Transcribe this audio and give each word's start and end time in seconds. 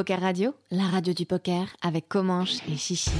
Poker 0.00 0.18
Radio, 0.18 0.54
la 0.70 0.84
radio 0.84 1.12
du 1.12 1.26
poker 1.26 1.66
avec 1.82 2.08
Comanche 2.08 2.60
et 2.66 2.78
Chichi. 2.78 3.10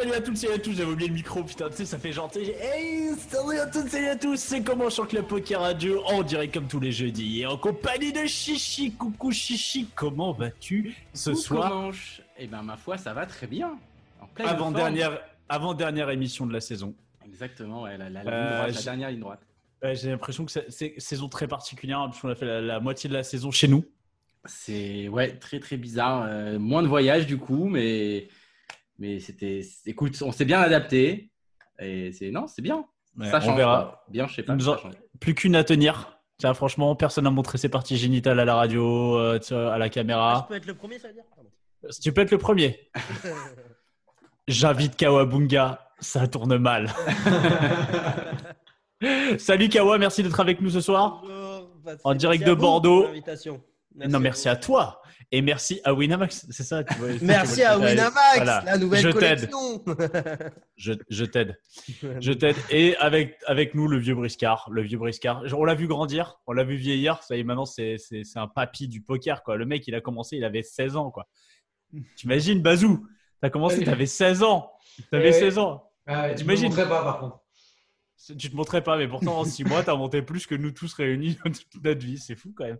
Salut 0.00 0.12
à 0.14 0.20
toutes, 0.20 0.36
salut 0.36 0.54
à 0.54 0.58
tous, 0.58 0.72
j'avais 0.72 0.90
oublié 0.90 1.08
le 1.08 1.14
micro, 1.14 1.42
putain, 1.44 1.68
tu 1.68 1.76
sais, 1.76 1.84
ça 1.84 1.98
fait 1.98 2.12
gentil. 2.12 2.52
Hey, 2.60 3.10
salut 3.28 3.58
à 3.58 3.66
toutes, 3.66 3.88
salut 3.88 4.06
à 4.08 4.16
tous, 4.16 4.36
c'est 4.36 4.62
comment 4.62 4.88
sur 4.88 5.06
Club 5.06 5.26
Poker 5.26 5.60
Radio, 5.60 6.02
en 6.06 6.22
direct 6.22 6.54
comme 6.54 6.68
tous 6.68 6.80
les 6.80 6.92
jeudis, 6.92 7.40
et 7.40 7.46
en 7.46 7.56
compagnie 7.58 8.12
de 8.12 8.24
Chichi. 8.26 8.92
Coucou 8.92 9.30
Chichi, 9.30 9.88
comment 9.94 10.32
vas-tu 10.32 10.94
ce 11.12 11.30
Coucou, 11.30 11.42
soir 11.42 11.70
Comanche. 11.70 12.22
Eh 12.38 12.46
ben 12.46 12.62
ma 12.62 12.76
foi, 12.76 12.96
ça 12.96 13.12
va 13.12 13.26
très 13.26 13.46
bien. 13.46 13.78
En 14.20 14.26
pleine 14.26 14.46
forme. 14.48 14.60
Avant-dernière 14.60 15.20
avant 15.48 15.74
-dernière 15.74 16.10
émission 16.12 16.46
de 16.46 16.52
la 16.52 16.60
saison. 16.60 16.94
Exactement, 17.26 17.82
ouais, 17.82 17.98
la, 17.98 18.08
la 18.08 18.20
Euh, 18.20 18.56
droite, 18.58 18.74
la 18.76 18.82
dernière 18.82 19.10
ligne 19.10 19.20
droite. 19.20 19.40
Ouais, 19.82 19.94
J'ai 19.96 20.10
l'impression 20.10 20.44
que 20.46 20.52
c'est- 20.52 20.98
saison 20.98 21.28
très 21.28 21.46
particulière, 21.48 21.98
parce 22.06 22.20
qu'on 22.20 22.28
a 22.30 22.34
fait 22.34 22.46
la, 22.46 22.60
la 22.60 22.80
moitié 22.80 23.08
de 23.08 23.14
la 23.14 23.22
saison 23.22 23.50
chez 23.50 23.68
nous. 23.68 23.84
C'est 24.46 25.08
ouais, 25.08 25.36
très 25.36 25.58
très 25.60 25.76
bizarre. 25.76 26.24
Euh, 26.26 26.58
moins 26.58 26.82
de 26.82 26.88
voyages 26.88 27.26
du 27.26 27.36
coup, 27.36 27.66
mais 27.68 28.28
mais 29.00 29.18
c'était. 29.18 29.62
Écoute, 29.86 30.16
on 30.22 30.30
s'est 30.30 30.44
bien 30.44 30.60
adapté. 30.60 31.32
Et 31.80 32.12
c'est 32.12 32.30
non, 32.30 32.46
c'est 32.46 32.62
bien. 32.62 32.84
Ouais, 33.18 33.28
ça 33.30 33.40
on 33.44 33.56
verra. 33.56 34.04
Bien, 34.08 34.28
je 34.28 34.34
sais 34.36 34.42
pas. 34.44 34.54
En-. 34.54 34.76
Plus 35.18 35.34
qu'une 35.34 35.56
à 35.56 35.64
tenir. 35.64 36.18
Tiens, 36.38 36.54
franchement, 36.54 36.94
personne 36.94 37.24
n'a 37.24 37.30
montré 37.30 37.58
ses 37.58 37.68
parties 37.68 37.96
génitales 37.96 38.38
à 38.40 38.44
la 38.44 38.54
radio, 38.54 39.18
euh, 39.18 39.38
à 39.50 39.76
la 39.78 39.86
Ah, 39.86 39.88
caméra. 39.90 40.42
je 40.44 40.48
peux 40.48 40.56
être 40.56 40.66
le 40.66 40.74
premier, 40.74 40.98
ça 40.98 41.08
veut 41.08 41.14
dire 41.14 41.24
Pardon. 41.34 41.50
Si 41.90 42.00
tu 42.00 42.12
peux 42.12 42.20
être 42.22 42.30
le 42.30 42.38
premier. 42.38 42.90
J'invite 44.48 44.96
Kawabunga, 44.96 45.90
ça 46.00 46.26
tourne 46.28 46.56
mal. 46.56 46.90
Salut 49.38 49.68
Kawa, 49.68 49.98
merci 49.98 50.22
d'être 50.22 50.40
avec 50.40 50.60
nous 50.60 50.70
ce 50.70 50.80
soir. 50.80 51.20
Bonjour, 51.22 51.70
bah, 51.84 51.92
En 52.04 52.14
direct 52.14 52.44
de 52.46 52.52
Bordeaux. 52.54 53.06
non, 53.94 54.20
merci 54.20 54.48
à 54.48 54.56
toi. 54.56 55.00
Et 55.32 55.42
merci 55.42 55.80
à 55.84 55.94
Winamax, 55.94 56.46
c'est 56.50 56.64
ça 56.64 56.82
tu 56.82 56.92
vois, 56.94 57.08
Merci 57.22 57.54
tu 57.54 57.60
vois, 57.60 57.68
à 57.70 57.78
Winamax, 57.78 58.36
voilà. 58.36 58.62
la 58.66 58.78
nouvelle 58.78 59.00
Je 59.00 59.10
t'aide. 59.10 59.48
collection. 59.50 59.84
Je, 60.76 60.92
je 61.08 61.24
t'aide. 61.24 61.56
Je 62.20 62.32
t'aide. 62.32 62.56
Et 62.70 62.96
avec, 62.96 63.38
avec 63.46 63.74
nous, 63.74 63.86
le 63.86 63.98
vieux 63.98 64.14
briscard. 64.16 64.68
Le 64.72 64.82
vieux 64.82 64.98
briscard. 64.98 65.42
On 65.56 65.64
l'a 65.64 65.74
vu 65.74 65.86
grandir, 65.86 66.40
on 66.48 66.52
l'a 66.52 66.64
vu 66.64 66.74
vieillir. 66.74 67.22
Ça 67.22 67.36
y 67.36 67.40
est, 67.40 67.44
maintenant, 67.44 67.64
c'est 67.66 67.96
c'est- 67.98 68.24
c'est 68.24 68.38
un 68.40 68.48
papy 68.48 68.88
du 68.88 69.02
poker. 69.02 69.42
Quoi. 69.44 69.56
Le 69.56 69.66
mec, 69.66 69.86
il 69.86 69.94
a 69.94 70.00
commencé, 70.00 70.36
il 70.36 70.44
avait 70.44 70.62
16 70.64 70.96
ans. 70.96 71.10
quoi. 71.12 71.28
T'imagines, 72.16 72.60
Bazou 72.60 73.06
T'as 73.40 73.50
commencé, 73.50 73.82
t'avais 73.84 74.06
16 74.06 74.42
ans. 74.42 74.72
T'avais 75.10 75.30
Eh 75.30 75.32
oui. 75.32 75.38
16 75.38 75.58
ans. 75.58 75.90
Ah 76.06 76.22
ouais, 76.22 76.34
T'imagines 76.34 76.74
pas 76.74 76.86
par 76.86 77.20
contre. 77.20 77.40
Tu 78.38 78.50
te 78.50 78.56
montrais 78.56 78.82
pas, 78.82 78.98
mais 78.98 79.08
pourtant, 79.08 79.38
en 79.38 79.44
6 79.44 79.64
mois, 79.64 79.82
t'as 79.82 79.94
monté 79.96 80.20
plus 80.20 80.46
que 80.46 80.54
nous 80.54 80.72
tous 80.72 80.92
réunis 80.94 81.38
dans 81.44 81.50
toute 81.50 81.82
notre 81.82 82.04
vie. 82.04 82.18
C'est 82.18 82.34
fou 82.36 82.52
quand 82.54 82.64
même. 82.64 82.78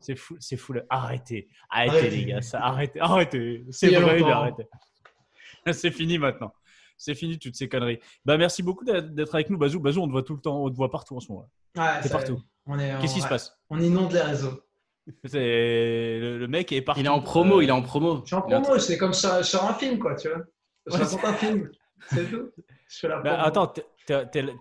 C'est 0.00 0.16
fou, 0.16 0.36
c'est 0.40 0.56
fou. 0.56 0.72
là. 0.72 0.82
Arrêtez. 0.90 1.48
Arrêtez, 1.70 1.90
Arrêtez. 1.98 2.10
les 2.16 2.24
gars. 2.24 2.42
Ça, 2.42 2.60
arrêtez. 2.64 3.00
Arrêtez. 3.00 3.64
C'est 3.70 3.94
vrai, 3.94 4.22
arrêtez. 4.22 4.64
C'est 5.72 5.90
fini 5.90 6.18
maintenant. 6.18 6.52
C'est 6.96 7.14
fini 7.14 7.38
toutes 7.38 7.54
ces 7.54 7.68
conneries. 7.68 7.98
Bah, 8.24 8.36
merci 8.36 8.62
beaucoup 8.62 8.84
d'être 8.84 9.34
avec 9.34 9.48
nous, 9.50 9.58
Bazou. 9.58 9.78
Bazou, 9.80 10.00
on 10.02 10.06
te 10.06 10.12
voit 10.12 10.22
tout 10.22 10.34
le 10.34 10.40
temps, 10.40 10.64
on 10.64 10.70
te 10.70 10.74
voit 10.76 10.90
partout 10.90 11.16
en 11.16 11.20
ce 11.20 11.30
moment. 11.30 11.48
Ouais, 11.76 12.00
T'es 12.02 12.08
partout. 12.08 12.40
Qu'est-ce 13.00 13.14
qui 13.14 13.20
on- 13.20 13.24
se 13.24 13.28
passe? 13.28 13.56
On 13.70 13.80
inonde 13.80 14.12
les 14.12 14.20
réseaux. 14.22 14.60
C'est 15.24 15.38
le, 16.20 16.38
le 16.38 16.48
mec 16.48 16.72
est 16.72 16.82
partout. 16.82 17.00
Il 17.00 17.06
est 17.06 17.10
en 17.10 17.20
promo, 17.20 17.58
Euh, 17.58 17.62
il 17.64 17.68
est 17.68 17.72
en 17.72 17.82
promo. 17.82 18.20
Je 18.22 18.26
suis 18.26 18.34
en 18.36 18.42
promo, 18.42 18.78
c'est 18.78 18.98
comme 18.98 19.12
sur, 19.14 19.44
sur 19.44 19.64
un 19.64 19.74
film, 19.74 19.98
quoi, 19.98 20.14
tu 20.14 20.28
vois. 20.28 20.38
Je 20.86 20.92
Ouais, 20.96 21.02
raconte 21.02 21.24
un 21.24 21.34
film, 21.34 21.70
c'est 22.10 22.30
tout. 22.30 22.50
Je 22.88 22.98
fais 22.98 23.08
la 23.08 23.20
bah, 23.20 23.42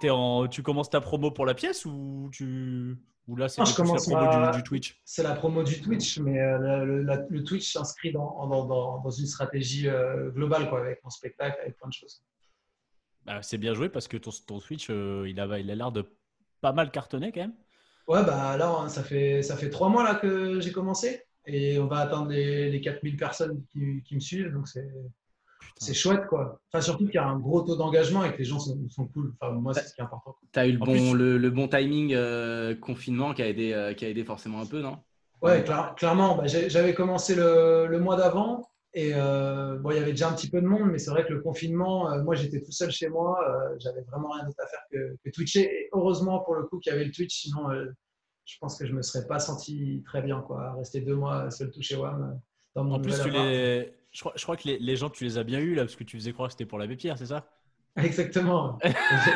en- 0.09 0.47
tu 0.47 0.63
commences 0.63 0.89
ta 0.89 1.01
promo 1.01 1.31
pour 1.31 1.45
la 1.45 1.53
pièce 1.53 1.85
ou 1.85 2.29
tu 2.31 2.97
ou 3.27 3.35
là 3.35 3.47
c'est 3.47 3.61
la 3.61 3.67
promo 3.67 3.93
ma- 3.93 4.51
du, 4.53 4.57
du 4.57 4.63
Twitch? 4.63 4.95
C'est 5.05 5.23
la 5.23 5.35
promo 5.35 5.63
du 5.63 5.81
Twitch, 5.81 6.19
mais 6.19 6.39
euh, 6.39 6.57
le, 6.57 6.85
le- 6.85 7.03
la- 7.03 7.25
le 7.29 7.43
Twitch 7.43 7.71
s'inscrit 7.73 8.11
dans, 8.11 8.47
dans, 8.47 8.65
dans, 8.65 8.99
dans 8.99 9.09
une 9.11 9.27
stratégie 9.27 9.87
euh, 9.87 10.31
globale, 10.31 10.69
quoi, 10.69 10.81
avec 10.81 11.03
mon 11.03 11.09
spectacle, 11.09 11.59
avec 11.61 11.77
plein 11.77 11.89
de 11.89 11.93
choses. 11.93 12.23
Bah, 13.25 13.41
C'est 13.41 13.57
bien 13.57 13.73
joué 13.73 13.89
parce 13.89 14.07
que 14.07 14.17
ton, 14.17 14.31
ton 14.47 14.59
Twitch, 14.59 14.89
euh, 14.89 15.25
il 15.27 15.39
a 15.39 15.59
il 15.59 15.69
a 15.69 15.75
l'air 15.75 15.91
de 15.91 16.05
pas 16.61 16.73
mal 16.73 16.91
cartonner 16.91 17.31
quand 17.31 17.41
même. 17.41 17.53
Ouais, 18.07 18.23
bah 18.25 18.57
là, 18.57 18.69
hein, 18.69 18.89
ça 18.89 19.03
fait, 19.03 19.43
ça 19.43 19.55
fait 19.55 19.69
trois 19.69 19.89
mois 19.89 20.03
là, 20.03 20.15
que 20.15 20.59
j'ai 20.59 20.71
commencé 20.71 21.23
et 21.45 21.77
on 21.79 21.85
va 21.87 21.99
atteindre 21.99 22.29
les, 22.31 22.69
les 22.71 22.81
4000 22.81 23.17
personnes 23.17 23.63
qui, 23.71 24.01
qui 24.03 24.15
me 24.15 24.19
suivent, 24.19 24.51
donc 24.51 24.67
c'est 24.67 24.89
c'est 25.77 25.93
chouette, 25.93 26.25
quoi. 26.27 26.59
Enfin, 26.71 26.81
surtout 26.81 27.05
qu'il 27.05 27.15
y 27.15 27.19
a 27.19 27.27
un 27.27 27.37
gros 27.39 27.61
taux 27.61 27.75
d'engagement 27.75 28.23
et 28.23 28.31
que 28.33 28.37
les 28.37 28.43
gens 28.45 28.59
sont, 28.59 28.77
sont 28.89 29.07
cool. 29.07 29.33
Enfin, 29.39 29.53
moi, 29.53 29.73
c'est 29.73 29.87
ce 29.87 29.93
qui 29.93 30.01
est 30.01 30.03
important. 30.03 30.31
quoi. 30.31 30.49
T'as 30.51 30.67
eu 30.67 30.73
le 30.73 30.77
bon, 30.77 30.85
plus- 30.93 31.13
le, 31.17 31.37
le 31.37 31.49
bon 31.49 31.67
timing 31.67 32.13
euh, 32.13 32.75
confinement 32.75 33.33
qui 33.33 33.41
a 33.41 33.47
aidé, 33.47 33.73
euh, 33.73 33.93
qui 33.93 34.05
a 34.05 34.09
aidé 34.09 34.23
forcément 34.23 34.61
un 34.61 34.65
peu, 34.65 34.81
non? 34.81 34.97
Ouais, 35.41 35.63
cla- 35.63 35.95
clairement. 35.95 36.35
bah, 36.35 36.47
J'avais 36.47 36.93
commencé 36.93 37.35
le, 37.35 37.87
le 37.87 37.99
mois 37.99 38.17
d'avant 38.17 38.69
et 38.93 39.11
euh, 39.13 39.77
bon, 39.77 39.91
il 39.91 39.97
y 39.97 39.99
avait 39.99 40.11
déjà 40.11 40.29
un 40.29 40.33
petit 40.33 40.49
peu 40.49 40.59
de 40.61 40.65
monde, 40.65 40.89
mais 40.91 40.97
c'est 40.97 41.11
vrai 41.11 41.25
que 41.25 41.31
le 41.31 41.41
confinement, 41.41 42.11
euh, 42.11 42.23
moi, 42.23 42.35
j'étais 42.35 42.61
tout 42.61 42.71
seul 42.71 42.91
chez 42.91 43.07
moi. 43.07 43.39
euh, 43.47 43.75
J'avais 43.79 44.01
vraiment 44.01 44.31
rien 44.31 44.43
d'autre 44.45 44.59
à 44.61 44.67
faire 44.67 44.81
que, 44.91 45.15
que 45.23 45.29
Twitcher. 45.29 45.61
Et 45.61 45.89
heureusement, 45.93 46.39
pour 46.39 46.55
le 46.55 46.63
coup, 46.63 46.79
qu'il 46.79 46.91
y 46.91 46.95
avait 46.95 47.05
le 47.05 47.11
Twitch, 47.11 47.41
sinon, 47.41 47.69
euh, 47.69 47.85
je 48.45 48.57
pense 48.59 48.77
que 48.77 48.85
je 48.87 48.93
me 48.93 49.01
serais 49.03 49.27
pas 49.27 49.39
senti 49.39 50.03
très 50.05 50.21
bien, 50.23 50.41
quoi. 50.41 50.73
Rester 50.73 51.01
deux 51.01 51.15
mois 51.15 51.51
seul 51.51 51.69
tout 51.71 51.81
chez 51.83 51.95
WAM 51.95 52.39
dans 52.75 52.83
mon 52.83 52.95
En 52.95 52.99
plus, 52.99 53.21
tu 53.21 53.29
les... 53.29 53.93
je, 54.11 54.43
crois, 54.43 54.57
que 54.57 54.67
les, 54.67 54.95
gens, 54.95 55.09
tu 55.09 55.23
les 55.23 55.37
as 55.37 55.43
bien 55.43 55.59
eu 55.59 55.75
là 55.75 55.83
parce 55.83 55.95
que 55.95 56.03
tu 56.03 56.17
faisais 56.17 56.33
croire 56.33 56.49
que 56.49 56.53
c'était 56.53 56.65
pour 56.65 56.79
l'abbé 56.79 56.95
Pierre, 56.95 57.17
c'est 57.17 57.27
ça? 57.27 57.47
Exactement. 57.95 58.77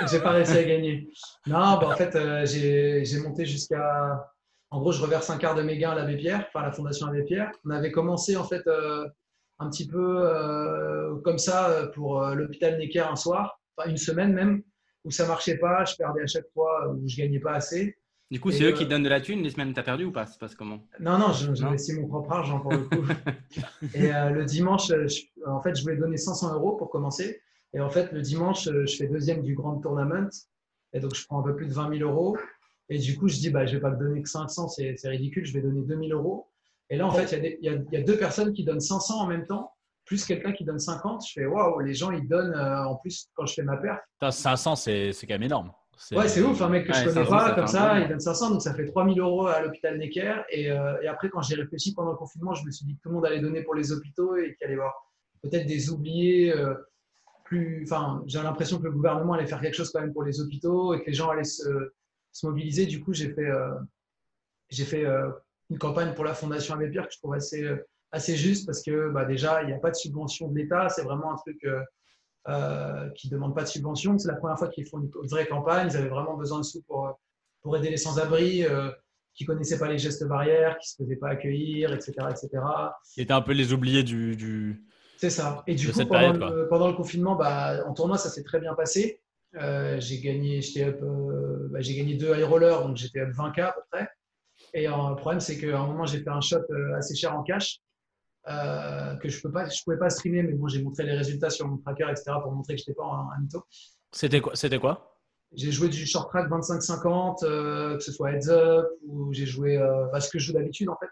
J'ai- 0.09 0.19
pas 0.19 0.31
réussi 0.31 0.57
à 0.57 0.63
gagner. 0.63 1.09
Non, 1.47 1.77
bah, 1.77 1.89
en 1.89 1.95
fait, 1.95 2.15
euh, 2.15 2.45
j'ai 2.45 3.19
monté 3.19 3.45
jusqu'à. 3.45 4.29
En 4.69 4.79
gros, 4.79 4.91
je 4.91 5.01
reverse 5.01 5.29
un 5.29 5.37
quart 5.37 5.53
de 5.53 5.61
mes 5.61 5.77
gains 5.77 5.91
à 5.91 5.95
l'abbé 5.95 6.17
Pierre, 6.17 6.47
enfin 6.47 6.65
la 6.65 6.71
Fondation 6.71 7.07
Abbé 7.07 7.23
Pierre. 7.23 7.51
On 7.65 7.69
avait 7.69 7.91
commencé 7.91 8.35
en 8.35 8.43
fait 8.43 8.65
euh, 8.65 9.07
un 9.59 9.69
petit 9.69 9.87
peu 9.87 10.27
euh, 10.27 11.15
comme 11.23 11.37
ça 11.37 11.89
pour 11.93 12.21
l'hôpital 12.21 12.77
Necker 12.79 13.01
un 13.01 13.15
soir, 13.15 13.59
enfin 13.77 13.89
une 13.89 13.97
semaine 13.97 14.33
même, 14.33 14.63
où 15.03 15.11
ça 15.11 15.27
marchait 15.27 15.57
pas, 15.57 15.85
je 15.85 15.95
perdais 15.95 16.23
à 16.23 16.27
chaque 16.27 16.49
fois, 16.53 16.89
où 16.89 17.07
je 17.07 17.15
gagnais 17.17 17.39
pas 17.39 17.53
assez. 17.53 17.95
Du 18.33 18.39
coup, 18.39 18.49
c'est 18.49 18.63
eux 18.63 18.69
euh, 18.69 18.71
qui 18.73 18.85
te 18.85 18.89
donnent 18.89 19.03
de 19.03 19.09
la 19.09 19.21
thune 19.21 19.43
les 19.43 19.51
semaines 19.51 19.69
où 19.69 19.73
t'as 19.73 19.83
perdu 19.83 20.05
ou 20.05 20.11
pas 20.11 20.25
Ça 20.25 20.33
se 20.33 20.39
passe 20.39 20.55
comment 20.55 20.79
Non, 20.99 21.19
non, 21.19 21.31
j'investis 21.33 21.95
mon 21.95 22.07
propre 22.07 22.31
argent 22.31 22.59
pour 22.59 22.71
le 22.71 22.79
coup. 22.79 23.05
et 23.93 24.11
euh, 24.11 24.31
le 24.31 24.43
dimanche, 24.43 24.89
euh, 24.89 25.07
je- 25.07 25.21
en 25.47 25.61
fait, 25.61 25.75
je 25.75 25.83
voulais 25.83 25.97
donner 25.97 26.17
500 26.17 26.51
euros 26.55 26.75
pour 26.75 26.89
commencer. 26.89 27.41
Et 27.75 27.79
en 27.79 27.91
fait, 27.91 28.11
le 28.11 28.21
dimanche, 28.21 28.67
euh, 28.67 28.87
je 28.87 28.95
fais 28.95 29.05
deuxième 29.07 29.43
du 29.43 29.53
Grand 29.53 29.75
Tournament. 29.79 30.29
Et 30.93 30.99
donc, 30.99 31.13
je 31.13 31.23
prends 31.27 31.41
un 31.41 31.43
peu 31.43 31.55
plus 31.55 31.67
de 31.67 31.73
20 31.73 31.95
000 31.95 32.09
euros. 32.09 32.35
Et 32.89 32.97
du 32.97 33.15
coup, 33.19 33.27
je 33.27 33.35
dis, 33.35 33.51
bah, 33.51 33.67
je 33.67 33.75
vais 33.75 33.81
pas 33.81 33.91
te 33.91 33.99
donner 33.99 34.23
que 34.23 34.29
500, 34.29 34.67
c'est 34.67 34.95
ridicule, 35.05 35.45
je 35.45 35.53
vais 35.53 35.61
donner 35.61 35.83
2000 35.83 36.11
euros. 36.13 36.47
Et 36.89 36.97
là, 36.97 37.05
en 37.05 37.11
fait, 37.11 37.25
il 37.25 37.31
y 37.33 37.35
a 37.35 37.39
des- 37.39 37.57
il 37.61 37.65
y, 37.65 37.69
a, 37.69 37.73
il 37.75 37.93
y 37.99 38.01
a 38.01 38.03
deux 38.03 38.17
personnes 38.17 38.51
qui 38.51 38.63
donnent 38.63 38.79
500 38.81 39.21
en 39.21 39.27
même 39.27 39.45
temps, 39.45 39.73
plus 40.05 40.25
quelqu'un 40.25 40.53
qui 40.53 40.63
donne 40.63 40.79
50. 40.79 41.23
Je 41.27 41.33
fais, 41.33 41.45
waouh, 41.45 41.79
les 41.81 41.93
gens, 41.93 42.09
ils 42.09 42.27
donnent, 42.27 42.55
euh, 42.55 42.85
en 42.87 42.95
plus, 42.95 43.29
quand 43.35 43.45
je 43.45 43.53
fais 43.53 43.63
ma 43.63 43.77
perte. 43.77 44.01
Putain, 44.19 44.31
500, 44.31 44.75
c'est 44.75 45.13
c'est 45.13 45.27
quand 45.27 45.35
même 45.35 45.43
énorme. 45.43 45.71
Ouais, 46.11 46.27
c'est 46.27 46.41
ouf, 46.41 46.61
un 46.61 46.69
mec 46.69 46.85
que 46.85 46.91
Ouais, 46.91 46.99
je 46.99 47.03
connais 47.09 47.25
500, 47.25 47.29
pas, 47.29 47.55
comme 47.55 47.67
ça, 47.67 47.99
il 47.99 48.07
donne 48.07 48.19
500, 48.19 48.49
donc 48.51 48.61
ça 48.61 48.73
fait 48.73 48.85
3000 48.85 49.19
euros 49.19 49.47
à 49.47 49.61
l'hôpital 49.61 49.97
Necker. 49.97 50.41
Et, 50.49 50.69
euh, 50.71 51.01
et 51.01 51.07
après, 51.07 51.29
quand 51.29 51.41
j'ai 51.41 51.55
réfléchi 51.55 51.93
pendant 51.93 52.11
le 52.11 52.17
confinement, 52.17 52.53
je 52.53 52.65
me 52.65 52.71
suis 52.71 52.85
dit 52.85 52.95
que 52.95 53.01
tout 53.01 53.09
le 53.09 53.15
monde 53.15 53.25
allait 53.25 53.39
donner 53.39 53.61
pour 53.63 53.75
les 53.75 53.91
hôpitaux 53.91 54.35
et 54.35 54.55
qu'il 54.55 54.65
allait 54.65 54.75
y 54.75 54.79
avoir 54.79 54.93
peut-être 55.41 55.65
des 55.65 55.89
oubliés. 55.89 56.53
euh, 56.55 56.73
plus, 57.45 57.83
enfin, 57.83 58.23
j'ai 58.25 58.41
l'impression 58.41 58.79
que 58.79 58.85
le 58.85 58.91
gouvernement 58.91 59.33
allait 59.33 59.45
faire 59.45 59.59
quelque 59.59 59.75
chose 59.75 59.91
quand 59.91 59.99
même 59.99 60.13
pour 60.13 60.23
les 60.23 60.39
hôpitaux 60.39 60.93
et 60.93 61.01
que 61.01 61.07
les 61.07 61.13
gens 61.13 61.29
allaient 61.29 61.43
se, 61.43 61.91
se 62.31 62.47
mobiliser. 62.47 62.85
Du 62.85 63.03
coup, 63.03 63.13
j'ai 63.13 63.33
fait, 63.33 63.49
euh, 63.49 63.73
j'ai 64.69 64.85
fait 64.85 65.05
une 65.69 65.77
campagne 65.77 66.13
pour 66.13 66.23
la 66.23 66.33
Fondation 66.33 66.73
Abbé 66.75 66.89
Pierre 66.89 67.07
que 67.07 67.13
je 67.13 67.19
trouve 67.19 67.33
assez, 67.33 67.69
assez 68.11 68.37
juste 68.37 68.65
parce 68.65 68.81
que 68.81 69.09
bah, 69.09 69.25
déjà, 69.25 69.61
il 69.61 69.67
n'y 69.67 69.73
a 69.73 69.77
pas 69.77 69.91
de 69.91 69.95
subvention 69.95 70.47
de 70.47 70.55
l'État. 70.57 70.87
C'est 70.89 71.03
vraiment 71.03 71.33
un 71.33 71.35
truc 71.35 71.65
euh, 72.49 73.09
qui 73.11 73.27
ne 73.27 73.33
demande 73.33 73.55
pas 73.55 73.63
de 73.63 73.67
subvention. 73.67 74.17
C'est 74.17 74.27
la 74.27 74.35
première 74.35 74.57
fois 74.57 74.67
qu'ils 74.67 74.85
font 74.85 74.99
une 74.99 75.09
vraie 75.29 75.47
campagne. 75.47 75.87
Ils 75.91 75.97
avaient 75.97 76.09
vraiment 76.09 76.35
besoin 76.35 76.59
de 76.59 76.63
sous 76.63 76.81
pour, 76.83 77.07
euh, 77.07 77.11
pour 77.61 77.77
aider 77.77 77.89
les 77.89 77.97
sans-abri 77.97 78.65
euh, 78.65 78.89
qui 79.33 79.45
connaissaient 79.45 79.79
pas 79.79 79.87
les 79.87 79.97
gestes 79.97 80.25
barrières, 80.27 80.77
qui 80.77 80.89
se 80.89 80.97
faisaient 80.97 81.15
pas 81.15 81.29
accueillir, 81.29 81.93
etc., 81.93 82.13
etc. 82.29 82.49
C'était 83.03 83.33
un 83.33 83.41
peu 83.41 83.53
les 83.53 83.73
oubliés 83.73 84.03
du. 84.03 84.35
du... 84.35 84.83
C'est 85.17 85.29
ça. 85.29 85.63
Et 85.67 85.75
du 85.75 85.87
coup, 85.91 85.99
pendant, 85.99 86.09
période, 86.09 86.37
le, 86.37 86.67
pendant 86.67 86.87
le 86.87 86.93
confinement, 86.93 87.35
bah, 87.35 87.85
en 87.87 87.93
tournoi, 87.93 88.17
ça 88.17 88.29
s'est 88.29 88.43
très 88.43 88.59
bien 88.59 88.73
passé. 88.73 89.21
Euh, 89.55 89.99
j'ai 89.99 90.19
gagné, 90.19 90.61
j'étais 90.61 90.85
euh, 90.85 91.67
bah, 91.69 91.79
j'ai 91.81 91.95
gagné 91.95 92.15
deux 92.15 92.35
high 92.35 92.43
rollers, 92.43 92.81
donc 92.81 92.97
j'étais 92.97 93.19
up 93.19 93.29
20K 93.29 93.61
à 93.61 93.71
peu 93.71 93.81
près. 93.91 94.09
Et 94.73 94.87
euh, 94.87 95.09
le 95.09 95.15
problème, 95.15 95.39
c'est 95.39 95.57
qu'à 95.57 95.79
un 95.79 95.85
moment, 95.85 96.05
j'ai 96.05 96.19
fait 96.19 96.29
un 96.29 96.41
shot 96.41 96.57
assez 96.97 97.15
cher 97.15 97.35
en 97.35 97.43
cash 97.43 97.79
euh, 98.49 99.15
que 99.17 99.29
je 99.29 99.41
peux 99.41 99.51
pas, 99.51 99.69
je 99.69 99.81
pouvais 99.83 99.97
pas 99.97 100.09
streamer, 100.09 100.43
mais 100.43 100.53
bon, 100.53 100.67
j'ai 100.67 100.81
montré 100.81 101.03
les 101.03 101.13
résultats 101.13 101.49
sur 101.49 101.67
mon 101.67 101.77
tracker, 101.77 102.07
etc., 102.09 102.31
pour 102.41 102.51
montrer 102.51 102.75
que 102.75 102.79
j'étais 102.79 102.93
pas 102.93 103.05
un, 103.05 103.29
un 103.35 103.39
mytho. 103.41 103.63
C'était 104.11 104.41
quoi, 104.41 104.55
c'était 104.55 104.79
quoi? 104.79 105.17
J'ai 105.53 105.71
joué 105.71 105.87
du 105.87 106.05
short 106.05 106.29
track 106.29 106.49
25-50, 106.49 107.45
euh, 107.45 107.95
que 107.97 108.03
ce 108.03 108.11
soit 108.11 108.31
heads 108.31 108.49
up, 108.49 108.87
ou 109.05 109.31
j'ai 109.33 109.45
joué 109.45 109.77
euh, 109.77 110.07
bah, 110.11 110.19
ce 110.19 110.29
que 110.29 110.39
je 110.39 110.47
joue 110.47 110.53
d'habitude 110.53 110.89
en 110.89 110.97
fait, 110.97 111.09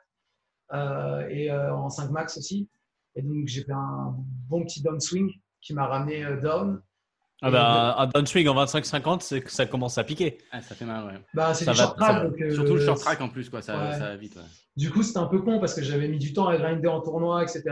Euh, 0.74 1.28
et 1.30 1.52
en 1.52 1.90
5 1.90 2.12
max 2.12 2.38
aussi. 2.38 2.70
Et 3.16 3.22
donc 3.22 3.48
j'ai 3.48 3.64
fait 3.64 3.74
un 3.74 4.16
bon 4.50 4.64
petit 4.64 4.82
downswing 4.82 5.30
qui 5.62 5.74
m'a 5.74 5.86
ramené 5.86 6.26
down. 6.42 6.82
Ah 7.42 7.52
bah, 7.52 7.96
Un 8.00 8.08
downswing 8.08 8.48
en 8.48 8.66
25-50, 8.66 9.22
c'est 9.22 9.42
que 9.42 9.52
ça 9.52 9.66
commence 9.66 9.98
à 9.98 10.04
piquer. 10.04 10.38
Ah, 10.52 10.62
ça 10.62 10.76
fait 10.76 10.86
mal, 10.86 11.06
ouais. 11.06 11.20
Bah, 11.34 11.54
c'est 11.54 11.66
du 11.66 11.72
va, 11.72 11.76
short 11.76 11.98
track. 11.98 12.24
donc, 12.24 12.42
euh, 12.42 12.54
Surtout 12.54 12.76
le 12.76 12.82
short 12.86 13.00
track 13.00 13.22
en 13.22 13.30
plus, 13.30 13.50
quoi. 13.50 13.62
Ça, 13.62 13.78
ouais. 13.78 13.94
ça 13.94 14.00
va 14.10 14.16
vite. 14.16 14.36
ouais. 14.36 14.42
Du 14.76 14.92
coup, 14.92 15.04
c'était 15.04 15.20
un 15.20 15.26
peu 15.28 15.42
con 15.42 15.60
parce 15.60 15.74
que 15.74 15.82
j'avais 15.82 16.08
mis 16.08 16.20
du 16.20 16.34
temps 16.34 16.48
à 16.48 16.58
grinder 16.58 16.88
en 16.88 17.02
tournoi, 17.02 17.44
etc. 17.44 17.64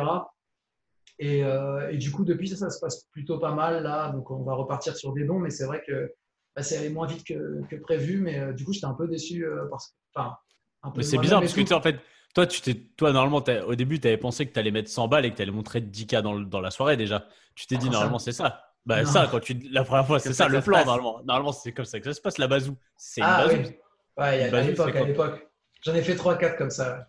Et, 1.20 1.44
euh, 1.44 1.90
et 1.92 1.98
du 1.98 2.12
coup, 2.12 2.24
depuis 2.26 2.48
ça, 2.48 2.56
ça 2.56 2.70
se 2.70 2.80
passe 2.80 3.06
plutôt 3.12 3.40
pas 3.40 3.54
mal 3.54 3.84
là. 3.84 4.10
Donc, 4.12 4.32
on 4.32 4.44
va 4.44 4.54
repartir 4.56 4.96
sur 4.96 5.14
des 5.14 5.24
bons, 5.24 5.40
mais 5.40 5.50
c'est 5.50 5.66
vrai 5.66 5.82
que 5.86 6.12
bah, 6.56 6.64
c'est 6.64 6.78
allé 6.78 6.90
moins 6.90 7.08
vite 7.08 7.26
que, 7.26 7.62
que 7.70 7.76
prévu. 7.76 8.22
Mais 8.22 8.40
euh, 8.40 8.54
du 8.54 8.66
coup, 8.66 8.74
j'étais 8.74 8.86
un 8.88 8.94
peu 8.94 9.08
déçu 9.08 9.46
euh, 9.46 9.66
parce 9.70 9.90
que, 9.90 9.94
enfin, 10.16 10.36
un 10.84 10.92
peu 10.92 10.98
Mais 10.98 11.04
c'est 11.04 11.18
bizarre 11.18 11.42
parce 11.42 11.54
que 11.54 11.62
tu 11.62 11.74
en 11.74 11.82
fait, 11.82 11.98
toi, 12.34 12.48
tu 12.48 12.62
t'es, 12.62 12.76
toi 12.96 13.12
normalement, 13.12 13.44
au 13.68 13.76
début, 13.76 14.00
tu 14.00 14.08
avais 14.08 14.18
pensé 14.18 14.46
que 14.48 14.54
tu 14.54 14.60
allais 14.60 14.72
mettre 14.72 14.90
100 14.90 15.08
balles 15.08 15.26
et 15.26 15.32
que 15.32 15.36
tu 15.36 15.42
allais 15.42 15.52
montrer 15.52 15.82
10K 15.82 16.22
dans, 16.22 16.34
le- 16.34 16.46
dans 16.46 16.62
la 16.62 16.72
soirée 16.72 16.96
déjà. 16.98 17.28
Tu 17.56 17.68
t'es 17.68 17.78
dit, 17.78 17.88
ça 17.88 17.92
normalement, 17.92 18.20
c'est 18.20 18.32
ça. 18.32 18.69
Bah, 18.86 19.04
Non. 19.04 19.10
ça, 19.12 19.28
quand 19.30 19.40
tu, 19.40 19.54
la 19.72 19.84
première 19.84 20.08
fois, 20.08 20.20
c'est 20.20 20.34
ça, 20.34 20.48
le 20.48 20.56
ça 20.60 20.62
plan, 20.64 20.86
normalement. 20.86 21.22
Normalement, 21.24 21.52
c'est 21.52 21.72
comme 21.72 21.86
ça 21.86 22.00
que 22.00 22.06
ça 22.06 22.14
se 22.14 22.22
passe, 22.22 22.38
la 22.38 22.48
bazou. 22.48 22.76
C'est 22.98 23.22
une 23.22 23.28
Ah 23.30 23.46
bazou. 23.46 23.58
oui. 23.58 23.76
Ouais, 24.18 24.38
il 24.38 24.42
y 24.42 24.44
a- 24.46 24.52
Bah, 24.52 24.58
à 24.60 24.62
l'époque, 24.62 24.96
à 24.96 25.04
l'époque. 25.06 25.48
J'en 25.84 25.94
ai 25.96 26.02
fait 26.02 26.16
3-4 26.16 26.58
comme 26.58 26.72
ça. 26.72 27.08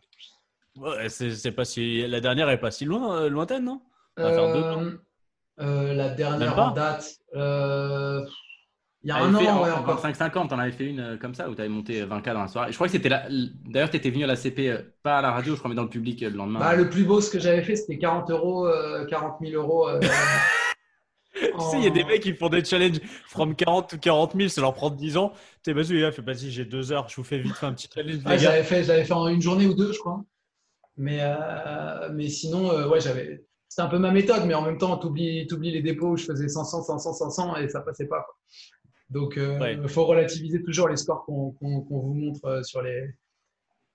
Ouais, 0.76 1.08
c'est, 1.08 1.52
pas 1.52 1.64
si, 1.64 2.06
la 2.06 2.20
dernière 2.20 2.49
est 2.50 2.61
pas 2.61 2.70
si 2.70 2.84
loin, 2.84 3.22
euh, 3.22 3.28
lointaine, 3.28 3.64
non? 3.64 3.81
On 4.17 4.22
va 4.22 4.32
faire 4.32 4.52
deux, 4.52 4.62
Euh, 4.62 4.99
euh, 5.61 5.94
la 5.94 6.08
dernière 6.11 6.58
en 6.58 6.70
date, 6.70 7.06
euh, 7.34 8.25
il 9.02 9.08
y 9.08 9.11
a 9.11 9.17
un 9.17 9.34
an, 9.34 9.38
en- 9.38 9.62
ouais, 9.64 9.70
en 9.70 9.78
encore. 9.81 9.96
25-50, 10.00 10.49
t'en 10.50 10.58
avais 10.58 10.72
fait 10.72 10.84
une 10.84 11.00
euh, 11.00 11.17
comme 11.17 11.34
ça 11.34 11.49
où 11.49 11.55
t'avais 11.55 11.69
monté 11.69 12.05
20K 12.05 12.32
dans 12.34 12.43
la 12.43 12.49
soirée. 12.49 12.70
Je 12.70 12.76
crois 12.76 12.87
que 12.87 12.93
c'était 12.93 13.08
là. 13.08 13.25
D'ailleurs, 13.67 13.90
t'étais 13.90 14.11
venu 14.11 14.25
à 14.25 14.26
la 14.26 14.37
CP, 14.37 14.76
pas 15.02 15.19
à 15.19 15.22
la 15.22 15.32
radio, 15.32 15.55
je 15.55 15.58
crois, 15.58 15.69
mais 15.70 15.75
dans 15.76 15.82
le 15.84 15.88
public 15.88 16.20
le 16.20 16.31
lendemain. 16.31 16.61
Bah, 16.61 16.76
le 16.76 16.88
plus 16.88 17.05
beau, 17.05 17.20
ce 17.20 17.31
que 17.31 17.38
j'avais 17.40 17.62
fait, 17.62 17.76
c'était 17.76 17.99
40 17.99 18.31
euros, 18.31 18.67
euh, 18.69 19.05
40 19.06 19.37
000 19.40 19.61
euros. 19.61 19.88
euh, 21.37 21.47
Tu 21.59 21.65
sais, 21.71 21.79
il 21.79 21.85
y 21.85 21.87
a 21.87 21.91
des 21.91 22.05
mecs 22.05 22.23
qui 22.23 22.35
font 22.35 22.49
des 22.49 22.65
challenges 22.65 23.00
from 23.27 23.55
40 23.55 23.93
ou 23.93 23.99
40 23.99 24.35
000, 24.37 24.49
ça 24.49 24.61
leur 24.61 24.75
prend 24.75 24.91
10 24.91 25.17
ans. 25.17 25.32
Tu 25.62 25.73
sais, 25.73 26.23
vas-y, 26.23 26.50
j'ai 26.50 26.65
deux 26.65 26.93
heures, 26.93 27.09
je 27.09 27.17
vous 27.17 27.25
fais 27.25 27.38
vite 27.38 27.55
fait 27.55 27.67
un 27.67 27.73
petit 27.75 27.88
challenge, 27.94 28.17
Ouais, 28.17 28.23
gars. 28.25 28.37
j'avais 28.38 28.62
fait, 28.65 28.85
j'avais 28.85 29.05
fait 29.05 29.12
en 29.12 29.29
une 29.29 29.41
journée 29.43 29.67
ou 29.67 29.75
deux, 29.75 29.93
je 29.93 29.99
crois. 29.99 30.23
Mais, 30.97 31.19
euh, 31.21 32.11
mais 32.12 32.29
sinon, 32.29 32.71
euh, 32.73 32.88
ouais, 32.88 33.00
j'avais. 33.00 33.44
C'était 33.69 33.82
un 33.82 33.88
peu 33.88 33.99
ma 33.99 34.11
méthode, 34.11 34.44
mais 34.47 34.55
en 34.55 34.62
même 34.62 34.79
temps, 34.79 34.99
tu 34.99 35.06
oublies, 35.06 35.47
les 35.71 35.81
dépôts 35.82 36.09
où 36.09 36.17
je 36.17 36.25
faisais 36.25 36.49
500, 36.49 36.82
500, 36.82 37.12
500 37.12 37.56
et 37.56 37.69
ça 37.69 37.81
passait 37.81 38.06
pas. 38.09 38.21
quoi. 38.23 38.35
Donc, 39.11 39.35
il 39.37 39.43
Ouais. 39.61 39.88
faut 39.88 40.05
relativiser 40.05 40.62
toujours 40.62 40.88
les 40.88 40.97
scores 40.97 41.25
qu'on 41.25 41.53
qu'on- 41.53 41.81
qu'on 41.82 42.00
vous 42.00 42.15
montre 42.15 42.44
euh, 42.47 42.62
sur 42.62 42.82
les, 42.82 43.11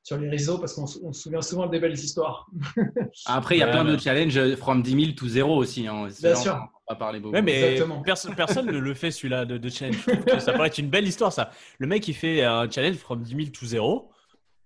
sur 0.03 0.17
les 0.17 0.29
réseaux 0.29 0.57
parce 0.59 0.73
qu'on 0.73 0.85
se 0.87 0.99
on 1.03 1.11
se 1.13 1.21
souvient 1.23 1.41
souvent 1.41 1.67
des 1.67 1.79
belles 1.79 1.93
histoires. 1.93 2.47
Après, 3.25 3.55
il 3.55 3.59
y 3.59 3.63
a 3.63 3.65
Ouais, 3.67 3.71
plein 3.71 3.83
de 3.85 3.97
challenges 3.97 4.37
euh, 4.37 4.55
from 4.55 4.81
10 4.81 4.91
000 5.05 5.11
to 5.15 5.27
0 5.27 5.55
aussi. 5.57 5.87
Hein. 5.87 6.07
Bien 6.21 6.35
sûr. 6.35 6.57
Pas 6.87 6.95
parler 6.95 7.19
beaucoup. 7.19 7.33
Ouais, 7.33 7.41
mais 7.41 7.79
personne, 8.05 8.67
ne 8.67 8.77
le 8.77 8.93
fait 8.93 9.11
celui-là 9.11 9.45
de, 9.45 9.57
de 9.57 9.69
challenge. 9.69 10.05
Ça 10.39 10.53
pourrait 10.53 10.67
être 10.67 10.77
une 10.77 10.89
belle 10.89 11.07
histoire, 11.07 11.33
ça. 11.33 11.49
Le 11.79 11.87
mec, 11.87 12.07
il 12.07 12.13
fait 12.13 12.43
un 12.43 12.69
challenge 12.69 12.97
from 12.97 13.23
10 13.23 13.35
000 13.35 13.49
to 13.49 13.65
0. 13.65 14.11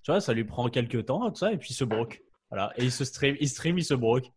Tu 0.03 0.11
vois, 0.11 0.21
ça 0.21 0.33
lui 0.33 0.43
prend 0.43 0.69
quelques 0.69 1.05
temps, 1.05 1.29
tout 1.29 1.37
ça, 1.37 1.51
et 1.51 1.57
puis 1.57 1.69
il 1.71 1.75
se 1.75 1.83
broque. 1.83 2.21
Voilà. 2.49 2.71
Et 2.77 2.83
il 2.85 2.91
se 2.91 3.05
stream, 3.05 3.35
il 3.39 3.47
stream, 3.47 3.77
il 3.77 3.85
se 3.85 3.93
broque. 3.93 4.31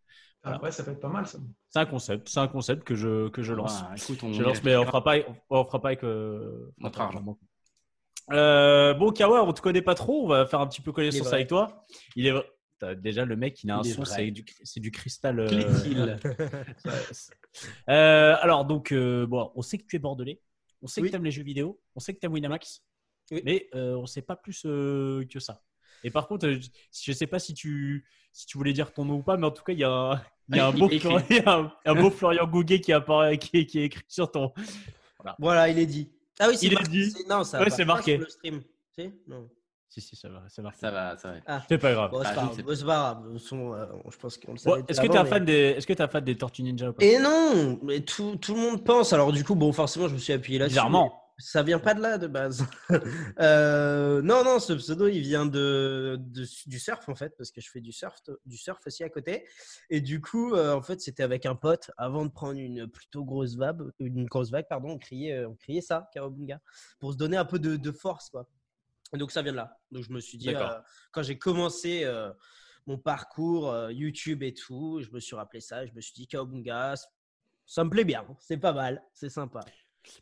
Ah, 0.44 0.60
ouais, 0.60 0.72
ça 0.72 0.82
peut 0.82 0.90
être 0.90 1.00
pas 1.00 1.08
mal 1.08 1.26
ça. 1.26 1.38
C'est 1.70 1.78
un 1.78 1.86
concept, 1.86 2.28
c'est 2.28 2.40
un 2.40 2.48
concept 2.48 2.82
que 2.84 2.94
je, 2.94 3.28
que 3.28 3.42
je 3.42 3.54
lance. 3.54 3.82
Ah, 3.82 3.94
écoute, 3.96 4.22
on 4.24 4.32
je 4.32 4.42
lance, 4.42 4.62
mais 4.64 4.76
on 4.76 4.84
fera 4.84 5.04
pas, 5.04 5.18
on, 5.18 5.60
on 5.60 5.64
fera 5.64 5.80
pas 5.80 5.88
avec 5.90 6.04
euh, 6.04 6.72
Notre 6.78 7.00
argent. 7.00 7.38
Euh, 8.32 8.94
bon, 8.94 9.12
Kawa, 9.12 9.44
on 9.44 9.52
te 9.52 9.60
connaît 9.60 9.82
pas 9.82 9.94
trop. 9.94 10.24
On 10.24 10.28
va 10.28 10.46
faire 10.46 10.60
un 10.60 10.66
petit 10.66 10.80
peu 10.80 10.92
connaissance 10.92 11.32
avec 11.32 11.48
toi. 11.48 11.84
Il 12.16 12.26
est 12.26 12.34
déjà 12.96 13.24
le 13.24 13.36
mec, 13.36 13.62
il 13.62 13.70
a 13.70 13.76
un 13.78 13.82
Il 13.82 13.92
son, 13.94 14.04
c'est 14.04 14.30
du, 14.80 14.90
cristal. 14.90 15.40
euh. 15.40 16.16
Euh, 17.88 18.34
alors, 18.40 18.64
donc, 18.64 18.92
euh, 18.92 19.26
bon, 19.26 19.52
on 19.54 19.62
sait 19.62 19.78
que 19.78 19.84
tu 19.86 19.96
es 19.96 19.98
bordelais. 19.98 20.40
On 20.80 20.86
sait 20.86 21.00
Oui. 21.00 21.08
que 21.08 21.12
tu 21.12 21.16
aimes 21.16 21.24
les 21.24 21.30
jeux 21.30 21.42
vidéo. 21.42 21.80
On 21.94 22.00
sait 22.00 22.14
que 22.14 22.18
tu 22.18 22.26
aimes 22.26 22.32
Winamax. 22.32 22.82
Oui. 23.30 23.42
Mais 23.44 23.68
euh, 23.74 23.94
on 23.96 24.06
sait 24.06 24.22
pas 24.22 24.36
plus 24.36 24.62
que 24.62 25.38
ça. 25.38 25.62
Et 26.04 26.10
par 26.10 26.26
contre, 26.26 26.48
je 26.50 27.12
sais 27.12 27.26
pas 27.26 27.38
si 27.38 27.54
tu, 27.54 28.04
si 28.32 28.46
tu 28.46 28.56
voulais 28.58 28.72
dire 28.72 28.92
ton 28.92 29.04
nom 29.04 29.16
ou 29.16 29.22
pas, 29.22 29.36
mais 29.36 29.46
en 29.46 29.50
tout 29.52 29.62
cas, 29.62 29.72
il 29.72 29.78
y 29.78 29.84
a 29.84 29.90
un, 29.90 30.22
il 30.48 30.56
y 30.56 30.60
a 30.60 30.66
un 30.66 30.72
beau. 30.72 30.88
Florian, 30.88 31.42
un, 31.46 31.72
un 31.84 31.94
beau 31.94 32.10
Florian 32.10 32.46
Gouguet 32.46 32.80
qui, 32.80 32.92
apparaît, 32.92 33.38
qui, 33.38 33.58
est- 33.58 33.66
qui 33.66 33.78
est 33.80 33.84
écrit 33.84 34.02
sur 34.08 34.30
ton. 34.30 34.52
Voilà, 35.38 35.68
il 35.68 35.78
est 35.78 35.86
dit. 35.86 36.10
Ah 36.40 36.46
oui, 36.48 36.56
c'est 36.56 36.70
marqué. 36.70 36.88
dit. 36.88 37.14
Non, 37.28 37.44
ça 37.44 37.60
Ouais, 37.62 37.84
marqué. 37.84 38.12
sur 38.16 38.20
le 38.24 38.28
stream. 38.28 38.62
Si 38.98 39.10
Non. 39.28 39.48
Si, 39.92 40.00
si, 40.00 40.16
ça 40.16 40.30
va. 40.30 40.42
Ça 40.48 40.62
va. 40.62 40.72
Ça 40.72 40.90
va, 40.90 41.18
ça 41.18 41.32
va. 41.46 41.62
C'est 41.68 41.76
pas 41.76 41.92
grave. 41.92 42.10
Bon, 42.12 42.22
c'est 42.22 42.28
Ah, 42.30 42.34
pas 42.34 42.40
grave. 42.46 43.26
Euh, 43.26 43.86
je 44.10 44.16
pense 44.16 44.38
qu'on 44.38 44.52
le 44.52 44.56
Bon, 44.56 44.56
savait. 44.56 44.84
Est-ce 44.88 45.00
que 45.02 45.06
tu 45.06 45.12
es 45.12 45.16
avant, 45.16 45.20
un 45.20 45.24
mais- 45.24 45.28
fan 45.30 45.44
des, 45.44 45.52
est-ce 45.52 45.86
que 45.86 45.92
tu 45.92 45.98
es 45.98 46.02
un 46.02 46.08
fan 46.08 46.24
des 46.24 46.34
Tortues 46.38 46.62
Ninja 46.62 46.88
ou 46.88 46.92
pas? 46.94 47.04
Et 47.04 47.18
non, 47.18 47.78
mais 47.82 48.00
tout, 48.00 48.36
tout 48.36 48.54
le 48.54 48.60
monde 48.60 48.84
pense. 48.86 49.12
Alors 49.12 49.32
du 49.32 49.44
coup, 49.44 49.54
bon, 49.54 49.70
forcément, 49.72 50.08
je 50.08 50.14
me 50.14 50.18
suis 50.18 50.32
appuyé 50.32 50.58
là-dessus. 50.58 50.72
Bizarrement. 50.76 51.18
Ça 51.38 51.62
vient 51.62 51.78
pas 51.78 51.92
de 51.92 52.00
là 52.00 52.16
de 52.16 52.26
base. 52.26 52.64
Euh, 53.40 54.22
non, 54.22 54.44
non, 54.44 54.58
ce 54.60 54.72
pseudo, 54.74 55.08
il 55.08 55.20
vient 55.20 55.46
de, 55.46 56.16
de- 56.20 56.46
du 56.66 56.78
surf 56.78 57.08
en 57.08 57.14
fait, 57.14 57.34
parce 57.36 57.50
que 57.50 57.60
je 57.60 57.70
fais 57.70 57.80
du 57.80 57.92
surf, 57.92 58.14
du 58.46 58.56
surf 58.56 58.80
aussi 58.86 59.02
à 59.04 59.08
côté. 59.08 59.46
Et 59.90 60.00
du 60.00 60.20
coup, 60.20 60.54
euh, 60.54 60.74
en 60.74 60.82
fait, 60.82 61.00
c'était 61.00 61.22
avec 61.22 61.46
un 61.46 61.54
pote 61.54 61.90
avant 61.96 62.24
de 62.26 62.30
prendre 62.30 62.58
une 62.58 62.86
plutôt 62.86 63.24
grosse 63.24 63.56
vague, 63.56 63.80
une 63.98 64.26
grosse 64.26 64.50
vague, 64.50 64.66
pardon, 64.68 64.90
on 64.90 64.98
criait, 64.98 65.44
on 65.46 65.54
criait 65.54 65.80
ça, 65.80 66.08
Kawabunga, 66.14 66.60
pour 67.00 67.12
se 67.12 67.16
donner 67.18 67.36
un 67.36 67.44
peu 67.44 67.58
de, 67.58 67.76
de 67.76 67.92
force, 67.92 68.28
quoi. 68.30 68.46
Donc 69.18 69.30
ça 69.30 69.42
vient 69.42 69.52
de 69.52 69.56
là. 69.58 69.78
Donc 69.90 70.04
je 70.04 70.10
me 70.12 70.20
suis 70.20 70.38
dit, 70.38 70.54
euh, 70.54 70.78
quand 71.10 71.22
j'ai 71.22 71.38
commencé 71.38 72.02
euh, 72.04 72.32
mon 72.86 72.96
parcours 72.98 73.70
euh, 73.70 73.92
YouTube 73.92 74.42
et 74.42 74.54
tout, 74.54 75.00
je 75.02 75.10
me 75.10 75.20
suis 75.20 75.36
rappelé 75.36 75.60
ça, 75.60 75.84
je 75.86 75.92
me 75.92 76.00
suis 76.00 76.14
dit 76.14 76.26
Kawabunga, 76.26 76.94
ça 77.66 77.84
me 77.84 77.90
plaît 77.90 78.04
bien, 78.04 78.26
c'est 78.40 78.56
pas 78.56 78.72
mal, 78.72 79.02
c'est 79.12 79.28
sympa. 79.28 79.60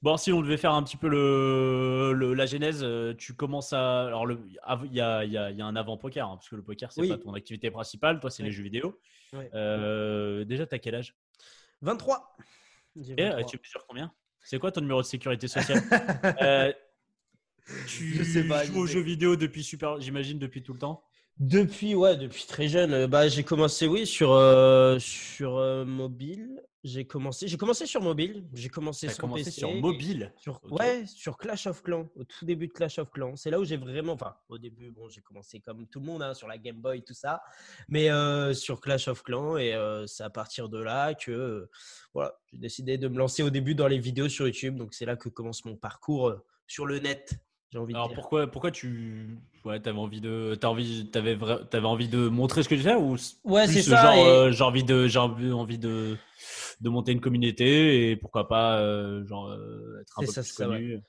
Bon, 0.02 0.16
si 0.18 0.30
on 0.30 0.42
devait 0.42 0.58
faire 0.58 0.74
un 0.74 0.82
petit 0.82 0.98
peu 0.98 1.08
le, 1.08 2.12
le- 2.12 2.34
la 2.34 2.44
genèse, 2.44 2.84
tu 3.16 3.34
commences 3.34 3.72
à. 3.72 4.08
Alors, 4.08 4.30
il 4.30 4.92
y 4.92 5.00
a, 5.00 5.24
il 5.24 5.32
y 5.32 5.38
a- 5.38 5.50
il 5.50 5.56
y 5.56 5.62
a 5.62 5.64
un 5.66 5.74
avant-poker, 5.74 6.28
hein, 6.28 6.36
parce 6.36 6.50
que 6.50 6.56
le 6.56 6.62
poker, 6.62 6.92
c'est 6.92 7.00
Oui. 7.00 7.08
pas 7.08 7.16
ton 7.16 7.32
activité 7.32 7.70
principale. 7.70 8.20
Toi, 8.20 8.28
c'est 8.30 8.42
Oui. 8.42 8.50
les 8.50 8.52
jeux 8.54 8.62
vidéo. 8.62 9.00
Déjà, 9.32 10.66
t'as 10.66 10.78
quel 10.78 10.96
âge? 10.96 11.14
23. 11.80 12.36
J'ai 12.96 13.12
Et, 13.14 13.24
23. 13.30 13.44
Tu 13.44 13.58
mesures 13.58 13.86
combien? 13.86 14.12
C'est 14.42 14.58
quoi 14.58 14.70
ton 14.70 14.82
numéro 14.82 15.00
de 15.00 15.06
sécurité 15.06 15.48
sociale? 15.48 15.80
Tu 17.86 18.14
Je 18.14 18.22
sais 18.22 18.44
pas, 18.44 18.64
joues 18.64 18.80
aux 18.80 18.86
jeux 18.86 19.00
vidéo 19.00 19.36
depuis 19.36 19.62
super, 19.62 20.00
j'imagine, 20.00 20.38
depuis 20.38 20.62
tout 20.62 20.72
le 20.72 20.78
temps 20.78 21.02
Depuis, 21.38 21.94
ouais, 21.94 22.16
depuis 22.16 22.44
très 22.46 22.68
jeune, 22.68 22.92
euh, 22.92 23.06
bah, 23.06 23.28
j'ai 23.28 23.44
commencé, 23.44 23.86
oui, 23.86 24.06
sur, 24.06 24.32
euh, 24.32 24.98
sur 24.98 25.56
euh, 25.56 25.84
mobile. 25.84 26.62
J'ai 26.82 27.04
commencé, 27.04 27.46
j'ai 27.46 27.58
commencé 27.58 27.84
sur 27.84 28.00
mobile. 28.00 28.46
J'ai 28.54 28.70
commencé 28.70 29.06
sur 29.08 29.18
commencé 29.18 29.44
PC, 29.44 29.60
sur 29.60 29.74
mobile. 29.74 30.32
Sur. 30.38 30.60
Ouais, 30.70 31.04
sur 31.04 31.36
Clash 31.36 31.66
of 31.66 31.82
Clans, 31.82 32.08
au 32.16 32.24
tout 32.24 32.46
début 32.46 32.68
de 32.68 32.72
Clash 32.72 32.98
of 32.98 33.10
Clans. 33.10 33.36
C'est 33.36 33.50
là 33.50 33.60
où 33.60 33.64
j'ai 33.64 33.76
vraiment, 33.76 34.14
enfin, 34.14 34.34
au 34.48 34.56
début, 34.56 34.90
bon, 34.90 35.06
j'ai 35.10 35.20
commencé 35.20 35.60
comme 35.60 35.86
tout 35.88 36.00
le 36.00 36.06
monde, 36.06 36.22
hein, 36.22 36.32
sur 36.32 36.48
la 36.48 36.56
Game 36.56 36.80
Boy, 36.80 37.02
tout 37.02 37.12
ça, 37.12 37.42
mais 37.88 38.10
euh, 38.10 38.54
sur 38.54 38.80
Clash 38.80 39.08
of 39.08 39.22
Clans, 39.22 39.58
et 39.58 39.74
euh, 39.74 40.06
c'est 40.06 40.22
à 40.22 40.30
partir 40.30 40.70
de 40.70 40.78
là 40.78 41.12
que, 41.12 41.30
euh, 41.30 41.70
voilà, 42.14 42.34
j'ai 42.50 42.58
décidé 42.58 42.96
de 42.96 43.08
me 43.08 43.18
lancer 43.18 43.42
au 43.42 43.50
début 43.50 43.74
dans 43.74 43.88
les 43.88 43.98
vidéos 43.98 44.30
sur 44.30 44.46
YouTube. 44.46 44.76
Donc 44.76 44.94
c'est 44.94 45.04
là 45.04 45.16
que 45.16 45.28
commence 45.28 45.66
mon 45.66 45.76
parcours 45.76 46.28
euh, 46.28 46.42
sur 46.66 46.86
le 46.86 46.98
net, 46.98 47.34
de 47.72 47.92
Alors 47.92 48.08
dire. 48.08 48.16
pourquoi, 48.16 48.46
pourquoi 48.46 48.70
tu, 48.70 49.38
ouais, 49.64 49.80
t'avais 49.80 49.98
envie 49.98 50.20
de, 50.20 50.56
t'as 50.60 50.68
envie, 50.68 51.08
t'avais, 51.10 51.36
vra- 51.36 51.66
t'avais 51.68 51.86
envie 51.86 52.08
de 52.08 52.28
montrer 52.28 52.62
ce 52.62 52.68
que 52.68 52.74
tu 52.74 52.82
fais 52.82 52.94
ou 52.94 53.16
Ouais, 53.44 53.66
c'est 53.66 53.82
ce 53.82 53.90
ça, 53.90 53.96
genre, 53.96 54.14
et- 54.16 54.28
euh, 54.28 54.52
j'ai 54.52 54.64
envie 54.64 54.84
de, 54.84 55.06
j'ai 55.06 55.18
envie, 55.18 55.78
de, 55.78 56.16
de 56.80 56.88
monter 56.88 57.12
une 57.12 57.20
communauté 57.20 58.10
et 58.10 58.16
pourquoi 58.16 58.48
pas, 58.48 58.78
euh, 58.80 59.24
genre, 59.26 59.48
euh, 59.48 60.00
être 60.00 60.18
un 60.18 60.22
peu 60.22 60.32
ça, 60.32 60.42
plus 60.42 60.52
ça, 60.52 60.68
ouais. 60.68 61.00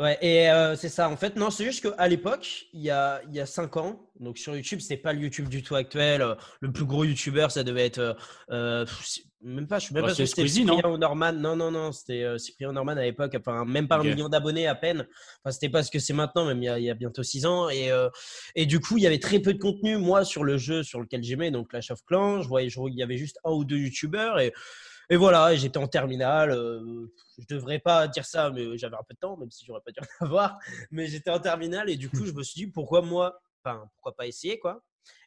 Ouais, 0.00 0.16
et 0.22 0.48
euh, 0.50 0.76
c'est 0.76 0.88
ça. 0.88 1.10
En 1.10 1.16
fait, 1.18 1.36
non, 1.36 1.50
c'est 1.50 1.64
juste 1.64 1.86
qu'à 1.94 2.08
l'époque, 2.08 2.64
il 2.72 2.80
y 2.80 2.88
a, 2.88 3.20
il 3.28 3.34
y 3.36 3.40
a 3.40 3.44
5 3.44 3.76
ans, 3.76 4.00
donc 4.18 4.38
sur 4.38 4.56
YouTube, 4.56 4.80
c'était 4.80 4.96
pas 4.96 5.12
le 5.12 5.20
YouTube 5.20 5.48
du 5.48 5.62
tout 5.62 5.74
actuel. 5.74 6.24
Le 6.60 6.72
plus 6.72 6.86
gros 6.86 7.04
YouTuber, 7.04 7.48
ça 7.50 7.64
devait 7.64 7.84
être. 7.84 7.98
euh, 7.98 8.14
euh, 8.50 8.86
même 9.42 9.66
pas, 9.66 9.78
je 9.78 9.84
suis 9.86 9.94
même 9.94 10.02
Bah, 10.04 10.08
pas 10.08 10.14
sûr 10.14 10.26
c'est 10.26 10.32
que 10.42 10.48
c'était 10.48 10.60
Cyprien 10.78 10.96
Norman. 10.96 11.32
Non, 11.34 11.54
non, 11.54 11.70
non, 11.70 11.92
c'était 11.92 12.22
euh, 12.22 12.38
Cyprien 12.38 12.72
Norman 12.72 12.92
à 12.92 13.02
l'époque. 13.02 13.36
Enfin, 13.38 13.66
même 13.66 13.88
pas 13.88 13.96
un 13.96 13.98
million 14.12 14.30
d'abonnés 14.30 14.66
à 14.66 14.74
peine. 14.74 15.06
Enfin, 15.44 15.52
c'était 15.52 15.68
pas 15.68 15.82
ce 15.82 15.90
que 15.90 15.98
c'est 15.98 16.14
maintenant, 16.14 16.46
même 16.46 16.62
il 16.62 16.64
y 16.64 16.68
a, 16.70 16.78
il 16.78 16.84
y 16.86 16.90
a 16.90 16.94
bientôt 16.94 17.22
6 17.22 17.44
ans. 17.44 17.68
Et, 17.68 17.90
et 18.54 18.64
du 18.64 18.80
coup, 18.80 18.96
il 18.96 19.02
y 19.02 19.06
avait 19.06 19.18
très 19.20 19.38
peu 19.40 19.52
de 19.52 19.58
contenu, 19.58 19.98
moi, 19.98 20.24
sur 20.24 20.44
le 20.44 20.56
jeu 20.56 20.82
sur 20.82 20.98
lequel 21.00 21.22
j'aimais, 21.22 21.50
donc 21.50 21.68
Clash 21.68 21.90
of 21.90 22.02
Clans. 22.06 22.40
Je 22.40 22.48
voyais, 22.48 22.70
je- 22.70 22.80
il 22.88 22.94
y 22.98 23.02
avait 23.02 23.18
juste 23.18 23.38
un 23.44 23.50
ou 23.50 23.64
deux 23.66 23.76
YouTubers. 23.78 24.38
Et, 24.40 24.52
et 25.10 25.16
voilà, 25.16 25.54
j'étais 25.56 25.78
en 25.78 25.88
terminale. 25.88 26.52
euh, 26.52 27.12
je 27.38 27.54
devrais 27.54 27.80
pas 27.80 28.08
dire 28.08 28.24
ça, 28.24 28.50
mais 28.50 28.78
j'avais 28.78 28.96
un 28.96 29.02
peu 29.06 29.14
de 29.14 29.18
temps, 29.18 29.36
même 29.36 29.50
si 29.50 29.64
j'aurais 29.66 29.80
pas 29.84 29.90
dû 29.90 29.98
en 30.20 30.24
avoir. 30.24 30.58
Mais 30.90 31.06
j'étais 31.06 31.30
en 31.30 31.40
terminale 31.40 31.90
et 31.90 31.96
du 31.96 32.08
coup, 32.08 32.24
je 32.24 32.32
me 32.32 32.42
suis 32.42 32.64
dit 32.64 32.70
pourquoi 32.70 33.02
moi, 33.02 33.40
enfin, 33.62 33.88
pourquoi 33.94 34.14
pas 34.16 34.26
essayer 34.26 34.58
quoi. 34.58 34.82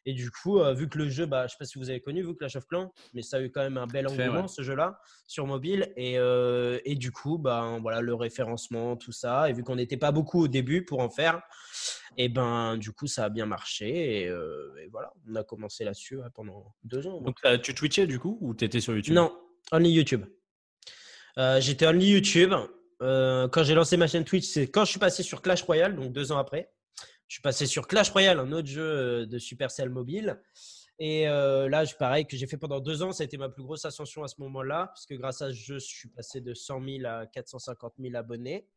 Et 0.06 0.12
du 0.12 0.30
coup, 0.30 0.60
euh, 0.60 0.74
vu 0.74 0.88
que 0.88 0.98
le 0.98 1.08
jeu, 1.08 1.26
bah, 1.26 1.46
je 1.46 1.52
sais 1.52 1.56
pas 1.58 1.64
si 1.64 1.78
vous 1.78 1.88
avez 1.88 2.00
connu, 2.00 2.22
vous, 2.22 2.34
Clash 2.34 2.56
of 2.56 2.66
Clans, 2.66 2.92
mais 3.14 3.22
ça 3.22 3.38
a 3.38 3.40
eu 3.40 3.50
quand 3.50 3.62
même 3.62 3.78
un 3.78 3.86
bel 3.86 4.06
engouement 4.06 4.42
ouais. 4.42 4.48
ce 4.48 4.62
jeu-là 4.62 5.00
sur 5.26 5.46
mobile. 5.46 5.92
Et, 5.96 6.18
euh, 6.18 6.78
et 6.84 6.94
du 6.94 7.10
coup, 7.10 7.38
bah, 7.38 7.78
voilà, 7.80 8.00
le 8.00 8.14
référencement, 8.14 8.96
tout 8.96 9.12
ça. 9.12 9.48
Et 9.48 9.52
vu 9.52 9.62
qu'on 9.62 9.76
n'était 9.76 9.96
pas 9.96 10.12
beaucoup 10.12 10.42
au 10.42 10.48
début 10.48 10.84
pour 10.84 11.00
en 11.00 11.08
faire, 11.08 11.42
et 12.16 12.28
ben 12.28 12.76
du 12.76 12.92
coup, 12.92 13.06
ça 13.06 13.24
a 13.24 13.28
bien 13.28 13.46
marché. 13.46 14.22
Et, 14.22 14.28
euh, 14.28 14.74
et 14.82 14.88
voilà, 14.88 15.12
on 15.28 15.34
a 15.36 15.42
commencé 15.42 15.84
là-dessus 15.84 16.18
ouais, 16.18 16.28
pendant 16.34 16.74
deux 16.84 17.06
ans. 17.06 17.20
Donc, 17.20 17.38
tu 17.62 17.74
twitchais 17.74 18.06
du 18.06 18.18
coup 18.18 18.38
ou 18.40 18.54
t'étais 18.54 18.80
sur 18.80 18.94
YouTube? 18.94 19.14
Non, 19.14 19.32
only 19.72 19.90
YouTube. 19.90 20.24
Euh, 21.38 21.60
J'étais 21.60 21.86
only 21.86 22.08
YouTube. 22.10 22.54
Euh, 23.02 23.48
quand 23.48 23.64
j'ai 23.64 23.74
lancé 23.74 23.96
ma 23.96 24.06
chaîne 24.06 24.24
Twitch, 24.24 24.46
c'est 24.46 24.70
quand 24.70 24.84
je 24.84 24.90
suis 24.90 25.00
passé 25.00 25.22
sur 25.22 25.42
Clash 25.42 25.62
Royale, 25.62 25.96
donc 25.96 26.12
deux 26.12 26.32
ans 26.32 26.38
après. 26.38 26.72
Je 27.28 27.36
suis 27.36 27.42
passé 27.42 27.66
sur 27.66 27.86
Clash 27.88 28.10
Royale, 28.10 28.38
un 28.38 28.52
autre 28.52 28.68
jeu 28.68 28.82
euh, 28.82 29.26
de 29.26 29.38
Supercell 29.38 29.90
mobile. 29.90 30.40
Et 30.98 31.28
euh, 31.28 31.68
là, 31.68 31.84
pareil, 31.98 32.26
que 32.26 32.36
j'ai 32.36 32.46
fait 32.46 32.56
pendant 32.56 32.80
deux 32.80 33.02
ans, 33.02 33.12
ça 33.12 33.22
a 33.22 33.26
été 33.26 33.36
ma 33.36 33.48
plus 33.48 33.64
grosse 33.64 33.84
ascension 33.84 34.22
à 34.22 34.28
ce 34.28 34.36
moment-là, 34.38 34.86
parce 34.86 35.06
que 35.06 35.14
grâce 35.14 35.42
à 35.42 35.48
ce 35.48 35.54
jeu, 35.54 35.78
je 35.78 35.86
suis 35.86 36.08
passé 36.08 36.40
de 36.40 36.54
100 36.54 36.82
000 36.84 37.06
à 37.06 37.26
450 37.26 37.94
000 37.98 38.14
abonnés. 38.14 38.68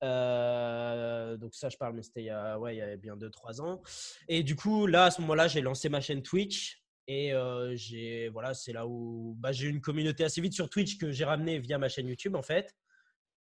Donc 0.00 1.54
ça, 1.54 1.68
je 1.68 1.76
parle, 1.76 1.94
mais 1.94 2.02
c'était 2.02 2.22
il 2.22 2.26
y 2.26 2.30
a 2.30 2.96
bien 2.96 3.16
2-3 3.16 3.60
ans. 3.60 3.82
Et 4.28 4.42
du 4.42 4.56
coup, 4.56 4.86
là, 4.86 5.04
à 5.04 5.10
ce 5.10 5.20
moment-là, 5.20 5.46
j'ai 5.46 5.60
lancé 5.60 5.90
ma 5.90 6.00
chaîne 6.00 6.22
Twitch. 6.22 6.81
Et 7.08 7.32
euh, 7.32 7.74
j'ai, 7.76 8.28
voilà, 8.28 8.54
c'est 8.54 8.72
là 8.72 8.86
où 8.86 9.34
bah, 9.38 9.52
j'ai 9.52 9.66
eu 9.66 9.70
une 9.70 9.80
communauté 9.80 10.24
assez 10.24 10.40
vite 10.40 10.52
sur 10.52 10.70
Twitch 10.70 10.98
que 10.98 11.10
j'ai 11.12 11.24
ramené 11.24 11.58
via 11.58 11.78
ma 11.78 11.88
chaîne 11.88 12.06
YouTube, 12.08 12.36
en 12.36 12.42
fait. 12.42 12.74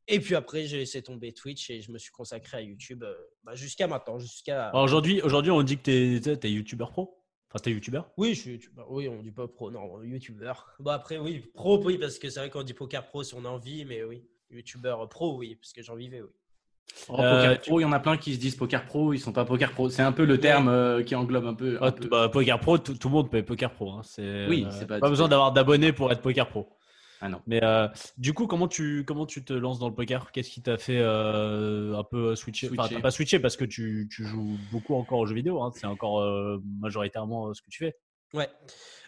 Et 0.08 0.20
puis 0.20 0.36
après, 0.36 0.66
j'ai 0.66 0.78
laissé 0.78 1.02
tomber 1.02 1.34
Twitch 1.34 1.70
et 1.70 1.82
je 1.82 1.92
me 1.92 1.98
suis 1.98 2.12
consacré 2.12 2.58
à 2.58 2.62
YouTube 2.62 3.04
euh, 3.04 3.14
bah, 3.44 3.56
jusqu'à 3.56 3.88
maintenant, 3.88 4.20
jusqu'à... 4.20 4.70
Alors, 4.70 4.84
Aujourd'hui, 4.84 5.22
aujourd'hui, 5.22 5.52
on 5.52 5.64
dit 5.64 5.78
que 5.78 5.82
t'es 5.84 6.20
t'es- 6.22 6.38
t'es 6.38 6.52
YouTuber 6.52 6.86
pro. 6.92 7.22
Enfin, 7.50 7.60
t'es 7.64 7.72
YouTuber. 7.72 8.02
Oui, 8.18 8.34
je 8.34 8.42
suis 8.42 8.52
youtubeur. 8.52 8.92
Oui, 8.92 9.08
on 9.10 9.22
dit 9.22 9.32
pas 9.32 9.48
pro, 9.48 9.72
non, 9.72 10.02
youtubeur. 10.04 10.76
Bon, 10.80 10.92
après, 10.92 11.18
oui, 11.18 11.40
pro, 11.54 11.82
oui, 11.84 11.98
parce 11.98 12.20
que 12.20 12.30
c'est 12.30 12.40
vrai 12.40 12.50
qu'on 12.50 12.64
dit 12.64 12.74
poker 12.74 13.06
pro 13.08 13.24
si 13.24 13.34
on 13.36 13.44
a 13.46 13.50
envie, 13.50 13.84
mais 13.86 14.04
oui, 14.04 14.26
youtubeur 14.50 15.08
pro, 15.10 15.38
oui, 15.38 15.56
parce 15.56 15.74
que 15.74 15.82
j'en 15.82 15.96
vivais, 15.96 16.22
oui. 16.22 16.30
Oh, 17.10 17.20
Euh, 17.20 17.42
poker 17.56 17.62
pro, 17.62 17.80
il 17.80 17.84
y 17.84 17.86
en 17.86 17.92
a 17.92 18.00
plein 18.00 18.18
qui 18.18 18.34
se 18.34 18.40
disent 18.40 18.56
poker 18.56 18.86
pro, 18.86 19.14
ils 19.14 19.20
sont 19.20 19.32
pas 19.32 19.46
poker 19.46 19.72
pro. 19.72 19.90
C'est 19.90 20.02
un 20.02 20.12
peu 20.12 20.26
le 20.26 20.40
terme 20.40 20.68
euh, 20.68 21.04
qui 21.04 21.16
englobe 21.16 21.46
un 21.46 21.54
peu. 21.54 21.78
un 21.82 21.88
Ah, 21.88 21.92
peu- 21.92 22.08
bah, 22.08 22.30
poker 22.30 22.60
pro, 22.60 22.78
tout, 22.78 22.96
tout 22.96 23.08
le 23.08 23.14
monde 23.14 23.30
peut 23.30 23.38
être 23.38 23.46
poker 23.46 23.72
pro. 23.72 23.92
hein. 23.92 24.02
C'est, 24.04 24.48
Oui, 24.48 24.66
euh, 24.66 24.72
c'est 24.72 24.88
pas- 24.88 25.00
pas 25.00 25.10
besoin 25.10 25.28
d'avoir 25.28 25.52
d'abonnés 25.52 25.94
pour 25.94 26.12
être 26.12 26.22
poker 26.22 26.48
pro. 26.48 26.70
Ah 27.22 27.30
non. 27.30 27.42
Mais 27.48 27.64
euh, 27.64 27.88
du 28.18 28.34
coup, 28.34 28.46
comment 28.46 28.68
tu, 28.68 29.04
comment 29.06 29.26
tu 29.26 29.44
te 29.44 29.52
lances 29.54 29.80
dans 29.80 29.90
le 29.90 29.96
poker? 29.96 30.32
Qu'est-ce 30.32 30.50
qui 30.52 30.62
t'a 30.62 30.78
fait 30.78 31.00
euh, 31.00 31.96
un 31.98 32.04
peu 32.04 32.36
switcher? 32.36 32.68
Enfin, 32.68 32.84
Switcher. 32.84 32.96
t'as 32.96 33.02
pas 33.02 33.12
switché 33.12 33.40
parce 33.40 33.58
que 33.58 33.66
tu, 33.66 34.08
tu 34.12 34.24
joues 34.24 34.58
beaucoup 34.72 34.94
encore 34.96 35.20
aux 35.20 35.26
jeux 35.26 35.34
vidéo. 35.36 35.62
hein. 35.64 35.72
C'est 35.76 35.88
encore 35.88 36.20
euh, 36.22 36.62
majoritairement 36.80 37.48
euh, 37.48 37.54
ce 37.54 37.62
que 37.62 37.70
tu 37.70 37.80
fais. 37.80 37.96
Ouais. 38.34 38.50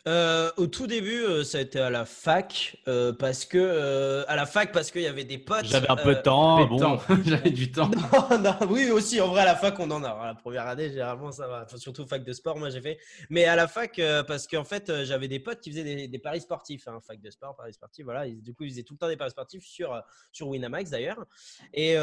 Euh, 0.08 0.50
au 0.56 0.68
tout 0.68 0.88
début, 0.88 1.24
euh, 1.24 1.44
ça 1.44 1.58
a 1.58 1.62
été 1.62 1.78
à 1.78 1.90
la 1.90 2.06
fac, 2.06 2.78
euh, 2.88 3.12
parce 3.12 3.46
que 3.46 4.24
à 4.28 4.36
la 4.36 4.46
fac 4.46 4.72
parce 4.72 4.92
qu'il 4.92 5.02
y 5.02 5.08
avait 5.08 5.26
des 5.26 5.38
potes. 5.38 5.66
J'avais 5.66 5.92
un 5.92 5.98
peu 5.98 6.16
de 6.16 6.22
temps. 6.22 6.58
J'avais 6.58 6.70
Bon, 6.70 6.76
du 6.78 6.82
temps. 6.82 7.02
J'avais 7.26 7.50
du 7.52 7.72
temps. 7.72 7.92
Non, 8.32 8.40
non, 8.40 8.56
oui, 8.70 8.90
aussi, 8.92 9.20
en 9.20 9.28
vrai, 9.28 9.42
à 9.42 9.46
la 9.46 9.56
fac, 9.58 9.78
on 9.80 9.92
en 9.92 10.04
a. 10.04 10.26
La 10.28 10.36
première 10.36 10.68
année, 10.68 10.90
généralement, 10.90 11.32
ça 11.32 11.48
va. 11.48 11.64
Enfin, 11.66 11.78
surtout 11.78 12.08
fac 12.08 12.24
de 12.24 12.32
sport, 12.34 12.58
moi, 12.58 12.70
j'ai 12.70 12.82
fait. 12.82 12.98
Mais 13.30 13.44
à 13.46 13.56
la 13.58 13.68
fac, 13.68 14.00
parce 14.26 14.48
qu'en 14.48 14.64
fait, 14.64 15.04
j'avais 15.04 15.28
des 15.28 15.40
potes 15.40 15.60
qui 15.60 15.70
faisaient 15.72 15.84
des, 15.84 16.08
des 16.08 16.20
paris 16.20 16.42
sportifs. 16.42 16.88
hein, 16.88 17.00
fac 17.06 17.20
de 17.20 17.30
sport, 17.30 17.56
paris 17.58 17.74
sportifs, 17.74 18.06
voilà. 18.06 18.28
Du 18.28 18.54
coup, 18.54 18.64
ils 18.64 18.70
faisaient 18.72 18.84
tout 18.84 18.94
le 18.94 19.00
temps 19.00 19.10
des 19.10 19.18
paris 19.18 19.32
sportifs 19.32 19.66
sur, 19.66 20.02
sur 20.32 20.48
Winamax, 20.48 20.90
d'ailleurs. 20.92 21.26
Et, 21.74 21.96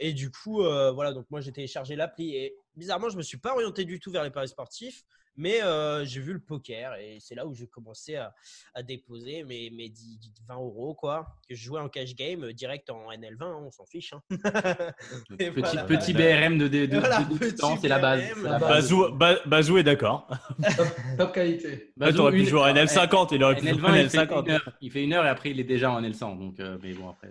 et 0.00 0.12
du 0.12 0.30
coup, 0.30 0.62
voilà, 0.62 1.12
donc 1.12 1.24
moi, 1.30 1.40
j'ai 1.40 1.50
téléchargé 1.52 1.96
l'appli. 1.96 2.36
Et 2.36 2.54
bizarrement, 2.76 3.08
je 3.08 3.16
me 3.16 3.22
suis 3.22 3.38
pas 3.38 3.54
orienté 3.54 3.84
du 3.86 3.98
tout 3.98 4.10
vers 4.12 4.22
les 4.22 4.30
paris 4.30 4.48
sportifs. 4.48 5.02
Mais 5.36 5.62
euh, 5.62 6.04
j'ai 6.04 6.20
vu 6.20 6.32
le 6.34 6.40
poker 6.40 6.94
et 6.96 7.16
c'est 7.20 7.34
là 7.34 7.46
où 7.46 7.54
j'ai 7.54 7.66
commencé 7.66 8.16
à, 8.16 8.34
à 8.74 8.82
déposer 8.82 9.44
mes, 9.44 9.70
mes 9.70 9.88
10, 9.88 10.18
20 10.46 10.54
euros, 10.56 10.94
quoi. 10.94 11.26
Que 11.48 11.54
je 11.54 11.64
jouais 11.64 11.80
en 11.80 11.88
cash 11.88 12.14
game 12.14 12.52
direct 12.52 12.90
en 12.90 13.10
NL20, 13.10 13.42
hein, 13.42 13.58
on 13.66 13.70
s'en 13.70 13.86
fiche. 13.86 14.12
hein. 14.12 14.22
Et 15.38 15.50
Petit, 15.50 15.60
voilà. 15.60 15.84
petit 15.84 16.12
BRM 16.12 16.58
de, 16.58 16.68
de, 16.68 16.86
de- 16.86 16.98
Voilà, 16.98 17.20
de 17.20 17.24
petit 17.34 17.38
débutant, 17.38 17.76
c'est 17.78 17.88
la 17.88 17.98
base. 17.98 18.22
La. 18.42 18.58
Bazou, 18.58 19.10
Ba- 19.12 19.40
Bazou 19.46 19.78
est 19.78 19.82
d'accord. 19.82 20.28
Top, 20.76 20.86
top 21.18 21.32
qualité. 21.34 21.92
Ouais, 21.98 22.12
T'aurais 22.12 22.32
pu 22.32 22.44
jouer 22.46 22.60
en 22.60 22.64
alors, 22.64 22.84
NL50, 22.84 23.28
il 23.34 23.42
aurait 23.44 23.56
pu 23.56 23.68
jouer 23.68 23.82
en 23.82 23.92
NL20, 23.92 24.02
il 24.04 24.10
fait, 24.10 24.18
NL50. 24.18 24.42
une 24.44 24.50
heure, 24.50 24.72
il 24.80 24.90
fait 24.92 25.02
une 25.04 25.12
heure 25.14 25.24
et 25.24 25.28
après 25.28 25.50
il 25.50 25.60
est 25.60 25.64
déjà 25.64 25.90
en 25.90 26.02
L100. 26.02 26.38
Donc, 26.38 26.60
euh, 26.60 26.78
mais 26.82 26.92
bon, 26.92 27.08
après, 27.08 27.28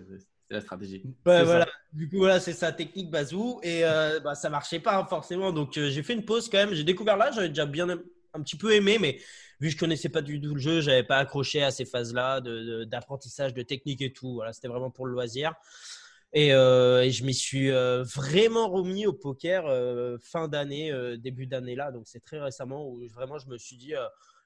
c'est 0.52 0.56
la 0.56 0.60
stratégie. 0.60 1.02
Voilà. 1.24 1.66
Du 1.92 2.08
coup, 2.08 2.18
voilà, 2.18 2.38
c'est 2.38 2.52
sa 2.52 2.72
technique 2.72 3.10
Bazou. 3.10 3.58
Et 3.62 3.84
euh, 3.84 4.20
bah, 4.20 4.34
ça 4.34 4.50
marchait 4.50 4.80
pas 4.80 4.98
hein, 4.98 5.06
forcément. 5.06 5.50
Donc, 5.52 5.78
euh, 5.78 5.88
j'ai 5.90 6.02
fait 6.02 6.12
une 6.12 6.24
pause 6.24 6.48
quand 6.50 6.58
même. 6.58 6.74
J'ai 6.74 6.84
découvert 6.84 7.16
là, 7.16 7.30
j'avais 7.30 7.48
déjà 7.48 7.66
bien 7.66 7.88
un 7.88 8.42
petit 8.42 8.56
peu 8.56 8.72
aimé, 8.74 8.98
mais 9.00 9.18
vu 9.60 9.68
que 9.68 9.74
je 9.74 9.78
connaissais 9.78 10.08
pas 10.10 10.20
du 10.20 10.40
tout 10.40 10.54
le 10.54 10.60
jeu, 10.60 10.80
j'avais 10.80 11.02
pas 11.02 11.16
accroché 11.16 11.62
à 11.62 11.70
ces 11.70 11.84
phases-là 11.84 12.40
de- 12.40 12.62
de- 12.62 12.84
d'apprentissage, 12.84 13.54
de, 13.54 13.62
technique 13.62 14.02
et 14.02 14.12
tout. 14.12 14.34
Voilà, 14.34 14.52
c'était 14.52 14.68
vraiment 14.68 14.90
pour 14.90 15.06
le 15.06 15.12
loisir. 15.12 15.54
Et, 16.34 16.52
euh, 16.54 17.02
et 17.02 17.10
je 17.10 17.24
m'y 17.24 17.34
suis 17.34 17.70
euh, 17.70 18.02
vraiment 18.04 18.68
remis 18.68 19.06
au 19.06 19.12
poker 19.12 19.64
fin 20.22 20.48
d'année, 20.48 20.92
début 21.18 21.46
d'année 21.46 21.76
là. 21.76 21.92
Donc, 21.92 22.04
c'est 22.06 22.20
très 22.24 22.40
récemment 22.40 22.86
où 22.86 23.06
vraiment 23.08 23.38
je 23.38 23.48
me 23.48 23.56
suis 23.56 23.76
dit. 23.76 23.94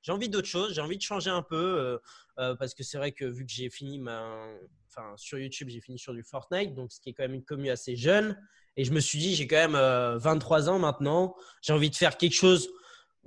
Euh, 0.06 0.12
j'ai 0.12 0.12
envie 0.12 0.28
d'autre 0.28 0.48
chose, 0.48 0.74
j'ai 0.74 0.80
envie 0.80 0.96
de 0.96 1.02
changer 1.02 1.30
un 1.30 1.42
peu 1.42 1.56
euh, 1.56 1.98
euh, 2.38 2.54
parce 2.54 2.74
que 2.74 2.82
c'est 2.82 2.98
vrai 2.98 3.12
que 3.12 3.24
vu 3.24 3.44
que 3.44 3.52
j'ai 3.52 3.70
fini 3.70 3.98
ma, 3.98 4.46
enfin 4.88 5.12
sur 5.16 5.38
YouTube, 5.38 5.68
j'ai 5.68 5.80
fini 5.80 5.98
sur 5.98 6.14
du 6.14 6.22
Fortnite, 6.22 6.74
donc 6.74 6.92
ce 6.92 7.00
qui 7.00 7.10
est 7.10 7.12
quand 7.12 7.24
même 7.24 7.34
une 7.34 7.44
commu 7.44 7.70
assez 7.70 7.96
jeune. 7.96 8.38
Et 8.76 8.84
je 8.84 8.92
me 8.92 9.00
suis 9.00 9.18
dit, 9.18 9.34
j'ai 9.34 9.46
quand 9.46 9.56
même 9.56 9.74
euh, 9.74 10.18
23 10.18 10.68
ans 10.68 10.78
maintenant, 10.78 11.34
j'ai 11.62 11.72
envie 11.72 11.90
de 11.90 11.96
faire 11.96 12.16
quelque 12.16 12.34
chose. 12.34 12.68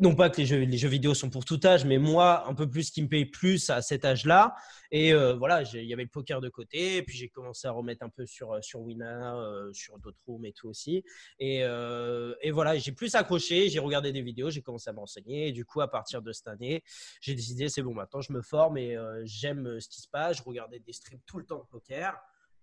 Non 0.01 0.15
pas 0.15 0.29
que 0.29 0.37
les 0.37 0.45
jeux, 0.45 0.59
les 0.59 0.77
jeux 0.77 0.87
vidéo 0.87 1.13
sont 1.13 1.29
pour 1.29 1.43
tout 1.43 1.59
âge, 1.65 1.83
mais 1.83 1.97
moi, 1.97 2.47
un 2.47 2.53
peu 2.53 2.69
plus 2.69 2.89
qui 2.89 3.01
me 3.01 3.09
paye 3.09 3.25
plus 3.25 3.69
à 3.69 3.81
cet 3.81 4.05
âge-là. 4.05 4.55
Et 4.91 5.13
euh, 5.13 5.33
voilà, 5.35 5.63
il 5.63 5.83
y 5.83 5.91
avait 5.91 6.03
le 6.03 6.09
poker 6.09 6.39
de 6.39 6.47
côté. 6.47 6.95
Et 6.97 7.03
puis 7.03 7.17
j'ai 7.17 7.27
commencé 7.27 7.67
à 7.67 7.71
remettre 7.71 8.03
un 8.03 8.09
peu 8.09 8.25
sur, 8.25 8.53
euh, 8.53 8.61
sur 8.61 8.79
Wina, 8.79 9.35
euh, 9.35 9.73
sur 9.73 9.99
d'autres 9.99 10.17
rooms 10.25 10.45
et 10.45 10.53
tout 10.53 10.69
aussi. 10.69 11.03
Et, 11.39 11.59
et 11.59 12.51
voilà, 12.51 12.77
j'ai 12.77 12.93
plus 12.93 13.13
accroché, 13.15 13.67
j'ai 13.69 13.79
regardé 13.79 14.13
des 14.13 14.21
vidéos, 14.21 14.49
j'ai 14.49 14.61
commencé 14.61 14.89
à 14.89 14.93
m'enseigner. 14.93 15.49
Et 15.49 15.51
du 15.51 15.65
coup, 15.65 15.81
à 15.81 15.91
partir 15.91 16.21
de 16.21 16.31
cette 16.31 16.47
année, 16.47 16.81
j'ai 17.19 17.35
décidé, 17.35 17.67
c'est 17.67 17.81
bon, 17.81 17.93
maintenant 17.93 18.21
je 18.21 18.31
me 18.31 18.41
forme 18.41 18.77
et 18.77 18.95
j'aime 19.23 19.81
ce 19.81 19.89
qui 19.89 20.01
se 20.01 20.07
passe. 20.07 20.37
Je 20.37 20.43
regardais 20.43 20.79
des 20.79 20.93
streams 20.93 21.19
tout 21.25 21.39
le 21.39 21.45
temps 21.45 21.59
de 21.59 21.67
poker. 21.69 22.17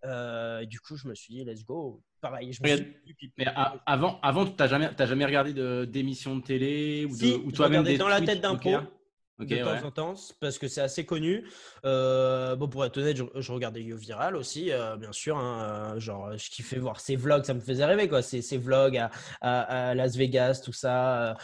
Euh, 0.06 0.60
et 0.60 0.66
du 0.66 0.80
coup, 0.80 0.96
je 0.96 1.08
me 1.08 1.14
suis 1.14 1.34
dit, 1.34 1.44
let's 1.44 1.64
go. 1.64 2.02
Pareil, 2.20 2.52
je 2.52 2.62
me 2.62 2.68
Regarde, 2.68 2.84
suis 3.04 3.14
dit, 3.20 3.32
Mais 3.36 3.46
a- 3.46 3.76
avant, 3.86 4.18
avant 4.22 4.46
tu 4.46 4.52
n'as 4.58 4.66
jamais, 4.68 4.94
t'as 4.94 5.06
jamais 5.06 5.24
regardé 5.26 5.52
de- 5.52 5.84
d'émissions 5.84 6.36
de, 6.36 6.42
télé 6.42 7.04
ou, 7.04 7.10
de, 7.10 7.14
Si, 7.16 7.32
ou 7.44 7.52
toi-même 7.52 7.84
des 7.84 7.98
dans 7.98 8.08
la 8.08 8.20
tête 8.20 8.40
d'un 8.40 8.54
pro. 8.54 8.70
poker? 8.70 8.86
Ok, 9.38 9.48
de 9.48 9.54
ouais. 9.56 9.62
temps 9.62 9.86
en 9.86 9.90
temps, 9.90 10.14
parce 10.40 10.56
que 10.58 10.66
c'est 10.66 10.80
assez 10.80 11.04
connu. 11.04 11.46
Euh, 11.84 12.56
bon, 12.56 12.68
pour 12.68 12.86
être 12.86 12.96
honnête, 12.96 13.18
je, 13.18 13.24
je 13.38 13.52
regardais 13.52 13.82
Yo 13.82 13.94
Viral 13.98 14.34
aussi, 14.34 14.72
euh, 14.72 14.96
bien 14.96 15.12
sûr. 15.12 15.36
hein, 15.36 15.98
genre, 15.98 16.38
je 16.38 16.48
kiffais 16.48 16.78
voir 16.78 17.00
ses 17.00 17.16
vlogs, 17.16 17.44
ça 17.44 17.52
me 17.52 17.60
faisait 17.60 17.84
rêver, 17.84 18.08
quoi. 18.08 18.22
Ses, 18.22 18.40
ses 18.40 18.56
vlogs 18.56 18.96
à, 18.96 19.10
à- 19.42 19.88
à 19.90 19.94
Las 19.94 20.16
Vegas, 20.16 20.62
tout 20.64 20.72
ça. 20.72 21.36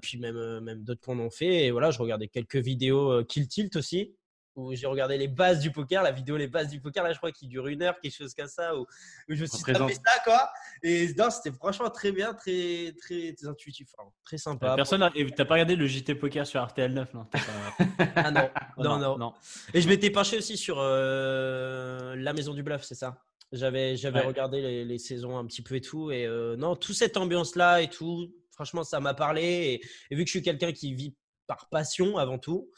puis 0.00 0.18
même, 0.20 0.60
même 0.60 0.84
d'autres 0.84 1.00
qu'on 1.00 1.18
en 1.18 1.30
fait. 1.30 1.66
Et 1.66 1.70
voilà, 1.72 1.90
je 1.90 1.98
regardais 1.98 2.28
quelques 2.28 2.54
vidéos 2.56 3.24
Kill 3.24 3.48
Tilt 3.48 3.74
aussi, 3.74 4.14
où 4.58 4.74
j'ai 4.74 4.86
regardé 4.86 5.16
les 5.16 5.28
bases 5.28 5.60
du 5.60 5.70
poker, 5.70 6.02
la 6.02 6.10
vidéo 6.10 6.36
Les 6.36 6.48
bases 6.48 6.68
du 6.68 6.80
poker, 6.80 7.04
là, 7.04 7.12
je 7.12 7.18
crois 7.18 7.32
qu'il 7.32 7.48
dure 7.48 7.66
une 7.68 7.82
heure, 7.82 7.98
quelque 8.00 8.14
chose 8.16 8.34
comme 8.34 8.48
ça, 8.48 8.76
où, 8.76 8.80
où 8.80 8.86
je 9.34 9.40
me 9.42 9.46
suis 9.46 9.62
tapé 9.62 9.94
ça, 9.94 10.20
quoi. 10.24 10.50
Et 10.82 11.14
non, 11.14 11.30
c'était 11.30 11.52
franchement 11.56 11.90
très 11.90 12.12
bien, 12.12 12.34
très, 12.34 12.94
très, 13.00 13.32
très 13.34 13.46
intuitif, 13.48 13.88
hein, 13.98 14.04
très 14.24 14.38
sympa. 14.38 14.74
Personne 14.76 15.00
n'a- 15.00 15.12
et 15.14 15.30
T'as 15.30 15.44
pas 15.44 15.54
regardé 15.54 15.76
le 15.76 15.86
JT 15.86 16.14
Poker 16.16 16.46
sur 16.46 16.62
RTL 16.64 16.92
9 16.92 17.14
non 17.14 17.24
pas- 17.24 17.38
Ah 18.16 18.30
non, 18.30 18.50
non, 18.78 18.98
non. 18.98 19.18
non. 19.18 19.34
Et 19.74 19.80
je 19.80 19.88
m'étais 19.88 20.10
penché 20.10 20.36
aussi 20.38 20.56
sur 20.56 20.78
euh, 20.78 22.14
La 22.16 22.32
Maison 22.32 22.54
du 22.54 22.62
Bluff, 22.62 22.82
c'est 22.82 22.94
ça. 22.94 23.18
J'avais 23.52 23.96
j'avais 23.96 24.20
Ouais. 24.20 24.26
regardé 24.26 24.60
les, 24.60 24.84
les 24.84 24.98
saisons 24.98 25.38
un 25.38 25.46
petit 25.46 25.62
peu 25.62 25.76
et 25.76 25.80
tout. 25.80 26.10
Et 26.10 26.26
euh, 26.26 26.56
non, 26.56 26.76
toute 26.76 26.96
cette 26.96 27.16
ambiance-là 27.16 27.80
et 27.82 27.88
tout, 27.88 28.30
franchement, 28.50 28.84
ça 28.84 29.00
m'a 29.00 29.14
parlé. 29.14 29.42
Et, 29.42 29.86
et 30.10 30.16
vu 30.16 30.24
que 30.24 30.28
je 30.28 30.32
suis 30.32 30.42
quelqu'un 30.42 30.72
qui 30.72 30.92
vit 30.94 31.14
par 31.46 31.68
passion 31.70 32.18
avant 32.18 32.38
tout, 32.38 32.70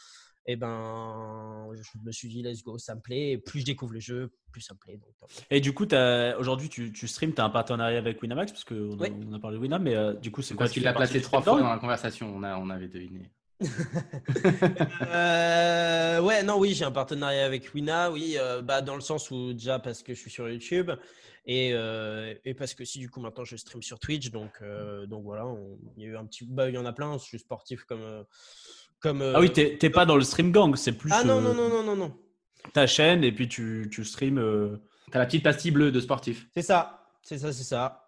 Et 0.50 0.56
ben, 0.56 1.68
je 1.74 1.98
me 2.04 2.10
suis 2.10 2.28
dit, 2.28 2.42
let's 2.42 2.64
go, 2.64 2.76
ça 2.76 2.96
me 2.96 3.00
plaît. 3.00 3.30
Et 3.30 3.38
plus 3.38 3.60
je 3.60 3.66
découvre 3.66 3.92
le 3.92 4.00
jeu, 4.00 4.32
plus 4.50 4.60
ça 4.62 4.74
me 4.74 4.78
plaît. 4.80 4.96
Donc. 4.96 5.30
Et 5.48 5.60
du 5.60 5.72
coup, 5.72 5.86
t'as- 5.86 6.36
aujourd'hui, 6.38 6.68
tu, 6.68 6.92
tu 6.92 7.06
streams, 7.06 7.32
tu 7.34 7.40
as 7.40 7.44
un 7.44 7.50
partenariat 7.50 7.98
avec 7.98 8.20
Winamax, 8.20 8.50
parce 8.50 8.64
qu'on 8.64 8.98
a, 8.98 9.02
Oui. 9.08 9.12
on 9.30 9.32
a 9.32 9.38
parlé 9.38 9.58
de 9.58 9.62
Winam, 9.62 9.82
mais 9.82 9.94
euh, 9.94 10.14
du 10.14 10.32
coup, 10.32 10.42
c'est 10.42 10.54
quoi 10.54 10.68
tu 10.68 10.80
l'a 10.80 10.90
fais 10.90 10.98
partie 10.98 11.12
placé 11.12 11.22
trois 11.24 11.40
fois 11.40 11.60
dans 11.60 11.70
la 11.70 11.78
conversation, 11.78 12.34
on, 12.34 12.42
a, 12.42 12.56
on 12.58 12.68
avait 12.70 12.88
deviné. 12.88 13.30
Euh, 15.12 16.20
ouais, 16.20 16.42
non, 16.42 16.58
oui, 16.58 16.74
j'ai 16.74 16.84
un 16.84 16.90
partenariat 16.90 17.44
avec 17.44 17.72
Wina, 17.74 18.10
oui, 18.10 18.36
euh, 18.38 18.62
bah, 18.62 18.82
dans 18.82 18.94
le 18.94 19.00
sens 19.00 19.30
où 19.30 19.52
déjà 19.52 19.78
parce 19.78 20.02
que 20.02 20.14
je 20.14 20.20
suis 20.20 20.30
sur 20.30 20.48
YouTube 20.48 20.90
et, 21.46 21.70
euh, 21.74 22.34
et 22.44 22.54
parce 22.54 22.74
que 22.74 22.84
si 22.84 22.98
du 22.98 23.08
coup 23.10 23.20
maintenant 23.20 23.44
je 23.44 23.56
stream 23.56 23.82
sur 23.82 23.98
Twitch, 23.98 24.30
donc, 24.30 24.50
euh, 24.62 25.06
donc 25.06 25.24
voilà, 25.24 25.44
il 25.96 26.02
y 26.02 26.06
a 26.06 26.08
eu 26.10 26.16
un 26.16 26.24
petit, 26.26 26.44
bah, 26.46 26.68
il 26.68 26.74
y 26.74 26.78
en 26.78 26.86
a 26.86 26.92
plein, 26.92 27.14
je 27.18 27.24
suis 27.24 27.38
sportif 27.38 27.84
comme. 27.84 28.24
Euh, 29.22 29.32
Ah 29.36 29.40
oui, 29.40 29.50
t'es 29.52 29.90
pas 29.90 30.04
dans 30.06 30.16
le 30.16 30.22
stream 30.22 30.52
gang, 30.52 30.74
c'est 30.76 30.92
plus 30.92 31.10
Ah 31.12 31.24
non, 31.24 31.38
euh, 31.38 31.40
non, 31.40 31.54
non, 31.54 31.68
non, 31.68 31.82
non, 31.82 31.96
non. 31.96 32.16
ta 32.72 32.86
chaîne 32.86 33.24
et 33.24 33.32
puis 33.32 33.48
tu, 33.48 33.88
tu 33.90 34.04
streams. 34.04 34.38
euh, 34.38 34.76
T'as 35.10 35.18
la 35.18 35.26
petite 35.26 35.42
pastille 35.42 35.70
bleue 35.72 35.90
de 35.90 36.00
sportif. 36.00 36.46
C'est 36.54 36.62
ça, 36.62 37.04
c'est 37.22 37.38
ça, 37.38 37.52
c'est 37.52 37.64
ça. 37.64 38.04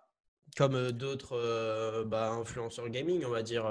Comme 0.56 0.92
d'autres 0.92 2.04
bah, 2.04 2.30
influenceurs 2.30 2.88
gaming, 2.90 3.24
on 3.26 3.30
va 3.30 3.42
dire. 3.42 3.64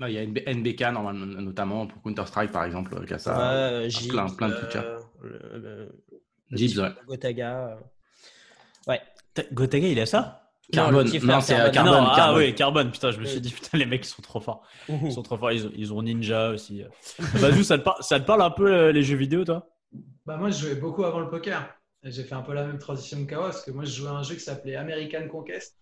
Là, 0.00 0.08
il 0.08 0.14
y 0.14 0.18
a 0.18 0.24
NB- 0.24 0.42
NBK 0.48 0.80
normalement, 0.92 1.26
notamment 1.26 1.86
pour 1.86 2.02
Counter-Strike 2.02 2.50
par 2.50 2.64
exemple, 2.64 3.04
qui 3.06 3.12
a 3.14 3.18
ça. 3.18 3.82
plein- 4.08 4.28
plein 4.30 4.48
de 4.48 4.54
euh, 4.54 4.98
le- 5.22 5.58
le- 5.58 5.92
le 6.50 6.56
Gibbs, 6.56 6.70
petit 6.72 6.80
ouais. 6.80 6.88
Gotaga. 7.06 7.78
Ouais. 8.88 9.00
Gotaga, 9.52 9.86
il 9.86 10.00
a 10.00 10.06
ça? 10.06 10.41
Carbone. 10.72 11.04
petit 11.06 11.20
frère 11.20 11.36
Non, 11.36 11.40
c'est, 11.40 11.54
euh, 11.54 11.70
Carbone. 11.70 11.92
Carbone, 11.92 12.08
Ah 12.12 12.16
Carbone. 12.16 12.38
oui, 12.42 12.54
Carbone. 12.54 12.90
Putain, 12.90 13.10
je 13.10 13.20
me 13.20 13.24
suis 13.24 13.40
dit, 13.40 13.50
putain, 13.52 13.78
les 13.78 13.86
mecs, 13.86 14.04
ils 14.04 14.08
sont 14.08 14.22
trop 14.22 14.40
forts. 14.40 14.62
Ils 14.88 15.12
sont 15.12 15.22
trop 15.22 15.36
forts. 15.36 15.52
Ils 15.52 15.66
ont, 15.66 15.70
ils 15.76 15.92
ont 15.92 16.02
Ninja 16.02 16.50
aussi. 16.50 16.82
Bazou, 17.40 17.62
ça 17.62 17.78
te, 17.78 17.84
par- 17.84 18.02
ça 18.02 18.18
te 18.20 18.26
parle 18.26 18.42
un 18.42 18.50
peu 18.50 18.72
euh, 18.72 18.92
les 18.92 19.02
jeux 19.02 19.16
vidéo, 19.16 19.44
toi? 19.44 19.68
Bah 20.26 20.36
moi, 20.36 20.50
je 20.50 20.60
jouais 20.66 20.74
beaucoup 20.74 21.04
avant 21.04 21.20
le 21.20 21.28
poker. 21.28 21.68
J'ai 22.04 22.24
fait 22.24 22.34
un 22.34 22.42
peu 22.42 22.52
la 22.54 22.64
même 22.66 22.78
transition 22.78 23.24
que 23.24 23.30
Kawa, 23.30 23.44
parce 23.50 23.64
que 23.64 23.70
moi, 23.70 23.84
je 23.84 23.92
jouais 23.92 24.08
à 24.08 24.12
un 24.14 24.22
jeu 24.22 24.34
qui 24.34 24.40
s'appelait 24.40 24.74
American 24.76 25.28
Conquest. 25.28 25.76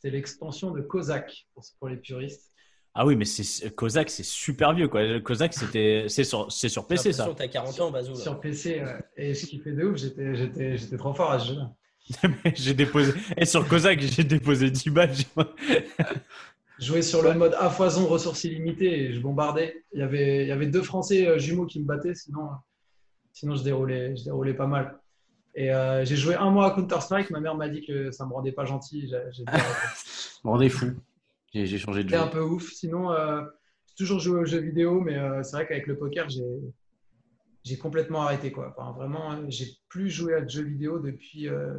C'était 0.00 0.16
l'extension 0.16 0.70
de 0.70 0.80
Kozak, 0.80 1.46
pour, 1.78 1.88
les 1.88 1.96
puristes. 1.96 2.52
Ah 2.94 3.04
oui, 3.04 3.16
mais 3.16 3.24
c'est 3.24 3.74
Kozak, 3.74 4.08
c'est 4.10 4.24
super 4.24 4.72
vieux, 4.72 4.88
quoi. 4.88 5.20
Kozak, 5.20 5.52
c'était, 5.52 6.06
c'est 6.08 6.24
sur, 6.24 6.50
c'est 6.50 6.68
sur 6.68 6.86
PC, 6.86 7.12
ça. 7.12 7.28
T'as 7.36 7.48
40 7.48 7.80
ans, 7.80 7.90
Bazou. 7.90 8.14
Sur 8.14 8.40
PC, 8.40 8.80
ouais. 8.82 9.00
et 9.16 9.34
je 9.34 9.46
kiffais 9.46 9.72
de 9.72 9.84
ouf, 9.84 9.96
j'étais, 9.98 10.34
j'étais, 10.34 10.76
j'étais 10.78 10.96
trop 10.96 11.12
fort 11.12 11.32
à 11.32 11.38
ce 11.38 11.48
jeu-là. 11.48 11.72
j'ai 12.54 12.74
déposé. 12.74 13.12
Et 13.36 13.44
sur 13.44 13.66
Kozak, 13.66 14.00
j'ai 14.00 14.24
déposé 14.24 14.70
10 14.70 14.90
balles. 14.90 15.12
Jouais 16.78 17.02
sur 17.02 17.22
le 17.22 17.34
mode 17.34 17.56
à 17.58 17.70
foison, 17.70 18.06
ressources 18.06 18.44
illimitées, 18.44 19.00
et 19.00 19.12
je 19.12 19.20
bombardais. 19.20 19.82
Il 19.92 20.00
y 20.00 20.02
avait, 20.02 20.42
il 20.42 20.48
y 20.48 20.52
avait 20.52 20.68
deux 20.68 20.82
Français 20.82 21.26
euh, 21.26 21.38
jumeaux 21.38 21.66
qui 21.66 21.80
me 21.80 21.86
battaient, 21.86 22.14
sinon, 22.14 22.44
euh, 22.44 22.54
sinon 23.32 23.56
je, 23.56 23.64
déroulais, 23.64 24.16
je 24.16 24.24
déroulais 24.24 24.54
pas 24.54 24.68
mal. 24.68 24.98
Et 25.58 25.72
euh, 25.72 26.04
j'ai 26.04 26.14
joué 26.14 26.36
un 26.36 26.50
mois 26.50 26.66
à 26.66 26.70
Counter-Strike, 26.70 27.30
ma 27.30 27.40
mère 27.40 27.56
m'a 27.56 27.68
dit 27.68 27.84
que 27.84 28.12
ça 28.12 28.24
me 28.26 28.32
rendait 28.32 28.52
pas 28.52 28.64
gentil. 28.64 29.10
J'ai, 29.32 29.44
on 30.44 30.60
est 30.60 30.68
fou. 30.68 30.92
J'ai, 31.52 31.66
changé 31.78 32.04
de 32.04 32.08
C'était 32.08 32.20
jeu. 32.22 32.24
un 32.24 32.28
peu 32.28 32.42
ouf. 32.42 32.70
Sinon, 32.72 33.10
euh, 33.10 33.42
j'ai 33.88 33.94
toujours 33.96 34.20
joué 34.20 34.40
aux 34.40 34.44
jeux 34.44 34.60
vidéo, 34.60 35.00
mais 35.00 35.16
euh, 35.16 35.42
c'est 35.42 35.56
vrai 35.56 35.66
qu'avec 35.66 35.88
le 35.88 35.98
poker, 35.98 36.28
j'ai, 36.28 36.44
j'ai 37.64 37.78
complètement 37.78 38.22
arrêté. 38.22 38.52
Quoi. 38.52 38.74
Enfin, 38.76 38.92
vraiment, 38.92 39.32
euh, 39.32 39.46
j'ai 39.48 39.66
plus 39.88 40.10
joué 40.10 40.34
à 40.34 40.40
de 40.40 40.48
jeux 40.48 40.62
vidéo 40.64 40.98
depuis, 40.98 41.48
euh, 41.48 41.74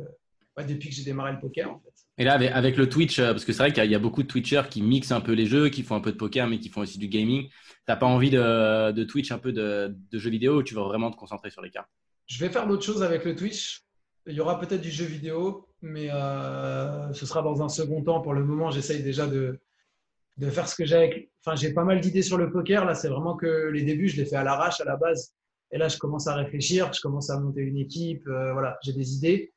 ouais, 0.58 0.66
depuis 0.66 0.90
que 0.90 0.96
j'ai 0.96 1.04
démarré 1.04 1.34
le 1.34 1.40
poker. 1.40 1.72
En 1.72 1.80
fait. 1.80 1.94
Et 2.18 2.24
là, 2.24 2.34
avec, 2.34 2.78
le 2.78 2.90
Twitch, 2.90 3.20
euh, 3.20 3.32
parce 3.32 3.46
que 3.46 3.54
c'est 3.54 3.64
vrai 3.64 3.74
qu'il 3.74 3.90
y, 3.90 3.96
a- 3.96 4.00
beaucoup 4.00 4.24
de 4.24 4.28
Twitchers 4.28 4.64
qui 4.70 4.82
mixent 4.82 5.12
un 5.12 5.22
peu 5.22 5.32
les 5.32 5.46
jeux, 5.46 5.70
qui 5.70 5.84
font 5.84 5.96
un 5.96 6.02
peu 6.02 6.12
de 6.12 6.18
poker, 6.18 6.48
mais 6.48 6.60
qui 6.60 6.70
font 6.70 6.82
aussi 6.82 7.00
du 7.00 7.08
gaming. 7.08 7.50
T'as 7.86 7.96
pas 7.96 8.06
envie 8.06 8.30
de, 8.30 8.92
de 8.92 9.04
Twitch 9.04 9.32
un 9.32 9.40
peu 9.40 9.52
de, 9.52 9.96
de 10.12 10.20
jeux 10.20 10.30
vidéo 10.30 10.58
ou 10.60 10.64
tu 10.64 10.76
veux 10.76 10.82
vraiment 10.82 11.10
te 11.12 11.18
concentrer 11.18 11.50
sur 11.50 11.62
les 11.62 11.72
cartes? 11.72 11.90
Je 12.28 12.44
vais 12.44 12.52
faire 12.52 12.68
d'autres 12.68 12.84
choses 12.84 13.02
avec 13.02 13.26
le 13.26 13.36
Twitch. 13.36 13.82
Il 14.28 14.34
y 14.34 14.42
aura 14.42 14.60
peut-être 14.60 14.82
du 14.82 14.92
jeu 14.92 15.06
vidéo, 15.06 15.68
mais 15.82 16.10
euh, 16.12 17.12
ce 17.14 17.26
sera 17.26 17.42
dans 17.42 17.64
un 17.64 17.70
second 17.70 18.04
temps. 18.04 18.22
Pour 18.22 18.34
le 18.34 18.44
moment, 18.44 18.70
j'essaye 18.70 19.02
déjà 19.02 19.26
de, 19.26 19.60
de 20.38 20.50
faire 20.50 20.68
ce 20.68 20.76
que 20.76 20.86
j'ai 20.86 20.98
avec. 20.98 21.32
Enfin, 21.44 21.56
j'ai 21.56 21.74
pas 21.74 21.84
mal 21.84 22.00
d'idées 22.00 22.22
sur 22.22 22.38
le 22.38 22.52
poker. 22.52 22.86
Là, 22.86 22.94
c'est 22.94 23.08
vraiment 23.08 23.36
que 23.36 23.70
les 23.70 23.82
débuts, 23.82 24.10
je 24.10 24.18
les 24.18 24.26
fais 24.26 24.36
à 24.36 24.44
l'arrache, 24.44 24.80
à 24.82 24.86
la 24.86 24.98
base. 24.98 25.34
Et 25.72 25.78
là, 25.78 25.88
je 25.88 25.98
commence 25.98 26.28
à 26.28 26.36
réfléchir, 26.36 26.92
je 26.94 27.02
commence 27.02 27.30
à 27.30 27.40
monter 27.40 27.62
une 27.62 27.78
équipe. 27.78 28.26
euh, 28.28 28.54
voilà, 28.54 28.78
j'ai 28.84 28.94
des 28.94 29.14
idées 29.16 29.54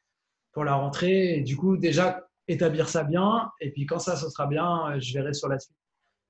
pour 0.52 0.64
la 0.64 0.74
rentrée. 0.74 1.36
Et 1.38 1.40
du 1.42 1.56
coup, 1.56 1.76
déjà, 1.76 2.26
établir 2.48 2.88
ça 2.88 3.02
bien. 3.04 3.50
Et 3.60 3.70
puis, 3.70 3.86
quand 3.86 3.98
ça, 3.98 4.16
ce 4.16 4.28
sera 4.28 4.46
bien, 4.46 4.90
euh, 4.92 5.00
je 5.00 5.14
verrai 5.14 5.32
sur 5.32 5.48
la 5.48 5.58
suite. 5.58 5.76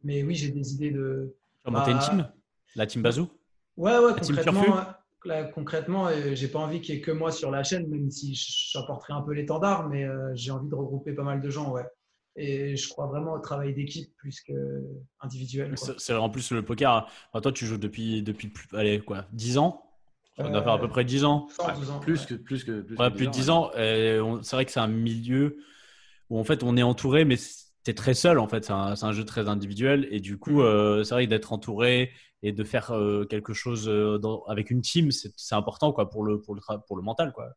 Mais 0.05 0.23
oui, 0.23 0.35
j'ai 0.35 0.51
des 0.51 0.75
idées 0.75 0.91
de. 0.91 1.35
Monter 1.67 1.93
une 1.93 1.99
Bah, 1.99 2.09
team? 2.09 2.33
La 2.75 2.87
team 2.87 3.03
Bazou? 3.03 3.29
Ouais, 3.77 3.99
ouais, 3.99 4.13
La 4.13 4.21
concrètement. 4.21 4.77
Là, 5.25 5.45
concrètement, 5.45 6.09
j'ai 6.35 6.49
pas 6.49 6.59
envie 6.59 6.81
qu'il 6.81 6.97
y 6.97 6.99
ait 6.99 7.01
que 7.01 7.13
moi 7.13 7.31
sur 7.31 7.53
la 7.53 7.63
chaîne, 7.63 7.87
même 7.89 8.11
si 8.11 8.35
j'apporterai 8.73 9.13
un 9.13 9.23
peu 9.23 9.33
l'étendard, 9.33 9.89
mais 9.89 10.05
euh, 10.05 10.33
j'ai 10.35 10.51
envie 10.51 10.69
de 10.69 10.75
regrouper 10.75 11.13
pas 11.13 11.23
mal 11.23 11.41
de 11.41 11.49
gens, 11.49 11.71
ouais. 11.71 11.85
Et 12.37 12.77
je 12.77 12.89
crois 12.89 13.07
vraiment 13.07 13.35
au 13.35 13.39
travail 13.39 13.75
d'équipe 13.75 14.15
plus 14.17 14.41
que 14.41 14.53
individuel. 15.21 15.75
quoi. 15.75 15.95
C'est 15.99 16.15
en 16.15 16.31
plus 16.31 16.51
le 16.53 16.65
poker. 16.65 17.07
enfin, 17.33 17.41
toi, 17.43 17.53
tu 17.53 17.67
joues 17.67 17.77
depuis, 17.79 18.23
depuis 18.23 18.49
plus, 18.49 18.67
allez, 18.77 19.01
quoi, 19.01 19.27
10 19.33 19.59
ans? 19.59 19.85
On 20.39 20.49
doit 20.49 20.61
Euh, 20.61 20.65
faire 20.65 20.73
à 20.73 20.81
peu 20.81 20.89
près 20.89 21.05
10 21.05 21.25
ans. 21.25 21.47
112 21.51 21.91
ans, 21.91 22.01
Plus 22.01 22.21
ouais. 22.21 22.27
que 22.27 22.35
plus 22.35 22.65
que 22.65 22.81
plus, 22.81 22.97
Ouais, 22.97 23.11
que 23.11 23.17
plus 23.17 23.27
de 23.27 23.31
10 23.33 23.41
10 23.41 23.51
ans. 23.51 23.71
C'est 23.75 24.57
vrai 24.57 24.65
que 24.65 24.73
c'est 24.73 24.81
un 24.81 24.87
milieu 24.89 25.59
où 26.31 26.39
en 26.39 26.45
fait 26.45 26.63
on 26.63 26.77
est 26.77 26.83
entouré, 26.83 27.25
mais 27.25 27.37
t'es 27.85 27.95
très 27.95 28.15
seul 28.15 28.39
en 28.39 28.49
fait. 28.49 28.65
C'est 28.65 28.73
un, 28.73 28.97
c'est 28.97 29.05
un 29.07 29.13
jeu 29.13 29.25
très 29.25 29.49
individuel 29.49 30.09
et 30.11 30.21
du 30.21 30.39
coup, 30.39 30.63
euh, 30.63 31.05
c'est 31.05 31.15
vrai 31.15 31.27
que 31.27 31.31
d'être 31.31 31.53
entouré 31.53 32.13
et 32.43 32.53
de 32.53 32.65
faire 32.65 32.93
euh, 32.93 33.25
quelque 33.27 33.53
chose 33.53 33.89
euh, 33.89 34.19
dans- 34.19 34.43
avec 34.45 34.71
une 34.71 34.81
team, 34.81 35.11
c'est 35.13 35.33
c'est 35.37 35.55
important 35.55 35.93
quoi 35.93 36.09
pour 36.11 36.25
le 36.25 36.41
pour 36.41 36.55
le 36.55 36.61
pour 36.87 36.97
le 36.97 37.03
mental 37.03 37.33
quoi. 37.33 37.51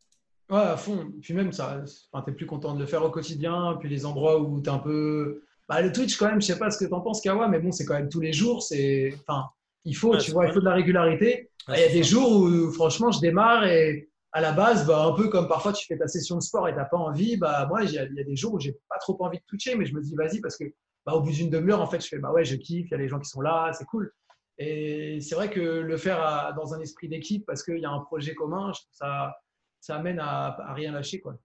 Ouais, 0.50 0.58
à 0.60 0.78
fond. 0.78 1.12
Puis 1.22 1.34
même, 1.34 1.52
ça, 1.52 1.82
enfin, 2.12 2.24
t'es 2.24 2.32
plus 2.32 2.46
content 2.46 2.74
de 2.76 2.80
le 2.80 2.86
faire 2.86 3.04
au 3.04 3.10
quotidien. 3.10 3.78
Puis 3.80 3.90
les 3.90 4.06
endroits 4.06 4.40
où 4.40 4.60
t'es 4.62 4.70
un 4.70 4.80
peu. 4.80 5.44
Bah, 5.68 5.82
le 5.82 5.92
Twitch, 5.92 6.18
quand 6.18 6.28
même, 6.28 6.42
je 6.42 6.48
sais 6.48 6.60
pas 6.60 6.70
ce 6.70 6.78
que 6.78 6.86
t'en 6.90 7.02
penses, 7.02 7.22
Kawa, 7.22 7.48
mais 7.48 7.60
bon, 7.60 7.72
c'est 7.72 7.86
quand 7.86 7.96
même 7.96 8.10
tous 8.10 8.20
les 8.22 8.34
jours. 8.34 8.62
C'est. 8.62 9.14
Enfin, 9.28 9.50
il 9.84 9.96
faut, 9.96 10.12
Ouais, 10.14 10.20
tu 10.20 10.32
vois, 10.32 10.46
il 10.48 10.54
faut 10.54 10.60
de 10.60 10.66
la 10.66 10.74
régularité. 10.74 11.50
Ouais, 11.68 11.76
Il 11.78 11.82
y 11.82 11.84
a 11.84 11.92
des 11.94 12.04
ça. 12.04 12.10
jours 12.10 12.32
où, 12.44 12.72
franchement, 12.72 13.12
je 13.12 13.20
démarre 13.20 13.66
et 13.66 14.10
à 14.34 14.42
la 14.42 14.52
base, 14.52 14.86
bah, 14.86 15.06
un 15.06 15.14
peu 15.14 15.30
comme 15.30 15.48
parfois 15.48 15.72
tu 15.74 15.86
fais 15.88 15.98
ta 15.98 16.08
session 16.08 16.36
de 16.36 16.42
sport 16.42 16.68
et 16.68 16.76
t'as 16.76 16.86
pas 16.86 16.98
envie, 16.98 17.38
bah, 17.38 17.66
moi, 17.70 17.84
il 17.84 17.92
y, 17.92 17.98
a- 17.98 18.04
il 18.06 18.14
y 18.16 18.20
a 18.20 18.24
des 18.24 18.36
jours 18.36 18.54
où 18.54 18.60
j'ai 18.60 18.74
pas 18.90 18.98
trop 19.00 19.16
envie 19.22 19.38
de 19.40 19.44
twitcher, 19.48 19.76
mais 19.76 19.86
je 19.86 19.96
me 19.96 20.02
dis, 20.02 20.14
vas-y, 20.16 20.42
parce 20.42 20.58
que 20.58 20.66
bah, 21.06 21.14
au 21.14 21.22
bout 21.22 21.32
d'une 21.32 21.50
demi-heure, 21.50 21.82
en 21.82 21.88
fait, 21.88 22.02
je 22.02 22.08
fais, 22.08 22.18
bah 22.20 22.32
ouais, 22.34 22.44
je 22.46 22.56
kiffe, 22.56 22.88
il 22.88 22.92
y 22.92 22.94
a 22.94 22.98
les 22.98 23.08
gens 23.08 23.20
qui 23.20 23.30
sont 23.30 23.42
là, 23.42 23.72
c'est 23.74 23.86
cool. 23.86 24.12
Et 24.58 25.20
c'est 25.22 25.36
vrai 25.36 25.50
que 25.50 25.60
le 25.62 25.98
faire 25.98 26.20
à- 26.22 26.54
dans 26.54 26.74
un 26.74 26.80
esprit 26.82 27.08
d'équipe, 27.10 27.46
parce 27.46 27.64
qu'il 27.64 27.80
y 27.80 27.86
a 27.86 27.90
un 27.92 28.00
projet 28.02 28.34
commun, 28.36 28.72
je 28.74 28.82
trouve 28.82 28.94
ça, 28.94 29.34
ça 29.86 29.98
amène 29.98 30.20
à, 30.20 30.48
à 30.48 30.74
rien 30.74 30.92
lâcher, 30.92 31.20
quoi. 31.20 31.38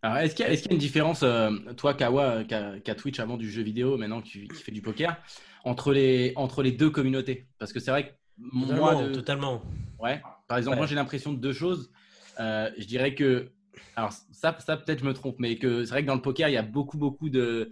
Alors, 0.00 0.16
est-ce 0.18 0.34
qu'il 0.34 0.46
y, 0.46 0.48
a- 0.48 0.54
y 0.54 0.66
une 0.70 0.78
différence, 0.78 1.22
euh, 1.22 1.50
toi, 1.76 1.92
Kawa, 1.92 2.36
euh, 2.38 2.80
qui 2.80 2.90
a, 2.90 2.94
Twitch 2.94 3.20
avant 3.20 3.36
du 3.36 3.50
jeu 3.50 3.62
vidéo, 3.62 3.98
maintenant 3.98 4.22
qui, 4.22 4.48
qui 4.48 4.62
fait 4.62 4.72
du 4.72 4.80
poker, 4.80 5.16
entre 5.64 5.92
les, 5.92 6.32
entre 6.36 6.62
les 6.62 6.72
deux 6.72 6.88
communautés? 6.88 7.46
Parce 7.58 7.72
que 7.74 7.80
c'est 7.80 7.90
vrai 7.90 8.08
que 8.08 8.14
moi, 8.38 8.68
Totalement, 8.94 9.02
de- 9.02 9.14
totalement. 9.14 9.62
ouais, 9.98 10.22
par 10.48 10.56
exemple, 10.56 10.74
Ouais. 10.74 10.78
moi 10.78 10.86
j'ai 10.86 10.94
l'impression 10.94 11.32
de 11.34 11.38
deux 11.38 11.52
choses. 11.52 11.92
Euh, 12.40 12.70
je 12.78 12.84
dirais 12.86 13.14
que, 13.14 13.52
alors 13.94 14.12
ça, 14.12 14.56
ça 14.58 14.76
peut-être 14.78 15.00
je 15.00 15.04
me 15.04 15.12
trompe, 15.12 15.36
mais 15.38 15.56
que 15.58 15.84
c'est 15.84 15.90
vrai 15.90 16.02
que 16.02 16.06
dans 16.06 16.14
le 16.16 16.22
poker, 16.22 16.48
il 16.48 16.52
y 16.52 16.56
a 16.58 16.62
beaucoup, 16.62 16.96
beaucoup 16.98 17.28
de, 17.28 17.70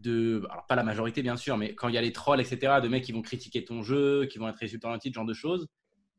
de, 0.00 0.46
alors 0.50 0.66
pas 0.66 0.76
la 0.76 0.82
majorité 0.82 1.22
bien 1.22 1.36
sûr, 1.36 1.56
mais 1.58 1.74
quand 1.74 1.88
il 1.88 1.94
y 1.94 1.98
a 1.98 2.02
les 2.02 2.12
trolls, 2.12 2.40
etc., 2.40 2.80
de 2.82 2.88
mecs 2.88 3.04
qui 3.04 3.12
vont 3.12 3.22
critiquer 3.22 3.64
ton 3.64 3.82
jeu, 3.82 4.26
qui 4.26 4.38
vont 4.38 4.48
être 4.48 4.62
insultants 4.62 4.96
ce 4.98 5.10
genre 5.12 5.26
de 5.26 5.34
choses. 5.34 5.66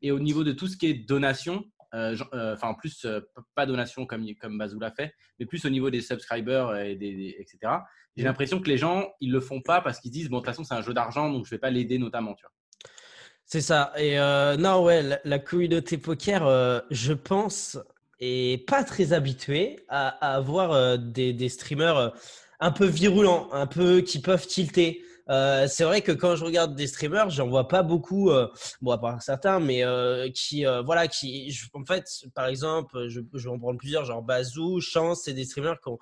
Et 0.02 0.12
au 0.12 0.20
niveau 0.20 0.44
de 0.44 0.52
tout 0.52 0.66
ce 0.68 0.76
qui 0.76 0.86
est 0.86 0.94
donation, 0.94 1.64
enfin 1.92 2.68
en 2.68 2.74
plus, 2.74 3.04
euh, 3.04 3.20
pas 3.54 3.66
donation 3.66 4.06
comme, 4.06 4.24
comme 4.40 4.58
Bazou 4.58 4.78
l'a 4.78 4.90
fait, 4.90 5.14
mais 5.38 5.46
plus 5.46 5.64
au 5.64 5.70
niveau 5.70 5.90
des 5.90 6.00
subscribers 6.00 6.76
et 6.76 6.94
des, 6.96 7.12
des- 7.14 7.36
etc. 7.38 7.58
J'ai 8.16 8.24
l'impression 8.24 8.60
que 8.60 8.68
les 8.68 8.76
gens, 8.76 9.08
ils 9.20 9.30
le 9.32 9.40
font 9.40 9.60
pas 9.60 9.80
parce 9.80 10.00
qu'ils 10.00 10.10
se 10.10 10.14
disent, 10.14 10.28
bon, 10.28 10.38
de 10.38 10.40
toute 10.42 10.46
façon, 10.50 10.64
c'est 10.64 10.74
un 10.74 10.82
jeu 10.82 10.92
d'argent, 10.92 11.30
donc 11.30 11.46
je 11.46 11.50
vais 11.50 11.58
pas 11.58 11.70
l'aider 11.70 11.98
notamment, 11.98 12.34
tu 12.34 12.42
vois. 12.44 12.52
C'est 13.44 13.60
ça. 13.60 13.92
Et 13.96 14.18
euh, 14.18 14.56
non, 14.56 14.84
ouais, 14.84 15.02
la, 15.02 15.20
la 15.24 15.38
communauté 15.38 15.96
poker, 15.98 16.46
euh, 16.46 16.80
je 16.90 17.12
pense, 17.12 17.78
est 18.20 18.66
pas 18.68 18.84
très 18.84 19.12
habituée 19.12 19.80
à, 19.88 20.08
à 20.24 20.36
avoir 20.36 20.72
euh, 20.72 20.96
des, 20.96 21.32
des 21.32 21.48
streamers 21.48 21.96
euh, 21.96 22.08
un 22.60 22.70
peu 22.72 22.84
virulents, 22.86 23.48
un 23.52 23.66
peu 23.66 24.02
qui 24.02 24.20
peuvent 24.20 24.46
tilter. 24.46 25.02
Euh, 25.30 25.66
c'est 25.68 25.84
vrai 25.84 26.02
que 26.02 26.12
quand 26.12 26.36
je 26.36 26.44
regarde 26.44 26.74
des 26.74 26.86
streamers, 26.86 27.30
j'en 27.30 27.48
vois 27.48 27.68
pas 27.68 27.82
beaucoup, 27.82 28.30
euh, 28.30 28.48
bon 28.80 28.90
à 28.90 28.98
part 28.98 29.22
certains, 29.22 29.60
mais 29.60 29.84
euh, 29.84 30.28
qui, 30.30 30.64
voilà, 30.84 31.08
qui, 31.08 31.56
en 31.74 31.84
fait, 31.84 32.04
par 32.34 32.46
exemple, 32.46 33.08
je, 33.08 33.20
vais 33.20 33.48
en 33.48 33.58
prendre 33.58 33.78
plusieurs, 33.78 34.04
genre 34.04 34.22
Bazou, 34.22 34.80
Chance, 34.80 35.22
c'est 35.24 35.34
des 35.34 35.44
streamers 35.44 35.80
qui 35.80 35.88
ont, 35.88 35.98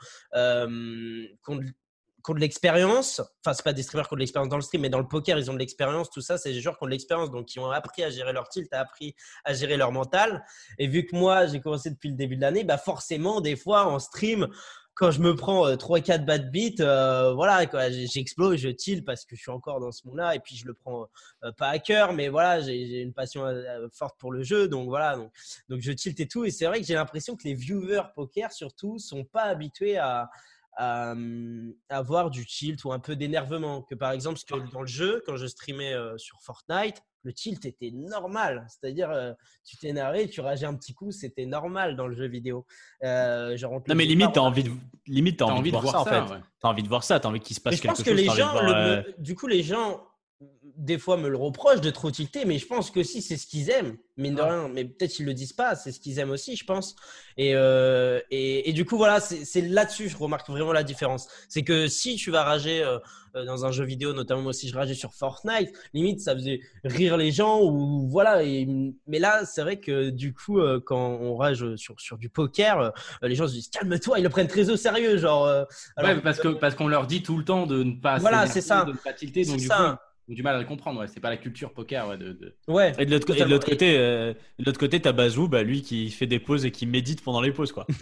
qui 1.45 1.73
qui 2.25 2.33
ont 2.33 2.35
de 2.35 2.41
l'expérience. 2.41 3.21
Enfin, 3.41 3.55
c'est 3.55 3.63
pas 3.63 3.73
des 3.73 3.83
streamers 3.83 4.07
qui 4.07 4.15
ont 4.15 4.17
de 4.17 4.21
l'expérience 4.21 4.49
dans 4.51 4.57
le 4.57 4.63
stream, 4.63 4.83
mais 4.83 4.91
dans 4.91 4.99
le 4.99 5.09
poker, 5.09 5.39
ils 5.39 5.51
ont 5.51 5.55
de 5.55 5.59
l'expérience. 5.59 6.11
Tout 6.11 6.21
ça, 6.21 6.37
c'est 6.37 6.53
des 6.53 6.61
joueurs 6.61 6.77
qui 6.77 6.85
ont 6.85 6.87
de 6.87 6.91
l'expérience, 6.91 7.31
donc 7.31 7.47
qui 7.47 7.59
ont 7.59 7.71
appris 7.71 8.03
à 8.03 8.11
gérer 8.11 8.33
leur 8.33 8.49
tilt, 8.49 8.73
appris 8.73 9.15
à 9.45 9.55
gérer 9.55 9.77
leur 9.77 9.93
mental. 9.93 10.45
Et 10.79 10.89
vu 10.89 11.07
que 11.07 11.17
moi, 11.17 11.47
j'ai 11.47 11.61
commencé 11.61 11.91
depuis 11.91 12.11
le 12.11 12.17
début 12.17 12.37
de 12.37 12.43
l'année, 12.43 12.65
bah 12.65 12.79
forcément, 12.79 13.41
des 13.41 13.57
fois, 13.57 13.87
en 13.87 13.99
stream, 13.99 14.49
quand 14.99 15.13
je 15.13 15.21
me 15.21 15.37
prends 15.37 15.71
3-4 15.71 16.25
bad 16.25 16.51
beats, 16.51 16.81
euh, 16.83 17.33
voilà, 17.33 17.65
j'explose, 17.89 18.59
je 18.59 18.71
chill 18.77 19.05
parce 19.05 19.25
que 19.25 19.37
je 19.37 19.43
suis 19.43 19.51
encore 19.53 19.79
dans 19.79 19.93
ce 19.93 20.05
monde-là 20.09 20.35
et 20.35 20.41
puis 20.41 20.57
je 20.57 20.67
le 20.67 20.75
prends 20.75 21.07
euh, 21.45 21.53
pas 21.53 21.69
à 21.69 21.79
cœur, 21.79 22.13
mais 22.13 22.29
voilà, 22.29 22.61
j'ai 22.61 23.01
une 23.01 23.13
passion 23.13 23.47
euh, 23.47 23.87
forte 23.93 24.19
pour 24.19 24.33
le 24.33 24.43
jeu, 24.43 24.67
donc 24.67 24.89
voilà, 24.89 25.15
donc, 25.15 25.31
donc 25.69 25.81
je 25.83 25.93
tilt 25.93 26.19
et 26.19 26.27
tout. 26.27 26.45
Et 26.45 26.51
c'est 26.51 26.67
vrai 26.67 26.81
que 26.81 26.87
j'ai 26.87 26.95
l'impression 26.95 27.37
que 27.37 27.45
les 27.45 27.55
viewers 27.55 28.09
poker 28.17 28.51
surtout 28.51 28.99
sont 28.99 29.25
pas 29.25 29.45
habitués 29.45 29.99
à, 29.99 30.29
à, 30.79 31.13
hum, 31.13 31.73
avoir 31.89 32.31
du 32.31 32.45
tilt 32.45 32.83
ou 32.85 32.93
un 32.93 32.99
peu 32.99 33.15
d'énervement. 33.15 33.83
Que 33.83 33.95
par 33.95 34.11
exemple, 34.11 34.41
que 34.49 34.73
dans 34.73 34.81
le 34.81 34.89
jeu, 34.89 35.23
quand 35.27 35.37
je 35.37 35.47
streamais 35.47 35.95
euh, 35.95 36.19
sur 36.19 36.41
Fortnite, 36.41 37.03
le 37.25 37.33
tilt 37.33 37.65
était 37.67 37.91
normal, 37.93 38.67
c'est-à-dire 38.69 39.11
euh, 39.11 39.33
tu 39.65 39.77
t'énervais, 39.77 40.29
tu 40.29 40.41
rageais 40.41 40.67
un 40.67 40.75
petit 40.75 40.95
coup, 40.95 41.11
c'était 41.11 41.47
normal 41.47 41.97
dans 41.97 42.07
le 42.07 42.15
jeu 42.15 42.27
vidéo. 42.29 42.65
Euh, 43.05 43.57
genre, 43.57 43.73
Non, 43.87 43.95
mais 43.95 44.05
limite, 44.05 44.33
t'as 44.35 44.41
envie 44.41 44.65
de, 44.65 44.71
limite, 45.07 45.39
t'as 45.39 45.47
T'as 45.47 45.53
envie, 45.53 45.73
de 45.73 45.77
voir, 45.77 45.93
ça, 45.93 46.01
en 46.01 46.05
fait. 46.05 46.33
ouais. 46.35 46.41
T'as 46.61 46.69
envie 46.69 46.83
de 46.83 46.89
voir 46.89 47.05
ça, 47.05 47.21
t'as 47.21 47.29
envie 47.29 47.41
qu'il 47.41 47.57
se 47.57 47.61
passe 47.61 47.73
Mais 47.73 47.77
je 47.77 47.83
quelque 47.83 47.91
pense 47.97 48.05
chose. 48.05 48.15
que 48.15 48.19
les 48.19 48.25
gens, 48.27 48.53
voir, 48.53 48.63
le- 48.65 48.73
euh, 48.73 49.03
du 49.19 49.35
coup, 49.35 49.47
les 49.47 49.63
gens, 49.63 50.01
des 50.79 50.97
fois, 50.97 51.17
me 51.17 51.29
le 51.29 51.37
reprochent 51.37 51.81
de 51.81 51.91
trop 51.91 52.11
tilter, 52.11 52.45
mais 52.45 52.59
je 52.59 52.67
pense 52.67 52.91
que 52.91 53.03
si 53.03 53.21
c'est 53.21 53.37
ce 53.37 53.47
qu'ils 53.47 53.69
aiment, 53.69 53.97
mine 54.17 54.35
de 54.37 54.43
rien, 54.43 54.69
mais 54.69 54.85
peut-être 54.85 55.11
qu'ils 55.11 55.27
le 55.27 55.35
disent 55.35 55.53
pas, 55.53 55.75
c'est 55.75 55.93
ce 55.93 56.01
qu'ils 56.01 56.19
aiment 56.21 56.31
aussi, 56.31 56.57
je 56.57 56.65
pense. 56.65 56.95
Et, 57.37 57.53
euh, 57.55 58.21
et, 58.31 58.69
et 58.71 58.73
du 58.73 58.85
coup, 58.85 58.97
voilà, 58.97 59.21
c'est 59.21 59.61
là-dessus, 59.61 60.09
je 60.09 60.17
remarque 60.17 60.49
vraiment 60.49 60.73
la 60.73 60.83
différence. 60.85 61.29
C'est 61.49 61.63
que 61.65 61.89
si 61.89 62.17
tu 62.17 62.31
vas 62.31 62.43
rager 62.45 62.83
euh, 62.83 62.99
euh, 63.37 63.45
dans 63.45 63.65
un 63.67 63.71
jeu 63.73 63.85
vidéo, 63.85 64.13
notamment 64.13 64.43
moi 64.43 64.51
aussi, 64.51 64.69
je 64.69 64.75
rageais 64.77 64.95
sur 64.95 65.13
Fortnite, 65.15 65.71
limite, 65.95 66.21
ça 66.21 66.35
faisait 66.35 66.61
rire 66.85 67.17
les 67.17 67.31
gens, 67.33 67.61
ou 67.61 68.09
voilà. 68.09 68.43
Et, 68.45 68.67
mais 69.07 69.19
là, 69.19 69.45
c'est 69.45 69.63
vrai 69.63 69.79
que 69.81 70.11
du 70.11 70.33
coup, 70.33 70.61
euh, 70.61 70.81
quand 70.85 71.19
on 71.21 71.37
rage 71.37 71.75
sur, 71.77 72.01
sur 72.01 72.19
du 72.19 72.29
poker, 72.29 72.93
les 73.23 73.35
gens 73.35 73.47
se 73.49 73.53
disent 73.53 73.69
calme-toi, 73.69 74.19
ils 74.21 74.23
le 74.23 74.31
prennent 74.31 74.49
très 74.49 74.71
au 74.71 74.77
sérieux, 74.77 75.17
genre. 75.19 75.47
alors 75.97 76.17
Ouais, 76.17 76.21
parce 76.61 76.75
qu'on 76.77 76.89
leur 76.89 77.07
dit 77.07 77.23
tout 77.23 77.37
le 77.37 77.45
temps 77.45 77.67
de 77.67 77.83
ne 77.83 78.01
pas 78.01 78.19
Voilà, 78.19 78.47
c'est 78.47 78.61
ça. 78.61 78.85
de 78.85 78.93
ne 78.93 78.97
pas 78.97 79.13
tilter, 79.13 79.43
donc 79.45 79.55
C'est 79.57 79.61
du 79.61 79.67
ça. 79.67 79.77
coup, 80.01 80.05
ont 80.29 80.35
du 80.35 80.43
mal 80.43 80.57
à 80.57 80.59
le 80.59 80.65
comprendre. 80.65 81.01
Ouais. 81.01 81.07
C'est 81.09 81.21
pas 81.21 81.31
la 81.31 81.37
culture 81.37 81.73
poker. 81.73 82.09
Ouais, 82.09 82.19
de, 82.19 82.33
de- 82.33 82.55
Ouais. 82.69 82.93
Et 82.99 83.07
de 83.07 83.11
l'autre, 83.13 83.33
et 83.37 83.71
côté, 83.71 83.97
euh, 83.99 84.33
de 84.59 84.65
l'autre 84.65 84.79
côté, 84.79 85.01
t'as 85.01 85.13
Bazou, 85.13 85.49
bah, 85.49 85.63
lui 85.63 85.83
qui 85.83 86.11
fait 86.11 86.27
des 86.27 86.39
pauses 86.39 86.65
et 86.67 86.71
qui 86.71 86.87
médite 86.87 87.23
pendant 87.23 87.41
les 87.41 87.53
pauses, 87.53 87.73
quoi. 87.73 87.87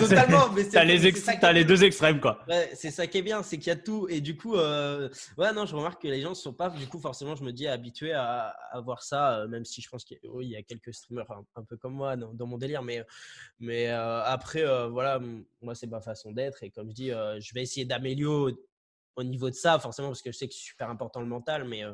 Totalement, 0.00 0.50
mais 0.54 0.64
c'est- 0.64 0.70
T'as 0.70 0.84
les, 0.84 1.06
ex- 1.06 1.28
les 1.52 1.64
deux 1.64 1.84
extrêmes, 1.84 2.20
quoi. 2.20 2.40
Ouais, 2.48 2.70
c'est 2.74 2.90
ça 2.90 3.06
qui 3.06 3.18
est 3.18 3.22
bien, 3.22 3.42
c'est 3.42 3.58
qu'il 3.58 3.68
y 3.68 3.70
a 3.70 3.76
tout. 3.76 4.06
Et 4.08 4.20
du 4.20 4.36
coup, 4.36 4.56
euh, 4.56 5.08
ouais, 5.38 5.52
non, 5.52 5.66
je 5.66 5.74
remarque 5.74 6.02
que 6.02 6.08
les 6.08 6.20
gens 6.20 6.30
ne 6.30 6.34
sont 6.34 6.52
pas, 6.52 6.70
du 6.70 6.86
coup, 6.86 6.98
forcément, 6.98 7.34
je 7.36 7.44
me 7.44 7.52
dis, 7.52 7.66
habitués 7.66 8.12
à, 8.12 8.54
à 8.72 8.80
voir 8.80 9.02
ça, 9.02 9.38
euh, 9.40 9.48
même 9.48 9.64
si 9.64 9.80
je 9.82 9.88
pense 9.88 10.04
qu'il 10.04 10.18
y, 10.22 10.26
a- 10.26 10.30
oui, 10.30 10.46
il 10.46 10.50
y 10.52 10.56
a 10.56 10.62
quelques 10.62 10.92
streamers 10.94 11.30
un, 11.30 11.44
un 11.56 11.64
peu 11.64 11.76
comme 11.76 11.94
moi 11.94 12.16
dans, 12.16 12.32
dans 12.32 12.46
mon 12.46 12.58
délire. 12.58 12.82
Mais, 12.82 13.02
mais 13.60 13.88
euh, 13.88 14.22
après, 14.24 14.62
euh, 14.66 14.88
voilà, 14.88 15.20
moi, 15.62 15.74
c'est 15.74 15.86
ma 15.86 16.00
façon 16.00 16.32
d'être. 16.32 16.62
Et 16.62 16.70
comme 16.70 16.90
je 16.90 16.94
dis, 16.94 17.10
euh, 17.12 17.38
je 17.40 17.54
vais 17.54 17.62
essayer 17.62 17.84
d'améliorer 17.86 18.52
au 19.16 19.24
niveau 19.24 19.50
de 19.50 19.54
ça, 19.54 19.78
forcément, 19.78 20.08
parce 20.08 20.22
que 20.22 20.32
je 20.32 20.36
sais 20.36 20.48
que 20.48 20.54
c'est 20.54 20.60
super 20.60 20.90
important 20.90 21.20
le 21.20 21.26
mental. 21.26 21.64
Mais, 21.64 21.84
euh, 21.84 21.92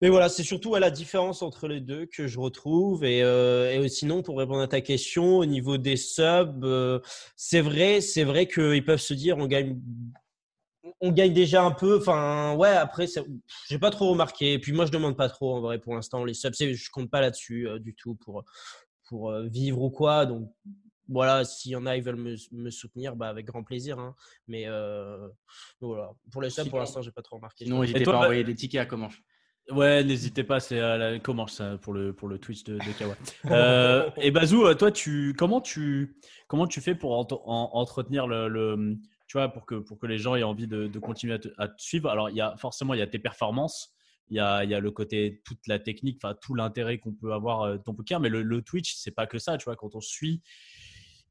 mais 0.00 0.08
voilà, 0.08 0.28
c'est 0.28 0.42
surtout 0.42 0.74
à 0.74 0.80
la 0.80 0.90
différence 0.90 1.42
entre 1.42 1.68
les 1.68 1.80
deux 1.80 2.06
que 2.06 2.26
je 2.26 2.38
retrouve. 2.38 3.04
Et, 3.04 3.22
euh, 3.22 3.82
et 3.82 3.88
sinon, 3.88 4.22
pour 4.22 4.38
répondre 4.38 4.62
à 4.62 4.68
ta 4.68 4.80
question, 4.80 5.38
au 5.38 5.44
niveau 5.44 5.76
des 5.76 5.96
subs, 5.96 6.64
euh, 6.64 7.00
c'est 7.36 7.60
vrai, 7.60 8.00
c'est 8.00 8.24
vrai 8.24 8.46
qu'ils 8.46 8.84
peuvent 8.84 9.00
se 9.00 9.14
dire 9.14 9.36
on 9.36 9.46
gagne, 9.46 9.78
on 11.00 11.12
gagne 11.12 11.32
déjà 11.32 11.62
un 11.62 11.70
peu. 11.70 11.98
Enfin, 11.98 12.54
ouais, 12.56 12.68
après, 12.70 13.06
j'ai 13.68 13.78
pas 13.78 13.90
trop 13.90 14.10
remarqué. 14.10 14.54
Et 14.54 14.58
puis 14.58 14.72
moi, 14.72 14.86
je 14.86 14.90
demande 14.92 15.16
pas 15.16 15.28
trop 15.28 15.54
en 15.54 15.60
vrai 15.60 15.78
pour 15.78 15.94
l'instant 15.94 16.24
les 16.24 16.34
subs. 16.34 16.54
Je 16.54 16.90
compte 16.90 17.10
pas 17.10 17.20
là-dessus 17.20 17.68
euh, 17.68 17.78
du 17.78 17.94
tout 17.94 18.14
pour, 18.16 18.44
pour 19.08 19.30
euh, 19.30 19.46
vivre 19.48 19.82
ou 19.82 19.90
quoi. 19.90 20.26
Donc 20.26 20.50
voilà, 21.10 21.44
s'il 21.44 21.72
y 21.72 21.76
en 21.76 21.84
a, 21.86 21.96
ils 21.96 22.02
veulent 22.02 22.16
me, 22.16 22.36
me 22.52 22.70
soutenir, 22.70 23.16
bah, 23.16 23.28
avec 23.28 23.44
grand 23.46 23.62
plaisir. 23.64 23.98
hein. 23.98 24.14
Mais 24.48 24.64
euh, 24.66 25.28
voilà, 25.80 26.10
pour 26.32 26.40
les 26.40 26.48
subs, 26.50 26.68
pour 26.70 26.78
l'instant, 26.78 27.02
j'ai 27.02 27.10
pas 27.12 27.22
trop 27.22 27.36
remarqué. 27.36 27.64
Sinon, 27.64 27.80
n'hésitez 27.82 28.04
pas 28.04 28.12
à 28.12 28.14
bah- 28.14 28.20
envoyer 28.22 28.44
des 28.44 28.54
tickets 28.54 28.80
à 28.80 28.86
Comanche. 28.86 29.22
Ouais, 29.70 30.02
n'hésitez 30.02 30.42
pas, 30.42 30.58
c'est 30.58 30.80
à 30.80 30.96
la 30.96 31.18
comment 31.20 31.46
ça 31.46 31.78
pour 31.78 31.92
le 31.92 32.12
pour 32.12 32.26
le 32.28 32.38
Twitch 32.38 32.64
de, 32.64 32.74
de 32.74 32.98
Kawa. 32.98 33.16
Euh, 33.50 34.10
et 34.16 34.30
Bazou, 34.32 34.64
euh, 34.64 34.74
toi, 34.74 34.90
tu 34.90 35.34
comment 35.38 35.60
tu 35.60 36.16
comment 36.48 36.66
tu 36.66 36.80
fais 36.80 36.94
pour 36.96 37.12
ent- 37.16 37.28
en- 37.44 37.70
entretenir 37.74 38.26
le, 38.26 38.48
le- 38.48 38.96
tu 39.28 39.38
vois 39.38 39.48
pour 39.48 39.66
que 39.66 39.76
pour 39.76 39.98
que 40.00 40.06
les 40.08 40.18
gens 40.18 40.34
aient 40.34 40.42
envie 40.42 40.66
de, 40.66 40.88
de 40.88 40.98
continuer 40.98 41.34
à 41.34 41.38
te, 41.38 41.48
à 41.58 41.68
te 41.68 41.80
suivre? 41.80 42.08
Alors, 42.08 42.30
il 42.30 42.36
y 42.36 42.40
a 42.40 42.56
forcément 42.56 42.94
il 42.94 42.98
y 42.98 43.02
a 43.02 43.06
tes 43.06 43.20
performances, 43.20 43.94
il 44.28 44.36
y 44.38 44.40
a 44.40 44.64
il 44.64 44.70
y 44.70 44.74
a 44.74 44.80
le 44.80 44.90
côté 44.90 45.40
toute 45.44 45.64
la 45.68 45.78
technique, 45.78 46.18
enfin 46.20 46.34
tout 46.40 46.54
l'intérêt 46.54 46.98
qu'on 46.98 47.12
peut 47.12 47.32
avoir 47.32 47.62
euh, 47.62 47.76
de 47.76 47.82
ton 47.82 47.94
poker, 47.94 48.18
mais 48.18 48.28
le, 48.30 48.42
le 48.42 48.62
Twitch 48.62 48.94
c'est 48.96 49.12
pas 49.14 49.28
que 49.28 49.38
ça, 49.38 49.56
tu 49.56 49.66
vois. 49.66 49.76
Quand 49.76 49.94
on 49.94 50.00
suit, 50.00 50.42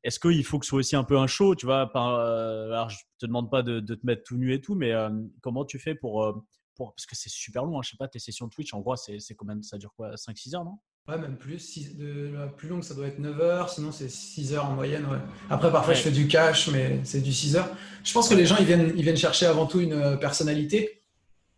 est-ce 0.04 0.20
qu'il 0.20 0.44
faut 0.46 0.60
que 0.60 0.66
ce 0.66 0.70
soit 0.70 0.80
aussi 0.80 0.96
un 0.96 1.04
peu 1.04 1.18
un 1.18 1.28
show, 1.28 1.56
tu 1.56 1.66
vois 1.66 1.92
euh, 1.96 2.72
Alors, 2.72 2.90
je 2.90 2.98
te 3.20 3.26
demande 3.26 3.50
pas 3.52 3.64
de, 3.64 3.80
de 3.80 3.96
te 3.96 4.06
mettre 4.06 4.24
tout 4.24 4.38
nu 4.38 4.54
et 4.54 4.62
tout, 4.62 4.76
mais 4.76 4.92
euh, 4.94 5.10
comment 5.42 5.66
tu 5.66 5.80
fais 5.80 5.96
pour 5.96 6.24
euh, 6.24 6.34
pour- 6.76 6.94
parce 6.96 7.06
que 7.06 7.16
c'est 7.16 7.30
super 7.30 7.66
long, 7.66 7.78
hein, 7.78 7.82
je 7.84 7.90
sais 7.92 7.98
pas, 7.98 8.08
tes 8.08 8.20
sessions 8.20 8.48
Twitch, 8.48 8.74
en 8.74 8.80
gros, 8.80 8.96
c'est 8.96 9.20
c'est 9.20 9.36
combien, 9.36 9.62
ça 9.62 9.78
dure 9.78 9.94
quoi 9.98 10.12
5-6 10.16 10.56
heures, 10.56 10.64
non? 10.64 10.78
Ouais, 11.10 11.18
même 11.18 11.38
plus. 11.38 11.58
Six- 11.60 11.98
de, 11.98 12.32
la 12.34 12.48
plus 12.48 12.70
longue, 12.70 12.84
ça 12.84 12.94
doit 12.94 13.08
être 13.08 13.18
9 13.20 13.42
heures. 13.42 13.70
Sinon, 13.70 13.92
c'est 13.92 14.10
6 14.10 14.54
heures 14.54 14.66
en 14.66 14.74
moyenne. 14.74 15.06
Ouais. 15.08 15.18
Après, 15.50 15.72
parfois, 15.72 15.96
je 15.96 16.02
fais 16.04 16.12
du 16.12 16.28
cash, 16.28 16.70
mais 16.70 17.02
c'est 17.04 17.22
du 17.22 17.34
6 17.34 17.56
heures. 17.56 17.68
Je 18.04 18.14
pense 18.14 18.30
que 18.30 18.36
les 18.36 18.46
gens, 18.46 18.58
ils 18.60 18.66
viennent, 18.66 18.94
ils 18.96 19.02
viennent 19.02 19.18
chercher 19.18 19.48
avant 19.48 19.66
tout 19.66 19.80
une 19.80 20.20
personnalité. 20.20 21.04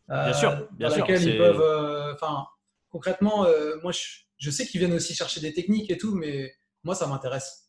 euh, 0.09 0.23
Bien 0.25 0.33
sûr, 0.33 0.67
bien 0.71 0.87
dans 0.87 0.93
sûr, 0.95 1.01
laquelle 1.01 1.19
c'est- 1.21 1.31
ils 1.31 1.37
peuvent. 1.37 2.13
Enfin, 2.15 2.45
concrètement, 2.89 3.45
moi, 3.83 3.91
je, 3.91 3.99
je 4.37 4.49
sais 4.49 4.65
qu'ils 4.65 4.79
viennent 4.79 4.93
aussi 4.93 5.13
chercher 5.13 5.41
des 5.41 5.53
techniques 5.53 5.91
et 5.91 5.97
tout, 5.97 6.15
mais 6.15 6.53
moi, 6.83 6.95
ça 6.95 7.05
m'intéresse. 7.07 7.60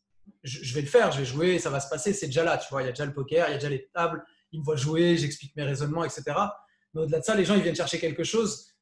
Je, 0.45 0.75
vais 0.75 0.81
le 0.81 0.87
faire, 0.89 1.13
je 1.13 1.19
vais 1.19 1.25
jouer, 1.25 1.59
ça 1.59 1.71
va 1.71 1.79
se 1.81 1.89
passer. 1.89 2.13
C'est 2.13 2.27
déjà 2.27 2.43
là, 2.45 2.59
tu 2.59 2.67
vois. 2.71 2.83
Il 2.83 2.87
y 2.87 2.89
a 2.89 2.93
déjà 2.93 3.07
le 3.07 3.13
poker, 3.15 3.49
il 3.49 3.53
y 3.53 3.55
a 3.55 3.59
déjà 3.59 3.69
les 3.69 3.89
tables. 3.95 4.25
Ils 4.51 4.61
me 4.61 4.65
voient 4.65 4.77
jouer, 4.77 5.17
j'explique 5.17 5.55
mes 5.57 5.63
raisonnements, 5.63 6.05
etc. 6.05 6.25
Mais 6.95 7.03
au-delà 7.03 7.21
de 7.21 7.25
ça, 7.25 7.35
les 7.35 7.45
gens, 7.45 7.55
ils 7.55 7.63
viennent 7.63 7.77
chercher 7.77 7.99
quelque 7.99 8.25
chose 8.25 8.75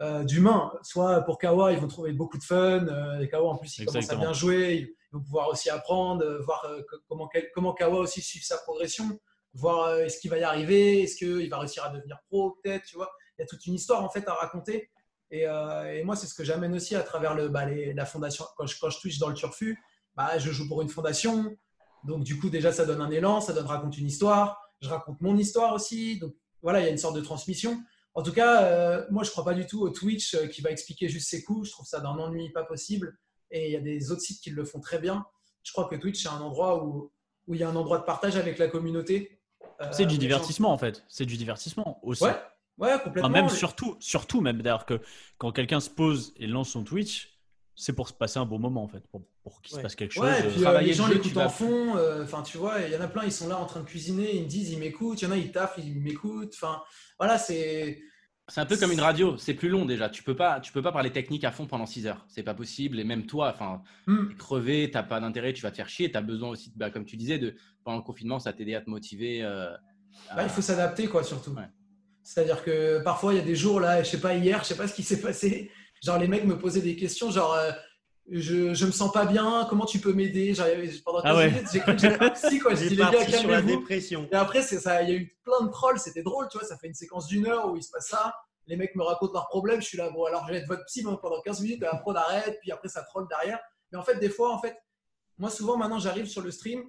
euh, 0.00 0.22
d'humain. 0.24 0.72
Soit 0.82 1.22
pour 1.22 1.38
Kawa, 1.38 1.72
ils 1.72 1.78
vont 1.78 1.88
trouver 1.88 2.12
beaucoup 2.12 2.38
de 2.38 2.44
fun. 2.44 2.86
Euh, 2.86 3.20
et 3.20 3.28
Kawa, 3.28 3.50
en 3.50 3.56
plus, 3.56 3.78
il 3.78 3.84
commence 3.86 4.10
à 4.10 4.16
bien 4.16 4.32
jouer. 4.32 4.74
Ils 5.12 5.16
vont 5.16 5.22
pouvoir 5.22 5.48
aussi 5.48 5.70
apprendre, 5.70 6.24
euh, 6.24 6.40
voir 6.42 6.64
comment, 7.08 7.28
comment 7.54 7.72
Kawa 7.74 7.98
aussi 7.98 8.22
suit 8.22 8.40
sa 8.40 8.58
progression, 8.58 9.18
voir 9.54 9.96
est-ce 9.98 10.18
qu'il 10.20 10.30
va 10.30 10.38
y 10.38 10.44
arriver, 10.44 11.02
est-ce 11.02 11.16
qu'il 11.16 11.48
va 11.50 11.58
réussir 11.58 11.84
à 11.84 11.88
devenir 11.88 12.18
pro, 12.28 12.58
peut-être, 12.62 12.84
tu 12.84 12.96
vois. 12.96 13.10
Il 13.38 13.42
y 13.42 13.44
a 13.44 13.46
toute 13.46 13.66
une 13.66 13.74
histoire, 13.74 14.04
en 14.04 14.10
fait, 14.10 14.26
à 14.28 14.34
raconter. 14.34 14.90
Et, 15.30 15.42
et 15.42 16.04
moi, 16.04 16.16
c'est 16.16 16.26
ce 16.26 16.34
que 16.34 16.44
j'amène 16.44 16.74
aussi 16.74 16.94
à 16.96 17.02
travers 17.02 17.34
le, 17.34 17.48
bah, 17.48 17.66
les- 17.66 17.92
la 17.92 18.06
fondation. 18.06 18.44
Quand 18.56 18.66
je, 18.66 18.76
quand 18.80 18.88
je 18.90 18.98
twitch 19.00 19.18
dans 19.18 19.28
le 19.28 19.34
turfu, 19.34 19.78
bah, 20.18 20.36
je 20.38 20.50
joue 20.50 20.68
pour 20.68 20.82
une 20.82 20.88
fondation. 20.90 21.56
Donc, 22.04 22.24
du 22.24 22.38
coup, 22.38 22.50
déjà, 22.50 22.72
ça 22.72 22.84
donne 22.84 23.00
un 23.00 23.10
élan, 23.10 23.40
ça 23.40 23.52
donne 23.54 23.66
raconte 23.66 23.96
une 23.96 24.06
histoire. 24.06 24.60
Je 24.82 24.88
raconte 24.88 25.20
mon 25.20 25.36
histoire 25.38 25.72
aussi. 25.74 26.18
Donc, 26.18 26.34
voilà, 26.62 26.80
il 26.80 26.84
y 26.84 26.88
a 26.88 26.90
une 26.90 26.98
sorte 26.98 27.16
de 27.16 27.20
transmission. 27.22 27.80
En 28.14 28.22
tout 28.22 28.32
cas, 28.32 28.62
euh, 28.64 29.06
moi, 29.10 29.22
je 29.24 29.30
crois 29.30 29.44
pas 29.44 29.54
du 29.54 29.64
tout 29.66 29.80
au 29.80 29.90
Twitch 29.90 30.34
euh, 30.34 30.46
qui 30.48 30.60
va 30.60 30.70
expliquer 30.70 31.08
juste 31.08 31.28
ses 31.30 31.42
coups. 31.44 31.68
Je 31.68 31.72
trouve 31.72 31.86
ça 31.86 32.00
d'un 32.00 32.10
ennui 32.18 32.50
pas 32.50 32.64
possible. 32.64 33.16
Et 33.52 33.66
il 33.68 33.72
y 33.72 33.76
a 33.76 33.80
des 33.80 34.10
autres 34.10 34.20
sites 34.22 34.40
qui 34.42 34.50
le 34.50 34.64
font 34.64 34.80
très 34.80 34.98
bien. 34.98 35.24
Je 35.62 35.72
crois 35.72 35.88
que 35.88 35.94
Twitch, 35.96 36.22
c'est 36.22 36.28
un 36.28 36.40
endroit 36.40 36.84
où, 36.84 37.12
où 37.46 37.54
il 37.54 37.60
y 37.60 37.62
a 37.64 37.68
un 37.68 37.76
endroit 37.76 37.98
de 37.98 38.04
partage 38.04 38.36
avec 38.36 38.58
la 38.58 38.66
communauté. 38.68 39.40
Euh, 39.80 39.88
C'est 39.92 40.04
du 40.06 40.14
gens- 40.14 40.20
divertissement, 40.20 40.72
en 40.72 40.78
fait. 40.78 41.04
C'est 41.08 41.26
du 41.26 41.36
divertissement 41.36 42.00
aussi. 42.02 42.24
Ouais, 42.24 42.30
ouais, 42.78 42.92
Enfin, 42.94 42.98
complètement. 43.04 43.28
même 43.30 43.48
surtout, 43.48 43.96
surtout 44.00 44.40
même 44.40 44.62
d'ailleurs 44.62 44.84
que 44.86 45.00
quand 45.38 45.52
quelqu'un 45.52 45.78
se 45.80 45.90
pose 45.90 46.32
et 46.36 46.46
lance 46.48 46.70
son 46.70 46.82
Twitch, 46.84 47.37
c'est 47.80 47.92
pour 47.92 48.08
se 48.08 48.12
passer 48.12 48.40
un 48.40 48.44
bon 48.44 48.58
moment 48.58 48.82
en 48.82 48.88
fait, 48.88 49.06
pour, 49.12 49.22
pour 49.44 49.62
qu'il 49.62 49.76
se 49.76 49.80
passe 49.80 49.94
quelque 49.94 50.12
chose. 50.12 50.24
Ouais, 50.24 50.40
et 50.40 50.46
euh, 50.46 50.50
puis 50.50 50.66
euh, 50.66 50.80
les 50.80 50.92
gens 50.92 51.06
l'écoutent 51.06 51.36
en 51.36 51.48
fond. 51.48 51.96
euh, 51.96 52.24
Enfin, 52.24 52.42
tu 52.42 52.58
vois, 52.58 52.80
il 52.80 52.92
y 52.92 52.96
en 52.96 53.00
a 53.00 53.06
plein, 53.06 53.22
ils 53.24 53.30
sont 53.32 53.46
là 53.48 53.56
en 53.56 53.66
train 53.66 53.80
de 53.80 53.84
cuisiner, 53.86 54.34
ils 54.36 54.42
me 54.42 54.48
disent, 54.48 54.72
ils 54.72 54.78
m'écoutent. 54.80 55.22
Il 55.22 55.26
y 55.26 55.28
en 55.28 55.30
a, 55.30 55.36
ils 55.36 55.52
taffent, 55.52 55.76
ils 55.78 55.94
m'écoutent. 55.94 56.52
Enfin, 56.54 56.82
voilà, 57.20 57.38
c'est. 57.38 58.00
C'est 58.50 58.60
un 58.62 58.66
peu 58.66 58.76
comme 58.78 58.90
une 58.92 59.00
radio, 59.00 59.36
c'est 59.36 59.52
plus 59.54 59.68
long 59.68 59.84
déjà. 59.84 60.08
Tu 60.08 60.22
peux 60.22 60.34
pas, 60.34 60.58
tu 60.58 60.72
peux 60.72 60.80
pas 60.82 60.90
parler 60.90 61.12
technique 61.12 61.44
à 61.44 61.50
fond 61.52 61.66
pendant 61.66 61.84
6 61.86 62.06
heures. 62.06 62.24
C'est 62.28 62.42
pas 62.42 62.54
possible. 62.54 62.98
Et 62.98 63.04
même 63.04 63.26
toi, 63.26 63.50
enfin, 63.54 63.82
Hmm. 64.06 64.28
t'es 64.30 64.34
crevé, 64.36 64.90
t'as 64.90 65.02
pas 65.02 65.20
d'intérêt, 65.20 65.52
tu 65.52 65.62
vas 65.62 65.70
te 65.70 65.76
faire 65.76 65.88
chier. 65.88 66.10
T'as 66.10 66.22
besoin 66.22 66.48
aussi, 66.48 66.72
bah, 66.74 66.90
comme 66.90 67.04
tu 67.04 67.16
disais, 67.16 67.38
de 67.38 67.54
pendant 67.84 67.98
le 67.98 68.02
confinement, 68.02 68.38
ça 68.40 68.52
t'aider 68.52 68.74
à 68.74 68.80
te 68.80 68.90
motiver. 68.90 69.42
euh, 69.44 69.68
à- 70.30 70.36
Bah, 70.36 70.42
il 70.44 70.48
faut 70.48 70.62
s'adapter, 70.62 71.06
quoi, 71.06 71.22
surtout. 71.22 71.50
Ouais. 71.52 71.68
C'est-à-dire 72.24 72.62
que 72.64 73.02
parfois, 73.02 73.34
il 73.34 73.36
y 73.36 73.40
a 73.40 73.44
des 73.44 73.54
jours, 73.54 73.80
là, 73.80 74.02
je 74.02 74.08
sais 74.10 74.20
pas, 74.20 74.34
hier, 74.34 74.62
je 74.62 74.68
sais 74.68 74.76
pas 74.76 74.88
ce 74.88 74.94
qui 74.94 75.02
s'est 75.02 75.20
passé. 75.20 75.70
Genre, 76.02 76.18
les 76.18 76.28
mecs 76.28 76.44
me 76.44 76.58
posaient 76.58 76.80
des 76.80 76.96
questions, 76.96 77.30
genre, 77.30 77.54
euh, 77.54 77.72
je, 78.30 78.74
je 78.74 78.86
me 78.86 78.90
sens 78.92 79.10
pas 79.12 79.24
bien, 79.24 79.66
comment 79.68 79.86
tu 79.86 79.98
peux 80.00 80.12
m'aider? 80.12 80.54
Genre, 80.54 80.66
Pendant 81.04 81.22
15 81.22 81.30
Ah 81.32 81.36
ouais. 81.36 81.50
minutes, 81.50 81.68
j'ai 81.72 81.80
cru 81.80 81.96
que 81.96 82.00
j'étais 82.02 82.58
quoi. 82.58 82.74
J'ai 82.74 82.88
dit, 82.88 82.96
les 82.96 83.02
gars, 83.02 83.24
calmez-vous. 83.24 83.66
dépression. 83.80 84.28
Et 84.30 84.34
après, 84.36 84.60
il 84.62 84.78
y 84.82 85.12
a 85.12 85.12
eu 85.12 85.36
plein 85.44 85.64
de 85.66 85.70
trolls, 85.70 85.98
c'était 85.98 86.22
drôle, 86.22 86.46
tu 86.50 86.58
vois, 86.58 86.66
ça 86.66 86.76
fait 86.76 86.88
une 86.88 86.94
séquence 86.94 87.26
d'une 87.26 87.46
heure 87.46 87.70
où 87.70 87.76
il 87.76 87.82
se 87.82 87.90
passe 87.90 88.08
ça. 88.08 88.34
Les 88.66 88.76
mecs 88.76 88.94
me 88.96 89.02
racontent 89.02 89.32
leurs 89.32 89.48
problèmes, 89.48 89.80
je 89.80 89.86
suis 89.86 89.96
là, 89.96 90.10
bon, 90.10 90.24
alors 90.26 90.44
je 90.46 90.52
vais 90.52 90.58
être 90.58 90.68
votre 90.68 90.84
psy 90.84 91.02
pendant 91.02 91.40
15 91.40 91.62
minutes, 91.62 91.82
et 91.82 91.86
après 91.86 92.02
on 92.06 92.14
arrête, 92.14 92.58
puis 92.60 92.70
après 92.70 92.88
ça 92.88 93.02
troll 93.02 93.26
derrière. 93.28 93.58
Mais 93.90 93.98
en 93.98 94.02
fait, 94.02 94.16
des 94.16 94.28
fois, 94.28 94.52
en 94.52 94.60
fait, 94.60 94.76
moi 95.38 95.48
souvent 95.48 95.78
maintenant 95.78 95.98
j'arrive 95.98 96.26
sur 96.26 96.42
le 96.42 96.50
stream 96.50 96.82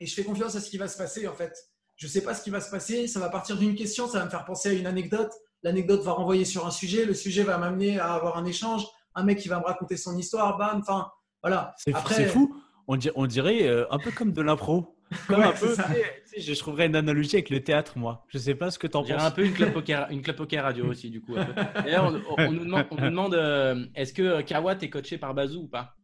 et 0.00 0.06
je 0.06 0.14
fais 0.14 0.24
confiance 0.24 0.54
à 0.54 0.60
ce 0.60 0.68
qui 0.68 0.76
va 0.76 0.86
se 0.86 0.98
passer, 0.98 1.26
en 1.26 1.32
fait. 1.34 1.54
Je 1.96 2.06
sais 2.06 2.20
pas 2.20 2.34
ce 2.34 2.42
qui 2.44 2.50
va 2.50 2.60
se 2.60 2.70
passer, 2.70 3.08
ça 3.08 3.18
va 3.20 3.30
partir 3.30 3.56
d'une 3.56 3.74
question, 3.74 4.06
ça 4.06 4.18
va 4.18 4.26
me 4.26 4.30
faire 4.30 4.44
penser 4.44 4.68
à 4.68 4.72
une 4.74 4.86
anecdote. 4.86 5.32
L'anecdote 5.62 6.02
va 6.02 6.12
renvoyer 6.12 6.44
sur 6.44 6.66
un 6.66 6.70
sujet, 6.70 7.04
le 7.04 7.14
sujet 7.14 7.42
va 7.42 7.58
m'amener 7.58 7.98
à 7.98 8.12
avoir 8.14 8.36
un 8.38 8.44
échange, 8.44 8.84
un 9.14 9.24
mec 9.24 9.38
qui 9.38 9.48
va 9.48 9.58
me 9.58 9.64
raconter 9.64 9.96
son 9.96 10.16
histoire, 10.16 10.56
bam, 10.56 10.78
enfin, 10.80 11.10
voilà. 11.42 11.74
C'est 11.78 11.94
Après- 11.94 12.26
fou. 12.26 12.54
On 12.90 12.96
dirait, 12.96 13.12
on 13.16 13.26
dirait, 13.26 13.68
euh, 13.68 13.84
un 13.90 13.98
peu 13.98 14.10
comme 14.10 14.32
de 14.32 14.40
l'impro. 14.40 14.94
Comme 15.26 15.38
Ouais, 15.40 15.46
un 15.46 15.52
peu, 15.52 15.74
tu 15.74 15.82
sais, 16.26 16.40
je 16.40 16.58
trouverais 16.58 16.84
une 16.86 16.94
analogie 16.94 17.36
avec 17.36 17.48
le 17.48 17.64
théâtre, 17.64 17.96
moi. 17.96 18.26
Je 18.28 18.36
sais 18.36 18.54
pas 18.54 18.70
ce 18.70 18.78
que 18.78 18.86
t'en 18.86 19.02
penses. 19.02 19.22
un 19.22 19.30
peu 19.30 19.42
une 19.44 19.54
club 19.54 19.72
poker, 19.72 20.06
une 20.10 20.20
club 20.20 20.36
poker 20.36 20.62
radio 20.62 20.84
aussi, 20.86 21.08
du 21.08 21.22
coup. 21.22 21.34
D'ailleurs, 21.34 22.12
on, 22.12 22.42
on- 22.42 22.46
on 22.48 22.52
nous 22.52 22.64
demande, 22.64 22.84
on 22.90 22.96
nous 22.96 23.00
demande, 23.10 23.34
euh, 23.34 23.86
est-ce 23.94 24.12
que 24.12 24.42
Kawat 24.42 24.76
est 24.82 24.90
coaché 24.90 25.16
par 25.16 25.32
Bazou 25.32 25.62
ou 25.62 25.66
pas? 25.66 25.96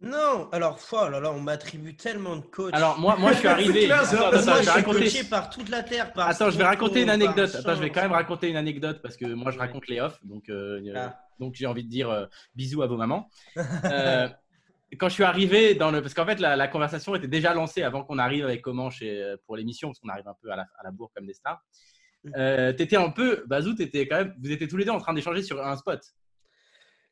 Non, 0.00 0.48
alors, 0.52 0.78
oh 0.92 1.08
là 1.08 1.18
là, 1.20 1.32
on 1.32 1.40
m'attribue 1.40 1.96
tellement 1.96 2.36
de 2.36 2.42
coachs. 2.42 2.74
Alors, 2.74 2.98
moi, 2.98 3.16
moi 3.16 3.32
je 3.32 3.38
suis 3.38 3.48
arrivé. 3.56 3.84
clair, 3.86 4.00
Attends, 4.02 4.26
attends, 4.26 4.30
moi, 4.30 4.40
je 4.42 4.46
vais 4.56 4.62
suis 4.62 4.70
raconter. 4.70 4.98
coaché 5.00 5.24
par 5.24 5.48
toute 5.50 5.68
la 5.70 5.82
terre. 5.82 6.12
Par 6.12 6.28
Attends, 6.28 6.50
je 6.50 6.58
vais 6.58 6.64
raconter 6.64 7.02
une 7.02 7.10
anecdote. 7.10 7.54
Attends, 7.54 7.74
je 7.74 7.80
vais 7.80 7.90
quand 7.90 8.02
même 8.02 8.12
raconter 8.12 8.48
une 8.50 8.56
anecdote 8.56 9.00
parce 9.02 9.16
que 9.16 9.24
moi, 9.26 9.50
je 9.50 9.58
raconte 9.58 9.88
les 9.88 10.00
off. 10.00 10.18
Donc, 10.24 10.48
euh, 10.50 10.80
euh, 10.86 10.92
Ah. 10.94 11.18
donc 11.40 11.54
j'ai 11.54 11.66
envie 11.66 11.84
de 11.84 11.88
dire 11.88 12.10
euh, 12.10 12.26
bisous 12.54 12.82
à 12.82 12.86
vos 12.86 12.96
mamans. 12.98 13.30
Euh, 13.84 14.28
quand 14.98 15.08
je 15.08 15.14
suis 15.14 15.24
arrivé 15.24 15.74
dans 15.74 15.90
le. 15.90 16.02
Parce 16.02 16.12
qu'en 16.12 16.26
fait, 16.26 16.38
la, 16.38 16.54
la 16.54 16.68
conversation 16.68 17.14
était 17.14 17.26
déjà 17.28 17.54
lancée 17.54 17.82
avant 17.82 18.04
qu'on 18.04 18.18
arrive 18.18 18.44
avec 18.44 18.60
comment 18.60 18.90
chez, 18.90 19.34
pour 19.46 19.56
l'émission, 19.56 19.88
parce 19.88 20.00
qu'on 20.00 20.08
arrive 20.10 20.28
un 20.28 20.36
peu 20.42 20.50
à 20.52 20.56
la, 20.56 20.62
à 20.78 20.84
la 20.84 20.90
bourre 20.90 21.10
comme 21.16 21.26
des 21.26 21.34
stars. 21.34 21.62
Euh, 22.36 22.72
t'étais 22.72 22.96
un 22.96 23.10
peu. 23.10 23.42
Bazou, 23.46 23.74
t'étais 23.74 24.06
quand 24.06 24.16
même. 24.16 24.34
Vous 24.42 24.50
étiez 24.52 24.68
tous 24.68 24.76
les 24.76 24.84
deux 24.84 24.90
en 24.92 25.00
train 25.00 25.14
d'échanger 25.14 25.42
sur 25.42 25.64
un 25.64 25.76
spot. 25.76 26.00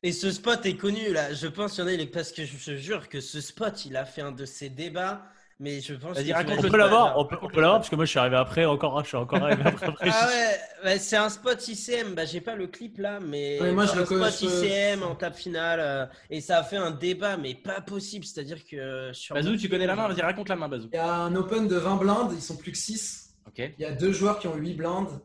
Et 0.03 0.11
ce 0.11 0.31
spot 0.31 0.65
est 0.65 0.75
connu 0.75 1.11
là. 1.13 1.33
Je 1.33 1.47
pense 1.47 1.73
qu'il 1.73 1.83
y 1.83 1.87
en 1.87 1.89
a, 1.89 1.93
est- 1.93 2.05
parce 2.07 2.31
que 2.31 2.45
je 2.45 2.57
te 2.63 2.75
jure 2.75 3.07
que 3.09 3.21
ce 3.21 3.39
spot, 3.41 3.85
il 3.85 3.95
a 3.97 4.05
fait 4.05 4.21
un 4.21 4.31
de 4.31 4.45
ses 4.45 4.69
débats. 4.69 5.23
Mais 5.59 5.79
je 5.81 5.93
pense. 5.93 6.17
Vas-y, 6.17 6.33
raconte 6.33 6.59
On 6.65 6.69
peut 6.69 6.77
l'avoir, 6.77 7.17
on 7.17 7.25
peut, 7.25 7.37
on 7.41 7.47
l'avoir 7.59 7.77
parce 7.77 7.89
que 7.89 7.95
moi 7.95 8.05
je 8.05 8.09
suis 8.09 8.19
arrivé 8.19 8.35
après, 8.35 8.65
encore, 8.65 8.99
je 9.03 9.07
suis 9.09 9.17
encore 9.17 9.43
arrivé 9.43 9.61
après. 9.63 9.85
après. 9.85 10.09
Ah 10.11 10.27
ouais, 10.27 10.59
bah, 10.83 10.99
c'est 10.99 11.15
un 11.15 11.29
spot 11.29 11.65
ICM. 11.67 12.15
Bah, 12.15 12.25
j'ai 12.25 12.41
pas 12.41 12.55
le 12.55 12.67
clip 12.67 12.97
là, 12.97 13.19
mais 13.21 13.61
Ouais, 13.61 13.71
moi, 13.71 13.85
je 13.85 13.91
un 13.91 13.93
spot 14.03 14.07
connais, 14.07 14.31
je 14.31 14.45
peux- 14.45 14.65
ICM 14.65 15.03
en 15.03 15.15
table 15.15 15.35
finale. 15.35 15.79
euh, 15.79 16.05
et 16.31 16.41
ça 16.41 16.57
a 16.57 16.63
fait 16.63 16.75
un 16.75 16.91
débat, 16.91 17.37
mais 17.37 17.53
pas 17.53 17.79
possible. 17.81 18.25
C'est-à-dire 18.25 18.65
que. 18.65 19.09
je 19.13 19.17
suis 19.17 19.33
Bazou, 19.33 19.55
tu 19.55 19.69
connais 19.69 19.85
la 19.85 19.95
main? 19.95 20.07
Vas-y, 20.09 20.21
raconte 20.21 20.49
la 20.49 20.55
main, 20.57 20.67
Bazou. 20.67 20.89
Il 20.91 20.95
y 20.95 20.99
a 20.99 21.13
un 21.13 21.35
open 21.35 21.67
de 21.67 21.75
20 21.77 21.95
blindes, 21.97 22.31
ils 22.35 22.41
sont 22.41 22.57
plus 22.57 22.71
que 22.71 22.77
6. 22.77 23.35
Ok. 23.47 23.59
Il 23.59 23.81
y 23.81 23.85
a 23.85 23.91
deux 23.91 24.11
joueurs 24.11 24.39
qui 24.39 24.47
ont 24.47 24.55
8 24.55 24.73
blindes. 24.73 25.19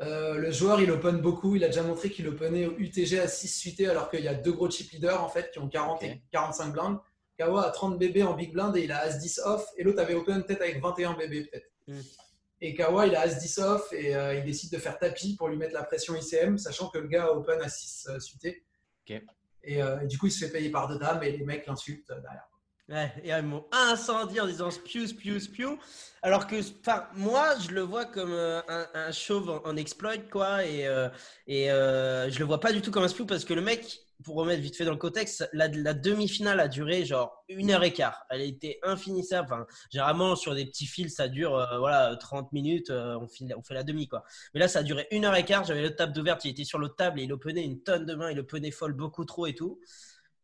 Euh, 0.00 0.34
le 0.34 0.50
joueur, 0.50 0.80
il 0.80 0.90
open 0.90 1.18
beaucoup. 1.18 1.56
Il 1.56 1.64
a 1.64 1.68
déjà 1.68 1.82
montré 1.82 2.10
qu'il 2.10 2.28
openait 2.28 2.66
au 2.66 2.76
UTG 2.78 3.18
à 3.18 3.28
6 3.28 3.48
suité, 3.48 3.88
alors 3.88 4.10
qu'il 4.10 4.24
y 4.24 4.28
a 4.28 4.34
deux 4.34 4.52
gros 4.52 4.70
chip 4.70 4.90
leaders 4.90 5.22
en 5.22 5.28
fait 5.28 5.50
qui 5.50 5.58
ont 5.58 5.68
40 5.68 6.02
Ok. 6.02 6.08
et 6.08 6.22
45 6.32 6.72
blindes. 6.72 6.98
Kawa 7.38 7.66
a 7.66 7.70
30 7.70 7.98
bébés 7.98 8.22
en 8.22 8.34
big 8.34 8.52
blind 8.52 8.76
et 8.76 8.84
il 8.84 8.92
a 8.92 8.98
As-10 8.98 9.40
off. 9.44 9.66
Et 9.76 9.84
l'autre 9.84 10.00
avait 10.00 10.14
open 10.14 10.42
peut-être 10.44 10.62
avec 10.62 10.80
21 10.80 11.14
bébés 11.14 11.44
peut-être. 11.44 11.70
Mm. 11.86 12.00
Et 12.62 12.74
Kawa, 12.74 13.06
il 13.06 13.14
a 13.14 13.20
As-10 13.20 13.62
off 13.62 13.92
et 13.92 14.16
euh, 14.16 14.34
il 14.34 14.44
décide 14.44 14.72
de 14.72 14.78
faire 14.78 14.98
tapis 14.98 15.36
pour 15.36 15.48
lui 15.48 15.56
mettre 15.56 15.74
la 15.74 15.82
pression 15.82 16.14
ICM, 16.14 16.56
sachant 16.56 16.88
que 16.88 16.98
le 16.98 17.08
gars 17.08 17.26
a 17.26 17.32
open 17.32 17.60
à 17.60 17.68
6 17.68 18.08
euh, 18.08 18.20
suité. 18.20 18.64
Et, 19.62 19.82
euh, 19.82 20.00
et 20.00 20.06
du 20.06 20.16
coup, 20.18 20.26
il 20.26 20.30
se 20.32 20.44
fait 20.44 20.50
payer 20.50 20.70
par 20.70 20.88
deux 20.88 20.98
dames 20.98 21.22
et 21.22 21.30
les 21.30 21.44
mecs 21.44 21.66
l'insultent 21.66 22.08
derrière. 22.08 22.48
Et 22.88 23.30
ils 23.30 23.42
m'ont 23.42 23.64
incendié 23.72 24.40
en 24.40 24.46
disant 24.46 24.70
spew, 24.70 25.06
spew, 25.06 25.40
spew. 25.40 25.76
Alors 26.22 26.46
que 26.46 26.56
moi, 27.16 27.54
je 27.58 27.70
le 27.72 27.80
vois 27.80 28.04
comme 28.04 28.32
euh, 28.32 28.60
un, 28.68 28.86
un 28.94 29.12
chauve 29.12 29.60
en, 29.64 29.76
exploit, 29.76 30.18
quoi. 30.18 30.64
Et, 30.64 30.86
euh, 30.86 31.08
et 31.48 31.70
euh, 31.70 32.30
je 32.30 32.38
le 32.38 32.44
vois 32.44 32.60
pas 32.60 32.72
du 32.72 32.80
tout 32.82 32.92
comme 32.92 33.02
un 33.02 33.08
spew 33.08 33.26
parce 33.26 33.44
que 33.44 33.54
le 33.54 33.60
mec, 33.60 33.98
pour 34.22 34.36
remettre 34.36 34.62
vite 34.62 34.76
fait 34.76 34.84
dans 34.84 34.92
le 34.92 34.98
contexte, 34.98 35.48
la, 35.52 35.68
demi-finale 35.68 36.60
a 36.60 36.68
duré 36.68 37.04
genre 37.04 37.44
une 37.48 37.72
heure 37.72 37.82
et 37.82 37.92
quart. 37.92 38.24
Elle 38.30 38.40
a 38.40 38.44
été 38.44 38.78
infinissable. 38.84 39.48
Enfin, 39.52 39.66
généralement, 39.90 40.36
sur 40.36 40.54
des 40.54 40.64
petits 40.64 40.86
fils, 40.86 41.16
ça 41.16 41.26
dure 41.26 41.56
euh, 41.56 41.78
voilà, 41.78 42.14
30 42.16 42.52
minutes. 42.52 42.90
on, 42.92 43.26
file- 43.26 43.54
on 43.58 43.62
fait 43.64 43.74
la 43.74 43.82
demi, 43.82 44.06
quoi. 44.06 44.22
Mais 44.54 44.60
là, 44.60 44.68
ça 44.68 44.78
a 44.78 44.82
duré 44.84 45.08
une 45.10 45.24
heure 45.24 45.34
et 45.34 45.44
quart. 45.44 45.64
J'avais 45.64 45.82
l'autre 45.82 45.96
table 45.96 46.12
d'ouverte. 46.12 46.44
Il 46.44 46.52
était 46.52 46.64
sur 46.64 46.78
l'autre 46.78 46.96
table 46.96 47.18
et 47.18 47.24
il 47.24 47.32
openait 47.32 47.64
une 47.64 47.82
tonne 47.82 48.06
de 48.06 48.14
mains. 48.14 48.30
Il 48.30 48.38
openait 48.38 48.70
folle 48.70 48.92
beaucoup 48.92 49.24
trop 49.24 49.46
et 49.46 49.54
tout. 49.56 49.80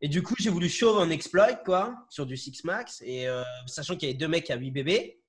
Et 0.04 0.08
du 0.08 0.22
coup, 0.22 0.34
j'ai 0.38 0.50
voulu 0.50 0.68
chauve 0.68 0.98
en 0.98 1.08
exploit, 1.10 1.54
quoi, 1.54 1.94
sur 2.10 2.26
du 2.26 2.36
6 2.36 2.64
max. 2.64 3.00
Et 3.06 3.28
euh, 3.28 3.42
sachant 3.66 3.94
qu'il 3.96 4.08
y 4.08 4.10
avait 4.10 4.18
deux 4.18 4.28
mecs 4.28 4.50
à 4.50 4.56
8 4.56 4.70
bébés. 4.72 5.20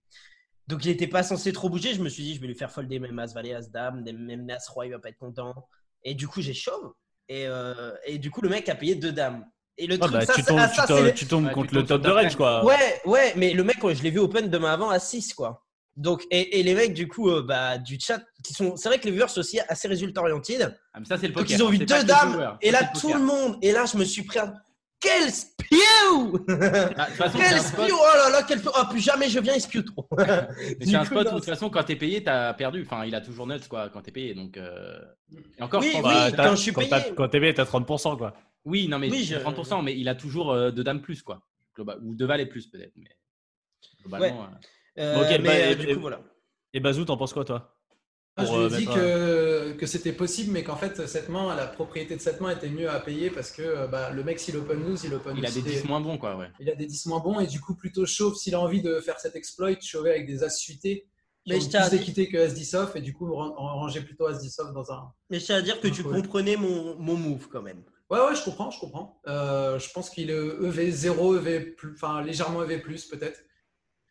Donc, 0.68 0.84
il 0.84 0.90
n'était 0.90 1.08
pas 1.08 1.22
censé 1.24 1.54
trop 1.54 1.70
bouger. 1.70 1.94
Je 1.94 2.02
me 2.02 2.10
suis 2.10 2.24
dit, 2.24 2.36
je 2.36 2.42
vais 2.42 2.48
lui 2.48 2.56
faire 2.56 2.72
folder 2.72 2.98
même 3.00 3.18
As 3.20 3.34
Valet, 3.34 3.54
As 3.54 3.70
Dame, 3.70 4.04
même 4.04 4.50
As 4.50 4.68
Roi, 4.70 4.88
il 4.88 4.92
va 4.92 5.00
pas 5.00 5.10
être 5.10 5.18
content. 5.20 5.54
Et 6.04 6.16
du 6.16 6.28
coup, 6.28 6.42
j'ai 6.42 6.54
chauve. 6.54 6.94
Et, 7.30 7.46
euh, 7.48 7.94
et 8.06 8.18
du 8.18 8.32
coup, 8.32 8.42
le 8.42 8.50
mec 8.50 8.68
a 8.68 8.76
payé 8.76 8.96
deux 8.96 9.12
dames. 9.12 9.46
Et 9.78 9.88
le 9.88 9.96
Ah 9.96 10.00
truc, 10.00 10.14
bah, 10.14 10.26
ça, 10.26 10.34
tu 10.34 10.42
ça- 10.42 10.48
tombes, 10.48 10.70
tu 10.70 10.76
ça, 10.76 10.88
tombes- 10.88 11.14
tu 11.14 11.26
tombes 11.28 11.44
Ouais, 11.46 11.50
tu 11.50 11.56
contre 11.56 11.76
le 11.76 11.86
top 11.86 12.02
de 12.02 12.10
range, 12.10 12.36
quoi. 12.36 12.64
Ouais, 12.66 13.02
ouais, 13.06 13.34
mais 13.36 13.54
le 13.54 13.64
mec, 13.64 13.78
je 13.82 14.02
l'ai 14.04 14.12
vu 14.12 14.20
open 14.20 14.50
demain 14.50 14.72
avant 14.74 14.90
à 14.90 15.00
6, 15.00 15.34
quoi. 15.34 15.66
Donc, 15.96 16.24
et, 16.32 16.60
et 16.60 16.64
les 16.64 16.74
mecs, 16.74 16.94
du 16.96 17.08
coup, 17.08 17.30
euh, 17.30 17.44
bah, 17.44 17.78
du 17.78 18.00
chat, 18.00 18.20
qui 18.44 18.54
sont, 18.54 18.76
c'est 18.76 18.90
vrai 18.90 19.00
que 19.00 19.06
les 19.06 19.12
viewers 19.12 19.28
sont 19.28 19.42
aussi 19.42 19.60
assez 19.68 19.88
résultat 19.88 20.22
orientés. 20.22 20.58
Ah, 20.62 21.00
mais 21.00 21.06
ça, 21.06 21.18
c'est 21.18 21.28
le 21.28 21.34
Donc 21.34 21.44
poker. 21.44 21.58
ils 21.58 21.64
ont 21.64 21.70
vu 21.70 21.78
C'est 21.78 21.86
pas 21.86 22.00
deux 22.02 22.08
dames 22.08 22.34
joueur. 22.34 22.58
et 22.62 22.72
là 22.72 22.90
tout 23.00 23.14
le 23.14 23.20
monde 23.20 23.58
et 23.62 23.72
là 23.72 23.86
je 23.86 23.98
me 23.98 24.04
suis 24.04 24.24
pris 24.24 24.40
un 24.40 24.54
quel 25.04 25.32
spew 25.32 26.46
Ah, 26.98 27.06
façon, 27.08 27.38
Quel 27.38 27.60
spew 27.60 27.92
Oh 27.92 28.18
là 28.18 28.30
là 28.32 28.44
quel 28.48 28.60
oh 28.66 28.86
plus 28.90 29.00
jamais 29.02 29.30
je 29.30 29.40
viens 29.40 29.54
il 29.56 29.62
spew 29.62 29.84
trop. 29.84 30.08
c'est 30.82 30.96
un 30.96 31.04
spot 31.06 31.28
où, 31.28 31.30
de 31.32 31.36
toute 31.36 31.46
façon, 31.46 31.70
quand 31.70 31.84
t'es 31.84 31.96
payé, 31.96 32.24
t'as 32.24 32.54
perdu. 32.54 32.84
Enfin, 32.86 33.06
il 33.06 33.14
a 33.16 33.22
toujours 33.22 33.46
nuts, 33.48 33.68
quoi, 33.70 33.90
quand 33.90 34.02
t'es 34.02 34.12
payé. 34.12 34.34
Donc, 34.34 34.58
euh, 34.58 34.98
et 35.58 35.64
encore, 35.64 35.82
Oui, 35.82 35.92
je 35.94 36.02
pense. 36.02 36.06
oui, 36.08 36.14
Bah, 36.14 36.30
quand 36.32 36.36
t'as- 36.38 36.56
je 36.56 36.62
suis 36.62 36.74
quand 36.74 36.82
payé. 36.82 36.90
t'as- 36.90 37.12
Quand 37.12 37.28
t'es 37.28 37.40
payé, 37.40 37.54
t'as 37.54 37.66
30%, 37.66 38.18
quoi. 38.18 38.34
Oui, 38.66 38.88
non, 38.88 38.98
mais 39.00 39.10
Oui, 39.12 39.24
je- 39.26 39.36
30%, 39.36 39.82
mais 39.84 39.98
il 39.98 40.08
a 40.08 40.16
toujours 40.16 40.52
euh, 40.52 40.72
deux 40.72 40.84
dames 40.84 41.02
plus, 41.02 41.22
quoi. 41.22 41.42
Global- 41.76 42.00
Ou 42.04 42.16
deux 42.16 42.26
valets 42.26 42.46
plus, 42.46 42.68
peut-être. 42.68 42.94
Mais 42.96 43.10
globalement. 44.02 44.44
euh, 44.44 44.48
Euh, 45.00 45.22
Ok, 45.24 45.30
mais 45.30 45.38
bah, 45.40 45.52
euh, 45.54 45.72
et- 45.72 45.76
du 45.76 45.90
et- 45.90 45.94
coup 45.96 46.02
voilà. 46.02 46.22
Et 46.74 46.80
Bazou, 46.80 47.04
t'en 47.04 47.18
penses 47.18 47.34
quoi, 47.34 47.44
toi? 47.44 47.76
Ah, 48.36 48.46
je 48.46 48.52
lui 48.52 48.58
euh, 48.58 48.66
ai 48.66 48.70
dit 48.70 48.88
mettre 48.88 48.94
que, 48.96 49.72
que 49.74 49.86
c'était 49.86 50.12
possible, 50.12 50.52
mais 50.52 50.64
qu'en 50.64 50.76
fait, 50.76 51.06
cette 51.08 51.30
main, 51.30 51.56
la 51.56 51.68
propriété 51.68 52.16
de 52.16 52.22
cette 52.22 52.42
main 52.42 52.50
était 52.50 52.70
mieux 52.70 52.90
à 52.90 53.00
payer 53.00 53.30
parce 53.30 53.52
que 53.52 53.62
euh, 53.62 53.88
bah, 53.88 54.10
le 54.10 54.24
mec, 54.24 54.40
s'il 54.40 54.58
open 54.58 54.84
lose, 54.84 55.04
il 55.04 55.14
open 55.14 55.36
il 55.38 55.46
a 55.46 55.52
des 55.52 55.62
10 55.62 55.84
moins 55.86 56.02
bons, 56.02 56.18
quoi, 56.18 56.36
ouais. 56.36 56.48
il 56.60 56.70
a 56.70 56.76
des 56.76 56.88
10 56.88 57.06
moins 57.06 57.20
bons 57.20 57.40
et 57.40 57.46
du 57.46 57.60
coup, 57.62 57.76
plutôt 57.76 58.06
chauve 58.08 58.36
s'il 58.36 58.56
a 58.56 58.60
envie 58.60 58.82
de 58.82 59.00
faire 59.02 59.20
cet 59.20 59.36
exploit, 59.36 59.70
chauver 59.80 60.10
avec 60.12 60.26
des 60.26 60.44
as 60.44 60.50
suités. 60.50 61.08
Mais 61.46 61.60
je 61.60 61.70
plus 61.70 61.90
d'équité 61.92 62.30
que 62.30 62.38
As-10 62.38 62.76
off 62.78 62.96
et 62.96 63.02
du 63.02 63.14
coup, 63.14 63.32
ran- 63.34 63.54
ranger 63.54 64.02
plutôt 64.02 64.28
As-10 64.28 64.62
off 64.62 64.74
dans 64.74 64.92
un. 64.92 65.12
Mais 65.30 65.40
je 65.40 65.46
tiens 65.46 65.58
à 65.58 65.62
dire 65.62 65.80
que 65.82 65.90
tu 65.90 66.02
comprenais 66.04 66.56
mon, 66.56 66.96
mon 66.98 67.18
move 67.18 67.50
quand 67.50 67.62
même. 67.62 67.84
Ouais, 68.10 68.20
ouais, 68.20 68.36
je 68.36 68.44
comprends, 68.44 68.72
je 68.72 68.80
comprends. 68.80 69.20
Euh, 69.28 69.78
je 69.78 69.90
pense 69.92 70.10
qu'il 70.10 70.30
est 70.30 70.34
EV 70.34 70.90
0, 70.90 71.36
EV 71.38 71.60
plus, 71.76 71.94
enfin 71.96 72.22
légèrement 72.24 72.64
EV 72.64 72.80
plus 72.80 73.06
peut-être. 73.06 73.40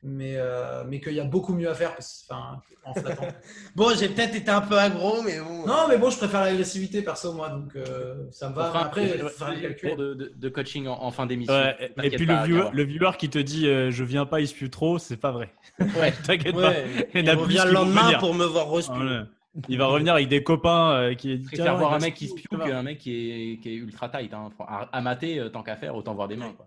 Mais, 0.05 0.35
euh, 0.37 0.83
mais 0.89 1.01
qu'il 1.01 1.13
y 1.15 1.21
a 1.21 1.25
beaucoup 1.25 1.55
mieux 1.55 1.71
à 1.71 1.75
faire 1.75 1.95
parce- 1.95 2.27
enfin, 2.29 2.61
en 2.85 2.93
flattant. 2.93 3.29
Bon 3.77 3.91
j'ai 3.97 4.09
peut-être 4.09 4.35
été 4.35 4.51
un 4.51 4.61
peu 4.61 4.77
aggro 4.77 5.23
mais 5.23 5.39
bon. 5.39 5.65
non, 5.65 5.87
mais 5.89 5.97
bon, 5.97 6.11
je 6.11 6.17
préfère 6.19 6.41
l'agressivité 6.41 7.03
perso, 7.03 7.33
moi, 7.33 7.51
donc 7.51 7.77
euh, 7.77 8.27
ça 8.33 8.49
me 8.51 8.55
va. 8.57 8.73
un- 8.73 8.81
Après, 8.81 9.07
faut 9.19 9.29
faire 9.29 9.55
le 9.55 9.75
cours 9.89 9.97
de, 9.97 10.15
de- 10.15 10.33
de 10.35 10.49
coaching 10.49 10.89
en, 10.89 11.01
en 11.01 11.11
fin 11.13 11.25
d'émission. 11.27 11.55
Ouais, 11.55 11.93
et 12.03 12.11
puis 12.11 12.27
pas, 12.27 12.41
le 12.41 12.47
viewer, 12.53 12.69
le 12.73 12.83
viewer 12.83 13.13
qui 13.17 13.31
te 13.31 13.39
dit 13.39 13.69
euh, 13.69 13.93
je 13.93 14.03
viens 14.03 14.27
pas, 14.27 14.41
il 14.41 14.49
se 14.49 14.65
trop, 14.65 14.99
c'est 14.99 15.17
pas 15.17 15.31
vrai. 15.31 15.55
Ouais. 15.79 16.13
T'inquiète 16.27 16.55
pas. 16.57 16.73
Il 17.15 17.21
il 17.25 17.31
revient 17.31 17.63
le 17.67 17.73
lendemain 17.73 18.03
venir. 18.07 18.19
pour 18.19 18.35
me 18.35 18.45
voir. 18.45 18.67
Ah, 18.89 18.99
ouais. 18.99 19.21
Il 19.69 19.79
va 19.79 19.87
revenir 19.87 20.15
avec 20.15 20.29
des 20.29 20.43
copains 20.43 20.93
euh, 20.95 21.15
qui 21.15 21.43
Je 21.43 21.47
préfère 21.47 21.77
voir 21.77 21.93
un 21.93 21.99
mec 21.99 22.15
qui 22.15 22.27
se 22.29 22.35
va. 22.51 22.65
qu'un 22.69 22.83
mec 22.83 22.99
qui 22.99 23.53
est, 23.53 23.59
qui 23.61 23.69
est 23.69 23.75
ultra 23.75 24.09
tight. 24.09 24.33
Hein. 24.35 24.49
À, 24.59 24.89
à 24.93 25.01
mater, 25.03 25.39
euh, 25.39 25.49
tant 25.51 25.63
qu'à 25.63 25.77
faire, 25.77 25.95
autant 25.95 26.15
voir 26.15 26.27
des 26.27 26.37
mains. 26.37 26.53
Quoi. 26.57 26.67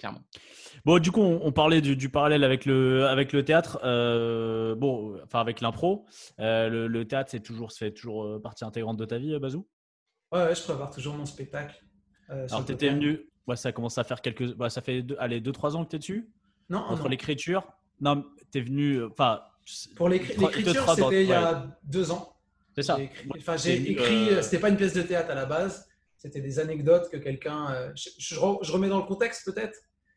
Clairement. 0.00 0.22
Bon, 0.86 0.98
du 0.98 1.12
coup, 1.12 1.20
on, 1.20 1.40
on 1.44 1.52
parlait 1.52 1.82
du, 1.82 1.94
du 1.94 2.08
parallèle 2.08 2.42
avec 2.42 2.64
le, 2.64 3.06
avec 3.06 3.32
le 3.34 3.44
théâtre. 3.44 3.78
euh, 3.84 4.74
bon, 4.74 5.20
enfin 5.24 5.40
avec 5.40 5.60
l'impro. 5.60 6.06
Euh, 6.40 6.68
le, 6.70 6.88
le 6.88 7.06
théâtre, 7.06 7.30
c'est 7.30 7.40
toujours, 7.40 7.70
fait 7.70 7.92
toujours 7.92 8.24
euh, 8.24 8.40
partie 8.40 8.64
intégrante 8.64 8.96
de 8.96 9.04
ta 9.04 9.18
vie, 9.18 9.38
Bazou? 9.38 9.68
Ouais, 10.32 10.42
ouais, 10.44 10.54
je 10.54 10.62
prépare 10.62 10.90
toujours 10.90 11.14
mon 11.14 11.26
spectacle. 11.26 11.76
euh, 12.30 12.46
Alors, 12.50 12.64
tu 12.64 12.72
étais 12.72 12.88
venu. 12.88 13.28
Ouais, 13.46 13.56
ça 13.56 13.72
commence 13.72 13.98
à 13.98 14.04
faire 14.04 14.22
quelques. 14.22 14.54
bah, 14.54 14.70
ça 14.70 14.80
fait 14.80 15.02
deux, 15.02 15.16
allez, 15.18 15.40
2-3 15.42 15.76
ans 15.76 15.84
que 15.84 15.90
tu 15.90 15.96
es 15.96 15.98
dessus? 15.98 16.30
Non, 16.70 16.78
Entre 16.78 17.04
an. 17.04 17.08
l'écriture? 17.08 17.66
Non, 18.00 18.24
tu 18.50 18.58
es 18.58 18.62
venu. 18.62 19.04
Enfin. 19.04 19.42
Pour 19.96 20.08
l'écriture, 20.08 20.88
c'était 20.94 21.24
il 21.24 21.28
y 21.28 21.30
ouais, 21.30 21.36
a 21.36 21.76
deux 21.84 22.10
ans. 22.10 22.34
C'est 22.74 22.82
ça. 22.84 22.96
J'ai 22.96 23.04
écrit, 23.04 23.28
Ouais, 23.28 23.38
enfin, 23.40 23.56
j'ai 23.58 23.90
écrit, 23.90 24.30
euh, 24.30 24.40
c'était 24.42 24.60
pas 24.60 24.70
une 24.70 24.76
pièce 24.78 24.94
de 24.94 25.02
théâtre 25.02 25.30
à 25.30 25.34
la 25.34 25.44
base, 25.44 25.86
c'était 26.16 26.40
des 26.40 26.58
anecdotes 26.58 27.10
que 27.10 27.18
quelqu'un. 27.18 27.92
je, 27.94 28.08
je 28.18 28.34
re- 28.36 28.64
je 28.64 28.72
remets 28.72 28.88
dans 28.88 28.98
le 28.98 29.04
contexte 29.06 29.44
peut-être? 29.44 29.76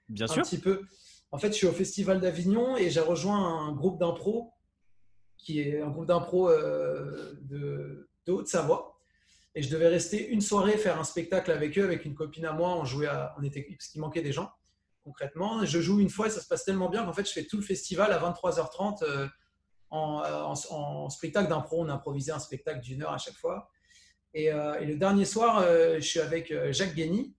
Bien 0.09 0.25
un 0.29 0.33
sûr. 0.33 0.43
petit 0.43 0.59
peu. 0.59 0.85
En 1.31 1.37
fait, 1.37 1.47
je 1.47 1.53
suis 1.53 1.67
au 1.67 1.71
Festival 1.71 2.19
d'Avignon 2.21 2.77
et 2.77 2.89
j'ai 2.89 2.99
rejoint 2.99 3.37
un 3.67 3.71
groupe 3.73 3.99
d'impro 3.99 4.53
qui 5.37 5.59
est 5.59 5.81
un 5.81 5.89
groupe 5.89 6.05
d'impro 6.05 6.49
euh, 6.49 7.33
de, 7.41 8.07
de 8.25 8.31
Haute-Savoie. 8.31 8.99
Et 9.55 9.61
je 9.61 9.69
devais 9.69 9.87
rester 9.87 10.29
une 10.29 10.41
soirée 10.41 10.77
faire 10.77 10.99
un 10.99 11.03
spectacle 11.03 11.51
avec 11.51 11.77
eux, 11.77 11.83
avec 11.83 12.05
une 12.05 12.15
copine 12.15 12.45
à 12.45 12.53
moi. 12.53 12.69
On 12.77 12.85
jouait, 12.85 13.07
à, 13.07 13.35
on 13.37 13.43
était 13.43 13.61
parce 13.63 13.87
qu'il 13.89 14.01
manquait 14.01 14.21
des 14.21 14.31
gens 14.31 14.51
concrètement. 15.03 15.65
Je 15.65 15.81
joue 15.81 15.99
une 15.99 16.09
fois 16.09 16.27
et 16.27 16.29
ça 16.29 16.39
se 16.41 16.47
passe 16.47 16.63
tellement 16.63 16.89
bien 16.89 17.03
qu'en 17.05 17.11
fait, 17.13 17.27
je 17.27 17.33
fais 17.33 17.43
tout 17.45 17.57
le 17.57 17.61
festival 17.63 18.13
à 18.13 18.19
23h30 18.19 19.03
euh, 19.03 19.27
en, 19.89 20.23
en- 20.23 20.53
en 20.71 21.09
spectacle 21.09 21.49
d'impro. 21.49 21.81
On 21.83 21.89
improvisait 21.89 22.31
un 22.31 22.39
spectacle 22.39 22.79
d'une 22.79 23.03
heure 23.03 23.11
à 23.11 23.17
chaque 23.17 23.35
fois. 23.35 23.69
Et, 24.33 24.51
euh, 24.51 24.79
et 24.79 24.85
le 24.85 24.95
dernier 24.95 25.25
soir, 25.25 25.59
euh, 25.59 25.95
je 25.95 26.07
suis 26.07 26.19
avec 26.21 26.53
Jacques 26.71 26.95
Guény, 26.95 27.35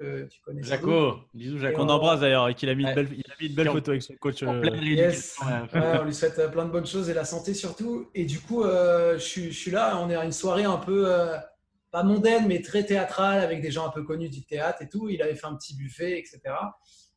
que 0.00 0.24
tu 0.28 0.40
connais. 0.42 0.62
Jaco, 0.62 1.14
bisous 1.34 1.58
Jaco. 1.58 1.76
Qu'on 1.76 1.88
embrasse 1.88 2.20
d'ailleurs 2.20 2.48
et 2.48 2.54
qu'il 2.54 2.68
a 2.68 2.74
mis 2.74 2.82
une 2.82 2.88
Ouais. 2.88 2.94
belle, 2.94 3.08
il 3.12 3.30
a 3.30 3.34
mis 3.40 3.46
une 3.48 3.54
belle 3.54 3.66
Qui 3.66 3.70
en- 3.70 3.74
photo 3.74 3.90
avec 3.90 4.02
son 4.02 4.14
coach. 4.16 4.42
En 4.42 4.54
euh, 4.56 4.60
pleine 4.60 4.82
Yes. 4.82 5.36
Ouais, 5.40 5.80
on 6.00 6.04
lui 6.04 6.14
souhaite 6.14 6.38
euh, 6.38 6.48
plein 6.48 6.64
de 6.64 6.70
bonnes 6.70 6.86
choses 6.86 7.08
et 7.10 7.14
la 7.14 7.24
santé 7.24 7.54
surtout. 7.54 8.08
Et 8.14 8.24
du 8.24 8.40
coup, 8.40 8.64
euh, 8.64 9.14
je, 9.14 9.24
suis, 9.24 9.52
je 9.52 9.58
suis 9.58 9.70
là, 9.70 9.98
on 9.98 10.10
est 10.10 10.16
à 10.16 10.24
une 10.24 10.32
soirée 10.32 10.64
un 10.64 10.78
peu, 10.78 11.04
euh, 11.12 11.36
pas 11.90 12.02
mondaine, 12.02 12.46
mais 12.46 12.62
très 12.62 12.84
théâtrale, 12.84 13.40
avec 13.40 13.60
des 13.60 13.70
gens 13.70 13.86
un 13.86 13.90
peu 13.90 14.02
connus 14.04 14.30
du 14.30 14.44
théâtre 14.44 14.82
et 14.82 14.88
tout. 14.88 15.08
Il 15.08 15.20
avait 15.22 15.34
fait 15.34 15.46
un 15.46 15.56
petit 15.56 15.76
buffet, 15.76 16.18
etc. 16.18 16.40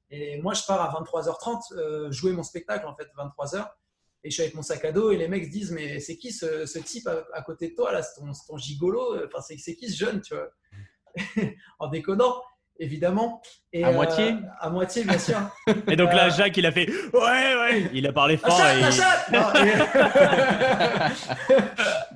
Et 0.10 0.40
moi, 0.42 0.54
je 0.54 0.62
pars 0.68 0.82
à 0.82 0.92
23h30 1.02 1.74
euh, 1.78 2.12
jouer 2.12 2.34
mon 2.34 2.44
spectacle, 2.44 2.86
en 2.88 2.96
fait, 2.96 3.08
23h. 3.18 3.68
Et 4.26 4.30
je 4.30 4.36
suis 4.36 4.44
avec 4.44 4.56
mon 4.56 4.62
sac 4.62 4.86
à 4.86 4.92
dos 4.94 5.12
et 5.12 5.18
les 5.18 5.28
mecs 5.28 5.44
se 5.46 5.50
disent 5.50 5.72
Mais 5.72 6.00
c'est 6.00 6.16
qui 6.18 6.32
ce, 6.32 6.66
ce 6.66 6.80
type 6.80 7.08
à, 7.08 7.24
à 7.34 7.42
côté 7.42 7.70
de 7.70 7.76
toi, 7.76 7.92
là 7.92 8.02
C'est 8.02 8.22
ton, 8.22 8.32
ton 8.48 8.58
gigolo 8.58 9.18
Enfin, 9.26 9.42
c'est 9.42 9.58
c'est 9.58 9.76
qui 9.76 9.90
ce 9.90 9.98
jeune, 9.98 10.22
tu 10.22 10.34
vois? 10.34 10.50
En 11.80 11.88
déconnant, 11.90 12.42
évidemment. 12.84 13.42
Et, 13.72 13.84
À 13.84 13.92
moitié 13.92 14.36
À 14.60 14.70
moitié, 14.70 15.04
bien 15.04 15.18
sûr. 15.18 15.38
Et 15.88 15.96
donc 15.96 16.14
là, 16.14 16.28
Euh, 16.28 16.32
Jacques, 16.32 16.56
il 16.58 16.66
a 16.66 16.72
fait 16.72 16.88
Ouais, 17.14 17.56
ouais. 17.56 17.90
Il 17.94 18.06
a 18.08 18.14
parlé 18.14 18.38
fort. 18.38 18.60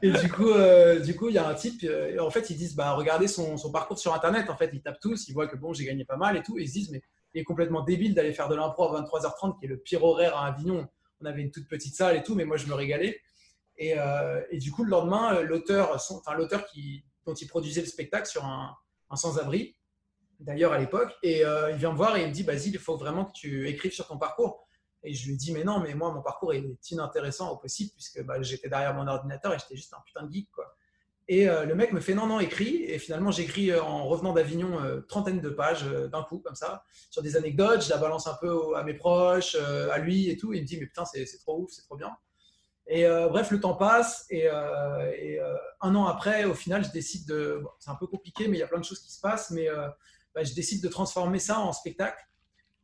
Et- 0.02 0.12
du 0.12 0.30
coup, 0.32 0.50
euh, 0.50 1.00
du 1.00 1.16
coup, 1.16 1.30
il 1.30 1.36
y 1.36 1.38
a 1.38 1.48
un 1.48 1.54
type. 1.54 1.84
euh, 1.84 2.20
en 2.20 2.30
fait, 2.30 2.50
ils 2.50 2.58
disent, 2.58 2.76
bah, 2.76 2.94
regardez 2.94 3.28
son, 3.28 3.58
son 3.58 3.72
parcours 3.72 3.98
sur 4.00 4.14
Internet. 4.14 4.50
En 4.50 4.58
fait, 4.58 4.70
ils 4.74 4.82
tapent 4.82 5.00
tous, 5.00 5.28
ils 5.28 5.34
voient 5.34 5.48
que 5.48 5.56
bon, 5.56 5.74
j'ai 5.74 5.86
gagné 5.86 6.06
pas 6.06 6.18
mal 6.18 6.38
et 6.38 6.44
tout. 6.44 6.58
Et 6.60 6.64
ils 6.64 6.68
se 6.68 6.74
disent, 6.74 6.92
mais 6.92 7.02
il 7.34 7.42
est 7.42 7.44
complètement 7.44 7.82
débile 7.82 8.14
d'aller 8.14 8.34
faire 8.34 8.50
de 8.50 8.56
l'impro 8.56 8.84
à 8.96 9.02
23h30, 9.02 9.60
qui 9.60 9.66
est 9.66 9.70
le 9.70 9.78
pire 9.78 10.04
horaire 10.04 10.38
à 10.38 10.48
Avignon. 10.48 10.88
On 11.22 11.26
avait 11.26 11.42
une 11.42 11.52
toute 11.52 11.68
petite 11.68 11.96
salle 11.96 12.16
et 12.16 12.24
tout, 12.24 12.36
mais 12.36 12.46
moi, 12.46 12.58
je 12.58 12.68
me 12.68 12.74
régalais. 12.74 13.20
Et, 13.78 13.94
euh, 13.98 14.42
et 14.52 14.58
du 14.58 14.72
coup, 14.72 14.84
le 14.84 14.90
lendemain, 14.92 15.36
euh, 15.36 15.44
l'auteur, 15.44 15.92
enfin 15.96 16.34
l'auteur 16.36 16.66
qui 16.68 17.04
dont 17.26 17.34
il 17.34 17.48
produisait 17.48 17.82
le 17.82 17.88
spectacle 17.88 18.26
sur 18.28 18.46
un, 18.46 18.76
un 19.10 19.16
sans-abri, 19.16 19.76
d'ailleurs 20.40 20.74
à 20.74 20.78
l'époque, 20.78 21.14
et 21.24 21.46
euh, 21.46 21.72
il 21.72 21.78
vient 21.78 21.92
me 21.92 21.98
voir 21.98 22.18
et 22.18 22.24
il 22.24 22.28
me 22.28 22.34
dit, 22.34 22.44
Basile, 22.44 22.74
il 22.74 22.80
faut 22.80 22.98
vraiment 22.98 23.26
que 23.26 23.34
tu 23.34 23.68
écrives 23.68 23.94
sur 23.94 24.08
ton 24.08 24.18
parcours. 24.18 24.68
Et 25.04 25.14
je 25.14 25.28
lui 25.28 25.38
dis, 25.38 25.52
mais 25.52 25.64
non, 25.64 25.80
mais 25.80 25.94
moi, 25.94 26.12
mon 26.12 26.22
parcours 26.22 26.54
est 26.54 26.92
inintéressant 26.92 27.52
au 27.52 27.58
possible, 27.58 27.92
puisque 27.94 28.24
bah, 28.24 28.42
j'étais 28.42 28.70
derrière 28.70 28.94
mon 28.94 29.08
ordinateur 29.08 29.54
et 29.54 29.60
j'étais 29.60 29.76
juste 29.76 29.94
un 29.94 30.02
putain 30.06 30.24
de 30.24 30.32
geek. 30.32 30.50
Quoi. 30.52 30.76
Et 31.30 31.50
euh, 31.50 31.66
le 31.66 31.76
mec 31.76 31.92
me 31.92 32.00
fait, 32.00 32.14
non, 32.14 32.26
non, 32.26 32.40
écris. 32.40 32.84
Et 32.88 33.00
finalement, 33.00 33.32
j'écris 33.32 33.72
euh, 33.72 33.84
en 33.84 34.08
revenant 34.08 34.34
d'Avignon 34.34 34.82
euh, 34.82 35.02
trentaine 35.02 35.42
de 35.42 35.50
pages 35.50 35.84
d'un 35.84 36.24
coup, 36.24 36.40
comme 36.40 36.56
ça, 36.56 36.84
sur 37.10 37.22
des 37.22 37.36
anecdotes. 37.36 37.84
Je 37.84 37.90
la 37.90 37.98
balance 37.98 38.28
un 38.28 38.38
peu 38.40 38.76
à 38.76 38.84
mes 38.84 38.94
proches, 38.94 39.56
à 39.56 39.98
lui 39.98 40.30
et 40.30 40.38
tout. 40.38 40.54
Et 40.54 40.58
il 40.58 40.62
me 40.62 40.68
dit, 40.68 40.78
mais 40.80 40.86
putain, 40.86 41.06
c'est 41.06 41.26
trop 41.40 41.62
ouf, 41.62 41.72
c'est 41.72 41.84
trop 41.84 41.98
bien. 41.98 42.16
Et 42.90 43.06
bref, 43.30 43.52
le 43.52 43.60
temps 43.60 43.76
passe. 43.76 44.26
Et, 44.30 44.50
un 44.50 45.96
an 45.96 46.06
après, 46.06 46.46
au 46.46 46.54
final, 46.54 46.86
je 46.86 46.92
décide 46.92 47.28
de. 47.28 47.62
c'est 47.80 47.92
un 47.92 47.96
peu 47.96 48.08
compliqué, 48.08 48.48
mais 48.48 48.58
il 48.58 48.60
y 48.62 48.64
a 48.64 48.68
plein 48.68 48.80
de 48.80 48.86
choses 48.86 49.00
qui 49.00 49.12
se 49.12 49.20
passent. 49.20 49.52
Mais 49.52 49.68
bah, 50.38 50.44
je 50.44 50.54
décide 50.54 50.84
de 50.84 50.88
transformer 50.88 51.40
ça 51.40 51.60
en 51.60 51.74
spectacle. 51.74 52.24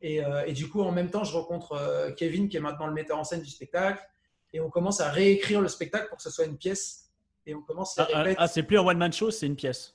Et, 0.00 0.24
euh, 0.24 0.44
et 0.44 0.52
du 0.52 0.68
coup, 0.68 0.82
en 0.82 0.90
même 0.90 1.08
temps, 1.08 1.22
je 1.22 1.32
rencontre 1.36 1.70
euh, 1.74 2.10
Kevin, 2.10 2.48
qui 2.48 2.56
est 2.56 2.60
maintenant 2.60 2.88
le 2.88 2.92
metteur 2.92 3.16
en 3.16 3.22
scène 3.22 3.42
du 3.42 3.48
spectacle. 3.48 4.02
Et 4.52 4.58
on 4.58 4.70
commence 4.70 5.00
à 5.00 5.08
réécrire 5.08 5.60
le 5.60 5.68
spectacle 5.68 6.08
pour 6.08 6.16
que 6.16 6.24
ce 6.24 6.30
soit 6.30 6.46
une 6.46 6.56
pièce. 6.58 7.12
Et 7.46 7.54
on 7.54 7.62
commence 7.62 7.96
à 7.96 8.08
Ah, 8.12 8.24
ah, 8.26 8.34
ah, 8.38 8.48
c'est 8.48 8.64
plus 8.64 8.76
un 8.76 8.82
one-man 8.82 9.12
show, 9.12 9.30
c'est 9.30 9.46
une 9.46 9.54
pièce. 9.54 9.94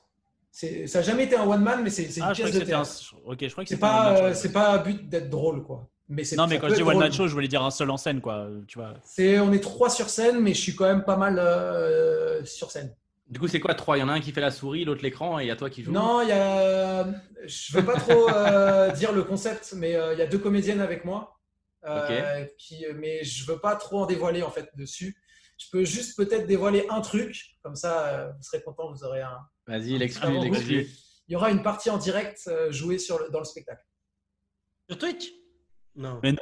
Ça 0.51 0.67
n'a 0.69 1.01
jamais 1.01 1.25
été 1.25 1.35
un 1.35 1.45
one 1.45 1.61
man, 1.61 1.81
mais 1.83 1.89
c'est 1.89 2.05
une 2.05 2.23
Ah, 2.23 2.31
pièce 2.31 2.53
de 2.53 2.61
un. 2.61 2.65
théâtre. 2.65 3.13
Ok, 3.25 3.39
je 3.41 3.49
crois 3.51 3.65
que 3.65 3.69
C'est 3.69 3.77
pas, 3.77 4.13
one-man 4.13 4.23
euh, 4.31 4.33
c'est 4.33 4.53
pas 4.53 4.69
à 4.69 4.77
but 4.77 5.09
d'être 5.09 5.29
drôle, 5.29 5.63
quoi. 5.63 5.89
Mais 6.07 6.23
Non, 6.37 6.47
mais 6.47 6.59
quand 6.59 6.69
je 6.69 6.75
dis 6.75 6.81
one-man 6.81 7.09
drôle. 7.09 7.11
show, 7.11 7.27
je 7.27 7.33
voulais 7.33 7.49
dire 7.49 7.61
un 7.61 7.71
seul 7.71 7.89
en 7.91 7.97
scène, 7.97 8.21
quoi. 8.21 8.47
Tu 8.69 8.79
vois. 8.79 8.93
C'est, 9.03 9.37
on 9.41 9.51
est 9.51 9.59
trois 9.59 9.89
sur 9.89 10.09
scène, 10.09 10.39
mais 10.39 10.53
je 10.53 10.61
suis 10.61 10.75
quand 10.75 10.85
même 10.85 11.03
pas 11.03 11.17
mal 11.17 11.37
euh, 11.39 12.43
sur 12.45 12.71
scène. 12.71 12.95
Du 13.29 13.39
coup, 13.39 13.47
c'est 13.47 13.59
quoi 13.59 13.75
trois? 13.75 13.97
Il 13.97 13.99
y 13.99 14.03
en 14.03 14.09
a 14.09 14.13
un 14.13 14.19
qui 14.21 14.31
fait 14.31 14.41
la 14.41 14.49
souris, 14.51 14.85
l'autre 14.85 15.03
l'écran, 15.03 15.39
et 15.39 15.43
il 15.43 15.47
y 15.47 15.51
a 15.51 15.55
toi 15.55 15.69
qui 15.69 15.83
joue? 15.83 15.91
Non, 15.91 16.21
il 16.21 16.29
y 16.29 16.31
a. 16.31 17.05
Je 17.45 17.77
veux 17.77 17.85
pas 17.85 17.95
trop 17.99 18.27
euh, 18.29 18.91
dire 18.93 19.11
le 19.11 19.23
concept, 19.23 19.73
mais 19.75 19.95
euh, 19.95 20.13
il 20.13 20.19
y 20.19 20.21
a 20.21 20.27
deux 20.27 20.39
comédiennes 20.39 20.81
avec 20.81 21.05
moi. 21.05 21.39
euh, 21.85 22.45
qui, 22.57 22.85
mais 22.95 23.23
je 23.23 23.45
veux 23.45 23.59
pas 23.59 23.75
trop 23.75 24.01
en 24.01 24.05
dévoiler 24.05 24.41
en 24.41 24.49
fait 24.51 24.69
dessus. 24.75 25.15
Je 25.57 25.67
peux 25.71 25.85
juste 25.85 26.17
peut-être 26.17 26.47
dévoiler 26.47 26.85
un 26.89 27.01
truc, 27.01 27.55
comme 27.61 27.75
ça 27.75 28.07
euh, 28.07 28.31
vous 28.31 28.41
serez 28.43 28.61
content, 28.63 28.91
vous 28.91 29.03
aurez 29.03 29.21
un. 29.21 29.37
Vas-y, 29.67 29.97
l'exclu, 29.97 30.27
l'exclu. 30.39 30.87
Il 31.27 31.33
y 31.33 31.35
aura 31.35 31.51
une 31.51 31.61
partie 31.61 31.89
en 31.91 31.97
direct 31.97 32.49
jouée 32.71 32.97
sur 32.97 33.19
le- 33.19 33.29
dans 33.29 33.39
le 33.39 33.45
spectacle. 33.45 33.83
Sur 34.89 34.97
Twitch? 34.97 35.29
Non. 35.95 36.19
Mais 36.23 36.31
non. 36.31 36.37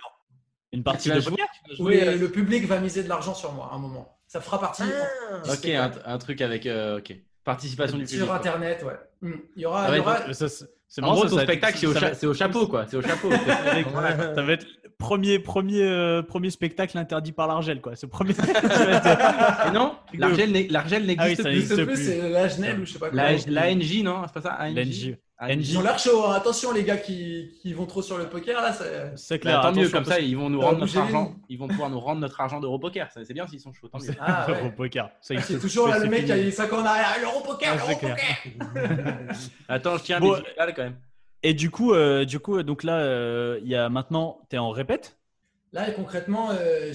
Une 0.72 0.84
partie 0.84 1.10
de 1.10 1.20
jouer, 1.20 2.08
euh, 2.08 2.18
le 2.18 2.32
public 2.32 2.66
va 2.66 2.80
miser 2.80 3.04
de 3.04 3.10
l'argent 3.10 3.34
sur 3.36 3.52
moi 3.54 3.70
à 3.72 3.76
un 3.76 3.80
moment. 3.80 4.17
Ça 4.28 4.42
fera 4.42 4.60
partie 4.60 4.84
Ah, 4.84 5.54
Ok, 5.54 5.66
un, 6.06 6.18
truc 6.18 6.42
avec. 6.42 6.66
euh, 6.66 6.98
ok. 7.00 7.16
Participation 7.44 7.98
du 7.98 8.04
public. 8.04 8.18
sur 8.20 8.28
quoi. 8.28 8.36
Internet, 8.38 8.84
ouais. 8.86 8.98
Hmm. 9.30 9.36
Il 9.56 9.62
y 9.62 9.66
aura. 9.66 9.84
Ah 9.86 9.88
il 9.90 9.96
y 9.96 10.00
ouais, 10.00 10.06
aura- 10.06 10.34
ça, 10.34 10.50
c'est- 10.50 11.02
marrant, 11.02 11.22
ton 11.22 11.40
spectacle, 11.40 11.78
c'est 11.78 11.88
au, 11.88 11.94
ça 11.94 12.00
cha- 12.02 12.10
va- 12.10 12.14
c'est 12.14 12.28
au 12.28 12.34
chapeau, 12.34 12.68
quoi. 12.68 12.86
C'est 12.90 12.98
au 12.98 13.02
chapeau. 13.02 13.30
Ça 14.36 14.42
va 14.44 14.52
être 14.54 14.66
le 14.84 14.90
premier, 14.98 15.40
premier, 15.40 15.82
euh, 15.84 16.22
premier 16.24 16.50
spectacle 16.50 16.98
interdit 16.98 17.32
par 17.32 17.48
l'Argel, 17.48 17.80
quoi. 17.82 17.96
Ce 17.96 18.06
premier. 18.06 18.34
Et 19.68 19.72
non, 19.72 19.96
l'Argel 20.14 20.50
Ah 20.70 20.82
oui, 20.90 21.06
n'existe 21.06 21.76
ça 21.76 21.86
plus. 21.86 21.96
C'est 21.96 22.30
la 22.30 22.48
Genève 22.50 22.80
ou 22.82 22.86
je 22.86 22.94
sais 22.94 23.00
pas 23.00 23.10
quoi. 23.10 23.16
La, 23.18 23.32
l'ANJ, 23.48 24.02
non 24.04 24.24
C'est 24.26 24.34
pas 24.34 24.42
ça 24.42 24.58
ANJ 24.60 25.16
L'NJ. 25.40 25.70
Ils 25.70 25.78
ont 25.78 25.82
l'air 25.82 26.00
chaud. 26.00 26.26
hein. 26.26 26.34
Attention, 26.34 26.72
les 26.72 26.84
gars 26.84 26.98
qui, 26.98 27.52
qui 27.62 27.72
vont 27.74 27.86
trop 27.86 28.02
sur 28.02 28.18
le 28.18 28.28
poker, 28.28 28.60
là. 28.62 28.74
c'est- 28.74 29.36
Bah, 29.36 29.38
clair. 29.38 29.62
tant 29.62 29.72
mieux, 29.72 29.88
comme 29.90 30.06
ça, 30.06 30.20
ils 30.20 30.36
vont 30.36 30.50
nous 30.50 30.60
rendre 30.60 30.80
notre 30.80 30.98
argent. 30.98 31.36
Ils 31.48 31.60
vont 31.60 31.68
pouvoir 31.68 31.90
nous 31.92 32.00
rendre 32.00 32.22
notre 32.22 32.42
argent 32.42 32.60
d'Europoker. 32.60 33.08
C'est 33.12 33.34
bien 33.34 33.46
s'ils 33.46 33.60
sont 33.62 33.72
chauds, 33.72 33.88
tant 33.88 34.00
mieux. 34.00 34.06
c'est 34.06 34.18
Ah, 34.20 34.48
ouais. 34.52 34.66
au 34.68 34.72
poker. 34.72 35.06
Ça 35.06 35.14
C'est 35.22 35.34
existe. 35.36 35.62
toujours 35.62 35.88
là 35.90 36.00
le 36.00 36.10
mec 36.10 36.26
qui 36.26 36.32
a 36.32 36.38
les 36.38 36.52
5 36.52 36.74
ans 36.74 36.80
en 36.82 36.86
arrière. 36.86 37.16
L'euro 37.22 37.42
poker, 37.42 37.70
Ah, 37.76 37.78
c'est 37.80 37.88
l'euro 37.88 38.00
clair. 38.00 38.18
poker. 38.44 39.28
Attends, 39.70 39.98
je 39.98 40.04
tiens 40.04 40.20
Bon, 40.20 40.36
des 40.38 40.74
quand 40.74 40.84
même. 40.84 40.98
Et 41.44 41.54
du 41.54 41.70
coup, 41.70 41.94
euh, 41.94 42.26
du 42.26 42.40
coup, 42.40 42.62
donc 42.64 42.84
là, 42.84 42.98
euh, 43.00 43.60
il 43.62 43.68
y 43.70 43.76
a 43.76 43.90
maintenant, 43.90 44.42
t'es 44.50 44.58
en 44.58 44.72
répète? 44.72 45.18
Là, 45.72 45.88
et 45.90 45.94
concrètement, 45.94 46.50
euh, 46.52 46.92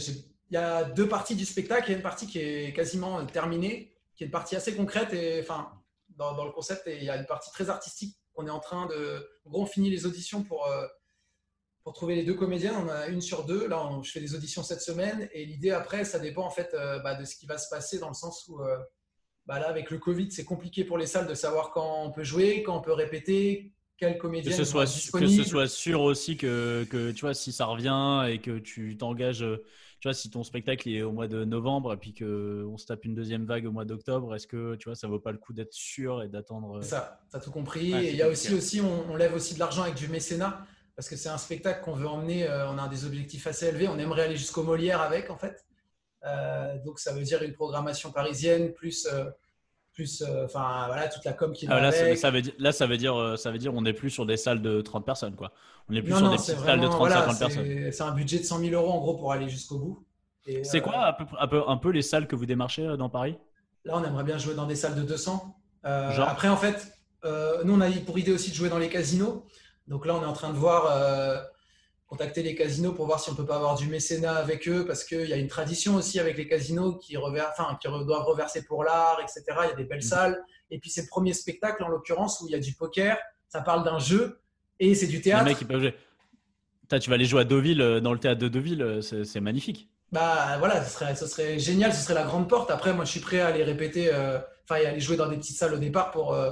il 0.51 0.55
y 0.55 0.57
a 0.57 0.83
deux 0.83 1.07
parties 1.09 1.37
du 1.37 1.45
spectacle. 1.45 1.85
Il 1.89 1.93
y 1.93 1.95
a 1.95 1.97
une 1.99 2.03
partie 2.03 2.27
qui 2.27 2.41
est 2.41 2.73
quasiment 2.75 3.25
terminée, 3.25 3.93
qui 4.17 4.25
est 4.25 4.27
une 4.27 4.33
partie 4.33 4.57
assez 4.57 4.75
concrète 4.75 5.13
et 5.15 5.41
enfin 5.41 5.69
dans, 6.17 6.35
dans 6.35 6.45
le 6.45 6.51
concept. 6.51 6.89
Et 6.89 6.97
il 6.99 7.05
y 7.05 7.11
a 7.11 7.17
une 7.17 7.27
partie 7.27 7.51
très 7.53 7.71
artistique 7.71 8.17
qu'on 8.35 8.47
est 8.47 8.51
en 8.51 8.61
train 8.61 8.87
de. 8.87 9.27
En 9.45 9.51
gros, 9.51 9.63
on 9.63 9.67
finit 9.67 9.91
les 9.91 10.07
auditions 10.07 10.43
pour 10.43 10.67
euh, 10.67 10.87
pour 11.85 11.93
trouver 11.95 12.15
les 12.15 12.25
deux 12.25 12.35
comédiennes. 12.35 12.77
On 12.77 12.89
a 12.89 13.09
une 13.09 13.21
sur 13.21 13.45
deux. 13.45 13.67
Là, 13.67 13.85
on- 13.87 14.03
je 14.03 14.13
fais 14.13 14.21
des 14.21 14.35
auditions 14.35 14.63
cette 14.63 14.83
semaine. 14.83 15.29
Et 15.33 15.45
l'idée 15.45 15.71
après, 15.71 16.05
ça 16.05 16.19
dépend 16.19 16.45
en 16.47 16.51
fait 16.51 16.73
euh, 16.75 16.99
bah, 17.01 17.15
de 17.15 17.25
ce 17.25 17.37
qui 17.37 17.47
va 17.47 17.59
se 17.59 17.69
passer 17.69 17.99
dans 17.99 18.09
le 18.09 18.15
sens 18.15 18.47
où 18.49 18.61
euh, 18.61 18.77
bah, 19.47 19.59
là, 19.59 19.69
avec 19.69 19.91
le 19.91 19.99
Covid, 19.99 20.31
c'est 20.31 20.45
compliqué 20.45 20.85
pour 20.85 20.99
les 20.99 21.07
salles 21.07 21.27
de 21.27 21.35
savoir 21.35 21.71
quand 21.73 22.05
on 22.05 22.13
peut 22.13 22.23
jouer, 22.25 22.63
quand 22.63 22.79
on 22.79 22.81
peut 22.81 22.93
répéter, 22.93 23.73
quelle 23.97 24.15
Que 24.15 24.21
comédienne 24.23 24.57
ce, 24.57 24.65
soit, 24.65 24.85
que 24.85 25.27
ce 25.27 25.45
soit 25.45 25.69
sûr 25.69 26.01
aussi 26.03 26.37
que, 26.37 26.85
que, 26.91 27.11
tu 27.11 27.23
vois, 27.23 27.35
si 27.35 27.53
ça 27.53 27.67
revient 27.67 28.25
et 28.33 28.41
que 28.41 28.59
tu 28.59 28.97
t'engages, 28.97 29.45
tu 30.03 30.09
vois, 30.09 30.15
si 30.15 30.31
ton 30.31 30.43
spectacle 30.43 30.89
est 30.89 31.03
au 31.03 31.13
mois 31.13 31.29
de 31.29 31.45
novembre 31.45 31.93
et 31.93 31.97
puis 31.97 32.13
qu'on 32.13 32.77
se 32.77 32.87
tape 32.87 33.05
une 33.05 33.15
deuxième 33.15 33.47
vague 33.47 33.67
au 33.67 33.71
mois 33.71 33.85
d'octobre, 33.85 34.35
est-ce 34.35 34.49
que, 34.49 34.75
tu 34.75 34.89
vois, 34.89 34.97
ça 34.97 35.07
vaut 35.07 35.21
pas 35.21 35.31
le 35.31 35.39
coup 35.39 35.53
d'être 35.53 35.73
sûr 35.73 36.25
et 36.25 36.29
d'attendre 36.29 36.79
euh, 36.79 36.83
ça, 36.83 37.21
tu 37.31 37.37
as 37.37 37.41
tout 37.41 37.53
compris. 37.53 37.95
Ouais, 37.95 38.07
et 38.07 38.11
il 38.11 38.17
y 38.17 38.23
a 38.23 38.29
aussi, 38.29 38.53
aussi 38.53 38.81
on, 38.81 39.13
on 39.13 39.15
lève 39.15 39.33
aussi 39.33 39.55
de 39.55 39.61
l'argent 39.61 39.83
avec 39.83 39.95
du 39.95 40.09
mécénat 40.09 40.67
parce 40.97 41.09
que 41.09 41.15
c'est 41.15 41.29
un 41.29 41.39
spectacle 41.39 41.85
qu'on 41.85 41.93
veut 41.93 42.09
emmener. 42.09 42.49
euh, 42.49 42.69
on 42.69 42.79
a 42.79 42.89
des 42.89 43.05
objectifs 43.05 43.47
assez 43.47 43.69
élevés. 43.69 43.87
On 43.87 43.97
aimerait 43.97 44.25
aller 44.25 44.35
jusqu'au 44.35 44.65
Molière 44.65 45.01
avec, 45.01 45.31
en 45.31 45.37
fait. 45.37 45.65
Euh, 46.25 46.77
donc, 46.85 46.99
ça 46.99 47.13
veut 47.13 47.23
dire 47.23 47.41
une 47.45 47.53
programmation 47.53 48.11
parisienne 48.11 48.73
plus, 48.73 49.07
euh, 49.07 49.31
plus 49.93 50.23
euh, 50.23 50.45
enfin, 50.47 50.85
voilà, 50.87 51.09
toute 51.09 51.25
la 51.25 51.33
com 51.33 51.53
qui 51.53 51.67
va 51.67 51.77
Ah, 51.77 51.81
là, 51.81 51.89
avec. 51.89 52.17
ça 52.19 52.31
veut 52.31 52.43
dire, 52.43 52.53
là, 52.59 52.73
ça 52.73 52.87
veut 52.87 52.97
dire, 52.97 53.15
euh, 53.15 53.37
ça 53.37 53.51
veut 53.51 53.59
dire, 53.59 53.75
on 53.75 53.83
n'est 53.83 53.93
plus 53.93 54.11
sur 54.11 54.27
des 54.27 54.37
salles 54.37 54.63
de 54.63 54.81
30 54.81 55.05
personnes, 55.05 55.37
quoi. 55.37 55.53
On 55.89 55.95
est 55.95 56.03
plus 56.03 56.13
non, 56.13 56.19
sur 56.19 56.27
non, 56.27 56.33
des 56.33 56.37
petites 56.39 56.59
salles 56.59 56.81
de 56.81 56.87
vraiment, 56.87 56.95
30-50 56.95 56.99
voilà, 56.99 57.23
personnes. 57.23 57.93
c'est 57.93 58.03
un 58.03 58.13
budget 58.13 58.39
de 58.39 58.45
100 58.45 58.59
000 58.61 58.75
euros 58.75 58.93
en 58.93 58.99
gros 59.01 59.17
pour 59.17 59.33
aller 59.33 59.49
jusqu'au 59.49 59.79
bout. 59.79 60.05
C'est 60.63 60.79
euh, 60.79 60.81
quoi 60.81 61.07
un 61.09 61.13
peu, 61.13 61.25
un, 61.39 61.47
peu, 61.49 61.63
un 61.69 61.77
peu 61.77 61.91
les 61.91 62.03
salles 62.03 62.27
que 62.27 62.35
vous 62.35 62.47
démarchez 62.47 62.87
euh, 62.87 62.97
dans 62.97 63.09
Paris? 63.09 63.37
Là, 63.85 63.95
on 63.97 64.05
aimerait 64.05 64.25
bien 64.25 64.39
jouer 64.39 64.55
dans 64.55 64.67
des 64.67 64.77
salles 64.77 64.95
de 64.95 65.03
200. 65.03 65.57
Euh, 65.85 66.11
Genre? 66.13 66.29
après, 66.29 66.49
en 66.49 66.57
fait, 66.57 66.99
euh, 67.25 67.63
nous, 67.65 67.75
on 67.75 67.81
a 67.81 67.91
pour 68.07 68.19
idée 68.19 68.33
aussi 68.33 68.51
de 68.51 68.55
jouer 68.57 68.69
dans 68.69 68.79
les 68.79 68.89
casinos. 68.89 69.47
Donc 69.89 70.07
là, 70.07 70.15
on 70.15 70.23
est 70.23 70.27
en 70.27 70.33
train 70.33 70.51
de 70.51 70.57
voir, 70.57 70.87
euh, 70.91 71.41
contacter 72.13 72.43
les 72.43 72.55
casinos 72.55 72.93
pour 72.93 73.07
voir 73.07 73.21
si 73.21 73.31
on 73.31 73.35
peut 73.35 73.47
pas 73.47 73.57
avoir 73.57 73.75
du 73.75 73.87
mécénat 73.87 74.35
avec 74.35 74.69
eux, 74.69 74.85
parce 74.85 75.03
qu'il 75.03 75.27
y 75.27 75.33
a 75.33 75.37
une 75.37 75.49
tradition 75.49 75.95
aussi 75.95 76.21
avec 76.21 76.37
les 76.37 76.47
casinos 76.47 76.97
qui, 76.99 77.17
rever- 77.17 77.47
enfin, 77.51 77.79
qui 77.81 77.89
doivent 77.89 78.27
reverser 78.27 78.67
pour 78.67 78.85
l'art, 78.85 79.19
etc. 79.23 79.43
Il 79.65 79.69
y 79.71 79.73
a 79.73 79.77
des 79.77 79.85
belles 79.85 80.03
salles. 80.03 80.39
Et 80.71 80.79
puis, 80.79 80.91
c'est 80.91 81.01
le 81.01 81.07
premier 81.09 81.33
spectacle, 81.33 81.83
en 81.83 81.89
l'occurrence, 81.89 82.43
où 82.43 82.49
il 82.49 82.53
y 82.53 82.55
a 82.55 82.59
du 82.59 82.75
poker. 82.75 83.17
Ça 83.49 83.63
parle 83.63 83.83
d'un 83.83 83.99
jeu 83.99 84.43
et 84.79 84.95
c'est 84.95 85.07
du 85.07 85.17
Les 85.17 85.23
théâtre. 85.23 85.45
mecs, 85.47 85.59
ils 85.63 85.67
peuvent 85.67 85.81
jouer. 85.81 85.95
Putain, 86.83 86.99
tu 86.99 87.09
vas 87.09 87.15
aller 87.15 87.25
jouer 87.25 87.41
à 87.41 87.45
Deauville, 87.45 87.81
euh, 87.81 88.01
dans 88.01 88.13
le 88.13 88.19
théâtre 88.19 88.41
de 88.43 88.49
Deauville, 88.49 88.83
euh, 88.83 89.01
c'est 89.01 89.41
magnifique. 89.41 89.89
Bah 90.11 90.59
voilà, 90.59 90.85
ce 90.85 90.91
serait, 90.93 91.15
ce 91.15 91.27
serait 91.27 91.59
génial, 91.59 91.95
ce 91.95 92.03
serait 92.05 92.13
la 92.13 92.25
grande 92.25 92.47
porte. 92.47 92.71
Après, 92.71 92.93
moi, 92.93 93.07
je 93.07 93.11
suis 93.13 93.21
prêt 93.21 93.41
à 93.41 93.47
aller 93.47 93.65
répéter, 93.65 94.13
euh, 94.13 94.39
enfin, 94.65 94.83
et 94.83 94.85
aller 94.87 95.01
jouer 95.01 95.17
dans 95.17 95.29
des 95.29 95.39
petites 95.39 95.57
salles 95.57 95.73
au 95.73 95.79
départ 95.79 96.11
pour, 96.11 96.35
euh, 96.35 96.51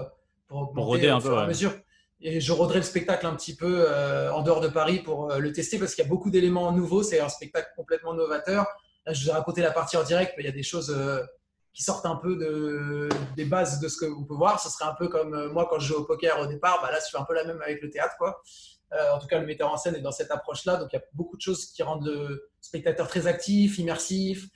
pour 0.49 0.63
augmenter 0.63 0.87
roder 0.87 1.09
un 1.11 1.21
peu, 1.21 1.37
à 1.37 1.43
ouais. 1.43 1.49
mesure. 1.49 1.75
Et 2.23 2.41
je 2.41 2.53
roderai 2.53 2.79
le 2.79 2.85
spectacle 2.85 3.27
un 3.27 3.35
petit 3.35 3.57
peu 3.57 3.87
euh, 3.89 4.31
en 4.33 4.43
dehors 4.43 4.61
de 4.61 4.69
Paris 4.69 4.99
pour 4.99 5.31
euh, 5.31 5.39
le 5.39 5.53
tester 5.53 5.79
parce 5.79 5.95
qu'il 5.95 6.05
y 6.05 6.07
a 6.07 6.09
beaucoup 6.09 6.31
d'éléments 6.31 6.71
nouveaux. 6.73 7.03
C'est 7.03 7.21
un 7.21 7.31
spectacle 7.31 7.71
complètement 7.77 8.13
novateur. 8.13 8.67
Je 9.07 9.25
vous 9.25 9.31
ai 9.31 9.33
raconté 9.33 9.63
la 9.63 9.71
partie 9.71 9.97
en 9.97 10.03
direct, 10.03 10.35
mais 10.37 10.43
il 10.43 10.47
y 10.47 10.51
a 10.51 10.53
des 10.53 10.63
choses 10.63 10.95
euh, 10.95 11.23
qui 11.73 11.83
sortent 11.83 12.05
un 12.05 12.17
peu 12.17 12.37
de, 12.37 13.09
des 13.37 13.47
bases 13.47 13.81
de 13.81 13.89
ce 13.89 13.97
que 13.97 14.05
vous 14.05 14.27
pouvez 14.27 14.39
voir. 14.39 14.61
Ce 14.61 14.69
serait 14.69 14.85
un 14.85 14.95
peu 14.95 15.09
comme 15.09 15.51
moi 15.53 15.67
quand 15.71 15.79
je 15.79 15.89
joue 15.89 16.01
au 16.01 16.05
poker 16.05 16.39
au 16.41 16.47
départ. 16.47 16.81
Bah, 16.83 16.91
là, 16.91 16.99
je 16.99 17.11
fais 17.11 17.17
un 17.17 17.25
peu 17.25 17.35
la 17.35 17.45
même 17.45 17.63
avec 17.63 17.81
le 17.81 17.89
théâtre, 17.89 18.17
quoi. 18.19 18.43
En 18.93 19.21
tout 19.21 19.29
cas, 19.29 19.39
le 19.39 19.47
metteur 19.47 19.73
en 19.73 19.77
scène 19.77 19.95
est 19.95 20.01
dans 20.01 20.11
cette 20.11 20.33
approche-là. 20.33 20.77
Donc, 20.77 20.89
il 20.93 20.97
y 20.97 20.99
a 20.99 21.03
beaucoup 21.15 21.37
de 21.37 21.41
choses 21.41 21.67
qui 21.67 21.85
rendent 21.85 22.05
le 22.05 22.51
spectateur 22.61 23.07
très 23.07 23.29
actif, 23.29 23.79
immersif, 23.79 24.49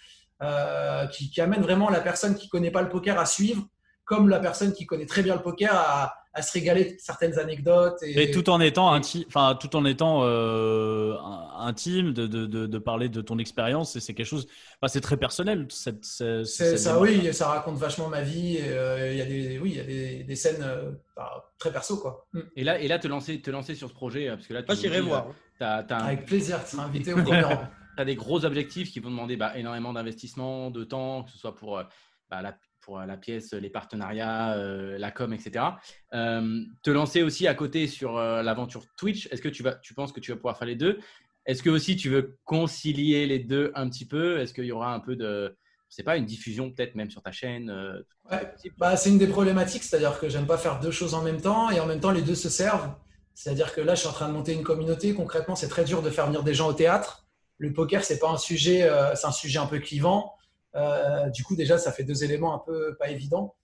qui, 1.13 1.31
qui 1.31 1.41
amènent 1.41 1.63
vraiment 1.63 1.89
la 1.89 2.01
personne 2.01 2.35
qui 2.35 2.49
connaît 2.49 2.73
pas 2.73 2.83
le 2.83 2.89
poker 2.89 3.17
à 3.17 3.27
suivre, 3.27 3.65
comme 4.05 4.29
la 4.29 4.41
personne 4.41 4.73
qui 4.73 4.87
connaît 4.87 5.07
très 5.07 5.23
bien 5.23 5.37
le 5.37 5.43
poker 5.43 5.73
à, 5.73 6.15
à 6.37 6.43
se 6.43 6.53
régaler 6.53 6.85
de 6.93 6.97
certaines 6.99 7.39
anecdotes. 7.39 8.03
Et, 8.03 8.25
Et 8.25 8.31
tout 8.33 8.51
en 8.51 8.61
étant 8.61 8.93
intime, 8.93 9.25
enfin 9.29 9.57
tout 9.59 9.77
en 9.77 9.85
étant 9.85 10.23
euh, 10.25 11.17
in- 11.19 11.67
intime, 11.67 12.13
de, 12.13 12.27
de, 12.27 12.47
de, 12.47 12.67
de 12.67 12.79
parler 12.79 13.09
de 13.09 13.21
ton 13.21 13.39
expérience, 13.39 13.95
et 13.97 14.01
c'est 14.01 14.15
quelque 14.15 14.27
chose, 14.27 14.47
enfin, 14.81 14.89
c'est 14.89 15.01
très 15.01 15.17
personnel. 15.17 15.67
Cette, 15.71 16.05
cette- 16.05 16.45
C'est 16.47 16.71
cette 16.71 16.79
ça, 16.81 16.95
démarche. 16.95 17.11
oui, 17.25 17.33
ça 17.35 17.49
raconte 17.49 17.77
vachement 17.79 18.09
ma 18.09 18.23
vie. 18.23 18.59
euh, 18.61 19.13
Il 19.13 19.19
y 19.19 19.23
a 19.23 19.25
des, 19.27 19.59
oui, 19.61 19.71
il 19.71 19.77
y 19.77 19.81
a 19.81 19.85
des, 19.85 20.25
des 20.25 20.37
scènes 20.37 20.63
euh, 20.63 20.91
bah, 21.17 21.53
très 21.59 21.73
perso, 21.73 21.99
quoi. 21.99 22.27
Mm. 22.33 22.41
Et 22.57 22.65
là, 22.65 22.81
et 22.81 22.89
là 22.89 22.99
te, 22.99 23.07
lancer, 23.09 23.41
te 23.41 23.51
lancer 23.51 23.75
sur 23.77 23.89
ce 23.89 23.95
projet, 23.95 24.29
euh, 24.29 24.35
parce 24.37 24.49
que 24.49 24.55
là, 24.55 24.63
tu 24.63 24.67
Moi, 24.67 24.75
nous 24.75 24.81
j'irai 24.83 25.01
dis, 25.01 25.07
voir. 25.09 25.27
Tu 25.59 25.65
as, 25.65 25.77
Avec 25.99 26.27
plaisir, 26.27 26.63
tu 26.65 26.71
seras 26.73 26.85
invité 26.85 27.13
au 27.13 27.23
premier 27.23 27.43
rang. 27.43 27.69
des 28.05 28.17
gros 28.17 28.45
objectifs 28.45 28.91
qui 28.91 28.99
vont 28.99 29.11
demander 29.11 29.37
bah, 29.37 29.57
énormément 29.57 29.93
d'investissement, 29.93 30.71
de 30.73 30.83
temps, 30.83 31.23
que 31.23 31.31
ce 31.31 31.39
soit 31.39 31.55
pour, 31.55 31.79
euh, 31.79 31.85
bah, 32.29 32.43
la, 32.43 32.57
pour 32.85 33.01
euh, 33.01 33.07
la 33.07 33.17
pièce, 33.17 33.53
les 33.53 33.71
partenariats, 33.71 34.55
euh, 34.55 34.99
la 34.99 35.11
com, 35.11 35.33
etc. 35.33 35.65
Euh, 36.13 36.63
te 36.83 36.91
lancer 36.91 37.23
aussi 37.23 37.47
à 37.49 37.55
côté 37.55 37.87
sur 37.87 38.19
l'aventure 38.19 38.85
Twitch. 38.97 39.29
Est-ce 39.31 39.43
que 39.43 39.49
tu, 39.49 39.63
vas, 39.63 39.75
tu 39.75 39.95
penses 39.95 40.13
que 40.13 40.21
tu 40.21 40.31
vas 40.31 40.37
pouvoir 40.37 40.59
faire 40.59 40.69
les 40.69 40.77
deux? 40.77 40.99
Est-ce 41.47 41.63
que 41.63 41.71
aussi 41.71 41.97
tu 41.97 42.09
veux 42.09 42.39
concilier 42.45 43.27
les 43.27 43.39
deux 43.39 43.73
un 43.75 43.89
petit 43.89 44.07
peu? 44.07 44.39
Est-ce 44.41 44.55
qu'il 44.55 44.65
y 44.65 44.73
aura 44.73 44.95
un 44.95 45.01
peu 45.01 45.15
de, 45.15 45.57
je 45.91 45.97
sais 45.97 46.03
pas, 46.03 46.17
une 46.17 46.25
diffusion 46.25 46.71
peut-être 46.71 46.95
même 46.95 47.11
sur 47.11 47.23
ta 47.23 47.33
chaîne 47.33 47.71
euh, 47.71 48.03
Ouais. 48.31 48.53
c'est 48.57 48.73
Bah, 48.79 48.97
c'est 48.97 49.11
une 49.11 49.19
des 49.19 49.27
problématiques, 49.27 49.85
c'est-à-dire 49.85 50.19
que 50.19 50.29
j'aime 50.29 50.47
pas 50.47 50.57
faire 50.57 50.81
deux 50.81 50.91
choses 50.91 51.15
en 51.15 51.23
même 51.23 51.41
temps 51.41 51.71
et 51.71 51.79
en 51.79 51.87
même 51.87 52.01
temps 52.01 52.11
les 52.11 52.23
deux 52.23 52.35
se 52.35 52.49
servent. 52.49 52.95
C'est-à-dire 53.35 53.73
que 53.75 53.81
là, 53.81 53.95
je 53.95 54.01
suis 54.01 54.09
en 54.09 54.13
train 54.13 54.29
de 54.29 54.33
monter 54.33 54.55
une 54.55 54.63
communauté. 54.63 55.13
Concrètement, 55.13 55.55
c'est 55.55 55.69
très 55.69 55.85
dur 55.85 56.03
de 56.03 56.11
faire 56.11 56.27
venir 56.27 56.43
des 56.43 56.55
gens 56.55 56.69
au 56.69 56.73
théâtre. 56.73 57.27
Le 57.59 57.73
poker, 57.73 58.03
c'est 58.03 58.19
pas 58.19 58.31
un 58.31 58.39
sujet, 58.39 58.83
euh, 58.83 59.15
c'est 59.15 59.27
un 59.27 59.33
sujet 59.33 59.59
un 59.59 59.67
peu 59.67 59.79
clivant. 59.79 60.35
Euh, 60.77 61.31
du 61.31 61.45
coup, 61.45 61.57
déjà, 61.57 61.79
ça 61.79 61.93
fait 61.93 62.05
deux 62.05 62.25
éléments 62.25 62.55
un 62.55 62.59
peu 62.59 62.97
pas 62.97 63.09
évidents. 63.09 63.55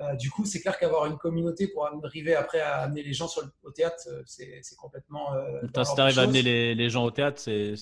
Euh, 0.00 0.14
du 0.14 0.30
coup, 0.30 0.46
c'est 0.46 0.60
clair 0.60 0.78
qu'avoir 0.78 1.04
une 1.06 1.18
communauté 1.18 1.68
pour 1.68 1.86
arriver 1.86 2.34
après 2.34 2.60
à 2.60 2.78
amener 2.78 3.02
les 3.02 3.12
gens 3.12 3.28
sur 3.28 3.42
le- 3.42 3.50
au 3.64 3.70
théâtre, 3.70 3.96
euh, 4.08 4.22
c'est 4.24 4.76
complètement. 4.78 5.34
euh, 5.34 5.60
dans 5.74 5.84
si 5.84 5.94
t'arrives 5.94 6.14
des 6.14 6.20
à 6.20 6.22
amener 6.24 6.42
les, 6.42 6.74
les 6.74 6.88
gens 6.90 7.04
au 7.04 7.10
théâtre, 7.10 7.38
c'est 7.40 7.76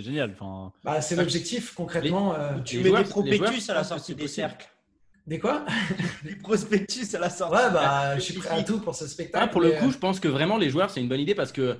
génial. 0.00 0.32
Enfin, 0.32 0.72
Bah, 0.84 1.00
c'est 1.00 1.16
l'objectif 1.16 1.74
concrètement. 1.74 2.34
Tu 2.64 2.76
Les 2.76 2.82
mets 2.84 2.88
joueurs- 2.90 3.02
des 3.02 3.08
prospectus 3.08 3.70
à 3.70 3.74
la 3.74 3.84
sortie 3.84 4.14
des 4.14 4.28
cercles. 4.28 4.68
Des 5.26 5.38
quoi? 5.38 5.64
Des 6.24 6.36
prospectus 6.36 7.14
à 7.14 7.18
la 7.18 7.28
sortie. 7.28 7.54
Ouais, 7.54 7.70
bah, 7.72 8.14
je 8.16 8.20
suis 8.20 8.34
prêt 8.34 8.60
à 8.60 8.62
tout 8.62 8.80
pour 8.80 8.94
ce 8.94 9.06
spectacle. 9.06 9.44
Ah, 9.44 9.48
pour 9.48 9.60
le 9.60 9.72
coup, 9.72 9.90
je 9.90 9.98
pense 9.98 10.20
que 10.20 10.28
vraiment 10.28 10.56
les 10.56 10.70
joueurs, 10.70 10.88
c'est 10.90 11.00
une 11.00 11.08
bonne 11.08 11.20
idée 11.20 11.34
parce 11.34 11.52
que 11.52 11.76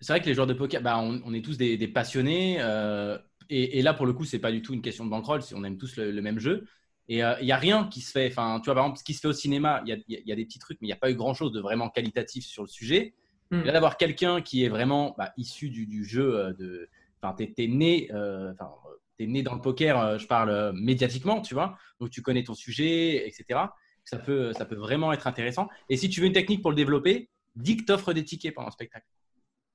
c'est 0.00 0.12
vrai 0.12 0.20
que 0.20 0.26
les 0.26 0.34
joueurs 0.34 0.46
de 0.46 0.54
poker, 0.54 0.80
bah, 0.80 0.98
on, 0.98 1.20
on 1.26 1.34
est 1.34 1.42
tous 1.44 1.58
des, 1.58 1.76
des 1.76 1.88
passionnés. 1.88 2.56
euh, 2.60 3.18
et, 3.50 3.78
et 3.78 3.82
là, 3.82 3.94
pour 3.94 4.06
le 4.06 4.12
coup, 4.12 4.24
c'est 4.24 4.38
pas 4.38 4.52
du 4.52 4.62
tout 4.62 4.74
une 4.74 4.82
question 4.82 5.04
de 5.04 5.10
bankroll, 5.10 5.40
on 5.54 5.64
aime 5.64 5.78
tous 5.78 5.96
le, 5.96 6.10
le 6.10 6.22
même 6.22 6.38
jeu. 6.38 6.66
Et 7.08 7.22
euh, 7.24 7.34
il 7.40 7.44
n'y 7.46 7.52
a 7.52 7.56
rien 7.56 7.86
qui 7.88 8.00
se 8.00 8.10
fait. 8.10 8.28
Enfin, 8.28 8.58
tu 8.60 8.66
vois, 8.66 8.74
par 8.74 8.84
exemple, 8.84 8.98
ce 8.98 9.04
qui 9.04 9.14
se 9.14 9.20
fait 9.20 9.28
au 9.28 9.32
cinéma, 9.32 9.80
il 9.84 9.90
y 9.90 9.92
a, 9.92 9.96
il 10.08 10.14
y 10.14 10.16
a- 10.16 10.20
il 10.24 10.28
y 10.28 10.32
a 10.32 10.36
des 10.36 10.44
petits 10.44 10.58
trucs, 10.58 10.78
mais 10.80 10.86
il 10.88 10.90
n'y 10.90 10.94
a 10.94 10.96
pas 10.96 11.10
eu 11.10 11.14
grand 11.14 11.34
chose 11.34 11.52
de 11.52 11.60
vraiment 11.60 11.88
qualitatif 11.88 12.44
sur 12.46 12.62
le 12.62 12.68
sujet. 12.68 13.14
Hmm. 13.50 13.60
Et 13.60 13.64
là, 13.64 13.72
d'avoir 13.72 13.96
quelqu'un 13.96 14.40
qui 14.42 14.64
est 14.64 14.68
vraiment 14.68 15.14
bah, 15.16 15.32
issu 15.36 15.70
du, 15.70 15.86
du 15.86 16.04
jeu, 16.04 16.36
euh, 16.36 16.52
de, 16.54 16.88
enfin, 17.22 17.34
t'es, 17.34 17.52
t'es 17.56 17.68
né, 17.68 18.08
euh, 18.12 18.52
né 19.20 19.42
dans 19.42 19.54
le 19.54 19.60
poker, 19.60 19.98
euh, 20.00 20.18
je 20.18 20.26
parle 20.26 20.50
euh, 20.50 20.72
médiatiquement, 20.74 21.40
tu 21.40 21.54
vois, 21.54 21.78
donc 22.00 22.10
tu 22.10 22.22
connais 22.22 22.42
ton 22.44 22.54
sujet, 22.54 23.26
etc. 23.28 23.74
Ça 24.04 24.18
peut, 24.18 24.52
ça 24.52 24.64
peut 24.64 24.76
vraiment 24.76 25.12
être 25.12 25.26
intéressant. 25.26 25.68
Et 25.88 25.96
si 25.96 26.08
tu 26.08 26.20
veux 26.20 26.26
une 26.26 26.32
technique 26.32 26.62
pour 26.62 26.70
le 26.70 26.76
développer, 26.76 27.28
dis 27.56 27.76
que 27.76 27.84
t'offres 27.84 28.12
des 28.12 28.24
tickets 28.24 28.54
pendant 28.54 28.68
le 28.68 28.72
spectacle. 28.72 29.06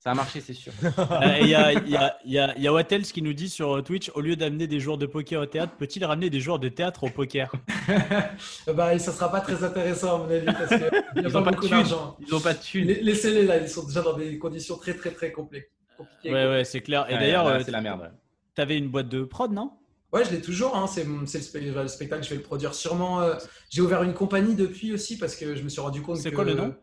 Ça 0.04 0.12
a 0.12 0.14
marché, 0.16 0.42
c'est 0.42 0.56
sûr. 0.56 0.74
Euh, 0.98 1.38
Il 1.42 1.48
y, 1.48 1.54
a, 1.54 1.74
y, 1.74 1.96
a, 1.96 2.18
il 2.26 2.32
y, 2.32 2.40
a, 2.40 2.54
il 2.58 2.64
y 2.64 2.68
a 2.68 2.74
Wattels 2.74 3.04
qui 3.04 3.22
nous 3.22 3.34
dit 3.34 3.50
sur 3.50 3.84
Twitch 3.84 4.10
au 4.16 4.22
lieu 4.22 4.36
d'amener 4.36 4.66
des 4.66 4.80
joueurs 4.80 4.98
de 4.98 5.06
poker 5.06 5.42
au 5.42 5.46
théâtre, 5.46 5.74
peut-il 5.78 6.04
ramener 6.04 6.32
des 6.32 6.40
joueurs 6.40 6.58
de 6.58 6.70
théâtre 6.70 7.04
au 7.04 7.10
poker? 7.10 7.52
Bah, 8.74 8.98
ça 8.98 9.12
sera 9.12 9.32
pas 9.32 9.42
très 9.42 9.64
intéressant 9.64 10.16
à 10.16 10.18
mon 10.26 10.32
avis 10.34 10.46
parce 10.46 10.70
qu'il 10.70 10.78
n'y 10.82 10.86
a 10.88 11.04
Ils 11.18 11.24
pas 11.24 11.40
n'ont 11.40 11.44
pas 11.44 11.52
de 11.52 11.68
d'argent. 11.68 12.18
Ils 12.20 12.32
n'ont 12.34 12.40
pas 12.40 12.54
de 12.54 12.60
thunes. 12.60 12.88
La- 12.88 12.94
Laissez-les 13.02 13.46
là, 13.46 13.58
ils 13.58 13.70
sont 13.70 13.86
déjà 13.86 14.02
dans 14.02 14.18
des 14.18 14.38
conditions 14.40 14.78
très 14.78 14.96
très 14.96 15.12
très 15.12 15.32
complexes. 15.32 15.70
compliquées. 15.98 16.34
Ouais, 16.34 16.48
ouais, 16.48 16.64
c'est 16.64 16.82
clair. 16.82 17.06
Et 17.10 17.14
Ouais, 17.14 17.20
d'ailleurs, 17.20 17.46
euh, 17.48 17.60
c'est 17.64 17.72
la 17.72 17.82
merde. 17.82 18.02
ouais. 18.02 18.08
t'avais 18.56 18.78
une 18.78 18.88
boîte 18.90 19.10
de 19.10 19.24
prod, 19.24 19.52
non? 19.52 19.72
Ouais, 20.12 20.26
je 20.26 20.32
l'ai 20.32 20.42
toujours. 20.42 20.76
Hein. 20.76 20.88
C'est 20.88 21.06
c'est 21.28 21.38
le, 21.38 21.44
spe- 21.72 21.74
le 21.84 21.88
spectacle, 21.88 22.24
je 22.24 22.30
vais 22.32 22.36
le 22.38 22.42
produire 22.42 22.74
sûrement. 22.74 23.22
euh, 23.22 23.36
J'ai 23.70 23.82
ouvert 23.82 24.02
une 24.04 24.14
compagnie 24.14 24.56
depuis 24.56 24.94
aussi 24.94 25.18
parce 25.18 25.36
que 25.36 25.56
je 25.56 25.62
me 25.64 25.70
suis 25.70 25.82
rendu 25.82 26.02
compte 26.02 26.18
C'est 26.18 26.32
que 26.32 26.36
quoi 26.36 26.44
le 26.44 26.54
nom? 26.56 26.76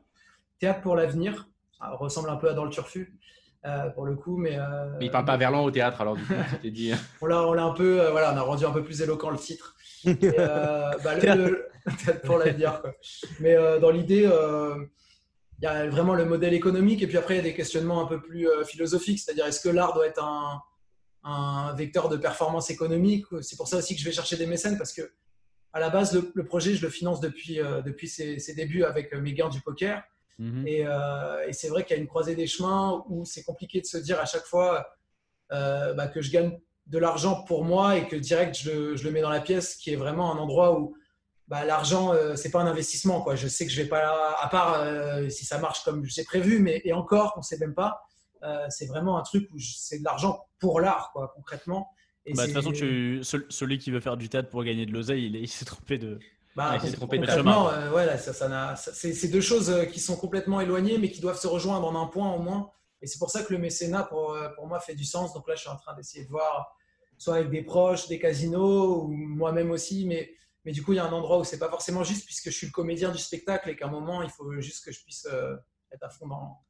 Théâtre 0.60 0.80
pour 0.82 0.94
l'avenir. 0.96 1.48
Ressemble 1.80 2.30
un 2.30 2.36
peu 2.36 2.48
à 2.48 2.54
Dans 2.54 2.64
le 2.64 2.70
Turfu 2.70 3.18
euh, 3.66 3.90
pour 3.90 4.04
le 4.06 4.14
coup, 4.14 4.36
mais. 4.36 4.56
euh, 4.58 4.96
Mais 4.98 5.06
ils 5.06 5.10
parlent 5.10 5.24
pas 5.24 5.36
verlan 5.36 5.64
au 5.64 5.70
théâtre, 5.70 6.00
alors 6.00 6.16
du 6.16 6.24
coup, 6.24 6.32
tu 6.62 6.70
dit. 6.70 6.92
On 7.20 7.26
l'a, 7.26 7.42
on 7.46 7.52
l'a 7.52 7.64
un 7.64 7.72
peu, 7.72 8.00
euh, 8.00 8.10
voilà, 8.12 8.32
on 8.32 8.36
a 8.36 8.42
rendu 8.42 8.64
un 8.64 8.70
peu 8.70 8.82
plus 8.84 9.02
éloquent 9.02 9.30
le 9.30 9.36
titre. 9.38 9.74
Et, 10.04 10.16
euh, 10.38 10.90
bah, 11.04 11.14
le- 11.16 11.44
le- 11.48 11.68
peut-être 11.84 12.22
pour 12.26 12.38
l'avenir, 12.38 12.80
quoi. 12.80 12.92
Mais 13.40 13.56
euh, 13.56 13.78
dans 13.80 13.90
l'idée, 13.90 14.24
euh, 14.26 14.84
il 15.60 15.64
y 15.64 15.66
a 15.66 15.88
vraiment 15.88 16.14
le 16.14 16.24
modèle 16.24 16.54
économique, 16.54 17.02
et 17.02 17.06
puis 17.08 17.16
après, 17.16 17.34
il 17.34 17.36
y 17.38 17.40
a 17.40 17.44
des 17.44 17.54
questionnements 17.54 18.00
un 18.00 18.06
peu 18.06 18.20
plus 18.20 18.48
euh, 18.48 18.64
philosophiques, 18.64 19.18
c'est-à-dire 19.18 19.46
est-ce 19.46 19.60
que 19.60 19.68
l'art 19.68 19.92
doit 19.92 20.06
être 20.06 20.22
un, 20.22 20.62
un 21.24 21.74
vecteur 21.74 22.08
de 22.08 22.16
performance 22.16 22.70
économique 22.70 23.26
C'est 23.42 23.56
pour 23.56 23.66
ça 23.66 23.78
aussi 23.78 23.94
que 23.96 24.00
je 24.00 24.04
vais 24.06 24.12
chercher 24.12 24.36
des 24.36 24.46
mécènes, 24.46 24.78
parce 24.78 24.92
que 24.92 25.02
à 25.72 25.80
la 25.80 25.90
base, 25.90 26.14
le, 26.14 26.30
le 26.34 26.44
projet, 26.44 26.74
je 26.74 26.82
le 26.82 26.90
finance 26.90 27.20
depuis, 27.20 27.60
euh, 27.60 27.82
depuis 27.82 28.08
ses, 28.08 28.38
ses 28.38 28.54
débuts 28.54 28.84
avec 28.84 29.12
mes 29.14 29.32
gains 29.32 29.48
du 29.48 29.60
poker. 29.60 30.02
Et, 30.66 30.86
euh, 30.86 31.46
et 31.48 31.52
c'est 31.52 31.68
vrai 31.68 31.84
qu'il 31.84 31.96
y 31.96 31.98
a 31.98 32.02
une 32.02 32.08
croisée 32.08 32.36
des 32.36 32.46
chemins 32.46 33.04
où 33.08 33.24
c'est 33.24 33.42
compliqué 33.42 33.80
de 33.80 33.86
se 33.86 33.96
dire 33.98 34.20
à 34.20 34.24
chaque 34.24 34.44
fois 34.44 34.86
euh, 35.52 35.94
bah, 35.94 36.06
que 36.06 36.20
je 36.22 36.30
gagne 36.30 36.58
de 36.86 36.98
l'argent 36.98 37.42
pour 37.44 37.64
moi 37.64 37.96
et 37.96 38.06
que 38.06 38.16
direct 38.16 38.56
je, 38.56 38.70
le- 38.70 38.96
je 38.96 39.04
le 39.04 39.10
mets 39.10 39.20
dans 39.20 39.30
la 39.30 39.40
pièce, 39.40 39.74
qui 39.76 39.92
est 39.92 39.96
vraiment 39.96 40.32
un 40.34 40.38
endroit 40.38 40.78
où 40.78 40.94
bah, 41.48 41.64
l'argent, 41.64 42.12
euh, 42.14 42.36
c'est 42.36 42.50
pas 42.50 42.60
un 42.60 42.66
investissement. 42.66 43.22
Quoi. 43.22 43.34
Je 43.34 43.48
sais 43.48 43.66
que 43.66 43.72
je 43.72 43.82
vais 43.82 43.88
pas, 43.88 44.36
à 44.40 44.48
part 44.48 44.74
euh, 44.80 45.28
si 45.28 45.44
ça 45.44 45.58
marche 45.58 45.82
comme 45.84 46.04
j'ai 46.04 46.24
prévu, 46.24 46.58
mais 46.60 46.80
et 46.84 46.92
encore, 46.92 47.34
on 47.36 47.42
sait 47.42 47.58
même 47.58 47.74
pas. 47.74 48.00
C'est 48.68 48.86
vraiment 48.86 49.18
un 49.18 49.22
truc 49.22 49.48
où 49.52 49.58
c'est 49.58 49.98
de 49.98 50.04
l'argent 50.04 50.46
pour 50.60 50.80
l'art, 50.80 51.10
quoi, 51.12 51.32
concrètement. 51.34 51.88
Bah, 52.34 52.42
de 52.46 52.52
toute 52.52 52.62
façon, 52.62 52.70
tu, 52.72 53.20
celui 53.48 53.78
qui 53.78 53.90
veut 53.90 53.98
faire 53.98 54.16
du 54.16 54.28
théâtre 54.28 54.48
pour 54.48 54.62
gagner 54.62 54.86
de 54.86 54.92
l'oseille, 54.92 55.26
il 55.26 55.48
s'est 55.48 55.64
trompé 55.64 55.98
de. 55.98 56.20
Bah, 56.56 56.76
trompé 56.78 57.18
concrètement, 57.18 57.70
euh, 57.70 57.92
ouais, 57.92 58.04
là, 58.04 58.18
ça, 58.18 58.74
c'est 58.76 59.28
deux 59.28 59.40
choses 59.40 59.70
euh, 59.70 59.84
qui 59.84 60.00
sont 60.00 60.16
complètement 60.16 60.60
éloignées, 60.60 60.98
mais 60.98 61.10
qui 61.10 61.20
doivent 61.20 61.38
se 61.38 61.46
rejoindre 61.46 61.86
en 61.86 62.00
un 62.00 62.06
point 62.06 62.32
au 62.32 62.40
moins. 62.40 62.72
Et 63.00 63.06
c'est 63.06 63.18
pour 63.18 63.30
ça 63.30 63.42
que 63.42 63.52
le 63.52 63.58
mécénat, 63.58 64.04
pour, 64.04 64.32
euh, 64.32 64.48
pour 64.50 64.66
moi, 64.66 64.80
fait 64.80 64.94
du 64.94 65.04
sens. 65.04 65.32
Donc 65.34 65.46
là, 65.48 65.54
je 65.54 65.60
suis 65.60 65.70
en 65.70 65.76
train 65.76 65.94
d'essayer 65.94 66.24
de 66.24 66.30
voir, 66.30 66.76
soit 67.16 67.36
avec 67.36 67.50
des 67.50 67.62
proches, 67.62 68.08
des 68.08 68.18
casinos, 68.18 69.04
ou 69.04 69.08
moi-même 69.08 69.70
aussi. 69.70 70.06
Mais, 70.06 70.32
mais 70.64 70.72
du 70.72 70.82
coup, 70.82 70.92
il 70.92 70.96
y 70.96 70.98
a 70.98 71.04
un 71.04 71.12
endroit 71.12 71.38
où 71.38 71.44
c'est 71.44 71.58
pas 71.58 71.70
forcément 71.70 72.02
juste, 72.02 72.24
puisque 72.24 72.50
je 72.50 72.56
suis 72.56 72.66
le 72.66 72.72
comédien 72.72 73.10
du 73.10 73.18
spectacle 73.18 73.70
et 73.70 73.76
qu'à 73.76 73.86
un 73.86 73.90
moment, 73.90 74.22
il 74.22 74.30
faut 74.30 74.60
juste 74.60 74.84
que 74.84 74.92
je 74.92 75.02
puisse 75.02 75.26
euh, 75.30 75.56
être 75.92 76.02
à 76.02 76.08
fond 76.08 76.26
dans. 76.26 76.60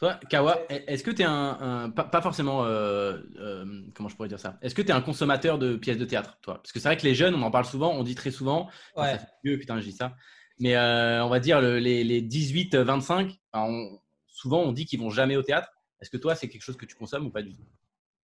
Toi, 0.00 0.18
Kawa, 0.30 0.62
est-ce 0.70 1.04
que 1.04 1.10
tu 1.10 1.20
es 1.20 1.26
un, 1.26 1.58
un- 1.60 1.90
pas, 1.90 2.22
forcément, 2.22 2.64
euh, 2.64 3.18
euh, 3.38 3.82
comment 3.94 4.08
je 4.08 4.16
pourrais 4.16 4.30
dire 4.30 4.40
ça? 4.40 4.58
Est-ce 4.62 4.74
que 4.74 4.80
tu 4.80 4.88
es 4.88 4.92
un 4.92 5.02
consommateur 5.02 5.58
de 5.58 5.76
pièces 5.76 5.98
de 5.98 6.06
théâtre, 6.06 6.38
toi? 6.40 6.54
Parce 6.54 6.72
que 6.72 6.80
c'est 6.80 6.88
vrai 6.88 6.96
que 6.96 7.02
les 7.04 7.14
jeunes, 7.14 7.34
on 7.34 7.42
en 7.42 7.50
parle 7.50 7.66
souvent, 7.66 7.92
on 7.92 8.02
dit 8.02 8.14
très 8.14 8.30
souvent, 8.30 8.70
Ouais. 8.96 9.10
ça 9.12 9.18
fait 9.18 9.26
vieux, 9.44 9.58
putain, 9.58 9.78
je 9.78 9.84
dis 9.84 9.92
ça, 9.92 10.14
mais 10.58 10.74
euh, 10.74 11.22
on 11.22 11.28
va 11.28 11.38
dire 11.38 11.60
le- 11.60 11.78
les, 11.78 12.02
les 12.02 12.22
18-25, 12.22 13.30
enfin, 13.52 13.66
on- 13.70 14.00
souvent 14.26 14.62
on 14.62 14.72
dit 14.72 14.86
qu'ils 14.86 15.00
vont 15.00 15.10
jamais 15.10 15.36
au 15.36 15.42
théâtre. 15.42 15.68
Est-ce 16.00 16.08
que 16.08 16.16
toi, 16.16 16.34
c'est 16.34 16.48
quelque 16.48 16.62
chose 16.62 16.78
que 16.78 16.86
tu 16.86 16.94
consommes 16.94 17.26
ou 17.26 17.30
pas 17.30 17.42
du 17.42 17.52
tout? 17.52 17.66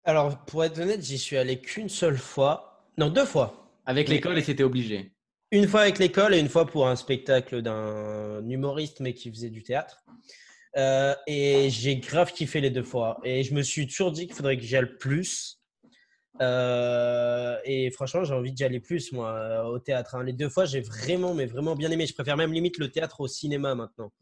Alors, 0.04 0.44
pour 0.44 0.62
être 0.62 0.78
honnête, 0.78 1.02
j'y 1.02 1.18
suis 1.18 1.36
allé 1.36 1.60
qu'une 1.60 1.88
seule 1.88 2.18
fois. 2.18 2.86
Non, 2.98 3.10
deux 3.10 3.24
fois. 3.24 3.72
Avec 3.84 4.08
l'école 4.08 4.38
et 4.38 4.42
c'était 4.42 4.62
obligé? 4.62 5.12
Une 5.50 5.66
fois 5.66 5.80
avec 5.80 5.98
l'école 5.98 6.34
et 6.34 6.38
une 6.38 6.48
fois 6.48 6.66
pour 6.66 6.86
un 6.86 6.94
spectacle 6.94 7.62
d'un 7.62 8.48
humoriste, 8.48 9.00
mais 9.00 9.12
qui 9.12 9.28
faisait 9.28 9.50
du 9.50 9.64
théâtre. 9.64 10.04
Euh, 10.76 11.14
et 11.26 11.70
j'ai 11.70 11.96
grave 11.96 12.32
kiffé 12.32 12.60
les 12.60 12.70
deux 12.70 12.82
fois. 12.82 13.18
Et 13.24 13.42
je 13.44 13.54
me 13.54 13.62
suis 13.62 13.86
toujours 13.86 14.10
dit 14.12 14.26
qu'il 14.26 14.34
faudrait 14.34 14.56
que 14.56 14.62
j'y 14.62 14.76
aille 14.76 14.96
plus. 14.98 15.60
Euh, 16.40 17.56
et 17.64 17.90
franchement, 17.90 18.24
j'ai 18.24 18.34
envie 18.34 18.52
d'y 18.52 18.64
aller 18.64 18.80
plus, 18.80 19.12
moi, 19.12 19.30
euh, 19.32 19.62
au 19.64 19.78
théâtre. 19.78 20.16
hein. 20.16 20.24
Les 20.24 20.32
deux 20.32 20.48
fois, 20.48 20.64
j'ai 20.64 20.80
vraiment, 20.80 21.32
mais 21.34 21.46
vraiment 21.46 21.76
bien 21.76 21.90
aimé. 21.90 22.06
Je 22.06 22.14
préfère 22.14 22.36
même 22.36 22.52
limite 22.52 22.78
le 22.78 22.90
théâtre 22.90 23.20
au 23.20 23.28
cinéma 23.28 23.74
maintenant. 23.74 24.12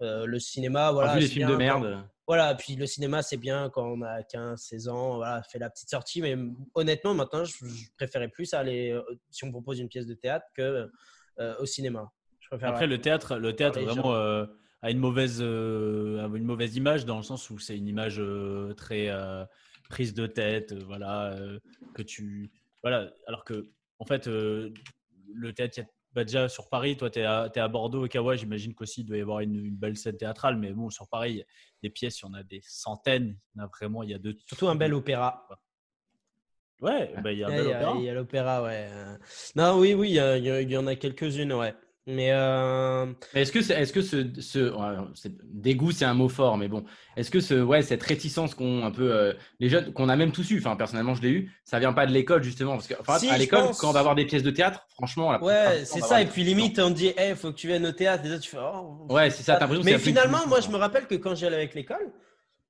Euh, 0.00 0.26
le 0.26 0.38
cinéma, 0.38 0.92
voilà. 0.92 1.12
en 1.12 1.14
vu 1.16 1.20
les 1.20 1.26
films 1.26 1.50
de 1.50 1.56
bien 1.56 1.72
quand- 1.74 1.80
merde. 1.80 2.04
Voilà, 2.26 2.54
puis 2.54 2.76
le 2.76 2.86
cinéma, 2.86 3.22
c'est 3.22 3.38
bien 3.38 3.70
quand 3.70 3.86
on 3.86 4.02
a 4.02 4.22
15, 4.22 4.60
16 4.60 4.88
ans, 4.88 5.16
voilà, 5.16 5.42
fait 5.42 5.58
la 5.58 5.70
petite 5.70 5.88
sortie. 5.88 6.20
Mais 6.20 6.36
honnêtement, 6.74 7.14
maintenant, 7.14 7.44
je, 7.44 7.52
je 7.66 7.86
préférais 7.96 8.28
plus 8.28 8.52
aller, 8.54 8.98
si 9.30 9.44
on 9.44 9.48
me 9.48 9.52
propose 9.52 9.78
une 9.78 9.88
pièce 9.88 10.06
de 10.06 10.14
théâtre, 10.14 10.46
que 10.54 10.90
au 11.60 11.66
cinéma. 11.66 12.10
Je 12.40 12.48
préfère 12.48 12.68
Après, 12.70 12.86
le 12.86 13.00
théâtre, 13.00 13.36
le 13.36 13.54
théâtre 13.56 13.80
vraiment 13.80 14.46
a 14.82 14.90
une 14.90 14.98
mauvaise, 14.98 15.38
euh, 15.40 16.28
une 16.34 16.44
mauvaise 16.44 16.76
image 16.76 17.04
dans 17.04 17.16
le 17.16 17.22
sens 17.22 17.50
où 17.50 17.58
c'est 17.58 17.76
une 17.76 17.88
image 17.88 18.18
euh, 18.20 18.72
très 18.74 19.08
euh, 19.08 19.44
prise 19.88 20.14
de 20.14 20.26
tête, 20.26 20.72
euh, 20.72 20.82
voilà, 20.86 21.32
euh, 21.32 21.58
que 21.94 22.02
tu, 22.02 22.50
voilà, 22.82 23.10
alors 23.26 23.44
que 23.44 23.70
en 23.98 24.04
fait, 24.04 24.28
euh, 24.28 24.72
le 25.34 25.52
théâtre, 25.52 25.78
il 25.78 25.80
y 25.80 25.84
a- 25.84 25.88
bah, 26.12 26.24
déjà 26.24 26.48
sur 26.48 26.68
Paris, 26.68 26.96
toi, 26.96 27.10
tu 27.10 27.18
es, 27.18 27.22
es 27.22 27.26
à 27.60 27.68
Bordeaux, 27.68 28.04
au 28.04 28.08
Kawa, 28.08 28.34
j'imagine 28.36 28.74
qu'aussi 28.74 29.00
il 29.02 29.04
doit 29.04 29.16
y 29.16 29.20
avoir 29.20 29.40
une, 29.40 29.56
une 29.66 29.76
belle 29.76 29.96
scène 29.96 30.16
théâtrale, 30.16 30.56
mais 30.56 30.72
bon, 30.72 30.88
sur 30.90 31.08
Paris, 31.08 31.32
il 31.32 31.36
y 31.38 31.42
a 31.42 31.44
des 31.82 31.90
pièces, 31.90 32.20
il 32.20 32.26
y 32.26 32.28
en 32.28 32.34
a 32.34 32.42
des 32.42 32.60
centaines, 32.62 33.36
il 33.54 33.58
y 33.58 33.60
en 33.60 33.64
a 33.64 33.66
vraiment, 33.68 34.02
il 34.02 34.10
y 34.10 34.14
a 34.14 34.18
de 34.18 34.36
Surtout 34.46 34.68
un 34.68 34.74
bel 34.76 34.94
opéra. 34.94 35.46
Ouais, 36.80 37.12
bah, 37.22 37.32
il 37.32 37.38
y 37.40 37.44
a 37.44 37.48
bel 37.48 37.58
Il 37.64 37.68
y 37.68 37.72
a- 37.72 37.76
opéra. 37.78 37.96
il 37.98 38.04
y 38.04 38.08
a 38.08 38.14
l'opéra, 38.14 38.62
ouais. 38.62 38.88
Euh, 38.90 39.16
Non, 39.56 39.78
oui, 39.78 39.94
oui, 39.94 40.10
y, 40.10 40.14
y 40.14 40.62
il 40.62 40.70
y 40.70 40.76
en 40.76 40.86
a 40.86 40.94
quelques-unes, 40.94 41.52
ouais. 41.52 41.74
Mais 42.10 42.30
euh, 42.32 43.04
Mais 43.34 43.42
est-ce 43.42 43.52
que, 43.52 43.60
c'est- 43.60 43.74
est-ce 43.74 43.92
que 43.92 44.00
ce, 44.00 44.26
ce 44.40 44.70
ouais, 44.74 45.30
dégoût, 45.44 45.92
c'est 45.92 46.06
un 46.06 46.14
mot 46.14 46.30
fort, 46.30 46.56
mais 46.56 46.66
bon, 46.66 46.82
est-ce 47.18 47.30
que 47.30 47.38
ce, 47.40 47.62
ouais, 47.62 47.82
cette 47.82 48.02
réticence 48.02 48.54
qu'ont 48.54 48.82
un 48.82 48.90
peu 48.90 49.12
euh, 49.14 49.34
les 49.60 49.68
jeunes, 49.68 49.92
qu'on 49.92 50.08
a 50.08 50.16
même 50.16 50.32
tous 50.32 50.50
eu, 50.50 50.58
enfin 50.58 50.74
personnellement 50.74 51.14
je 51.14 51.20
l'ai 51.20 51.28
eu, 51.28 51.52
ça 51.64 51.78
vient 51.78 51.92
pas 51.92 52.06
de 52.06 52.12
l'école 52.12 52.42
justement, 52.42 52.72
parce 52.72 52.86
que 52.86 52.94
Si, 53.18 53.28
à 53.28 53.36
l'école, 53.36 53.64
pense. 53.66 53.78
quand 53.78 53.90
on 53.90 53.92
va 53.92 54.02
voir 54.02 54.14
des 54.14 54.24
pièces 54.24 54.42
de 54.42 54.50
théâtre, 54.50 54.86
franchement, 54.94 55.32
la 55.32 55.42
ouais, 55.44 55.84
c'est 55.84 56.00
ça. 56.00 56.22
Et 56.22 56.26
puis 56.26 56.44
limite, 56.44 56.78
on 56.78 56.88
dit, 56.88 57.12
il 57.18 57.36
faut 57.36 57.52
que 57.52 57.56
tu 57.58 57.66
viennes 57.66 57.84
au 57.86 57.92
théâtre. 57.92 58.24
Et 58.24 58.30
là, 58.30 58.38
tu 58.38 58.48
fais, 58.48 58.58
oh. 58.58 59.06
Ouais, 59.10 59.28
c'est 59.28 59.42
ça. 59.42 59.56
t'as 59.56 59.68
c'est 59.68 59.82
Mais 59.84 59.98
finalement, 59.98 60.46
moi, 60.46 60.60
je 60.60 60.68
me 60.70 60.76
rappelle 60.76 61.06
que 61.06 61.14
quand 61.16 61.34
j'allais 61.34 61.56
avec 61.56 61.74
l'école, 61.74 62.10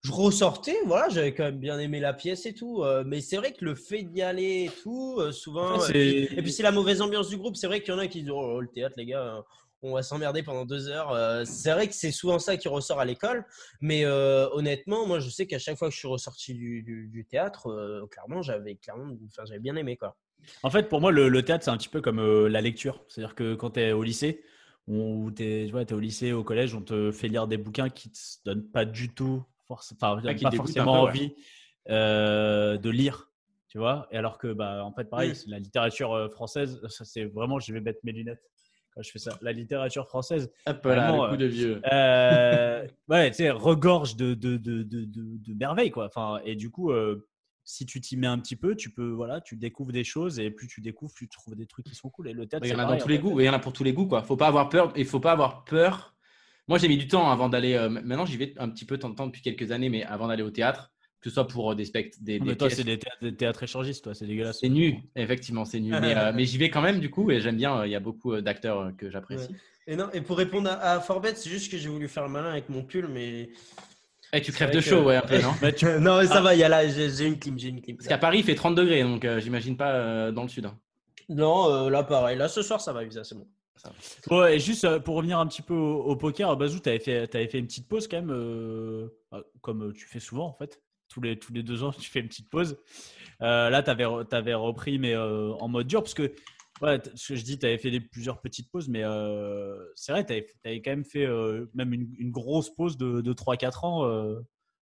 je 0.03 0.12
ressortais, 0.12 0.76
voilà, 0.86 1.09
j'avais 1.09 1.34
quand 1.34 1.44
même 1.44 1.59
bien 1.59 1.78
aimé 1.78 1.99
la 2.01 2.14
pièce 2.14 2.46
et 2.46 2.55
tout. 2.55 2.82
euh, 2.82 3.03
mais 3.07 3.20
c'est 3.20 3.36
vrai 3.36 3.53
que 3.53 3.64
le 3.64 3.74
fait 3.74 4.03
d'y 4.05 4.22
aller 4.22 4.64
et 4.66 4.70
tout, 4.82 5.16
euh, 5.18 5.32
souvent. 5.32 5.72
En 5.76 5.80
fait, 5.80 5.90
et 5.90 5.92
puis- 5.92 6.26
c'est- 6.28 6.38
et 6.38 6.42
puis 6.42 6.53
c'est 6.53 6.62
la 6.62 6.72
mauvaise 6.72 7.01
ambiance 7.03 7.28
du 7.28 7.36
groupe. 7.36 7.57
C'est 7.57 7.66
vrai 7.66 7.80
qu'il 7.82 7.92
y 7.92 7.96
en 7.96 7.99
a 8.01 8.07
qui 8.07 8.20
disent, 8.22 8.30
oh, 8.30 8.61
le 8.61 8.68
théâtre, 8.68 8.94
les 8.96 9.07
gars. 9.07 9.22
euh, 9.38 9.40
On 9.80 9.92
va 9.92 10.03
s'emmerder 10.03 10.42
pendant 10.42 10.64
deux 10.64 10.88
heures. 10.88 11.12
Euh, 11.12 11.44
c'est 11.44 11.70
vrai 11.70 11.86
que 11.86 11.94
c'est 11.94 12.11
souvent 12.11 12.40
ça 12.40 12.57
qui 12.57 12.66
ressort 12.66 12.99
à 12.99 13.05
l'école. 13.05 13.44
Mais 13.80 14.05
euh, 14.05 14.49
honnêtement, 14.51 15.07
moi, 15.07 15.20
je 15.20 15.30
sais 15.30 15.46
qu'à 15.46 15.61
chaque 15.61 15.78
fois 15.78 15.86
que 15.86 15.94
je 15.94 16.01
suis 16.01 16.09
ressorti 16.09 16.53
du, 16.53 16.82
du- 16.82 17.07
du 17.07 17.24
théâtre, 17.24 17.68
euh, 17.68 18.05
clairement, 18.11 18.42
j'avais 18.42 18.74
clairement, 18.74 19.14
j'avais 19.46 19.61
bien 19.61 19.76
aimé 19.76 19.96
quoi. 19.96 20.16
En 20.64 20.70
fait, 20.70 20.88
pour 20.88 21.01
moi, 21.01 21.12
le, 21.12 21.28
le 21.28 21.44
théâtre, 21.44 21.62
c'est 21.64 21.70
un 21.70 21.76
petit 21.76 21.88
peu 21.88 22.01
comme 22.01 22.18
euh, 22.18 22.49
la 22.49 22.61
lecture. 22.61 23.05
C'est-à-dire 23.07 23.36
que 23.36 23.55
quand 23.55 23.70
tu 23.70 23.80
es 23.80 23.92
au 23.92 24.03
lycée, 24.03 24.42
ou 24.88 25.30
tu 25.30 25.44
es, 25.44 25.72
au 25.92 26.01
lycée, 26.01 26.32
au 26.32 26.42
collège, 26.42 26.74
on 26.74 26.82
te 26.82 27.12
fait 27.12 27.28
lire 27.28 27.46
des 27.46 27.57
bouquins 27.57 27.88
qui 27.88 28.09
ne 28.09 28.14
te 28.14 28.18
donnent 28.46 28.68
pas 28.68 28.84
du 28.84 29.11
tout, 29.14 29.44
forc- 29.69 29.93
enfin, 29.95 30.21
pas 30.23 30.51
forcément 30.51 30.95
un 31.07 31.11
peu, 31.12 31.19
ouais. 31.19 31.25
envie 31.27 31.35
euh, 31.91 32.77
de 32.79 32.91
lire. 32.91 33.31
Tu 33.69 33.79
vois 33.79 34.09
Et 34.11 34.16
alors 34.16 34.39
que, 34.39 34.53
bah, 34.53 34.83
en 34.85 34.93
fait, 34.93 35.05
pareil, 35.05 35.31
Mm. 35.33 35.51
la 35.51 35.59
littérature 35.59 36.12
euh, 36.14 36.29
française, 36.29 36.81
ça, 36.89 37.05
c'est 37.05 37.25
vraiment, 37.27 37.59
je 37.61 37.73
vais 37.73 37.81
mettre 37.81 38.01
mes 38.03 38.12
lunettes 38.12 38.43
quand 38.95 39.03
je 39.03 39.11
fais 39.11 39.19
ça. 39.19 39.39
La 39.43 39.53
littérature 39.53 40.07
française, 40.09 40.51
Hop 40.66 40.85
là, 40.87 40.95
Vraiment, 40.95 41.25
le 41.25 41.29
coup 41.29 41.35
euh, 41.35 41.37
de 41.37 41.47
vieux. 41.47 41.83
euh, 41.93 42.87
ouais, 43.09 43.31
tu 43.31 43.37
sais, 43.37 43.51
regorge 43.51 44.16
de, 44.16 44.33
de, 44.35 44.57
de, 44.57 44.83
de, 44.83 45.05
de- 45.05 45.55
merveilles, 45.55 45.91
quoi. 45.91 46.07
Enfin, 46.07 46.41
et 46.45 46.57
du 46.57 46.71
coup, 46.71 46.91
euh, 46.93 47.29
si 47.64 47.85
tu 47.85 48.01
t'y 48.01 48.16
mets 48.16 48.27
un 48.27 48.39
petit 48.39 48.57
peu, 48.57 48.75
tu 48.75 48.89
peux, 48.91 49.11
voilà, 49.11 49.43
tu 49.43 49.57
découvres 49.57 49.93
des 49.93 50.05
choses 50.05 50.41
et 50.41 50.51
plus 50.51 50.66
tu 50.66 50.81
découvres, 50.81 51.12
plus 51.12 51.29
tu 51.29 51.37
trouves 51.39 51.55
des 51.55 51.66
trucs 51.66 51.85
qui 51.85 51.95
sont 51.95 52.09
cool. 52.09 52.29
Et 52.29 52.33
le 52.33 52.47
théâtre, 52.47 52.64
Il 52.64 52.73
y 52.73 52.75
en 52.75 52.79
a 52.79 52.87
dans 52.87 52.97
tous 52.97 53.09
les 53.09 53.19
goûts, 53.19 53.39
il 53.39 53.45
y 53.45 53.49
en 53.51 53.53
a 53.53 53.59
pour 53.59 53.75
tous 53.75 53.85
les 53.85 53.93
goûts, 53.93 54.07
quoi. 54.07 54.23
Faut 54.23 54.37
pas 54.39 54.47
avoir 54.47 54.71
peur, 54.71 54.95
il 54.97 55.05
faut 55.05 55.21
pas 55.21 55.33
avoir 55.33 55.64
peur. 55.64 56.14
Moi, 56.69 56.79
j'ai 56.79 56.89
mis 56.89 56.99
du 56.99 57.09
temps 57.09 57.31
avant 57.31 57.49
d'aller. 57.49 57.75
euh, 57.75 57.89
maintenant, 57.89 58.27
j'y 58.27 58.37
vais 58.37 58.55
un 58.59 58.69
petit 58.69 58.85
peu 58.85 58.97
de 58.97 59.03
temps 59.03 59.09
en 59.11 59.14
temps 59.14 59.27
depuis 59.27 59.41
quelques 59.43 59.73
années, 59.73 59.89
mais 59.89 60.05
avant 60.05 60.29
d'aller 60.29 60.43
au 60.43 60.51
théâtre, 60.51 60.91
que 61.21 61.31
ce 61.31 61.35
soit 61.35 61.47
pour 61.49 61.73
euh, 61.73 61.75
des 61.75 61.85
spectacles, 61.87 62.23
des, 62.23 62.39
mais 62.41 62.55
toi, 62.57 62.71
c'est 62.71 62.85
des 62.85 62.99
théâtres, 62.99 63.19
des 63.23 63.35
théâtres 63.35 63.62
échangistes, 63.62 64.05
toi, 64.05 64.14
c'est 64.14 64.27
dégueulasse. 64.27 64.59
C'est 64.61 64.69
nu, 64.69 64.99
effectivement, 65.16 65.64
c'est 65.64 65.81
nu. 65.81 65.91
Mais, 65.91 66.16
euh, 66.16 66.33
mais 66.35 66.45
j'y 66.45 66.59
vais 66.59 66.71
quand 66.71 66.83
même, 66.83 67.01
du 67.01 67.11
coup, 67.11 67.31
et 67.31 67.41
j'aime 67.41 67.57
bien. 67.57 67.81
euh, 67.81 67.87
Il 67.87 67.91
y 67.91 67.97
a 67.97 68.01
beaucoup 68.01 68.35
euh, 68.35 68.43
d'acteurs 68.43 68.81
euh, 68.81 68.91
que 68.93 69.11
j'apprécie. 69.11 69.55
Et 69.87 69.97
non, 69.97 70.11
et 70.12 70.21
pour 70.21 70.37
répondre 70.37 70.69
à, 70.71 70.75
à 70.93 71.01
Forbet, 71.01 71.35
c'est 71.35 71.49
juste 71.49 71.73
que 71.73 71.79
j'ai 71.79 71.89
voulu 71.89 72.07
faire 72.09 72.23
le 72.25 72.29
malin 72.31 72.51
avec 72.51 72.69
mon 72.69 72.83
pull, 72.83 73.09
mais 73.09 73.49
Eh, 74.35 74.43
tu 74.43 74.53
crèves 74.53 74.71
de 74.71 74.75
que- 74.75 74.81
chaud, 74.83 75.03
ouais, 75.05 75.16
un 75.16 75.23
peu, 75.23 75.39
non 75.43 75.55
tu- 75.75 75.87
non, 76.01 76.19
mais 76.19 76.27
ça 76.27 76.35
Ah. 76.37 76.41
va, 76.43 76.55
il 76.55 76.59
y 76.59 76.62
a 76.64 76.69
là, 76.69 76.87
j'ai 76.87 77.27
une 77.27 77.39
clim, 77.39 77.59
j'ai 77.59 77.69
une 77.69 77.81
clim. 77.81 77.97
Parce 77.97 78.07
qu'à 78.09 78.19
Paris, 78.19 78.41
il 78.41 78.45
fait 78.45 78.55
30 78.55 78.75
degrés, 78.75 79.03
donc 79.03 79.25
euh, 79.25 79.41
j'imagine 79.41 79.77
pas 79.79 79.93
euh, 79.95 80.31
dans 80.33 80.43
le 80.43 80.49
sud. 80.49 80.66
hein. 80.66 80.79
Non, 81.31 81.71
euh, 81.87 81.91
là 81.91 82.03
pareil, 82.05 82.37
là 82.39 82.49
ce 82.49 82.62
soir 82.62 82.81
ça 82.83 82.93
va, 82.93 83.01
c'est 83.11 83.35
bon. 83.35 83.47
Ouais, 84.31 84.57
et 84.57 84.61
juste 84.61 84.85
euh, 84.85 85.01
pour 85.01 85.16
revenir 85.16 85.39
un 85.39 85.47
petit 85.47 85.62
peu 85.62 85.74
au, 85.74 86.03
au 86.03 86.16
poker, 86.16 86.57
Bazou, 86.57 86.81
tu 86.81 86.89
avais 86.89 86.99
fait, 86.99 87.26
t'avais 87.29 87.49
fait 87.49 87.59
une 87.59 87.66
petite 87.66 87.89
pause 87.89 88.09
quand 88.09 88.16
même, 88.18 88.31
euh, 88.31 89.09
euh, 89.33 89.43
comme 89.61 89.93
tu 89.93 90.07
fais 90.07 90.20
souvent 90.20 90.47
en 90.47 90.53
fait. 90.55 90.81
Tous 91.09 91.22
les, 91.22 91.39
tous 91.39 91.53
les 91.55 91.62
deux 91.62 91.85
ans, 91.85 91.91
tu 91.99 92.11
fais 92.11 92.20
une 92.20 92.29
petite 92.29 92.51
pause. 92.51 92.76
Euh, 93.43 93.70
là, 93.70 93.83
tu 93.83 93.91
avais, 93.91 94.55
repris, 94.55 94.99
mais 94.99 95.14
euh, 95.14 95.53
en 95.55 95.68
mode 95.68 95.87
dur, 95.87 96.03
parce 96.03 96.14
que, 96.14 96.35
ouais, 96.83 97.01
ce 97.14 97.29
que 97.33 97.37
je 97.37 97.45
dis, 97.45 97.59
tu 97.59 97.66
avais 97.66 97.79
fait 97.79 97.91
des, 97.91 98.01
plusieurs 98.01 98.41
petites 98.41 98.70
pauses, 98.70 98.89
mais 98.89 99.05
euh, 99.05 99.76
c'est 99.95 100.12
vrai, 100.12 100.26
tu 100.26 100.33
avais, 100.33 100.83
quand 100.83 100.91
même 100.91 101.05
fait 101.05 101.24
euh, 101.24 101.66
même 101.74 101.93
une, 101.95 102.12
une 102.18 102.31
grosse 102.31 102.68
pause 102.74 102.97
de, 102.99 103.20
de 103.20 103.33
3-4 103.33 103.85
ans. 103.85 104.05
euh. 104.05 104.35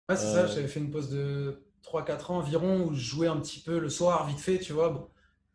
Ouais, 0.08 0.16
c'est 0.16 0.26
Euh, 0.26 0.46
ça, 0.48 0.54
j'avais 0.54 0.68
fait 0.68 0.80
une 0.80 0.90
pause 0.90 1.10
de 1.10 1.62
3-4 1.82 2.30
ans 2.32 2.38
environ 2.38 2.86
où 2.86 2.94
je 2.94 3.00
jouais 3.00 3.28
un 3.28 3.38
petit 3.40 3.60
peu 3.60 3.78
le 3.78 3.88
soir, 3.88 4.26
vite 4.26 4.40
fait, 4.40 4.58
tu 4.58 4.72
vois, 4.72 4.88
bon, 4.90 5.08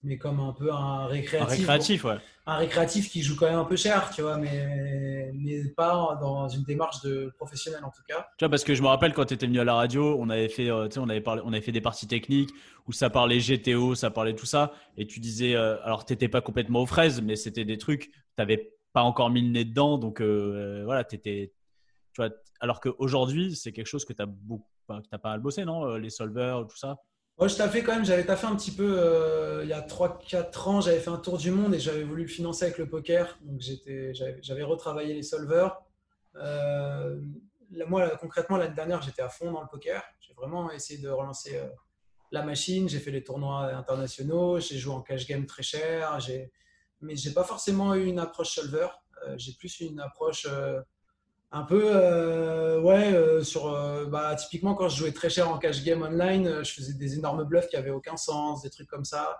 mais 0.03 0.17
comme 0.17 0.39
un 0.39 0.53
peu 0.53 0.71
un 0.71 0.75
un 0.75 1.05
récréatif. 1.07 1.57
récréatif, 1.57 2.03
ouais. 2.05 2.17
Un 2.45 2.55
récréatif 2.55 3.09
qui 3.09 3.21
joue 3.21 3.35
quand 3.35 3.45
même 3.45 3.59
un 3.59 3.65
peu 3.65 3.75
cher, 3.75 4.09
tu 4.13 4.21
vois, 4.23 4.37
mais, 4.37 5.31
mais 5.35 5.63
pas 5.69 6.17
dans 6.19 6.47
une 6.49 6.63
démarche 6.63 7.01
de 7.01 7.31
professionnel 7.37 7.83
en 7.83 7.91
tout 7.91 8.01
cas. 8.07 8.27
Tu 8.37 8.45
vois, 8.45 8.49
parce 8.49 8.63
que 8.63 8.73
je 8.73 8.81
me 8.81 8.87
rappelle 8.87 9.13
quand 9.13 9.25
tu 9.25 9.35
étais 9.35 9.45
venu 9.45 9.59
à 9.59 9.63
la 9.63 9.75
radio, 9.75 10.15
on 10.19 10.29
avait 10.29 10.49
fait, 10.49 10.69
euh, 10.69 10.87
on 10.97 11.09
avait 11.09 11.21
parlé, 11.21 11.41
on 11.45 11.53
avait 11.53 11.61
fait 11.61 11.71
des 11.71 11.81
parties 11.81 12.07
techniques 12.07 12.49
où 12.87 12.93
ça 12.93 13.09
parlait 13.09 13.39
GTO, 13.39 13.93
ça 13.93 14.09
parlait 14.09 14.35
tout 14.35 14.47
ça, 14.47 14.73
et 14.97 15.05
tu 15.05 15.19
disais, 15.19 15.55
euh, 15.55 15.77
alors 15.83 16.05
t'étais 16.05 16.29
pas 16.29 16.41
complètement 16.41 16.81
aux 16.81 16.87
fraises, 16.87 17.21
mais 17.21 17.35
c'était 17.35 17.65
des 17.65 17.77
trucs, 17.77 18.11
t'avais 18.35 18.73
pas 18.91 19.03
encore 19.03 19.29
mis 19.29 19.41
le 19.41 19.49
nez 19.49 19.65
dedans, 19.65 19.97
donc 19.97 20.19
euh, 20.19 20.81
voilà, 20.85 21.03
t'étais, 21.03 21.53
tu 22.13 22.21
vois, 22.21 22.31
alors 22.59 22.79
qu'aujourd'hui 22.79 23.55
c'est 23.55 23.71
quelque 23.71 23.87
chose 23.87 24.03
que 24.03 24.13
t'as 24.13 24.25
beaucoup, 24.25 24.67
pas 24.87 25.01
mal 25.23 25.39
bossé, 25.39 25.63
non, 25.63 25.95
les 25.95 26.09
solvers, 26.09 26.65
tout 26.67 26.77
ça? 26.77 26.97
Moi, 27.41 27.47
je 27.47 27.55
taffais 27.55 27.81
quand 27.81 27.95
même, 27.95 28.05
j'avais 28.05 28.23
taffé 28.23 28.45
un 28.45 28.55
petit 28.55 28.69
peu 28.69 28.99
euh, 28.99 29.61
il 29.63 29.69
y 29.69 29.73
a 29.73 29.81
3-4 29.81 30.69
ans, 30.69 30.79
j'avais 30.79 30.99
fait 30.99 31.09
un 31.09 31.17
tour 31.17 31.39
du 31.39 31.49
monde 31.49 31.73
et 31.73 31.79
j'avais 31.79 32.03
voulu 32.03 32.21
le 32.21 32.27
financer 32.27 32.65
avec 32.65 32.77
le 32.77 32.87
poker. 32.87 33.39
Donc, 33.41 33.59
j'avais, 33.59 34.61
retravaillé 34.61 35.15
les 35.15 35.23
solvers. 35.23 35.81
Euh, 36.35 37.19
moi, 37.87 38.15
concrètement, 38.17 38.57
l'année 38.57 38.75
dernière, 38.75 39.01
j'étais 39.01 39.23
à 39.23 39.29
fond 39.29 39.51
dans 39.51 39.61
le 39.61 39.67
poker. 39.67 40.03
J'ai 40.19 40.35
vraiment 40.35 40.69
essayé 40.69 41.01
de 41.01 41.09
relancer 41.09 41.55
euh, 41.55 41.67
la 42.29 42.43
machine. 42.43 42.87
J'ai 42.87 42.99
fait 42.99 43.09
les 43.09 43.23
tournois 43.23 43.73
internationaux, 43.73 44.59
j'ai 44.59 44.77
joué 44.77 44.93
en 44.93 45.01
cash 45.01 45.25
game 45.25 45.47
très 45.47 45.63
cher, 45.63 46.19
mais 46.99 47.15
j'ai 47.15 47.31
pas 47.31 47.43
forcément 47.43 47.95
eu 47.95 48.05
une 48.05 48.19
approche 48.19 48.51
solver. 48.51 48.89
J'ai 49.37 49.53
plus 49.53 49.79
une 49.79 49.99
approche 49.99 50.45
un 51.53 51.63
peu, 51.63 51.83
euh, 51.85 52.79
ouais, 52.79 53.13
euh, 53.13 53.43
sur, 53.43 53.67
euh, 53.73 54.05
bah, 54.05 54.35
typiquement 54.35 54.73
quand 54.73 54.87
je 54.89 54.97
jouais 54.97 55.11
très 55.11 55.29
cher 55.29 55.49
en 55.49 55.57
cash 55.57 55.83
game 55.83 56.01
online, 56.01 56.47
euh, 56.47 56.63
je 56.63 56.73
faisais 56.73 56.93
des 56.93 57.15
énormes 57.17 57.43
bluffs 57.43 57.67
qui 57.67 57.75
avaient 57.75 57.89
aucun 57.89 58.15
sens, 58.17 58.61
des 58.61 58.69
trucs 58.69 58.87
comme 58.87 59.03
ça. 59.05 59.37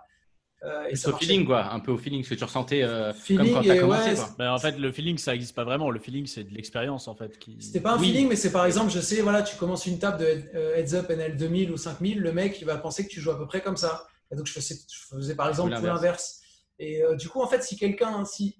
Euh, 0.64 0.84
et 0.90 0.94
ça 0.94 1.08
au 1.08 1.12
marchait. 1.12 1.26
feeling, 1.26 1.44
quoi. 1.46 1.72
Un 1.72 1.80
peu 1.80 1.90
au 1.90 1.96
feeling, 1.98 2.22
ce 2.22 2.30
que 2.30 2.34
tu 2.36 2.44
ressentais 2.44 2.82
euh, 2.84 3.12
Feeling 3.14 3.46
comme 3.46 3.54
quand 3.54 3.62
tu 3.62 3.70
as 3.72 3.80
commencé, 3.80 4.10
ouais, 4.10 4.14
quoi. 4.14 4.28
Mais 4.38 4.46
en 4.46 4.58
fait, 4.58 4.78
le 4.78 4.92
feeling, 4.92 5.18
ça 5.18 5.34
existe 5.34 5.56
pas 5.56 5.64
vraiment. 5.64 5.90
Le 5.90 5.98
feeling, 5.98 6.26
c'est 6.26 6.44
de 6.44 6.54
l'expérience 6.54 7.08
en 7.08 7.16
fait. 7.16 7.36
Qui... 7.38 7.56
C'était 7.60 7.80
pas 7.80 7.94
un 7.94 7.98
Oui. 7.98 8.08
feeling, 8.08 8.28
mais 8.28 8.36
c'est 8.36 8.52
par 8.52 8.66
exemple, 8.66 8.92
je 8.92 9.00
sais, 9.00 9.22
voilà, 9.22 9.42
tu 9.42 9.56
commences 9.56 9.86
une 9.86 9.98
table 9.98 10.18
de 10.18 10.24
head- 10.26 10.50
heads 10.76 10.94
up 10.94 11.10
NL 11.10 11.36
2000 11.36 11.72
ou 11.72 11.76
5000, 11.76 12.20
le 12.20 12.32
mec, 12.32 12.60
il 12.60 12.64
va 12.66 12.76
penser 12.76 13.04
que 13.04 13.08
tu 13.10 13.20
joues 13.20 13.32
à 13.32 13.38
peu 13.38 13.46
près 13.46 13.60
comme 13.60 13.76
ça. 13.76 14.06
Et 14.30 14.36
donc, 14.36 14.46
je 14.46 14.52
faisais, 14.52 14.76
je 14.88 15.16
faisais 15.16 15.34
par 15.34 15.48
exemple 15.48 15.72
Ou 15.72 15.76
tout 15.76 15.82
l'inverse. 15.82 15.96
l'inverse. 16.02 16.40
Et 16.78 17.02
euh, 17.02 17.16
du 17.16 17.28
coup, 17.28 17.40
en 17.42 17.48
fait, 17.48 17.62
si 17.64 17.76
quelqu'un, 17.76 18.24
si 18.24 18.56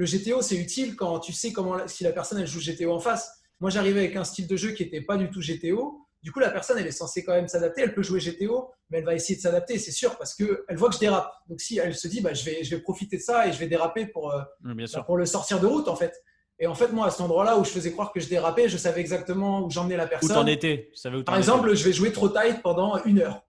le 0.00 0.06
GTO, 0.06 0.40
c'est 0.40 0.56
utile 0.56 0.96
quand 0.96 1.20
tu 1.20 1.32
sais 1.34 1.52
comment, 1.52 1.74
la- 1.74 1.86
si 1.86 2.04
la 2.04 2.12
personne, 2.12 2.38
elle 2.38 2.46
joue 2.46 2.58
GTO 2.60 2.90
en 2.90 3.00
face. 3.00 3.30
Moi, 3.60 3.68
j'arrivais 3.68 4.00
avec 4.00 4.16
un 4.16 4.24
style 4.24 4.46
de 4.46 4.56
jeu 4.56 4.70
qui 4.70 4.82
n'était 4.84 5.02
pas 5.02 5.18
du 5.18 5.28
tout 5.30 5.42
GTO. 5.42 6.06
Du 6.22 6.32
coup, 6.32 6.40
la 6.40 6.50
personne, 6.50 6.78
elle 6.78 6.86
est 6.86 6.90
censée 6.90 7.22
quand 7.22 7.34
même 7.34 7.48
s'adapter. 7.48 7.82
Elle 7.82 7.92
peut 7.94 8.02
jouer 8.02 8.18
GTO, 8.18 8.70
mais 8.88 8.98
elle 8.98 9.04
va 9.04 9.14
essayer 9.14 9.36
de 9.36 9.42
s'adapter, 9.42 9.78
c'est 9.78 9.90
sûr, 9.92 10.16
parce 10.16 10.34
qu'elle 10.34 10.76
voit 10.76 10.88
que 10.88 10.94
je 10.94 11.00
dérape. 11.00 11.30
Donc, 11.48 11.60
si 11.60 11.76
elle 11.78 11.94
se 11.94 12.08
dit, 12.08 12.22
bah, 12.22 12.32
je, 12.32 12.44
vais, 12.46 12.64
je 12.64 12.74
vais 12.74 12.80
profiter 12.80 13.18
de 13.18 13.22
ça 13.22 13.46
et 13.46 13.52
je 13.52 13.58
vais 13.58 13.66
déraper 13.66 14.06
pour, 14.06 14.32
euh, 14.32 14.40
Oui, 14.64 14.74
bien 14.74 14.84
bah, 14.86 14.90
sûr. 14.90 15.04
pour 15.04 15.18
le 15.18 15.26
sortir 15.26 15.60
de 15.60 15.66
route, 15.66 15.88
en 15.88 15.96
fait. 15.96 16.14
Et 16.58 16.66
en 16.66 16.74
fait, 16.74 16.88
moi, 16.92 17.06
à 17.06 17.10
cet 17.10 17.20
endroit-là 17.20 17.58
où 17.58 17.64
je 17.64 17.70
faisais 17.70 17.92
croire 17.92 18.10
que 18.12 18.20
je 18.20 18.28
dérapais, 18.28 18.70
je 18.70 18.78
savais 18.78 19.00
exactement 19.02 19.62
où 19.66 19.70
j'emmenais 19.70 19.96
la 19.98 20.06
Où 20.06 20.08
personne. 20.08 20.34
t'en 20.36 20.46
étais 20.46 20.90
où 20.94 20.96
t'en 21.02 21.24
Par 21.24 21.34
étais 21.34 21.38
exemple, 21.38 21.74
je 21.74 21.84
vais 21.84 21.92
jouer 21.92 22.12
trop 22.12 22.28
tight 22.30 22.62
pendant 22.62 23.02
une 23.04 23.18
heure. 23.20 23.42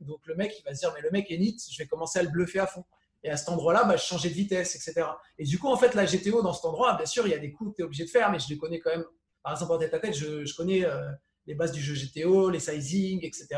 Donc 0.00 0.20
le 0.26 0.36
mec, 0.36 0.52
il 0.58 0.62
va 0.64 0.74
se 0.74 0.80
dire, 0.80 0.92
mais 0.94 1.00
le 1.02 1.10
mec 1.10 1.28
est 1.30 1.38
nit, 1.38 1.56
je 1.72 1.76
vais 1.78 1.86
commencer 1.88 2.18
à 2.20 2.22
le 2.22 2.28
bluffer 2.28 2.60
à 2.60 2.66
fond. 2.68 2.84
Et 3.24 3.30
à 3.30 3.36
cet 3.36 3.48
endroit-là, 3.48 3.84
bah, 3.84 3.96
je 3.96 4.02
changeais 4.04 4.28
de 4.28 4.34
vitesse, 4.34 4.76
etc. 4.76 5.06
Et 5.38 5.44
du 5.44 5.58
coup, 5.58 5.68
en 5.68 5.76
fait, 5.76 5.94
la 5.94 6.06
GTO, 6.06 6.42
dans 6.42 6.52
cet 6.52 6.64
endroit, 6.66 6.94
bien 6.96 7.06
sûr, 7.06 7.26
il 7.26 7.30
y 7.30 7.34
a 7.34 7.38
des 7.38 7.50
coups 7.52 7.72
que 7.72 7.76
tu 7.76 7.82
es 7.82 7.84
obligé 7.84 8.04
de 8.04 8.10
faire, 8.10 8.30
mais 8.30 8.38
je 8.38 8.48
les 8.48 8.56
connais 8.58 8.78
quand 8.78 8.90
même. 8.90 9.04
Par 9.42 9.52
exemple, 9.54 9.72
en 9.72 9.78
tête 9.78 9.92
à 9.94 9.98
tête, 9.98 10.14
je, 10.16 10.44
je 10.44 10.54
connais 10.54 10.84
euh, 10.84 11.08
les 11.46 11.54
bases 11.54 11.72
du 11.72 11.80
jeu 11.82 11.94
GTO, 11.94 12.50
les 12.50 12.60
sizing, 12.60 13.24
etc. 13.24 13.48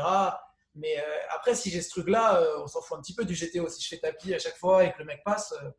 Mais 0.73 0.97
euh, 0.97 1.01
après, 1.35 1.53
si 1.53 1.69
j'ai 1.69 1.81
ce 1.81 1.89
truc-là, 1.89 2.41
euh, 2.41 2.63
on 2.63 2.67
s'en 2.67 2.81
fout 2.81 2.97
un 2.97 3.01
petit 3.01 3.13
peu 3.13 3.25
du 3.25 3.35
GTO. 3.35 3.67
Si 3.69 3.83
je 3.83 3.87
fais 3.89 3.97
tapis 3.99 4.33
à 4.33 4.39
chaque 4.39 4.57
fois 4.57 4.83
et 4.85 4.91
que 4.93 4.99
le 4.99 5.05
mec 5.05 5.21
passe, 5.23 5.53
euh, 5.61 5.69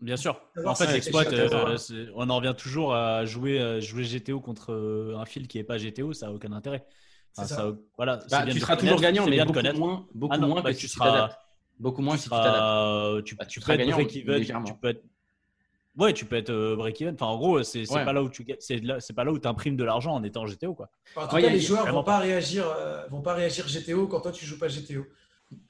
Bien 0.00 0.16
sûr. 0.16 0.40
En 0.64 0.74
fait, 0.76 0.92
l'exploit, 0.92 1.24
euh, 1.32 1.76
on 2.14 2.30
en 2.30 2.36
revient 2.36 2.54
toujours 2.56 2.94
à 2.94 3.24
jouer, 3.24 3.80
jouer 3.80 4.04
GTO 4.04 4.40
contre 4.40 4.72
un 5.16 5.24
fil 5.24 5.48
qui 5.48 5.58
n'est 5.58 5.64
pas 5.64 5.76
GTO, 5.76 6.12
ça 6.12 6.26
n'a 6.26 6.32
aucun 6.32 6.52
intérêt. 6.52 6.86
Enfin, 7.36 7.48
ça. 7.48 7.56
ça- 7.56 7.72
voilà, 7.96 8.16
Bah, 8.30 8.44
bien 8.44 8.54
tu 8.54 8.60
seras 8.60 8.76
toujours 8.76 9.00
gagnant, 9.00 9.26
mais 9.26 9.38
beaucoup 9.40 9.52
connaître. 9.54 9.78
moins, 9.78 10.06
beaucoup 10.14 10.34
Ah 10.34 10.38
non, 10.38 10.48
moins 10.48 10.62
bah, 10.62 10.72
que 10.72 10.78
tu 10.78 10.86
seras-. 10.88 11.30
Beaucoup 11.78 12.02
moins 12.02 12.16
tu 12.16 12.22
si 12.22 12.24
tu 12.24 12.30
t'adaptes. 12.30 12.56
seras- 12.56 13.22
tu, 13.24 13.34
Bah, 13.36 13.44
tu 13.44 13.50
tu 13.54 13.60
peux 13.60 13.64
seras 13.72 13.74
être 13.74 13.90
break-even, 13.90 14.34
légèrement. 14.38 14.64
tu 14.66 14.74
peux 14.74 14.88
être. 14.88 15.02
Ouais, 15.96 16.12
tu 16.12 16.24
peux 16.26 16.36
être 16.36 16.50
euh, 16.50 16.76
break-even. 16.76 17.14
Enfin, 17.14 17.26
en 17.26 17.36
gros, 17.38 17.62
c'est 17.62 17.84
c'est 17.84 17.94
Ouais. 17.94 18.04
pas 18.04 18.12
là 18.12 18.22
où 18.22 18.28
tu 18.30 18.46
c'est 18.60 18.76
là- 18.78 19.00
c'est 19.00 19.14
pas 19.14 19.24
là 19.24 19.32
où 19.32 19.38
imprimes 19.44 19.76
de 19.76 19.84
l'argent 19.84 20.14
en 20.14 20.22
étant 20.22 20.46
GTO, 20.46 20.74
quoi. 20.74 20.90
En 21.16 21.26
tout 21.26 21.34
Ouais, 21.36 21.42
cas, 21.42 21.48
il 21.48 21.50
y 21.50 21.54
a- 21.54 21.56
les 21.56 21.60
joueurs 21.60 21.92
vont 21.92 22.04
pas 22.04 22.18
réagir, 22.18 22.68
euh, 22.68 23.06
vont 23.08 23.22
pas 23.22 23.34
réagir 23.34 23.66
GTO 23.68 24.06
quand 24.06 24.20
toi 24.20 24.30
tu 24.32 24.44
joues 24.46 24.58
pas 24.58 24.68
GTO. 24.68 25.04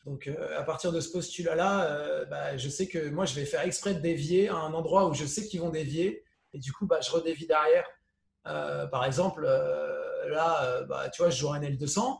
Donc, 0.04 0.26
euh, 0.26 0.58
à 0.58 0.64
partir 0.64 0.90
de 0.92 1.00
ce 1.00 1.10
postulat-là, 1.12 1.84
euh, 1.84 2.24
bah, 2.26 2.56
je 2.56 2.68
sais 2.68 2.88
que 2.88 3.08
moi, 3.10 3.24
je 3.26 3.34
vais 3.34 3.44
faire 3.44 3.62
exprès 3.62 3.94
de 3.94 4.00
dévier 4.00 4.48
à 4.48 4.56
un 4.56 4.74
endroit 4.74 5.08
où 5.08 5.14
je 5.14 5.24
sais 5.24 5.46
qu'ils 5.46 5.60
vont 5.60 5.70
dévier, 5.70 6.24
et 6.52 6.58
du 6.58 6.72
coup, 6.72 6.86
bah, 6.86 6.98
je 7.00 7.10
redévie 7.10 7.46
derrière. 7.46 7.86
Euh, 8.46 8.86
par 8.86 9.04
exemple, 9.04 9.44
euh, 9.46 10.28
là, 10.30 10.64
euh, 10.64 10.84
bah, 10.84 11.08
tu 11.10 11.22
vois, 11.22 11.30
je 11.30 11.38
joue 11.38 11.52
un 11.52 11.60
L200, 11.62 12.18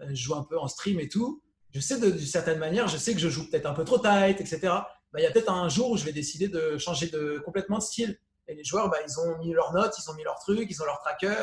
euh, 0.00 0.06
je 0.08 0.14
joue 0.14 0.34
un 0.34 0.42
peu 0.44 0.58
en 0.58 0.68
stream 0.68 0.98
et 1.00 1.08
tout. 1.08 1.42
Je 1.76 1.80
sais 1.82 2.00
de- 2.00 2.10
d'une 2.10 2.26
certaine 2.26 2.58
manière, 2.58 2.88
je 2.88 2.96
sais 2.96 3.12
que 3.12 3.20
je 3.20 3.28
joue 3.28 3.50
peut-être 3.50 3.66
un 3.66 3.74
peu 3.74 3.84
trop 3.84 3.98
tight, 3.98 4.40
etc. 4.40 4.58
bah, 4.62 4.86
il 5.18 5.22
y 5.22 5.26
a 5.26 5.30
peut-être 5.30 5.52
un 5.52 5.68
jour 5.68 5.90
où 5.90 5.96
je 5.98 6.04
vais 6.04 6.12
décider 6.12 6.48
de 6.48 6.78
changer 6.78 7.08
de, 7.08 7.38
complètement 7.44 7.76
de 7.78 7.82
style. 7.82 8.18
Et 8.48 8.54
les 8.54 8.64
joueurs, 8.64 8.88
bah, 8.88 8.96
ils 9.06 9.20
ont 9.20 9.36
mis 9.38 9.52
leurs 9.52 9.74
notes, 9.74 9.92
ils 9.98 10.10
ont 10.10 10.14
mis 10.14 10.24
leurs 10.24 10.38
trucs, 10.38 10.70
ils 10.70 10.80
ont 10.82 10.86
leur 10.86 10.98
tracker. 11.00 11.34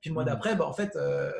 Puis 0.00 0.08
le 0.08 0.14
mois 0.14 0.22
Mm. 0.22 0.28
d'après, 0.28 0.56
bah, 0.56 0.64
en 0.66 0.72
fait, 0.72 0.96
euh, 0.96 1.30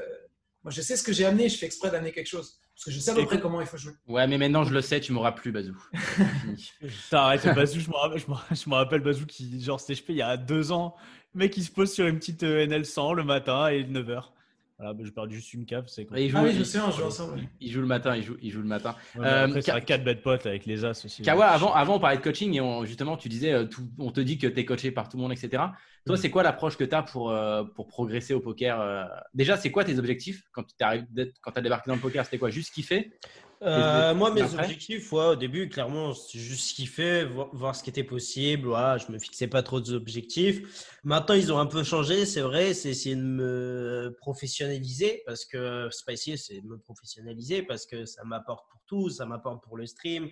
moi, 0.62 0.70
je 0.70 0.82
sais 0.82 0.96
ce 0.96 1.02
que 1.02 1.12
j'ai 1.14 1.24
amené, 1.24 1.48
je 1.48 1.56
fais 1.56 1.64
exprès 1.66 1.90
d'amener 1.90 2.12
quelque 2.12 2.26
chose. 2.26 2.60
Parce 2.74 2.84
que 2.84 2.90
je 2.90 3.00
sais 3.00 3.12
à 3.12 3.14
peu 3.14 3.24
près 3.24 3.40
comment 3.40 3.60
il 3.62 3.66
faut 3.66 3.76
jouer. 3.78 3.94
Ouais, 4.06 4.26
mais 4.28 4.36
maintenant 4.38 4.62
je 4.62 4.72
le 4.74 4.82
sais, 4.82 5.00
tu 5.00 5.10
m'auras 5.12 5.32
plus, 5.32 5.50
Bazou. 5.50 5.74
Arrête, 7.12 7.44
Bazou, 7.54 7.80
je 7.80 7.88
me 7.88 8.74
rappelle, 8.74 9.00
je 9.00 9.04
Bazou 9.04 9.26
qui, 9.26 9.60
genre, 9.60 9.80
c'était, 9.80 9.94
je 9.94 10.00
sais, 10.00 10.12
il 10.12 10.16
y 10.16 10.22
a 10.22 10.36
deux 10.36 10.70
ans, 10.70 10.94
le 11.34 11.38
mec, 11.40 11.56
il 11.56 11.64
se 11.64 11.70
pose 11.70 11.92
sur 11.92 12.06
une 12.06 12.18
petite 12.18 12.42
euh, 12.44 12.66
NL100 12.66 13.14
le 13.14 13.24
matin 13.24 13.68
et 13.68 13.82
9h. 13.84 14.30
Voilà, 14.78 14.94
bah, 14.94 15.02
j'ai 15.04 15.10
perdu 15.10 15.34
juste 15.36 15.52
une 15.54 15.66
cave, 15.66 15.86
c'est 15.88 16.06
il 16.16 16.30
joue, 16.30 16.36
Ah 16.38 16.42
oui, 16.44 16.50
je 16.50 16.54
il- 16.54 16.58
me 16.60 16.64
souviens, 16.64 16.86
on 16.86 16.92
joue 16.92 17.02
ensemble. 17.04 17.40
il 17.60 17.72
joue 17.72 17.80
le 17.80 17.88
matin, 17.88 18.14
il 18.14 18.22
joue, 18.22 18.36
il 18.40 18.52
joue 18.52 18.60
le 18.62 18.68
matin. 18.68 18.94
Ouais, 19.16 19.26
Euh, 19.26 19.46
après, 19.46 19.60
c'est 19.60 19.72
Ka- 19.72 19.76
un 19.78 19.80
4 19.80 20.04
bad 20.04 20.22
potes 20.22 20.46
avec 20.46 20.66
les 20.66 20.84
As 20.84 21.04
aussi. 21.04 21.20
Kawa, 21.22 21.46
avant, 21.48 21.74
avant 21.74 21.96
on 21.96 21.98
parlait 21.98 22.18
de 22.18 22.22
coaching 22.22 22.54
et 22.54 22.60
on- 22.60 22.84
justement 22.84 23.16
tu 23.16 23.28
disais, 23.28 23.52
euh, 23.52 23.64
tout- 23.64 23.88
on 23.98 24.12
te 24.12 24.20
dit 24.20 24.38
que 24.38 24.46
tu 24.46 24.56
es 24.60 24.64
coaché 24.64 24.92
par 24.92 25.08
tout 25.08 25.16
le 25.16 25.24
monde, 25.24 25.32
etc. 25.32 25.64
Toi, 26.06 26.16
c'est 26.16 26.30
quoi 26.30 26.44
l'approche 26.44 26.76
que 26.76 26.84
tu 26.84 26.94
as 26.94 27.02
pour, 27.02 27.30
euh, 27.30 27.64
pour 27.64 27.88
progresser 27.88 28.34
au 28.34 28.40
poker 28.40 28.80
euh? 28.80 29.04
Déjà, 29.34 29.56
c'est 29.56 29.72
quoi 29.72 29.82
tes 29.84 29.98
objectifs? 29.98 30.44
Quand 30.52 30.62
tu 30.62 30.74
as 30.84 30.98
débarqué 31.60 31.88
dans 31.90 31.96
le 31.96 32.00
poker 32.00 32.24
C'était 32.24 32.38
quoi? 32.38 32.48
Juste 32.50 32.72
kiffer? 32.72 33.10
Euh, 33.62 34.14
moi, 34.14 34.30
mes 34.30 34.42
Après 34.42 34.64
objectifs, 34.64 35.12
ouais, 35.12 35.26
au 35.26 35.36
début, 35.36 35.68
clairement, 35.68 36.14
c'est 36.14 36.38
juste 36.38 36.76
kiffer, 36.76 37.24
voir, 37.24 37.48
voir 37.52 37.74
ce 37.74 37.82
qui 37.82 37.90
était 37.90 38.04
possible. 38.04 38.68
Voilà, 38.68 38.98
je 38.98 39.10
me 39.10 39.18
fixais 39.18 39.48
pas 39.48 39.62
trop 39.62 39.80
d'objectifs. 39.80 40.94
Maintenant, 41.02 41.34
ils 41.34 41.52
ont 41.52 41.58
un 41.58 41.66
peu 41.66 41.82
changé, 41.82 42.24
c'est 42.24 42.40
vrai. 42.40 42.74
C'est 42.74 42.90
essayer 42.90 43.16
de 43.16 43.22
me 43.22 44.16
professionnaliser 44.18 45.22
parce 45.26 45.44
que 45.44 45.88
c'est 45.90 46.06
pas 46.06 46.12
essayer, 46.12 46.36
c'est 46.36 46.62
me 46.62 46.78
professionnaliser 46.78 47.62
parce 47.62 47.86
que 47.86 48.04
ça 48.04 48.22
m'apporte 48.24 48.68
pour 48.70 48.80
tout. 48.86 49.10
Ça 49.10 49.26
m'apporte 49.26 49.62
pour 49.64 49.76
le 49.76 49.86
stream, 49.86 50.28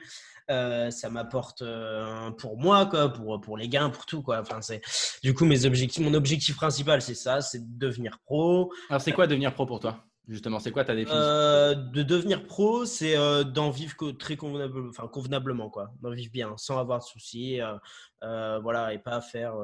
euh, 0.51 0.91
ça 0.91 1.11
m'apporte 1.11 1.63
euh, 1.63 2.31
pour 2.33 2.57
moi, 2.59 2.87
quoi, 2.87 3.13
pour, 3.13 3.41
pour 3.41 3.57
les 3.57 3.69
gains, 3.69 3.91
pour 3.91 4.07
tout, 4.07 4.23
quoi. 4.23 4.41
Enfin, 4.41 4.63
c'est 4.63 4.81
du 5.23 5.35
coup 5.35 5.45
mes 5.45 5.65
objectifs. 5.65 6.03
Mon 6.03 6.15
objectif 6.15 6.57
principal, 6.57 7.03
c'est 7.03 7.15
ça, 7.15 7.41
c'est 7.41 7.59
de 7.59 7.79
devenir 7.79 8.19
pro. 8.25 8.73
Alors, 8.89 9.01
c'est 9.01 9.13
quoi 9.13 9.27
devenir 9.27 9.53
pro 9.53 9.67
pour 9.67 9.81
toi? 9.81 10.05
Justement, 10.29 10.59
c'est 10.59 10.73
quoi 10.73 10.85
ta 10.85 10.95
définition 10.95 11.23
Euh, 11.23 11.75
de 11.75 12.03
devenir 12.03 12.47
pro, 12.47 12.85
c'est 12.85 13.17
euh, 13.17 13.45
d'en 13.45 13.71
vivre 13.71 13.95
très 14.19 14.37
convenable, 14.37 14.89
enfin, 14.89 15.07
convenablement, 15.07 15.71
quoi. 15.71 15.93
D'en 16.03 16.11
vivre 16.11 16.33
bien, 16.33 16.55
sans 16.57 16.81
avoir 16.81 16.99
de 16.99 17.05
soucis. 17.05 17.61
euh, 17.61 18.59
voilà, 18.59 18.93
et 18.93 18.99
pas 18.99 19.21
faire, 19.21 19.55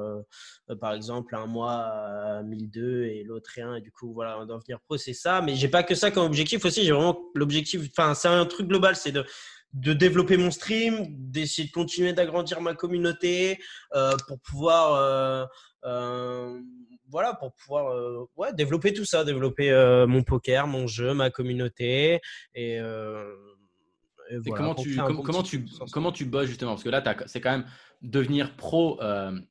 par 0.79 0.93
exemple, 0.93 1.35
un 1.35 1.47
mois 1.47 1.73
à 1.73 2.43
1002 2.43 3.03
et 3.03 3.23
l'autre 3.23 3.51
rien. 3.53 3.75
Et 3.75 3.81
du 3.81 3.91
coup, 3.91 4.13
voilà, 4.13 4.45
d'en 4.45 4.57
devenir 4.57 4.79
pro, 4.79 4.95
c'est 4.95 5.13
ça. 5.13 5.41
Mais 5.41 5.55
j'ai 5.55 5.67
pas 5.67 5.83
que 5.83 5.95
ça 5.95 6.11
comme 6.11 6.25
objectif 6.25 6.63
aussi. 6.63 6.85
J'ai 6.85 6.93
vraiment 6.93 7.19
l'objectif, 7.35 7.81
enfin, 7.97 8.13
c'est 8.13 8.29
un 8.29 8.45
truc 8.45 8.67
global, 8.67 8.95
c'est 8.95 9.11
de 9.11 9.25
de 9.73 9.91
développer 9.91 10.37
mon 10.37 10.51
stream, 10.51 11.07
d'essayer 11.09 11.67
de 11.67 11.73
continuer 11.73 12.13
d'agrandir 12.13 12.61
ma 12.61 12.75
communauté 12.75 13.57
pour 14.27 14.39
pouvoir 14.39 15.49
voilà 17.13 17.33
pour 17.35 17.53
pouvoir 17.53 17.93
euh, 17.93 18.25
ouais 18.35 18.51
développer 18.53 18.91
tout 18.93 19.05
ça 19.05 19.23
développer 19.23 19.71
euh, 19.71 20.05
mon 20.07 20.23
poker 20.23 20.67
mon 20.67 20.87
jeu 20.87 21.13
ma 21.13 21.29
communauté 21.29 22.19
et, 22.55 22.79
euh, 22.79 23.31
et 24.29 24.35
Et 24.35 24.39
voilà, 24.45 24.57
comment, 24.57 24.75
tu, 24.75 24.95
com- 24.95 25.21
comment, 25.23 25.43
comment 25.91 26.11
bosses 26.25 26.47
justement? 26.47 26.71
Parce 26.71 26.83
que 26.83 26.89
là, 26.89 27.03
c'est 27.27 27.41
quand 27.41 27.51
même 27.51 27.65
devenir 28.01 28.55
pro. 28.55 28.99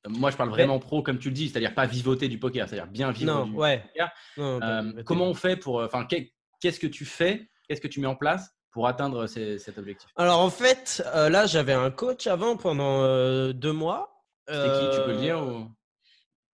moi, 0.08 0.30
je 0.30 0.36
parle 0.36 0.48
vraiment 0.50 0.78
pro, 0.78 1.02
comme 1.02 1.18
tu 1.18 1.28
le 1.28 1.34
dis, 1.34 1.48
c'est-à-dire 1.48 1.74
pas 1.74 1.86
vivoter 1.86 2.28
du 2.28 2.38
poker, 2.38 2.68
c'est-à-dire 2.68 2.90
bien 2.90 3.10
vivre 3.12 3.32
non 3.32 3.44
du 3.44 3.52
ouais. 3.52 3.84
poker. 3.88 4.10
Non, 4.36 4.60
comment 5.04 5.26
on 5.26 5.34
fait 5.34 5.56
pour. 5.56 5.82
Enfin, 5.82 6.04
qu'est- 6.04 6.32
qu'est-ce 6.60 6.80
que 6.80 6.86
tu 6.86 7.04
fais 7.04 7.48
Qu'est-ce 7.68 7.80
que 7.80 7.88
tu 7.88 8.00
mets 8.00 8.06
en 8.08 8.16
place 8.16 8.50
pour 8.70 8.86
atteindre 8.88 9.26
ces- 9.26 9.58
cet 9.58 9.78
objectif? 9.78 10.10
Alors 10.16 10.40
en 10.40 10.50
fait 10.50 11.02
là 11.14 11.46
j'avais 11.46 11.74
un 11.74 11.90
coach 11.90 12.26
avant 12.26 12.56
pendant 12.56 13.52
deux 13.52 13.72
mois. 13.72 14.08
C'était 14.48 14.72
qui? 14.72 14.96
Tu 14.96 15.02
peux 15.04 15.12
le 15.12 15.20
dire 15.20 15.38
ou... 15.40 15.68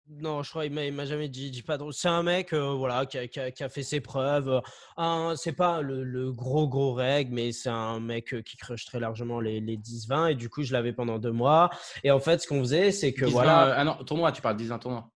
Non, 0.09 0.43
je 0.45 0.51
crois 0.51 0.69
qu'il 0.69 0.73
m'a, 0.93 1.05
jamais 1.05 1.29
dit, 1.29 1.51
dit 1.51 1.63
pas 1.63 1.79
drôle. 1.79 1.93
C'est 1.93 2.07
un 2.09 2.23
mec, 2.23 2.53
euh, 2.53 2.73
voilà, 2.75 3.07
qui 3.07 3.19
a, 3.19 3.27
qui 3.27 3.41
a- 3.41 3.51
qui 3.51 3.65
a 3.65 3.69
fait 3.69 3.83
ses 3.83 4.01
preuves. 4.01 4.49
Euh, 4.49 4.61
Un, 4.97 5.35
c'est 5.37 5.53
pas 5.53 5.83
le, 5.83 6.05
le 6.05 6.31
gros 6.33 6.69
gros 6.69 6.95
règle, 6.95 7.35
mais 7.35 7.51
c'est 7.51 7.71
un 7.71 7.99
mec 7.99 8.33
euh, 8.33 8.41
qui 8.41 8.57
crush 8.57 8.85
très 8.85 9.01
largement 9.01 9.41
les, 9.41 9.61
les 9.61 9.77
10-20. 9.77 10.31
Et 10.31 10.35
du 10.37 10.49
coup, 10.49 10.63
je 10.63 10.73
l'avais 10.73 10.93
pendant 10.93 11.19
deux 11.19 11.33
mois. 11.33 11.71
Et 12.05 12.13
en 12.13 12.21
fait, 12.21 12.41
ce 12.41 12.47
qu'on 12.47 12.61
faisait, 12.61 12.93
c'est 12.93 13.13
que 13.13 13.25
10-20, 13.25 13.31
voilà. 13.31 13.67
euh, 13.67 13.75
ah 13.77 13.85
non, 13.85 13.95
tournoi, 14.05 14.31
tu 14.31 14.43
parles 14.43 14.57
10 14.57 14.71
tournoi. 14.81 15.11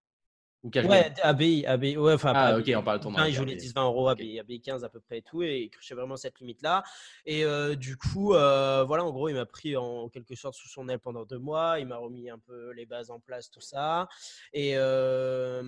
Ou 0.63 0.69
cash. 0.69 0.85
Ouais, 0.85 1.11
ABI, 1.23 1.65
ABI, 1.65 1.97
ouais, 1.97 2.13
enfin, 2.13 2.33
Ah, 2.35 2.59
ok, 2.59 2.71
on 2.77 2.83
parle 2.83 2.99
de 2.99 3.03
tournoi. 3.05 3.29
Il 3.29 3.35
joue 3.35 3.45
les 3.45 3.55
ok. 3.55 3.61
10-20 3.61 3.85
euros, 3.85 4.11
Ok. 4.11 4.21
ABI, 4.21 4.41
ABI 4.41 4.61
15 4.61 4.85
à 4.85 4.91
peu 4.91 5.01
près 5.01 5.19
et 5.19 5.23
tout, 5.23 5.43
et 5.43 5.61
il 5.63 5.71
cruchait 5.71 5.95
vraiment 5.95 6.17
cette 6.17 6.39
limite-là. 6.39 6.83
Et 7.25 7.45
euh, 7.45 7.75
du 7.77 7.97
coup, 7.97 8.35
euh, 8.35 8.85
voilà, 8.85 9.05
en 9.05 9.11
gros, 9.11 9.31
il 9.31 9.35
m'a 9.35 9.47
pris 9.47 9.77
en 9.77 10.09
quelque 10.11 10.35
sorte 10.35 10.55
sous 10.55 10.69
son 10.69 10.89
aile 10.91 10.99
pendant 10.99 11.25
deux 11.25 11.39
mois, 11.39 11.79
il 11.81 11.87
m'a 11.87 11.97
remis 11.97 12.29
un 12.29 12.39
peu 12.39 12.73
les 12.73 12.85
bases 12.85 13.11
en 13.11 13.21
place, 13.21 13.51
tout 13.51 13.63
ça. 13.63 14.07
Et 14.53 14.73
euh, 14.77 15.63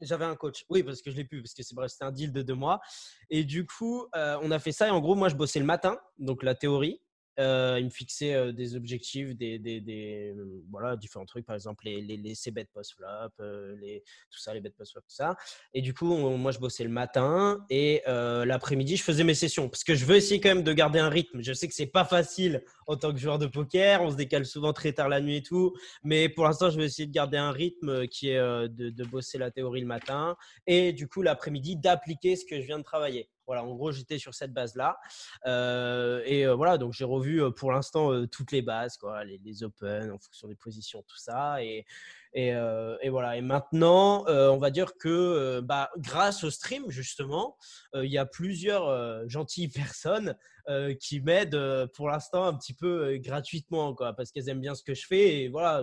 j'avais 0.00 0.24
un 0.24 0.36
coach, 0.36 0.64
oui, 0.70 0.82
parce 0.82 1.02
que 1.02 1.10
je 1.10 1.16
l'ai 1.16 1.24
pu, 1.24 1.42
parce 1.42 1.52
que 1.52 1.62
c'est 1.62 1.74
bref, 1.74 1.90
c'était 1.90 2.04
un 2.04 2.12
deal 2.12 2.32
de 2.32 2.40
deux 2.40 2.54
mois. 2.54 2.80
Et 3.28 3.44
du 3.44 3.66
coup, 3.66 4.06
euh, 4.16 4.38
on 4.42 4.50
a 4.52 4.58
fait 4.58 4.72
ça, 4.72 4.88
et 4.88 4.90
en 4.90 5.00
gros, 5.00 5.14
moi, 5.14 5.28
je 5.28 5.34
bossais 5.34 5.58
le 5.58 5.66
matin, 5.66 5.98
donc 6.18 6.42
la 6.42 6.54
théorie. 6.54 7.02
Euh, 7.38 7.76
il 7.78 7.84
me 7.84 7.90
fixait 7.90 8.52
des 8.52 8.74
objectifs, 8.74 9.36
des, 9.36 9.58
des, 9.58 9.80
des, 9.80 10.34
euh, 10.36 10.62
voilà, 10.70 10.96
différents 10.96 11.24
trucs, 11.24 11.46
par 11.46 11.54
exemple 11.54 11.84
les, 11.84 12.00
les, 12.00 12.16
les 12.16 12.34
C-bet 12.34 12.66
post-flop, 12.72 13.30
euh, 13.40 13.76
les, 13.80 14.02
tout 14.30 14.38
ça, 14.40 14.52
les 14.54 14.60
bet 14.60 14.70
post-flop, 14.70 15.02
tout 15.02 15.14
ça. 15.14 15.36
Et 15.72 15.80
du 15.80 15.94
coup, 15.94 16.06
moi, 16.06 16.50
je 16.50 16.58
bossais 16.58 16.84
le 16.84 16.90
matin 16.90 17.64
et 17.70 18.02
l'après-midi, 18.06 18.96
je 18.96 19.02
faisais 19.02 19.24
mes 19.24 19.34
sessions 19.34 19.68
parce 19.68 19.84
que 19.84 19.94
je 19.94 20.04
veux 20.04 20.16
essayer 20.16 20.40
quand 20.40 20.48
même 20.48 20.62
de 20.62 20.72
garder 20.72 20.98
un 20.98 21.08
rythme. 21.08 21.42
Je 21.42 21.52
sais 21.52 21.68
que 21.68 21.74
c'est 21.74 21.86
pas 21.86 22.04
facile 22.04 22.62
en 22.86 22.96
tant 22.96 23.12
que 23.12 23.18
joueur 23.18 23.38
de 23.38 23.46
poker, 23.46 24.02
on 24.02 24.10
se 24.10 24.16
décale 24.16 24.46
souvent 24.46 24.72
très 24.72 24.92
tard 24.92 25.08
la 25.08 25.20
nuit 25.20 25.36
et 25.36 25.42
tout, 25.42 25.74
mais 26.02 26.28
pour 26.28 26.44
l'instant, 26.44 26.70
je 26.70 26.78
vais 26.78 26.86
essayer 26.86 27.06
de 27.06 27.12
garder 27.12 27.36
un 27.36 27.52
rythme 27.52 28.06
qui 28.08 28.30
est 28.30 28.38
de, 28.38 28.90
de 28.90 29.04
bosser 29.04 29.38
la 29.38 29.50
théorie 29.50 29.80
le 29.80 29.86
matin 29.86 30.36
et 30.66 30.92
du 30.92 31.06
coup, 31.08 31.22
l'après-midi, 31.22 31.76
d'appliquer 31.76 32.36
ce 32.36 32.44
que 32.44 32.60
je 32.60 32.66
viens 32.66 32.78
de 32.78 32.84
travailler. 32.84 33.28
Voilà, 33.48 33.64
en 33.64 33.74
gros, 33.74 33.92
j'étais 33.92 34.18
sur 34.18 34.34
cette 34.34 34.52
base-là. 34.52 34.98
Euh, 35.46 36.20
et 36.26 36.46
euh, 36.46 36.54
voilà, 36.54 36.76
donc 36.76 36.92
j'ai 36.92 37.06
revu 37.06 37.42
euh, 37.42 37.50
pour 37.50 37.72
l'instant 37.72 38.12
euh, 38.12 38.26
toutes 38.26 38.52
les 38.52 38.60
bases, 38.60 38.98
quoi, 38.98 39.24
les, 39.24 39.38
les 39.38 39.62
open 39.62 40.10
en 40.10 40.18
fonction 40.18 40.48
des 40.48 40.54
positions, 40.54 41.02
tout 41.08 41.16
ça. 41.16 41.64
Et, 41.64 41.86
et, 42.34 42.48
et 42.50 43.08
voilà. 43.08 43.38
Et 43.38 43.40
maintenant, 43.40 44.26
on 44.28 44.58
va 44.58 44.70
dire 44.70 44.98
que 44.98 45.60
bah, 45.60 45.90
grâce 45.96 46.44
au 46.44 46.50
stream, 46.50 46.84
justement, 46.90 47.56
il 47.94 48.10
y 48.10 48.18
a 48.18 48.26
plusieurs 48.26 49.26
gentilles 49.28 49.68
personnes 49.74 50.36
euh, 50.68 50.92
qui 50.92 51.20
m'aident 51.20 51.54
euh, 51.54 51.86
pour 51.86 52.10
l'instant 52.10 52.44
un 52.44 52.52
petit 52.52 52.74
peu 52.74 53.14
euh, 53.14 53.18
gratuitement, 53.18 53.94
quoi, 53.94 54.12
parce 54.12 54.30
qu'elles 54.30 54.50
aiment 54.50 54.60
bien 54.60 54.74
ce 54.74 54.82
que 54.82 54.92
je 54.92 55.06
fais. 55.06 55.40
Et 55.40 55.48
voilà, 55.48 55.82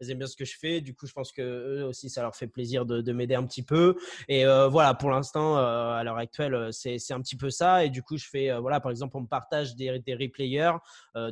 elles 0.00 0.10
aiment 0.10 0.18
bien 0.18 0.26
ce 0.26 0.36
que 0.36 0.44
je 0.44 0.54
fais. 0.58 0.82
Du 0.82 0.94
coup, 0.94 1.06
je 1.06 1.14
pense 1.14 1.32
que 1.32 1.40
eux 1.40 1.84
aussi, 1.86 2.10
ça 2.10 2.20
leur 2.20 2.36
fait 2.36 2.46
plaisir 2.46 2.84
de, 2.84 3.00
de 3.00 3.12
m'aider 3.12 3.34
un 3.34 3.46
petit 3.46 3.62
peu. 3.62 3.96
Et 4.28 4.44
voilà, 4.44 4.92
pour 4.92 5.10
l'instant, 5.10 5.56
à 5.56 6.02
l'heure 6.04 6.18
actuelle, 6.18 6.68
c'est 6.72 7.12
un 7.12 7.20
petit 7.22 7.36
peu 7.36 7.48
ça. 7.48 7.84
Et 7.84 7.90
du 7.90 8.02
coup, 8.02 8.18
je 8.18 8.26
fais, 8.28 8.56
voilà, 8.58 8.80
par 8.80 8.90
exemple, 8.90 9.16
on 9.16 9.22
me 9.22 9.26
partage 9.26 9.74
des, 9.76 9.98
des 10.00 10.14
replayers, 10.14 10.76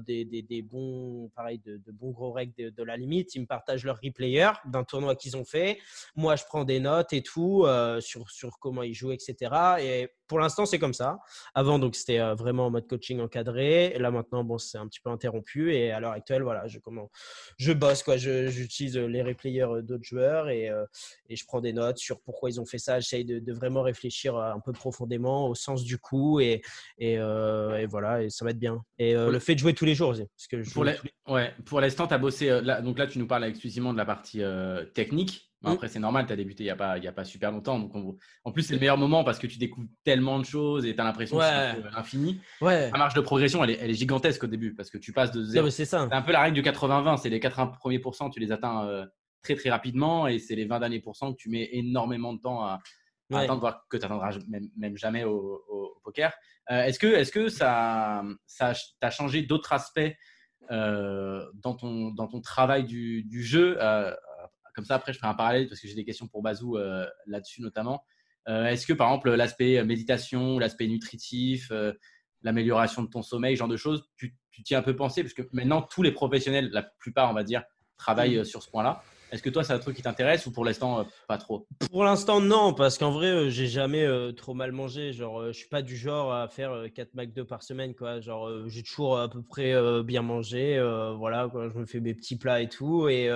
des, 0.07 0.25
des, 0.25 0.43
des 0.43 0.63
bons, 0.63 1.31
pareil, 1.35 1.59
de, 1.59 1.81
bons 1.93 2.13
gros 2.13 2.33
règles 2.33 2.73
de, 2.73 2.83
la 2.83 2.97
limite. 2.97 3.35
Ils 3.35 3.43
me 3.43 3.47
partagent 3.47 3.85
leurs 3.85 4.01
replayers 4.03 4.53
d'un 4.65 4.85
tournoi 4.85 5.17
qu'ils 5.17 5.37
ont 5.37 5.45
fait. 5.45 5.79
Moi, 6.15 6.37
je 6.37 6.45
prends 6.45 6.65
des 6.65 6.81
notes 6.81 7.13
et 7.13 7.23
tout 7.23 7.67
sur, 8.01 8.31
sur 8.31 8.59
comment 8.59 8.83
ils 8.83 8.95
jouent, 8.95 9.13
etc. 9.13 9.53
Et 9.81 10.09
pour 10.27 10.39
l'instant, 10.39 10.67
c'est 10.67 10.79
comme 10.79 10.95
ça. 10.95 11.19
Avant, 11.55 11.79
donc, 11.79 11.95
c'était 11.95 12.19
vraiment 12.35 12.67
en 12.67 12.71
mode 12.71 12.86
coaching 12.87 13.21
encadré. 13.21 13.87
Et 13.95 13.99
là, 13.99 14.11
maintenant, 14.11 14.45
bon, 14.45 14.59
c'est 14.59 14.79
un 14.79 14.87
petit 14.89 15.01
peu 15.01 15.11
interrompu. 15.11 15.75
Et 15.75 15.91
à 15.93 16.01
l'heure 16.01 16.13
actuelle, 16.13 16.43
voilà, 16.43 16.67
je, 16.67 16.79
comment, 16.79 17.11
je 17.59 17.73
bosse, 17.73 18.03
quoi. 18.03 18.17
Je- 18.17 18.49
J'utilise 18.49 18.97
les 18.97 19.23
replayers 19.23 19.63
euh, 19.63 19.83
d'autres 19.83 20.05
joueurs 20.05 20.49
et, 20.49 20.69
euh, 20.71 20.85
et 21.29 21.37
je 21.37 21.45
prends 21.45 21.61
des 21.61 21.73
notes 21.73 21.99
sur 21.99 22.21
pourquoi 22.21 22.49
ils 22.51 22.61
ont 22.61 22.67
fait 22.67 22.79
ça. 22.79 23.01
J'essaye 23.01 23.25
de, 23.25 23.39
de 23.39 23.53
vraiment 23.53 23.83
réfléchir 23.83 24.37
euh, 24.37 24.53
un 24.53 24.61
peu 24.61 24.73
profondément 24.73 25.49
au 25.49 25.55
sens 25.55 25.85
du 25.85 25.99
coup 25.99 26.41
et, 26.41 26.63
et, 26.99 27.19
euh, 27.19 27.77
et 27.79 27.87
voilà, 27.87 28.23
et 28.23 28.31
ça 28.31 28.45
va 28.45 28.53
être 28.53 28.59
bien. 28.59 28.83
Et 28.99 29.15
euh, 29.15 29.31
le 29.31 29.39
fait 29.39 29.55
de 29.55 29.61
jouer 29.61 29.75
tous 29.75 29.85
les 29.85 29.95
jours 29.95 30.11
aussi, 30.11 30.25
parce 30.37 30.47
que 30.47 30.63
je 30.63 30.73
Pour 30.73 30.85
Ouais, 31.29 31.53
l'instant, 31.81 32.07
tu 32.07 32.15
as 32.15 32.19
bossé. 32.19 32.49
euh, 32.51 32.61
là, 32.61 32.81
donc 32.81 32.99
là, 32.99 33.07
tu 33.07 33.19
nous 33.19 33.27
parles 33.27 33.45
exclusivement 33.45 33.93
de 33.93 33.99
la 33.99 34.05
partie 34.05 34.43
euh, 34.43 34.85
technique. 34.85 35.51
Après, 35.73 35.89
c'est 35.89 35.99
normal, 35.99 36.27
tu 36.27 36.33
as 36.33 36.37
débuté 36.37 36.63
il 36.65 36.67
n'y 36.67 36.71
a, 36.71 36.77
pas- 36.77 36.99
y 36.99 37.07
a 37.09 37.13
pas 37.13 37.25
super 37.25 37.51
longtemps. 37.53 37.79
Donc 37.79 37.95
on- 37.95 38.17
En 38.45 38.53
plus, 38.53 38.63
c'est 38.63 38.75
le 38.75 38.81
meilleur 38.81 38.97
moment 38.99 39.25
parce 39.25 39.39
que 39.39 39.47
tu 39.47 39.59
découvres 39.59 39.89
tellement 40.05 40.39
de 40.39 40.45
choses 40.45 40.85
et 40.87 40.95
tu 40.95 41.01
as 41.01 41.05
l'impression 41.05 41.39
que 41.39 41.45
c'est 41.45 41.97
infini. 41.97 42.41
Ouais, 42.61 42.91
La 42.91 42.99
marge 42.99 43.15
de 43.15 43.21
progression, 43.21 43.63
elle 43.65 43.71
est, 43.71 43.79
elle 43.81 43.91
est 43.91 43.95
gigantesque 43.95 44.45
au 44.45 44.47
début 44.47 44.75
parce 44.75 44.91
que 44.91 44.99
tu 44.99 45.13
passes 45.13 45.33
de 45.33 45.43
zéro. 45.45 45.69
c'est 45.71 45.93
un 45.95 46.23
peu 46.23 46.33
la 46.33 46.41
règle 46.43 46.55
du 46.55 46.63
80-20. 46.63 47.17
C'est 47.19 47.29
les 47.31 47.41
80 47.41 47.69
premiers 47.79 47.99
pourcents, 47.99 48.31
tu 48.31 48.41
les 48.41 48.53
atteins 48.53 48.87
euh, 48.87 49.07
très 49.43 49.55
très 49.55 49.71
rapidement 49.71 50.27
et 50.27 50.39
c'est 50.39 50.55
les 50.57 50.65
20 50.65 50.81
derniers 50.81 51.01
pourcents 51.01 51.33
que 51.33 51.37
tu 51.39 51.49
mets 51.51 51.69
énormément 51.73 52.33
de 52.35 52.41
temps 52.41 52.63
à, 52.63 52.69
à 52.73 52.81
Ouais. 53.31 53.43
atteindre, 53.43 53.61
voire 53.61 53.85
que 53.91 53.97
tu 53.97 54.03
n'atteindras 54.03 54.39
même, 54.49 54.69
même 54.77 54.97
jamais 54.97 55.25
au, 55.25 55.61
poker. 56.05 56.33
Euh, 56.71 56.85
est-ce 56.85 56.99
que, 57.01 57.09
est 57.09 57.29
que 57.33 57.49
ça, 57.49 58.23
ça 58.47 58.73
t'a 59.01 59.11
changé 59.11 59.43
d'autres 59.43 59.73
aspects 59.73 59.99
euh, 60.71 61.45
dans, 61.63 61.75
ton, 61.75 62.11
dans 62.11 62.27
ton 62.29 62.41
travail 62.41 62.85
du, 62.85 63.23
du 63.25 63.43
jeu 63.43 63.77
Euh, 63.81 64.15
Comme 64.77 64.85
ça, 64.85 64.95
après, 64.95 65.13
je 65.13 65.19
ferai 65.19 65.29
un 65.29 65.35
parallèle 65.35 65.69
parce 65.69 65.81
que 65.81 65.89
j'ai 65.89 65.95
des 65.95 66.05
questions 66.05 66.29
pour 66.29 66.43
Bazou 66.43 66.77
euh, 66.77 67.07
là-dessus 67.27 67.63
notamment. 67.63 68.05
Euh, 68.49 68.67
est-ce 68.67 68.87
que, 68.87 68.93
par 68.93 69.09
exemple, 69.09 69.35
l'aspect 69.35 69.83
méditation, 69.83 70.59
l'aspect 70.61 70.87
nutritif, 70.87 71.71
euh, 71.73 71.93
l'amélioration 72.43 73.03
de 73.03 73.09
ton 73.09 73.23
sommeil, 73.23 73.57
ce 73.57 73.61
genre 73.61 73.69
de 73.69 73.77
choses, 73.77 74.09
tu 74.17 74.37
tu 74.53 74.63
t'y 74.63 74.75
as 74.75 74.79
un 74.79 74.83
peu 74.83 74.95
pensé? 74.95 75.23
Parce 75.23 75.35
que 75.35 75.43
maintenant, 75.53 75.83
tous 75.83 76.03
les 76.03 76.13
professionnels, 76.13 76.71
la 76.73 76.83
plupart, 76.83 77.31
on 77.31 77.35
va 77.35 77.43
dire, 77.43 77.63
travaillent 77.99 78.37
Mm. 78.37 78.41
euh, 78.41 78.45
sur 78.45 78.63
ce 78.63 78.71
point-là. 78.71 79.03
Est-ce 79.33 79.43
que 79.43 79.51
toi, 79.51 79.65
c'est 79.65 79.73
un 79.73 79.79
truc 79.79 79.97
qui 79.97 80.03
t'intéresse 80.03 80.47
ou 80.47 80.53
pour 80.53 80.65
l'instant, 80.65 81.01
euh, 81.01 81.05
pas 81.27 81.39
trop? 81.39 81.67
Pour 81.91 82.05
l'instant, 82.05 82.41
non, 82.41 82.75
parce 82.75 82.97
qu'en 82.97 83.11
vrai, 83.11 83.27
euh, 83.27 83.51
j'ai 83.51 83.67
jamais 83.67 84.05
euh, 84.05 84.33
trop 84.33 84.55
mal 84.55 84.71
mangé. 84.71 85.13
Genre, 85.13 85.47
je 85.49 85.53
suis 85.53 85.69
pas 85.69 85.83
du 85.83 85.97
genre 85.97 86.33
à 86.33 86.47
faire 86.49 86.73
euh, 86.73 86.89
4 86.89 87.15
McDo 87.15 87.45
par 87.45 87.63
semaine, 87.63 87.95
quoi. 87.95 88.21
Genre, 88.21 88.69
j'ai 88.69 88.83
toujours 88.83 89.19
à 89.19 89.29
peu 89.29 89.43
près 89.43 89.75
bien 90.03 90.23
mangé. 90.23 90.79
voilà. 91.17 91.51
Je 91.55 91.79
me 91.79 91.87
fais 91.87 92.01
mes 92.01 92.15
petits 92.15 92.37
plats 92.37 92.61
et 92.61 92.69
tout. 92.69 93.09
Et, 93.09 93.31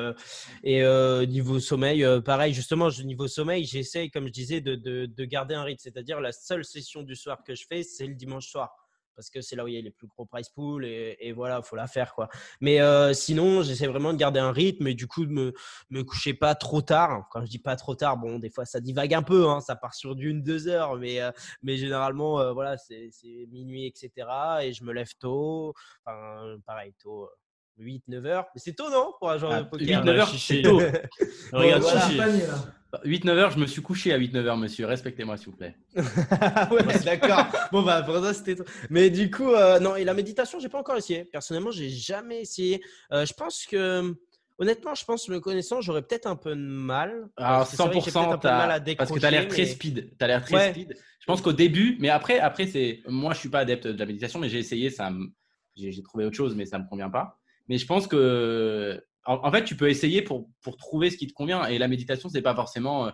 niveau 1.27 1.59
sommeil, 1.59 2.05
pareil, 2.25 2.55
justement, 2.55 2.89
niveau 3.05 3.29
sommeil, 3.29 3.65
j'essaye, 3.65 4.11
comme 4.11 4.27
je 4.27 4.33
disais, 4.33 4.61
de 4.61 5.25
garder 5.25 5.55
un 5.55 5.65
rythme. 5.65 5.81
C'est-à-dire, 5.83 6.21
la 6.21 6.33
seule 6.33 6.65
session 6.65 7.03
du 7.03 7.17
soir 7.17 7.43
que 7.45 7.55
je 7.55 7.65
fais, 7.69 7.83
c'est 7.83 8.07
le 8.07 8.15
dimanche 8.15 8.49
soir. 8.49 8.80
Parce 9.21 9.29
que 9.29 9.43
c'est 9.43 9.55
là 9.55 9.65
où 9.65 9.69
il 9.69 9.75
y 9.75 9.77
a 9.77 9.83
les 9.83 9.91
plus 9.91 10.07
gros 10.07 10.25
price 10.25 10.49
pools 10.49 10.87
et, 10.87 11.19
et 11.21 11.33
voilà, 11.33 11.61
faut 11.61 11.77
la 11.77 11.87
faire 11.87 12.15
quoi. 12.15 12.31
Mais 12.63 12.81
euh, 12.81 13.13
sinon, 13.13 13.63
j'essaie 13.63 13.87
vraiment 13.87 14.15
de 14.15 14.19
garder 14.19 14.41
un 14.41 14.51
rythme 14.51 14.87
et 14.87 14.95
du 14.95 15.07
coup 15.07 15.27
de 15.27 15.53
me, 15.91 16.05
coucher 16.05 16.33
pas 16.33 16.55
trop 16.55 16.81
tard. 16.81 17.29
Quand 17.31 17.45
je 17.45 17.51
dis 17.51 17.59
pas 17.59 17.77
trop 17.77 17.95
tard, 17.95 18.17
bon, 18.17 18.39
des 18.39 18.49
fois 18.49 18.65
ça 18.65 18.81
divague 18.81 19.13
un 19.13 19.23
peu, 19.23 19.47
hein, 19.47 19.61
ça 19.61 19.77
part 19.77 19.95
sur 19.95 20.17
d'une, 20.17 20.43
deux 20.43 20.69
heures, 20.69 20.97
mais, 20.97 21.21
euh, 21.21 21.31
généralement, 21.63 22.41
euh, 22.41 22.53
voilà, 22.53 22.79
c'est 22.79 23.11
minuit, 23.51 23.87
etc. 23.87 24.11
Et 24.63 24.73
je 24.73 24.85
me 24.85 24.93
lève 24.95 25.13
tôt, 25.19 25.75
enfin, 26.07 26.57
pareil, 26.65 26.95
tôt, 26.99 27.29
8, 27.81 28.05
9 28.09 28.27
heures. 28.27 28.47
Mais 28.55 28.61
c'est 28.63 28.75
tôt, 28.75 28.91
non 28.91 29.13
Pour 29.19 29.31
un 29.31 29.39
joueur 29.39 29.53
Ah, 29.53 29.63
de 29.63 29.69
poker 29.69 29.87
8, 30.01 30.05
9 30.05 30.17
heures, 30.19 30.29
c'est 30.29 30.63
tôt. 30.63 30.79
Regarde, 31.53 31.83
voilà. 31.83 32.01
Chichi. 32.01 32.17
Panier, 32.17 32.47
là. 32.47 32.55
8-9 33.05 33.29
heures, 33.31 33.51
je 33.53 33.59
me 33.61 33.67
suis 33.67 33.83
couché 33.83 34.13
à 34.13 34.19
8-9 34.19 34.37
heures, 34.47 34.57
monsieur. 34.57 34.85
Respectez-moi, 34.87 35.37
s'il 35.37 35.51
vous 35.51 35.57
plaît. 35.57 35.77
ouais, 35.95 36.83
d'accord. 37.05 37.47
Bon, 37.71 37.83
bah, 37.83 38.03
pour 38.03 38.17
ça, 38.23 38.35
c'était. 38.35 38.57
Mais 38.91 39.11
du 39.11 39.31
coup, 39.31 39.53
euh, 39.53 39.79
non, 39.79 39.95
et 39.97 40.05
la 40.05 40.13
méditation, 40.15 40.59
j'ai 40.59 40.69
pas 40.69 40.79
encore 40.81 40.97
essayé. 40.97 41.25
Personnellement, 41.25 41.71
j'ai 41.71 41.89
jamais 41.89 42.41
essayé. 42.41 42.83
Euh, 43.13 43.25
je 43.25 43.33
pense 43.33 43.65
que, 43.65 44.13
honnêtement, 44.59 44.95
je 44.97 45.05
pense, 45.05 45.29
me 45.29 45.39
connaissant, 45.39 45.81
j'aurais 45.81 46.03
peut-être 46.03 46.27
un 46.27 46.35
peu 46.35 46.51
de 46.51 46.61
mal. 46.61 47.29
Alors, 47.37 47.65
peut-être 47.65 47.77
100%, 48.11 48.33
un 48.33 48.39
peu 48.39 48.49
de 48.49 48.53
mal 48.53 48.71
à 48.73 48.81
t'as- 48.81 48.97
parce 48.97 49.13
que 49.13 49.21
tu 49.21 49.25
as 49.27 49.31
l'air 49.31 49.47
très 49.47 49.63
mais- 49.63 49.67
speed. 49.69 50.11
Tu 50.19 50.25
as 50.25 50.27
l'air 50.27 50.45
très 50.45 50.55
Ouais. 50.57 50.71
speed. 50.73 50.97
Je 51.21 51.27
pense 51.27 51.41
qu'au 51.43 51.53
début, 51.53 51.97
mais 52.01 52.09
après, 52.09 52.41
après 52.41 52.67
c'est 52.67 53.03
moi, 53.07 53.35
je 53.35 53.39
suis 53.39 53.51
pas 53.51 53.61
adepte 53.61 53.87
de 53.87 53.97
la 53.99 54.07
méditation, 54.07 54.41
mais 54.41 54.49
j'ai 54.49 54.59
essayé, 54.59 54.91
ça 54.91 55.11
me- 55.11 55.29
j'ai 55.77 56.03
trouvé 56.03 56.25
autre 56.25 56.37
chose, 56.37 56.57
mais 56.57 56.67
ça 56.67 56.79
me 56.79 56.89
convient 56.89 57.09
pas. 57.11 57.40
Mais 57.71 57.79
je 57.79 57.87
pense 57.87 58.07
que, 58.07 59.03
en, 59.25 59.35
en 59.47 59.51
fait, 59.51 59.65
tu 59.65 59.77
peux 59.77 59.89
essayer 59.89 60.21
pour, 60.21 60.51
pour 60.61 60.77
trouver 60.77 61.09
ce 61.09 61.17
qui 61.17 61.27
te 61.27 61.33
convient. 61.33 61.65
Et 61.67 61.79
la 61.79 61.89
méditation, 61.89 62.29
c'est 62.29 62.43
pas 62.43 62.55
forcément 62.55 63.07
euh, 63.07 63.11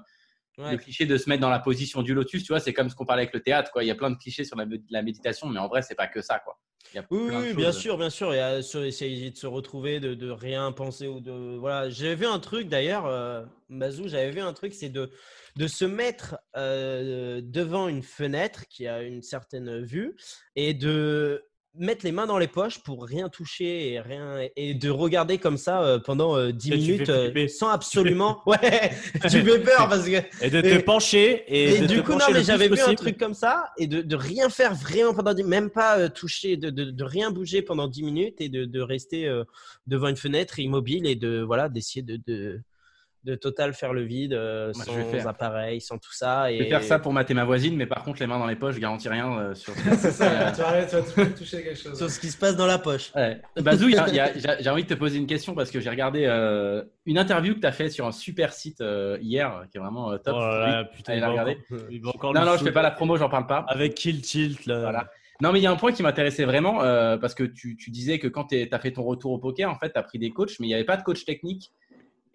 Ouais. 0.59 0.73
le 0.73 0.79
cliché 0.79 1.05
de 1.05 1.19
se 1.19 1.29
mettre 1.29 1.43
dans 1.43 1.51
la 1.51 1.59
position 1.59 2.01
du 2.01 2.15
lotus. 2.15 2.43
Tu 2.43 2.49
vois, 2.51 2.61
c'est 2.61 2.73
comme 2.73 2.89
ce 2.89 2.95
qu'on 2.95 3.05
parlait 3.05 3.25
avec 3.25 3.35
le 3.35 3.43
théâtre. 3.43 3.71
Quoi. 3.71 3.85
Il 3.85 3.89
y 3.89 3.91
a 3.91 3.95
plein 3.95 4.11
de 4.11 4.17
clichés 4.17 4.43
sur 4.43 4.57
la, 4.57 4.65
la 4.89 5.03
méditation, 5.03 5.49
mais 5.49 5.61
en 5.61 5.69
vrai, 5.69 5.83
c'est 5.83 5.95
pas 5.95 6.07
que 6.07 6.23
ça. 6.23 6.39
Quoi. 6.39 6.59
Il 6.95 6.97
y 6.97 6.99
a 6.99 7.05
Oui, 7.11 7.53
bien 7.53 7.73
sûr, 7.73 7.99
bien 7.99 8.09
sûr. 8.09 8.33
Et 8.33 8.41
à 8.41 8.63
se- 8.63 8.79
essayer 8.79 9.31
de 9.31 9.37
se 9.37 9.47
retrouver, 9.47 10.01
de, 10.01 10.15
de 10.15 10.31
rien 10.31 10.73
penser 10.73 11.09
ou 11.09 11.21
de 11.21 11.59
voilà. 11.59 11.91
J'avais 11.91 12.15
vu 12.15 12.25
un 12.25 12.39
truc 12.39 12.69
d'ailleurs, 12.71 13.05
euh, 13.05 13.45
Bazou, 13.69 14.09
j'avais 14.09 14.31
vu 14.31 14.41
un 14.41 14.55
truc, 14.55 14.73
c'est 14.73 14.89
de 14.89 15.11
de 15.57 15.67
se 15.67 15.85
mettre 15.85 16.39
euh, 16.57 17.43
devant 17.45 17.89
une 17.89 18.03
fenêtre 18.03 18.65
qui 18.71 18.87
a 18.87 19.03
une 19.03 19.21
certaine 19.21 19.83
vue 19.85 20.17
et 20.55 20.73
de 20.73 21.45
mettre 21.79 22.05
les 22.05 22.13
mains 22.13 22.27
dans 22.27 22.39
les 22.39 22.47
poches 22.49 22.79
pour 22.81 23.05
rien 23.05 23.29
toucher 23.29 23.93
et 23.93 24.01
rien 24.01 24.39
et 24.57 24.75
de 24.75 24.91
regarder 24.91 25.39
comme 25.39 25.57
ça 25.57 25.83
euh, 25.83 25.99
pendant 25.99 26.37
euh, 26.37 26.53
10 26.53 26.69
Et 26.69 26.71
tu 26.79 26.85
fais 26.85 26.93
minutes 26.93 27.09
euh, 27.11 27.49
sans 27.49 27.69
absolument 27.69 28.43
ouais 28.47 28.93
tu 29.23 29.43
fais 29.43 29.59
peur 29.61 29.89
parce 29.89 30.05
que 30.05 30.17
Et 30.45 30.51
de 30.51 30.61
te 30.61 30.67
Et- 30.67 30.79
pencher 30.81 31.45
et, 31.49 31.75
et 31.77 31.81
de 31.81 31.87
du 31.87 31.97
te 31.97 32.01
coup, 32.07 32.13
non, 32.13 32.25
mais 32.33 32.43
j'avais 32.43 32.69
vu 32.69 32.81
un 32.81 32.95
truc 32.95 33.19
comme 33.19 33.35
ça 33.35 33.71
et 33.79 33.87
de, 33.87 34.03
de 34.03 34.17
rien 34.17 34.49
faire 34.49 34.75
vraiment 34.75 35.15
pendant 35.15 35.35
10 35.35 35.45
même 35.45 35.71
pas 35.71 36.09
toucher, 36.09 36.57
de, 36.57 36.71
de, 36.71 36.91
de 36.91 37.05
rien 37.05 37.31
bouger 37.31 37.63
pendant 37.63 37.89
10 37.89 38.03
minutes 38.03 38.41
et 38.41 38.49
de, 38.49 38.81
rester 38.81 39.31
devant 39.87 40.09
une 40.09 40.17
fenêtre 40.17 40.59
immobile 40.59 41.07
et 41.07 41.17
de 41.17 41.43
voilà 41.43 41.69
d'essayer 41.69 42.03
de, 42.03 42.61
de, 43.27 43.35
total 43.35 43.75
faire 43.75 43.93
le 43.93 44.03
vide 44.03 44.33
euh, 44.33 44.73
Moi, 44.75 44.85
je 44.87 44.93
vais 44.93 45.03
sans 45.03 45.11
faire. 45.11 45.29
appareil, 45.29 45.81
sans 45.81 45.99
tout 45.99 46.13
ça. 46.13 46.51
Et... 46.51 46.59
Je 46.59 46.63
vais 46.65 46.69
faire 46.71 46.83
ça 46.83 46.99
pour 46.99 47.13
mater 47.13 47.35
ma 47.35 47.45
voisine, 47.45 47.77
mais 47.77 47.87
par 47.87 48.03
contre, 48.05 48.21
les 48.21 48.27
mains 48.27 48.39
dans 48.39 48.47
les 48.47 48.57
poches, 48.57 48.77
je 48.77 48.81
garantis 48.81 49.09
rien 49.09 49.39
euh, 49.39 49.55
sur 49.55 49.73
C'est 49.99 50.11
ça, 50.11 50.53
tu 50.53 50.61
vas, 50.61 50.69
arrêter, 50.69 50.91
tu 50.91 50.97
vas 50.97 51.03
toujours 51.03 51.35
toucher 51.35 51.63
quelque 51.63 51.79
chose. 51.79 51.99
sur 51.99 52.11
ce 52.11 52.21
qui 52.21 52.31
se 52.31 52.39
passe 52.39 52.57
dans 52.57 52.67
la 52.67 52.79
poche. 52.79 53.13
Ouais. 53.15 53.41
Bazou, 53.61 53.89
j'ai 53.91 54.71
envie 54.71 54.85
de 54.85 54.89
te 54.89 54.95
poser 54.95 55.19
une 55.19 55.27
question 55.27 55.55
parce 55.55 55.71
que 55.71 55.81
j'ai 55.81 55.91
regardé 55.91 56.25
euh, 56.25 56.83
une 57.05 57.19
interview 57.19 57.55
que 57.55 57.61
tu 57.61 57.67
as 57.67 57.73
fait 57.73 57.91
sur 57.91 58.07
un 58.07 58.13
super 58.13 58.53
site 58.53 58.81
euh, 58.81 59.19
hier 59.21 59.65
qui 59.71 59.79
est 59.79 59.81
vraiment 59.81 60.13
euh, 60.13 60.19
top. 60.19 60.37
Oh 60.37 60.41
là 60.41 60.85
putain, 60.85 61.13
Allez 61.15 61.25
regarder. 61.25 61.59
encore- 62.07 62.35
Non, 62.35 62.45
non, 62.45 62.57
je 62.57 62.65
fais 62.65 62.73
pas 62.73 62.83
la 62.83 62.91
promo, 62.91 63.17
j'en 63.17 63.29
parle 63.29 63.47
pas. 63.47 63.65
Avec 63.69 63.95
Kill 63.95 64.23
Tilt, 64.23 64.67
là. 64.67 64.81
Voilà. 64.81 65.11
Non, 65.43 65.53
mais 65.53 65.61
il 65.61 65.63
y 65.63 65.67
a 65.67 65.71
un 65.71 65.77
point 65.77 65.93
qui 65.93 66.03
m'intéressait 66.03 66.45
vraiment 66.45 66.83
euh, 66.83 67.19
parce 67.19 67.35
que 67.35 67.45
tu, 67.45 67.77
tu 67.77 67.91
disais 67.91 68.19
que 68.19 68.27
quand 68.27 68.45
tu 68.45 68.69
as 68.71 68.79
fait 68.79 68.93
ton 68.93 69.03
retour 69.03 69.33
au 69.33 69.39
poker, 69.39 69.71
en 69.71 69.79
fait, 69.79 69.93
tu 69.93 69.99
as 69.99 70.03
pris 70.03 70.19
des 70.19 70.31
coachs, 70.31 70.59
mais 70.61 70.67
il 70.67 70.69
n'y 70.69 70.75
avait 70.75 70.85
pas 70.85 70.97
de 70.97 71.03
coach 71.03 71.25
technique. 71.25 71.73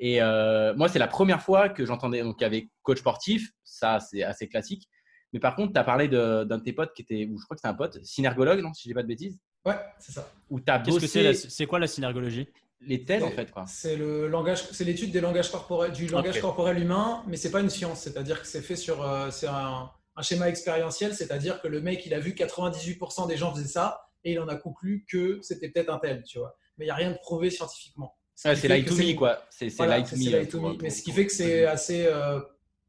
Et 0.04 0.22
euh, 0.22 0.74
moi, 0.76 0.90
c'est 0.90 0.98
la 1.00 1.08
première 1.08 1.42
fois 1.44 1.70
que 1.70 1.86
j'entendais. 1.86 2.24
Donc, 2.24 2.38
il 2.40 2.42
y 2.42 2.46
avait 2.46 2.70
coach 2.82 2.98
sportif, 3.00 3.52
ça, 3.64 4.00
c'est 4.00 4.24
assez 4.24 4.50
classique. 4.50 4.90
Mais 5.32 5.40
par 5.40 5.56
contre, 5.56 5.74
tu 5.74 5.80
as 5.80 5.84
parlé 5.84 6.08
d'un 6.10 6.44
de 6.46 6.58
tes 6.58 6.74
potes 6.74 6.92
qui 6.94 7.04
était, 7.04 7.28
ou 7.32 7.38
je 7.38 7.44
crois 7.46 7.56
que 7.56 7.60
c'était 7.62 7.70
un 7.70 7.76
pote, 7.76 8.04
synergologue, 8.04 8.60
non, 8.62 8.74
si 8.74 8.84
je 8.84 8.90
dis 8.90 8.94
pas 8.96 9.04
de 9.04 9.08
bêtises, 9.08 9.40
Ouais, 9.64 9.76
c'est 10.00 10.12
ça. 10.12 10.28
où 10.50 10.60
tu 10.60 10.72
as 10.72 10.80
Qu'est-ce 10.80 11.00
que 11.00 11.06
c'est 11.08 11.34
C'est 11.36 11.68
quoi 11.68 11.78
la 11.80 11.86
synergologie? 11.88 12.50
Les 12.82 13.06
thèses, 13.06 13.22
en 13.22 13.30
C'est- 13.30 13.36
fait. 13.36 13.52
Quoi. 13.52 13.66
C'est 13.68 13.96
le 13.96 14.28
langage, 14.28 14.64
c'est 14.72 14.84
l'étude 14.84 15.12
des 15.12 15.22
langages 15.22 15.52
corporels, 15.52 15.92
du 15.92 16.08
langage 16.08 16.42
corporel 16.42 16.80
humain, 16.80 17.24
mais 17.28 17.38
c'est 17.38 17.52
pas 17.52 17.60
une 17.62 17.70
science. 17.70 18.02
C'est-à-dire 18.02 18.42
que 18.42 18.48
c'est 18.48 18.62
fait 18.64 18.76
sur, 18.76 19.04
euh, 19.04 19.30
c'est 19.30 19.46
un, 19.48 19.92
un 20.16 20.22
schéma 20.24 20.50
expérientiel, 20.50 21.14
c'est-à-dire 21.14 21.62
que 21.62 21.68
le 21.68 21.80
mec, 21.80 22.04
il 22.08 22.14
a 22.16 22.20
vu 22.20 22.32
98% 22.34 23.28
des 23.28 23.38
gens 23.38 23.54
faisaient 23.54 23.68
ça 23.68 24.02
et 24.24 24.32
il 24.32 24.40
en 24.40 24.48
a 24.48 24.56
conclu 24.56 25.06
que 25.08 25.40
c'était 25.44 25.70
peut-être 25.70 25.90
un 25.94 26.00
tel, 26.00 26.24
tu 26.24 26.40
vois. 26.40 26.58
Mais 26.78 26.86
il 26.86 26.88
n'y 26.88 26.92
a 26.92 26.96
rien 26.96 27.12
de 27.12 27.18
prouvé 27.18 27.52
scientifiquement. 27.52 28.18
C'est 28.56 28.68
light 28.68 28.88
to 28.88 28.96
me, 28.96 29.14
quoi. 29.16 29.44
C'est 29.50 29.68
Voilà, 29.76 29.98
light 29.98 30.10
to 30.10 30.16
c'est- 30.16 30.18
me. 30.18 30.24
c'est 30.24 30.32
light 30.32 30.52
to 30.52 30.60
pour- 30.60 30.70
me. 30.72 30.78
Mais 30.82 30.90
ce 30.90 31.04
qui 31.04 31.12
fait 31.12 31.26
que 31.28 31.32
c'est 31.32 31.66
assez, 31.66 32.06
euh, 32.08 32.40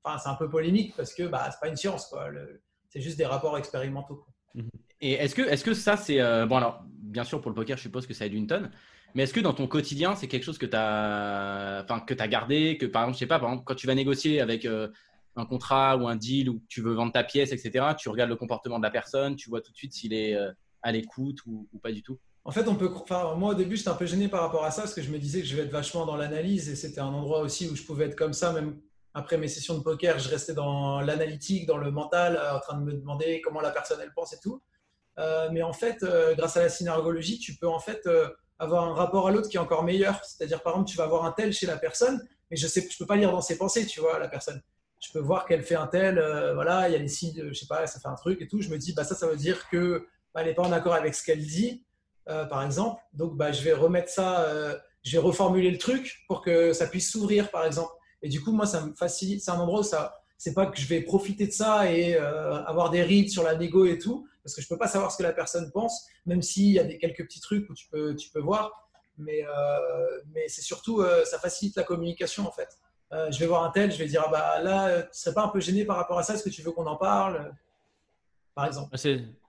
enfin, 0.02 0.18
c'est 0.18 0.28
un 0.30 0.34
peu 0.34 0.48
polémique 0.48 0.94
parce 0.96 1.12
que 1.14 1.24
bah, 1.24 1.48
c'est 1.50 1.60
pas 1.60 1.68
une 1.68 1.76
science, 1.76 2.06
quoi. 2.06 2.28
C'est 2.88 3.00
juste 3.00 3.18
des 3.18 3.26
rapports 3.26 3.56
expérimentaux. 3.58 4.16
quoi. 4.16 4.62
Et 5.00 5.12
est-ce 5.12 5.34
que, 5.34 5.42
est-ce 5.42 5.64
que 5.64 5.74
ça, 5.74 5.96
c'est. 5.96 6.20
euh, 6.20 6.46
bon, 6.46 6.56
alors, 6.56 6.82
bien 6.88 7.24
sûr, 7.24 7.40
pour 7.40 7.50
le 7.50 7.54
poker, 7.54 7.76
je 7.76 7.82
suppose 7.82 8.06
que 8.06 8.14
ça 8.14 8.24
aide 8.26 8.34
une 8.34 8.46
tonne. 8.46 8.70
Mais 9.14 9.24
est-ce 9.24 9.34
que 9.34 9.40
dans 9.40 9.52
ton 9.52 9.66
quotidien, 9.66 10.14
c'est 10.16 10.26
quelque 10.28 10.44
chose 10.44 10.56
que 10.58 10.64
tu 10.66 10.76
as, 10.76 11.82
enfin, 11.84 12.00
que 12.00 12.14
as 12.18 12.28
gardé 12.28 12.78
Que 12.78 12.86
par 12.86 13.02
exemple, 13.02 13.16
je 13.16 13.18
sais 13.20 13.26
pas, 13.26 13.38
par 13.38 13.50
exemple, 13.50 13.64
quand 13.66 13.74
tu 13.74 13.86
vas 13.86 13.94
négocier 13.94 14.40
avec 14.40 14.64
euh, 14.64 14.88
un 15.36 15.44
contrat 15.44 15.96
ou 15.98 16.08
un 16.08 16.16
deal 16.16 16.48
ou 16.48 16.60
que 16.60 16.66
tu 16.68 16.80
veux 16.80 16.92
vendre 16.94 17.12
ta 17.12 17.24
pièce, 17.24 17.52
etc., 17.52 17.86
tu 17.98 18.08
regardes 18.08 18.30
le 18.30 18.36
comportement 18.36 18.78
de 18.78 18.82
la 18.84 18.90
personne, 18.90 19.36
tu 19.36 19.50
vois 19.50 19.60
tout 19.60 19.70
de 19.72 19.76
suite 19.76 19.92
s'il 19.92 20.14
est 20.14 20.34
à 20.82 20.92
l'écoute 20.92 21.38
ou, 21.46 21.68
ou 21.72 21.78
pas 21.78 21.92
du 21.92 22.02
tout? 22.02 22.18
En 22.44 22.50
fait, 22.50 22.66
on 22.66 22.74
peut. 22.74 22.90
Moi, 23.36 23.50
au 23.50 23.54
début, 23.54 23.76
j'étais 23.76 23.90
un 23.90 23.94
peu 23.94 24.06
gêné 24.06 24.28
par 24.28 24.40
rapport 24.40 24.64
à 24.64 24.70
ça 24.70 24.82
parce 24.82 24.94
que 24.94 25.02
je 25.02 25.10
me 25.10 25.18
disais 25.18 25.40
que 25.40 25.46
je 25.46 25.56
vais 25.56 25.62
être 25.62 25.70
vachement 25.70 26.06
dans 26.06 26.16
l'analyse 26.16 26.68
et 26.68 26.76
c'était 26.76 27.00
un 27.00 27.06
endroit 27.06 27.40
aussi 27.40 27.68
où 27.68 27.76
je 27.76 27.82
pouvais 27.84 28.06
être 28.06 28.16
comme 28.16 28.32
ça, 28.32 28.52
même 28.52 28.80
après 29.14 29.36
mes 29.36 29.48
sessions 29.48 29.76
de 29.76 29.82
poker, 29.82 30.18
je 30.18 30.28
restais 30.28 30.54
dans 30.54 31.00
l'analytique, 31.00 31.66
dans 31.66 31.76
le 31.76 31.90
mental, 31.90 32.36
euh, 32.36 32.56
en 32.56 32.60
train 32.60 32.78
de 32.78 32.84
me 32.84 32.92
demander 32.92 33.40
comment 33.42 33.60
la 33.60 33.70
personne 33.70 33.98
elle 34.02 34.12
pense 34.12 34.32
et 34.32 34.38
tout. 34.40 34.62
Euh, 35.18 35.50
mais 35.52 35.62
en 35.62 35.72
fait, 35.72 36.02
euh, 36.02 36.34
grâce 36.34 36.56
à 36.56 36.62
la 36.62 36.68
synergologie, 36.68 37.38
tu 37.38 37.54
peux 37.54 37.68
en 37.68 37.78
fait 37.78 38.08
avoir 38.58 38.84
un 38.84 38.94
rapport 38.94 39.28
à 39.28 39.30
l'autre 39.30 39.48
qui 39.48 39.56
est 39.56 39.60
encore 39.60 39.84
meilleur. 39.84 40.24
C'est-à-dire, 40.24 40.62
par 40.62 40.74
exemple, 40.74 40.90
tu 40.90 40.96
vas 40.96 41.04
avoir 41.04 41.24
un 41.24 41.32
tel 41.32 41.52
chez 41.52 41.66
la 41.66 41.76
personne, 41.76 42.26
mais 42.50 42.56
je 42.56 42.66
sais, 42.66 42.86
je 42.90 42.96
peux 42.98 43.06
pas 43.06 43.16
lire 43.16 43.30
dans 43.30 43.40
ses 43.40 43.56
pensées, 43.56 43.86
tu 43.86 44.00
vois, 44.00 44.18
la 44.18 44.28
personne. 44.28 44.60
Je 45.00 45.12
peux 45.12 45.18
voir 45.18 45.46
qu'elle 45.46 45.62
fait 45.62 45.74
un 45.74 45.88
tel, 45.88 46.14
voilà, 46.54 46.88
il 46.88 46.92
y 46.92 46.96
a 46.96 46.98
des 46.98 47.08
signes, 47.08 47.48
je 47.48 47.52
sais 47.52 47.66
pas, 47.66 47.86
ça 47.86 47.98
fait 48.00 48.08
un 48.08 48.14
truc 48.14 48.40
et 48.40 48.48
tout. 48.48 48.62
Je 48.62 48.70
me 48.70 48.78
dis, 48.78 48.94
bah 48.94 49.04
ça, 49.04 49.14
ça 49.14 49.26
veut 49.26 49.36
dire 49.36 49.68
que 49.68 50.06
bah, 50.32 50.40
elle 50.40 50.46
n'est 50.46 50.54
pas 50.54 50.62
en 50.62 50.72
accord 50.72 50.94
avec 50.94 51.14
ce 51.14 51.24
qu'elle 51.24 51.44
dit, 51.44 51.84
euh, 52.28 52.44
par 52.44 52.62
exemple. 52.64 53.02
Donc, 53.12 53.36
bah, 53.36 53.52
je 53.52 53.62
vais 53.62 53.72
remettre 53.72 54.08
ça, 54.08 54.42
euh, 54.42 54.76
je 55.02 55.12
vais 55.12 55.18
reformuler 55.18 55.70
le 55.70 55.78
truc 55.78 56.22
pour 56.28 56.40
que 56.40 56.72
ça 56.72 56.86
puisse 56.86 57.10
s'ouvrir, 57.10 57.50
par 57.50 57.64
exemple. 57.64 57.92
Et 58.22 58.28
du 58.28 58.40
coup, 58.40 58.52
moi, 58.52 58.66
ça 58.66 58.86
me 58.86 58.94
facilite. 58.94 59.42
C'est 59.42 59.50
un 59.50 59.58
endroit 59.58 59.80
où 59.80 59.84
ça, 59.84 60.14
c'est 60.38 60.54
pas 60.54 60.66
que 60.66 60.78
je 60.78 60.86
vais 60.86 61.00
profiter 61.00 61.46
de 61.46 61.52
ça 61.52 61.90
et 61.90 62.14
euh, 62.14 62.62
avoir 62.64 62.90
des 62.90 63.02
rides 63.02 63.30
sur 63.30 63.42
la 63.42 63.56
négo 63.56 63.86
et 63.86 63.98
tout, 63.98 64.28
parce 64.44 64.54
que 64.54 64.62
je 64.62 64.68
peux 64.68 64.78
pas 64.78 64.86
savoir 64.86 65.10
ce 65.10 65.18
que 65.18 65.22
la 65.24 65.32
personne 65.32 65.70
pense, 65.72 66.06
même 66.26 66.42
s'il 66.42 66.70
y 66.70 66.78
a 66.78 66.84
des, 66.84 66.98
quelques 66.98 67.24
petits 67.24 67.40
trucs 67.40 67.68
où 67.68 67.74
tu 67.74 67.88
peux, 67.88 68.14
tu 68.14 68.30
peux 68.30 68.40
voir. 68.40 68.88
Mais, 69.18 69.44
mais 70.32 70.48
c'est 70.48 70.62
surtout, 70.62 71.04
ça 71.24 71.38
facilite 71.38 71.76
la 71.76 71.82
communication, 71.84 72.46
en 72.48 72.50
fait. 72.50 72.78
Je 73.30 73.38
vais 73.38 73.46
voir 73.46 73.62
un 73.62 73.70
tel, 73.70 73.92
je 73.92 73.98
vais 73.98 74.06
dire, 74.06 74.24
ah 74.26 74.30
bah 74.30 74.62
là, 74.62 75.02
tu 75.02 75.08
serais 75.12 75.34
pas 75.34 75.44
un 75.44 75.48
peu 75.48 75.60
gêné 75.60 75.84
par 75.84 75.96
rapport 75.96 76.18
à 76.18 76.22
ça 76.22 76.34
Est-ce 76.34 76.42
que 76.42 76.48
tu 76.48 76.62
veux 76.62 76.72
qu'on 76.72 76.86
en 76.86 76.96
parle 76.96 77.54
Par 78.54 78.66
exemple. 78.66 78.88
Ah, 78.92 78.96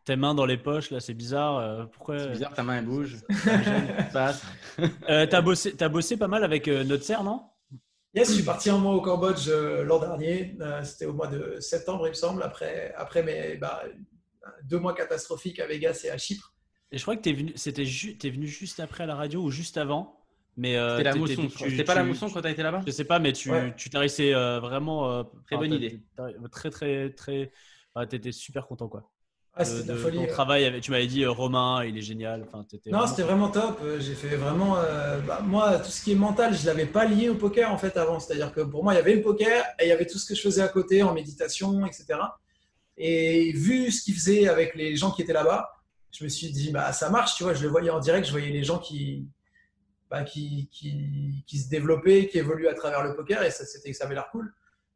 tes 0.05 0.15
mains 0.15 0.35
dans 0.35 0.45
les 0.45 0.57
poches, 0.57 0.91
là, 0.91 0.99
c'est 0.99 1.13
bizarre. 1.13 1.57
euh, 1.57 1.85
pourquoi 1.85 2.19
C'est 2.19 2.29
bizarre, 2.31 2.53
ta 2.53 2.63
main 2.63 2.77
elle 2.77 2.85
bouge. 2.85 3.17
Passe. 4.11 4.43
Euh, 5.09 5.27
T'as 5.27 5.41
bossé, 5.41 5.75
t'as 5.75 5.87
bossé 5.89 6.17
pas 6.17 6.27
mal 6.27 6.43
avec 6.43 6.67
euh, 6.67 6.83
notre 6.83 7.03
serre, 7.03 7.23
non? 7.23 7.43
Yes, 8.15 8.29
je 8.29 8.33
suis 8.35 8.43
parti 8.43 8.69
un 8.69 8.77
mois 8.77 8.95
au 8.95 9.01
Cambodge 9.01 9.47
euh, 9.49 9.83
l'an 9.83 9.99
dernier. 9.99 10.55
Euh, 10.61 10.83
C'était 10.83 11.05
au 11.05 11.13
mois 11.13 11.27
de 11.27 11.59
septembre, 11.59 12.07
il 12.07 12.09
me 12.09 12.13
semble, 12.15 12.41
après, 12.43 12.93
après 12.97 13.21
mes 13.23 13.55
bah, 13.57 13.83
deux 14.63 14.79
mois 14.79 14.93
catastrophiques 14.93 15.59
à 15.59 15.67
Vegas 15.67 16.01
et 16.05 16.09
à 16.09 16.17
Chypre. 16.17 16.53
Et 16.91 16.97
je 16.97 17.01
crois 17.03 17.15
que 17.15 17.21
t'es 17.21 17.33
venu, 17.33 17.53
c'était 17.55 17.85
ju- 17.85 18.17
t'es 18.17 18.29
venu 18.29 18.47
juste 18.47 18.79
après 18.79 19.03
à 19.03 19.07
la 19.07 19.15
radio 19.15 19.41
ou 19.41 19.49
juste 19.51 19.77
avant. 19.77 20.19
Mais 20.57 20.75
euh, 20.77 20.97
C'était 20.97 21.09
la 21.09 21.15
mousson. 21.15 21.49
C'était 21.49 21.83
pas 21.83 21.95
la 21.95 22.03
mousson 22.03 22.29
quand 22.29 22.41
t'as 22.41 22.51
été 22.51 22.61
là-bas? 22.61 22.81
Je 22.85 22.91
sais 22.91 23.05
pas, 23.05 23.17
mais 23.19 23.33
tu 23.33 23.51
Ouais. 23.51 23.73
tu 23.75 23.89
euh, 23.95 24.59
vraiment. 24.59 25.11
euh, 25.11 25.23
Très 25.47 25.57
bonne 25.57 25.73
idée. 25.73 25.99
Très 26.51 26.69
très 26.69 27.09
très. 27.11 27.51
T'étais 28.09 28.31
super 28.31 28.67
content 28.67 28.87
quoi. 28.87 29.11
Ah, 29.55 29.63
de 29.63 29.69
la 29.87 29.93
de 29.93 29.95
folie. 29.95 30.15
ton 30.17 30.21
ouais. 30.23 30.27
travail 30.27 30.65
avec- 30.65 30.81
Tu 30.81 30.89
m'avais 30.89 31.05
dit 31.05 31.23
euh, 31.23 31.29
Romain, 31.31 31.83
il 31.85 31.95
est 31.95 32.01
génial. 32.01 32.41
Enfin, 32.47 32.65
Non, 32.87 32.97
vraiment- 32.97 33.07
c'était 33.07 33.21
vraiment 33.21 33.49
top. 33.49 33.79
Euh, 33.83 33.99
J'ai 33.99 34.15
fait 34.15 34.35
vraiment. 34.35 34.77
euh, 34.79 35.19
bah, 35.19 35.41
moi, 35.43 35.77
tout 35.79 35.91
ce 35.91 36.03
qui 36.03 36.11
est 36.11 36.15
mental, 36.15 36.55
je 36.55 36.65
l'avais 36.65 36.87
pas 36.87 37.05
lié 37.05 37.29
au 37.29 37.35
poker 37.35 37.71
en 37.71 37.77
fait 37.77 37.95
avant. 37.97 38.19
C'est-à-dire 38.19 38.51
que 38.51 38.61
pour 38.61 38.83
moi, 38.83 38.93
il 38.93 38.97
y 38.97 38.99
avait 38.99 39.15
le 39.15 39.21
poker 39.21 39.63
et 39.79 39.85
il 39.85 39.89
y 39.89 39.91
avait 39.91 40.07
tout 40.07 40.17
ce 40.17 40.25
que 40.25 40.33
je 40.33 40.41
faisais 40.41 40.61
à 40.61 40.67
côté 40.69 41.03
en 41.03 41.13
méditation, 41.13 41.85
etc. 41.85 42.05
Et 42.97 43.51
vu 43.53 43.91
ce 43.91 44.03
qu'il 44.03 44.15
faisait 44.15 44.47
avec 44.47 44.73
les 44.75 44.95
gens 44.95 45.11
qui 45.11 45.21
étaient 45.21 45.33
là-bas, 45.33 45.69
je 46.11 46.23
me 46.23 46.29
suis 46.29 46.49
dit, 46.51 46.71
bah 46.71 46.91
ça 46.91 47.09
marche, 47.11 47.35
tu 47.35 47.43
vois. 47.43 47.53
Je 47.53 47.61
le 47.63 47.69
voyais 47.69 47.89
en 47.91 47.99
direct, 47.99 48.25
je 48.25 48.31
voyais 48.31 48.49
les 48.51 48.63
gens 48.63 48.79
qui, 48.79 49.27
bah, 50.09 50.23
qui, 50.23 50.67
qui, 50.71 51.43
qui 51.45 51.57
se 51.59 51.69
développaient, 51.69 52.27
qui 52.27 52.39
évoluaient 52.39 52.69
à 52.69 52.73
travers 52.75 53.03
le 53.03 53.15
poker 53.15 53.43
et 53.43 53.51
ça, 53.51 53.65
ça 53.65 53.77
avait 54.05 54.15
l'air 54.15 54.29
cool. 54.31 54.51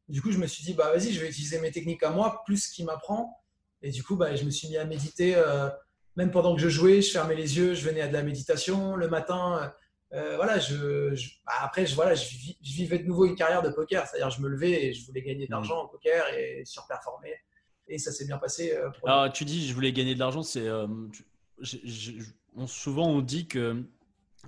Du 0.10 0.22
coup, 0.22 0.32
je 0.32 0.38
me 0.39 0.47
suis 0.47 0.64
dit, 0.64 0.74
bah 0.74 0.91
vas-y, 0.91 1.12
je 1.12 1.20
vais 1.22 1.28
utiliser 1.30 1.60
mes 1.60 1.70
techniques 1.72 2.01
à 2.01 2.10
moi, 2.10 2.41
plus 2.45 2.58
ce 2.68 2.72
qu'il 2.74 2.86
m'apprend. 2.86 3.39
Et 3.82 3.91
du 3.91 4.03
coup, 4.03 4.15
bah, 4.15 4.36
je 4.36 4.43
me 4.43 4.49
suis 4.49 4.67
mis 4.69 4.78
à 4.78 4.86
méditer. 4.86 5.36
euh, 5.36 5.69
même 6.15 6.32
pendant 6.32 6.55
que 6.55 6.61
je 6.61 6.69
jouais, 6.69 7.01
je 7.03 7.11
fermais 7.11 7.36
les 7.36 7.57
yeux, 7.57 7.75
je 7.75 7.84
venais 7.88 8.01
à 8.01 8.07
de 8.07 8.13
la 8.13 8.23
méditation. 8.23 8.95
Le 8.95 9.07
matin, 9.07 9.71
euh, 10.13 10.36
voilà, 10.36 10.57
je, 10.57 11.13
je- 11.13 11.30
bah, 11.45 11.53
après, 11.61 11.86
je, 11.86 11.93
voilà, 11.95 12.15
je, 12.15 12.25
vivais 12.61 12.97
de 12.99 13.05
nouveau 13.05 13.25
une 13.25 13.36
carrière 13.36 13.61
de 13.61 13.69
poker. 13.69 14.07
C'est-à-dire, 14.07 14.30
je 14.32 14.41
me 14.41 14.47
levais 14.47 14.86
et 14.86 14.93
je 14.93 15.05
voulais 15.05 15.21
gagner 15.21 15.45
de 15.45 15.51
l'argent 15.51 15.84
au 15.84 15.88
poker 15.88 16.25
et 16.34 16.63
surperformer. 16.65 17.34
Et 17.88 17.99
ça 17.99 18.11
s'est 18.11 18.25
bien 18.25 18.38
passé. 18.39 18.73
euh, 18.75 18.89
pour 18.99 19.07
Alors, 19.09 19.32
tu 19.32 19.45
dis, 19.45 19.67
je 19.67 19.73
voulais 19.75 19.93
gagner 19.93 20.15
de 20.15 20.19
l'argent. 20.19 20.41
C'est 20.43 20.67
euh, 20.67 20.88
souvent 22.65 23.07
on 23.09 23.21
dit 23.21 23.47
que 23.47 23.84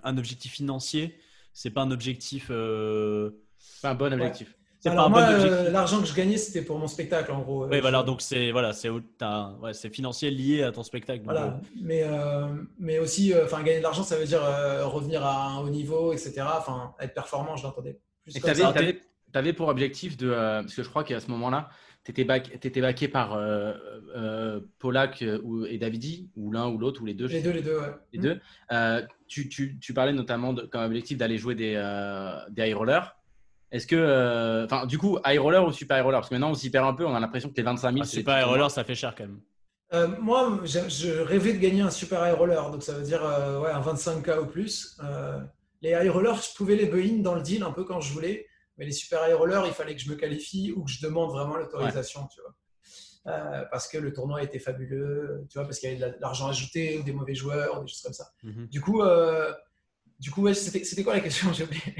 un 0.03 0.17
objectif 0.17 0.53
financier, 0.53 1.19
c'est 1.53 1.69
pas 1.69 1.81
un 1.81 1.91
objectif. 1.91 2.47
euh, 2.49 3.31
C'est 3.59 3.87
un 3.87 3.95
bon 3.95 4.11
objectif. 4.13 4.53
pas 4.53 4.58
Alors 4.87 5.07
un 5.07 5.09
moi, 5.09 5.21
bon 5.21 5.27
euh, 5.33 5.69
l'argent 5.71 5.99
que 5.99 6.07
je 6.07 6.15
gagnais, 6.15 6.37
c'était 6.37 6.61
pour 6.61 6.79
mon 6.79 6.87
spectacle, 6.87 7.31
en 7.33 7.41
gros. 7.41 7.65
Oui, 7.67 7.77
Euh, 7.77 7.81
voilà. 7.81 7.99
je- 7.99 8.05
Donc 8.05 8.21
c'est 8.21 8.51
voilà, 8.51 8.71
c'est 8.71 8.87
au- 8.87 9.01
t'as- 9.01 9.51
ouais, 9.61 9.73
c'est 9.73 9.93
financier 9.93 10.31
lié 10.31 10.63
à 10.63 10.71
ton 10.71 10.83
spectacle. 10.83 11.21
Voilà, 11.25 11.59
mais, 11.81 12.03
euh, 12.03 12.47
mais 12.79 12.97
aussi, 12.99 13.33
euh, 13.33 13.43
enfin, 13.43 13.61
gagner 13.61 13.79
de 13.79 13.83
l'argent, 13.83 14.03
ça 14.03 14.17
veut 14.17 14.25
dire 14.25 14.41
euh, 14.43 14.85
revenir 14.85 15.25
à 15.25 15.49
un 15.49 15.59
haut 15.59 15.69
niveau, 15.69 16.13
etc. 16.13 16.43
Enfin, 16.57 16.93
être 17.01 17.13
performant, 17.13 17.57
je 17.57 17.63
l'entendais 17.63 17.99
Et 18.27 18.39
tu 18.39 18.49
avais, 19.37 19.53
pour 19.53 19.67
objectif 19.67 20.15
de. 20.17 20.29
euh, 20.29 20.61
parce 20.61 20.73
que 20.75 20.83
je 20.83 20.89
crois 20.89 21.03
qu'à 21.03 21.19
ce 21.19 21.29
moment-là, 21.31 21.69
tu 22.05 22.11
étais, 22.11 22.81
baqué 22.81 23.07
par 23.09 23.33
euh, 23.33 23.73
euh, 24.15 24.61
Polak 24.79 25.21
euh, 25.21 25.39
ou- 25.43 25.65
et 25.65 25.77
Davidi, 25.77 26.29
ou 26.37 26.51
l'un 26.51 26.67
ou 26.69 26.77
l'autre, 26.77 27.01
ou 27.01 27.05
les 27.05 27.13
deux. 27.13 27.27
Les 27.27 27.41
deux, 27.41 27.51
les 27.51 27.61
deux, 27.61 27.77
ouais. 27.79 27.93
les 28.13 28.19
deux. 28.19 28.39
Euh, 28.71 29.01
tu, 29.27 29.49
tu- 29.49 29.77
tu 29.79 29.93
parlais 29.93 30.13
notamment 30.13 30.53
de, 30.53 30.61
comme 30.63 30.83
objectif 30.83 31.17
d'aller 31.17 31.37
jouer 31.37 31.53
des, 31.55 31.73
euh, 31.75 32.39
des 32.49 32.69
high 32.69 32.75
rollers. 32.75 33.17
Est-ce 33.71 33.85
que, 33.85 33.95
euh, 33.95 34.65
enfin, 34.65 34.85
du 34.85 34.97
coup, 34.97 35.19
high 35.25 35.39
roller 35.39 35.63
ou 35.65 35.71
super 35.71 35.97
high 35.97 36.03
roller? 36.03 36.19
Parce 36.19 36.29
que 36.29 36.35
maintenant, 36.35 36.51
on 36.51 36.55
s'y 36.55 36.69
perd 36.71 36.87
un 36.87 36.93
peu. 36.93 37.05
On 37.05 37.13
a 37.15 37.19
l'impression 37.19 37.49
que 37.49 37.55
les 37.55 37.63
25 37.63 37.91
000, 37.93 38.03
Ah, 38.03 38.21
pas 38.25 38.35
petits 38.39 38.49
roller, 38.49 38.71
ça 38.71 38.83
fait 38.83 38.95
cher 38.95 39.13
quand 39.15 39.25
même. 39.25 39.39
Euh, 39.93 40.07
moi, 40.19 40.59
je, 40.65 41.21
rêvais 41.21 41.53
de 41.53 41.57
gagner 41.59 41.81
un 41.81 41.89
super 41.89 42.27
high 42.27 42.35
roller, 42.35 42.69
donc 42.71 42.83
ça 42.83 42.93
veut 42.93 43.03
dire 43.03 43.23
euh, 43.23 43.59
ouais, 43.61 43.71
un 43.71 43.81
25K 43.81 44.39
ou 44.39 44.45
plus. 44.45 44.97
Euh, 45.03 45.39
les 45.81 45.91
high 45.91 46.09
rollers, 46.09 46.35
je 46.41 46.55
pouvais 46.55 46.75
les 46.75 46.85
buy-in 46.85 47.21
dans 47.21 47.33
le 47.35 47.41
deal 47.41 47.63
un 47.63 47.71
peu 47.71 47.83
quand 47.83 47.99
je 47.99 48.11
voulais, 48.13 48.45
mais 48.77 48.85
les 48.85 48.91
super 48.91 49.27
high 49.27 49.35
rollers, 49.35 49.65
il 49.65 49.73
fallait 49.73 49.95
que 49.95 50.01
je 50.01 50.09
me 50.09 50.15
qualifie 50.15 50.71
ou 50.75 50.83
que 50.83 50.91
je 50.91 51.01
demande 51.01 51.31
vraiment 51.31 51.55
l'autorisation, 51.57 52.27
tu 52.27 52.39
vois. 52.41 52.53
Euh, 53.33 53.63
parce 53.71 53.87
que 53.87 53.97
le 53.97 54.13
tournoi 54.13 54.43
était 54.43 54.59
fabuleux, 54.59 55.45
tu 55.49 55.57
vois, 55.57 55.65
parce 55.65 55.79
qu'il 55.79 55.89
y 55.89 55.91
avait 55.91 55.99
de 56.01 56.05
la- 56.05 56.17
de 56.17 56.21
l'argent 56.21 56.47
ajouté 56.47 56.97
ou 56.99 57.03
des 57.03 57.11
mauvais 57.11 57.35
joueurs, 57.35 57.79
ou 57.79 57.83
des 57.83 57.87
choses 57.87 58.01
comme 58.01 58.13
ça. 58.13 58.29
Mhm. 58.43 58.67
Du 58.67 58.81
coup, 58.81 59.01
euh, 59.01 59.51
du 60.19 60.31
coup 60.31 60.41
ouais, 60.41 60.53
c'était 60.53 61.03
quoi 61.03 61.13
la 61.13 61.19
question? 61.21 61.49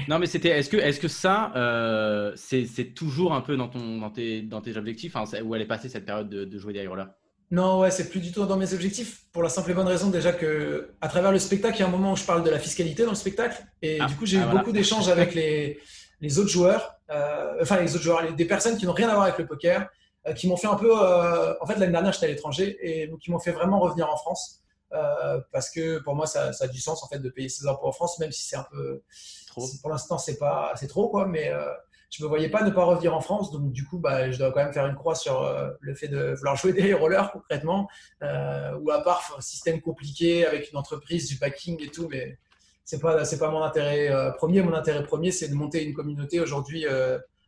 Non, 0.08 0.18
mais 0.18 0.26
c'était. 0.26 0.50
Est-ce 0.50 0.68
que, 0.68 0.76
est-ce 0.76 1.00
que 1.00 1.08
ça, 1.08 1.52
euh, 1.56 2.32
c'est, 2.36 2.94
toujours 2.94 3.32
un 3.32 3.40
peu 3.40 3.56
dans 3.56 3.68
ton, 3.68 3.98
dans 3.98 4.10
tes, 4.10 4.42
dans 4.42 4.60
tes 4.60 4.76
objectifs, 4.76 5.16
hein, 5.16 5.24
où 5.44 5.54
elle 5.54 5.62
est 5.62 5.66
passée 5.66 5.88
cette 5.88 6.04
période 6.04 6.28
de, 6.28 6.44
de 6.44 6.58
jouer 6.58 6.72
des 6.74 6.86
rollers 6.86 7.08
Non, 7.50 7.80
ouais, 7.80 7.90
c'est 7.90 8.10
plus 8.10 8.20
du 8.20 8.30
tout 8.32 8.44
dans 8.44 8.56
mes 8.56 8.74
objectifs. 8.74 9.22
Pour 9.32 9.42
la 9.42 9.48
simple 9.48 9.70
et 9.70 9.74
bonne 9.74 9.86
raison 9.88 10.10
déjà 10.10 10.32
que, 10.32 10.90
à 11.00 11.08
travers 11.08 11.32
le 11.32 11.38
spectacle, 11.38 11.76
il 11.76 11.80
y 11.80 11.82
a 11.82 11.86
un 11.86 11.90
moment 11.90 12.12
où 12.12 12.16
je 12.16 12.24
parle 12.24 12.42
de 12.44 12.50
la 12.50 12.58
fiscalité 12.58 13.04
dans 13.04 13.10
le 13.10 13.16
spectacle. 13.16 13.64
Et 13.80 13.98
Ah, 14.00 14.06
du 14.06 14.14
coup, 14.16 14.26
j'ai 14.26 14.36
ah, 14.36 14.40
eu 14.40 14.44
voilà. 14.44 14.58
beaucoup 14.60 14.72
d'échanges 14.72 15.08
avec 15.08 15.34
les, 15.34 15.78
les 16.20 16.38
autres 16.38 16.50
joueurs, 16.50 16.94
euh, 17.10 17.54
enfin 17.62 17.80
les 17.80 17.94
autres 17.94 18.04
joueurs, 18.04 18.22
les- 18.22 18.32
des 18.32 18.44
personnes 18.44 18.76
qui 18.76 18.84
n'ont 18.86 18.92
rien 18.92 19.08
à 19.08 19.14
voir 19.14 19.24
avec 19.24 19.38
le 19.38 19.46
poker, 19.46 19.88
euh, 20.26 20.32
qui 20.34 20.46
m'ont 20.48 20.56
fait 20.58 20.66
un 20.66 20.74
peu. 20.74 20.92
en 20.94 21.66
fait, 21.66 21.76
l'année 21.78 21.92
dernière, 21.92 22.12
j'étais 22.12 22.26
à 22.26 22.28
l'étranger 22.28 22.76
et 22.82 23.06
donc 23.06 23.20
qui 23.20 23.30
m'ont 23.30 23.38
fait 23.38 23.52
vraiment 23.52 23.78
revenir 23.80 24.08
en 24.10 24.16
France. 24.16 24.60
Euh, 24.92 25.40
parce 25.52 25.70
que 25.70 25.98
pour 26.00 26.14
moi, 26.14 26.26
ça, 26.26 26.52
ça 26.52 26.64
a 26.64 26.68
du 26.68 26.80
sens 26.80 27.02
en 27.02 27.08
fait 27.08 27.18
de 27.18 27.28
payer 27.28 27.48
ses 27.48 27.66
impôts 27.66 27.86
en 27.86 27.92
France, 27.92 28.18
même 28.18 28.32
si 28.32 28.42
c'est 28.46 28.56
un 28.56 28.66
peu 28.70 29.02
Trop. 29.50 29.68
Pour 29.80 29.90
l'instant, 29.90 30.16
c'est 30.16 30.38
pas, 30.38 30.72
c'est 30.76 30.86
trop 30.86 31.08
quoi, 31.08 31.26
mais 31.26 31.48
euh, 31.48 31.66
je 32.10 32.22
me 32.22 32.28
voyais 32.28 32.48
pas 32.48 32.62
ne 32.62 32.70
pas 32.70 32.84
revenir 32.84 33.16
en 33.16 33.20
France, 33.20 33.50
donc 33.50 33.72
du 33.72 33.84
coup, 33.84 33.98
bah, 33.98 34.30
je 34.30 34.38
dois 34.38 34.52
quand 34.52 34.62
même 34.62 34.72
faire 34.72 34.86
une 34.86 34.94
croix 34.94 35.16
sur 35.16 35.42
euh, 35.42 35.70
le 35.80 35.94
fait 35.96 36.06
de 36.06 36.34
vouloir 36.34 36.54
jouer 36.54 36.72
des 36.72 36.94
rollers 36.94 37.32
concrètement, 37.32 37.88
euh, 38.22 38.78
ou 38.80 38.92
à 38.92 39.02
part 39.02 39.34
un 39.36 39.40
système 39.40 39.80
compliqué 39.80 40.46
avec 40.46 40.70
une 40.70 40.78
entreprise, 40.78 41.28
du 41.28 41.36
backing 41.36 41.82
et 41.82 41.88
tout, 41.88 42.06
mais 42.08 42.38
c'est 42.84 43.00
pas, 43.00 43.24
c'est 43.24 43.38
pas 43.38 43.50
mon 43.50 43.62
intérêt 43.62 44.32
premier. 44.36 44.62
Mon 44.62 44.72
intérêt 44.72 45.02
premier, 45.02 45.32
c'est 45.32 45.48
de 45.48 45.54
monter 45.54 45.84
une 45.84 45.94
communauté 45.94 46.40
aujourd'hui 46.40 46.86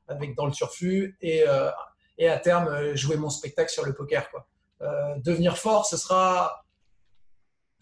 avec 0.07 0.37
dans 0.37 0.47
le 0.47 0.53
turfu 0.53 1.17
et, 1.21 1.45
et 2.19 2.29
à 2.29 2.39
terme 2.39 2.95
jouer 2.95 3.17
mon 3.17 3.29
spectacle 3.31 3.73
sur 3.73 3.85
le 3.85 3.93
poker 3.93 4.31
quoi. 4.31 4.47
Devenir 5.17 5.59
fort, 5.59 5.87
ce 5.87 5.97
sera 5.97 6.62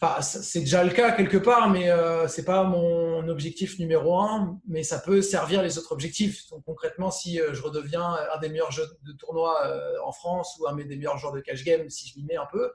Enfin, 0.02 0.22
c'est 0.22 0.60
déjà 0.60 0.82
le 0.82 0.90
cas 0.92 1.12
quelque 1.12 1.36
part, 1.36 1.68
mais 1.68 1.90
euh, 1.90 2.26
c'est 2.26 2.44
pas 2.46 2.64
mon 2.64 3.28
objectif 3.28 3.78
numéro 3.78 4.18
un. 4.18 4.58
Mais 4.66 4.82
ça 4.82 4.98
peut 4.98 5.20
servir 5.20 5.62
les 5.62 5.76
autres 5.76 5.92
objectifs. 5.92 6.48
Donc 6.50 6.64
concrètement, 6.64 7.10
si 7.10 7.38
euh, 7.40 7.52
je 7.52 7.60
redeviens 7.62 8.16
un 8.34 8.38
des 8.38 8.48
meilleurs 8.48 8.70
jeux 8.70 8.86
de 9.02 9.12
tournoi 9.12 9.66
euh, 9.66 9.96
en 10.04 10.12
France 10.12 10.56
ou 10.58 10.66
un 10.66 10.74
des 10.74 10.84
meilleurs 10.96 11.18
joueurs 11.18 11.34
de 11.34 11.40
cash 11.40 11.64
game, 11.64 11.90
si 11.90 12.08
je 12.08 12.18
m'y 12.18 12.24
mets 12.24 12.36
un 12.36 12.46
peu, 12.50 12.72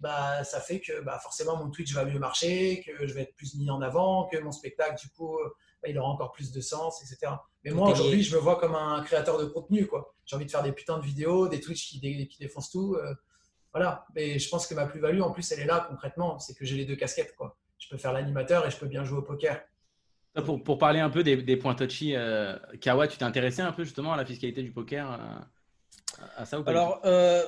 bah 0.00 0.42
ça 0.42 0.60
fait 0.60 0.80
que 0.80 1.00
bah, 1.02 1.18
forcément 1.22 1.56
mon 1.56 1.70
Twitch 1.70 1.94
va 1.94 2.04
mieux 2.04 2.18
marcher, 2.18 2.82
que 2.84 3.06
je 3.06 3.14
vais 3.14 3.22
être 3.22 3.34
plus 3.36 3.54
mis 3.54 3.70
en 3.70 3.80
avant, 3.80 4.26
que 4.26 4.36
mon 4.38 4.50
spectacle 4.50 5.00
du 5.00 5.08
coup 5.10 5.38
bah, 5.80 5.88
il 5.88 5.96
aura 5.98 6.08
encore 6.08 6.32
plus 6.32 6.50
de 6.50 6.60
sens, 6.60 7.00
etc. 7.02 7.32
Mais 7.62 7.70
moi 7.70 7.90
aujourd'hui, 7.92 8.22
je 8.24 8.34
me 8.34 8.40
vois 8.40 8.56
comme 8.58 8.74
un 8.74 9.00
créateur 9.04 9.38
de 9.38 9.44
contenu, 9.44 9.86
quoi. 9.86 10.14
J'ai 10.26 10.34
envie 10.34 10.44
de 10.46 10.50
faire 10.50 10.64
des 10.64 10.72
putains 10.72 10.98
de 10.98 11.04
vidéos, 11.04 11.46
des 11.48 11.60
Twitch 11.60 11.88
qui, 11.88 12.00
dé- 12.00 12.26
qui 12.26 12.38
défoncent 12.38 12.70
tout. 12.70 12.96
euh, 12.96 13.14
voilà, 13.74 14.06
mais 14.14 14.38
je 14.38 14.48
pense 14.48 14.68
que 14.68 14.74
ma 14.74 14.86
plus-value, 14.86 15.20
en 15.20 15.32
plus, 15.32 15.50
elle 15.50 15.60
est 15.60 15.66
là 15.66 15.84
concrètement, 15.90 16.38
c'est 16.38 16.56
que 16.56 16.64
j'ai 16.64 16.76
les 16.76 16.84
deux 16.84 16.94
casquettes. 16.94 17.34
Quoi. 17.34 17.58
Je 17.78 17.88
peux 17.88 17.96
faire 17.96 18.12
l'animateur 18.12 18.64
et 18.66 18.70
je 18.70 18.76
peux 18.76 18.86
bien 18.86 19.04
jouer 19.04 19.18
au 19.18 19.22
poker. 19.22 19.60
pour, 20.44 20.62
pour 20.62 20.78
parler 20.78 21.00
un 21.00 21.10
peu 21.10 21.24
des, 21.24 21.36
des 21.42 21.56
points 21.56 21.74
touchy, 21.74 22.14
euh, 22.14 22.56
Kawa, 22.80 23.08
tu 23.08 23.18
t'es 23.18 23.24
intéressé 23.24 23.62
un 23.62 23.72
peu 23.72 23.82
justement 23.82 24.12
à 24.12 24.16
la 24.16 24.24
fiscalité 24.24 24.62
du 24.62 24.70
poker 24.70 25.10
euh, 25.12 26.24
à, 26.36 26.44
ça 26.44 26.60
ou 26.60 26.62
pas 26.62 26.70
Alors, 26.70 27.00
euh, 27.04 27.42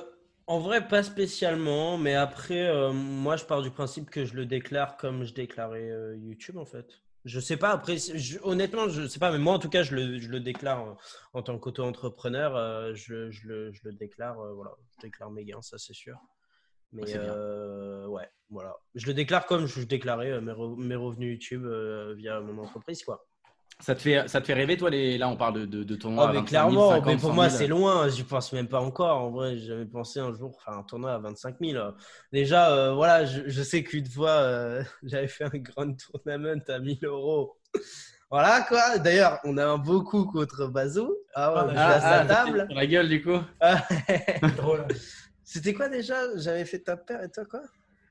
en 0.47 0.59
vrai, 0.59 0.87
pas 0.87 1.01
spécialement, 1.01 1.97
mais 1.97 2.15
après, 2.15 2.67
euh, 2.67 2.91
moi, 2.91 3.37
je 3.37 3.45
pars 3.45 3.61
du 3.61 3.71
principe 3.71 4.09
que 4.09 4.25
je 4.25 4.33
le 4.33 4.45
déclare 4.45 4.97
comme 4.97 5.23
je 5.23 5.33
déclarais 5.33 5.89
euh, 5.89 6.17
YouTube, 6.17 6.57
en 6.57 6.65
fait. 6.65 7.01
Je 7.27 7.39
sais 7.41 7.57
pas, 7.57 7.71
après, 7.71 7.97
je- 7.97 8.39
honnêtement, 8.41 8.87
je 8.89 9.05
sais 9.05 9.19
pas, 9.19 9.31
mais 9.31 9.37
moi, 9.37 9.53
en 9.53 9.59
tout 9.59 9.69
cas, 9.69 9.83
je 9.83 9.93
le, 9.95 10.17
je 10.17 10.29
le 10.29 10.39
déclare 10.39 10.81
en, 10.81 10.97
en 11.33 11.43
tant 11.43 11.59
qu'auto-entrepreneur, 11.59 12.55
euh, 12.55 12.93
je, 12.95 13.29
je 13.31 13.47
le, 13.47 13.71
je 13.73 13.81
le 13.83 13.91
déclare, 13.91 14.39
euh, 14.39 14.53
voilà, 14.53 14.71
je 14.95 15.01
déclare 15.01 15.29
mes 15.29 15.43
gains, 15.43 15.61
ça, 15.61 15.77
c'est 15.77 15.93
sûr. 15.93 16.17
Mais 16.93 17.01
Ouais, 17.03 17.19
euh, 17.19 18.07
ouais, 18.07 18.29
voilà. 18.49 18.77
Je 18.95 19.05
le 19.07 19.13
déclare 19.13 19.45
comme 19.45 19.65
je 19.65 19.81
déclarais 19.81 20.39
mes, 20.39 20.53
re- 20.53 20.77
mes 20.81 20.95
revenus 20.95 21.33
YouTube 21.33 21.65
via 22.15 22.39
mon 22.39 22.63
entreprise, 22.63 23.03
quoi. 23.03 23.27
Ça 23.79 23.93
te 23.93 24.01
fait, 24.01 24.27
ça 24.27 24.41
te 24.41 24.47
fait 24.47 24.53
rêver, 24.55 24.75
toi 24.75 24.89
les... 24.89 25.19
Là, 25.19 25.29
on 25.29 25.37
parle 25.37 25.61
de, 25.61 25.65
de, 25.65 25.83
de 25.83 25.95
tournois. 25.95 26.25
Ah, 26.25 26.29
à 26.29 26.33
mais 26.33 26.39
25 26.39 26.49
000, 26.49 26.49
clairement, 26.49 26.89
50, 26.89 27.05
mais 27.05 27.15
pour 27.17 27.29
100 27.29 27.35
moi, 27.35 27.49
000. 27.49 27.57
c'est 27.59 27.67
loin. 27.67 28.09
J'y 28.09 28.23
pense 28.23 28.51
même 28.53 28.67
pas 28.67 28.79
encore. 28.79 29.17
En 29.21 29.29
vrai, 29.29 29.55
j'ai 29.57 29.67
jamais 29.67 29.85
pensé 29.85 30.19
un 30.19 30.33
jour 30.33 30.59
faire 30.63 30.73
un 30.73 30.83
tournoi 30.83 31.13
à 31.13 31.19
25 31.19 31.57
000. 31.61 31.83
Déjà, 32.33 32.71
euh, 32.71 32.93
voilà, 32.93 33.25
je, 33.25 33.43
je 33.45 33.61
sais 33.61 33.83
qu'une 33.83 34.07
fois, 34.07 34.31
euh, 34.31 34.83
j'avais 35.03 35.27
fait 35.27 35.43
un 35.43 35.57
grand 35.59 35.93
tournament 35.95 36.61
à 36.67 36.79
1000 36.79 37.05
euros. 37.05 37.55
Voilà 38.31 38.61
quoi. 38.67 38.97
D'ailleurs, 38.97 39.39
on 39.43 39.57
a 39.57 39.65
un 39.65 39.77
beau 39.77 40.01
coup 40.03 40.25
contre 40.25 40.67
Bazou. 40.67 41.15
Ah 41.35 41.53
ouais, 41.53 41.73
Ah, 41.75 41.87
ah, 41.87 41.93
à 41.93 42.01
sa 42.01 42.19
ah, 42.21 42.25
table. 42.25 42.67
La 42.71 42.85
gueule, 42.87 43.07
du 43.07 43.21
coup. 43.23 43.39
Ah, 43.61 43.87
Drôle. 44.57 44.85
C'était 45.43 45.73
quoi 45.73 45.87
déjà? 45.87 46.15
J'avais 46.35 46.65
fait 46.65 46.79
ta 46.79 46.97
paire 46.97 47.23
et 47.23 47.29
toi 47.29 47.45
quoi? 47.45 47.61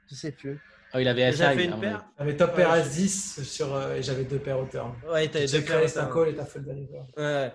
Je 0.08 0.14
sais 0.14 0.32
plus. 0.32 0.60
Oh, 0.95 0.99
il 0.99 1.09
avait 1.09 1.32
J'avais 1.32 1.64
une 1.66 1.78
paire. 1.80 2.05
J'avais 2.18 2.37
top 2.37 2.55
pair 2.55 2.70
Ouais, 2.70 2.80
As-10 2.80 3.43
sur, 3.45 3.74
euh, 3.74 3.97
et 3.97 4.03
j'avais 4.03 4.24
deux 4.24 4.39
paires 4.39 4.59
au 4.61 4.66
turn. 4.66 4.93
Ouais, 5.11 5.28
t'avais 5.28 5.47
deux 5.47 5.61
créé 5.61 5.62
paires, 5.80 5.84
un 5.84 5.89
ça. 5.89 6.11
call 6.12 6.28
et 6.28 6.34
t'as 6.34 6.45
fold. 6.45 6.89
Ouais. 7.16 7.53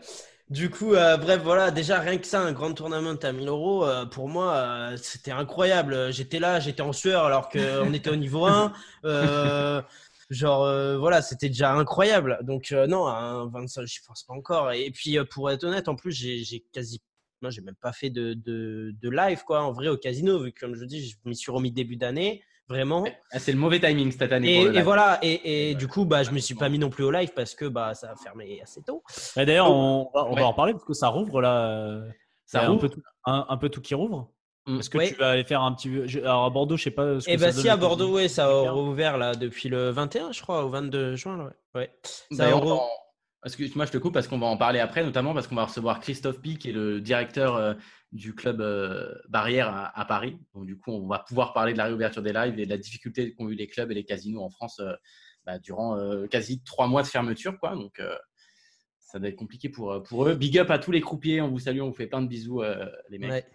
Du 0.49 0.69
coup, 0.69 0.93
euh, 0.95 1.15
bref, 1.15 1.41
voilà, 1.43 1.71
déjà 1.71 1.99
rien 2.01 2.17
que 2.17 2.27
ça, 2.27 2.41
un 2.41 2.51
grand 2.51 2.73
tournament 2.73 3.17
à 3.23 3.31
1000 3.31 3.47
euros, 3.47 3.85
euh, 3.85 4.05
pour 4.05 4.27
moi, 4.27 4.53
euh, 4.53 4.97
c'était 4.97 5.31
incroyable. 5.31 6.11
J'étais 6.11 6.39
là, 6.39 6.59
j'étais 6.59 6.81
en 6.81 6.91
sueur 6.91 7.23
alors 7.23 7.47
qu'on 7.47 7.93
était 7.93 8.09
au 8.09 8.17
niveau 8.17 8.45
1. 8.45 8.73
Euh, 9.05 9.81
genre, 10.29 10.65
euh, 10.65 10.97
voilà, 10.97 11.21
c'était 11.21 11.47
déjà 11.47 11.71
incroyable. 11.73 12.37
Donc, 12.43 12.73
euh, 12.73 12.85
non, 12.85 13.07
un 13.07 13.47
25, 13.47 13.85
je 13.85 13.99
pense 14.05 14.23
pas 14.23 14.33
encore. 14.33 14.73
Et 14.73 14.91
puis, 14.91 15.17
euh, 15.17 15.23
pour 15.23 15.49
être 15.49 15.63
honnête, 15.63 15.87
en 15.87 15.95
plus, 15.95 16.11
j'ai 16.11 16.65
quasi. 16.73 17.01
Moi, 17.41 17.49
j'ai 17.49 17.61
même 17.61 17.75
pas 17.81 17.93
fait 17.93 18.09
de, 18.09 18.33
de, 18.33 18.93
de 19.01 19.09
live, 19.09 19.43
quoi, 19.45 19.63
en 19.63 19.71
vrai, 19.71 19.87
au 19.87 19.97
casino, 19.97 20.43
vu 20.43 20.51
que, 20.51 20.59
comme 20.59 20.75
je 20.75 20.83
dis, 20.85 21.09
je 21.09 21.15
m'y 21.25 21.35
suis 21.35 21.51
remis 21.51 21.71
début 21.71 21.95
d'année, 21.95 22.43
vraiment. 22.71 23.05
Ah, 23.31 23.39
c'est 23.39 23.51
le 23.51 23.57
mauvais 23.59 23.79
timing 23.79 24.11
cette 24.11 24.31
année. 24.31 24.53
Et, 24.53 24.55
pour 24.57 24.63
le 24.65 24.69
et 24.71 24.73
live. 24.75 24.83
voilà, 24.83 25.19
et, 25.21 25.69
et 25.71 25.75
du 25.75 25.87
coup, 25.87 26.05
bah, 26.05 26.23
je 26.23 26.31
me 26.31 26.39
suis 26.39 26.55
pas 26.55 26.69
mis 26.69 26.79
non 26.79 26.89
plus 26.89 27.03
au 27.03 27.11
live 27.11 27.31
parce 27.35 27.53
que 27.55 27.65
bah, 27.65 27.93
ça 27.93 28.11
a 28.11 28.15
fermé 28.15 28.59
assez 28.63 28.81
tôt. 28.81 29.03
Et 29.37 29.45
D'ailleurs, 29.45 29.69
on, 29.71 30.09
va- 30.13 30.25
on 30.25 30.33
Ouais. 30.33 30.41
va 30.41 30.47
en 30.47 30.53
parler 30.53 30.73
parce 30.73 30.85
que 30.85 30.93
ça 30.93 31.09
rouvre 31.09 31.41
là. 31.41 31.67
euh, 31.67 32.01
Ça 32.45 32.63
un 32.63 32.67
rouvre 32.67 32.81
peu, 32.81 32.89
tout, 32.89 33.01
un, 33.25 33.45
un 33.47 33.57
peu 33.57 33.69
tout 33.69 33.81
qui 33.81 33.93
rouvre. 33.95 34.29
Mm. 34.67 34.79
Est-ce 34.79 34.89
que 34.89 34.97
Ouais. 34.97 35.07
tu 35.09 35.15
vas 35.15 35.29
aller 35.31 35.43
faire 35.43 35.61
un 35.61 35.73
petit. 35.73 36.19
Alors 36.19 36.45
à 36.45 36.49
Bordeaux, 36.49 36.77
je 36.77 36.83
sais 36.83 36.91
pas. 36.91 37.19
Ce 37.19 37.25
que 37.25 37.31
Et 37.31 37.37
ça 37.37 37.45
bah 37.47 37.51
donne 37.51 37.61
si 37.61 37.69
à 37.69 37.75
aux 37.75 37.77
Bordeaux, 37.79 38.13
ouais, 38.15 38.27
ça 38.27 38.45
a 38.47 38.71
rouvert 38.71 39.17
là 39.17 39.33
depuis 39.35 39.69
le 39.69 39.89
21, 39.89 40.31
je 40.31 40.41
crois, 40.41 40.63
au 40.65 40.69
22 40.69 41.15
juin. 41.15 41.37
là, 41.37 41.43
ouais. 41.45 41.51
ouais. 41.81 41.91
Ça 42.31 42.47
a 42.47 42.53
en- 42.55 42.81
Excuse-moi, 43.43 43.85
je 43.87 43.91
te 43.91 43.97
coupe 43.97 44.13
parce 44.13 44.27
qu'on 44.27 44.37
va 44.37 44.45
en 44.45 44.57
parler 44.57 44.79
après, 44.79 45.03
notamment 45.03 45.33
parce 45.33 45.47
qu'on 45.47 45.55
va 45.55 45.65
recevoir 45.65 45.99
Christophe 45.99 46.39
Pi, 46.41 46.57
qui 46.59 46.69
est 46.69 46.73
le 46.73 47.01
directeur 47.01 47.55
euh, 47.55 47.73
du 48.11 48.35
club 48.35 48.61
euh, 48.61 49.13
Barrière 49.29 49.91
à, 49.93 50.05
Paris. 50.05 50.37
Donc, 50.53 50.65
du 50.65 50.77
coup, 50.77 50.91
on 50.91 51.07
va 51.07 51.19
pouvoir 51.19 51.53
parler 51.53 51.73
de 51.73 51.77
la 51.77 51.85
réouverture 51.85 52.21
des 52.21 52.33
lives 52.33 52.59
et 52.59 52.65
de 52.65 52.69
la 52.69 52.77
difficulté 52.77 53.33
qu'ont 53.33 53.49
eu 53.49 53.55
les 53.55 53.67
clubs 53.67 53.89
et 53.91 53.95
les 53.95 54.03
casinos 54.03 54.41
en 54.41 54.49
France 54.49 54.79
euh, 54.79 54.93
bah, 55.45 55.59
durant 55.59 55.97
euh, 55.97 56.27
quasi 56.27 56.61
trois 56.63 56.87
mois 56.87 57.03
de 57.03 57.07
fermeture. 57.07 57.57
Quoi. 57.59 57.75
Donc, 57.75 58.01
ça 58.99 59.19
va 59.19 59.27
être 59.27 59.35
compliqué 59.35 59.69
pour, 59.69 60.03
pour 60.03 60.27
eux. 60.27 60.35
Big 60.35 60.57
up 60.57 60.69
à 60.69 60.79
tous 60.79 60.91
les 60.91 61.01
croupiers. 61.01 61.41
On 61.41 61.49
vous 61.49 61.59
salue, 61.59 61.81
on 61.81 61.89
vous 61.89 61.95
fait 61.95 62.07
plein 62.07 62.21
de 62.21 62.27
bisous, 62.27 62.61
les 63.09 63.17
mecs. 63.17 63.45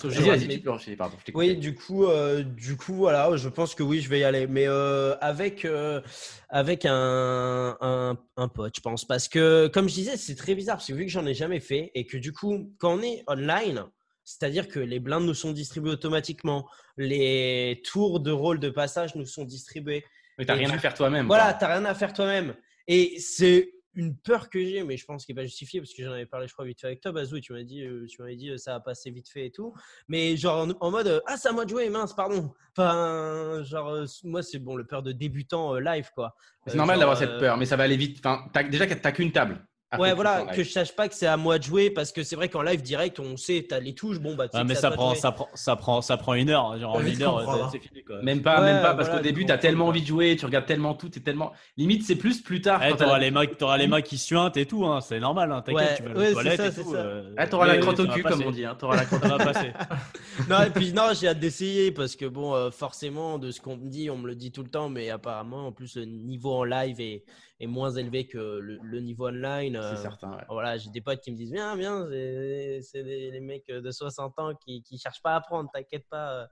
Sauf 0.00 0.12
Vas-y, 0.12 0.22
que- 0.24 0.28
vas-y, 0.30 0.46
mais- 0.46 0.54
tu 0.54 0.60
peux 0.60 0.70
enchaîner, 0.70 0.96
pardon. 0.96 1.16
je 1.18 1.24
t'ai 1.24 1.32
Oui, 1.34 1.56
du 1.56 1.74
coup, 1.74 2.04
euh, 2.06 2.42
du 2.42 2.76
coup, 2.76 2.94
voilà, 2.94 3.36
je 3.36 3.48
pense 3.48 3.74
que 3.74 3.82
oui, 3.82 4.00
je 4.00 4.08
vais 4.08 4.20
y 4.20 4.24
aller, 4.24 4.46
mais 4.46 4.66
euh, 4.68 5.16
avec 5.20 5.64
euh, 5.64 6.00
avec 6.48 6.84
un, 6.86 7.76
un 7.80 8.16
un 8.36 8.48
pote, 8.48 8.74
je 8.76 8.80
pense, 8.80 9.04
parce 9.04 9.26
que 9.28 9.66
comme 9.68 9.88
je 9.88 9.94
disais, 9.94 10.16
c'est 10.16 10.36
très 10.36 10.54
bizarre, 10.54 10.76
parce 10.76 10.86
que 10.86 10.92
vu 10.92 11.04
que 11.04 11.10
j'en 11.10 11.26
ai 11.26 11.34
jamais 11.34 11.60
fait 11.60 11.90
et 11.94 12.06
que 12.06 12.16
du 12.16 12.32
coup, 12.32 12.72
quand 12.78 12.98
on 12.98 13.02
est 13.02 13.24
online, 13.26 13.84
c'est-à-dire 14.24 14.68
que 14.68 14.78
les 14.78 15.00
blindes 15.00 15.24
nous 15.26 15.34
sont 15.34 15.52
distribuées 15.52 15.90
automatiquement, 15.92 16.68
les 16.96 17.82
tours 17.90 18.20
de 18.20 18.30
rôle 18.30 18.60
de 18.60 18.70
passage 18.70 19.14
nous 19.14 19.24
sont 19.26 19.44
distribués. 19.44 20.04
Mais 20.38 20.44
t'as 20.44 20.54
rien 20.54 20.68
tu- 20.68 20.74
à 20.76 20.78
faire 20.78 20.94
toi-même. 20.94 21.26
Voilà, 21.26 21.54
t'as 21.54 21.68
rien 21.74 21.84
à 21.86 21.94
faire 21.94 22.12
toi-même. 22.12 22.54
Et 22.86 23.18
c'est 23.18 23.72
une 23.98 24.16
peur 24.16 24.48
que 24.48 24.60
j'ai, 24.60 24.84
mais 24.84 24.96
je 24.96 25.04
pense 25.04 25.26
qu'il 25.26 25.34
n'est 25.34 25.42
pas 25.42 25.46
justifié 25.46 25.80
parce 25.80 25.92
que 25.92 26.04
j'en 26.04 26.12
avais 26.12 26.24
parlé, 26.24 26.46
je 26.46 26.52
crois, 26.52 26.64
vite 26.64 26.80
fait 26.80 26.86
avec 26.86 27.00
toi, 27.00 27.10
Bazou, 27.10 27.36
et 27.36 27.40
tu 27.40 27.52
m'as 27.52 27.64
dit, 27.64 27.82
euh, 27.82 28.06
tu 28.06 28.22
m'avais 28.22 28.36
dit, 28.36 28.50
euh, 28.50 28.56
ça 28.56 28.74
va 28.74 28.80
passer 28.80 29.10
vite 29.10 29.28
fait 29.28 29.46
et 29.46 29.50
tout. 29.50 29.74
Mais 30.06 30.36
genre 30.36 30.68
en, 30.68 30.70
en 30.86 30.90
mode, 30.92 31.08
euh, 31.08 31.20
ah, 31.26 31.36
c'est 31.36 31.48
à 31.48 31.52
moi 31.52 31.64
de 31.64 31.70
jouer, 31.70 31.90
mince, 31.90 32.14
pardon. 32.14 32.54
Enfin, 32.76 33.60
genre, 33.64 34.04
moi, 34.22 34.42
c'est 34.44 34.60
bon, 34.60 34.76
le 34.76 34.86
peur 34.86 35.02
de 35.02 35.10
débutant 35.10 35.74
euh, 35.74 35.80
live, 35.80 36.10
quoi. 36.14 36.36
C'est 36.68 36.76
normal 36.76 37.00
d'avoir 37.00 37.16
cette 37.16 37.38
peur, 37.38 37.56
mais 37.56 37.66
ça 37.66 37.74
va 37.74 37.84
aller 37.84 37.96
vite. 37.96 38.24
Enfin, 38.24 38.44
déjà, 38.70 38.86
t'as 38.86 39.10
qu'une 39.10 39.32
table. 39.32 39.66
À 39.90 39.98
Ouais, 39.98 40.12
voilà, 40.12 40.44
que 40.54 40.62
je 40.62 40.70
sache 40.70 40.94
pas 40.94 41.08
que 41.08 41.14
c'est 41.14 41.26
à 41.26 41.36
moi 41.38 41.58
de 41.58 41.64
jouer 41.64 41.88
parce 41.88 42.12
que 42.12 42.22
c'est 42.22 42.36
vrai 42.36 42.48
qu'en 42.50 42.60
live 42.60 42.82
direct, 42.82 43.18
on 43.20 43.36
sait, 43.38 43.64
t'as 43.68 43.80
les 43.80 43.94
touches, 43.94 44.18
bon, 44.20 44.34
bah, 44.34 44.46
tu 44.46 44.52
sais 44.52 44.58
Ah, 44.60 44.64
mais 44.64 44.76
à 44.76 44.80
ça 44.80 44.90
prend, 44.90 45.14
ça, 45.14 45.32
prend, 45.32 45.48
ça, 45.54 45.76
prend, 45.76 46.02
ça 46.02 46.16
prend 46.18 46.34
une 46.34 46.50
heure. 46.50 46.78
Genre, 46.78 46.90
en 46.90 46.98
Faut 46.98 47.00
vite 47.00 47.16
une 47.16 47.22
heure, 47.22 47.42
c'est- 47.70 47.76
hein. 47.78 47.80
fini. 47.80 48.04
Quoi. 48.04 48.22
Même 48.22 48.42
pas, 48.42 48.60
Ouais, 48.60 48.66
même 48.72 48.82
pas, 48.82 48.94
parce 48.94 49.08
voilà, 49.08 49.16
qu'au 49.20 49.22
début, 49.22 49.40
faut 49.42 49.46
tu 49.46 49.52
as 49.52 49.58
tellement 49.58 49.86
envie 49.86 50.02
de 50.02 50.06
jouer, 50.06 50.36
tu 50.36 50.44
regardes 50.44 50.66
tellement 50.66 50.92
tout, 50.94 51.08
t'es 51.08 51.20
tellement. 51.20 51.52
Limite, 51.78 52.02
c'est 52.04 52.16
plus 52.16 52.42
plus 52.42 52.60
tard. 52.60 52.82
Eh, 52.84 52.90
t'as 52.90 52.96
t'auras 53.06 53.18
les, 53.18 53.30
mains, 53.30 53.46
t'auras 53.46 53.78
les 53.78 53.86
mains 53.86 54.02
qui 54.02 54.18
suintent 54.18 54.56
et 54.58 54.66
tout, 54.66 54.84
hein, 54.84 55.00
c'est 55.00 55.20
normal. 55.20 55.50
Hein, 55.52 55.62
T'inquiète, 55.62 55.88
Ouais, 55.88 55.96
tu 55.96 56.02
vas 56.02 56.10
à 56.10 56.12
ouais, 56.14 56.20
la 56.20 56.26
c'est 56.26 56.32
toilette 56.34 56.56
ça, 56.60 56.66
et 56.80 56.84
tout. 56.84 56.94
euh, 56.94 57.34
Ah, 57.38 57.46
t'auras 57.46 57.66
la 57.66 57.78
crotte 57.78 58.00
au 58.00 58.06
cul, 58.08 58.22
comme 58.22 58.42
on 58.42 58.50
dit. 58.50 58.64
hein, 58.66 58.76
T'auras 58.78 58.96
la 58.96 59.04
crotte 59.06 59.22
Ça 59.22 59.36
va 59.38 59.44
passer. 59.52 59.72
non, 60.50 60.62
et 60.64 60.70
puis 60.70 60.92
non, 60.92 61.12
j'ai 61.18 61.28
hâte 61.28 61.38
d'essayer 61.40 61.92
parce 61.92 62.14
que 62.14 62.26
bon, 62.26 62.54
euh, 62.54 62.70
forcément, 62.70 63.38
de 63.38 63.50
ce 63.50 63.60
qu'on 63.62 63.76
me 63.78 63.88
dit, 63.88 64.10
on 64.10 64.18
me 64.18 64.26
le 64.26 64.34
dit 64.34 64.52
tout 64.52 64.62
le 64.62 64.68
temps, 64.70 64.88
mais 64.90 65.08
apparemment, 65.10 65.66
en 65.68 65.72
plus, 65.72 65.96
le 65.96 66.04
niveau 66.04 66.52
en 66.52 66.64
live 66.64 67.00
est, 67.00 67.24
est 67.60 67.66
moins 67.66 67.90
élevé 67.90 68.26
que 68.26 68.38
le, 68.38 68.78
le 68.82 69.00
niveau 69.00 69.28
online. 69.28 69.76
euh, 69.76 69.94
C'est 69.94 70.02
certain. 70.02 70.32
ouais. 70.36 70.44
Voilà, 70.48 70.76
j'ai 70.78 70.90
des 70.90 71.00
potes 71.00 71.20
qui 71.20 71.30
me 71.32 71.36
disent 71.36 71.52
Viens, 71.52 71.76
viens, 71.76 72.06
c'est 72.08 73.02
les, 73.02 73.30
les 73.30 73.40
mecs 73.40 73.66
de 73.68 73.90
60 73.90 74.38
ans 74.38 74.54
qui 74.54 74.82
ne 74.92 74.98
cherchent 74.98 75.22
pas 75.22 75.32
à 75.32 75.36
apprendre, 75.36 75.68
t'inquiète 75.72 76.06
pas. 76.08 76.48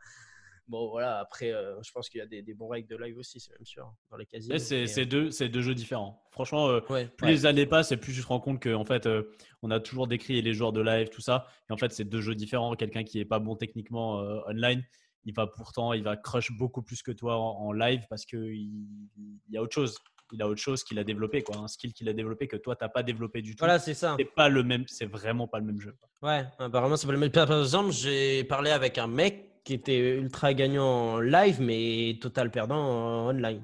Bon, 0.69 0.89
voilà, 0.91 1.21
après, 1.21 1.53
euh, 1.53 1.81
je 1.81 1.93
pense 1.93 2.09
qu'il 2.09 2.19
y 2.19 2.23
a 2.23 2.27
des, 2.27 2.43
des 2.43 2.53
bons 2.53 2.67
règles 2.67 2.89
de 2.89 2.97
live 2.97 3.17
aussi, 3.19 3.39
c'est 3.39 3.53
même 3.53 3.65
sûr, 3.65 3.89
dans 4.11 4.17
les 4.17 4.27
casinos. 4.27 4.53
Mais 4.53 4.59
c'est 4.59 4.89
c'est 4.89 5.07
deux, 5.07 5.31
c'est 5.31 5.49
deux 5.49 5.61
jeux 5.63 5.77
différents. 5.77 6.21
Franchement, 6.33 6.67
euh, 6.67 6.81
euh, 6.91 6.93
ouais. 6.93 7.07
plus 7.07 7.29
les 7.29 7.47
années 7.47 7.67
passent 7.67 7.93
et 7.93 7.97
plus 7.97 8.13
tu 8.13 8.21
te 8.21 8.27
rends 8.27 8.41
compte 8.41 8.61
qu'en 8.61 8.85
fait, 8.85 9.07
euh, 9.07 9.23
on 9.63 9.71
a 9.71 9.79
toujours 9.79 10.09
décrit 10.09 10.43
les 10.43 10.55
joueurs 10.55 10.73
de 10.73 10.81
live, 10.81 11.09
tout 11.09 11.21
ça. 11.21 11.47
Et 11.71 11.73
en 11.73 11.77
fait, 11.77 11.93
c'est 11.93 12.03
deux 12.05 12.21
jeux 12.21 12.35
différents. 12.35 12.75
Quelqu'un 12.75 13.05
qui 13.05 13.21
est 13.21 13.25
pas 13.25 13.39
bon 13.39 13.55
techniquement 13.55 14.19
euh, 14.23 14.41
online, 14.49 14.83
il 15.25 15.35
va 15.35 15.47
pourtant, 15.47 15.93
il 15.93 16.03
va 16.03 16.17
crush 16.17 16.51
beaucoup 16.51 16.83
plus 16.83 17.01
que 17.01 17.13
toi 17.13 17.37
en, 17.37 17.65
en 17.69 17.71
live 17.71 18.05
parce 18.11 18.25
qu'il 18.27 18.57
il 18.57 19.39
y 19.53 19.57
a 19.57 19.63
autre 19.63 19.73
chose. 19.75 19.97
Il 20.33 20.43
a 20.43 20.49
autre 20.49 20.61
chose 20.61 20.83
qu'il 20.83 20.99
a 20.99 21.05
développé, 21.05 21.43
quoi. 21.43 21.57
Un 21.59 21.68
skill 21.68 21.93
qu'il 21.93 22.09
a 22.09 22.12
développé 22.12 22.49
que 22.49 22.57
toi, 22.57 22.74
t'as 22.77 22.89
pas 22.89 23.03
développé 23.03 23.43
du 23.43 23.53
tout. 23.55 23.59
Voilà, 23.61 23.79
c'est 23.79 23.95
ça. 23.95 24.16
C'est 24.18 24.24
pas 24.24 24.49
le 24.49 24.62
même, 24.64 24.85
c'est 24.89 25.07
vraiment 25.07 25.47
pas 25.47 25.59
le 25.61 25.64
même 25.66 25.81
jeu. 25.81 25.95
Ouais, 26.22 26.45
apparemment, 26.59 26.97
ça 26.97 27.07
peut 27.07 27.12
le 27.12 27.18
mettre. 27.18 27.45
Par 27.47 27.61
exemple, 27.61 27.93
j'ai 27.93 28.43
parlé 28.45 28.70
avec 28.70 28.99
un 28.99 29.07
mec 29.07 29.62
qui 29.64 29.74
était 29.74 30.16
ultra 30.16 30.53
gagnant 30.55 30.85
en 31.14 31.20
live, 31.20 31.61
mais 31.61 32.18
total 32.20 32.51
perdant 32.51 32.77
en 32.77 33.29
online. 33.31 33.62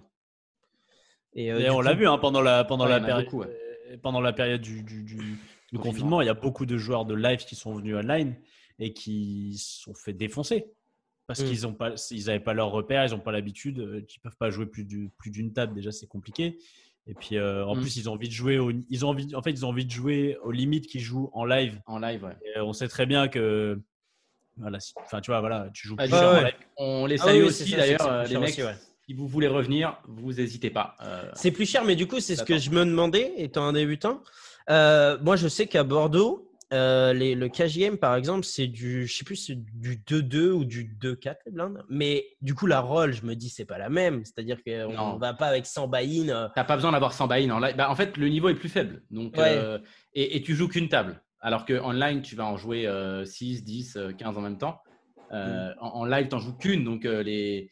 Et, 1.34 1.52
euh, 1.52 1.58
Et 1.60 1.70
on 1.70 1.80
l'a 1.80 1.94
vu 1.94 2.06
hein, 2.06 2.18
pendant 2.18 2.40
la, 2.42 2.64
pendant, 2.64 2.86
Ouais, 2.86 3.00
période, 3.00 3.24
beaucoup, 3.24 3.40
ouais. 3.40 3.98
pendant 4.02 4.20
la 4.20 4.32
période 4.32 4.60
du, 4.60 4.82
du- 4.82 5.02
du- 5.02 5.16
du 5.16 5.78
Confinement. 5.78 5.82
confinement. 5.82 6.20
Il 6.22 6.26
y 6.26 6.30
a 6.30 6.34
beaucoup 6.34 6.66
de 6.66 6.76
joueurs 6.76 7.04
de 7.06 7.14
live 7.14 7.38
qui 7.44 7.56
sont 7.56 7.74
venus 7.74 7.96
online 7.96 8.36
et 8.78 8.92
qui 8.92 9.56
se 9.58 9.82
sont 9.82 9.94
fait 9.94 10.12
défoncer 10.12 10.66
parce 11.34 11.42
Mm. 11.46 11.48
qu'ils 11.50 11.66
ont 11.66 11.72
pas, 11.72 11.90
ils 12.10 12.26
n'avaient 12.26 12.40
pas 12.40 12.52
leur 12.52 12.70
repère, 12.70 13.04
ils 13.06 13.10
n'ont 13.12 13.18
pas 13.20 13.32
l'habitude, 13.32 13.78
euh, 13.80 14.02
ils 14.14 14.20
peuvent 14.20 14.36
pas 14.38 14.50
jouer 14.50 14.66
plus 14.66 14.84
du- 14.84 15.10
plus 15.18 15.30
d'une 15.30 15.52
table. 15.52 15.74
Déjà, 15.74 15.90
c'est 15.92 16.06
compliqué. 16.06 16.58
Et 17.06 17.14
puis 17.14 17.36
euh, 17.36 17.64
en 17.66 17.74
Mm. 17.74 17.80
plus, 17.80 17.96
ils 17.96 18.08
ont 18.08 18.12
envie 18.12 18.28
de 18.28 18.32
jouer. 18.34 18.58
Au, 18.58 18.70
ils 18.70 19.04
ont 19.06 19.08
envie, 19.08 19.34
en 19.34 19.42
fait, 19.42 19.50
ils 19.50 19.64
ont 19.66 19.70
envie 19.70 19.84
de 19.86 19.90
jouer 19.90 20.36
aux 20.42 20.50
limites 20.52 20.86
qu'ils 20.86 21.00
jouent 21.00 21.30
en 21.32 21.44
live. 21.44 21.80
En 21.86 21.98
live, 21.98 22.22
ouais. 22.24 22.36
Et, 22.44 22.58
euh, 22.58 22.64
on 22.64 22.72
sait 22.72 22.86
très 22.88 23.06
bien 23.06 23.28
que 23.28 23.80
voilà, 24.58 24.78
si- 24.80 24.92
enfin, 25.00 25.20
tu 25.20 25.30
vois, 25.30 25.40
voilà, 25.40 25.68
tu 25.72 25.88
joues 25.88 25.96
Ah, 25.98 26.04
plus 26.04 26.12
ouais, 26.14 26.44
live. 26.44 26.54
On 26.76 27.06
les 27.06 27.20
Ah 27.20 27.24
salue 27.24 27.36
oui, 27.38 27.42
oui, 27.46 27.52
c'est 27.52 27.62
aussi 27.64 27.74
d'ailleurs, 27.76 27.98
que 27.98 28.04
euh, 28.08 28.24
les 28.24 28.38
mecs. 28.38 28.50
aussi, 28.50 28.62
ouais. 28.62 28.74
Si 29.06 29.14
vous 29.14 29.26
voulez 29.26 29.48
revenir, 29.48 29.98
vous 30.06 30.34
n'hésitez 30.34 30.70
pas. 30.70 30.96
Euh, 31.02 31.28
C'est 31.34 31.50
plus 31.50 31.66
cher, 31.68 31.84
mais 31.84 31.96
du 31.96 32.06
coup, 32.06 32.20
c'est 32.20 32.36
ce 32.36 32.44
que 32.44 32.52
D'accord. 32.52 32.62
je 32.64 32.70
me 32.70 32.84
demandais, 32.84 33.32
étant 33.38 33.64
un 33.64 33.72
débutant. 33.72 34.22
Euh, 34.70 35.18
moi, 35.22 35.34
je 35.36 35.48
sais 35.48 35.66
qu'à 35.66 35.82
Bordeaux, 35.82 36.51
euh, 36.72 37.12
les- 37.12 37.34
le 37.34 37.48
game, 37.48 37.98
par 37.98 38.16
exemple, 38.16 38.44
c'est 38.44 38.66
du, 38.66 39.06
je 39.06 39.14
sais 39.16 39.24
plus, 39.24 39.50
du 39.50 39.96
2-2 40.06 40.50
ou 40.52 40.64
du 40.64 40.84
2-4 40.84 41.36
les 41.46 41.52
blindes. 41.52 41.84
Mais 41.88 42.24
du 42.40 42.54
coup, 42.54 42.66
la 42.66 42.80
roll, 42.80 43.12
je 43.12 43.24
me 43.24 43.34
dis, 43.34 43.48
c'est 43.50 43.64
pas 43.64 43.78
la 43.78 43.88
même. 43.90 44.24
C'est-à-dire 44.24 44.62
qu'on 44.64 44.92
Non. 44.92 45.16
va 45.18 45.34
pas 45.34 45.46
avec 45.48 45.66
100 45.66 45.88
buy-in. 45.88 46.28
euh, 46.30 46.48
T'as 46.54 46.64
pas 46.64 46.76
besoin 46.76 46.92
d'avoir 46.92 47.12
100 47.12 47.28
buy-in 47.28 47.50
en 47.50 47.58
live. 47.58 47.76
Bah, 47.76 47.90
en 47.90 47.94
fait, 47.94 48.16
le 48.16 48.28
niveau 48.28 48.48
est 48.48 48.54
plus 48.54 48.68
faible. 48.68 49.02
Donc, 49.10 49.36
Ouais. 49.36 49.56
euh, 49.58 49.78
et, 50.14 50.36
et 50.36 50.42
tu 50.42 50.54
joues 50.54 50.68
qu'une 50.68 50.88
table. 50.88 51.22
Alors 51.40 51.66
qu'en 51.66 51.92
ligne, 51.92 52.22
tu 52.22 52.36
vas 52.36 52.46
en 52.46 52.56
jouer 52.56 52.86
euh, 52.86 53.24
6, 53.24 53.64
10, 53.64 53.96
euh, 53.96 54.12
15 54.12 54.38
en 54.38 54.40
même 54.40 54.58
temps. 54.58 54.80
Euh, 55.32 55.70
Mm. 55.70 55.74
en, 55.80 55.88
en 56.00 56.04
live, 56.04 56.28
tu 56.28 56.34
n'en 56.34 56.40
joues 56.40 56.56
qu'une. 56.56 56.84
Donc, 56.84 57.04
les, 57.04 57.70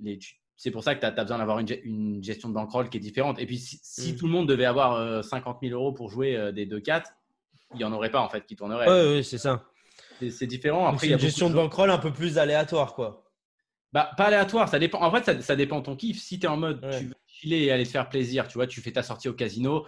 les, 0.00 0.18
c'est 0.56 0.70
pour 0.70 0.82
ça 0.84 0.94
que 0.94 1.00
tu 1.00 1.06
as, 1.06 1.10
besoin 1.10 1.38
d'avoir 1.38 1.58
une, 1.58 1.66
ge- 1.66 1.80
une 1.84 2.22
gestion 2.22 2.48
de 2.48 2.54
bankroll 2.54 2.88
qui 2.88 2.96
est 2.98 3.00
différente. 3.00 3.38
Et 3.40 3.46
puis, 3.46 3.58
si, 3.58 3.78
si 3.82 4.12
Mm. 4.12 4.16
tout 4.16 4.26
le 4.26 4.32
monde 4.32 4.48
devait 4.48 4.64
avoir 4.64 4.94
euh, 4.94 5.22
50 5.22 5.58
000 5.62 5.74
euros 5.74 5.92
pour 5.92 6.10
jouer 6.10 6.52
des 6.52 6.66
2-4, 6.66 7.04
il 7.74 7.78
n'y 7.78 7.84
en 7.84 7.92
aurait 7.92 8.10
pas 8.10 8.20
en 8.20 8.28
fait 8.28 8.44
qui 8.46 8.56
tourneraient. 8.56 8.88
Ouais, 8.88 9.16
ouais, 9.16 9.22
c'est 9.22 9.38
ça. 9.38 9.64
C'est, 10.30 10.46
différent. 10.46 10.86
Après, 10.86 11.00
c'est 11.00 11.06
il 11.06 11.10
y 11.10 11.12
a 11.12 11.16
une 11.16 11.20
gestion 11.20 11.50
de 11.50 11.54
bankroll 11.54 11.90
un 11.90 11.98
peu 11.98 12.12
plus 12.12 12.38
aléatoire, 12.38 12.94
quoi. 12.94 13.28
Bah, 13.92 14.10
pas 14.16 14.24
aléatoire, 14.26 14.68
ça 14.68 14.78
dépend. 14.78 15.02
En 15.02 15.10
fait, 15.10 15.24
ça, 15.24 15.40
ça 15.42 15.56
dépend 15.56 15.80
de 15.80 15.84
ton 15.84 15.96
kiff. 15.96 16.20
Si 16.20 16.38
tu 16.38 16.46
es 16.46 16.48
en 16.48 16.56
mode, 16.56 16.82
Ouais. 16.84 16.98
tu 16.98 17.06
veux 17.06 17.14
filer 17.26 17.64
et 17.64 17.72
aller 17.72 17.84
te 17.84 17.90
faire 17.90 18.08
plaisir, 18.08 18.46
tu 18.46 18.54
vois, 18.54 18.66
tu 18.68 18.80
fais 18.80 18.92
ta 18.92 19.02
sortie 19.02 19.28
au 19.28 19.34
casino, 19.34 19.84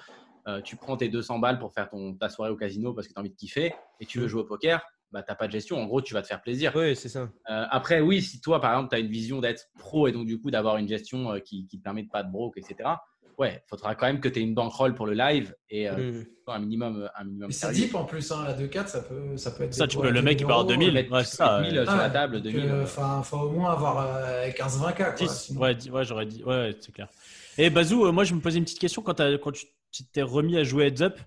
euh, 0.48 0.60
tu 0.60 0.76
prends 0.76 0.96
tes 0.96 1.08
200 1.08 1.38
balles 1.38 1.58
pour 1.58 1.72
faire 1.72 1.88
ton, 1.88 2.14
ta 2.14 2.28
soirée 2.28 2.50
au 2.50 2.56
casino 2.56 2.92
parce 2.92 3.06
que 3.06 3.12
tu 3.12 3.18
as 3.18 3.20
envie 3.20 3.30
de 3.30 3.36
kiffer 3.36 3.74
et 4.00 4.06
tu 4.06 4.18
veux 4.18 4.26
Mm. 4.26 4.28
jouer 4.28 4.40
au 4.42 4.44
poker, 4.44 4.82
bah, 5.12 5.22
tu 5.22 5.30
n'as 5.30 5.36
pas 5.36 5.46
de 5.46 5.52
gestion. 5.52 5.80
En 5.80 5.86
gros, 5.86 6.02
tu 6.02 6.12
vas 6.14 6.22
te 6.22 6.26
faire 6.26 6.42
plaisir. 6.42 6.72
Oui, 6.74 6.96
c'est 6.96 7.08
ça. 7.08 7.20
Euh, 7.48 7.64
après, 7.70 8.00
oui, 8.00 8.20
si 8.20 8.40
toi, 8.40 8.60
par 8.60 8.72
exemple, 8.72 8.90
tu 8.90 8.96
as 8.96 8.98
une 8.98 9.06
vision 9.10 9.40
d'être 9.40 9.68
pro 9.78 10.08
et 10.08 10.12
donc 10.12 10.26
du 10.26 10.40
coup 10.40 10.50
d'avoir 10.50 10.76
une 10.78 10.88
gestion 10.88 11.30
euh, 11.32 11.38
qui, 11.38 11.66
qui 11.68 11.78
te 11.78 11.82
permet 11.84 12.02
de 12.02 12.08
pas 12.10 12.24
de 12.24 12.30
broke, 12.32 12.58
etc., 12.58 12.90
ouais, 13.38 13.62
il 13.64 13.68
faudra 13.68 13.94
quand 13.94 14.06
même 14.06 14.20
que 14.20 14.28
tu 14.28 14.38
aies 14.38 14.42
une 14.42 14.54
bankroll 14.54 14.94
pour 14.94 15.06
le 15.06 15.14
live 15.14 15.54
et 15.70 15.88
euh, 15.88 16.12
Mm. 16.12 16.24
un 16.48 16.58
minimum, 16.58 17.08
un 17.16 17.24
minimum 17.24 17.46
Mais 17.48 17.52
c'est 17.54 17.72
deep 17.72 17.94
en 17.94 18.04
plus, 18.04 18.30
hein, 18.32 18.44
la 18.46 18.52
2-4, 18.54 18.88
ça 18.88 19.00
peut, 19.00 19.36
ça 19.36 19.50
peut 19.50 19.64
être. 19.64 19.74
Ça, 19.74 19.86
tu 19.86 19.98
peux- 19.98 20.08
à 20.08 20.10
le 20.10 20.22
mec, 20.22 20.32
il 20.40 20.44
2000 20.44 20.46
part 20.46 20.56
à 20.56 20.60
euros, 20.60 20.68
2000. 20.68 20.92
mettre- 20.92 21.12
Ouais, 21.12 21.24
c'est 21.24 21.30
peux 21.30 21.36
ça, 21.44 21.58
mettre 21.60 21.70
1000 21.72 21.78
euh, 21.80 21.84
sur 21.86 21.96
la 21.96 22.06
Ouais, 22.06 22.12
table, 22.12 22.34
donc, 22.42 22.42
2000. 22.52 22.64
euh, 22.70 22.72
euh, 22.74 22.82
Enfin, 22.84 23.22
faut 23.22 23.38
au 23.38 23.50
moins 23.50 23.72
avoir 23.72 24.04
euh, 24.06 24.50
15-20 24.50 24.92
k. 24.92 24.96
Quoi, 24.96 25.12
10. 25.14 25.28
sinon- 25.32 25.60
Ouais, 25.60 25.74
dix- 25.74 25.90
ouais, 25.90 26.04
j'aurais 26.04 26.26
dit. 26.26 26.42
Ouais, 26.44 26.54
ouais, 26.54 26.76
c'est 26.80 26.92
clair. 26.92 27.08
Et 27.56 27.70
Bazou, 27.70 28.04
euh, 28.06 28.12
moi, 28.12 28.24
je 28.24 28.34
me 28.34 28.40
posais 28.40 28.58
une 28.58 28.64
petite 28.64 28.78
question. 28.80 29.00
Quand, 29.02 29.14
t'as- 29.14 29.38
quand 29.38 29.52
tu 29.52 30.04
t'es 30.12 30.22
remis 30.22 30.56
à 30.58 30.64
jouer 30.64 30.86
Heads 30.88 31.02
Up 31.02 31.18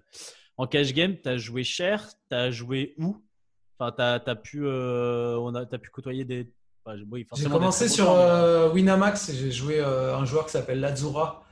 en 0.58 0.68
cash 0.68 0.94
game, 0.94 1.16
tu 1.22 1.30
as 1.30 1.38
joué 1.38 1.64
cher 1.64 2.06
Tu 2.30 2.36
as 2.36 2.52
joué 2.52 2.94
où? 2.98 3.18
Enfin, 3.80 3.92
tu 4.24 4.30
as, 4.30 4.36
pu, 4.36 4.62
euh, 4.66 5.38
on 5.40 5.54
a, 5.56 5.62
as 5.62 5.78
pu 5.78 5.90
côtoyer 5.90 6.26
des. 6.26 6.52
enfin, 6.86 6.98
oui, 7.12 7.26
J'ai 7.36 7.46
commencé 7.50 7.88
sur 7.88 8.12
euh, 8.12 8.70
Winamax 8.72 9.30
et 9.30 9.36
j'ai 9.36 9.52
joué 9.52 9.80
euh, 9.80 10.16
un 10.18 10.26
joueur 10.26 10.46
qui 10.46 10.52
s'appelle 10.52 10.80
Lazura. 10.80 11.44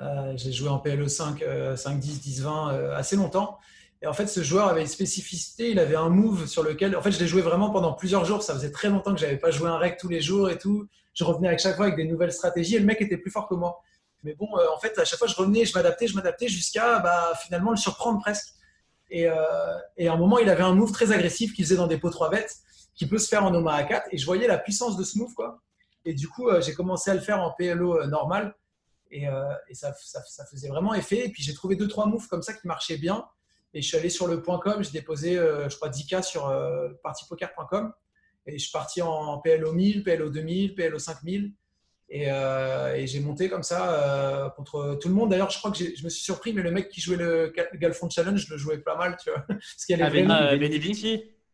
Euh, 0.00 0.32
j'ai 0.36 0.52
joué 0.52 0.68
en 0.68 0.78
PLE 0.78 1.08
5, 1.08 1.42
euh, 1.42 1.76
5, 1.76 1.98
10, 1.98 2.20
10, 2.20 2.42
20 2.42 2.72
euh, 2.72 2.96
assez 2.96 3.16
longtemps. 3.16 3.58
Et 4.00 4.06
en 4.06 4.12
fait, 4.12 4.26
ce 4.26 4.42
joueur 4.42 4.68
avait 4.68 4.80
une 4.80 4.88
spécificité. 4.88 5.70
Il 5.70 5.78
avait 5.78 5.96
un 5.96 6.08
move 6.08 6.46
sur 6.46 6.62
lequel, 6.62 6.96
en 6.96 7.02
fait, 7.02 7.12
je 7.12 7.20
l'ai 7.20 7.28
joué 7.28 7.40
vraiment 7.40 7.70
pendant 7.70 7.92
plusieurs 7.92 8.24
jours. 8.24 8.42
Ça 8.42 8.54
faisait 8.54 8.72
très 8.72 8.88
longtemps 8.88 9.14
que 9.14 9.20
j'avais 9.20 9.36
pas 9.36 9.50
joué 9.50 9.68
un 9.68 9.78
rec 9.78 9.96
tous 10.00 10.08
les 10.08 10.20
jours 10.20 10.50
et 10.50 10.58
tout. 10.58 10.88
Je 11.14 11.24
revenais 11.24 11.48
à 11.48 11.58
chaque 11.58 11.76
fois 11.76 11.86
avec 11.86 11.96
des 11.96 12.06
nouvelles 12.06 12.32
stratégies 12.32 12.76
et 12.76 12.78
le 12.78 12.86
mec 12.86 13.00
était 13.00 13.16
plus 13.16 13.30
fort 13.30 13.48
que 13.48 13.54
moi. 13.54 13.80
Mais 14.24 14.34
bon, 14.34 14.48
euh, 14.56 14.66
en 14.74 14.78
fait, 14.78 14.98
à 14.98 15.04
chaque 15.04 15.18
fois, 15.18 15.28
je 15.28 15.36
revenais, 15.36 15.64
je 15.64 15.74
m'adaptais, 15.74 16.06
je 16.06 16.16
m'adaptais 16.16 16.48
jusqu'à 16.48 16.98
bah, 16.98 17.32
finalement 17.44 17.70
le 17.70 17.76
surprendre 17.76 18.20
presque. 18.20 18.54
Et, 19.10 19.28
euh, 19.28 19.34
et 19.96 20.08
à 20.08 20.14
un 20.14 20.16
moment, 20.16 20.38
il 20.38 20.48
avait 20.48 20.62
un 20.62 20.74
move 20.74 20.92
très 20.92 21.12
agressif 21.12 21.54
qu'il 21.54 21.64
faisait 21.64 21.76
dans 21.76 21.86
des 21.86 21.98
pots 21.98 22.10
3 22.10 22.30
bêtes 22.30 22.56
qui 22.94 23.06
peut 23.06 23.18
se 23.18 23.28
faire 23.28 23.44
en 23.44 23.54
Omaha 23.54 23.84
4 23.84 24.08
et 24.10 24.18
je 24.18 24.26
voyais 24.26 24.46
la 24.46 24.58
puissance 24.58 24.96
de 24.96 25.04
ce 25.04 25.18
move 25.18 25.34
quoi. 25.34 25.60
Et 26.04 26.14
du 26.14 26.28
coup, 26.28 26.48
j'ai 26.60 26.74
commencé 26.74 27.10
à 27.10 27.14
le 27.14 27.20
faire 27.20 27.40
en 27.40 27.52
PLO 27.52 27.98
euh, 27.98 28.06
normal 28.06 28.54
et, 29.12 29.28
euh, 29.28 29.44
et 29.68 29.74
ça, 29.74 29.94
ça, 30.02 30.20
ça 30.26 30.44
faisait 30.46 30.68
vraiment 30.68 30.94
effet. 30.94 31.26
Et 31.26 31.28
puis 31.28 31.42
j'ai 31.42 31.54
trouvé 31.54 31.76
deux 31.76 31.86
trois 31.86 32.06
moves 32.06 32.26
comme 32.28 32.42
ça 32.42 32.52
qui 32.54 32.66
marchaient 32.66 32.98
bien. 32.98 33.24
Et 33.74 33.80
je 33.80 33.86
suis 33.88 33.96
allé 33.96 34.10
sur 34.10 34.26
le 34.26 34.38
.com, 34.38 34.82
j'ai 34.82 34.90
déposé, 34.90 35.38
euh, 35.38 35.68
je 35.68 35.76
crois, 35.76 35.88
10K 35.88 36.22
sur 36.22 36.48
euh, 36.48 36.88
partypoker.com. 37.02 37.92
Et 38.46 38.58
je 38.58 38.62
suis 38.64 38.72
parti 38.72 39.00
en 39.00 39.38
PLO 39.38 39.72
1000, 39.72 40.02
PLO 40.02 40.28
2000, 40.30 40.74
PLO 40.74 40.98
5000. 40.98 41.52
Et, 42.08 42.26
euh, 42.30 42.94
et 42.94 43.06
j'ai 43.06 43.20
monté 43.20 43.48
comme 43.48 43.62
ça 43.62 44.52
contre 44.56 44.98
tout 45.00 45.08
le 45.08 45.14
monde. 45.14 45.30
D'ailleurs, 45.30 45.48
je 45.50 45.58
crois 45.58 45.70
que 45.70 45.78
je 45.78 46.04
me 46.04 46.10
suis 46.10 46.22
surpris, 46.24 46.52
mais 46.52 46.60
le 46.62 46.70
mec 46.70 46.88
qui 46.90 47.00
jouait 47.00 47.16
le 47.16 47.50
Ga- 47.56 47.68
Galfond 47.74 48.10
Challenge, 48.10 48.38
je 48.38 48.52
le 48.52 48.58
jouais 48.58 48.78
pas 48.78 48.96
mal, 48.96 49.16
tu 49.22 49.30
vois. 49.30 49.40
Parce 49.48 49.84
qu'il 49.86 49.96
y 49.96 50.02
a 50.02 50.04
Ah, 50.06 50.10
Benny- 50.10 50.28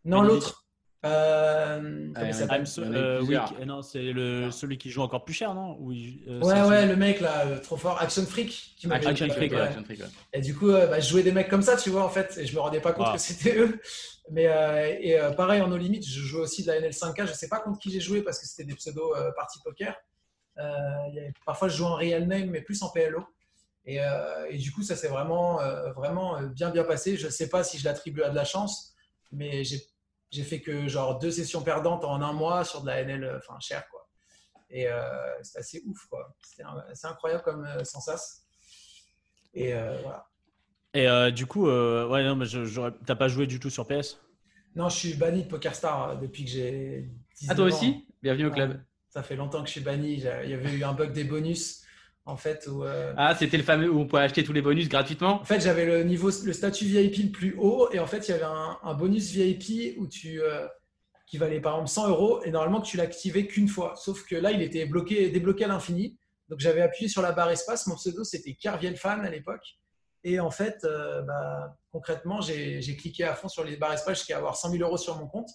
Non, 0.04 0.22
l'autre. 0.22 0.64
Euh, 1.04 2.08
Ah, 2.16 2.56
I'm 2.56 2.66
so- 2.66 2.82
euh, 2.82 3.20
oui, 3.22 3.36
euh, 3.36 3.64
non, 3.64 3.82
c'est 3.82 4.12
le, 4.12 4.50
celui 4.50 4.78
qui 4.78 4.90
joue 4.90 5.02
encore 5.02 5.24
plus 5.24 5.34
cher, 5.34 5.54
non? 5.54 5.76
Ou 5.78 5.92
il- 5.92 6.24
euh, 6.28 6.40
Ouais, 6.40 6.60
ouais, 6.62 6.86
le 6.86 6.96
mec 6.96 7.20
là, 7.20 7.58
trop 7.60 7.76
fort, 7.76 8.00
Action 8.02 8.24
Freak. 8.26 8.74
Qui 8.76 8.90
Action 8.90 9.10
Action 9.10 9.28
Freak, 9.30 9.52
ouais. 9.52 9.60
Action 9.60 9.84
Freak, 9.84 10.00
ouais. 10.00 10.06
Et 10.32 10.40
du 10.40 10.56
coup, 10.56 10.72
bah, 10.72 10.98
je 10.98 11.08
jouais 11.08 11.22
des 11.22 11.30
mecs 11.32 11.48
comme 11.48 11.62
ça, 11.62 11.76
tu 11.76 11.90
vois, 11.90 12.04
en 12.04 12.08
fait, 12.08 12.36
et 12.38 12.46
je 12.46 12.54
me 12.54 12.60
rendais 12.60 12.80
pas 12.80 12.92
compte 12.92 13.06
Wow. 13.06 13.12
que 13.14 13.18
c'était 13.20 13.56
eux. 13.58 13.80
Mais 14.30 14.46
euh, 14.48 14.96
et 15.00 15.18
euh, 15.20 15.30
pareil, 15.30 15.60
en 15.62 15.68
no 15.68 15.76
limit, 15.76 16.02
je 16.02 16.20
jouais 16.20 16.42
aussi 16.42 16.62
de 16.62 16.68
la 16.68 16.80
NL5K. 16.80 17.26
Je 17.26 17.32
sais 17.32 17.48
pas 17.48 17.60
contre 17.60 17.78
qui 17.78 17.90
j'ai 17.92 18.00
joué 18.00 18.22
parce 18.22 18.38
que 18.40 18.46
c'était 18.46 18.64
des 18.64 18.74
pseudos 18.74 19.14
euh, 19.16 19.30
party 19.36 19.60
poker. 19.64 19.94
Euh, 20.58 20.62
il 21.10 21.14
y 21.14 21.20
avait- 21.20 21.32
parfois, 21.46 21.68
je 21.68 21.76
jouais 21.76 21.86
en 21.86 21.94
real 21.94 22.26
name, 22.26 22.50
mais 22.50 22.60
plus 22.60 22.82
en 22.82 22.90
PLO. 22.90 23.24
Et, 23.84 24.02
euh, 24.02 24.46
et 24.50 24.58
du 24.58 24.72
coup, 24.72 24.82
ça 24.82 24.96
s'est 24.96 25.08
vraiment, 25.08 25.60
euh, 25.62 25.92
vraiment 25.92 26.42
bien, 26.42 26.70
bien 26.70 26.82
passé. 26.84 27.16
Je 27.16 27.28
sais 27.28 27.48
pas 27.48 27.62
si 27.62 27.78
je 27.78 27.84
l'attribue 27.84 28.22
à 28.22 28.28
de 28.30 28.34
la 28.34 28.44
chance, 28.44 28.92
mais 29.32 29.62
j'ai 29.64 29.80
j'ai 30.30 30.42
fait 30.44 30.60
que 30.60 30.88
genre 30.88 31.18
deux 31.18 31.30
sessions 31.30 31.62
perdantes 31.62 32.04
en 32.04 32.20
un 32.22 32.32
mois 32.32 32.64
sur 32.64 32.82
de 32.82 32.86
la 32.86 33.00
NL, 33.02 33.24
euh, 33.24 33.38
enfin 33.38 33.58
cher 33.60 33.88
quoi. 33.90 34.08
Et 34.70 34.86
euh, 34.88 35.02
c'est 35.42 35.58
assez 35.60 35.82
ouf 35.86 36.06
quoi. 36.10 36.34
C'est 36.42 37.06
incroyable 37.06 37.42
comme 37.42 37.64
euh, 37.64 37.84
sensas. 37.84 38.44
Et 39.54 39.72
euh, 39.74 39.98
voilà. 40.02 40.26
Et 40.94 41.08
euh, 41.08 41.30
du 41.30 41.46
coup, 41.46 41.68
euh, 41.68 42.06
ouais, 42.08 42.24
non, 42.24 42.36
mais 42.36 42.46
t'as 43.06 43.14
pas 43.14 43.28
joué 43.28 43.46
du 43.46 43.60
tout 43.60 43.70
sur 43.70 43.86
PS 43.86 44.18
Non, 44.74 44.88
je 44.88 44.96
suis 44.96 45.14
banni 45.14 45.44
de 45.44 45.48
PokerStar 45.48 46.18
depuis 46.18 46.44
que 46.44 46.50
j'ai 46.50 47.10
19 47.36 47.48
Ah, 47.50 47.54
toi 47.54 47.64
ans. 47.64 47.68
aussi? 47.68 48.06
Bienvenue 48.22 48.46
au 48.46 48.50
club. 48.50 48.70
Ouais, 48.72 48.80
Ça 49.08 49.22
fait 49.22 49.36
longtemps 49.36 49.60
que 49.60 49.66
je 49.66 49.72
suis 49.72 49.80
banni. 49.80 50.14
Il 50.14 50.20
y 50.20 50.28
avait 50.28 50.72
eu 50.72 50.84
un 50.84 50.92
bug 50.92 51.12
des 51.12 51.24
bonus, 51.24 51.82
en 52.28 52.36
fait, 52.36 52.68
où, 52.70 52.84
euh, 52.84 53.12
Ah, 53.16 53.34
c'était 53.34 53.56
le 53.56 53.62
fameux 53.62 53.90
où 53.90 53.98
on 54.00 54.06
pouvait 54.06 54.22
acheter 54.22 54.44
tous 54.44 54.52
les 54.52 54.60
bonus 54.62 54.88
gratuitement? 54.88 55.40
En 55.40 55.44
fait, 55.44 55.60
j'avais 55.60 55.86
le 55.86 56.02
niveau, 56.04 56.30
le 56.44 56.52
statut 56.52 56.84
VIP 56.84 57.16
le 57.24 57.30
plus 57.30 57.56
haut, 57.58 57.88
et 57.92 57.98
en 57.98 58.06
fait, 58.06 58.28
il 58.28 58.32
y 58.32 58.34
avait 58.34 58.44
un, 58.44 58.78
un 58.82 58.94
bonus 58.94 59.30
VIP 59.32 59.96
où 59.98 60.06
tu, 60.06 60.42
euh, 60.42 60.66
qui 61.26 61.38
valait 61.38 61.60
par 61.60 61.72
exemple 61.74 61.88
100 61.90 62.08
euros, 62.10 62.42
et 62.44 62.50
normalement 62.50 62.80
que 62.82 62.86
tu 62.86 62.98
l'activais 62.98 63.46
qu'une 63.46 63.68
fois. 63.68 63.94
Sauf 63.96 64.24
que 64.26 64.36
là, 64.36 64.52
il 64.52 64.60
était 64.62 64.84
bloqué, 64.84 65.30
débloqué 65.30 65.64
à 65.64 65.68
l'infini. 65.68 66.18
Donc, 66.50 66.60
j'avais 66.60 66.82
appuyé 66.82 67.08
sur 67.08 67.22
la 67.22 67.32
barre 67.32 67.50
espace. 67.50 67.86
Mon 67.86 67.96
pseudo, 67.96 68.24
c'était 68.24 68.54
Carviel 68.54 68.96
Fan 68.96 69.24
à 69.24 69.30
l'époque. 69.30 69.64
Et 70.24 70.38
en 70.40 70.50
fait, 70.50 70.76
euh, 70.84 71.22
bah, 71.22 71.76
concrètement, 71.92 72.40
j'ai 72.42 72.82
j'ai 72.82 72.96
cliqué 72.96 73.24
à 73.24 73.34
fond 73.34 73.48
sur 73.48 73.64
les 73.64 73.76
barres 73.76 73.92
espace 73.94 74.18
jusqu'à 74.18 74.36
avoir 74.36 74.56
100 74.56 74.70
000 74.72 74.82
euros 74.82 74.96
sur 74.98 75.16
mon 75.16 75.26
compte. 75.28 75.48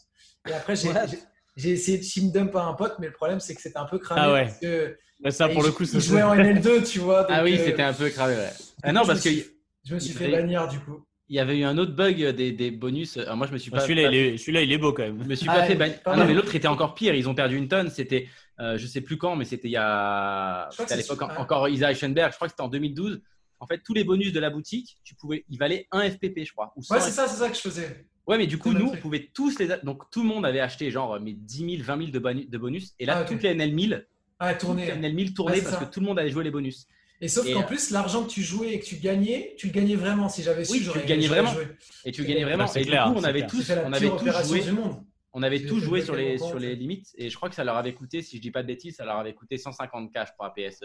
Et 0.49 0.53
après, 0.53 0.75
j'ai 0.75 0.89
What 0.89 1.05
j'ai- 1.07 1.19
j'ai 1.55 1.69
essayé 1.71 1.97
de 1.99 2.03
team 2.03 2.31
dump 2.31 2.55
à 2.55 2.63
un 2.63 2.73
pote, 2.73 2.95
mais 2.99 3.07
le 3.07 3.13
problème, 3.13 3.39
c'est 3.39 3.53
que 3.53 3.61
c'était 3.61 3.77
un 3.77 3.85
peu 3.85 3.99
cramé. 3.99 4.21
Ah 4.23 4.33
ouais. 4.33 4.45
parce 4.45 4.57
que, 4.59 4.97
Ouais, 5.23 5.31
Ça, 5.31 5.47
pour 5.49 5.63
le 5.63 5.71
coup, 5.71 5.85
ça 5.85 5.97
il 5.97 6.03
jouait 6.03 6.21
en 6.23 6.35
NL2, 6.35 6.83
tu 6.83 6.99
vois. 6.99 7.25
Ah 7.29 7.43
oui, 7.43 7.55
euh, 7.59 7.65
c'était 7.65 7.81
un 7.83 7.93
peu 7.93 8.09
cravé, 8.09 8.35
ouais. 8.35 8.49
Ah 8.83 8.91
non, 8.91 9.05
parce 9.05 9.23
je 9.23 9.29
me 9.29 9.35
que 9.35 9.41
suis- 9.41 9.51
Je 9.85 9.95
me 9.95 9.99
suis 9.99 10.11
il 10.11 10.17
fait 10.17 10.29
bannir, 10.31 10.67
du 10.67 10.79
coup. 10.79 11.03
il 11.29 11.35
y 11.35 11.39
avait 11.39 11.57
eu 11.59 11.63
un 11.63 11.77
autre 11.77 11.93
bug 11.93 12.15
des, 12.35 12.51
des 12.51 12.71
bonus. 12.71 13.17
Alors 13.17 13.37
moi, 13.37 13.47
je 13.47 13.53
me 13.53 13.57
suis 13.57 13.71
Ah, 13.73 13.77
pas. 13.77 13.81
Celui-là, 13.83 14.03
pas- 14.03 14.09
il 14.09 14.15
est, 14.17 14.37
celui-là, 14.37 14.61
il 14.61 14.71
est 14.71 14.77
beau 14.77 14.93
quand 14.93 15.03
même. 15.03 15.21
Je 15.23 15.27
me 15.29 15.35
suis 15.35 15.47
Ah, 15.49 15.55
pas 15.55 15.63
fait 15.63 15.73
ouais, 15.73 15.79
bannir. 15.79 16.01
pas 16.01 16.11
Ah 16.13 16.17
non, 16.17 16.25
mais 16.25 16.33
l'autre 16.33 16.53
était 16.55 16.67
encore 16.67 16.93
pire. 16.95 17.15
Ils 17.15 17.27
ont 17.29 17.35
perdu 17.35 17.55
une 17.57 17.67
tonne. 17.67 17.89
C'était, 17.89 18.27
euh, 18.59 18.77
je 18.77 18.85
sais 18.87 19.01
plus 19.01 19.17
quand, 19.17 19.35
mais 19.35 19.45
c'était 19.45 19.67
il 19.69 19.71
y 19.71 19.77
a. 19.77 20.67
Je 20.71 20.75
crois 20.75 20.85
que 20.85 20.91
C'était 20.91 21.09
à 21.11 21.15
l'époque 21.15 21.39
encore 21.39 21.69
Isa 21.69 21.91
Eichenberg. 21.91 22.31
Je 22.31 22.35
crois 22.35 22.47
que 22.47 22.51
c'était 22.53 22.61
en 22.63 22.67
2012. 22.69 23.21
En 23.59 23.67
fait, 23.67 23.81
tous 23.85 23.93
les 23.93 24.03
bonus 24.03 24.33
de 24.33 24.39
la 24.41 24.49
boutique, 24.49 24.97
tu 25.05 25.15
pouvais, 25.15 25.45
ils 25.49 25.57
valaient 25.57 25.87
1 25.91 26.09
FPP, 26.11 26.43
je 26.45 26.51
crois. 26.51 26.73
Ou 26.75 26.83
100 26.83 26.95
Ouais, 26.95 27.01
c'est 27.01 27.11
ça, 27.11 27.27
c'est 27.29 27.37
ça 27.37 27.49
que 27.49 27.55
je 27.55 27.61
faisais. 27.61 28.05
Ouais, 28.27 28.37
mais 28.37 28.47
du 28.47 28.57
coup, 28.57 28.73
nous, 28.73 28.87
on 28.87 28.95
pouvait 28.97 29.29
tous 29.33 29.57
les. 29.59 29.67
Donc, 29.83 30.09
tout 30.11 30.21
le 30.21 30.27
monde 30.27 30.45
avait 30.45 30.59
acheté 30.59 30.91
genre 30.91 31.17
mais 31.21 31.31
10 31.33 31.77
000, 31.77 31.83
20 31.83 31.97
000 31.97 32.11
de, 32.11 32.19
bonu- 32.19 32.49
de 32.49 32.57
bonus. 32.57 32.93
Et 32.99 33.05
là, 33.05 33.19
Ah, 33.19 33.23
toutes 33.25 33.41
les 33.43 33.49
NL 33.49 33.73
1000, 33.73 34.05
Ah, 34.39 34.53
tourner. 34.55 34.87
NL 34.87 35.13
1000 35.13 35.33
tournaient 35.33 35.55
Ouais, 35.55 35.61
parce 35.61 35.75
ça. 35.79 35.85
que 35.85 35.91
tout 35.93 35.99
le 35.99 36.05
monde 36.05 36.19
allait 36.19 36.31
jouer 36.31 36.43
les 36.43 36.51
bonus. 36.51 36.87
Et 37.21 37.27
sauf 37.29 37.45
qu'en 37.51 37.61
euh, 37.61 37.65
plus, 37.65 37.91
l'argent 37.91 38.23
que 38.25 38.29
tu 38.29 38.41
jouais 38.41 38.73
et 38.73 38.79
que 38.79 38.85
tu 38.85 38.95
gagnais, 38.97 39.53
tu 39.57 39.67
le 39.67 39.71
gagnais 39.73 39.95
vraiment. 39.95 40.27
Si 40.27 40.43
j'avais 40.43 40.65
su, 40.65 40.73
Oui, 40.73 40.79
j'aurais 40.83 41.01
le 41.01 41.05
gagnais 41.05 41.27
j'aurais 41.27 41.41
vraiment. 41.41 41.55
joué. 41.55 41.67
Et 42.05 42.11
tu 42.11 42.25
gagnais 42.25 42.43
vraiment. 42.43 42.65
Bah, 42.65 42.69
c'est 42.73 42.81
et 42.81 42.83
du 42.83 42.89
clair, 42.89 43.05
coup, 43.05 43.13
on 43.15 43.23
avait 43.23 43.39
clair. 43.45 43.51
tous, 43.51 43.71
on 43.85 43.93
avait 43.93 44.09
tous 44.09 44.47
joué. 44.47 44.59
du 44.61 44.71
monde. 44.73 45.03
On 45.35 45.41
avait 45.41 45.57
fait 45.59 45.67
joué 45.67 46.01
sur 46.01 46.15
les, 46.15 46.37
sur 46.37 46.59
les 46.59 46.75
limites 46.75 47.07
et 47.17 47.29
je 47.31 47.35
crois 47.35 47.49
que 47.49 47.55
ça 47.55 47.63
leur 47.63 47.75
avait 47.77 47.93
coûté, 47.95 48.21
si 48.21 48.37
je 48.37 48.41
dis 48.41 48.51
pas 48.51 48.61
de 48.61 48.67
bêtises, 48.67 48.97
ça 48.97 49.05
leur 49.05 49.17
avait 49.17 49.33
coûté 49.33 49.55
150K, 49.55 50.27
je 50.27 50.31
crois, 50.33 50.47
à 50.47 50.49
PS. 50.51 50.83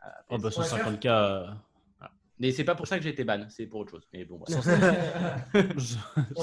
à 0.00 0.08
Oh, 0.30 0.36
PS. 0.38 0.42
bah, 0.42 0.48
150K. 0.48 1.46
Mais 2.42 2.50
c'est 2.50 2.64
pas 2.64 2.74
pour 2.74 2.88
ça 2.88 2.96
que 2.98 3.04
j'ai 3.04 3.10
été 3.10 3.22
ban, 3.22 3.46
c'est 3.48 3.66
pour 3.66 3.80
autre 3.82 3.92
chose. 3.92 4.02
Mais 4.12 4.24
bon, 4.24 4.40
voilà. 4.44 4.60
On 5.54 5.58
a 5.58 5.62
tous 5.62 6.00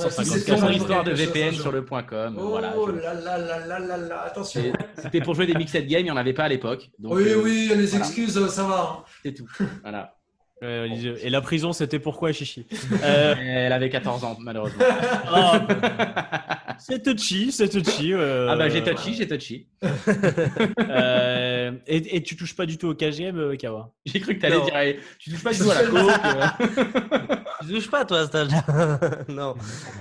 150K, 0.08 0.22
essayé 0.22 0.40
C'est 0.40 0.52
on 0.54 0.62
mon 0.62 0.68
a 0.68 0.72
histoire 0.74 1.04
de 1.04 1.12
VPN 1.12 1.54
sur 1.54 1.74
le 1.74 1.84
point 1.84 2.04
.com. 2.04 2.38
Oh 2.40 2.48
voilà, 2.48 2.74
je- 2.74 2.92
là 2.94 3.14
là 3.14 3.38
là 3.38 3.68
là 3.68 3.80
là 3.80 3.98
là, 3.98 4.22
attention. 4.26 4.62
C'était 4.98 5.20
pour 5.20 5.36
jouer 5.36 5.46
des 5.46 5.56
mixed 5.56 5.86
games, 5.88 6.00
il 6.00 6.04
n'y 6.06 6.12
en 6.12 6.16
avait 6.16 6.32
pas 6.32 6.46
à 6.46 6.48
l'époque. 6.48 6.90
donc, 7.00 7.14
Oui, 7.16 7.24
euh, 7.28 7.42
oui, 7.44 7.68
les 7.76 7.86
voilà. 7.88 8.06
excuses, 8.06 8.38
euh, 8.38 8.48
ça 8.48 8.64
va. 8.64 9.00
hein. 9.02 9.04
C'est 9.24 9.34
tout. 9.34 9.48
Voilà. 9.82 10.16
euh, 10.64 10.88
Et 11.22 11.30
la 11.30 11.42
prison, 11.42 11.74
c'était 11.74 12.00
pourquoi, 12.00 12.32
Chichi? 12.32 12.66
Euh, 13.04 13.36
Elle 13.38 13.74
avait 13.74 13.90
14 13.90 14.24
ans, 14.24 14.38
malheureusement. 14.40 14.84
oh, 15.34 15.58
C'est 16.82 17.04
touchy, 17.04 17.52
c'est 17.52 17.68
touchy. 17.68 18.14
euh, 18.14 18.48
Ah 18.50 18.56
bah 18.56 18.70
j'ai 18.70 18.82
touchy, 18.82 19.14
j'ai 19.14 19.28
touchy. 19.28 19.68
euh, 21.74 21.78
et, 21.88 22.18
et 22.18 22.24
tu 22.24 22.36
touches 22.36 22.56
pas 22.56 22.66
du 22.66 22.78
tout 22.78 22.88
au 22.88 22.96
KGM, 22.96 23.38
euh, 23.38 23.56
Kawa? 23.56 23.94
J'ai 24.06 24.20
cru 24.20 24.36
que 24.36 24.42
t'allais 24.42 24.58
Non. 24.58 24.66
dire, 24.66 24.96
tu 25.20 25.30
touches 25.32 25.44
pas 25.44 25.52
du 25.54 25.60
tout 25.60 25.72
à 25.72 25.82
la 25.82 25.88
coke. 25.90 26.26
euh. 26.26 27.36
Tu 27.68 27.74
touches 27.76 27.92
pas, 27.92 28.06
toi, 28.06 28.20
à 28.22 28.26
cet 28.26 28.36
âge-là 28.36 28.64
Non, 29.28 29.54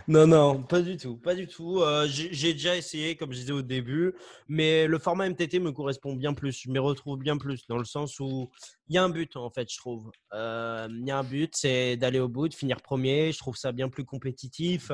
non, 0.07 0.27
non, 0.29 0.63
pas 0.63 0.81
du 0.81 0.97
tout, 0.97 1.17
pas 1.17 1.35
du 1.35 1.49
tout. 1.49 1.81
Euh, 1.83 2.07
j'ai 2.09 2.53
déjà 2.53 2.77
essayé, 2.77 3.17
comme 3.17 3.33
je 3.33 3.39
disais 3.41 3.53
au 3.53 3.63
début, 3.63 4.15
mais 4.49 4.87
le 4.87 4.99
format 4.99 5.29
MTT 5.29 5.59
me 5.59 5.73
correspond 5.73 6.15
bien 6.15 6.35
plus. 6.35 6.63
Je 6.65 6.71
m'y 6.71 6.79
retrouve 6.79 7.19
bien 7.19 7.37
plus 7.37 7.67
dans 7.67 7.77
le 7.77 7.85
sens 7.85 8.21
où 8.21 8.49
il 8.89 8.95
y 8.95 8.99
a 8.99 9.03
un 9.03 9.09
but, 9.09 9.37
en 9.37 9.51
fait, 9.51 9.71
je 9.73 9.77
trouve. 9.77 10.11
Euh, 10.35 10.87
Il 10.91 11.05
y 11.07 11.11
a 11.11 11.19
un 11.19 11.25
but, 11.25 11.53
c'est 11.57 11.97
d'aller 11.97 12.21
au 12.21 12.29
bout, 12.29 12.49
de 12.49 12.55
finir 12.55 12.81
premier. 12.81 13.33
Je 13.33 13.39
trouve 13.39 13.57
ça 13.57 13.73
bien 13.73 13.89
plus 13.89 14.05
compétitif. 14.05 14.93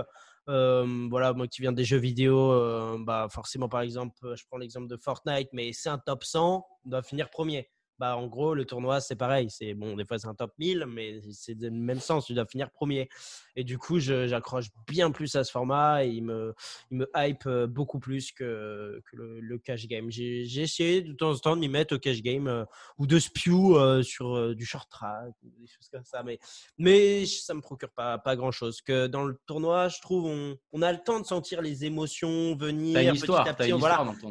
Euh, 0.48 1.06
voilà, 1.10 1.32
moi 1.32 1.48
qui 1.48 1.62
viens 1.62 1.72
des 1.72 1.84
jeux 1.84 1.98
vidéo, 1.98 2.52
euh, 2.52 2.98
bah 3.00 3.28
forcément, 3.30 3.68
par 3.68 3.80
exemple, 3.80 4.34
je 4.36 4.44
prends 4.46 4.58
l'exemple 4.58 4.88
de 4.88 4.96
Fortnite, 4.96 5.48
mais 5.52 5.72
c'est 5.72 5.88
un 5.88 5.98
top 5.98 6.24
100, 6.24 6.66
on 6.84 6.88
doit 6.88 7.02
finir 7.02 7.30
premier. 7.30 7.70
Bah, 7.98 8.16
en 8.16 8.26
gros, 8.26 8.54
le 8.54 8.64
tournoi, 8.64 9.00
c'est 9.00 9.16
pareil. 9.16 9.48
C'est 9.50 9.72
bon, 9.74 9.94
des 9.96 10.04
fois, 10.04 10.18
c'est 10.18 10.26
un 10.26 10.34
top 10.34 10.52
1000, 10.58 10.86
mais 10.86 11.20
c'est 11.30 11.54
le 11.54 11.70
même 11.70 12.00
sens. 12.00 12.26
Tu 12.26 12.34
dois 12.34 12.46
finir 12.46 12.70
premier. 12.70 13.08
Et 13.56 13.62
du 13.64 13.78
coup, 13.78 14.00
j'accroche 14.00 14.66
bien 14.88 15.10
plus 15.12 15.36
à 15.36 15.44
ce 15.44 15.50
format 15.52 16.04
et 16.04 16.08
il 16.08 16.24
me, 16.24 16.54
il 16.90 16.98
me 16.98 17.10
hype 17.16 17.46
euh, 17.46 17.66
beaucoup 17.68 18.00
plus 18.00 18.32
que, 18.32 19.00
que 19.10 19.16
le, 19.16 19.40
le 19.40 19.58
cash 19.58 19.86
game. 19.86 20.10
J'ai 20.10 20.42
essayé 20.60 21.02
de 21.02 21.12
temps 21.12 21.30
en 21.30 21.36
temps 21.38 21.54
de 21.56 21.60
m'y 21.60 21.68
mettre 21.68 21.94
au 21.94 21.98
cash 21.98 22.20
game 22.20 22.48
euh, 22.48 22.64
ou 22.98 23.06
de 23.06 23.18
spew 23.18 23.76
euh, 23.76 24.02
sur 24.02 24.34
euh, 24.36 24.54
du 24.54 24.64
short 24.66 24.90
track 24.90 25.32
ou 25.44 25.50
des 25.60 25.66
choses 25.68 25.88
comme 25.90 26.04
ça. 26.04 26.22
Mais, 26.24 26.38
mais 26.78 27.26
ça 27.26 27.54
me 27.54 27.60
procure 27.60 27.90
pas, 27.90 28.18
pas 28.18 28.34
grand 28.36 28.50
chose. 28.50 28.80
Que 28.82 29.06
dans 29.06 29.24
le 29.24 29.38
tournoi, 29.46 29.88
je 29.88 30.00
trouve, 30.00 30.24
on, 30.26 30.56
on 30.72 30.82
a 30.82 30.92
le 30.92 30.98
temps 30.98 31.20
de 31.20 31.26
sentir 31.26 31.62
les 31.62 31.84
émotions 31.84 32.56
venir. 32.56 32.94
Une 33.02 33.06
petit 33.10 33.22
histoire, 33.22 33.44
à 33.62 33.66
une 33.66 33.80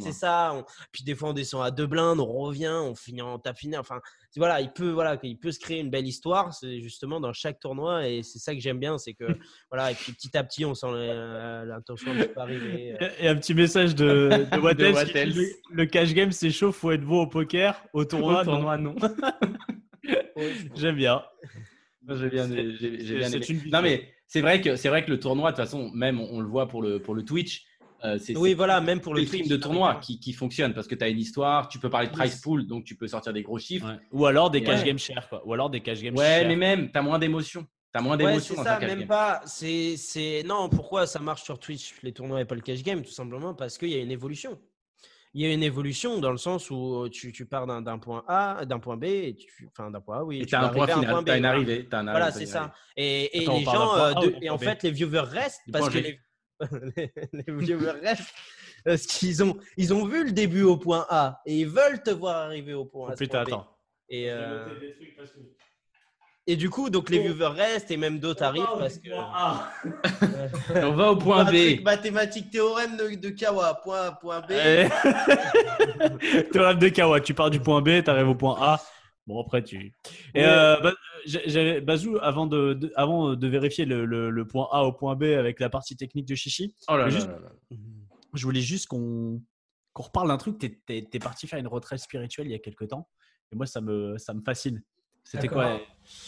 c'est 0.01 0.11
ça. 0.11 0.51
on- 0.53 0.65
Puis 0.91 1.03
des 1.03 1.15
fois, 1.15 1.29
on 1.29 1.33
descend 1.33 1.63
à 1.65 1.71
deux 1.71 1.87
blindes, 1.87 2.19
on 2.19 2.25
revient, 2.25 2.67
on 2.83 2.95
finit 2.95 3.21
en 3.21 3.39
finale. 3.53 3.79
Enfin, 3.81 3.99
c'est- 4.29 4.39
voilà, 4.39 4.61
il 4.61 4.71
peut, 4.71 4.89
voilà, 4.91 5.17
il 5.23 5.37
peut 5.37 5.51
se 5.51 5.59
créer 5.59 5.79
une 5.79 5.89
belle 5.89 6.07
histoire. 6.07 6.53
C'est 6.53 6.79
justement 6.81 7.19
dans 7.19 7.33
chaque 7.33 7.59
tournoi 7.59 8.07
et 8.07 8.23
c'est 8.23 8.39
ça 8.39 8.53
que 8.53 8.59
j'aime 8.61 8.79
bien, 8.79 8.97
c'est 8.97 9.13
que 9.13 9.25
voilà, 9.71 9.91
et 9.91 9.95
puis 9.95 10.11
petit 10.13 10.35
à 10.37 10.43
petit, 10.43 10.65
on 10.65 10.73
sent 10.73 10.87
euh, 10.89 11.65
l'intention 11.65 12.13
de 12.15 12.23
pas 12.25 12.41
arriver. 12.43 12.95
euh. 13.01 13.09
Et 13.19 13.27
un 13.27 13.35
petit 13.35 13.53
message 13.53 13.95
de, 13.95 14.29
de 14.51 14.57
Wattels 14.61 14.93
De 14.93 15.11
qui 15.31 15.39
le, 15.39 15.45
le 15.71 15.85
cash 15.85 16.13
game 16.13 16.31
c'est 16.31 16.51
chaud, 16.51 16.71
faut 16.71 16.91
être 16.91 17.03
bon 17.03 17.21
au 17.23 17.27
poker, 17.27 17.83
au 17.93 18.05
tournoi, 18.05 18.41
Au 18.41 18.45
tournoi, 18.45 18.77
non. 18.77 18.95
non. 18.99 19.15
J'aime 20.75 20.95
bien. 20.95 21.23
J'ai 22.09 22.29
bien, 22.29 22.47
bien 22.47 23.31
aimé. 23.31 23.45
Non 23.71 23.81
mais 23.81 24.09
c'est 24.27 24.41
vrai 24.41 24.59
que 24.61 24.75
c'est 24.75 24.89
vrai 24.89 25.05
que 25.05 25.11
le 25.11 25.19
tournoi 25.19 25.51
de 25.51 25.55
toute 25.55 25.63
façon 25.65 25.89
même 25.93 26.19
on, 26.19 26.27
on 26.33 26.39
le 26.41 26.47
voit 26.47 26.67
pour 26.67 26.81
le 26.81 27.01
pour 27.01 27.15
le 27.15 27.23
Twitch. 27.23 27.65
Euh, 28.05 28.17
Oui, 28.35 28.53
voilà, 28.53 28.81
même 28.81 28.99
pour 28.99 29.13
le 29.15 29.25
Twitch, 29.25 29.47
de 29.47 29.55
tournoi 29.57 29.95
qui, 29.95 30.19
qui 30.19 30.33
fonctionne 30.33 30.73
parce 30.73 30.87
que 30.87 30.95
tu 30.95 31.03
as 31.03 31.07
une 31.09 31.19
histoire, 31.19 31.67
tu 31.69 31.79
peux 31.79 31.89
parler 31.89 32.07
de 32.07 32.13
price 32.13 32.41
pool 32.41 32.65
donc 32.67 32.83
tu 32.83 32.95
peux 32.95 33.07
sortir 33.07 33.31
des 33.33 33.43
gros 33.43 33.59
chiffres. 33.59 33.87
Ouais. 33.87 33.99
Ou 34.11 34.25
alors 34.25 34.49
des 34.51 34.59
Ouais. 34.59 34.65
cash 34.65 34.83
games 34.83 34.97
chers, 34.99 35.27
quoi. 35.29 35.41
Ou 35.45 35.53
alors 35.53 35.69
des 35.69 35.81
cash 35.81 36.01
games 36.01 36.15
Ouais, 36.17 36.39
chers. 36.39 36.47
mais 36.47 36.55
même 36.55 36.91
tu 36.91 36.97
as 36.97 37.01
moins 37.01 37.19
d'émotion. 37.19 37.61
Tu 37.93 37.99
as 37.99 38.01
moins 38.01 38.17
Ouais, 38.17 38.25
d'émotion 38.25 38.55
c'est 38.55 38.57
dans 38.61 38.63
ça, 38.63 38.75
un 38.77 38.79
cash 38.79 38.89
même 38.89 38.99
game. 38.99 39.07
pas. 39.07 39.41
C'est, 39.45 39.95
c'est 39.97 40.43
non. 40.45 40.67
Pourquoi 40.69 41.05
ça 41.07 41.19
marche 41.19 41.43
sur 41.43 41.59
Twitch 41.59 41.93
les 42.01 42.11
tournois 42.11 42.41
et 42.41 42.45
pas 42.45 42.55
le 42.55 42.61
cash 42.61 42.81
game? 42.83 43.01
Tout 43.03 43.11
simplement 43.11 43.53
parce 43.53 43.77
qu'il 43.77 43.89
y 43.89 43.95
a 43.95 43.99
une 43.99 44.11
évolution. 44.11 44.59
Il 45.35 45.41
y 45.41 45.45
a 45.47 45.51
une 45.53 45.63
évolution 45.63 46.19
dans 46.19 46.29
le 46.31 46.37
sens 46.37 46.69
où 46.69 47.07
tu, 47.11 47.31
tu 47.31 47.47
pars 47.47 47.65
d'un, 47.65 47.81
d'un 47.81 47.97
point 47.97 48.23
A, 48.27 48.65
d'un 48.65 48.77
point 48.77 48.97
B, 48.97 49.05
et 49.05 49.35
tu, 49.35 49.67
enfin 49.67 49.89
d'un 49.89 49.99
point 49.99 50.19
A, 50.19 50.23
oui. 50.23 50.37
Et 50.37 50.41
tu 50.41 50.47
tu 50.49 50.55
as 50.55 50.61
un 50.65 50.69
point 50.69 50.83
arriver 50.83 50.91
à 50.93 50.99
final, 50.99 51.21
B, 51.23 51.25
tu 51.25 51.31
as 51.31 51.37
une 51.37 51.45
arrivée. 51.45 51.87
t'as 51.89 51.99
un 51.99 52.03
Voilà, 52.03 52.31
c'est 52.31 52.45
t'as 52.45 52.51
ça. 52.51 52.73
Et, 52.95 53.39
et 53.39 53.41
Attends, 53.41 53.57
les 53.57 53.63
gens, 53.65 53.71
point 53.71 54.09
euh, 54.11 54.13
de- 54.27 54.35
et 54.43 54.49
en 54.51 54.57
point 54.57 54.67
fait, 54.67 54.83
les 54.83 54.91
viewers 54.91 55.21
restent 55.21 55.61
parce 55.71 55.85
point 55.89 55.93
que 56.01 56.05
G. 56.07 56.19
les, 56.97 57.11
les 57.33 57.43
viewers 57.47 57.99
restent 58.01 58.33
parce 58.85 59.05
qu'ils 59.05 59.43
ont, 59.43 59.57
ils 59.77 59.93
ont 59.93 60.05
vu 60.05 60.25
le 60.25 60.31
début 60.31 60.63
au 60.63 60.77
point 60.77 61.05
A 61.09 61.41
et 61.45 61.59
ils 61.61 61.67
veulent 61.67 62.01
te 62.03 62.09
voir 62.11 62.35
arriver 62.37 62.73
au 62.73 62.85
point 62.85 63.07
Oh, 63.09 63.13
A. 63.13 63.15
putain, 63.15 63.39
attends. 63.41 63.67
Et 64.09 64.29
euh, 64.29 64.67
Et 66.45 66.57
du 66.57 66.69
coup, 66.69 66.89
donc 66.89 67.09
les 67.09 67.19
Oh. 67.19 67.21
viewers 67.33 67.47
restent 67.55 67.89
et 67.91 67.97
même 67.97 68.19
d'autres 68.19 68.43
arrivent 68.43 68.65
parce 68.77 68.97
que. 68.97 69.09
On 70.75 70.91
va 70.91 71.11
au 71.11 71.15
point 71.15 71.45
B. 71.45 71.81
mathématique, 71.81 72.51
théorème 72.51 72.97
de, 72.97 73.15
de 73.15 73.29
Kawa, 73.29 73.75
point, 73.83 74.11
point 74.13 74.41
B. 74.41 74.51
Eh. 74.51 74.87
Théorème 76.51 76.79
de 76.79 76.89
Kawa, 76.89 77.21
tu 77.21 77.33
pars 77.33 77.49
du 77.49 77.59
point 77.61 77.81
B, 77.81 78.03
tu 78.03 78.09
arrives 78.09 78.27
au 78.29 78.35
point 78.35 78.57
A. 78.59 78.81
Bon, 79.25 79.39
après, 79.41 79.63
tu. 79.63 79.93
Et 80.35 80.41
Ouais. 80.41 80.45
euh, 80.45 80.91
j'avais- 81.25 81.79
Bazou, 81.81 82.17
avant 82.21 82.45
de, 82.45 82.73
de- 82.73 82.91
avant 82.95 83.35
de 83.35 83.47
vérifier 83.47 83.85
le, 83.85 84.05
le- 84.05 84.29
le 84.29 84.47
point 84.47 84.67
A 84.71 84.83
au 84.83 84.91
point 84.91 85.15
B 85.15 85.23
avec 85.23 85.59
la 85.61 85.69
partie 85.69 85.95
technique 85.95 86.27
de 86.27 86.35
Chichi, 86.35 86.75
Oh 86.89 86.97
là 86.97 87.03
là 87.05 87.09
Juste- 87.09 87.27
là 87.27 87.39
là. 87.39 87.77
je 88.33 88.43
voulais 88.43 88.61
juste 88.61 88.87
qu'on 88.87 89.41
qu'on 89.93 90.03
reparle 90.03 90.27
d'un 90.27 90.37
truc. 90.37 90.57
Tu 90.57 90.75
es, 90.89 91.19
parti 91.19 91.45
faire 91.47 91.59
une 91.59 91.67
retraite 91.67 91.99
spirituelle 91.99 92.47
il 92.47 92.51
y 92.51 92.55
a 92.55 92.59
quelques 92.59 92.87
temps. 92.87 93.07
Et 93.51 93.55
moi, 93.55 93.67
ça 93.67 93.79
me, 93.79 94.17
ça 94.17 94.33
me 94.33 94.41
fascine. 94.41 94.81
C'était 95.23 95.47
quoi. 95.47 95.79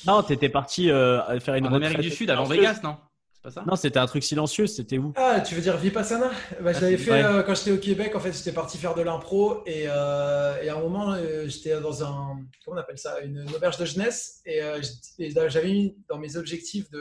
Non, 0.05 0.21
tu 0.23 0.31
étais 0.33 0.49
parti 0.49 0.89
euh, 0.91 1.39
faire 1.39 1.55
une 1.55 1.65
En 1.65 1.71
retraite. 1.71 1.87
Amérique 1.95 2.09
du 2.11 2.15
Sud, 2.15 2.29
avant. 2.29 2.43
Vegas, 2.45 2.79
non? 2.83 2.97
Pas 3.45 3.51
ça? 3.51 3.63
Non, 3.67 3.75
c'était 3.75 3.99
un 3.99 4.07
truc 4.07 4.23
silencieux. 4.23 4.67
C'était 4.67 4.97
où? 4.97 5.13
Ah, 5.15 5.39
tu 5.39 5.55
veux 5.55 5.61
dire 5.61 5.77
Vipassana? 5.77 6.29
Bah, 6.61 6.73
Je 6.73 6.77
Ah, 6.77 6.81
l'avais 6.81 6.97
c'est 6.97 7.03
fait 7.03 7.23
euh, 7.23 7.43
quand 7.43 7.55
j'étais 7.55 7.71
au 7.71 7.77
Québec. 7.77 8.15
En 8.15 8.19
fait, 8.19 8.33
j'étais 8.33 8.51
parti 8.51 8.77
faire 8.77 8.95
de 8.95 9.01
l'impro 9.03 9.61
et, 9.65 9.85
euh, 9.87 10.61
et 10.61 10.69
à 10.69 10.75
un 10.75 10.79
moment, 10.81 11.13
euh, 11.13 11.47
j'étais 11.47 11.79
dans 11.79 12.03
un 12.03 12.39
comment 12.63 12.77
on 12.77 12.79
appelle 12.79 12.97
ça, 12.97 13.19
une, 13.21 13.37
une 13.47 13.55
auberge 13.55 13.77
de 13.77 13.85
jeunesse 13.85 14.41
et, 14.45 14.61
euh, 14.61 14.81
j'avais 15.47 15.67
mis 15.71 15.95
dans 16.09 16.17
mes 16.17 16.35
objectifs 16.37 16.89
de, 16.89 16.97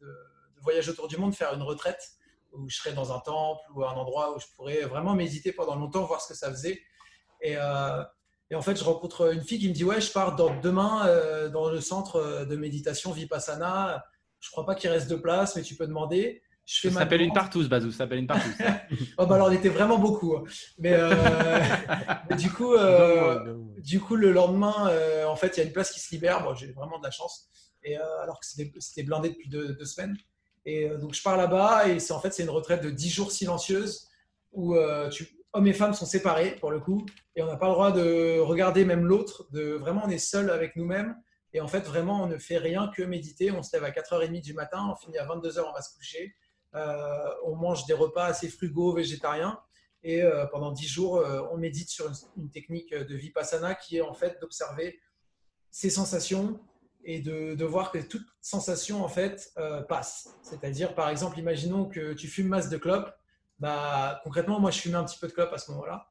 de, 0.00 0.06
de 0.06 0.60
voyage 0.62 0.88
autour 0.88 1.08
du 1.08 1.16
monde 1.16 1.34
faire 1.34 1.52
une 1.54 1.62
retraite 1.62 2.02
où 2.52 2.68
je 2.68 2.76
serais 2.76 2.92
dans 2.92 3.12
un 3.12 3.20
temple 3.20 3.62
ou 3.74 3.84
un 3.84 3.92
endroit 3.92 4.34
où 4.36 4.40
je 4.40 4.46
pourrais 4.56 4.82
vraiment 4.82 5.14
méditer 5.14 5.52
pendant 5.52 5.74
longtemps, 5.76 6.04
voir 6.04 6.20
ce 6.20 6.28
que 6.28 6.38
ça 6.38 6.50
faisait. 6.50 6.80
Et, 7.40 7.56
euh, 7.56 8.02
et 8.50 8.54
en 8.54 8.62
fait, 8.62 8.76
je 8.78 8.84
rencontre 8.84 9.32
une 9.32 9.42
fille 9.42 9.58
qui 9.58 9.68
me 9.68 9.74
dit 9.74 9.84
ouais, 9.84 10.00
je 10.00 10.10
pars 10.12 10.34
dans, 10.36 10.58
demain 10.60 11.06
euh, 11.06 11.48
dans 11.50 11.70
le 11.70 11.80
centre 11.80 12.44
de 12.46 12.56
méditation 12.56 13.12
Vipassana. 13.12 14.04
Je 14.40 14.50
crois 14.50 14.64
pas 14.66 14.74
qu'il 14.74 14.90
reste 14.90 15.08
de 15.08 15.16
place, 15.16 15.56
mais 15.56 15.62
tu 15.62 15.74
peux 15.74 15.86
demander. 15.86 16.42
Je 16.64 16.80
fais 16.80 16.90
Ça 16.90 17.00
s'appelle 17.00 17.22
une 17.22 17.32
partouze, 17.32 17.68
Bazou. 17.68 17.90
Ça 17.90 17.98
s'appelle 17.98 18.18
une 18.18 18.26
partouze. 18.26 18.52
Oh, 19.18 19.26
bah 19.26 19.36
alors, 19.36 19.48
on 19.48 19.52
était 19.52 19.70
vraiment 19.70 19.98
beaucoup. 19.98 20.36
hein. 20.36 20.44
Mais, 20.78 20.92
euh, 20.92 21.10
mais 22.30 22.36
du 22.36 22.50
coup, 22.50 22.74
euh, 22.74 23.56
du 23.78 24.00
coup, 24.00 24.16
le 24.16 24.32
lendemain, 24.32 24.88
euh, 24.90 25.24
en 25.24 25.34
fait, 25.34 25.56
il 25.56 25.60
y 25.60 25.62
a 25.62 25.66
une 25.66 25.72
place 25.72 25.92
qui 25.92 26.00
se 26.00 26.14
libère. 26.14 26.42
Bon, 26.42 26.54
j'ai 26.54 26.70
vraiment 26.72 26.98
de 26.98 27.04
la 27.04 27.10
chance. 27.10 27.48
Et 27.82 27.96
alors 27.96 28.38
que 28.38 28.46
c'était 28.80 29.02
blindé 29.02 29.30
depuis 29.30 29.48
deux, 29.48 29.72
deux 29.72 29.84
semaines. 29.86 30.14
Et 30.66 30.90
donc, 31.00 31.14
je 31.14 31.22
pars 31.22 31.38
là-bas 31.38 31.88
et 31.88 32.00
c'est 32.00 32.12
en 32.12 32.20
fait 32.20 32.34
c'est 32.34 32.42
une 32.42 32.50
retraite 32.50 32.82
de 32.82 32.90
10 32.90 33.08
jours 33.08 33.32
silencieuse 33.32 34.08
où 34.52 34.76
tu, 35.10 35.38
hommes 35.52 35.66
et 35.66 35.72
femmes 35.72 35.94
sont 35.94 36.04
séparés 36.04 36.56
pour 36.60 36.70
le 36.70 36.80
coup 36.80 37.06
et 37.36 37.42
on 37.42 37.46
n'a 37.46 37.56
pas 37.56 37.68
le 37.68 37.72
droit 37.72 37.92
de 37.92 38.40
regarder 38.40 38.84
même 38.84 39.06
l'autre. 39.06 39.46
De 39.52 39.74
vraiment, 39.74 40.02
on 40.04 40.10
est 40.10 40.18
seul 40.18 40.50
avec 40.50 40.76
nous-mêmes. 40.76 41.16
Et 41.52 41.60
en 41.60 41.68
fait, 41.68 41.80
vraiment, 41.80 42.22
on 42.22 42.26
ne 42.26 42.38
fait 42.38 42.58
rien 42.58 42.90
que 42.94 43.02
méditer. 43.02 43.50
On 43.50 43.62
se 43.62 43.74
lève 43.74 43.84
à 43.84 43.90
4h30 43.90 44.42
du 44.42 44.54
matin, 44.54 44.88
on 44.90 44.96
finit 44.96 45.18
à 45.18 45.26
22h, 45.26 45.64
on 45.68 45.72
va 45.72 45.80
se 45.80 45.94
coucher. 45.96 46.34
Euh, 46.74 47.30
on 47.44 47.56
mange 47.56 47.86
des 47.86 47.94
repas 47.94 48.26
assez 48.26 48.48
frugaux, 48.48 48.92
végétariens. 48.92 49.60
Et 50.02 50.22
euh, 50.22 50.46
pendant 50.46 50.70
10 50.72 50.86
jours, 50.86 51.16
euh, 51.18 51.42
on 51.50 51.56
médite 51.56 51.88
sur 51.88 52.10
une, 52.36 52.50
technique 52.50 52.94
de 52.94 53.16
vipassana 53.16 53.74
qui 53.74 53.96
est 53.96 54.00
en 54.00 54.14
fait 54.14 54.38
d'observer 54.40 55.00
ses 55.70 55.90
sensations 55.90 56.60
et 57.04 57.20
de, 57.20 57.64
voir 57.64 57.90
que 57.90 57.98
toute 57.98 58.26
sensation 58.40 59.02
en 59.02 59.08
fait 59.08 59.52
passe. 59.88 60.36
C'est-à-dire, 60.42 60.94
par 60.94 61.08
exemple, 61.08 61.38
imaginons 61.38 61.86
que 61.86 62.12
tu 62.12 62.28
fumes 62.28 62.48
masse 62.48 62.68
de 62.68 62.76
clopes. 62.76 63.10
Bah, 63.58 64.20
concrètement, 64.24 64.60
moi, 64.60 64.70
je 64.70 64.80
fumais 64.80 64.96
un 64.96 65.04
petit 65.04 65.18
peu 65.18 65.26
de 65.26 65.32
clopes 65.32 65.52
à 65.52 65.58
ce 65.58 65.70
moment-là. 65.70 66.10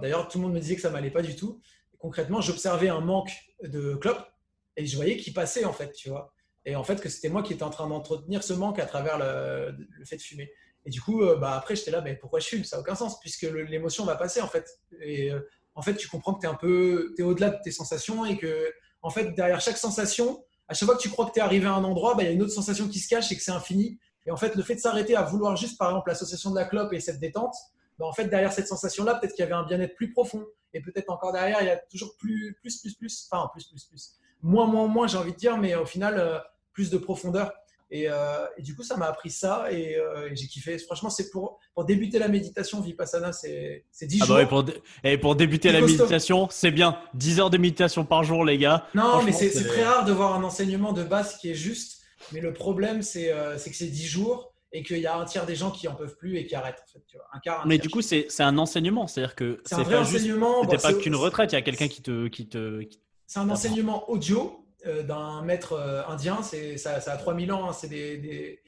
D'ailleurs, 0.00 0.28
tout 0.28 0.38
le 0.38 0.44
monde 0.44 0.54
me 0.54 0.60
disait 0.60 0.74
que 0.76 0.80
ça 0.80 0.90
m'allait 0.90 1.10
pas 1.10 1.22
du 1.22 1.36
tout. 1.36 1.60
Concrètement, 2.04 2.42
j'observais 2.42 2.90
un 2.90 3.00
manque 3.00 3.32
de 3.62 3.94
clopes 3.94 4.30
et 4.76 4.84
je 4.84 4.94
voyais 4.94 5.16
qu'il 5.16 5.32
passait 5.32 5.64
en 5.64 5.72
fait, 5.72 5.90
tu 5.92 6.10
vois. 6.10 6.34
Et 6.66 6.76
en 6.76 6.84
fait, 6.84 7.00
que 7.00 7.08
c'était 7.08 7.30
moi 7.30 7.42
qui 7.42 7.54
étais 7.54 7.62
en 7.62 7.70
train 7.70 7.88
d'entretenir 7.88 8.42
ce 8.42 8.52
manque 8.52 8.78
à 8.78 8.84
travers 8.84 9.18
le, 9.18 10.04
fait 10.04 10.18
de 10.18 10.20
fumer. 10.20 10.52
Et 10.84 10.90
du 10.90 11.00
coup, 11.00 11.22
euh, 11.22 11.36
bah, 11.36 11.52
après, 11.56 11.76
j'étais 11.76 11.90
là, 11.90 12.02
mais 12.02 12.14
pourquoi 12.14 12.40
je 12.40 12.48
fume? 12.48 12.62
Ça 12.62 12.76
n'a 12.76 12.82
aucun 12.82 12.94
sens, 12.94 13.18
puisque 13.20 13.44
l'émotion 13.44 14.04
va 14.04 14.16
passer, 14.16 14.42
en 14.42 14.48
fait. 14.48 14.68
Et 15.00 15.32
euh, 15.32 15.40
en 15.74 15.80
fait, 15.80 15.94
tu 15.96 16.06
comprends 16.06 16.34
que 16.34 16.40
tu 16.40 16.46
es 16.46 16.50
un 16.50 16.56
peu 16.56 17.14
au-delà 17.20 17.48
de 17.48 17.56
tes 17.64 17.70
sensations 17.70 18.26
et 18.26 18.36
que, 18.36 18.70
en 19.00 19.08
fait, 19.08 19.30
derrière 19.34 19.62
chaque 19.62 19.78
sensation, 19.78 20.44
à 20.68 20.74
chaque 20.74 20.86
fois 20.86 20.98
que 20.98 21.02
tu 21.02 21.08
crois 21.08 21.24
que 21.24 21.32
tu 21.32 21.38
es 21.38 21.42
arrivé 21.42 21.68
à 21.68 21.72
un 21.72 21.84
endroit, 21.84 22.16
bah, 22.16 22.22
il 22.24 22.26
y 22.26 22.28
a 22.28 22.32
une 22.32 22.42
autre 22.42 22.52
sensation 22.52 22.86
qui 22.86 22.98
se 22.98 23.08
cache 23.08 23.32
et 23.32 23.36
que 23.36 23.42
c'est 23.42 23.50
infini. 23.50 23.98
Et 24.26 24.30
en 24.30 24.36
fait, 24.36 24.56
le 24.56 24.62
fait 24.62 24.74
de 24.74 24.80
s'arrêter 24.80 25.16
à 25.16 25.22
vouloir 25.22 25.56
juste, 25.56 25.78
par 25.78 25.88
exemple, 25.88 26.10
l'association 26.10 26.50
de 26.50 26.56
la 26.56 26.66
clope 26.66 26.92
et 26.92 27.00
cette 27.00 27.18
détente, 27.18 27.54
bah, 27.98 28.04
en 28.04 28.12
fait, 28.12 28.26
derrière 28.26 28.52
cette 28.52 28.68
sensation-là, 28.68 29.14
peut-être 29.14 29.32
qu'il 29.32 29.42
y 29.42 29.46
avait 29.46 29.54
un 29.54 29.64
bien-être 29.64 29.94
plus 29.94 30.12
profond. 30.12 30.44
Et 30.74 30.80
peut-être 30.80 31.08
encore 31.10 31.32
derrière, 31.32 31.58
il 31.62 31.66
y 31.66 31.70
a 31.70 31.76
toujours 31.76 32.16
plus, 32.18 32.56
plus, 32.60 32.78
plus, 32.80 32.94
plus, 32.94 33.28
enfin, 33.30 33.48
plus, 33.52 33.64
plus, 33.64 33.84
plus. 33.84 34.10
Moins, 34.42 34.66
moins, 34.66 34.86
moins, 34.88 35.06
j'ai 35.06 35.16
envie 35.16 35.32
de 35.32 35.36
dire, 35.38 35.56
mais 35.56 35.74
au 35.74 35.86
final, 35.86 36.16
euh, 36.18 36.38
plus 36.72 36.90
de 36.90 36.98
profondeur. 36.98 37.52
Et, 37.90 38.06
euh, 38.10 38.44
et 38.56 38.62
du 38.62 38.74
coup, 38.74 38.82
ça 38.82 38.96
m'a 38.96 39.06
appris 39.06 39.30
ça 39.30 39.70
et, 39.70 39.96
euh, 39.96 40.28
et 40.30 40.34
j'ai 40.36 40.48
kiffé. 40.48 40.76
Franchement, 40.78 41.10
c'est 41.10 41.30
pour, 41.30 41.60
pour 41.74 41.84
débuter 41.84 42.18
la 42.18 42.26
méditation, 42.28 42.80
Vipassana, 42.80 43.32
c'est 43.32 43.84
c'est 43.92 44.06
10 44.06 44.20
Ah 44.22 44.26
jours. 44.26 44.36
bah 44.36 44.46
pour, 44.46 44.64
dé- 44.64 44.82
et 45.04 45.16
pour 45.16 45.36
débuter 45.36 45.70
la 45.70 45.80
costaud. 45.80 45.98
méditation, 45.98 46.48
c'est 46.50 46.72
bien. 46.72 46.98
10 47.14 47.38
heures 47.40 47.50
de 47.50 47.58
méditation 47.58 48.04
par 48.04 48.24
jour, 48.24 48.44
les 48.44 48.58
gars. 48.58 48.86
Non, 48.94 49.22
mais 49.22 49.30
c'est 49.32 49.50
très 49.64 49.84
rare 49.84 50.04
de 50.04 50.12
voir 50.12 50.34
un 50.34 50.42
enseignement 50.42 50.92
de 50.92 51.04
base 51.04 51.36
qui 51.36 51.50
est 51.50 51.54
juste. 51.54 52.02
Mais 52.32 52.40
le 52.40 52.52
problème, 52.52 53.02
c'est 53.02 53.32
c'est 53.58 53.70
que 53.70 53.76
c'est 53.76 53.86
10 53.86 54.06
jours 54.06 54.53
et 54.76 54.82
qu'il 54.82 54.98
y 54.98 55.06
a 55.06 55.16
un 55.16 55.24
tiers 55.24 55.46
des 55.46 55.54
gens 55.54 55.70
qui 55.70 55.86
en 55.88 55.94
peuvent 55.94 56.16
plus 56.16 56.36
et 56.36 56.46
qui 56.46 56.54
arrêtent. 56.56 56.82
En 56.88 56.92
fait, 56.92 57.04
tu 57.06 57.16
vois. 57.16 57.26
Un 57.32 57.38
quart, 57.38 57.62
un 57.62 57.66
Mais 57.66 57.78
du 57.78 57.88
coup, 57.88 58.02
c'est 58.02 58.26
un 58.40 58.58
enseignement. 58.58 59.06
C'est-à-dire 59.06 59.36
que 59.36 59.62
c'est 59.64 59.76
un 59.76 59.82
vrai 59.82 59.94
pas 59.98 60.02
juste. 60.02 60.16
enseignement. 60.24 60.62
C'était 60.64 60.76
Bon, 60.76 60.82
pas 60.82 60.94
qu'une 60.94 61.14
retraite, 61.14 61.52
il 61.52 61.54
y 61.54 61.58
a 61.58 61.62
quelqu'un 61.62 61.88
qui 61.88 62.02
te. 62.02 62.26
Qui 62.26 62.48
te 62.48 62.82
qui- 62.82 63.00
C'est 63.26 63.38
un 63.38 63.48
enseignement 63.48 64.10
audio 64.10 64.66
euh, 64.86 65.02
d'un 65.04 65.42
maître 65.42 65.72
euh, 65.74 66.02
indien. 66.08 66.42
C'est 66.42 66.76
ça, 66.76 67.00
ça 67.00 67.12
a 67.12 67.16
3000 67.16 67.52
ans. 67.52 67.70
hein. 67.70 67.72
C'est 67.72 67.88
des, 67.88 68.18
des- 68.18 68.60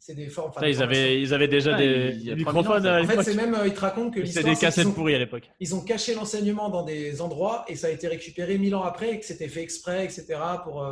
c'est 0.00 0.14
des 0.14 0.28
formes. 0.28 0.50
enfin, 0.50 0.60
Ça, 0.60 0.66
des 0.66 0.72
ils, 0.72 0.82
avaient, 0.82 1.20
ils 1.22 1.32
avaient 1.32 1.48
déjà 1.48 1.76
Ah, 1.76 1.78
des 1.78 2.12
il 2.16 2.24
y 2.24 2.30
a 2.32 2.34
des 2.34 2.42
3000 2.42 2.48
ans, 2.48 2.60
microphones 2.74 2.86
à 2.86 3.00
En 3.00 3.06
fait, 3.06 3.22
c'est 3.22 3.34
même, 3.34 3.54
euh, 3.54 3.66
ils 3.66 3.72
te 3.74 3.80
racontent 3.80 4.10
que 4.10 4.20
des 4.20 4.26
c'est 4.26 4.42
qu'ils 4.42 4.58
cassettes 4.58 4.86
ont- 4.88 4.92
pourries 4.92 5.14
à 5.14 5.18
l'époque. 5.18 5.48
ils 5.60 5.74
ont 5.74 5.80
caché 5.82 6.14
l'enseignement 6.14 6.68
dans 6.68 6.82
des 6.82 7.22
endroits 7.22 7.64
et 7.68 7.76
ça 7.76 7.86
a 7.86 7.90
été 7.90 8.08
récupéré 8.08 8.58
mille 8.58 8.74
ans 8.74 8.82
après 8.82 9.12
et 9.14 9.20
que 9.20 9.24
c'était 9.24 9.48
fait 9.48 9.62
exprès, 9.62 10.04
etc., 10.04 10.26
pour, 10.64 10.84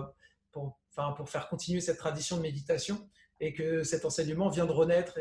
pour, 0.53 0.79
enfin, 0.97 1.13
pour 1.15 1.29
faire 1.29 1.49
continuer 1.49 1.81
cette 1.83 1.99
tradition 1.99 2.37
de 2.39 2.43
méditation 2.43 2.99
et 3.43 3.53
que 3.53 3.83
cet 3.83 4.05
enseignement 4.05 4.49
vient 4.49 4.67
de 4.67 4.73
renaître 4.73 5.19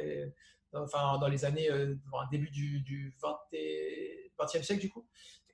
enfin, 0.73 1.17
dans 1.19 1.27
les 1.27 1.43
années, 1.43 1.69
euh, 1.69 1.95
début 2.31 2.49
du, 2.49 2.79
du 2.81 3.15
20 3.21 3.37
et- 3.53 4.31
20e 4.39 4.63
siècle, 4.63 4.81
du 4.81 4.89
coup, 4.89 5.05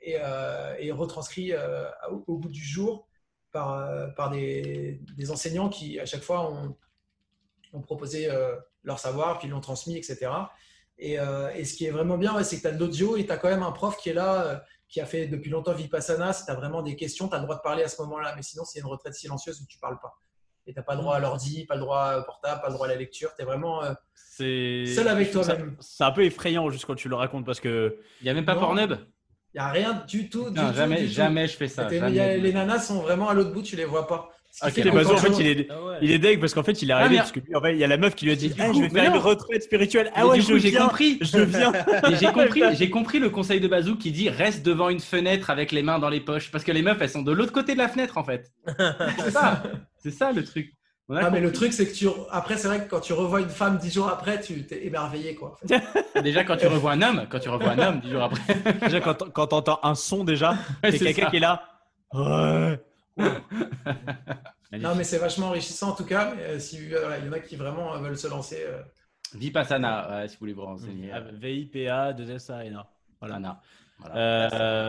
et, 0.02 0.18
euh, 0.22 0.76
et 0.80 0.92
retranscrit 0.92 1.52
euh, 1.52 1.90
au, 2.28 2.38
bout 2.38 2.50
du 2.50 2.64
jour 2.64 3.08
par, 3.52 4.30
des, 4.32 5.02
enseignants 5.30 5.70
qui, 5.70 6.00
à 6.00 6.06
chaque 6.06 6.22
fois, 6.22 6.52
ont, 6.52 6.76
proposé 7.82 8.30
leur 8.84 9.00
savoir, 9.00 9.40
puis 9.40 9.48
l'ont 9.48 9.62
transmis, 9.62 9.98
etc. 9.98 10.32
Et, 10.98 11.18
ce 11.18 11.74
qui 11.74 11.86
est 11.86 11.92
vraiment 11.92 12.18
bien, 12.18 12.42
c'est 12.44 12.58
que 12.58 12.62
tu 12.62 12.68
as 12.68 12.72
de 12.72 12.80
l'audio 12.80 13.18
et 13.18 13.26
tu 13.26 13.32
as 13.32 13.38
quand 13.38 13.50
même 13.50 13.64
un 13.64 13.72
prof 13.72 13.98
qui 13.98 14.10
est 14.10 14.14
là, 14.14 14.64
qui 14.88 15.02
a 15.02 15.06
fait 15.06 15.28
depuis 15.28 15.50
longtemps 15.50 15.74
Vipassana. 15.74 16.34
Si 16.34 16.46
tu 16.46 16.52
as 16.52 16.56
vraiment 16.56 16.82
des 16.82 16.96
questions, 16.96 17.28
tu 17.28 17.36
as 17.36 17.40
le 17.40 17.44
droit 17.44 17.56
de 17.56 17.62
parler 17.62 17.84
à 17.84 17.88
ce 17.88 18.02
moment-là. 18.04 18.34
Mais 18.36 18.42
sinon, 18.42 18.64
c'est 18.64 18.80
une 18.80 18.86
retraite 18.86 19.16
silencieuse 19.16 19.62
où 19.62 19.66
tu 19.68 19.80
parles 19.80 20.00
pas. 20.00 20.18
Et 20.68 20.74
tu 20.74 20.80
n'as 20.80 20.84
pas 20.84 20.96
le 20.96 21.02
droit 21.02 21.16
à 21.16 21.20
l'ordi, 21.20 21.66
pas 21.66 21.76
le 21.76 21.82
droit 21.82 22.18
au 22.20 22.24
portable, 22.24 22.62
pas 22.62 22.68
le 22.68 22.74
droit 22.74 22.88
à 22.88 22.90
la 22.90 22.98
lecture. 22.98 23.30
Tu 23.36 23.42
es 23.42 23.46
vraiment 23.46 23.84
euh, 23.84 23.94
C'est 24.14 24.86
seul 24.86 25.08
avec 25.08 25.32
toi-même. 25.32 25.78
C'est 25.80 26.04
un 26.04 26.12
peu 26.12 26.26
effrayant 26.26 26.70
juste 26.70 26.86
quand 26.86 26.96
tu 26.96 27.08
le 27.08 27.16
racontes 27.16 27.46
parce 27.46 27.62
que. 27.62 27.98
Il 28.22 28.26
n'y 28.26 28.30
a 28.30 28.34
même 28.34 28.46
pas 28.46 28.56
Non. 28.56 28.60
Pornhub 28.60 28.92
Il 29.54 29.58
n'y 29.58 29.62
a 29.62 29.70
rien 29.70 30.04
du 30.08 30.30
tout. 30.30 30.50
Non, 30.50 30.64
du 30.64 30.70
tout, 30.70 30.74
jamais, 30.76 31.02
du 31.02 31.08
tout. 31.08 31.14
jamais 31.14 31.48
je 31.48 31.56
fais 31.56 31.70
ça. 31.70 31.88
Jamais. 31.90 32.38
les 32.38 32.54
nanas 32.54 32.80
sont 32.80 33.00
vraiment 33.00 33.30
à 33.30 33.34
l'autre 33.34 33.54
bout, 33.54 33.64
tu 33.64 33.78
les 33.78 33.86
vois 33.86 34.08
pas. 34.08 34.30
Ce 34.50 34.62
qui 34.62 34.68
Ok, 34.68 34.74
fait 34.74 34.82
Et 34.82 34.84
que 34.92 34.96
Bazou, 34.96 35.10
quand 35.10 35.16
en 35.16 35.18
fait, 35.20 35.40
il 35.40 35.48
est, 35.48 35.68
Ah 35.70 35.84
ouais. 35.84 35.98
il 36.02 36.12
est 36.12 36.18
deg 36.20 36.40
parce 36.40 36.54
qu'en 36.56 36.64
fait, 36.64 36.82
il 36.82 36.90
est 36.90 36.94
Ah, 36.94 36.98
arrivé 36.98 37.12
mais- 37.16 37.18
parce 37.20 37.32
que 37.32 37.40
lui, 37.42 37.56
en 37.56 37.62
fait, 37.62 37.74
il 37.74 37.78
y 37.80 37.84
a 37.84 37.88
la 37.88 37.98
meuf 37.98 38.16
qui 38.16 38.26
lui 38.26 38.32
a 38.32 38.36
dit 38.36 38.52
Eh, 38.58 38.62
coup, 38.68 38.74
Je 38.74 38.82
vais 38.82 38.90
faire 38.90 39.04
une 39.06 39.14
non. 39.14 39.20
retraite 39.20 39.62
spirituelle. 39.64 40.12
Ah 40.16 40.24
Mais 40.24 40.30
ouais, 40.52 40.60
j'ai 40.60 40.72
compris. 40.74 41.18
Je 41.22 41.40
viens. 41.40 41.72
Et 41.74 42.16
j'ai 42.20 42.26
compris, 42.34 42.62
j'ai 42.74 42.90
compris 42.90 43.20
le 43.20 43.30
conseil 43.30 43.60
de 43.60 43.68
Bazou 43.68 43.98
qui 43.98 44.12
dit 44.12 44.30
reste 44.30 44.66
devant 44.66 44.90
une 44.90 45.00
fenêtre 45.00 45.50
avec 45.52 45.72
les 45.72 45.84
mains 45.84 46.00
dans 46.00 46.10
les 46.10 46.22
poches 46.22 46.50
parce 46.52 46.64
que 46.64 46.72
les 46.72 46.82
meufs 46.82 46.98
elles 47.02 47.10
sont 47.10 47.22
de 47.22 47.32
l'autre 47.32 47.52
côté 47.54 47.74
de 47.74 47.78
la 47.78 47.88
fenêtre 47.88 48.18
en 48.18 48.24
fait. 48.24 48.52
C'est 49.20 49.32
ça, 49.32 49.64
c'est 50.00 50.12
ça 50.12 50.32
le 50.32 50.44
truc. 50.44 50.74
Ah, 51.10 51.30
mais 51.30 51.40
le 51.40 51.54
truc, 51.54 51.72
c'est 51.72 51.88
que 51.88 51.94
tu. 51.96 52.08
Après, 52.32 52.58
c'est 52.58 52.68
vrai 52.68 52.84
que 52.84 52.90
quand 52.90 53.00
tu 53.00 53.14
revois 53.14 53.40
une 53.40 53.48
femme 53.48 53.78
dix 53.78 53.94
jours 53.94 54.10
après, 54.10 54.42
tu 54.42 54.66
t'es 54.66 54.86
émerveillé, 54.86 55.36
quoi. 55.36 55.56
en 55.64 55.68
fait. 55.68 56.22
Déjà 56.22 56.44
quand 56.44 56.58
tu 56.58 56.68
revois 56.68 56.92
un 56.92 57.02
homme, 57.02 57.28
quand 57.30 57.40
tu 57.40 57.48
revois 57.48 57.70
un 57.70 57.80
homme 57.80 58.00
dix 58.02 58.10
jours 58.12 58.24
après, 58.24 58.42
Déjà, 58.82 59.00
quand, 59.00 59.14
t'en- 59.14 59.30
quand 59.30 59.48
t'entends 59.48 59.80
un 59.84 59.96
son, 59.96 60.26
déjà, 60.26 60.58
Ouais, 60.84 60.92
c'est 60.92 61.00
quelqu'un 61.00 61.30
qui 61.30 61.38
est 61.38 61.40
là. 61.40 61.64
Ouais. 62.14 62.78
Non, 64.74 64.96
mais 64.96 65.04
c'est 65.06 65.18
vachement 65.18 65.48
enrichissant 65.48 65.92
en 65.92 65.96
tout 65.96 66.04
cas. 66.06 66.34
mais, 66.36 66.44
euh, 66.44 66.60
si, 66.60 66.94
euh, 66.94 67.00
voilà, 67.00 67.18
il 67.20 67.26
y 67.26 67.30
en 67.30 67.32
a 67.34 67.40
qui 67.40 67.56
vraiment 67.56 67.94
euh, 67.96 68.00
veulent 68.00 68.18
se 68.18 68.28
lancer. 68.28 68.64
euh, 68.66 68.82
Vipassana, 69.34 70.10
ouais, 70.22 70.28
si 70.28 70.36
vous 70.36 70.40
voulez 70.42 70.54
vous 70.54 70.66
renseigner. 70.66 71.12
Ah, 71.12 71.22
VIPA, 71.22 72.14
2S 72.14 72.52
Arena. 72.52 72.90
Voilà. 73.20 73.36
Voilà. 73.40 73.62
Voilà. 74.00 74.16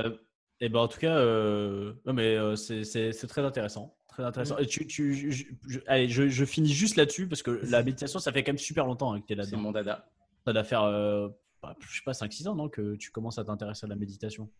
Euh, 0.05 0.17
et 0.61 0.69
ben 0.69 0.81
en 0.81 0.89
tout 0.89 0.99
cas, 0.99 1.17
euh, 1.17 1.95
non, 2.05 2.13
mais 2.13 2.37
euh, 2.37 2.57
c'est- 2.57 2.83
c'est 2.85 3.13
c'est 3.13 3.27
très 3.29 3.43
intéressant. 3.43 3.97
Très 4.09 4.25
intéressant. 4.25 4.57
Mm. 4.57 4.63
Et 4.63 4.67
tu, 4.67 4.87
tu, 4.87 5.31
je, 5.33 5.45
je- 5.69 5.79
allez, 5.87 6.09
je, 6.09 6.29
je 6.29 6.45
finis 6.45 6.73
juste 6.73 6.97
là-dessus 6.97 7.29
parce 7.29 7.43
que 7.43 7.61
la 7.71 7.83
méditation, 7.85 8.19
ça 8.19 8.33
fait 8.33 8.43
quand 8.43 8.51
même 8.53 8.59
super 8.59 8.85
longtemps 8.85 9.13
hein, 9.13 9.21
que 9.21 9.27
tu 9.27 9.33
es 9.33 9.37
C'est 9.37 9.43
là-dedans. 9.43 9.59
mon 9.59 9.73
dada. 9.73 10.05
Ça 10.45 10.53
doit 10.53 10.65
faire, 10.65 10.83
euh, 10.83 11.29
bah, 11.63 11.75
je 11.81 11.97
sais 11.97 12.03
pas, 12.05 12.13
5-6 12.13 12.49
ans 12.49 12.55
non, 12.57 12.69
que 12.69 12.97
tu 12.97 13.11
commences 13.13 13.39
à 13.39 13.45
t'intéresser 13.45 13.87
à 13.87 13.89
la 13.89 13.97
méditation. 13.97 14.51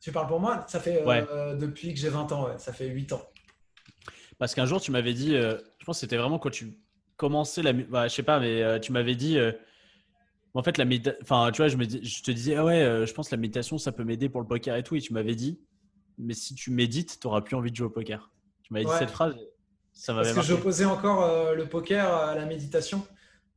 Tu 0.00 0.12
parles 0.12 0.26
pour 0.28 0.40
moi 0.40 0.64
Ça 0.68 0.78
fait 0.80 1.02
euh, 1.02 1.06
Ouais. 1.06 1.56
depuis 1.58 1.92
que 1.94 2.00
j'ai 2.00 2.08
20 2.08 2.30
ans, 2.32 2.46
ouais, 2.48 2.58
ça 2.58 2.72
fait 2.72 2.88
8 2.88 3.12
ans. 3.12 3.22
Parce 4.38 4.54
qu'un 4.54 4.66
jour, 4.66 4.80
tu 4.80 4.90
m'avais 4.90 5.14
dit, 5.14 5.34
euh, 5.34 5.58
je 5.78 5.84
pense 5.84 5.96
que 5.96 6.00
c'était 6.00 6.16
vraiment 6.18 6.38
quand 6.38 6.50
tu 6.50 6.78
commençais 7.16 7.62
la. 7.62 7.72
Bah, 7.72 8.06
je 8.08 8.14
sais 8.14 8.22
pas, 8.22 8.38
mais 8.38 8.62
euh, 8.62 8.78
tu 8.78 8.92
m'avais 8.92 9.14
dit. 9.14 9.38
en 10.54 10.62
fait, 10.62 10.78
la 10.78 10.84
Enfin, 11.22 11.50
tu 11.52 11.58
vois, 11.62 11.68
je, 11.68 11.76
me 11.76 11.86
dis- 11.86 12.04
je 12.04 12.22
te 12.22 12.30
disais, 12.30 12.56
ah 12.56 12.64
ouais, 12.64 12.82
euh, 12.82 13.06
je 13.06 13.12
pense 13.14 13.28
que 13.30 13.34
la 13.34 13.40
méditation, 13.40 13.78
ça 13.78 13.92
peut 13.92 14.04
m'aider 14.04 14.28
pour 14.28 14.40
le 14.40 14.46
poker 14.46 14.76
et 14.76 14.82
tout. 14.82 14.94
Et 14.96 15.00
tu 15.00 15.12
m'avais 15.12 15.34
dit, 15.34 15.58
mais 16.18 16.34
si 16.34 16.54
tu 16.54 16.70
médites, 16.70 17.18
tu 17.20 17.26
n'auras 17.26 17.40
plus 17.42 17.56
envie 17.56 17.70
de 17.70 17.76
jouer 17.76 17.86
au 17.86 17.90
poker. 17.90 18.30
Tu 18.62 18.72
m'avais 18.72 18.84
dit 18.84 18.90
cette 18.98 19.10
phrase, 19.10 19.34
ça 19.92 20.14
Parce 20.14 20.32
que 20.32 20.42
j'opposais 20.42 20.84
encore 20.84 21.22
euh, 21.24 21.54
le 21.54 21.66
poker 21.68 22.12
à 22.12 22.34
la 22.34 22.46
méditation. 22.46 23.06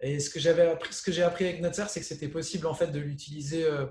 Et 0.01 0.19
ce 0.21 0.29
que 0.29 0.39
j'avais 0.39 0.69
appris, 0.69 0.93
ce 0.93 1.01
que 1.01 1.11
j'ai 1.11 1.23
appris 1.23 1.45
avec 1.45 1.61
Nutzer, 1.61 1.85
c'est 1.89 1.99
que 1.99 2.05
c'était 2.05 2.29
possible 2.29 2.67
en 2.67 2.73
fait 2.73 2.87
de 2.87 2.99
l'utiliser. 2.99 3.65
euh, 3.65 3.85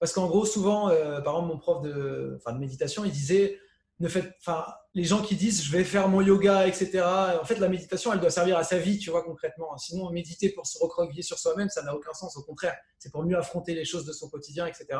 parce 0.00 0.12
qu'en 0.12 0.26
gros, 0.26 0.44
souvent, 0.46 0.90
euh, 0.90 1.20
par 1.20 1.34
exemple, 1.34 1.52
mon 1.52 1.58
prof 1.58 1.82
de, 1.82 2.36
enfin, 2.36 2.52
de 2.52 2.58
méditation, 2.58 3.04
il 3.04 3.12
disait, 3.12 3.58
ne 4.00 4.08
faites, 4.08 4.32
enfin, 4.40 4.64
les 4.94 5.04
gens 5.04 5.22
qui 5.22 5.34
disent, 5.34 5.64
je 5.64 5.72
vais 5.72 5.84
faire 5.84 6.08
mon 6.08 6.20
yoga, 6.20 6.66
etc. 6.66 7.02
En 7.40 7.44
fait, 7.44 7.58
la 7.58 7.68
méditation, 7.68 8.12
elle 8.12 8.20
doit 8.20 8.30
servir 8.30 8.56
à 8.56 8.64
sa 8.64 8.78
vie, 8.78 8.98
tu 8.98 9.10
vois, 9.10 9.24
concrètement. 9.24 9.76
Sinon, 9.76 10.10
méditer 10.10 10.50
pour 10.50 10.66
se 10.66 10.78
recroqueviller 10.78 11.22
sur 11.22 11.38
soi-même, 11.38 11.68
ça 11.68 11.82
n'a 11.82 11.94
aucun 11.94 12.12
sens. 12.12 12.36
Au 12.36 12.42
contraire, 12.42 12.76
c'est 12.98 13.10
pour 13.10 13.24
mieux 13.24 13.36
affronter 13.36 13.74
les 13.74 13.84
choses 13.84 14.04
de 14.04 14.12
son 14.12 14.28
quotidien, 14.28 14.66
etc. 14.66 14.98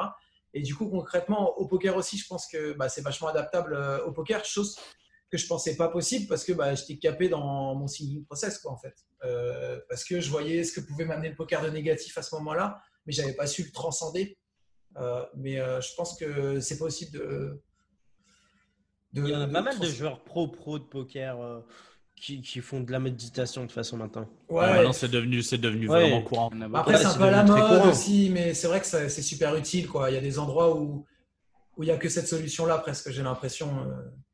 Et 0.54 0.62
du 0.62 0.74
coup, 0.74 0.88
concrètement, 0.88 1.56
au 1.58 1.66
poker 1.66 1.96
aussi, 1.96 2.18
je 2.18 2.26
pense 2.26 2.46
que 2.46 2.72
bah, 2.72 2.88
c'est 2.88 3.02
vachement 3.02 3.28
adaptable 3.28 3.74
euh, 3.74 4.04
au 4.04 4.12
poker, 4.12 4.44
chose 4.44 4.76
que 5.30 5.36
je 5.36 5.46
pensais 5.46 5.76
pas 5.76 5.88
possible 5.88 6.26
parce 6.26 6.42
que 6.42 6.52
bah, 6.52 6.74
j'étais 6.74 6.96
capé 6.96 7.28
dans 7.28 7.74
mon 7.74 7.86
singing 7.86 8.24
process, 8.24 8.58
quoi, 8.58 8.72
en 8.72 8.78
fait. 8.78 8.94
Euh, 9.24 9.78
parce 9.88 10.04
que 10.04 10.20
je 10.20 10.30
voyais 10.30 10.64
ce 10.64 10.72
que 10.72 10.80
pouvait 10.80 11.04
m'amener 11.04 11.28
le 11.28 11.36
poker 11.36 11.62
de 11.62 11.68
négatif 11.68 12.16
à 12.16 12.22
ce 12.22 12.34
moment-là, 12.36 12.80
mais 13.04 13.12
j'avais 13.12 13.34
pas 13.34 13.46
su 13.46 13.64
le 13.64 13.70
transcender. 13.70 14.38
Euh, 15.00 15.24
mais 15.36 15.60
euh, 15.60 15.80
je 15.80 15.94
pense 15.96 16.16
que 16.18 16.60
c'est 16.60 16.78
possible 16.78 17.12
de, 17.18 17.62
de- 19.12 19.22
Il 19.22 19.28
y 19.30 19.34
a 19.34 19.46
de 19.46 19.52
pas 19.52 19.62
mal 19.62 19.78
de 19.78 19.86
joueurs 19.86 20.22
pro-pro 20.24 20.78
de 20.78 20.84
poker 20.84 21.40
euh, 21.40 21.60
qui, 22.16 22.40
qui 22.42 22.60
font 22.60 22.80
de 22.80 22.90
la 22.90 22.98
méditation 22.98 23.64
de 23.64 23.70
façon 23.72 23.96
maintenant. 23.96 24.28
Ouais, 24.48 24.66
maintenant, 24.66 24.92
c'est 24.92 25.08
devenu, 25.08 25.42
c'est 25.42 25.58
devenu 25.58 25.88
Ouais. 25.88 26.00
vraiment 26.02 26.22
courant. 26.22 26.50
A 26.50 26.78
Après, 26.80 26.96
c'est 26.98 27.06
un 27.06 27.14
peu 27.16 27.24
à 27.24 27.30
la 27.30 27.44
mode 27.44 27.86
aussi, 27.86 28.30
mais 28.30 28.54
c'est 28.54 28.66
vrai 28.66 28.80
que 28.80 28.86
c'est 28.86 29.08
super 29.22 29.54
utile. 29.56 29.86
Quoi. 29.88 30.10
Il 30.10 30.14
y 30.14 30.18
a 30.18 30.20
des 30.20 30.38
endroits 30.38 30.76
où 30.76 31.06
où 31.76 31.84
il 31.84 31.86
n'y 31.86 31.92
a 31.92 31.96
que 31.96 32.08
cette 32.08 32.26
solution-là, 32.26 32.78
presque, 32.78 33.10
j'ai 33.12 33.22
l'impression, 33.22 33.86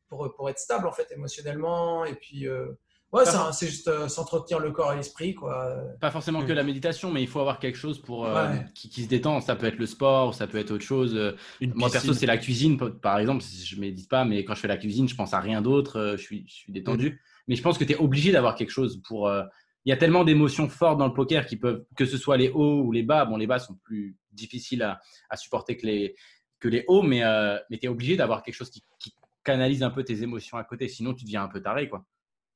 pour, 0.09 0.35
pour 0.35 0.49
être 0.49 0.59
stable, 0.59 0.86
en 0.89 0.93
fait, 0.93 1.07
émotionnellement. 1.12 2.07
Et 2.07 2.15
puis, 2.15 2.49
euh, 2.49 2.69
ouais, 3.12 3.24
c'est 3.52 3.66
juste 3.68 3.89
euh, 3.89 4.09
s'entretenir 4.09 4.59
le 4.59 4.70
corps 4.72 4.93
et 4.93 4.97
l'esprit. 4.97 5.35
Quoi. 5.35 5.74
Pas 6.01 6.10
forcément 6.10 6.44
que 6.44 6.52
Mm. 6.52 6.56
la 6.56 6.62
méditation, 6.64 7.10
mais 7.12 7.22
il 7.22 7.28
faut 7.28 7.40
avoir 7.40 7.59
quelque 7.59 7.78
chose 7.78 8.01
pour 8.01 8.26
euh, 8.26 8.51
Ouais. 8.51 8.64
qui, 8.74 8.89
qui 8.89 9.02
se 9.05 9.09
détend. 9.09 9.40
Ça 9.40 9.55
peut 9.56 9.66
être 9.66 9.78
le 9.78 9.86
sport, 9.86 10.35
ça 10.35 10.47
peut 10.47 10.59
être 10.59 10.70
autre 10.72 10.85
chose. 10.85 11.14
Une 11.60 11.72
Moi 11.74 11.90
perso, 11.90 12.12
c'est 12.12 12.26
la 12.26 12.39
cuisine, 12.39 12.76
par 13.01 13.18
exemple. 13.18 13.43
Je 13.44 13.81
médite 13.81 14.09
pas, 14.09 14.24
mais 14.24 14.44
quand 14.44 14.55
je 14.55 14.60
fais 14.60 14.68
la 14.68 14.76
cuisine, 14.78 15.09
je 15.09 15.14
pense 15.14 15.32
à 15.35 15.40
rien 15.40 15.62
d'autre. 15.62 15.98
euh, 15.98 16.16
Je 16.16 16.22
suis, 16.22 16.44
je 16.48 16.55
suis 16.55 16.72
détendu. 16.72 17.20
Mais 17.47 17.56
je 17.56 17.62
pense 17.62 17.76
que 17.78 17.85
tu 17.85 17.93
es 17.93 17.97
obligé 17.97 18.32
d'avoir 18.32 18.55
quelque 18.55 18.70
chose 18.70 19.01
pour. 19.06 19.28
euh, 19.28 19.43
Il 19.86 19.90
y 19.90 19.93
a 19.93 19.98
tellement 19.98 20.24
d'émotions 20.24 20.68
fortes 20.70 20.98
dans 20.98 21.06
le 21.06 21.12
poker 21.12 21.44
qui 21.47 21.56
peuvent, 21.56 21.85
que 21.94 22.06
ce 22.06 22.16
soit 22.16 22.39
les 22.39 22.48
hauts 22.48 22.81
ou 22.82 22.90
les 22.90 23.02
bas. 23.02 23.26
Bon, 23.26 23.36
les 23.36 23.47
bas 23.47 23.59
sont 23.59 23.74
plus 23.85 24.16
difficiles 24.32 24.82
à, 24.82 24.98
à 25.28 25.36
supporter 25.36 25.76
que 25.76 25.86
les, 25.86 26.14
que 26.59 26.68
les 26.68 26.85
hauts, 26.89 27.02
mais, 27.02 27.22
euh, 27.22 27.59
mais 27.68 27.76
tu 27.78 27.85
es 27.85 27.89
obligé 27.90 28.16
d'avoir 28.16 28.43
quelque 28.43 28.55
chose 28.55 28.70
qui, 28.70 28.82
qui 28.98 29.12
canalise 29.44 29.82
un 29.82 29.90
peu 29.90 30.02
tes 30.02 30.22
émotions 30.22 30.56
à 30.56 30.64
côté. 30.64 30.89
Sinon, 30.89 31.12
tu 31.12 31.24
deviens 31.26 31.43
un 31.44 31.48
peu 31.48 31.60
taré, 31.60 31.90
quoi. 31.90 32.02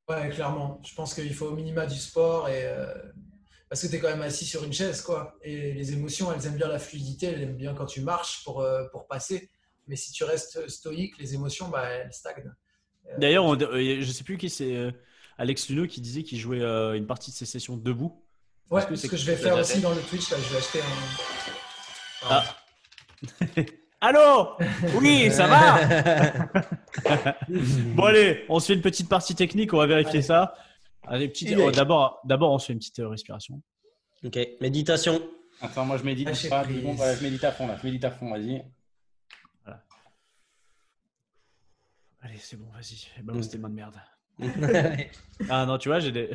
Ouais, 0.09 0.31
clairement. 0.31 0.81
Je 0.87 0.95
pense 0.95 1.15
qu'il 1.15 1.35
faut 1.35 1.47
au 1.47 1.55
minima 1.55 1.87
du 1.87 1.99
sport 1.99 2.49
et 2.49 2.65
euh, 2.65 2.95
parce 3.69 3.83
que 3.83 3.89
tu 3.89 3.97
es 3.97 3.99
quand 3.99 4.09
même 4.09 4.23
assis 4.23 4.47
sur 4.47 4.65
une 4.65 4.73
chaise, 4.73 5.03
quoi. 5.03 5.37
Et 5.43 5.73
les 5.73 5.93
émotions, 5.93 6.33
elles 6.33 6.47
aiment 6.47 6.57
bien 6.57 6.69
la 6.69 6.79
fluidité, 6.79 7.27
elles 7.27 7.43
aiment 7.43 7.57
bien 7.57 7.75
quand 7.75 7.87
tu 7.87 8.01
marches 8.01 8.43
pour, 8.45 8.63
euh, 8.63 8.85
pour 8.91 9.07
passer. 9.07 9.51
Mais 9.87 9.97
si 9.97 10.13
tu 10.13 10.25
restes 10.25 10.69
stoïque, 10.69 11.19
les 11.19 11.35
émotions, 11.35 11.69
bah, 11.69 11.85
elles 11.85 12.13
stagnent. 12.13 12.55
Euh, 13.09 13.19
D'ailleurs, 13.19 13.59
je 13.59 14.11
sais 14.11 14.25
plus 14.25 14.39
qui 14.39 14.49
c'est, 14.49 14.93
Alex 15.37 15.69
Luno 15.69 15.87
qui 15.87 16.01
disait 16.01 16.23
qu'il 16.23 16.39
jouait 16.39 16.63
une 16.97 17.07
partie 17.07 17.31
de 17.31 17.37
ses 17.37 17.47
sessions 17.47 17.77
debout. 17.77 18.25
ouais, 18.71 18.87
que 18.87 18.97
ce 18.97 19.07
que 19.07 19.17
je 19.17 19.27
vais 19.27 19.37
faire 19.37 19.57
aussi 19.57 19.81
dans 19.81 19.95
le 19.95 20.01
Twitch, 20.01 20.31
là, 20.31 20.39
je 20.39 20.53
vais 20.53 20.59
acheter 20.59 20.81
un. 20.81 22.31
Ah. 22.31 22.45
Allô 24.01 24.57
Oui, 25.01 25.31
ça 25.31 25.47
va 25.49 25.79
Bon 27.95 28.05
allez, 28.05 28.45
on 28.49 28.61
se 28.61 28.67
fait 28.69 28.75
une 28.75 28.81
petite 28.81 29.09
partie 29.09 29.35
technique, 29.35 29.73
on 29.75 29.79
va 29.79 29.87
vérifier 29.87 30.11
Allez. 30.19 30.23
ça. 30.23 30.55
Allez, 31.07 31.29
petite- 31.29 31.57
oh, 31.59 31.71
D'abord, 31.71 32.21
d'abord, 32.25 32.53
on 32.53 32.59
se 32.59 32.67
fait 32.67 32.73
une 32.75 32.79
petite 32.79 32.99
euh, 33.01 33.09
respiration. 33.09 33.61
Ok, 34.25 34.39
méditation. 34.61 35.21
Attends, 35.61 35.85
moi 35.85 35.97
je 35.97 36.05
médite. 36.05 36.29
Voilà, 36.49 37.15
je 37.17 37.23
médite 37.23 37.43
à 37.45 37.51
fond 37.53 37.67
là. 37.67 37.77
Je 37.81 37.87
médite 37.87 38.05
à 38.05 38.11
fond, 38.11 38.31
vas-y. 38.31 38.63
Allez, 42.21 42.37
c'est 42.39 42.57
bon, 42.57 42.67
vas-y. 42.73 43.07
Balance 43.23 43.49
tes 43.49 43.59
mains 43.59 43.69
de 43.71 43.75
merde. 43.75 43.95
Ah 45.51 45.67
non, 45.67 45.79
tu 45.79 45.89
vois, 45.89 45.99
j'ai 46.01 46.13
des. 46.13 46.31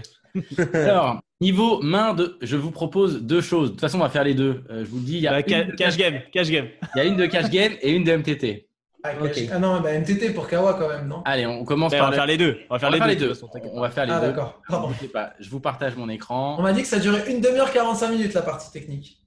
Alors, 0.73 1.21
niveau 1.43 1.79
main 1.81 2.13
de, 2.13 2.37
je 2.41 2.57
vous 2.57 2.71
propose 2.71 3.21
deux 3.21 3.41
choses. 3.41 3.67
De 3.69 3.71
toute 3.73 3.81
façon, 3.81 3.97
on 3.99 4.03
va 4.03 4.09
faire 4.09 4.23
les 4.23 4.33
deux. 4.33 4.63
Euh, 4.71 4.83
je 4.83 4.89
vous 4.89 4.97
le 4.97 5.03
dis, 5.03 5.17
il 5.17 5.21
y, 5.21 5.27
a 5.27 5.31
Bah, 5.31 5.39
une 5.41 5.47
ca- 5.47 5.63
de 5.65 5.71
cash 5.73 5.97
game, 5.97 6.19
cash 6.33 6.49
game. 6.49 6.67
il 6.95 6.97
y 6.97 7.01
a 7.01 7.03
une 7.05 7.15
de 7.17 7.25
cash 7.27 7.49
game 7.49 7.73
et 7.81 7.91
une 7.91 8.03
de 8.03 8.11
MTT. 8.11 8.67
Ah, 9.05 9.11
ah 9.51 9.59
non, 9.59 9.81
bah, 9.81 9.91
MTT 9.99 10.33
pour 10.33 10.47
Kawa 10.47 10.75
quand 10.75 10.87
même, 10.87 11.07
non? 11.09 11.21
Allez, 11.25 11.45
on 11.45 11.65
commence 11.65 11.91
Ouais, 11.91 11.97
on 11.99 12.03
par 12.03 12.09
va 12.11 12.11
le- 12.11 12.17
faire 12.17 12.25
les 12.25 12.37
deux. 12.37 12.57
On 12.69 12.75
va 12.75 12.79
faire 12.79 12.89
on 12.89 12.91
les 12.93 12.97
faire 12.99 13.17
deux. 13.17 13.33
façon, 13.33 13.49
On 13.73 13.81
va 13.81 13.89
faire 13.89 14.05
les 14.05 14.13
Ah, 14.13 14.19
deux. 14.21 14.27
d'accord. 14.27 14.61
Je 14.69 14.99
sais 15.01 15.11
pas, 15.11 15.33
je 15.39 15.49
vous 15.49 15.59
partage 15.59 15.95
mon 15.97 16.05
On 16.05 16.09
écran. 16.09 16.61
m'a 16.61 16.71
dit 16.71 16.81
que 16.83 16.87
ça 16.87 16.99
durait 16.99 17.29
une 17.29 17.41
demi-heure 17.41 17.71
45 17.73 18.09
minutes 18.11 18.33
la 18.33 18.41
partie 18.41 18.71
technique. 18.71 19.17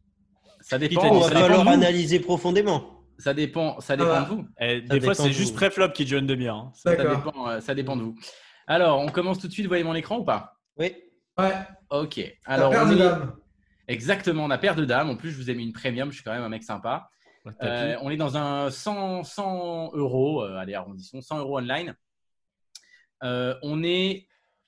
Ça 0.63 0.79
dépend. 0.79 1.03
On 1.11 1.15
va 1.21 1.21
Ça 1.21 1.29
ça 1.29 1.35
dépend, 1.35 1.41
falloir 1.47 1.61
de 1.61 1.65
vous. 1.69 1.75
analyser 1.75 2.19
profondément. 2.21 3.03
ça 3.19 3.35
dépend. 3.35 3.79
Ça 3.81 3.93
Ah 3.93 3.97
dépend 3.97 4.09
bah. 4.09 4.21
de 4.23 4.35
vous. 4.35 4.45
Eh, 4.61 4.83
Ça 4.89 4.95
des 4.95 5.01
fois, 5.03 5.15
c'est 5.15 5.33
juste 5.33 5.55
pré-flop 5.55 5.91
qui 5.91 6.05
dure 6.07 6.19
une 6.21 6.27
demi-heure. 6.27 6.57
hein. 6.57 6.73
Ça 6.75 6.97
dépend. 6.97 7.49
euh, 7.49 7.61
Ça 7.61 7.75
dépend 7.75 7.97
de 7.97 8.03
vous. 8.03 8.15
Alors, 8.67 9.01
on 9.01 9.09
commence 9.09 9.39
tout 9.39 9.47
de 9.47 9.53
suite. 9.53 9.67
Vous 9.67 9.71
voyez 9.71 9.85
mon 9.85 9.95
écran 9.95 10.17
ou 10.19 10.25
pas? 10.25 10.57
Oui. 10.79 10.93
Ouais, 11.39 11.53
Ok. 11.91 12.17
la 12.47 12.53
Alors, 12.55 12.71
paire 12.71 12.83
on 12.85 12.89
de 12.89 12.95
est 12.95 12.99
dames. 12.99 13.37
exactement. 13.89 14.45
On 14.45 14.51
a 14.51 14.59
paire 14.59 14.75
de 14.75 14.85
dames. 14.85 15.11
En 15.11 15.17
plus, 15.17 15.31
je 15.31 15.37
vous 15.37 15.51
ai 15.51 15.55
mis 15.55 15.65
une 15.65 15.73
premium. 15.73 16.11
Je 16.11 16.17
suis 16.17 16.25
quand 16.25 16.33
même 16.33 16.43
un 16.43 16.49
mec 16.49 16.63
sympa. 16.63 17.09
Ouais, 17.45 17.53
Euh, 17.63 17.97
on 18.03 18.11
est 18.11 18.17
dans 18.17 18.37
un 18.37 18.71
100, 18.71 19.23
100 19.25 19.91
euros, 19.95 20.43
euh, 20.43 20.57
allez 20.57 20.75
arrondissons, 20.75 21.21
100 21.21 21.39
euros 21.39 21.59
online. 21.59 21.95
Euh, 23.23 23.55
on 23.63 23.83
est 23.85 24.27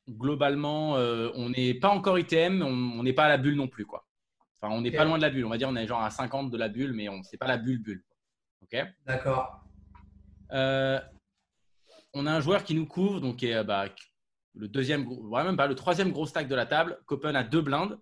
globalement, 0.09 0.93
on 0.93 1.51
n'est 1.51 1.74
pas 1.74 1.89
encore 1.90 2.19
ITM, 2.19 2.62
on 2.62 3.03
n'est 3.03 3.12
pas 3.12 3.24
à 3.24 3.28
la 3.28 3.36
bulle 3.36 3.57
non 3.57 3.69
plus 3.69 3.85
quoi. 3.85 4.07
Enfin, 4.61 4.73
on 4.74 4.81
n'est 4.81 4.90
pas 4.90 5.05
loin 5.05 5.19
de 5.19 5.23
la 5.23 5.28
bulle. 5.31 5.45
On 5.45 5.51
va 5.51 5.59
dire 5.59 5.69
on 5.69 5.77
est 5.77 5.86
genre 5.86 6.01
à 6.03 6.09
50 6.11 6.51
de 6.51 6.57
la 6.57 6.69
bulle, 6.69 6.93
mais 6.95 7.09
on 7.11 7.23
c'est 7.23 7.36
pas 7.36 7.47
la 7.47 7.59
bulle 7.59 7.82
bulle. 7.82 8.03
Ok. 8.62 8.77
D'accord. 9.07 9.65
On 10.51 12.27
a 12.27 12.32
un 12.32 12.40
joueur 12.40 12.65
qui 12.65 12.74
nous 12.74 12.86
couvre, 12.86 13.20
donc 13.20 13.36
qui 13.36 13.49
est, 13.49 13.62
bah, 13.65 13.85
le 14.59 14.69
deuxième, 14.69 15.07
ouais, 15.09 15.45
même 15.45 15.57
pas 15.57 15.69
le 15.69 15.75
troisième 15.75 16.11
gros 16.11 16.27
stack 16.27 16.49
de 16.49 16.55
la 16.55 16.67
table. 16.67 16.99
Copen 17.07 17.37
a 17.37 17.45
deux 17.45 17.63
blindes 17.63 17.99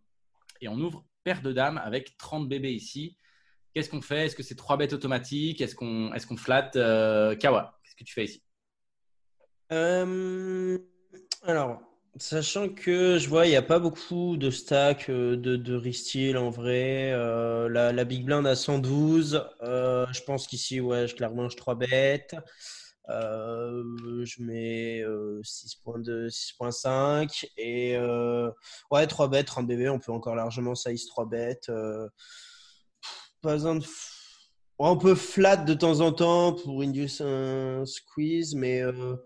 et 0.61 0.69
on 0.69 0.79
ouvre 0.79 1.05
paire 1.23 1.43
de 1.43 1.53
dames 1.53 1.79
avec 1.85 2.17
30 2.17 2.49
bébés 2.49 2.73
ici. 2.73 3.17
Qu'est-ce 3.75 3.91
qu'on 3.91 4.01
fait? 4.01 4.27
Est-ce 4.27 4.37
que 4.37 4.43
c'est 4.43 4.55
trois 4.55 4.79
bêtes 4.79 4.95
automatiques? 4.95 5.61
Est-ce 5.61 5.75
qu'on 5.75 6.13
est 6.15 6.37
flatte 6.37 6.77
euh, 6.77 7.37
Kawa, 7.37 7.79
qu'est-ce 7.85 7.95
que 7.97 8.05
tu 8.05 8.15
fais 8.15 8.25
ici? 8.25 8.43
Euh, 9.71 10.79
alors, 11.43 11.83
sachant 12.17 12.71
que 12.71 13.19
je 13.19 13.29
vois, 13.29 13.47
il 13.47 13.51
n'y 13.51 13.57
a 13.57 13.63
pas 13.63 13.79
beaucoup 13.79 14.39
de 14.39 14.51
stacks 14.51 15.11
euh, 15.11 15.37
de, 15.37 15.57
de 15.57 15.75
Ristil 15.75 16.39
en 16.39 16.49
vrai. 16.49 17.11
La, 17.69 17.93
la 17.93 18.05
Big 18.05 18.25
Blind 18.25 18.47
à 18.47 18.57
112. 18.57 19.45
euh, 19.63 20.07
je 20.11 20.23
pense 20.23 20.47
qu'ici, 20.47 20.81
ouais, 20.81 21.07
je, 21.07 21.15
clairement, 21.15 21.51
je 21.51 21.57
3 21.57 21.75
bêtes. 21.75 22.35
Euh, 23.09 24.25
je 24.25 24.43
mets 24.43 25.01
euh, 25.01 25.41
6.2, 25.43 26.29
6.5. 26.29 27.47
Et 27.57 27.97
euh, 27.97 28.51
ouais, 28.91 29.07
3 29.07 29.29
bêtes, 29.29 29.47
30 29.47 29.67
BB, 29.67 29.89
on 29.91 29.99
peut 29.99 30.13
encore 30.13 30.35
largement 30.35 30.75
size 30.75 31.07
3 31.07 31.27
bêtes. 31.27 31.69
Euh, 31.69 32.09
pas 33.43 33.53
besoin 33.55 33.77
de. 33.77 33.85
f- 33.85 34.13
Ouais, 34.79 34.89
on 34.91 34.99
peut 34.99 35.15
flat 35.15 35.57
de 35.57 35.73
temps 35.73 36.01
en 36.01 36.13
temps 36.13 36.53
pour 36.53 36.83
induce 36.83 37.21
un 37.23 37.87
squeeze, 37.87 38.55
mais. 38.55 38.83
euh, 38.83 39.17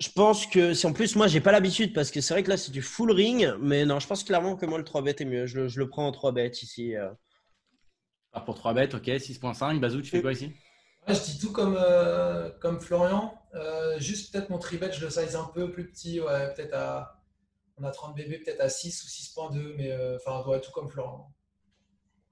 je 0.00 0.08
pense 0.10 0.46
que 0.46 0.74
si 0.74 0.86
en 0.86 0.92
plus 0.92 1.16
moi 1.16 1.26
j'ai 1.26 1.40
pas 1.40 1.50
l'habitude 1.50 1.92
parce 1.92 2.12
que 2.12 2.20
c'est 2.20 2.32
vrai 2.32 2.44
que 2.44 2.48
là 2.50 2.56
c'est 2.56 2.70
du 2.70 2.82
full 2.82 3.10
ring 3.10 3.52
mais 3.60 3.84
non 3.84 3.98
je 3.98 4.06
pense 4.06 4.22
clairement 4.22 4.54
que 4.54 4.64
moi 4.64 4.78
le 4.78 4.84
3 4.84 5.02
bet 5.02 5.16
est 5.18 5.24
mieux 5.24 5.46
je, 5.46 5.58
le- 5.62 5.68
je 5.68 5.80
le 5.80 5.88
prends 5.88 6.06
en 6.06 6.12
3 6.12 6.30
bet 6.30 6.52
ici 6.62 6.94
euh. 6.94 7.08
Alors 8.32 8.44
pour 8.44 8.54
3 8.54 8.74
bêtes, 8.74 8.94
ok, 8.94 9.06
6.5. 9.18 9.80
Bazou, 9.80 10.00
tu 10.02 10.10
fais 10.10 10.20
quoi 10.22 10.32
ici? 10.32 10.52
Je 11.14 11.22
dis 11.22 11.38
tout 11.38 11.52
comme, 11.52 11.76
euh, 11.78 12.50
comme 12.60 12.80
Florian. 12.80 13.34
Euh, 13.54 13.98
juste 13.98 14.32
peut-être 14.32 14.50
mon 14.50 14.58
tribet, 14.58 14.92
je 14.92 15.04
le 15.04 15.10
size 15.10 15.36
un 15.36 15.44
peu 15.44 15.70
plus 15.70 15.90
petit. 15.90 16.20
Ouais, 16.20 16.52
peut-être 16.54 16.74
à. 16.74 17.14
On 17.80 17.84
a 17.84 17.90
30 17.92 18.16
bébés, 18.16 18.38
peut-être 18.38 18.60
à 18.60 18.68
6 18.68 19.04
ou 19.04 19.06
6.2, 19.06 19.74
mais 19.76 19.92
euh, 19.92 20.16
enfin, 20.16 20.44
ouais, 20.48 20.60
tout 20.60 20.72
comme 20.72 20.88
Florian. 20.88 21.32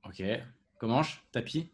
Ok. 0.04 0.22
Comment 0.78 1.02
Tapis 1.30 1.72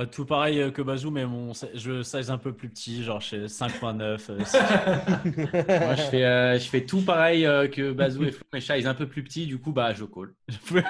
Euh, 0.00 0.06
Tout 0.06 0.24
pareil 0.24 0.60
euh, 0.60 0.70
que 0.70 0.80
Bazou, 0.82 1.10
mais 1.10 1.26
mon, 1.26 1.52
je 1.74 2.02
size 2.02 2.30
un 2.30 2.38
peu 2.38 2.52
plus 2.52 2.68
petit, 2.68 3.04
genre 3.04 3.20
chez 3.20 3.46
5.9. 3.46 4.30
euh. 4.30 4.38
Moi, 5.86 5.94
je 5.96 6.02
fais, 6.02 6.24
euh, 6.24 6.58
je 6.58 6.68
fais 6.68 6.84
tout 6.86 7.02
pareil 7.02 7.44
euh, 7.46 7.68
que 7.68 7.92
Bazou 7.92 8.24
et 8.24 8.32
Flo, 8.32 8.44
mais 8.52 8.60
est 8.60 8.86
un 8.86 8.94
peu 8.94 9.06
plus 9.06 9.22
petit, 9.22 9.46
du 9.46 9.58
coup, 9.58 9.72
bah, 9.72 9.92
je 9.92 10.04
call. 10.04 10.32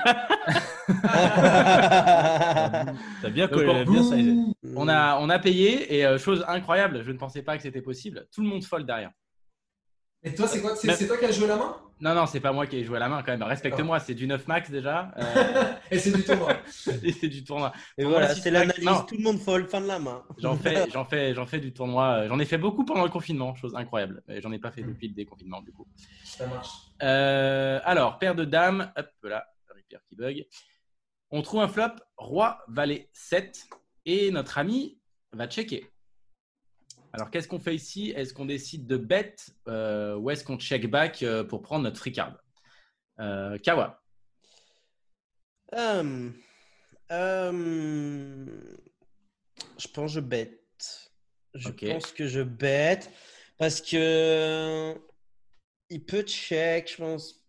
T'as 3.23 3.31
bien 3.31 3.49
collé, 3.49 3.69
on- 3.87 3.91
bien 3.93 4.03
sizé. 4.03 4.35
On 4.77 4.89
a, 4.89 5.19
on 5.21 5.29
a 5.31 5.39
payé 5.39 5.99
et 6.01 6.19
chose 6.19 6.45
incroyable, 6.49 7.03
je 7.05 7.11
ne 7.11 7.19
pensais 7.19 7.43
pas 7.43 7.57
que 7.57 7.63
c'était 7.63 7.83
possible. 7.83 8.27
Tout 8.33 8.43
le 8.43 8.49
monde 8.49 8.65
fold 8.65 8.87
derrière. 8.87 9.11
Et 10.25 10.35
toi, 10.35 10.47
c'est 10.47 10.61
quoi 10.61 10.77
C'est 10.77 10.87
Mais- 10.89 11.07
toi 11.07 11.17
qui 11.19 11.25
as 11.25 11.33
joué 11.33 11.47
la 11.49 11.57
main? 11.57 11.77
Non, 12.01 12.15
non, 12.17 12.27
c'est 12.27 12.41
pas 12.41 12.51
moi 12.53 12.67
qui 12.67 12.77
ai 12.79 12.85
joué 12.85 12.97
à 12.97 13.01
la 13.01 13.09
main 13.09 13.23
quand 13.23 13.31
même. 13.31 13.43
Respecte-moi, 13.45 14.01
c'est 14.01 14.15
du 14.15 14.27
9 14.27 14.49
max 14.49 14.71
déjà. 14.71 15.13
euh, 15.19 15.73
Et 15.93 15.99
c'est 16.01 16.11
du 16.11 16.25
tournoi. 16.25 16.57
et 17.05 17.13
c'est 17.13 17.29
du 17.29 17.45
tournoi. 17.45 17.73
Et 17.97 18.03
Tournoi 18.03 18.19
voilà, 18.21 18.35
c'est 18.35 18.51
l'analyse. 18.51 18.89
Tout 19.07 19.17
le 19.17 19.23
monde 19.23 19.39
fold, 19.41 19.69
fin 19.69 19.81
de 19.81 19.87
la 19.87 19.99
main. 20.01 20.25
J'en 20.39 20.57
fais, 20.57 20.91
j'en 20.91 21.05
fais, 21.05 21.33
j'en 21.35 21.47
fais 21.47 21.61
du 21.61 21.73
tournoi. 21.73 22.23
euh, 22.25 22.29
J'en 22.29 22.39
ai 22.41 22.45
fait 22.45 22.59
beaucoup 22.59 22.85
pendant 22.85 23.05
le 23.05 23.11
confinement, 23.11 23.55
chose 23.55 23.75
incroyable. 23.77 24.23
Mais 24.27 24.41
J'en 24.41 24.51
ai 24.51 24.59
pas 24.59 24.73
fait 24.73 24.83
depuis 24.83 25.09
le 25.09 25.15
déconfinement 25.15 25.61
du 25.63 25.71
coup. 25.73 25.87
Ça 26.25 26.47
marche. 26.47 26.71
Euh, 27.03 27.79
alors, 27.85 28.19
paire 28.19 28.35
de 28.35 28.45
dames. 28.45 28.93
Hop 28.97 29.09
là, 29.23 29.47
Repair 29.69 30.01
qui 30.09 30.17
bug. 30.17 30.47
On 31.31 31.41
trouve 31.43 31.61
un 31.61 31.69
flop, 31.69 31.93
roi, 32.17 32.59
valet 32.69 33.09
7. 33.13 33.65
Et 34.07 34.31
notre 34.33 34.59
ami 34.59 34.99
va 35.33 35.47
checker. 35.47 35.89
Alors, 37.13 37.31
qu'est-ce 37.31 37.47
qu'on 37.47 37.61
fait 37.61 37.75
ici? 37.75 38.13
Est-ce 38.17 38.33
qu'on 38.33 38.47
décide 38.47 38.87
de 38.87 38.97
bet 38.97 39.37
euh, 39.69 40.17
ou 40.17 40.31
est-ce 40.31 40.45
qu'on 40.45 40.59
check 40.59 40.89
back 40.89 41.23
euh, 41.23 41.45
pour 41.45 41.61
prendre 41.61 41.85
notre 41.85 41.99
free 41.99 42.13
card? 42.13 42.39
Euh, 43.21 43.59
Kawa. 43.59 44.03
Euh, 45.75 46.31
euh, 47.11 48.47
je 49.79 49.89
pense 49.89 50.13
que 50.13 50.15
je 50.15 50.21
bête. 50.21 51.13
Je 51.55 51.69
pense 51.69 52.13
que 52.13 52.27
je 52.27 52.41
bête 52.41 53.11
parce 53.59 53.83
que 53.83 54.99
il 55.91 56.05
peut 56.05 56.23
check, 56.23 56.91
je 56.91 56.97
pense. 56.97 57.45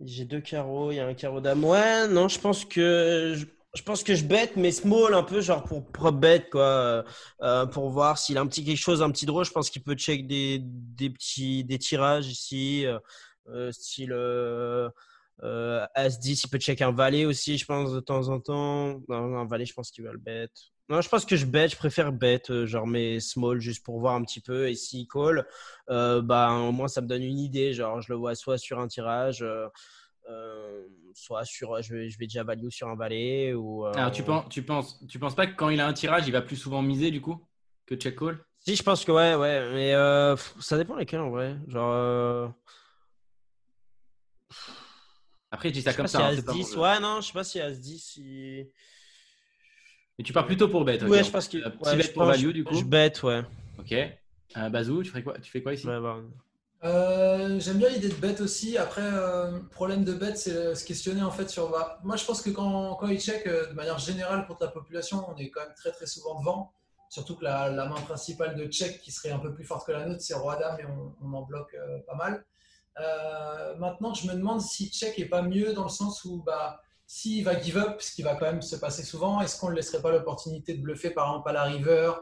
J'ai 0.00 0.26
deux 0.26 0.40
carreaux, 0.40 0.92
il 0.92 0.96
y 0.96 1.00
a 1.00 1.06
un 1.06 1.14
carreau. 1.14 1.40
Ouais, 1.40 2.08
non, 2.08 2.28
je 2.28 2.38
pense 2.38 2.64
que 2.64 3.34
je, 3.36 3.46
je 3.74 3.82
pense 3.82 4.02
que 4.02 4.14
je 4.14 4.24
bête, 4.24 4.56
mais 4.56 4.72
small 4.72 5.14
un 5.14 5.22
peu, 5.22 5.40
genre 5.40 5.62
pour 5.64 5.86
prop 5.92 6.18
bet 6.18 6.48
quoi, 6.50 6.62
euh, 6.62 7.02
euh, 7.42 7.66
pour 7.66 7.90
voir 7.90 8.18
s'il 8.18 8.36
a 8.36 8.40
un 8.40 8.46
petit 8.46 8.64
quelque 8.64 8.76
chose, 8.78 9.00
un 9.02 9.10
petit 9.10 9.26
draw. 9.26 9.44
Je 9.44 9.52
pense 9.52 9.70
qu'il 9.70 9.82
peut 9.82 9.94
check 9.94 10.26
des, 10.26 10.60
petits 10.98 11.64
des 11.64 11.78
tirages 11.78 12.26
ici, 12.26 12.84
euh, 12.86 12.98
euh, 13.48 13.70
style. 13.72 14.12
euh, 14.12 14.90
euh, 15.42 15.86
As-10, 15.94 16.42
il 16.44 16.48
peut 16.50 16.58
check 16.58 16.82
un 16.82 16.90
valet 16.92 17.24
aussi, 17.26 17.58
je 17.58 17.64
pense, 17.64 17.92
de 17.92 18.00
temps 18.00 18.28
en 18.28 18.40
temps. 18.40 19.00
Non, 19.08 19.36
un 19.38 19.46
valet, 19.46 19.64
je 19.66 19.72
pense 19.74 19.90
qu'il 19.90 20.04
va 20.04 20.12
le 20.12 20.18
bet. 20.18 20.48
Non, 20.88 21.00
je 21.00 21.08
pense 21.08 21.24
que 21.24 21.36
je 21.36 21.46
bet, 21.46 21.68
je 21.68 21.76
préfère 21.76 22.12
bet, 22.12 22.42
euh, 22.50 22.66
genre 22.66 22.86
mes 22.86 23.20
small, 23.20 23.60
juste 23.60 23.84
pour 23.84 24.00
voir 24.00 24.14
un 24.16 24.22
petit 24.24 24.40
peu. 24.40 24.68
Et 24.68 24.74
s'il 24.74 25.06
call, 25.06 25.46
bah, 25.88 26.52
au 26.54 26.72
moins, 26.72 26.88
ça 26.88 27.00
me 27.00 27.06
donne 27.06 27.22
une 27.22 27.38
idée. 27.38 27.72
Genre, 27.72 28.00
je 28.00 28.12
le 28.12 28.18
vois 28.18 28.34
soit 28.34 28.58
sur 28.58 28.80
un 28.80 28.88
tirage, 28.88 29.44
euh, 30.30 30.86
soit 31.14 31.44
sur. 31.44 31.80
Je 31.82 31.94
vais, 31.94 32.08
je 32.10 32.18
vais 32.18 32.26
déjà 32.26 32.44
value 32.44 32.68
sur 32.70 32.88
un 32.88 32.96
valet. 32.96 33.52
Ou, 33.54 33.86
euh, 33.86 33.92
Alors, 33.92 34.12
tu 34.12 34.22
penses, 34.22 34.48
tu, 34.48 34.62
penses, 34.62 35.04
tu 35.08 35.18
penses 35.18 35.34
pas 35.34 35.46
que 35.46 35.54
quand 35.54 35.68
il 35.70 35.80
a 35.80 35.86
un 35.86 35.92
tirage, 35.92 36.26
il 36.26 36.32
va 36.32 36.42
plus 36.42 36.56
souvent 36.56 36.82
miser 36.82 37.10
du 37.10 37.20
coup 37.20 37.46
que 37.86 37.96
check 37.96 38.18
call 38.18 38.38
Si, 38.60 38.76
je 38.76 38.82
pense 38.82 39.04
que 39.04 39.12
ouais, 39.12 39.34
ouais. 39.34 39.70
Mais 39.72 39.94
euh, 39.94 40.36
ça 40.60 40.76
dépend 40.76 40.96
lesquels 40.96 41.20
en 41.20 41.30
vrai. 41.30 41.56
Genre. 41.68 42.52
Après, 45.50 45.68
je 45.68 45.74
dis 45.74 45.82
ça 45.82 45.90
je 45.92 45.96
comme 45.96 46.06
ça. 46.06 46.30
si 46.30 46.38
hein, 46.38 46.42
pas 46.42 46.52
10, 46.52 46.76
mon- 46.76 46.82
ouais, 46.82 47.00
non, 47.00 47.20
je 47.20 47.26
sais 47.26 47.32
pas 47.32 47.44
si 47.44 47.60
As 47.60 47.72
10, 47.72 48.16
il... 48.18 48.68
Mais 50.18 50.24
tu 50.24 50.32
pars 50.32 50.46
plutôt 50.46 50.68
pour 50.68 50.84
bet. 50.84 51.02
Ouais, 51.04 51.24
je 51.24 51.30
pense 51.30 51.48
qu'il. 51.48 51.60
Ouais, 51.60 52.08
pour 52.12 52.24
value 52.24 52.50
du 52.50 52.64
coup. 52.64 52.74
Je 52.74 52.84
bet, 52.84 53.12
ouais. 53.22 53.42
Ok. 53.78 53.94
Bazou, 54.70 55.02
tu, 55.02 55.10
ferais 55.10 55.22
quoi, 55.22 55.38
tu 55.38 55.50
fais 55.50 55.62
quoi 55.62 55.72
ici? 55.74 55.86
Ouais, 55.86 56.00
bah, 56.00 56.20
Euh, 56.82 57.60
J'aime 57.60 57.78
bien 57.78 57.90
l'idée 57.90 58.08
de 58.08 58.14
bet 58.14 58.40
aussi. 58.40 58.78
Après, 58.78 59.02
euh, 59.02 59.58
problème 59.70 60.04
de 60.04 60.14
bet, 60.14 60.34
c'est 60.36 60.74
se 60.74 60.84
questionner 60.84 61.22
en 61.22 61.30
fait 61.30 61.48
sur. 61.50 61.70
bah, 61.70 61.98
moi, 62.04 62.16
je 62.16 62.24
pense 62.24 62.40
que 62.40 62.50
quand, 62.50 63.06
il 63.08 63.20
check 63.20 63.46
euh, 63.46 63.68
de 63.68 63.74
manière 63.74 63.98
générale 63.98 64.46
contre 64.46 64.64
la 64.64 64.70
population, 64.70 65.24
on 65.28 65.36
est 65.36 65.50
quand 65.50 65.60
même 65.60 65.74
très 65.74 65.92
très 65.92 66.06
souvent 66.06 66.38
devant. 66.40 66.72
Surtout 67.10 67.36
que 67.36 67.44
la, 67.44 67.70
main 67.70 68.00
principale 68.02 68.56
de 68.56 68.66
check 68.66 69.00
qui 69.00 69.10
serait 69.10 69.30
un 69.30 69.40
peu 69.40 69.52
plus 69.52 69.64
forte 69.64 69.86
que 69.86 69.92
la 69.92 70.06
nôtre, 70.06 70.22
c'est 70.22 70.34
roi-dame 70.34 70.78
et 70.80 70.84
on, 70.86 71.34
en 71.34 71.42
bloque 71.42 71.74
euh, 71.74 71.98
pas 72.06 72.14
mal. 72.14 72.44
Maintenant, 73.78 74.12
je 74.14 74.26
me 74.26 74.34
demande 74.34 74.60
si 74.60 74.90
check 74.90 75.18
est 75.18 75.26
pas 75.26 75.42
mieux 75.42 75.72
dans 75.72 75.84
le 75.84 75.88
sens 75.90 76.24
où 76.24 76.42
bah, 76.42 76.82
s'il 77.06 77.44
va 77.44 77.58
give 77.60 77.78
up, 77.78 78.00
ce 78.00 78.12
qui 78.12 78.22
va 78.22 78.36
quand 78.36 78.46
même 78.46 78.62
se 78.62 78.76
passer 78.76 79.02
souvent, 79.02 79.40
est-ce 79.40 79.58
qu'on 79.58 79.70
ne 79.70 79.74
laisserait 79.74 80.02
pas 80.02 80.12
l'opportunité 80.12 80.74
de 80.74 80.82
bluffer 80.82 81.10
par 81.10 81.28
exemple 81.28 81.48
à 81.48 81.52
la 81.52 81.62
river 81.64 82.12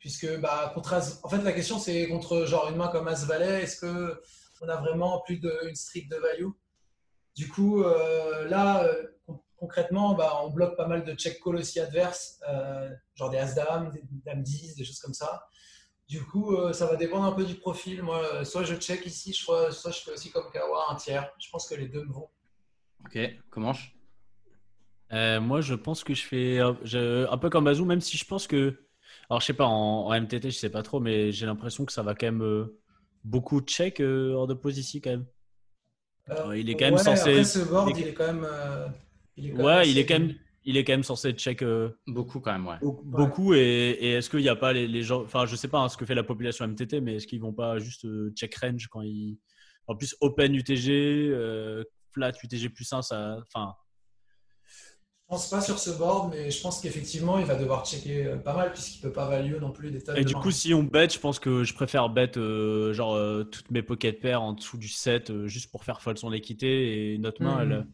puisque 0.00 0.40
bah, 0.40 0.72
contre 0.74 0.94
en 1.22 1.28
fait 1.28 1.42
la 1.42 1.52
question 1.52 1.78
c'est 1.78 2.08
contre 2.08 2.44
genre 2.46 2.68
une 2.70 2.76
main 2.76 2.88
comme 2.88 3.06
As 3.06 3.24
Valet, 3.26 3.62
est-ce 3.62 3.76
que 3.80 4.20
on 4.62 4.68
a 4.68 4.76
vraiment 4.76 5.20
plus 5.20 5.38
d'une 5.38 5.74
streak 5.74 6.08
de 6.10 6.16
value? 6.16 6.48
Du 7.36 7.48
coup 7.48 7.82
euh, 7.84 8.48
là 8.48 8.84
euh, 8.84 9.04
con- 9.26 9.40
concrètement 9.56 10.14
bah, 10.14 10.40
on 10.42 10.50
bloque 10.50 10.76
pas 10.76 10.88
mal 10.88 11.04
de 11.04 11.14
check 11.14 11.40
call 11.44 11.56
aussi 11.56 11.78
adverses, 11.78 12.40
euh, 12.48 12.90
genre 13.14 13.30
des 13.30 13.38
As 13.38 13.54
Dame, 13.54 13.90
des 13.92 14.02
Dame 14.26 14.42
10, 14.42 14.74
des 14.74 14.84
choses 14.84 14.98
comme 14.98 15.14
ça. 15.14 15.46
Du 16.08 16.24
coup 16.24 16.56
ça 16.72 16.86
va 16.86 16.96
dépendre 16.96 17.24
un 17.24 17.32
peu 17.32 17.44
du 17.44 17.54
profil. 17.54 18.02
Moi 18.02 18.44
soit 18.44 18.64
je 18.64 18.74
check 18.74 19.06
ici, 19.06 19.32
je 19.32 19.44
crois, 19.44 19.70
soit 19.70 19.92
je 19.92 20.00
fais 20.00 20.10
aussi 20.10 20.30
comme 20.32 20.50
Kawa 20.50 20.86
un 20.90 20.96
tiers. 20.96 21.30
Je 21.38 21.48
pense 21.50 21.68
que 21.68 21.76
les 21.76 21.86
deux 21.86 22.04
me 22.04 22.12
vont. 22.12 22.28
Ok, 23.04 23.16
comment 23.48 23.72
je 23.72 23.90
moi, 25.40 25.60
je 25.60 25.74
pense 25.74 26.04
que 26.04 26.14
je 26.14 26.24
fais 26.24 26.58
un, 26.60 26.76
un 27.30 27.38
peu 27.38 27.50
comme 27.50 27.64
Bazou, 27.64 27.84
même 27.84 28.00
si 28.00 28.16
je 28.16 28.24
pense 28.24 28.46
que. 28.46 28.86
Alors, 29.30 29.40
je 29.40 29.46
sais 29.46 29.54
pas, 29.54 29.66
en, 29.66 30.06
en 30.08 30.12
MTT, 30.12 30.50
je 30.50 30.56
sais 30.58 30.70
pas 30.70 30.82
trop, 30.82 30.98
mais 30.98 31.30
j'ai 31.30 31.46
l'impression 31.46 31.84
que 31.84 31.92
ça 31.92 32.02
va 32.02 32.14
quand 32.16 32.26
même 32.26 32.42
euh, 32.42 32.76
beaucoup 33.22 33.60
check 33.60 34.00
euh, 34.00 34.32
hors 34.32 34.48
de 34.48 34.54
pose 34.54 34.76
ici, 34.76 35.00
quand 35.00 35.10
même. 35.10 35.26
Euh, 36.30 36.58
il 36.58 36.68
est 36.68 36.74
quand 36.76 36.86
même 36.86 36.94
ouais, 36.94 37.02
censé- 37.02 37.30
Après 37.30 37.44
ce 37.44 37.60
board, 37.60 37.90
il 37.90 37.96
est- 37.98 38.00
il 38.02 38.08
est 38.08 38.14
quand 38.14 38.26
même. 38.26 38.44
euh, 38.44 38.88
il 39.36 39.46
est 39.46 39.52
quand 39.52 39.62
Ouais, 39.64 39.72
assez- 39.82 39.90
il 39.92 39.98
est 39.98 40.06
quand 40.06 40.18
même, 40.18 40.34
il 40.64 40.76
est 40.76 40.84
quand 40.84 40.92
même 40.92 41.04
censé 41.04 41.32
check 41.32 41.62
euh, 41.62 41.90
Beaucoup 42.08 42.40
quand 42.40 42.52
même, 42.52 42.66
ouais. 42.66 42.76
beaucoup, 42.82 43.54
et, 43.54 43.60
et 44.00 44.12
est-ce 44.14 44.28
qu'il 44.30 44.40
n'y 44.40 44.48
a 44.48 44.56
pas 44.56 44.72
les, 44.72 44.88
les 44.88 45.02
gens. 45.02 45.22
Enfin, 45.22 45.46
je 45.46 45.54
sais 45.54 45.68
pas 45.68 45.78
hein, 45.78 45.88
ce 45.88 45.96
que 45.96 46.04
fait 46.04 46.14
la 46.16 46.24
population 46.24 46.64
MTT, 46.66 47.00
mais 47.00 47.14
est-ce 47.16 47.26
qu'ils 47.28 47.40
vont 47.40 47.52
pas 47.52 47.78
juste 47.78 48.04
euh, 48.06 48.32
check 48.34 48.52
range 48.56 48.88
quand 48.88 49.02
ils. 49.02 49.38
En 49.86 49.94
plus, 49.96 50.16
open 50.20 50.54
UTG, 50.56 50.90
euh, 51.30 51.84
flat 52.12 52.32
UTG 52.42 52.68
plus 52.68 52.92
1, 52.92 53.00
ça. 53.02 53.38
Enfin. 53.46 53.74
Je 55.30 55.36
pense 55.36 55.48
pas 55.48 55.62
sur 55.62 55.78
ce 55.78 55.88
board, 55.90 56.28
mais 56.30 56.50
je 56.50 56.60
pense 56.60 56.80
qu'effectivement, 56.80 57.38
il 57.38 57.46
va 57.46 57.54
devoir 57.54 57.86
checker 57.86 58.26
euh, 58.26 58.36
pas 58.36 58.52
mal 58.52 58.70
puisqu'il 58.72 59.00
peut 59.00 59.12
pas 59.12 59.28
value 59.28 59.56
non 59.60 59.70
plus 59.70 59.90
des 59.90 60.02
tonnes 60.02 60.20
Et 60.20 60.24
de 60.24 60.28
du 60.28 60.34
mains. 60.34 60.42
coup, 60.42 60.50
si 60.50 60.74
on 60.74 60.82
bet, 60.82 61.08
je 61.08 61.20
pense 61.20 61.38
que 61.38 61.62
je 61.62 61.72
préfère 61.72 62.08
bet 62.10 62.36
euh, 62.36 62.92
genre 62.92 63.14
euh, 63.14 63.44
toutes 63.44 63.70
mes 63.70 63.82
pocket 63.82 64.20
pairs 64.20 64.42
en 64.42 64.54
dessous 64.54 64.76
du 64.76 64.88
7 64.88 65.30
euh, 65.30 65.46
juste 65.46 65.70
pour 65.70 65.84
faire 65.84 66.00
fold 66.02 66.18
son 66.18 66.32
équité 66.32 67.14
et 67.14 67.18
notre 67.18 67.42
main, 67.42 67.60
elle, 67.62 67.86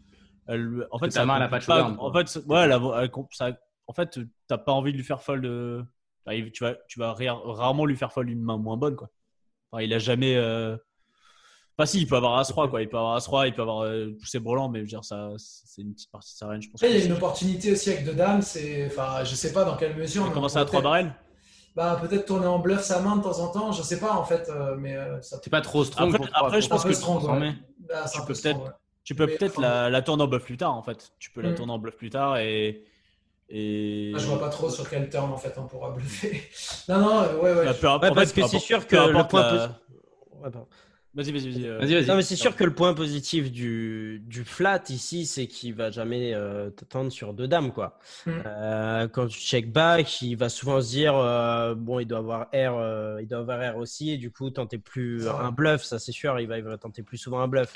elle, 0.47 0.87
en 0.93 0.99
fait, 0.99 1.11
ta 1.11 1.25
main, 1.25 1.37
elle 1.37 1.43
a 1.43 1.49
pas 1.49 1.59
de 1.59 1.65
showdown, 1.65 1.97
En 1.99 2.13
fait, 2.13 2.37
ouais, 2.47 2.61
elle 2.65 2.73
a- 2.73 3.01
elle 3.03 3.11
comp- 3.11 3.33
ça- 3.35 3.59
en 3.87 3.93
fait, 3.95 4.19
t'as 4.49 4.59
pas 4.59 4.73
envie 4.73 4.93
de 4.93 4.99
lui 4.99 5.05
faire 5.05 5.21
euh, 5.47 5.83
enfin, 6.27 6.37
il- 6.37 6.53
tu 6.53 6.65
vas, 6.65 6.75
tu 6.89 6.99
vas 7.01 7.13
ria- 7.15 7.35
rarement 7.45 7.87
lui 7.87 7.97
faire 7.97 8.13
fold 8.13 8.29
une 8.31 8.43
main 8.43 8.59
moins 8.59 8.77
bonne, 8.79 8.97
quoi. 8.97 9.11
Enfin, 9.73 9.83
il 9.85 9.93
a 9.95 9.99
jamais. 10.01 10.37
Enfin, 11.79 11.87
si, 11.87 12.01
il 12.01 12.07
peut 12.07 12.17
avoir 12.17 12.39
As-3, 12.41 12.71
quoi. 12.71 12.81
Il 12.81 12.89
peut 12.89 12.97
avoir 12.97 13.17
As-3, 13.19 13.49
il 13.49 13.53
peut 13.55 13.61
avoir 13.63 13.83
euh, 13.85 14.17
poussé 14.19 14.39
brelan, 14.39 14.69
mais 14.71 14.79
je 14.79 14.85
veux 14.85 14.89
dire, 14.89 15.05
ça, 15.05 15.29
c'est 15.37 15.83
une 15.83 15.93
petite 15.93 16.11
partie 16.11 16.33
de 16.33 16.39
sa 16.39 16.47
range, 16.47 16.65
je 16.65 16.71
pense. 16.71 16.83
Après, 16.83 16.95
il 16.95 16.99
y 16.99 17.03
a 17.03 17.05
une 17.05 17.13
opportunité 17.13 17.73
aussi 17.73 17.91
avec 17.91 18.05
deux 18.05 18.15
dames. 18.15 18.41
C'est, 18.41 18.87
enfin, 18.87 19.23
je 19.25 19.35
sais 19.35 19.53
pas 19.53 19.65
dans 19.65 19.77
quelle 19.77 19.95
mesure. 19.97 20.23
On 20.23 20.27
à 20.27 20.31
peut 20.31 20.41
3 20.49 20.65
peut-être- 20.65 20.83
barrels 20.83 21.15
Bah, 21.75 21.99
peut-être 22.01 22.25
tourner 22.25 22.47
en 22.47 22.59
bluff 22.59 22.81
sa 22.83 23.01
main 23.01 23.17
de 23.17 23.23
temps 23.23 23.39
en 23.41 23.49
temps. 23.49 23.73
Je 23.73 23.83
sais 23.83 24.01
pas 24.01 24.15
en 24.15 24.25
fait, 24.25 24.49
euh, 24.49 24.75
mais 24.79 24.97
euh, 24.97 25.21
ça 25.21 25.39
C'est 25.45 25.51
pas 25.51 25.61
trop 25.61 25.85
strong 25.85 26.15
Après- 26.15 26.31
après, 26.33 26.61
je 26.63 26.69
pense 26.71 26.83
que- 26.85 26.93
strong. 26.95 27.17
transformer. 27.19 27.49
ouais. 27.49 27.55
Bah, 27.89 28.05
Tu 28.11 28.21
peux 28.23 28.33
peut-être- 28.33 28.59
ouais. 28.65 28.71
Tu 29.05 29.15
peux 29.15 29.27
Mais, 29.27 29.37
peut-être 29.37 29.59
enfin, 29.59 29.63
la, 29.69 29.91
la 29.91 30.03
tourner 30.03 30.23
en 30.23 30.27
bluff 30.29 30.45
plus 30.45 30.57
tard, 30.57 30.75
en 30.75 30.83
fait. 30.83 31.13
Tu 31.19 31.31
peux 31.31 31.43
la 31.43 31.51
Mm. 31.51 31.55
tourner 31.57 31.73
en 31.75 31.79
bluff 31.79 31.97
plus 31.97 32.09
tard 32.11 32.39
et. 32.39 32.83
et... 33.51 34.13
Ah, 34.17 34.19
je 34.19 34.27
vois 34.27 34.41
pas 34.41 34.49
trop 34.49 34.69
sur 34.71 34.89
quel 34.89 35.09
turn 35.11 35.31
en 35.31 35.37
fait 35.37 35.55
on 35.59 35.67
pourra 35.67 35.91
bluffer. 35.91 36.43
non, 36.89 36.99
non, 37.01 37.21
ouais, 37.43 37.53
ouais. 37.53 37.65
Bah, 37.67 37.73
je- 37.75 37.81
peu- 37.81 37.89
en 37.89 38.01
Ouais, 38.01 38.11
parce 38.13 38.33
que 38.33 38.47
c'est 38.49 38.59
sûr 38.59 38.87
que 38.87 38.97
le 38.97 39.29
point. 39.29 39.43
la-. 39.53 39.79
Vas-y, 41.17 41.33
vas-y, 41.33 41.49
vas-y. 41.51 41.67
euh. 41.67 41.79
Vas-y, 41.79 41.95
vas-y. 41.95 42.07
Non, 42.07 42.17
mais 42.17 42.23
c'est 42.23 42.37
sûr 42.37 42.55
que 42.55 42.63
le 42.63 42.75
point 42.75 42.93
positif 42.93 43.51
du, 43.51 44.23
du 44.27 44.45
flat 44.45 44.83
ici, 44.91 45.25
c'est 45.25 45.47
qu'il 45.47 45.75
va 45.75 45.91
jamais 45.91 46.35
euh, 46.35 46.69
te 46.69 46.85
tendre 46.85 47.11
sur 47.11 47.33
deux 47.33 47.49
dames, 47.49 47.73
quoi. 47.73 47.99
Mm. 48.27 48.31
Euh, 48.45 49.09
quand 49.09 49.27
tu 49.27 49.41
check 49.41 49.73
back, 49.73 50.21
il 50.21 50.35
va 50.37 50.51
souvent 50.51 50.79
se 50.83 50.91
dire 50.91 51.17
euh, 51.17 51.75
bon, 51.75 52.01
il 52.01 52.07
doit 52.07 52.19
avoir 52.19 52.43
R, 52.53 52.53
euh, 52.53 53.19
il 53.23 53.29
doit 53.29 53.39
avoir 53.39 53.75
R 53.75 53.79
aussi, 53.79 54.11
et 54.11 54.19
du 54.19 54.31
coup, 54.31 54.51
tenter 54.51 54.77
plus 54.77 55.27
un 55.27 55.53
bluff, 55.53 55.85
ça 55.85 55.99
c'est 55.99 56.13
sûr, 56.13 56.39
il 56.39 56.49
va, 56.49 56.59
il 56.59 56.65
va 56.65 56.77
tenter 56.77 57.03
plus 57.03 57.17
souvent 57.17 57.41
un 57.41 57.49
bluff. 57.49 57.73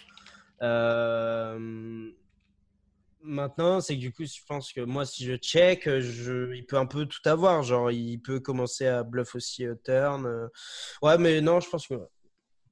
Euh, 0.61 2.11
Maintenant, 3.23 3.81
c'est 3.83 3.97
que 3.97 4.01
du 4.01 4.12
coup, 4.12 4.25
je 4.25 4.41
pense 4.49 4.73
que 4.73 4.81
moi, 4.81 5.05
si 5.05 5.25
je 5.27 5.35
check, 5.37 5.85
je, 6.01 6.55
il 6.55 6.65
peut 6.65 6.79
un 6.79 6.87
peu 6.87 7.05
tout 7.05 7.21
avoir. 7.27 7.62
Genre, 7.62 7.91
il 7.91 8.19
peut 8.19 8.41
commencer 8.41 8.87
à 8.87 9.03
bluff 9.03 9.35
aussi 9.35 9.69
au 9.69 9.75
turn. 9.75 10.49
Ouais, 11.03 11.19
mais 11.19 11.43
non, 11.43 11.61
je 11.61 11.69
pense 11.69 11.87
que 11.87 11.95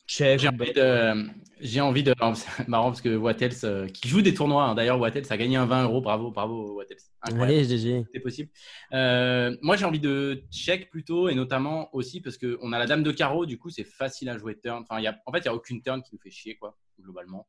check. 0.09 0.40
J'ai 0.40 0.48
envie 0.48 0.72
de. 0.72 1.30
J'ai 1.60 1.80
envie 1.80 2.02
de. 2.02 2.14
C'est 2.35 2.66
marrant 2.68 2.89
parce 2.90 3.01
que 3.01 3.14
Wattels, 3.16 3.52
euh, 3.64 3.86
qui 3.89 4.09
joue 4.09 4.22
des 4.22 4.35
tournois, 4.35 4.64
hein, 4.64 4.74
d'ailleurs, 4.74 4.98
Wattels 4.98 5.26
a 5.30 5.36
gagné 5.36 5.56
un 5.56 5.66
20 5.66 5.85
euros. 5.85 6.01
Bravo, 6.01 6.30
bravo, 6.32 6.74
Wattels. 6.76 6.98
Allez, 7.20 7.64
GG. 7.64 8.05
c'est 8.12 8.20
possible. 8.20 8.51
Euh, 8.93 9.56
moi, 9.62 9.76
j'ai 9.76 9.85
envie 9.85 10.01
de 10.01 10.43
check 10.51 10.89
plutôt, 10.90 11.28
et 11.28 11.35
notamment 11.35 11.89
aussi 11.94 12.20
parce 12.20 12.39
qu'on 12.39 12.72
a 12.72 12.78
la 12.78 12.86
dame 12.86 13.02
de 13.02 13.12
carreau, 13.12 13.44
du 13.47 13.59
coup, 13.59 13.70
c'est 13.70 13.85
facile 13.85 14.28
à 14.30 14.39
jouer 14.39 14.59
turn. 14.59 14.82
Enfin, 14.89 15.01
il 15.01 15.05
y 15.05 15.09
a, 15.09 15.16
en 15.26 15.32
fait, 15.32 15.39
il 15.39 15.43
n'y 15.43 15.48
a 15.48 15.55
aucune 15.55 15.82
turn 15.82 16.02
qui 16.02 16.10
nous 16.14 16.20
fait 16.20 16.30
chier, 16.30 16.56
quoi, 16.56 16.76
globalement. 17.01 17.47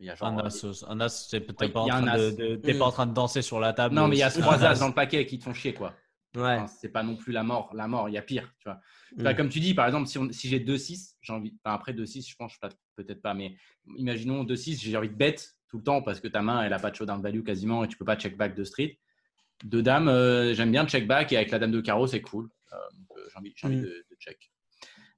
Il 0.00 0.06
y 0.06 0.10
a 0.10 0.14
genre, 0.14 0.28
Un 0.28 0.38
as, 0.46 0.64
euh, 0.64 0.72
un 0.88 1.00
as, 1.00 1.28
c'est- 1.28 1.40
t'es 1.56 1.76
en 1.76 1.86
train 1.88 2.16
de, 2.18 2.30
de- 2.56 2.72
Mm. 2.72 2.78
pas 2.78 2.84
en 2.84 2.92
train 2.92 3.06
de 3.06 3.14
danser 3.14 3.42
sur 3.42 3.58
la 3.58 3.72
table. 3.72 3.94
Non, 3.96 4.06
mais 4.06 4.14
il 4.16 4.20
y 4.20 4.22
a 4.22 4.30
trois 4.30 4.64
as 4.64 4.78
dans 4.78 4.86
le 4.88 4.94
paquet 4.94 5.26
qui 5.26 5.38
te 5.40 5.44
font 5.44 5.54
chier, 5.54 5.74
quoi. 5.74 5.92
Ouais. 6.36 6.42
Enfin, 6.56 6.66
c'est 6.68 6.90
pas 6.90 7.02
non 7.02 7.16
plus 7.16 7.32
la 7.32 7.42
mort. 7.42 7.70
La 7.74 7.88
mort, 7.88 8.08
il 8.08 8.12
y 8.12 8.18
a 8.18 8.22
pire. 8.22 8.52
Tu 8.60 8.68
vois. 8.68 8.78
Enfin, 9.18 9.34
comme 9.34 9.48
tu 9.48 9.60
dis, 9.60 9.74
par 9.74 9.86
exemple, 9.86 10.06
si, 10.08 10.18
on- 10.18 10.30
si 10.32 10.48
j'ai 10.48 10.60
2-6, 10.60 11.16
j'ai 11.22 11.32
envie. 11.32 11.54
enfin, 11.64 11.74
après 11.74 11.92
2-6, 11.92 12.28
je 12.28 12.34
pense, 12.36 12.58
peut-être 12.96 13.22
pas, 13.22 13.34
mais 13.34 13.56
imaginons 13.96 14.44
2-6, 14.44 14.78
j'ai 14.80 14.96
envie 14.96 15.08
de 15.08 15.14
bet 15.14 15.36
tout 15.68 15.78
le 15.78 15.82
temps 15.84 16.02
parce 16.02 16.20
que 16.20 16.28
ta 16.28 16.42
main, 16.42 16.62
elle 16.62 16.72
a 16.72 16.78
pas 16.78 16.90
de 16.90 16.96
showdown 16.96 17.20
value 17.22 17.42
quasiment 17.42 17.84
et 17.84 17.88
tu 17.88 17.96
peux 17.96 18.04
pas 18.04 18.16
check 18.16 18.36
back 18.36 18.54
de 18.54 18.64
street. 18.64 18.98
Deux 19.64 19.82
dames, 19.82 20.08
euh, 20.08 20.54
j'aime 20.54 20.70
bien 20.70 20.86
check 20.86 21.06
back 21.06 21.32
et 21.32 21.36
avec 21.36 21.50
la 21.50 21.58
dame 21.58 21.72
de 21.72 21.80
carreau, 21.80 22.06
c'est 22.06 22.20
cool. 22.22 22.48
Euh, 22.72 22.76
euh, 23.16 23.28
j'ai 23.30 23.38
envie, 23.66 23.76
Mm. 23.76 23.82
de, 23.82 23.86
de 24.10 24.16
check. 24.20 24.52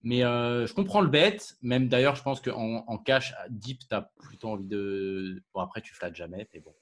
Mais 0.02 0.24
euh, 0.24 0.66
je 0.66 0.72
comprends 0.72 1.02
le 1.02 1.08
bet. 1.08 1.36
Même 1.60 1.88
d'ailleurs, 1.88 2.16
je 2.16 2.22
pense 2.22 2.40
qu'en 2.40 2.84
en 2.86 2.98
cash, 2.98 3.34
deep, 3.50 3.80
tu 3.86 3.94
as 3.94 4.10
plutôt 4.22 4.48
envie 4.48 4.64
de. 4.66 5.42
Bon, 5.52 5.60
après, 5.60 5.82
tu 5.82 5.92
flattes 5.92 6.14
jamais, 6.16 6.48
mais 6.54 6.60
bon. 6.60 6.74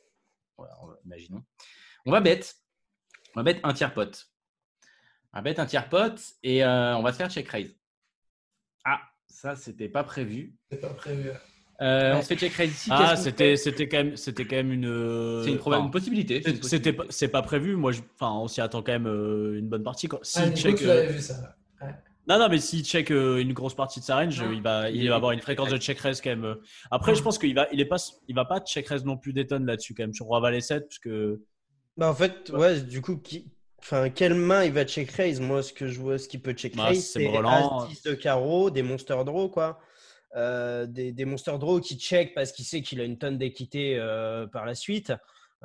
Voilà, 0.56 0.74
imaginons. 1.04 1.42
On 2.06 2.12
va 2.12 2.20
bet. 2.20 2.40
On 3.34 3.40
va 3.40 3.42
bet 3.42 3.60
un 3.64 3.72
tiers 3.72 3.92
pot. 3.92 4.30
On 5.38 5.42
va 5.42 5.52
bet 5.52 5.60
un 5.60 5.66
tiers 5.66 5.88
pot 5.88 6.34
et 6.42 6.64
euh, 6.64 6.96
on 6.96 7.02
va 7.02 7.12
se 7.12 7.18
faire 7.18 7.30
check 7.30 7.48
raise. 7.48 7.70
Ah, 8.84 8.98
ça, 9.28 9.54
c'était 9.54 9.88
pas 9.88 10.02
prévu. 10.02 10.56
C'est 10.70 10.80
pas 10.80 10.92
prévu. 10.94 11.30
Euh, 11.80 12.16
On 12.16 12.22
se 12.22 12.26
fait 12.26 12.36
check 12.36 12.52
raise 12.54 12.72
ici. 12.72 12.90
Ah, 12.92 13.14
c'était 13.14 13.56
c'était 13.56 13.88
quand 13.88 13.98
même 13.98 14.16
c'était 14.16 14.44
quand 14.46 14.56
même 14.56 14.72
une. 14.72 15.42
C'est 15.44 15.50
une, 15.52 15.58
proba- 15.58 15.76
enfin, 15.76 15.84
une 15.84 15.90
possibilité. 15.92 16.42
c'est 16.44 16.50
une 16.50 16.56
c'est- 16.62 16.68
C'était 16.70 16.92
pas 16.92 17.04
possibilité. 17.04 17.16
c'est 17.18 17.28
pas 17.28 17.42
prévu. 17.42 17.76
Moi, 17.76 17.92
je- 17.92 18.00
enfin, 18.18 18.32
on 18.32 18.48
s'y 18.48 18.60
attend 18.60 18.82
quand 18.82 18.90
même 18.90 19.06
euh, 19.06 19.56
une 19.58 19.68
bonne 19.68 19.84
partie. 19.84 20.08
Quoi. 20.08 20.20
Ah, 20.34 20.50
check, 20.50 20.74
tu 20.76 20.84
euh, 20.84 20.88
l'avais 20.88 21.12
vu 21.12 21.20
ça. 21.20 21.54
Non, 22.26 22.38
non, 22.40 22.48
mais 22.50 22.58
s'il 22.58 22.84
check 22.84 23.12
euh, 23.12 23.38
une 23.38 23.52
grosse 23.52 23.76
partie 23.76 24.00
de 24.00 24.04
sa 24.04 24.16
range, 24.16 24.42
Non. 24.42 24.50
il 24.50 24.60
va, 24.60 24.90
il 24.90 25.02
Il- 25.04 25.08
va 25.08 25.14
avoir 25.14 25.30
une 25.32 25.40
fréquence 25.40 25.70
de 25.70 25.78
check 25.78 25.98
raise 26.00 26.20
quand 26.20 26.30
même. 26.30 26.44
euh. 26.44 26.54
Après, 26.90 27.14
je 27.14 27.22
pense 27.22 27.38
qu'il 27.38 27.54
va, 27.54 27.68
il 27.72 27.80
est 27.80 27.84
pas, 27.86 27.96
il 28.26 28.34
va 28.34 28.44
pas 28.44 28.58
check 28.60 28.88
raise 28.88 29.04
non 29.04 29.16
plus 29.16 29.32
des 29.32 29.46
tonnes 29.46 29.64
là-dessus 29.66 29.94
quand 29.94 30.02
même 30.02 30.12
sur 30.12 30.26
Roi 30.26 30.40
Valet 30.40 30.60
7 30.60 30.82
parce 30.88 30.98
que 30.98 31.40
Bah, 31.96 32.10
en 32.10 32.14
fait, 32.14 32.50
ouais, 32.50 32.80
du 32.80 33.00
coup, 33.00 33.16
qui... 33.18 33.46
enfin, 33.80 34.10
quelle 34.10 34.34
main 34.34 34.64
il 34.64 34.72
va 34.72 34.84
check 34.84 35.10
raise? 35.12 35.40
Moi, 35.40 35.62
ce 35.62 35.72
que 35.72 35.88
je 35.88 35.98
vois, 36.00 36.18
ce 36.18 36.28
qui 36.28 36.38
peut 36.38 36.52
check 36.52 36.76
Bah, 36.76 36.86
raise, 36.86 37.04
c'est. 37.10 37.24
As 37.46 37.88
10 37.88 38.02
de 38.02 38.14
carreau, 38.14 38.70
des 38.70 38.82
monster 38.82 39.16
draw, 39.24 39.48
quoi. 39.48 39.78
Euh, 40.36 40.86
des, 40.86 41.12
des 41.12 41.24
monster 41.24 41.56
draw 41.58 41.80
qui 41.80 41.98
check 41.98 42.34
parce 42.34 42.52
qu'il 42.52 42.64
sait 42.64 42.82
qu'il 42.82 43.00
a 43.00 43.04
une 43.04 43.18
tonne 43.18 43.38
d'équité 43.38 43.96
euh, 43.98 44.46
par 44.46 44.66
la 44.66 44.74
suite. 44.74 45.12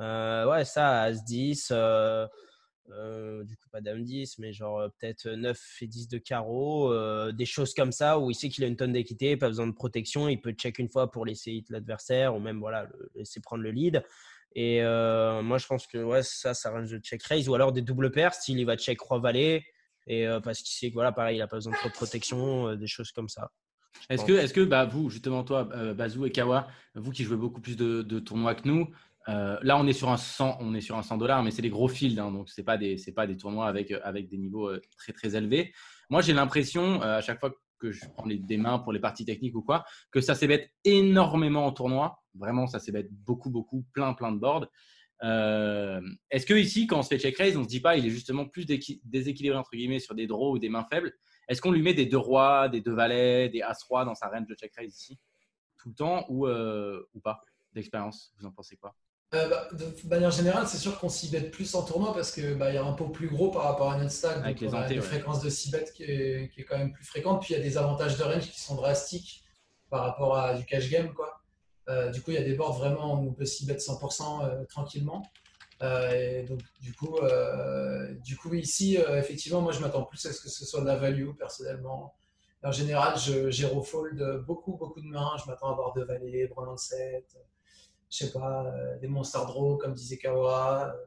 Euh, 0.00 0.48
ouais, 0.50 0.64
ça, 0.64 1.02
As 1.02 1.22
10, 1.24 1.68
euh, 1.70 2.26
euh, 2.90 3.44
du 3.44 3.56
coup, 3.56 3.68
pas 3.70 3.80
Dame 3.80 4.02
10, 4.02 4.38
mais 4.38 4.52
genre 4.52 4.88
peut-être 4.98 5.28
9 5.28 5.60
et 5.82 5.86
10 5.86 6.08
de 6.08 6.18
carreau, 6.18 6.92
des 7.32 7.46
choses 7.46 7.74
comme 7.74 7.92
ça 7.92 8.18
où 8.18 8.30
il 8.30 8.34
sait 8.34 8.48
qu'il 8.48 8.64
a 8.64 8.66
une 8.66 8.76
tonne 8.76 8.92
d'équité, 8.92 9.36
pas 9.36 9.48
besoin 9.48 9.66
de 9.66 9.72
protection, 9.72 10.28
il 10.28 10.40
peut 10.40 10.52
check 10.52 10.78
une 10.78 10.88
fois 10.88 11.10
pour 11.10 11.24
laisser 11.26 11.52
hit 11.52 11.70
l'adversaire 11.70 12.34
ou 12.34 12.40
même 12.40 12.58
voilà, 12.58 12.84
le- 12.84 13.10
laisser 13.14 13.40
prendre 13.40 13.62
le 13.62 13.70
lead. 13.70 14.02
Et 14.54 14.82
euh, 14.82 15.42
moi, 15.42 15.58
je 15.58 15.66
pense 15.66 15.86
que 15.86 15.98
ouais, 15.98 16.22
ça, 16.22 16.54
ça 16.54 16.70
range 16.70 16.90
de 16.90 16.98
check 16.98 17.22
raise 17.24 17.48
ou 17.48 17.54
alors 17.54 17.72
des 17.72 17.82
doubles 17.82 18.10
paires, 18.10 18.34
style 18.34 18.58
il 18.58 18.64
va 18.64 18.76
check 18.76 19.00
roi 19.00 19.18
valet 19.18 19.64
et 20.06 20.26
euh, 20.26 20.40
parce 20.40 20.60
qu'il 20.60 20.76
sait 20.76 20.90
que 20.90 20.94
voilà, 20.94 21.12
pareil, 21.12 21.38
il 21.38 21.42
a 21.42 21.46
pas 21.46 21.56
besoin 21.56 21.72
de 21.72 21.78
trop 21.78 21.88
de 21.88 21.94
protection, 21.94 22.68
euh, 22.68 22.76
des 22.76 22.86
choses 22.86 23.10
comme 23.10 23.28
ça. 23.28 23.50
Est-ce 24.10 24.24
que, 24.24 24.32
est-ce 24.32 24.52
que 24.52 24.60
bah, 24.60 24.84
vous, 24.84 25.08
justement, 25.08 25.44
toi, 25.44 25.64
Bazou 25.64 26.26
et 26.26 26.30
Kawa, 26.30 26.66
vous 26.94 27.10
qui 27.10 27.24
jouez 27.24 27.36
beaucoup 27.36 27.60
plus 27.60 27.76
de, 27.76 28.02
de 28.02 28.18
tournois 28.18 28.54
que 28.54 28.68
nous, 28.68 28.88
là, 29.28 29.78
on 29.78 29.86
est 29.86 29.92
sur 29.92 30.10
un 30.10 30.16
100, 30.16 30.58
on 30.60 30.74
est 30.74 30.80
sur 30.80 30.98
un 30.98 31.02
100 31.02 31.16
dollars, 31.16 31.42
mais 31.42 31.52
c'est 31.52 31.62
des 31.62 31.70
gros 31.70 31.88
fields, 31.88 32.18
hein, 32.18 32.32
donc 32.32 32.50
c'est 32.50 32.64
pas 32.64 32.76
des, 32.76 32.98
c'est 32.98 33.12
pas 33.12 33.26
des 33.26 33.36
tournois 33.36 33.66
avec, 33.68 33.92
avec 34.02 34.28
des 34.28 34.36
niveaux 34.36 34.68
très 34.98 35.12
très 35.12 35.36
élevés. 35.36 35.72
Moi, 36.10 36.22
j'ai 36.22 36.32
l'impression 36.32 37.00
à 37.00 37.20
chaque 37.20 37.38
fois 37.38 37.50
que 37.50 37.56
je 37.90 38.04
prends 38.16 38.26
les, 38.26 38.38
des 38.38 38.56
mains 38.56 38.78
pour 38.78 38.92
les 38.92 39.00
parties 39.00 39.24
techniques 39.24 39.54
ou 39.54 39.62
quoi, 39.62 39.84
que 40.10 40.20
ça 40.20 40.34
s'ébête 40.34 40.70
énormément 40.84 41.66
en 41.66 41.72
tournoi. 41.72 42.22
Vraiment, 42.34 42.66
ça 42.66 42.78
s'ébête 42.78 43.08
beaucoup 43.10 43.50
beaucoup, 43.50 43.84
plein 43.92 44.12
plein 44.14 44.32
de 44.32 44.38
boards. 44.38 44.68
Euh, 45.22 46.00
Est-ce 46.30 46.44
que 46.44 46.54
ici, 46.54 46.86
quand 46.86 46.98
on 46.98 47.02
se 47.02 47.08
fait 47.08 47.18
check 47.18 47.36
raise, 47.38 47.56
on 47.56 47.62
se 47.62 47.68
dit 47.68 47.80
pas, 47.80 47.96
il 47.96 48.04
est 48.06 48.10
justement 48.10 48.46
plus 48.46 48.66
déséquilibré 48.66 49.56
entre 49.56 49.70
guillemets 49.72 50.00
sur 50.00 50.14
des 50.14 50.26
draws 50.26 50.52
ou 50.52 50.58
des 50.58 50.68
mains 50.68 50.84
faibles? 50.84 51.12
Est-ce 51.48 51.60
qu'on 51.60 51.72
lui 51.72 51.82
met 51.82 51.94
des 51.94 52.06
deux 52.06 52.18
rois, 52.18 52.68
des 52.68 52.80
deux 52.80 52.94
valets, 52.94 53.48
des 53.48 53.62
as 53.62 53.82
rois 53.88 54.04
dans 54.04 54.14
sa 54.14 54.28
range 54.28 54.46
de 54.46 54.54
check 54.54 54.72
raise 54.76 54.94
ici? 54.94 55.18
Tout 55.78 55.90
le 55.90 55.94
temps 55.94 56.26
ou, 56.28 56.46
euh, 56.46 57.02
ou 57.14 57.20
pas? 57.20 57.42
D'expérience 57.72 58.32
Vous 58.38 58.46
en 58.46 58.52
pensez 58.52 58.76
quoi? 58.76 58.94
Euh, 59.34 59.48
bah, 59.48 59.68
de 59.72 60.08
manière 60.08 60.30
générale, 60.30 60.66
c'est 60.66 60.78
sûr 60.78 60.98
qu'on 60.98 61.08
s'y 61.08 61.28
bête 61.28 61.50
plus 61.50 61.74
en 61.74 61.82
tournoi 61.82 62.14
parce 62.14 62.30
que 62.30 62.54
bah, 62.54 62.72
y 62.72 62.76
a 62.76 62.84
un 62.84 62.92
pot 62.92 63.08
plus 63.08 63.28
gros 63.28 63.50
par 63.50 63.64
rapport 63.64 63.90
à 63.90 63.98
notre 63.98 64.12
stack. 64.12 64.38
Avec 64.38 64.60
donc 64.60 64.60
les 64.60 64.68
on 64.68 64.80
a 64.80 64.88
une 64.88 65.00
ouais. 65.00 65.04
fréquence 65.04 65.40
de 65.42 65.50
6 65.50 65.70
bêtes 65.70 65.92
qui 65.92 66.04
est, 66.04 66.50
qui 66.52 66.60
est 66.60 66.64
quand 66.64 66.78
même 66.78 66.92
plus 66.92 67.04
fréquente. 67.04 67.42
Puis 67.42 67.54
il 67.54 67.56
y 67.56 67.60
a 67.60 67.62
des 67.62 67.76
avantages 67.76 68.16
de 68.16 68.22
range 68.22 68.50
qui 68.50 68.60
sont 68.60 68.76
drastiques 68.76 69.42
par 69.90 70.04
rapport 70.04 70.36
à 70.36 70.54
du 70.54 70.64
cash 70.64 70.88
game. 70.88 71.12
Quoi. 71.12 71.40
Euh, 71.88 72.10
du 72.10 72.22
coup, 72.22 72.30
il 72.30 72.34
y 72.34 72.40
a 72.40 72.44
des 72.44 72.54
boards 72.54 72.78
vraiment 72.78 73.20
où 73.20 73.28
on 73.28 73.32
peut 73.32 73.44
s'y 73.44 73.66
bet 73.66 73.76
100% 73.76 74.44
euh, 74.44 74.64
tranquillement. 74.66 75.22
Et 75.82 76.44
donc, 76.44 76.60
du 76.80 76.94
coup, 76.94 77.18
du 78.24 78.38
coup 78.38 78.54
ici, 78.54 78.96
effectivement, 78.96 79.60
moi 79.60 79.70
je 79.72 79.80
m'attends 79.80 80.04
plus 80.04 80.24
à 80.24 80.32
ce 80.32 80.40
que 80.40 80.48
ce 80.48 80.64
soit 80.64 80.80
de 80.80 80.86
la 80.86 80.96
value 80.96 81.32
personnellement. 81.38 82.14
En 82.62 82.72
général, 82.72 83.18
je 83.18 83.50
gère 83.50 83.76
au 83.76 83.82
fold 83.82 84.44
beaucoup, 84.46 84.78
beaucoup 84.78 85.02
de 85.02 85.08
mains. 85.08 85.36
Je 85.44 85.50
m'attends 85.50 85.68
à 85.68 85.72
avoir 85.72 85.92
deux 85.92 86.04
valets, 86.04 86.46
Brown 86.46 86.78
7, 86.78 87.36
je 88.14 88.26
sais 88.26 88.32
pas, 88.32 88.64
euh, 88.66 88.98
des 89.00 89.08
monster 89.08 89.38
draw 89.46 89.76
comme 89.76 89.92
disait 89.94 90.18
Kawa, 90.18 90.94
euh, 90.94 91.04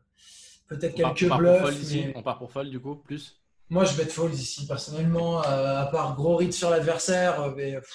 peut-être 0.68 1.02
part, 1.02 1.14
quelques 1.14 1.32
on 1.32 1.38
part 1.38 1.40
pour 1.40 1.48
bluffs. 1.48 1.62
fold 1.62 1.82
ici 1.82 2.04
mais 2.06 2.14
On 2.18 2.24
part 2.24 2.38
pour 2.38 2.52
fold 2.52 2.70
du 2.70 2.80
coup 2.80 2.96
Plus? 2.96 3.42
Moi, 3.70 3.84
je 3.86 3.96
bet 3.96 4.06
fold 4.08 4.34
ici 4.34 4.66
personnellement, 4.68 5.44
euh, 5.46 5.82
à 5.82 5.86
part 5.88 6.16
gros 6.16 6.38
read 6.38 6.54
sur 6.54 6.70
l'adversaire, 6.70 7.54
mais 7.56 7.74
pff, 7.76 7.94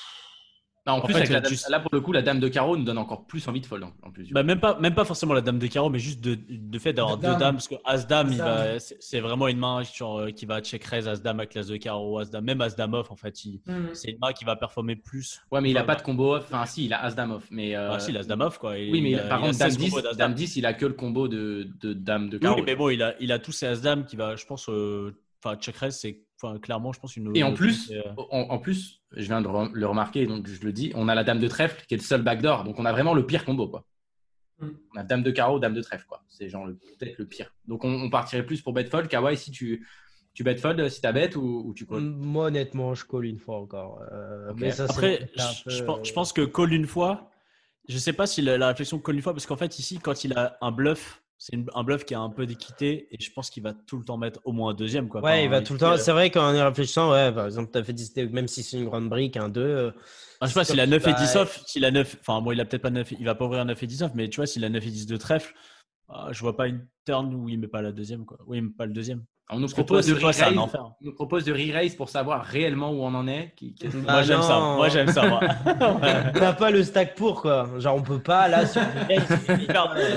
Non, 0.84 0.94
en, 0.94 0.96
En 0.96 1.00
plus, 1.02 1.12
fait, 1.12 1.18
avec 1.20 1.28
la 1.30 1.34
là, 1.36 1.40
dame- 1.42 1.52
tu- 1.56 1.70
là 1.70 1.78
pour 1.78 1.90
le 1.92 2.00
coup, 2.00 2.10
la 2.10 2.22
dame 2.22 2.40
de 2.40 2.48
carreau 2.48 2.76
nous 2.76 2.82
donne 2.82 2.98
encore 2.98 3.24
plus 3.28 3.46
envie 3.46 3.60
de 3.60 3.66
fold 3.66 3.84
en, 3.84 3.92
en 4.02 4.10
plus. 4.10 4.28
Bah, 4.32 4.42
même 4.42 4.58
pas, 4.58 4.76
même 4.80 4.94
pas 4.96 5.04
forcément 5.04 5.32
la 5.32 5.40
dame 5.40 5.60
de 5.60 5.68
carreau, 5.68 5.90
mais 5.90 6.00
juste 6.00 6.20
de, 6.20 6.36
de 6.48 6.78
fait 6.80 6.92
d'avoir 6.92 7.18
deux 7.18 7.28
dame. 7.28 7.38
dames, 7.38 7.54
parce 7.54 7.68
que 7.68 7.76
As 7.84 8.04
dame, 8.08 8.28
il 8.32 8.40
As-dame. 8.40 8.72
va, 8.74 8.78
c'est 8.80 9.20
vraiment 9.20 9.46
une 9.46 9.58
main 9.58 9.82
genre, 9.84 10.18
euh, 10.18 10.30
qui 10.32 10.44
va 10.44 10.60
check 10.60 10.82
raise 10.82 11.06
As 11.06 11.22
dame 11.22 11.38
avec 11.38 11.54
l'As 11.54 11.68
de 11.68 11.76
carreau, 11.76 12.18
As 12.18 12.30
dame, 12.30 12.44
même 12.46 12.60
As 12.60 12.74
dame 12.74 12.94
off 12.94 13.12
en 13.12 13.16
fait, 13.16 13.44
il- 13.44 13.60
hmm. 13.64 13.90
c'est 13.94 14.10
une 14.10 14.18
main 14.20 14.32
qui 14.32 14.44
va 14.44 14.56
performer 14.56 14.96
plus. 14.96 15.40
ouais, 15.52 15.60
mais 15.60 15.70
il 15.70 15.76
a 15.78 15.82
Ouais, 15.82 15.86
pas 15.86 15.94
de 15.94 16.02
combo 16.02 16.34
off. 16.34 16.46
Enfin, 16.52 16.66
si, 16.66 16.86
il 16.86 16.92
a 16.92 17.00
as 17.04 17.14
dame 17.14 17.30
off. 17.30 17.44
Mais, 17.52 17.76
euh, 17.76 17.92
Ah, 17.92 18.00
si, 18.00 18.10
l'As 18.10 18.26
dame 18.26 18.40
off 18.40 18.58
quoi. 18.58 18.72
Oui, 18.72 18.90
mais 18.90 18.98
il 18.98 19.06
il 19.10 19.14
a- 19.20 19.26
a- 19.26 19.28
par 19.28 19.38
il 19.38 19.42
a 19.44 19.46
contre, 19.46 19.58
dame 19.60 19.70
16 19.70 19.78
10, 19.78 19.90
combos 19.90 20.02
d'As 20.02 20.14
dame 20.14 20.34
10, 20.34 20.56
il 20.56 20.66
a 20.66 20.74
que 20.74 20.86
le 20.86 20.94
combo 20.94 21.28
de, 21.28 21.68
de 21.80 21.92
dame 21.92 22.28
de 22.28 22.38
Oui, 22.38 22.40
carreau. 22.42 22.62
mais 22.66 22.74
bon, 22.74 22.88
il 22.88 23.04
a, 23.04 23.14
il 23.20 23.30
a 23.30 23.38
tous 23.38 23.52
ses 23.52 23.66
As 23.66 23.80
dame 23.82 24.04
qui 24.04 24.16
va, 24.16 24.34
je 24.34 24.44
pense, 24.46 24.68
euh, 24.68 25.14
enfin 25.44 25.54
check 25.56 25.76
raise, 25.76 25.96
c'est 25.96 26.18
enfin, 26.42 26.58
clairement, 26.58 26.92
je 26.92 27.00
pense 27.00 27.16
une. 27.16 27.34
Et 27.36 27.42
en 27.42 27.52
plus, 27.54 27.90
euh, 27.92 28.02
en, 28.30 28.40
en 28.50 28.58
plus, 28.58 29.00
je 29.12 29.22
viens 29.24 29.40
de 29.40 29.48
re- 29.48 29.70
le 29.72 29.86
remarquer, 29.86 30.26
donc 30.26 30.46
je 30.48 30.64
le 30.64 30.72
dis, 30.72 30.92
on 30.94 31.08
a 31.08 31.14
la 31.14 31.24
dame 31.24 31.38
de 31.38 31.48
trèfle 31.48 31.84
qui 31.86 31.94
est 31.94 31.98
le 31.98 32.02
seul 32.02 32.22
backdoor, 32.22 32.64
donc 32.64 32.78
on 32.78 32.84
a 32.84 32.92
vraiment 32.92 33.14
le 33.14 33.26
pire 33.26 33.44
combo, 33.44 33.68
quoi. 33.68 33.84
Mm. 34.60 34.68
On 34.94 34.98
a 35.00 35.02
dame 35.02 35.22
de 35.22 35.30
carreau, 35.30 35.58
dame 35.58 35.74
de 35.74 35.82
trèfle, 35.82 36.06
quoi. 36.06 36.22
C'est 36.28 36.48
genre 36.48 36.66
le- 36.66 36.74
peut-être 36.98 37.18
le 37.18 37.26
pire. 37.26 37.54
Donc 37.66 37.84
on, 37.84 37.92
on 37.92 38.10
partirait 38.10 38.44
plus 38.44 38.60
pour 38.62 38.72
bet 38.72 38.84
fold. 38.86 39.08
Kawaii, 39.08 39.36
si 39.36 39.50
tu 39.50 39.86
tu 40.34 40.44
bet 40.44 40.56
fold, 40.56 40.88
si 40.88 41.00
t'as 41.02 41.12
bet 41.12 41.36
ou, 41.36 41.62
ou 41.68 41.74
tu 41.74 41.86
calls 41.86 42.00
Moi, 42.00 42.46
honnêtement, 42.46 42.94
je 42.94 43.04
call 43.04 43.26
une 43.26 43.38
fois 43.38 43.58
encore. 43.58 44.00
Euh, 44.12 44.52
mais 44.56 44.70
ça, 44.70 44.86
c'est 44.86 44.92
Après, 44.92 45.18
peut-être 45.18 45.40
un 45.40 45.52
je, 45.52 45.62
peu, 45.64 45.70
je 45.70 45.84
pense, 45.84 46.08
je 46.08 46.12
pense 46.14 46.32
que 46.32 46.42
call 46.42 46.72
une 46.72 46.86
fois, 46.86 47.30
je 47.88 47.98
sais 47.98 48.12
pas 48.14 48.26
si 48.26 48.40
la, 48.40 48.56
la 48.56 48.68
réflexion 48.68 48.98
call 48.98 49.16
une 49.16 49.22
fois, 49.22 49.34
parce 49.34 49.44
qu'en 49.46 49.56
fait, 49.56 49.78
ici, 49.78 49.98
quand 49.98 50.24
il 50.24 50.32
a 50.32 50.56
un 50.62 50.70
bluff, 50.70 51.21
c'est 51.44 51.56
un 51.74 51.82
bluff 51.82 52.04
qui 52.04 52.14
a 52.14 52.20
un 52.20 52.30
peu 52.30 52.46
d'équité, 52.46 53.08
et 53.10 53.20
je 53.20 53.32
pense 53.32 53.50
qu'il 53.50 53.64
va 53.64 53.72
tout 53.74 53.98
le 53.98 54.04
temps 54.04 54.16
mettre 54.16 54.38
au 54.44 54.52
moins 54.52 54.70
un 54.70 54.74
deuxième. 54.74 55.08
Quoi. 55.08 55.20
Ouais, 55.22 55.42
il 55.44 55.50
va 55.50 55.60
tout 55.60 55.72
le 55.72 55.78
temps. 55.80 55.90
euh, 55.90 55.96
C'est 55.96 56.12
vrai 56.12 56.30
qu'en 56.30 56.54
y 56.54 56.62
réfléchissant, 56.62 57.10
ouais, 57.10 57.32
par 57.32 57.46
exemple, 57.46 57.70
tu 57.72 57.78
as 57.78 57.82
fait 57.82 57.92
10, 57.92 58.14
même 58.30 58.46
si 58.46 58.62
c'est 58.62 58.76
une 58.78 58.84
grande 58.84 59.08
brique, 59.08 59.36
un 59.36 59.48
2. 59.48 59.60
euh, 59.60 59.90
Ah, 60.40 60.46
je 60.46 60.52
sais 60.52 60.60
pas, 60.60 60.64
s'il 60.64 60.78
a 60.78 60.84
Comme 60.84 60.90
9 60.92 61.06
et 61.08 61.14
tu 61.14 61.20
10 61.20 61.34
vas- 61.34 61.40
off, 61.42 61.62
s'il 61.66 61.84
a 61.84 61.90
9, 61.90 62.16
enfin 62.20 62.40
bon, 62.40 62.52
il 62.52 62.60
a 62.60 62.64
peut-être 62.64 62.82
pas 62.82 62.90
9, 62.90 63.10
il 63.18 63.24
va 63.24 63.34
pas 63.34 63.44
ouvrir 63.46 63.64
9 63.64 63.82
et 63.82 63.86
10 63.88 64.02
off, 64.04 64.12
mais 64.14 64.28
tu 64.28 64.36
vois, 64.36 64.46
s'il 64.46 64.64
a 64.64 64.68
9 64.68 64.86
et 64.86 64.90
10 64.90 65.06
de 65.06 65.16
trèfle, 65.16 65.52
ah, 66.08 66.28
je 66.30 66.40
vois 66.40 66.56
pas 66.56 66.68
une 66.68 66.86
turn 67.04 67.34
où 67.34 67.48
il 67.48 67.58
met 67.58 67.66
pas 67.66 67.82
la 67.82 67.90
deuxième, 67.90 68.24
quoi. 68.24 68.38
Oui, 68.46 68.58
il 68.58 68.62
met 68.64 68.70
pas 68.70 68.86
le 68.86 68.92
deuxième. 68.92 69.24
On 69.54 69.58
nous 69.60 69.68
propose 69.68 70.06
de 70.06 70.14
re-raise. 70.14 70.42
On 70.56 70.68
nous 71.02 71.12
propose 71.14 71.44
de 71.44 71.52
re-raise 71.52 71.94
pour 71.94 72.08
savoir 72.08 72.44
réellement 72.44 72.90
où 72.90 73.02
on 73.02 73.14
en 73.14 73.28
est. 73.28 73.52
Qui- 73.56 73.74
Bah 73.82 74.12
moi, 74.14 74.22
j'aime 74.22 74.42
ça. 74.42 74.58
Moi, 74.58 74.88
j'aime 74.88 75.08
ça, 75.12 75.26
moi. 75.28 75.40
Ouais. 75.42 76.32
T'as 76.34 76.52
pas 76.54 76.70
le 76.70 76.82
stack 76.82 77.14
pour, 77.14 77.42
quoi. 77.42 77.68
Genre, 77.78 77.94
on 77.96 78.02
peut 78.02 78.18
pas, 78.20 78.48
là, 78.48 78.66
sur 78.66 78.80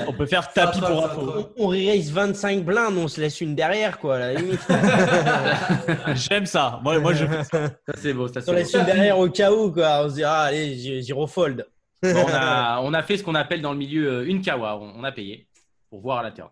On 0.08 0.12
peut 0.12 0.26
faire 0.26 0.52
tapis 0.52 0.80
Ça 0.80 0.86
pour 0.86 1.04
info. 1.04 1.50
on, 1.58 1.64
on 1.64 1.68
raise 1.68 2.10
25 2.12 2.64
blindes, 2.64 2.96
on 2.96 3.08
se 3.08 3.20
laisse 3.20 3.40
une 3.40 3.54
derrière, 3.54 3.98
quoi, 3.98 4.16
à 4.16 4.18
la 4.18 4.34
limite. 4.34 4.66
J'aime 6.14 6.46
ça. 6.46 6.80
Moi, 6.82 6.98
moi, 6.98 7.12
je 7.14 7.26
fais 7.26 7.44
ça. 7.44 7.66
Ça, 7.86 7.94
c'est 7.96 8.12
beau. 8.14 8.28
Ça, 8.28 8.40
on 8.46 8.52
laisse 8.52 8.72
beau. 8.72 8.78
une 8.78 8.84
derrière 8.86 9.18
au 9.18 9.28
cas 9.28 9.52
où, 9.52 9.70
quoi. 9.72 10.02
On 10.04 10.08
se 10.08 10.14
dit, 10.14 10.24
ah, 10.24 10.42
allez, 10.42 11.00
refold. 11.12 11.66
Bon, 12.02 12.10
on, 12.14 12.28
a, 12.32 12.80
on 12.82 12.92
a 12.94 13.02
fait 13.02 13.16
ce 13.16 13.22
qu'on 13.24 13.34
appelle 13.34 13.62
dans 13.62 13.72
le 13.72 13.78
milieu 13.78 14.08
euh, 14.10 14.26
une 14.26 14.40
kawa. 14.42 14.76
On, 14.80 15.00
on 15.00 15.04
a 15.04 15.12
payé 15.12 15.46
pour 15.90 16.00
voir 16.00 16.22
la 16.22 16.30
turn. 16.30 16.48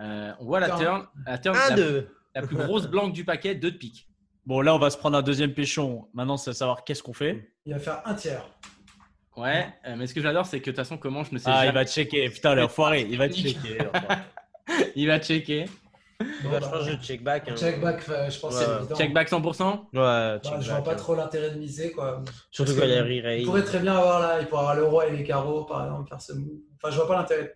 Euh, 0.00 0.32
on 0.40 0.44
voit 0.46 0.60
la 0.60 0.70
Turn. 0.70 1.06
La, 1.26 1.38
turn 1.38 1.56
Un, 1.56 1.68
la, 1.70 1.76
deux. 1.76 2.08
la 2.34 2.42
plus 2.42 2.56
grosse 2.56 2.86
blanque 2.86 3.12
du 3.12 3.24
paquet, 3.24 3.54
deux 3.54 3.70
de 3.70 3.76
pique. 3.76 4.08
Bon, 4.46 4.60
là, 4.62 4.74
on 4.74 4.78
va 4.78 4.88
se 4.90 4.96
prendre 4.96 5.16
un 5.18 5.22
deuxième 5.22 5.52
péchon. 5.52 6.08
Maintenant, 6.14 6.36
c'est 6.36 6.52
savoir 6.54 6.84
qu'est-ce 6.84 7.02
qu'on 7.02 7.12
fait. 7.12 7.52
il 7.66 7.74
va 7.74 7.78
faire 7.78 8.00
un 8.06 8.14
tiers. 8.14 8.42
Ouais, 9.36 9.68
euh, 9.86 9.94
mais 9.96 10.06
ce 10.06 10.14
que 10.14 10.20
j'adore, 10.20 10.44
c'est 10.46 10.58
que 10.60 10.66
de 10.66 10.70
toute 10.70 10.76
façon, 10.76 10.96
comment 10.98 11.22
je 11.24 11.32
ne 11.34 11.38
sais 11.38 11.50
Ah, 11.52 11.66
il 11.66 11.72
va 11.72 11.84
checker. 11.84 12.28
Putain, 12.30 12.54
l'enfoiré. 12.56 13.02
Il 13.10 13.16
va 13.18 13.28
checker. 13.28 13.78
Il 14.96 15.06
va 15.06 15.18
checker. 15.20 15.66
Bon, 16.44 16.50
je 16.52 16.58
pense 16.58 16.84
que 16.86 16.90
je 16.92 16.96
check 17.02 17.22
back. 17.22 17.48
hein. 17.48 17.54
check 17.56 17.80
back, 17.80 18.02
euh, 18.10 18.28
je 18.28 18.38
pense 18.40 18.54
Ouais. 18.54 18.64
c'est 18.66 18.76
évident. 18.80 18.96
Check 18.96 19.12
back 19.14 19.30
100%. 19.30 19.64
Ouais, 19.72 19.78
Bah, 19.94 20.38
check 20.42 20.52
je 20.60 20.66
vois 20.66 20.74
back, 20.76 20.84
pas 20.84 20.94
trop 20.94 21.14
l'intérêt 21.14 21.50
de 21.52 21.58
miser. 21.58 21.92
Quoi. 21.92 22.22
Surtout 22.50 22.74
quand 22.74 22.84
il. 22.84 23.38
Il 23.38 23.46
pourrait 23.46 23.64
très 23.64 23.78
bien 23.78 23.96
avoir 23.96 24.20
là, 24.20 24.40
il 24.40 24.46
pourrait 24.46 24.60
avoir 24.60 24.74
le 24.76 24.84
roi 24.84 25.06
et 25.08 25.16
les 25.16 25.24
carreaux, 25.24 25.64
par 25.64 25.84
exemple, 25.84 26.08
faire 26.08 26.20
ce 26.20 26.32
move. 26.34 26.58
Enfin, 26.76 26.90
je 26.90 26.96
vois 26.96 27.08
pas 27.08 27.16
l'intérêt. 27.16 27.54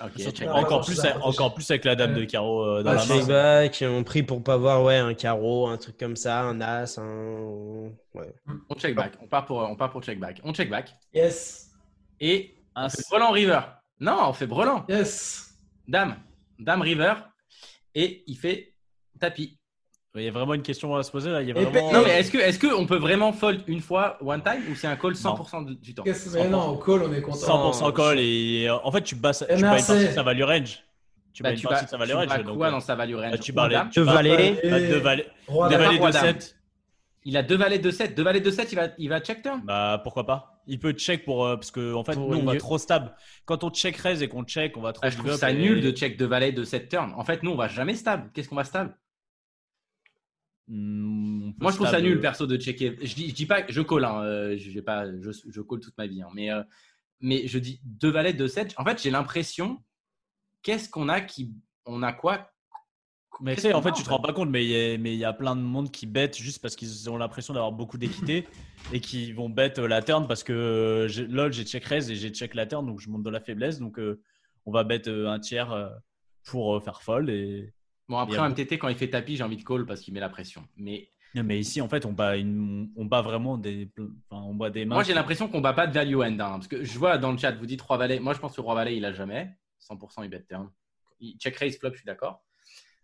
Encore, 0.00 0.84
plus, 0.84 0.94
ça, 0.94 1.18
encore 1.22 1.52
plus 1.54 1.70
avec 1.70 1.84
la 1.84 1.94
dame 1.94 2.14
de 2.14 2.24
carreau 2.24 2.64
euh, 2.64 2.82
dans 2.82 2.92
Ouais, 2.92 2.96
la 2.96 3.04
main. 3.04 3.18
Check 3.18 3.26
back, 3.26 3.84
on 3.86 4.02
prie 4.02 4.22
pour 4.22 4.42
pas 4.42 4.56
voir 4.56 4.82
ouais, 4.82 4.96
un 4.96 5.12
carreau, 5.12 5.68
un 5.68 5.76
truc 5.76 5.98
comme 5.98 6.16
ça, 6.16 6.40
un 6.40 6.58
as, 6.62 6.96
un. 6.98 7.90
Ouais. 8.14 8.34
On 8.70 8.74
check 8.76 8.94
back. 8.94 9.12
On 9.20 9.26
part 9.26 9.44
pour, 9.44 9.58
on 9.58 9.76
part 9.76 9.90
pour 9.90 10.02
check 10.02 10.18
back. 10.18 10.40
On 10.42 10.54
check 10.54 10.70
back. 10.70 10.94
Yes. 11.12 11.70
Et 12.18 12.54
Un 12.74 12.88
brelan 13.10 13.30
river. 13.30 13.60
Non, 14.00 14.28
on 14.28 14.32
fait 14.32 14.46
brelan. 14.46 14.86
Yes. 14.88 15.54
Dame. 15.86 16.16
Dame 16.58 16.80
river. 16.80 17.14
Et 17.94 18.24
il 18.26 18.36
fait 18.36 18.72
tapis. 19.20 19.59
Il 20.16 20.22
y 20.24 20.28
a 20.28 20.32
vraiment 20.32 20.54
une 20.54 20.62
question 20.62 20.96
à 20.96 21.04
se 21.04 21.10
poser 21.12 21.30
là. 21.30 21.40
Il 21.40 21.48
y 21.48 21.52
a 21.52 21.54
vraiment... 21.54 21.92
Non, 21.92 22.02
mais 22.04 22.18
est-ce 22.18 22.32
que, 22.32 22.38
est-ce 22.38 22.58
que 22.58 22.66
on 22.74 22.84
peut 22.84 22.96
vraiment 22.96 23.32
fold 23.32 23.62
une 23.68 23.80
fois, 23.80 24.18
one 24.20 24.42
time, 24.42 24.60
ou 24.68 24.74
c'est 24.74 24.88
un 24.88 24.96
call 24.96 25.12
100% 25.12 25.64
du- 25.66 25.76
du 25.76 25.94
temps? 25.94 26.02
Qu'est-ce- 26.02 26.30
Mais 26.36 26.48
non, 26.48 26.70
au 26.70 26.78
call, 26.78 27.02
on 27.04 27.12
est 27.12 27.22
content. 27.22 27.70
100% 27.72 27.92
call 27.92 28.18
et 28.18 28.66
euh, 28.68 28.74
en 28.82 28.90
fait 28.90 29.02
tu 29.02 29.14
bats, 29.14 29.32
tu 29.32 29.44
bats 29.46 29.54
une 29.54 29.60
partie 29.86 30.06
de 30.06 30.10
sa 30.12 30.22
value 30.24 30.42
range. 30.42 30.82
Tu 31.32 31.44
Bah, 31.44 31.50
bats 31.50 31.54
une 31.54 31.60
tu 31.60 31.66
partie 31.68 31.82
bats, 31.82 31.86
de 31.86 31.90
sa 31.90 31.96
value 31.96 32.10
tu 32.10 32.16
range. 32.16 32.26
bats 32.26 32.42
donc, 32.42 32.56
quoi 32.56 32.66
euh, 32.66 32.70
dans 32.72 32.80
sa 32.80 32.96
value 32.96 33.14
range? 33.14 33.30
bah, 33.30 33.38
tu 33.38 33.52
bats 33.52 33.68
Deux 33.94 34.02
valets. 34.02 34.60
bah, 34.68 34.80
deux 34.80 34.96
valets, 34.98 35.26
deux 35.48 35.76
valets 35.76 35.98
roi 35.98 36.08
de 36.08 36.12
dame. 36.12 36.24
7. 36.40 36.56
Il 37.24 37.36
a 37.36 37.42
deux 37.44 37.56
valets 37.56 37.78
de 37.78 37.90
7. 37.92 38.16
Deux 38.16 38.22
valets 38.24 38.40
de 38.40 38.50
7, 38.50 38.72
il 38.72 38.74
va, 38.76 38.88
il 38.98 39.08
va 39.10 39.20
check 39.20 39.42
turn? 39.42 39.60
Bah 39.64 40.00
pourquoi 40.02 40.26
pas 40.26 40.60
Il 40.66 40.80
peut 40.80 40.92
check 40.92 41.24
pour 41.24 41.46
euh, 41.46 41.54
parce 41.54 41.70
que 41.70 41.94
en 41.94 42.02
fait 42.02 42.14
Pour 42.14 42.30
nous 42.30 42.38
on 42.38 42.44
va 42.44 42.56
trop 42.56 42.78
stable. 42.78 43.14
Quand 43.44 43.62
on 43.62 43.70
check 43.70 43.96
raise 43.96 44.22
et 44.24 44.28
qu'on 44.28 44.42
check, 44.42 44.76
on 44.76 44.80
va 44.80 44.92
trop 44.92 45.02
Ah, 45.06 45.10
Je 45.10 45.18
trouve 45.18 45.32
ça 45.36 45.52
et- 45.52 45.54
nul 45.54 45.80
de 45.82 45.92
check 45.92 46.16
deux 46.16 46.26
valets 46.26 46.50
de 46.50 46.64
7 46.64 46.88
turn. 46.88 47.12
En 47.16 47.22
fait, 47.24 47.44
nous, 47.44 47.52
on 47.52 47.56
va 47.56 47.68
jamais 47.68 47.94
stable. 47.94 48.28
Qu'est-ce 48.34 48.48
qu'on 48.48 48.56
va 48.56 48.64
stable? 48.64 48.96
Peut 50.70 50.76
Moi, 51.64 51.72
je 51.72 51.76
trouve 51.76 51.88
ça 51.88 52.00
nul, 52.00 52.18
euh, 52.18 52.20
perso, 52.20 52.46
de 52.46 52.56
checker. 52.56 52.96
Je 53.02 53.14
dis, 53.14 53.28
je 53.30 53.34
dis 53.34 53.46
pas, 53.46 53.64
je 53.68 53.80
colle, 53.80 54.04
hein, 54.04 54.22
euh, 54.22 54.56
je, 54.56 54.70
vais 54.70 54.82
pas, 54.82 55.04
je, 55.20 55.30
je 55.48 55.60
colle 55.60 55.80
toute 55.80 55.98
ma 55.98 56.06
vie, 56.06 56.22
hein, 56.22 56.28
mais, 56.32 56.52
euh, 56.52 56.62
mais 57.20 57.48
je 57.48 57.58
dis 57.58 57.80
deux 57.82 58.10
valets 58.10 58.34
de 58.34 58.46
7. 58.46 58.74
En 58.76 58.84
fait, 58.84 59.02
j'ai 59.02 59.10
l'impression, 59.10 59.82
qu'est-ce 60.62 60.88
qu'on 60.88 61.08
a 61.08 61.20
qui. 61.20 61.52
On 61.86 62.04
a 62.04 62.12
quoi 62.12 62.52
Mais 63.40 63.56
tu 63.56 63.62
sais, 63.62 63.72
en 63.72 63.82
fait, 63.82 63.90
tu 63.90 64.04
te 64.04 64.10
rends 64.10 64.20
pas 64.20 64.32
compte, 64.32 64.48
mais 64.48 64.64
il 64.64 64.70
y, 65.16 65.24
a- 65.24 65.30
y 65.32 65.36
plein 65.36 65.56
de 65.56 65.60
monde 65.60 65.90
qui 65.90 66.06
bête 66.06 66.36
juste 66.36 66.62
parce 66.62 66.76
qu'ils 66.76 67.10
ont 67.10 67.16
l'impression 67.16 67.52
d'avoir 67.52 67.72
beaucoup 67.72 67.98
d'équité 67.98 68.46
et 68.92 69.00
qui 69.00 69.32
vont 69.32 69.48
bet 69.48 69.74
euh, 69.80 69.88
la 69.88 70.02
turn 70.02 70.28
parce 70.28 70.44
que 70.44 71.08
lol, 71.28 71.52
j'ai 71.52 71.64
check 71.64 71.84
raise 71.84 72.12
et 72.12 72.14
j'ai 72.14 72.30
check 72.30 72.54
la 72.54 72.66
turn, 72.66 72.86
donc 72.86 73.00
je 73.00 73.10
monte 73.10 73.24
de 73.24 73.30
la 73.30 73.40
faiblesse. 73.40 73.80
Donc 73.80 73.98
on 74.66 74.70
va 74.70 74.84
bet 74.84 75.08
euh, 75.08 75.28
un 75.28 75.40
tiers 75.40 75.90
pour 76.44 76.80
faire 76.84 77.02
fold. 77.02 77.28
Et... 77.28 77.74
Bon, 78.10 78.18
après, 78.18 78.38
un 78.38 78.48
MTT, 78.50 78.76
quand 78.78 78.88
il 78.88 78.96
fait 78.96 79.08
tapis, 79.08 79.36
j'ai 79.36 79.44
envie 79.44 79.56
de 79.56 79.62
call 79.62 79.86
parce 79.86 80.00
qu'il 80.00 80.12
met 80.12 80.18
la 80.20 80.28
pression. 80.28 80.64
Mais 80.76 81.08
Non, 81.36 81.44
Mais 81.44 81.60
ici, 81.60 81.80
en 81.80 81.88
fait, 81.88 82.04
on 82.04 82.12
bat, 82.12 82.36
une... 82.36 82.90
on 82.96 83.04
bat 83.04 83.22
vraiment 83.22 83.56
des, 83.56 83.88
enfin, 84.28 84.42
on 84.42 84.54
bat 84.54 84.68
des 84.68 84.84
mains. 84.84 84.96
moi, 84.96 85.04
j'ai 85.04 85.14
l'impression 85.14 85.46
qu'on 85.46 85.60
bat 85.60 85.72
pas 85.72 85.86
de 85.86 85.94
value 85.94 86.16
end. 86.16 86.32
hein, 86.40 86.52
parce 86.54 86.66
que 86.66 86.82
je 86.82 86.98
vois 86.98 87.18
dans 87.18 87.30
le 87.30 87.38
chat, 87.38 87.52
vous 87.52 87.66
dites 87.66 87.80
roi 87.80 87.96
valet. 87.98 88.18
Moi, 88.18 88.34
je 88.34 88.40
pense 88.40 88.56
que 88.56 88.60
roi 88.60 88.74
valet, 88.74 88.96
il 88.96 89.04
a 89.04 89.12
jamais. 89.12 89.56
100% 89.88 90.24
il 90.24 90.28
bet 90.28 90.42
turn. 90.48 90.68
Il 91.20 91.36
check 91.38 91.56
raise 91.56 91.78
flop, 91.78 91.90
je 91.92 91.98
suis 91.98 92.04
d'accord. 92.06 92.42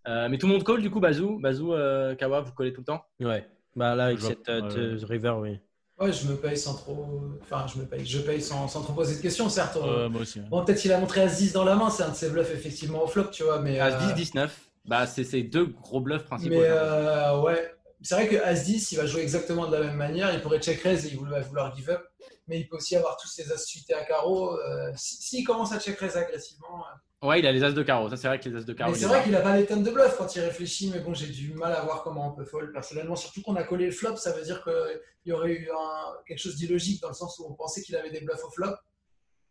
Euh, 0.08 0.28
mais 0.28 0.38
tout 0.38 0.46
le 0.48 0.54
monde 0.54 0.64
call, 0.64 0.82
du 0.82 0.90
coup, 0.90 0.98
Bazou, 1.00 1.38
Bazou, 1.38 1.72
euh, 1.72 2.14
Kawa, 2.16 2.40
vous 2.40 2.52
collez 2.52 2.72
tout 2.72 2.80
le 2.80 2.86
temps? 2.86 3.04
Ouais. 3.20 3.48
Bah 3.76 3.94
là, 3.94 4.06
avec 4.06 4.18
Je 4.18 4.22
vois- 4.22 4.30
cette 4.30 4.48
euh, 4.48 4.98
river, 5.04 5.34
oui. 5.38 5.58
Ouais, 5.98 6.12
je 6.12 6.26
me 6.28 6.36
paye 6.36 6.56
sans 6.58 6.74
trop. 6.74 7.22
Enfin, 7.42 7.66
je 7.72 7.78
me 7.80 7.86
paye. 7.86 8.04
Je 8.04 8.18
paye 8.18 8.40
sans, 8.42 8.68
sans 8.68 8.82
trop 8.82 8.92
poser 8.92 9.16
de 9.16 9.22
questions, 9.22 9.48
certes. 9.48 9.76
Euh, 9.76 10.08
moi 10.08 10.22
aussi. 10.22 10.40
ouais. 10.40 10.46
Bon, 10.48 10.64
peut-être 10.64 10.80
qu'il 10.80 10.92
a 10.92 10.98
montré 11.00 11.22
As-10 11.22 11.52
dans 11.54 11.64
la 11.64 11.74
main, 11.76 11.90
c'est 11.90 12.02
un 12.02 12.10
de 12.10 12.14
ses 12.14 12.28
bluffs 12.28 12.52
effectivement 12.52 13.02
au 13.02 13.06
flop, 13.06 13.30
tu 13.32 13.44
vois. 13.44 13.60
Mais, 13.62 13.78
As 13.78 13.94
euh, 14.02 14.08
10, 14.08 14.14
19. 14.14 14.70
Bah, 14.86 15.06
c'est 15.06 15.24
ces 15.24 15.42
deux 15.42 15.66
gros 15.66 16.00
bluffs 16.00 16.24
principaux. 16.24 16.54
mais 16.54 16.66
euh, 16.68 17.40
ouais, 17.42 17.72
c'est 18.02 18.14
vrai 18.14 18.28
que 18.28 18.36
As-10, 18.36 18.88
il 18.92 18.96
va 18.98 19.06
jouer 19.06 19.22
exactement 19.22 19.66
de 19.66 19.72
la 19.76 19.80
même 19.80 19.96
manière. 19.96 20.32
Il 20.32 20.40
pourrait 20.42 20.60
check 20.60 20.80
raise 20.82 21.06
et 21.06 21.10
il 21.10 21.18
va 21.28 21.40
vouloir 21.40 21.74
give 21.76 21.90
up. 21.90 22.02
Mais 22.48 22.60
il 22.60 22.68
peut 22.68 22.76
aussi 22.76 22.94
avoir 22.94 23.16
tous 23.16 23.26
ses 23.28 23.50
as 23.52 23.58
suités 23.58 23.94
à 23.94 24.04
carreau. 24.04 24.52
Euh, 24.58 24.92
S'il 24.96 25.18
si, 25.18 25.28
s'il 25.36 25.44
commence 25.46 25.72
à 25.72 25.80
check 25.80 25.98
raise 25.98 26.16
agressivement. 26.16 26.78
euh, 27.22 27.26
Ouais, 27.26 27.40
il 27.40 27.46
a 27.46 27.50
les 27.50 27.64
as 27.64 27.72
de 27.72 27.82
carreau. 27.82 28.08
Ça, 28.10 28.16
c'est 28.16 28.28
vrai 28.28 28.38
que 28.38 28.48
les 28.48 28.56
as 28.60 28.64
de 28.64 28.72
carreau. 28.74 28.94
C'est 28.94 29.06
vrai 29.06 29.24
qu'il 29.24 29.34
a 29.34 29.40
pas 29.40 29.56
les 29.56 29.66
tonnes 29.66 29.82
de 29.82 29.90
bluff 29.90 30.16
quand 30.16 30.36
il 30.36 30.40
réfléchit, 30.42 30.90
mais 30.92 31.00
bon, 31.00 31.14
j'ai 31.14 31.26
du 31.26 31.54
mal 31.54 31.72
à 31.72 31.80
voir 31.80 32.02
comment 32.04 32.28
on 32.28 32.32
peut 32.36 32.44
fold 32.44 32.72
personnellement. 32.72 33.16
Surtout 33.16 33.42
qu'on 33.42 33.56
a 33.56 33.64
collé 33.64 33.86
le 33.86 33.90
flop, 33.90 34.16
ça 34.16 34.32
veut 34.32 34.42
dire 34.44 34.62
qu'il 34.62 35.00
y 35.24 35.32
aurait 35.32 35.50
eu 35.52 35.68
un- 35.70 36.12
quelque 36.28 36.38
chose 36.38 36.54
d'illogique 36.56 37.00
dans 37.00 37.08
le 37.08 37.14
sens 37.14 37.36
où 37.38 37.46
on 37.50 37.54
pensait 37.54 37.80
qu'il 37.82 37.96
avait 37.96 38.10
des 38.10 38.20
bluffs 38.20 38.44
au 38.44 38.50
flop. 38.50 38.74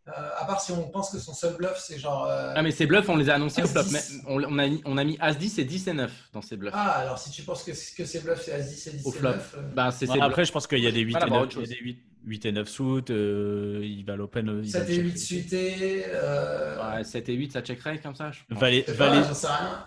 Euh, 0.08 0.12
à 0.38 0.46
part 0.46 0.62
si 0.62 0.72
on 0.72 0.88
pense 0.90 1.10
que 1.10 1.18
son 1.18 1.34
seul 1.34 1.56
bluff, 1.56 1.80
c'est 1.80 1.98
genre. 1.98 2.28
euh, 2.30 2.54
Ah, 2.56 2.62
mais 2.62 2.70
ces 2.70 2.86
bluffs, 2.86 3.10
on 3.10 3.16
les 3.16 3.28
a 3.30 3.36
annoncés 3.36 3.64
au 3.64 3.68
flop. 3.68 3.82
10. 3.84 3.92
Mais 3.92 4.02
on, 4.28 4.44
on 4.44 4.60
a, 4.60 4.68
mis- 4.68 4.82
on 4.86 4.98
a 5.00 5.04
mis 5.04 5.18
As 5.20 5.34
10 5.34 5.58
et 5.58 5.66
10 5.66 5.88
et 5.88 5.94
9 5.94 6.12
dans 6.32 6.44
ces 6.44 6.58
bluffs. 6.58 6.74
Ah, 6.76 6.92
alors 7.00 7.18
si 7.18 7.32
tu 7.32 7.42
penses 7.42 7.64
que, 7.64 7.72
que 7.72 8.06
ces 8.06 8.20
bluffs, 8.20 8.44
c'est 8.46 8.52
As-10 8.54 8.90
et 8.90 8.92
10 8.98 9.06
Au 9.08 9.12
et 9.12 9.16
flop. 9.18 9.30
9. 9.32 9.56
euh, 9.58 9.62
Bah, 9.74 9.90
c'est 9.92 10.08
Ouais, 10.08 10.22
après, 10.22 10.46
je 10.46 10.52
pense 10.52 10.68
qu'il 10.68 10.78
y 10.80 10.86
a 10.88 10.92
des 10.92 11.00
8 11.02 11.12
Voilà, 11.14 11.26
et 11.26 11.30
bah, 11.32 11.36
9, 11.38 11.44
autre 11.46 11.56
il 11.58 11.62
y 11.62 11.66
a 11.66 11.76
des 11.76 11.82
8, 11.82 12.00
8 12.24 12.46
et 12.46 12.52
9 12.52 12.70
suit. 12.70 12.84
euh, 13.10 13.80
il 13.84 14.06
va 14.06 14.16
l'open. 14.16 14.48
euh, 14.48 14.62
il 14.64 14.72
va 14.72 14.80
7 14.80 14.88
le 14.90 14.94
et 14.94 14.96
check. 14.98 15.06
8 15.06 15.18
suités. 15.18 16.04
Euh, 16.10 16.98
Ouais, 16.98 17.04
7 17.04 17.30
et 17.30 17.34
8, 17.34 17.52
ça 17.54 17.62
checkerait 17.62 18.00
comme 18.00 18.14
ça 18.16 18.32
je 18.32 18.42
pense. 18.48 18.60
Valet, 18.60 18.84
pas, 18.84 18.92
valet, 18.94 19.24
j'en 19.28 19.34
sais 19.34 19.48
rien. 19.48 19.86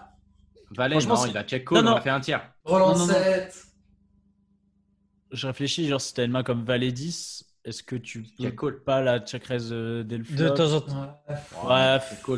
Valet, 0.72 0.96
non, 1.06 1.26
il 1.26 1.32
va 1.32 1.44
check 1.44 1.64
call, 1.64 1.78
Non, 1.78 1.82
non. 1.84 1.92
on 1.92 1.96
a 1.98 2.00
fait 2.00 2.10
un 2.10 2.20
tiers. 2.20 2.52
Roland 2.64 2.88
Non, 2.94 2.98
non, 2.98 3.06
non. 3.06 3.12
7. 3.14 3.54
je 5.30 5.46
réfléchis, 5.46 5.86
genre 5.88 6.00
si 6.00 6.12
t'as 6.12 6.24
une 6.24 6.32
main 6.32 6.42
comme 6.42 6.64
valet 6.64 6.90
10, 6.92 7.44
est-ce 7.64 7.82
que 7.82 7.96
tu 7.96 8.24
peux 8.38 8.50
call. 8.50 8.80
pas 8.82 9.00
la 9.02 9.18
check 9.20 9.44
raise 9.44 9.70
euh, 9.72 10.02
dès 10.04 10.18
le 10.18 10.24
De 10.24 10.28
flop 10.28 10.50
temps 10.54 10.72
en 10.72 10.80
temps. 10.80 11.20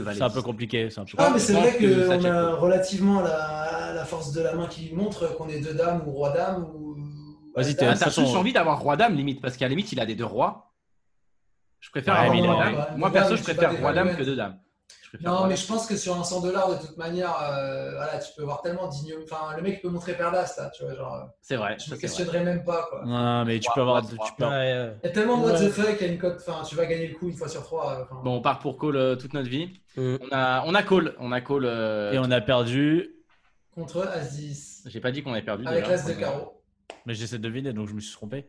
Valet 0.02 0.16
c'est 0.16 0.22
un 0.22 0.28
10. 0.28 0.34
peu 0.34 0.42
compliqué. 0.42 0.90
c'est 0.90 1.00
un 1.00 1.04
peu 1.04 1.16
Ah, 1.18 1.30
mais 1.32 1.38
c'est 1.38 1.52
vrai 1.52 1.76
que 1.76 2.06
ça 2.08 2.16
qu'on 2.18 2.24
a 2.24 2.54
relativement 2.56 3.20
la, 3.22 3.92
la 3.94 4.04
force 4.04 4.32
de 4.32 4.40
la 4.40 4.54
main 4.54 4.66
qui 4.66 4.92
montre 4.94 5.36
qu'on 5.36 5.48
est 5.48 5.60
deux 5.60 5.74
dames 5.74 6.02
ou 6.06 6.10
roi 6.10 6.30
dame 6.30 6.64
ou. 6.74 6.96
Vas-y, 7.54 7.70
Ah, 7.78 7.82
dame. 7.82 7.94
t'as 7.98 8.04
façon- 8.06 8.22
plus 8.22 8.36
envie 8.36 8.52
d'avoir 8.52 8.80
roi-dame 8.80 9.14
limite, 9.16 9.40
parce 9.40 9.56
qu'à 9.56 9.64
la 9.66 9.70
limite, 9.70 9.90
il 9.92 9.98
a 10.00 10.06
des 10.06 10.14
deux 10.14 10.24
rois. 10.24 10.72
Je 11.80 11.90
préfère 11.90 12.14
Ouais, 12.14 12.20
avoir 12.20 12.34
ouais, 12.58 12.96
Moi, 12.96 13.10
perso, 13.12 13.36
je 13.36 13.42
préfère 13.42 13.78
roi-dame 13.80 14.06
values. 14.08 14.18
que 14.18 14.22
deux 14.24 14.36
dames. 14.36 14.58
Préfère 15.12 15.32
Non, 15.32 15.46
mais 15.48 15.56
je 15.56 15.66
pense 15.66 15.86
que 15.86 15.96
sur 15.96 16.16
un 16.16 16.22
100 16.22 16.40
dollars, 16.42 16.70
de 16.80 16.86
toute 16.86 16.96
manière, 16.96 17.34
euh, 17.42 17.90
voilà, 17.96 18.18
tu 18.18 18.30
peux 18.36 18.44
voir 18.44 18.62
tellement 18.62 18.86
d'igno- 18.86 19.16
Enfin, 19.24 19.56
le 19.56 19.62
mec 19.62 19.82
peut 19.82 19.88
montrer 19.88 20.14
paire 20.14 20.30
d'as, 20.30 20.54
là, 20.56 20.70
tu 20.70 20.84
vois. 20.84 20.94
Genre, 20.94 21.14
euh, 21.14 21.24
C'est 21.42 21.56
vrai. 21.56 21.74
je 21.78 21.84
ça, 21.84 21.90
me 21.90 21.94
vrai. 21.96 22.00
questionnerais 22.00 22.44
même 22.44 22.62
pas, 22.62 22.86
quoi. 22.88 23.04
Non, 23.04 23.44
mais 23.44 23.58
tu 23.58 23.68
peux 23.74 23.80
avoir. 23.80 24.06
tu 24.06 24.14
peux- 24.38 24.44
Ouais. 24.44 24.92
Il 25.02 25.06
y 25.06 25.10
a 25.10 25.12
tellement 25.12 25.38
de 25.38 25.44
what 25.50 25.58
the 25.58 25.68
fuck, 25.70 26.00
y 26.00 26.04
a 26.04 26.06
une 26.06 26.18
cote. 26.18 26.40
Enfin, 26.46 26.62
tu 26.64 26.76
vas 26.76 26.86
gagner 26.86 27.08
le 27.08 27.14
coup 27.16 27.28
une 27.28 27.34
fois 27.36 27.48
sur 27.48 27.62
trois. 27.64 27.92
euh, 27.98 28.02
enfin. 28.04 28.20
Bon, 28.22 28.36
on 28.36 28.40
part 28.40 28.60
pour 28.60 28.78
call 28.78 28.94
euh, 28.96 29.16
toute 29.16 29.34
notre 29.34 29.48
vie. 29.48 29.72
Mm. 29.96 30.16
On 30.20 30.28
a, 30.30 30.62
on 30.66 30.74
a 30.76 30.82
call. 30.84 31.14
On 31.18 31.32
a 31.32 31.40
call. 31.40 31.64
euh, 31.64 32.12
Et 32.12 32.18
on 32.20 32.30
a 32.30 32.40
perdu. 32.40 33.10
Contre 33.74 34.06
As-10. 34.06 34.82
J'ai 34.86 35.00
pas 35.00 35.10
dit 35.10 35.22
qu'on 35.24 35.32
avait 35.32 35.42
perdu. 35.42 35.66
Avec 35.66 35.88
l'As 35.88 36.06
de 36.06 36.12
carreau. 36.12 36.62
Mais 37.06 37.14
j'essaie 37.14 37.38
de 37.38 37.42
deviner, 37.42 37.72
donc 37.72 37.88
je 37.88 37.94
me 37.94 38.00
suis 38.00 38.12
trompé. 38.12 38.48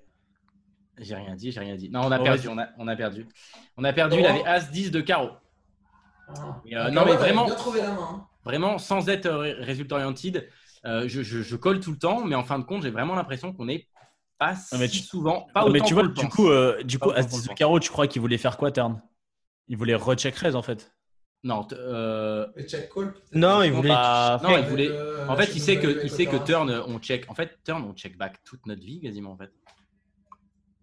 J'ai 1.00 1.16
rien 1.16 1.36
dit, 1.36 1.52
j'ai 1.52 1.60
rien 1.60 1.76
dit. 1.76 1.90
Non, 1.90 2.02
on 2.02 2.12
a 2.12 2.20
Oh, 2.20 2.24
perdu, 2.24 2.48
on 2.50 2.58
a, 2.60 2.68
on 2.78 2.88
a 2.88 2.96
perdu. 2.96 3.28
On 3.78 3.84
a 3.84 3.94
perdu, 3.94 4.20
il 4.20 4.26
avait 4.26 4.44
As 4.46 4.70
10 4.70 4.92
de 4.92 5.02
carreau. 5.02 5.30
Ah. 6.28 6.62
Euh, 6.72 6.84
Ah, 6.88 6.92
non, 6.92 7.06
mais 7.06 7.16
vraiment- 7.16 7.48
la 7.48 7.56
main. 7.92 7.98
hein. 8.02 8.28
Vraiment, 8.44 8.78
sans 8.78 9.08
être 9.10 9.26
euh, 9.28 9.38
ré- 9.40 9.54
résultat 9.54 9.96
oriented, 9.96 10.50
euh, 10.86 11.04
je, 11.08 11.22
je, 11.22 11.42
je 11.42 11.56
colle 11.56 11.80
tout 11.80 11.92
le 11.92 11.98
temps, 11.98 12.24
mais 12.26 12.36
en 12.36 12.44
fin 12.44 12.58
de 12.58 12.64
compte, 12.64 12.84
j'ai 12.84 12.90
vraiment 12.90 13.16
l'impression 13.16 13.54
qu'on 13.54 13.68
est 13.68 13.88
pas 14.40 14.56
si 14.56 14.70
Ah, 14.74 14.78
mais 14.80 14.88
tu- 14.88 15.00
souvent, 15.00 15.48
pas 15.54 15.62
Non, 15.62 15.68
autant 15.68 15.74
mais 15.74 15.82
tu 15.82 15.94
vois, 15.94 16.08
du 16.08 16.14
pense. 16.14 16.34
coup, 16.34 16.50
euh, 16.50 16.82
du 16.84 16.98
coup, 16.98 17.12
à 17.12 17.16
qu'on 17.16 17.20
le 17.22 17.26
10 17.28 17.48
pense. 17.48 17.56
carreau, 17.58 17.80
tu 17.80 17.92
crois 17.92 18.08
qu'il 18.08 18.22
voulait 18.22 18.38
faire 18.40 18.58
quoi, 18.58 18.72
turn 18.72 19.00
Il 19.68 19.78
voulait 19.78 19.94
recheck 19.96 20.36
raise 20.36 20.56
en 20.56 20.62
fait. 20.64 20.92
Non, 21.44 21.68
euh, 21.74 22.46
check 22.68 22.90
call. 22.94 23.14
Non, 23.34 23.64
il 23.64 23.72
voulait. 23.72 23.90
bah, 23.90 24.40
non, 24.44 24.58
il 24.58 24.66
voulait. 24.66 24.90
euh, 24.90 25.28
En 25.28 25.36
fait, 25.36 25.56
il 25.56 25.62
sait 25.62 25.78
que, 25.80 25.88
il 25.88 25.98
avec 26.00 26.10
sait 26.12 26.26
que 26.28 26.38
turn, 26.38 26.70
on 26.88 27.00
check. 27.00 27.26
En 27.30 27.34
fait, 27.36 27.58
turn, 27.64 27.84
on 27.84 27.94
check 27.94 28.16
back 28.18 28.44
toute 28.44 28.64
notre 28.68 28.82
vie 28.84 29.02
quasiment 29.02 29.32
en 29.32 29.38
fait. 29.38 29.52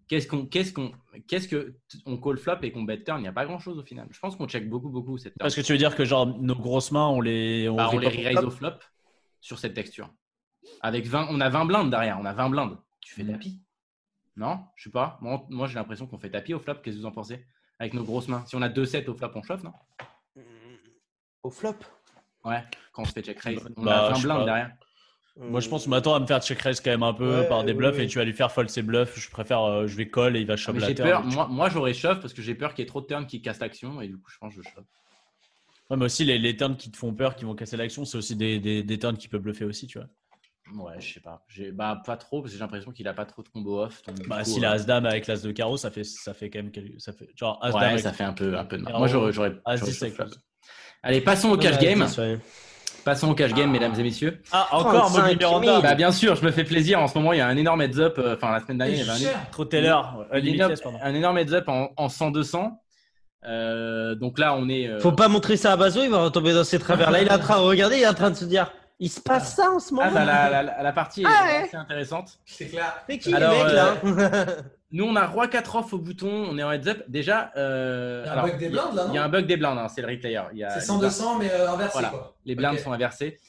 Qu'est-ce 0.09 0.27
qu'on, 0.27 0.45
qu'est-ce 0.47 0.73
qu'on, 0.73 0.91
qu'est-ce 1.27 1.47
que 1.47 1.75
on 2.07 2.17
call 2.17 2.37
flop 2.37 2.57
et 2.63 2.71
qu'on 2.71 2.81
bet 2.83 3.03
turn 3.03 3.19
Il 3.19 3.21
n'y 3.21 3.27
a 3.27 3.31
pas 3.31 3.45
grand 3.45 3.59
chose 3.59 3.77
au 3.77 3.83
final. 3.83 4.07
Je 4.11 4.19
pense 4.19 4.35
qu'on 4.35 4.47
check 4.47 4.67
beaucoup, 4.67 4.89
beaucoup 4.89 5.17
cette 5.19 5.33
turn. 5.33 5.37
Parce 5.39 5.55
que 5.55 5.61
tu 5.61 5.71
veux 5.71 5.77
dire 5.77 5.95
que 5.95 6.03
genre 6.03 6.25
nos 6.25 6.55
grosses 6.55 6.91
mains, 6.91 7.07
on 7.07 7.21
les. 7.21 7.69
On, 7.69 7.75
Bah, 7.75 7.89
on 7.93 7.99
les 7.99 8.07
au 8.07 8.09
raise 8.09 8.35
flop 8.37 8.47
au 8.47 8.51
flop 8.51 8.73
sur 9.39 9.59
cette 9.59 9.75
texture. 9.75 10.09
Avec 10.81 11.05
20, 11.05 11.27
on 11.29 11.39
a 11.39 11.49
20 11.49 11.65
blindes 11.65 11.89
derrière, 11.91 12.17
on 12.19 12.25
a 12.25 12.33
20 12.33 12.49
blindes. 12.49 12.77
Tu 13.01 13.13
fais 13.13 13.23
Mm. 13.23 13.31
tapis 13.33 13.61
Non, 14.35 14.59
je 14.75 14.85
sais 14.85 14.89
pas. 14.89 15.17
Moi, 15.21 15.45
moi, 15.49 15.67
j'ai 15.67 15.75
l'impression 15.75 16.07
qu'on 16.07 16.17
fait 16.17 16.31
tapis 16.31 16.53
au 16.55 16.59
flop. 16.59 16.75
Qu'est-ce 16.83 16.95
que 16.97 17.01
vous 17.01 17.05
en 17.07 17.11
pensez 17.11 17.45
Avec 17.77 17.93
nos 17.93 18.03
grosses 18.03 18.27
mains? 18.29 18.43
Si 18.47 18.55
on 18.55 18.61
a 18.63 18.69
2-7 18.69 19.07
au 19.09 19.13
flop, 19.13 19.29
on 19.35 19.43
chauffe, 19.43 19.63
non? 19.63 19.73
Au 21.43 21.49
flop? 21.51 21.75
Ouais, 22.43 22.63
quand 22.93 23.03
on 23.03 23.05
se 23.05 23.11
fait 23.11 23.21
check 23.21 23.39
raise. 23.41 23.59
On 23.77 23.83
Bah, 23.83 24.05
a 24.05 24.07
je 24.07 24.09
20 24.09 24.15
sais 24.15 24.23
blindes 24.23 24.37
pas. 24.39 24.45
derrière. 24.45 24.71
Moi, 25.39 25.61
je 25.61 25.69
pense 25.69 25.85
que 25.85 25.89
m'attends 25.89 26.13
à 26.15 26.19
me 26.19 26.25
faire 26.25 26.41
check 26.41 26.61
raise 26.61 26.81
quand 26.81 26.91
même 26.91 27.03
un 27.03 27.13
peu 27.13 27.41
Ouais, 27.41 27.47
par 27.47 27.63
des 27.63 27.73
bluffs 27.73 27.97
ouais. 27.97 28.03
et 28.03 28.07
tu 28.07 28.17
vas 28.19 28.25
lui 28.25 28.33
faire 28.33 28.51
fold 28.51 28.69
ses 28.69 28.81
bluffs. 28.81 29.17
Je 29.19 29.29
préfère, 29.29 29.61
euh, 29.63 29.87
je 29.87 29.95
vais 29.95 30.09
call 30.09 30.35
et 30.35 30.41
il 30.41 30.45
va 30.47 30.57
shove 30.57 30.77
la 30.79 30.87
j'ai 30.87 30.95
turn. 30.95 31.09
peur, 31.09 31.23
Tu- 31.23 31.35
moi, 31.35 31.47
moi 31.47 31.69
j'aurais 31.69 31.93
shove 31.93 32.19
parce 32.19 32.33
que 32.33 32.41
j'ai 32.41 32.55
peur 32.55 32.73
qu'il 32.73 32.83
y 32.83 32.85
ait 32.85 32.87
trop 32.87 33.01
de 33.01 33.05
turns 33.07 33.25
qui 33.25 33.41
cassent 33.41 33.59
l'action 33.59 34.01
et 34.01 34.07
du 34.07 34.17
coup 34.17 34.29
je 34.29 34.37
pense 34.37 34.55
que 34.55 34.61
je 34.61 34.69
shove. 34.69 34.85
Ouais, 35.89 35.97
mais 35.97 36.05
aussi 36.05 36.23
les, 36.23 36.37
les 36.37 36.55
turns 36.55 36.77
qui 36.77 36.91
te 36.91 36.97
font 36.97 37.13
peur, 37.13 37.35
qui 37.35 37.45
vont 37.45 37.55
casser 37.55 37.75
l'action, 37.77 38.05
c'est 38.05 38.17
aussi 38.17 38.35
des, 38.35 38.59
des, 38.59 38.83
des 38.83 38.99
turns 38.99 39.17
qui 39.17 39.27
peuvent 39.27 39.41
bluffer 39.41 39.65
aussi, 39.65 39.87
tu 39.87 39.97
vois. 39.97 40.07
Ouais, 40.75 41.01
je 41.01 41.13
sais 41.15 41.19
pas. 41.19 41.43
Bah, 41.73 42.01
pas 42.05 42.15
trop 42.15 42.41
parce 42.41 42.51
que 42.53 42.57
j'ai 42.57 42.63
l'impression 42.63 42.91
qu'il 42.91 43.07
a 43.07 43.13
pas 43.13 43.25
trop 43.25 43.41
de 43.41 43.49
combo 43.49 43.81
off. 43.83 44.03
donc 44.03 44.17
Bah, 44.27 44.43
coup, 44.43 44.53
s'il 44.53 44.65
a 44.65 44.71
euh, 44.71 44.75
as 44.75 44.85
dame 44.85 45.05
avec 45.07 45.25
l'as 45.25 45.41
de 45.41 45.51
carreau, 45.51 45.77
ça 45.77 45.89
fait, 45.89 46.03
ça 46.03 46.33
fait 46.35 46.49
quand 46.51 46.59
même 46.59 46.71
quelque- 46.71 46.99
ça 46.99 47.11
fait 47.11 47.27
genre 47.35 47.57
as 47.63 47.71
dame 47.71 47.81
Ouais, 47.81 47.89
avec 47.93 48.03
ça 48.03 48.13
fait 48.13 48.23
un 48.23 48.33
peu, 48.33 48.55
un 48.55 48.65
peu 48.65 48.77
de 48.77 48.83
Moi 48.83 49.07
j'aurais. 49.07 49.33
j'aurais 49.33 49.55
as 49.65 49.77
j'aurais 49.77 49.91
10 49.91 49.97
shove 49.97 50.03
avec 50.03 50.15
flop. 50.15 50.25
l'as. 50.25 50.37
Allez, 51.01 51.21
passons 51.21 51.49
au 51.49 51.57
cash 51.57 51.77
Ouais, 51.77 51.83
game. 51.83 52.05
Passons 53.09 53.31
au 53.31 53.33
cash 53.33 53.55
game, 53.55 53.71
mesdames 53.71 53.95
et 53.97 54.03
messieurs. 54.03 54.39
Ah, 54.51 54.67
encore 54.71 55.07
35 55.07 55.21
Mogli 55.23 55.37
000. 55.39 55.59
Miranda. 55.61 55.81
Bah, 55.89 55.95
bien 55.95 56.11
sûr, 56.11 56.35
je 56.35 56.45
me 56.45 56.51
fais 56.51 56.63
plaisir. 56.63 56.99
En 57.01 57.07
ce 57.07 57.17
moment, 57.17 57.33
il 57.33 57.37
y 57.37 57.41
a 57.41 57.47
un 57.47 57.57
énorme 57.57 57.81
heads 57.81 57.97
up. 57.99 58.15
euh, 58.19 58.35
Enfin, 58.35 58.51
la 58.51 58.59
semaine 58.59 58.77
dernière, 58.77 58.97
il 58.97 59.23
y 59.23 59.25
avait 59.25 59.35
un. 59.35 59.39
Trop 59.51 59.63
un 59.73 59.77
énorme, 59.77 60.25
un 61.01 61.13
énorme 61.15 61.37
heads 61.39 61.53
up 61.53 61.67
en, 61.69 61.89
en 61.97 62.07
100-200. 62.07 62.71
Euh, 63.47 64.13
donc 64.13 64.37
là, 64.37 64.53
on 64.55 64.69
est. 64.69 64.87
euh, 64.87 64.99
Faut 64.99 65.11
pas 65.11 65.27
montrer 65.27 65.57
ça 65.57 65.71
à 65.73 65.75
Bazo, 65.77 66.03
il 66.03 66.09
va 66.11 66.19
retomber 66.23 66.53
dans 66.53 66.63
ses 66.63 66.77
travers. 66.77 67.09
Là, 67.09 67.21
il 67.21 67.27
est 67.27 67.33
en 67.33 67.39
train 67.39 67.57
de 67.57 67.63
regarder, 67.63 67.97
il 67.97 68.03
est 68.03 68.07
en 68.07 68.13
train 68.13 68.29
de 68.29 68.35
se 68.35 68.45
dire 68.45 68.71
il 68.99 69.09
se 69.09 69.21
passe 69.21 69.55
ça 69.55 69.71
en 69.71 69.79
ce 69.79 69.93
moment. 69.93 70.07
Ah, 70.11 70.13
bah, 70.13 70.25
la, 70.25 70.61
la- 70.61 70.83
la- 70.83 70.91
partie 70.91 71.21
est 71.23 71.25
Ah 71.25 71.45
ouais. 71.45 71.63
assez 71.63 71.77
intéressante. 71.77 72.37
C'est 72.45 72.67
clair. 72.67 72.93
C'est 73.09 73.17
qui 73.17 73.33
Alors, 73.33 73.53
les 73.53 73.63
mecs 73.63 73.73
là 73.73 74.45
Nous, 74.91 75.03
on 75.05 75.15
a 75.15 75.25
roi 75.27 75.47
4 75.47 75.75
off 75.75 75.93
au 75.93 75.99
bouton, 75.99 76.27
on 76.49 76.57
est 76.57 76.63
en 76.63 76.71
heads 76.71 76.87
up. 76.87 77.03
Déjà, 77.07 77.51
euh, 77.55 78.23
Il 78.25 78.27
y 78.27 78.29
a 78.29 78.31
un 78.31 78.33
alors, 78.33 78.45
bug 78.45 78.57
des 78.59 78.69
blindes, 78.69 78.95
là, 78.95 79.05
Il 79.09 79.13
y 79.13 79.17
a 79.19 79.23
un 79.23 79.29
bug 79.29 79.45
des 79.45 79.57
blindes, 79.57 79.77
hein, 79.77 79.87
c'est 79.87 80.01
le 80.01 80.07
replayer. 80.07 80.41
Il 80.53 80.57
y 80.59 80.65
C'est 80.71 80.79
100-200, 80.79 81.37
mais 81.37 81.51
euh, 81.51 81.69
inversé, 81.71 81.91
Voilà. 81.93 82.09
quoi. 82.09 82.35
Les 82.45 82.55
blindes 82.55 82.79
sont 82.79 82.91
inversées. 82.91 83.39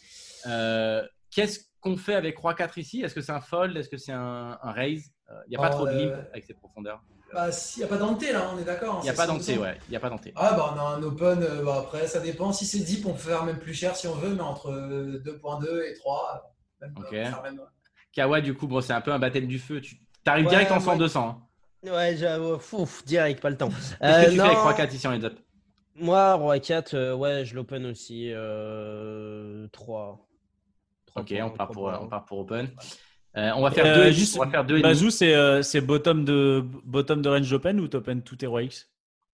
Euh, 0.46 1.02
Qu'est-ce 1.30 1.60
qu'on 1.80 1.96
fait 1.96 2.14
avec 2.14 2.36
roi 2.36 2.54
4 2.54 2.76
ici? 2.76 3.00
Est-ce 3.02 3.14
que 3.14 3.20
c'est 3.22 3.32
un 3.32 3.40
fold? 3.40 3.76
Est-ce 3.76 3.88
que 3.88 3.96
c'est 3.96 4.12
un, 4.12 4.58
un 4.62 4.72
raise? 4.72 5.12
Il 5.46 5.50
n'y 5.50 5.56
a 5.56 5.60
pas 5.60 5.68
Oh, 5.72 5.76
trop 5.76 5.86
de 5.86 5.92
limp 5.92 6.12
avec 6.32 6.44
ces 6.44 6.54
profondeurs. 6.54 7.00
Bah, 7.32 7.52
s'il 7.52 7.80
n'y 7.80 7.84
a 7.84 7.88
pas 7.88 7.96
d'anté, 7.96 8.32
là, 8.32 8.50
on 8.52 8.58
est 8.58 8.64
d'accord. 8.64 8.96
hein, 8.96 9.00
Il 9.02 9.04
n'y 9.04 9.10
a 9.10 9.12
pas 9.14 9.26
100-200. 9.26 9.28
d'anté, 9.28 9.58
ouais. 9.58 9.78
Il 9.86 9.90
n'y 9.92 9.96
a 9.96 10.00
pas 10.00 10.10
d'anté. 10.10 10.32
Ah, 10.34 10.52
bah, 10.54 10.74
on 10.74 10.78
a 10.78 10.82
un 10.82 11.02
open, 11.04 11.46
bah, 11.64 11.76
après, 11.78 12.06
ça 12.08 12.18
dépend. 12.18 12.52
Si 12.52 12.66
c'est 12.66 12.80
deep, 12.80 13.06
on 13.06 13.12
peut 13.12 13.18
faire 13.18 13.44
même 13.44 13.60
plus 13.60 13.72
cher 13.72 13.94
si 13.94 14.08
on 14.08 14.14
veut, 14.16 14.34
mais 14.34 14.40
entre 14.42 14.70
euh, 14.72 15.22
2.2 15.24 15.84
et 15.88 15.94
3, 15.94 16.52
euh, 16.82 16.86
même, 16.86 16.94
Ok. 16.98 17.04
on 17.06 17.10
peut 17.10 17.16
faire 17.16 17.42
même. 17.42 17.60
Kawa, 18.12 18.40
du 18.40 18.54
coup, 18.54 18.66
bon, 18.66 18.80
c'est 18.80 18.92
un 18.92 19.00
peu 19.00 19.12
un 19.12 19.20
baptême 19.20 19.46
du 19.46 19.60
feu. 19.60 19.80
Tu 19.80 19.94
arrives 20.26 20.44
Ouais, 20.46 20.50
direct 20.50 20.70
en 20.72 20.78
ouais. 20.78 20.96
100-200. 20.98 21.18
hein. 21.18 21.38
Ouais, 21.82 22.14
j'avoue, 22.16 22.58
fouf, 22.58 23.04
direct, 23.06 23.40
pas 23.40 23.48
le 23.50 23.56
temps. 23.56 23.68
Qu'est-ce 24.00 24.04
Euh, 24.04 24.24
que 24.26 24.30
tu 24.30 24.36
fais 24.36 24.40
avec 24.42 24.56
non. 24.56 24.62
roi 24.62 24.74
4 24.74 24.94
ici 24.94 25.06
en 25.08 25.12
heads 25.12 25.24
up 25.24 25.38
Moi, 25.94 26.34
Roi 26.34 26.58
4, 26.58 26.94
euh, 26.94 27.14
ouais, 27.14 27.44
je 27.44 27.54
l'open 27.54 27.86
aussi. 27.86 28.30
Euh, 28.32 29.66
3. 29.72 30.26
Ok, 31.16 31.34
on 31.42 31.50
part, 31.50 31.68
pour, 31.70 31.84
on 31.84 32.06
part 32.08 32.24
pour 32.24 32.38
open. 32.40 32.68
Euh, 33.36 33.50
on 33.56 33.62
va 33.62 33.70
faire 33.70 33.86
Euh, 33.86 33.94
deux, 34.06 34.10
juste, 34.12 34.36
on 34.36 34.44
va 34.44 34.50
faire 34.50 34.64
deux 34.64 34.76
et 34.78 34.82
demi. 34.82 34.92
Bazou, 34.92 35.10
c'est 35.10 35.34
euh, 35.34 35.62
c'est 35.62 35.80
bottom 35.80 36.24
de, 36.24 36.64
bottom 36.84 37.22
de 37.22 37.28
range 37.28 37.52
open 37.52 37.80
ou 37.80 37.88
t'open 37.88 38.22
tous 38.22 38.36
tes 38.36 38.46
rois 38.46 38.62
X? 38.62 38.88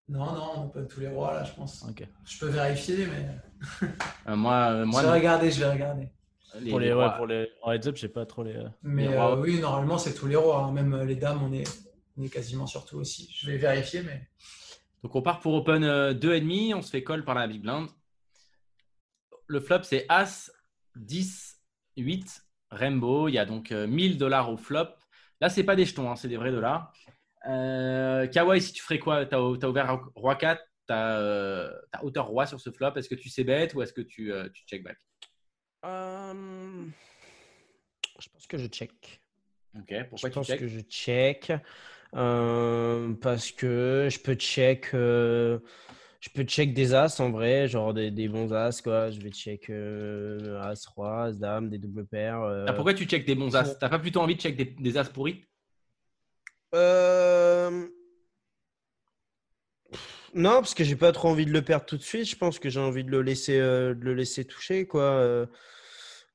Non, 0.08 0.24
non, 0.32 0.50
on 0.56 0.64
open 0.66 0.86
tous 0.86 1.00
les 1.00 1.08
rois, 1.08 1.34
là, 1.34 1.44
je 1.44 1.52
pense. 1.52 1.84
Ok. 1.88 2.06
Je 2.24 2.38
peux 2.38 2.48
vérifier, 2.48 3.06
mais. 3.06 3.88
Euh, 4.28 4.36
moi, 4.36 4.54
euh, 4.70 4.84
moi, 4.86 5.02
je 5.02 5.06
vais 5.06 5.12
regarder, 5.14 5.50
je 5.50 5.60
vais 5.60 5.70
regarder. 5.72 6.08
Les- 6.60 6.70
Pour 6.70 6.80
les, 6.80 6.86
les 6.86 6.92
ouais, 6.92 6.98
rois- 7.04 7.10
pour 7.16 7.26
les 7.26 7.48
heads 7.66 7.86
up, 7.88 7.96
j'ai 7.96 8.08
pas 8.08 8.26
trop 8.26 8.42
les. 8.42 8.54
euh, 8.56 8.68
Mais 8.82 9.02
Les 9.08 9.08
rois. 9.16 9.36
euh, 9.36 9.40
oui, 9.40 9.60
normalement, 9.60 9.98
c'est 9.98 10.14
tous 10.14 10.26
les 10.26 10.36
rois. 10.36 10.64
hein. 10.64 10.72
Même 10.72 10.92
euh, 10.94 11.04
les 11.04 11.16
dames, 11.16 11.42
on 11.42 11.52
est, 11.52 11.64
on 12.16 12.22
est 12.22 12.28
quasiment 12.28 12.66
sur 12.66 12.84
tout 12.84 12.96
aussi. 12.98 13.30
Je 13.34 13.50
vais 13.50 13.56
vérifier, 13.58 14.02
mais. 14.02 14.28
Donc 15.02 15.14
on 15.14 15.22
part 15.22 15.40
pour 15.40 15.54
open 15.54 15.84
euh, 15.84 16.12
2,5, 16.14 16.74
on 16.74 16.82
se 16.82 16.90
fait 16.90 17.04
call 17.04 17.24
par 17.24 17.34
la 17.34 17.46
big 17.46 17.60
blind. 17.62 17.88
Le 19.46 19.60
flop 19.60 19.82
c'est 19.84 20.06
As, 20.08 20.50
10, 20.96 21.60
8, 21.96 22.42
Rainbow. 22.70 23.28
Il 23.28 23.34
y 23.34 23.38
a 23.38 23.44
donc 23.44 23.70
euh, 23.72 23.86
1000 23.86 24.18
dollars 24.18 24.50
au 24.50 24.56
flop. 24.56 24.88
Là, 25.40 25.48
c'est 25.48 25.64
pas 25.64 25.76
des 25.76 25.84
jetons, 25.84 26.10
hein, 26.10 26.16
c'est 26.16 26.28
des 26.28 26.36
vrais 26.38 26.50
dollars. 26.50 26.92
Euh, 27.48 28.26
Kawaii, 28.26 28.60
si 28.60 28.72
tu 28.72 28.82
ferais 28.82 28.98
quoi? 28.98 29.24
Tu 29.26 29.34
as, 29.34 29.40
ouvert 29.40 30.00
Roi 30.16 30.34
4, 30.34 30.60
tu 30.88 30.92
as, 30.94 31.70
hauteur 32.02 32.26
Roi 32.26 32.46
sur 32.46 32.58
ce 32.58 32.70
flop. 32.70 32.92
Est-ce 32.96 33.08
que 33.08 33.14
tu 33.14 33.28
sais 33.28 33.44
bet 33.44 33.72
ou 33.74 33.82
est-ce 33.82 33.92
que 33.92 34.00
tu, 34.00 34.32
euh, 34.32 34.48
tu 34.52 34.64
check 34.64 34.82
back? 34.82 34.96
Euh, 35.84 36.86
je 38.18 38.28
pense 38.28 38.46
que 38.46 38.58
je 38.58 38.66
check. 38.66 39.20
Ok, 39.78 39.92
pourquoi 40.10 40.28
je 40.28 40.34
tu 40.34 40.34
pense 40.34 40.46
check? 40.46 40.60
que 40.60 40.68
je 40.68 40.80
check. 40.80 41.52
euh, 42.14 43.14
parce 43.20 43.50
que 43.52 44.08
je 44.10 44.18
peux 44.20 44.34
check. 44.34 44.94
euh, 44.94 45.58
je 46.20 46.30
peux 46.30 46.44
check 46.44 46.74
des 46.74 46.94
as 46.94 47.20
en 47.20 47.30
vrai, 47.30 47.68
genre 47.68 47.94
des, 47.94 48.10
des 48.10 48.28
bons 48.28 48.52
as 48.52 48.80
quoi. 48.82 49.10
Je 49.10 49.20
vais 49.20 49.30
check 49.30 49.70
euh, 49.70 50.60
as, 50.62 50.86
roi, 50.86 51.24
as, 51.26 51.32
dame, 51.38 51.68
des 51.68 51.78
doubles 51.78 52.06
paires. 52.06 52.42
Ah, 52.66 52.72
Pourquoi 52.72 52.94
tu 52.94 53.04
check 53.06 53.26
des 53.26 53.34
bons 53.34 53.54
as? 53.54 53.78
T'as 53.78 53.88
pas 53.88 53.98
plutôt 53.98 54.20
envie 54.20 54.36
de 54.36 54.40
check 54.40 54.56
des, 54.56 54.64
des 54.64 54.96
as 54.96 55.04
pourris? 55.04 55.44
Euh, 56.74 57.88
Non, 60.36 60.56
parce 60.60 60.74
que 60.74 60.84
j'ai 60.84 60.96
pas 60.96 61.10
trop 61.12 61.28
envie 61.28 61.46
de 61.46 61.50
le 61.52 61.62
perdre 61.62 61.86
tout 61.86 61.96
de 61.96 62.02
suite. 62.02 62.28
Je 62.28 62.36
pense 62.36 62.58
que 62.58 62.68
j'ai 62.68 62.78
envie 62.80 63.02
de 63.04 63.10
le 63.10 63.22
laisser, 63.22 63.58
euh, 63.58 63.94
de 63.94 64.04
le 64.04 64.14
laisser 64.14 64.44
toucher, 64.44 64.86
quoi. 64.86 65.02
Euh, 65.02 65.46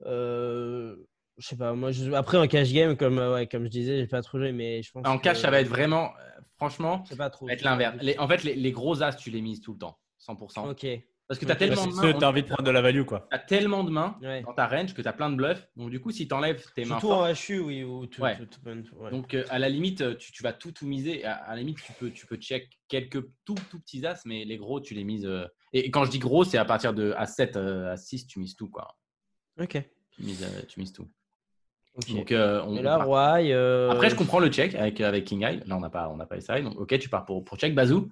euh, 0.05 0.95
Je 1.37 1.47
sais 1.47 1.55
pas. 1.55 1.73
Moi, 1.73 1.91
je- 1.91 2.11
après 2.11 2.37
en 2.37 2.47
cash 2.47 2.71
game, 2.71 2.95
comme 2.97 3.17
ouais, 3.17 3.47
comme 3.47 3.63
je 3.65 3.69
disais, 3.69 3.97
j'ai 3.99 4.07
pas 4.07 4.21
trop 4.21 4.37
joué, 4.37 4.51
mais 4.51 4.83
je 4.83 4.91
pense. 4.91 5.07
En 5.07 5.17
cash, 5.17 5.39
ça 5.39 5.49
va 5.49 5.61
être 5.61 5.67
vraiment, 5.69 6.11
franchement, 6.57 7.03
pas 7.17 7.29
trop. 7.29 7.45
ça 7.47 7.51
va 7.51 7.53
être 7.53 7.61
l'inverse. 7.63 7.97
En 8.19 8.27
fait, 8.27 8.43
les, 8.43 8.53
les 8.55 8.71
gros 8.71 9.01
as, 9.01 9.13
tu 9.13 9.29
les 9.31 9.41
mises 9.41 9.61
tout 9.61 9.73
le 9.73 9.79
temps, 9.79 9.97
100%. 10.19 10.69
Ok. 10.69 10.85
Parce 11.31 11.39
que 11.39 11.45
tu 11.45 11.51
as 11.53 11.55
tellement 11.55 11.87
de 11.87 11.93
mains. 11.93 12.01
ceux, 12.01 12.13
t'as 12.13 12.27
envie 12.27 12.43
de 12.43 12.47
prendre 12.47 12.63
de 12.63 12.71
la 12.71 12.81
value 12.81 13.03
quoi. 13.03 13.25
T'as 13.31 13.39
tellement 13.39 13.85
de 13.85 13.89
mains 13.89 14.17
Ouais. 14.21 14.41
dans 14.41 14.51
ta 14.53 14.67
range 14.67 14.93
que 14.93 15.01
tu 15.01 15.07
as 15.07 15.13
plein 15.13 15.29
de 15.29 15.37
bluffs. 15.37 15.65
Donc, 15.77 15.89
du 15.89 16.01
coup, 16.01 16.11
si 16.11 16.27
tu 16.27 16.33
enlèves 16.33 16.61
tes 16.75 16.81
mains 16.83 16.99
Surtout 16.99 17.11
en 17.13 17.25
fortes, 17.25 17.47
HU, 17.47 17.59
oui. 17.59 17.83
Ou 17.85 18.05
tout, 18.05 18.21
Ouais. 18.21 18.35
tout- 18.37 18.45
tout- 18.45 18.95
ouais. 18.97 19.11
donc 19.11 19.33
euh, 19.33 19.45
à 19.49 19.57
la 19.57 19.69
limite, 19.69 20.01
euh, 20.01 20.13
tu, 20.15 20.33
tu 20.33 20.43
vas 20.43 20.51
tout, 20.51 20.73
tout 20.73 20.85
miser. 20.85 21.23
À, 21.23 21.35
à 21.35 21.51
la 21.55 21.61
limite, 21.61 21.77
tu 21.81 21.93
peux, 21.93 22.09
tu 22.11 22.25
peux 22.27 22.35
check 22.35 22.67
quelques 22.89 23.23
tout, 23.45 23.55
tout 23.69 23.79
petits 23.79 24.05
as, 24.05 24.21
mais 24.25 24.43
les 24.43 24.57
gros, 24.57 24.81
tu 24.81 24.93
les 24.93 25.05
mises. 25.05 25.25
euh, 25.25 25.45
Et 25.71 25.89
quand 25.89 26.03
je 26.03 26.11
dis 26.11 26.19
gros, 26.19 26.43
c'est 26.43 26.57
à 26.57 26.65
partir 26.65 26.93
de 26.93 27.13
A7, 27.13 27.57
à 27.57 27.95
6, 27.95 28.27
tu 28.27 28.39
mises 28.39 28.57
tout. 28.57 28.67
Quoi. 28.69 28.97
Ok. 29.57 29.81
Tu 30.11 30.23
mises, 30.23 30.45
tu 30.67 30.81
mises 30.81 30.91
tout. 30.91 31.07
Ok. 31.95 32.13
Donc, 32.13 32.31
euh, 32.33 32.61
on, 32.67 32.75
Et 32.75 32.81
là, 32.81 33.05
euh, 33.07 33.89
Après, 33.89 34.09
je 34.09 34.15
comprends 34.15 34.39
le 34.39 34.49
check 34.49 34.75
avec, 34.75 34.99
avec 34.99 35.23
King 35.25 35.43
Eye. 35.45 35.61
Là, 35.65 35.77
on 35.77 35.79
n'a 35.81 35.89
pas, 35.89 36.09
on 36.09 36.17
n'a 36.17 36.25
pas 36.25 36.39
SI. 36.41 36.61
Donc, 36.61 36.77
ok, 36.79 36.99
tu 36.99 37.07
pars 37.09 37.25
pour, 37.25 37.43
pour 37.45 37.57
check. 37.57 37.73
Bazou. 37.73 38.09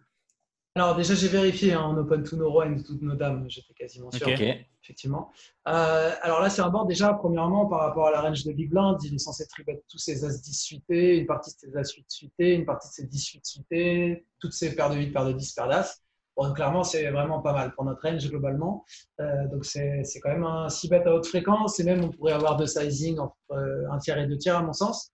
Alors, 0.79 0.95
déjà, 0.95 1.13
j'ai 1.13 1.27
vérifié 1.27 1.73
hein, 1.73 1.81
en 1.81 1.97
open 1.97 2.23
tous 2.23 2.37
nos 2.37 2.49
rois 2.49 2.65
et 2.65 2.83
toutes 2.83 3.01
nos 3.01 3.15
dames. 3.15 3.45
J'étais 3.49 3.73
quasiment 3.73 4.09
sûr. 4.11 4.25
Ok. 4.27 4.35
Ok. 4.35 4.65
effectivement. 4.81 5.29
Euh, 5.67 6.11
alors 6.21 6.39
là, 6.39 6.49
c'est 6.49 6.61
un 6.61 6.69
board 6.69 6.87
déjà, 6.87 7.13
premièrement, 7.13 7.65
par 7.65 7.81
rapport 7.81 8.07
à 8.07 8.11
la 8.11 8.21
range 8.21 8.45
de 8.45 8.53
Big 8.53 8.69
Blind, 8.69 8.97
il 9.03 9.13
est 9.13 9.17
censé 9.17 9.45
tribet 9.47 9.83
tous 9.89 9.97
ses 9.97 10.23
As 10.23 10.41
10 10.41 10.53
suités, 10.53 11.17
une 11.17 11.27
partie 11.27 11.51
de 11.51 11.57
ses 11.59 11.77
As 11.77 11.91
8 11.93 12.05
suités, 12.07 12.53
une 12.53 12.65
partie 12.65 12.87
de 12.87 12.93
ses 12.93 13.07
10 13.07 13.27
8 13.33 13.45
suités, 13.45 14.25
toutes 14.39 14.53
ses 14.53 14.73
paires 14.73 14.89
de 14.89 14.95
8, 14.95 15.11
paires 15.11 15.25
de 15.25 15.33
10, 15.33 15.51
paires 15.51 15.67
d'As. 15.67 16.01
Bon, 16.37 16.47
donc, 16.47 16.55
clairement, 16.55 16.85
c'est 16.85 17.11
vraiment 17.11 17.41
pas 17.41 17.51
mal 17.51 17.73
pour 17.73 17.83
notre 17.83 18.01
range 18.01 18.25
globalement. 18.29 18.85
Euh, 19.19 19.47
donc, 19.51 19.65
c'est 19.65 20.05
c'est 20.05 20.21
quand 20.21 20.29
même 20.29 20.45
un 20.45 20.69
6 20.69 20.87
bet 20.87 21.05
à 21.05 21.13
haute 21.13 21.27
fréquence 21.27 21.77
et 21.81 21.83
même 21.83 22.05
on 22.05 22.09
pourrait 22.09 22.31
avoir 22.31 22.55
deux 22.55 22.67
sizing 22.67 23.19
entre 23.19 23.35
euh, 23.51 23.91
un 23.91 23.97
tiers 23.97 24.17
et 24.17 24.27
deux 24.27 24.37
tiers, 24.37 24.55
à 24.55 24.63
mon 24.63 24.71
sens. 24.71 25.11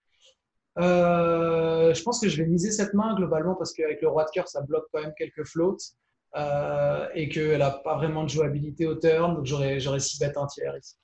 Euh, 0.77 1.93
je 1.93 2.03
pense 2.03 2.19
que 2.19 2.27
je 2.27 2.41
vais 2.41 2.47
miser 2.47 2.71
cette 2.71 2.93
main 2.93 3.15
globalement 3.15 3.55
parce 3.55 3.71
qu'avec 3.73 4.01
le 4.01 4.09
roi 4.09 4.25
de 4.25 4.29
cœur, 4.31 4.47
ça 4.47 4.61
bloque 4.61 4.85
quand 4.91 5.01
même 5.01 5.13
quelques 5.17 5.45
floats 5.45 5.77
euh, 6.35 7.07
et 7.13 7.29
qu'elle 7.29 7.59
n'a 7.59 7.71
pas 7.71 7.95
vraiment 7.95 8.23
de 8.23 8.29
jouabilité 8.29 8.85
au 8.85 8.95
turn. 8.95 9.35
Donc 9.35 9.45
j'aurais, 9.45 9.79
j'aurais 9.79 9.99
6 9.99 10.19
bêtes 10.19 10.37
un 10.37 10.47
tiers 10.47 10.75
ici. 10.77 10.95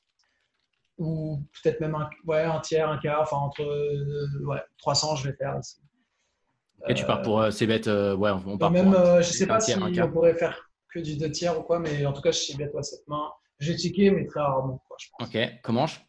Ou 0.98 1.42
peut-être 1.64 1.80
même 1.80 1.96
un, 1.96 2.10
ouais, 2.28 2.44
un 2.44 2.60
tiers, 2.60 2.90
un 2.90 2.98
quart, 2.98 3.22
enfin 3.22 3.38
entre 3.38 3.64
euh, 3.64 4.46
ouais, 4.46 4.62
300, 4.78 5.16
je 5.16 5.30
vais 5.30 5.36
faire 5.36 5.58
ici. 5.60 5.78
Ok, 6.88 6.94
tu 6.96 7.06
pars 7.06 7.22
pour 7.22 7.40
euh, 7.42 7.52
ces 7.52 7.66
bêtes. 7.66 7.88
ouais, 7.88 8.32
on, 8.32 8.42
on 8.46 8.56
Et 8.56 8.60
part 8.60 8.72
même, 8.72 8.92
pour. 8.92 9.00
euh, 9.00 9.22
je 9.22 9.32
sais 9.32 9.46
un 9.46 9.48
pas 9.48 9.58
tiers, 9.60 9.78
si 9.78 10.00
un 10.00 10.06
on 10.06 10.12
pourrait 10.12 10.34
faire 10.36 10.70
que 10.94 11.00
du 11.00 11.16
2 11.16 11.32
tiers 11.32 11.58
ou 11.58 11.64
quoi, 11.64 11.80
mais 11.80 12.06
en 12.06 12.12
tout 12.12 12.22
cas, 12.22 12.32
je 12.32 12.40
sais 12.40 12.58
bien 12.58 12.68
toi 12.68 12.84
cette 12.84 13.08
main. 13.08 13.30
J'ai 13.60 13.78
checké, 13.78 14.12
mais 14.12 14.26
très 14.26 14.42
rarement. 14.42 14.84
Quoi, 14.88 14.98
je 15.00 15.08
pense. 15.18 15.28
Ok, 15.30 15.38
comment 15.64 15.88
je 15.88 16.00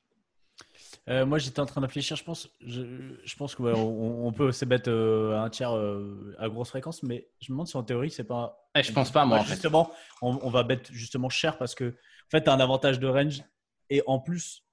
Euh, 1.09 1.27
moi, 1.27 1.39
j'étais 1.39 1.59
en 1.61 1.67
train 1.67 1.81
de 1.81 1.87
réfléchir. 1.87 2.17
Je 2.17 2.23
pense, 2.23 2.49
je, 2.65 2.83
je 3.25 3.37
pense 3.37 3.55
qu'on 3.57 3.67
on, 3.75 4.27
on 4.27 4.33
peut 4.33 4.45
aussi 4.45 4.65
mettre 4.67 4.89
euh, 4.89 5.37
un 5.43 5.51
tiers 5.51 5.75
euh, 5.77 6.35
à 6.39 6.49
grosse 6.49 6.69
fréquence, 6.69 7.03
mais 7.03 7.29
je 7.41 7.51
me 7.51 7.57
demande 7.57 7.67
si 7.67 7.77
en 7.77 7.83
théorie, 7.83 8.11
c'est 8.11 8.23
pas. 8.25 8.69
Eh, 8.77 8.83
Je 8.83 8.93
pense 8.93 9.11
pas, 9.11 9.25
moi, 9.25 9.39
Ouais, 9.39 9.43
en 9.43 9.45
fait. 9.45 9.55
justement, 9.55 9.91
on, 10.23 10.39
on 10.43 10.51
va 10.51 10.63
bet 10.63 10.81
justement 10.93 11.29
cher 11.29 11.59
parce 11.59 11.75
que 11.75 11.89
en 11.91 12.31
fait, 12.31 12.45
tu 12.45 12.51
as 12.51 12.53
un 12.55 12.61
avantage 12.61 13.01
de 13.01 13.09
range 13.09 13.43
et 13.91 14.01
en 14.07 14.21
plus, 14.21 14.65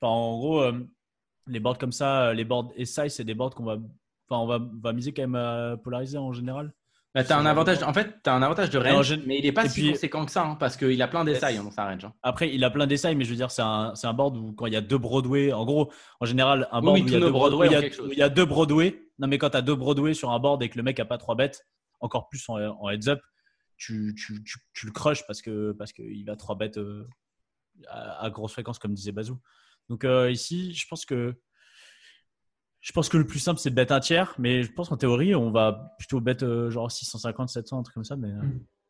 en 0.00 0.36
gros, 0.38 0.60
euh, 0.60 0.72
les 1.46 1.60
boards 1.60 1.78
comme 1.78 1.92
ça, 1.92 2.34
les 2.34 2.44
boards 2.44 2.72
SI, 2.84 3.08
c'est 3.08 3.24
des 3.24 3.34
boards 3.34 3.54
qu'on 3.54 3.64
va, 3.64 3.76
enfin, 4.28 4.42
on 4.42 4.46
va, 4.46 4.58
va 4.82 4.92
miser 4.92 5.14
quand 5.14 5.22
même 5.22 5.36
à 5.36 5.76
polariser 5.76 6.18
en 6.18 6.32
général. 6.32 6.72
Bah, 7.16 7.24
t'as 7.24 7.38
un 7.38 7.46
avantage, 7.46 7.82
en 7.82 7.92
fait, 7.94 8.22
tu 8.22 8.28
as 8.30 8.34
un 8.34 8.42
avantage 8.42 8.68
de 8.70 8.78
range, 8.78 9.18
mais 9.26 9.38
il 9.38 9.46
est 9.46 9.52
pas 9.52 9.64
et 9.64 9.68
si 9.70 9.80
puis- 9.80 9.90
conséquent 9.92 10.24
que 10.26 10.30
ça, 10.30 10.44
hein, 10.44 10.54
parce 10.56 10.76
qu'il 10.76 11.00
a 11.00 11.08
plein 11.08 11.24
d'essais 11.24 11.56
hein, 11.56 11.64
dans 11.64 11.70
sa 11.70 11.86
range. 11.86 12.04
hein. 12.04 12.12
Après, 12.22 12.54
il 12.54 12.62
a 12.62 12.70
plein 12.70 12.86
d'essais, 12.86 13.14
mais 13.14 13.24
je 13.24 13.30
veux 13.30 13.36
dire, 13.36 13.50
c'est 13.50 13.62
un, 13.62 13.94
un 14.00 14.12
board 14.12 14.36
où 14.36 14.52
quand 14.52 14.66
il 14.66 14.74
y 14.74 14.76
a 14.76 14.80
deux 14.82 14.98
Broadway, 14.98 15.52
en 15.52 15.64
gros, 15.64 15.90
en 16.20 16.26
général, 16.26 16.68
un 16.72 16.82
board 16.82 16.96
oui, 16.98 17.02
où, 17.02 17.06
il 17.06 17.12
y 17.12 17.16
a 17.16 17.20
deux 17.20 17.30
Broadway, 17.30 17.68
Broadway 17.68 17.68
où 17.68 17.70
il 17.70 17.72
y 17.72 17.76
a- 17.76 17.80
quelque 17.80 17.96
chose. 17.96 18.08
où 18.08 18.12
il 18.12 18.18
y 18.18 18.22
a 18.22 18.28
deux 18.28 18.44
Broadway. 18.44 19.02
Non, 19.18 19.28
mais 19.28 19.38
quand 19.38 19.50
tu 19.50 19.56
as 19.56 19.62
deux 19.62 19.74
Broadway 19.74 20.12
sur 20.14 20.30
un 20.30 20.38
board 20.38 20.62
et 20.62 20.68
que 20.68 20.76
le 20.76 20.82
mec 20.82 21.00
a 21.00 21.04
pas 21.06 21.16
trois 21.18 21.34
bêtes, 21.34 21.66
encore 22.00 22.28
plus 22.28 22.46
en, 22.48 22.56
en 22.58 22.90
heads 22.90 23.08
up, 23.08 23.20
tu, 23.78 24.14
tu, 24.14 24.44
tu, 24.44 24.58
tu 24.74 24.84
le 24.86 24.92
crushes 24.92 25.26
parce 25.26 25.40
que 25.40 25.72
parce 25.72 25.92
qu'il 25.94 26.22
va 26.26 26.36
trois 26.36 26.54
bêtes 26.54 26.76
euh, 26.76 27.08
à, 27.88 28.24
à 28.26 28.30
grosse 28.30 28.52
fréquence, 28.52 28.78
comme 28.78 28.92
disait 28.92 29.12
Bazou. 29.12 29.38
Donc 29.88 30.04
euh, 30.04 30.30
ici, 30.30 30.74
je 30.74 30.86
pense 30.86 31.06
que 31.06 31.34
je 32.86 32.92
pense 32.92 33.08
que 33.08 33.16
le 33.16 33.26
plus 33.26 33.40
simple 33.40 33.58
c'est 33.58 33.70
de 33.70 33.74
bet 33.74 33.90
un 33.90 33.98
tiers, 33.98 34.32
mais 34.38 34.62
je 34.62 34.70
pense 34.70 34.90
qu'en 34.90 34.96
théorie, 34.96 35.34
on 35.34 35.50
va 35.50 35.92
plutôt 35.98 36.20
bet 36.20 36.44
euh, 36.44 36.70
genre 36.70 36.88
650, 36.88 37.48
700, 37.48 37.80
un 37.80 37.82
truc 37.82 37.94
comme 37.94 38.04
ça. 38.04 38.14
Mais 38.14 38.28
euh, 38.28 38.42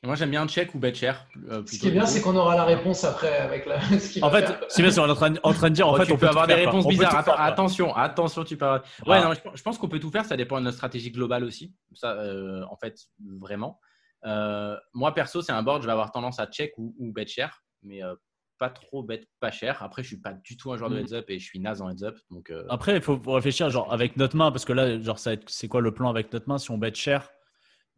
Moi, 0.05 0.17
j'aime 0.17 0.29
bien 0.31 0.47
check 0.47 0.75
ou 0.75 0.79
bet 0.79 0.93
cher. 0.93 1.27
euh, 1.49 1.63
Ce 1.65 1.79
qui 1.79 1.89
est 1.89 1.93
bien, 1.93 2.05
c'est 2.05 2.21
qu'on 2.21 2.37
aura 2.37 2.57
la 2.57 2.65
réponse 2.65 3.05
après 3.05 3.35
avec 3.39 3.65
la. 3.65 3.81
ce 3.99 4.11
qu'il 4.13 4.23
en 4.23 4.29
va 4.29 4.41
fait, 4.41 4.47
faire. 4.49 4.61
c'est 4.69 4.83
bien, 4.83 4.99
en 4.99 5.15
train, 5.15 5.31
de- 5.31 5.41
en 5.43 5.55
train 5.55 5.71
de 5.71 5.75
dire, 5.75 5.89
en 5.89 5.95
Oh, 5.95 5.97
fait, 5.97 6.05
tu 6.05 6.13
on 6.13 6.17
peux 6.17 6.21
peut 6.21 6.29
avoir 6.29 6.47
des 6.47 6.53
faire, 6.57 6.67
réponses 6.67 6.85
On 6.85 6.89
bizarres. 6.91 7.25
faire, 7.25 7.41
attention, 7.41 7.97
attention, 7.97 8.45
tu 8.45 8.59
peux. 8.59 8.67
avoir- 8.67 8.83
Ouais, 9.07 9.17
Ah. 9.19 9.29
non, 9.29 9.33
je, 9.33 9.41
pense- 9.41 9.57
je 9.57 9.63
pense 9.63 9.79
qu'on 9.79 9.89
peut 9.89 9.99
tout 9.99 10.11
faire. 10.11 10.27
Ça 10.27 10.37
dépend 10.37 10.59
de 10.59 10.65
notre 10.65 10.77
stratégie 10.77 11.11
globale 11.11 11.43
aussi. 11.45 11.75
Ça, 11.95 12.13
euh, 12.13 12.65
en 12.71 12.77
fait, 12.77 12.99
vraiment. 13.41 13.81
Euh, 14.27 14.77
moi, 14.93 15.15
perso, 15.15 15.41
c'est 15.41 15.53
un 15.53 15.63
board. 15.63 15.81
Je 15.81 15.87
vais 15.87 15.93
avoir 15.93 16.13
tendance 16.13 16.39
à 16.39 16.47
check 16.47 16.75
ou, 16.77 16.95
ou 16.99 17.13
bet 17.13 17.27
cher, 17.27 17.63
mais 17.83 18.03
euh, 18.05 18.15
pas 18.59 18.71
trop 18.71 19.03
bet 19.03 19.27
pas 19.41 19.51
cher. 19.51 19.83
Après, 19.83 20.03
je 20.03 20.09
suis 20.09 20.21
pas 20.21 20.33
du 20.33 20.57
tout 20.57 20.73
un 20.73 20.77
joueur 20.77 20.91
de 20.91 20.97
Mhm. 20.99 21.05
heads 21.07 21.13
up 21.15 21.25
et 21.31 21.39
je 21.39 21.45
suis 21.45 21.59
naze 21.61 21.83
en 21.83 21.91
heads 21.91 22.03
up. 22.05 22.17
Donc, 22.31 22.51
euh, 22.51 22.65
Après, 22.69 22.97
il 22.97 23.03
faut 23.03 23.21
réfléchir, 23.27 23.69
genre 23.71 23.93
avec 23.93 24.17
notre 24.17 24.37
main, 24.37 24.51
parce 24.53 24.65
que 24.65 24.73
là, 24.73 25.01
genre, 25.01 25.19
ça 25.19 25.33
c'est 25.47 25.69
quoi 25.69 25.81
le 25.81 25.93
plan 25.93 26.09
avec 26.11 26.33
notre 26.33 26.49
main 26.49 26.59
si 26.59 26.71
on 26.71 26.79
bet 26.79 26.95
cher? 26.95 27.31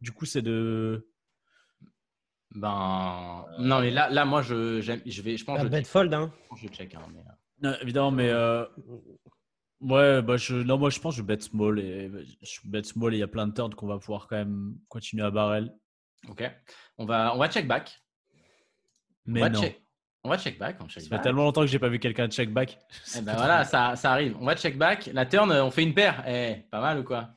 Du 0.01 0.11
coup, 0.11 0.25
c'est 0.25 0.41
de. 0.41 1.07
Ben, 2.51 3.45
non, 3.59 3.79
mais 3.81 3.91
là, 3.91 4.09
là 4.09 4.25
moi, 4.25 4.41
je, 4.41 4.81
j'aime- 4.81 5.01
je 5.05 5.21
vais, 5.21 5.37
je 5.37 5.45
pense, 5.45 5.57
La 5.57 5.63
que 5.63 5.67
je, 5.67 5.71
bet 5.71 5.83
fold, 5.83 6.13
hein. 6.13 6.31
je 6.57 6.67
check. 6.67 6.95
hein, 6.95 7.05
mais, 7.13 7.19
euh, 7.19 7.23
Non, 7.61 7.75
évidemment, 7.81 8.11
mais 8.11 8.29
euh, 8.29 8.65
ouais, 9.81 10.21
bah 10.23 10.37
je, 10.37 10.55
non, 10.55 10.77
moi 10.79 10.89
je 10.89 10.99
pense 10.99 11.15
que 11.15 11.21
je 11.21 11.25
bet 11.27 11.39
small 11.41 11.77
et 11.79 12.09
je 12.41 12.59
bet 12.65 12.83
small 12.83 13.13
et 13.13 13.17
il 13.17 13.19
y 13.19 13.23
a 13.23 13.27
plein 13.27 13.45
de 13.47 13.53
turns 13.53 13.75
qu'on 13.75 13.85
va 13.87 13.99
pouvoir 13.99 14.27
quand 14.27 14.35
même 14.37 14.77
continuer 14.87 15.23
à 15.23 15.29
barrel. 15.31 15.71
Ok. 16.27 16.43
On 16.97 17.05
va, 17.05 17.35
on 17.35 17.37
va 17.37 17.49
check 17.49 17.67
back. 17.67 18.01
Mais 19.25 19.41
on 19.41 19.43
va 19.43 19.49
non, 19.51 19.61
check. 19.61 19.81
On 20.29 20.33
va 20.33 20.37
check 20.37 20.59
back. 20.59 20.75
On 20.79 20.87
check 20.87 21.01
ça 21.01 21.09
fait 21.17 21.23
tellement 21.23 21.41
longtemps 21.45 21.61
que 21.61 21.67
j'ai 21.67 21.79
pas 21.79 21.87
vu 21.89 21.97
quelqu'un 21.97 22.27
check 22.27 22.53
back. 22.53 22.77
Eh 23.17 23.21
ben 23.21 23.33
voilà, 23.35 23.63
ça, 23.63 23.95
ça 23.95 24.11
arrive. 24.11 24.35
On 24.39 24.45
va 24.45 24.55
check 24.55 24.77
back. 24.77 25.09
La 25.11 25.25
turn, 25.25 25.51
on 25.51 25.71
fait 25.71 25.81
une 25.81 25.95
paire. 25.95 26.23
Eh, 26.27 26.57
pas 26.69 26.79
mal 26.79 26.99
ou 26.99 27.03
quoi? 27.03 27.29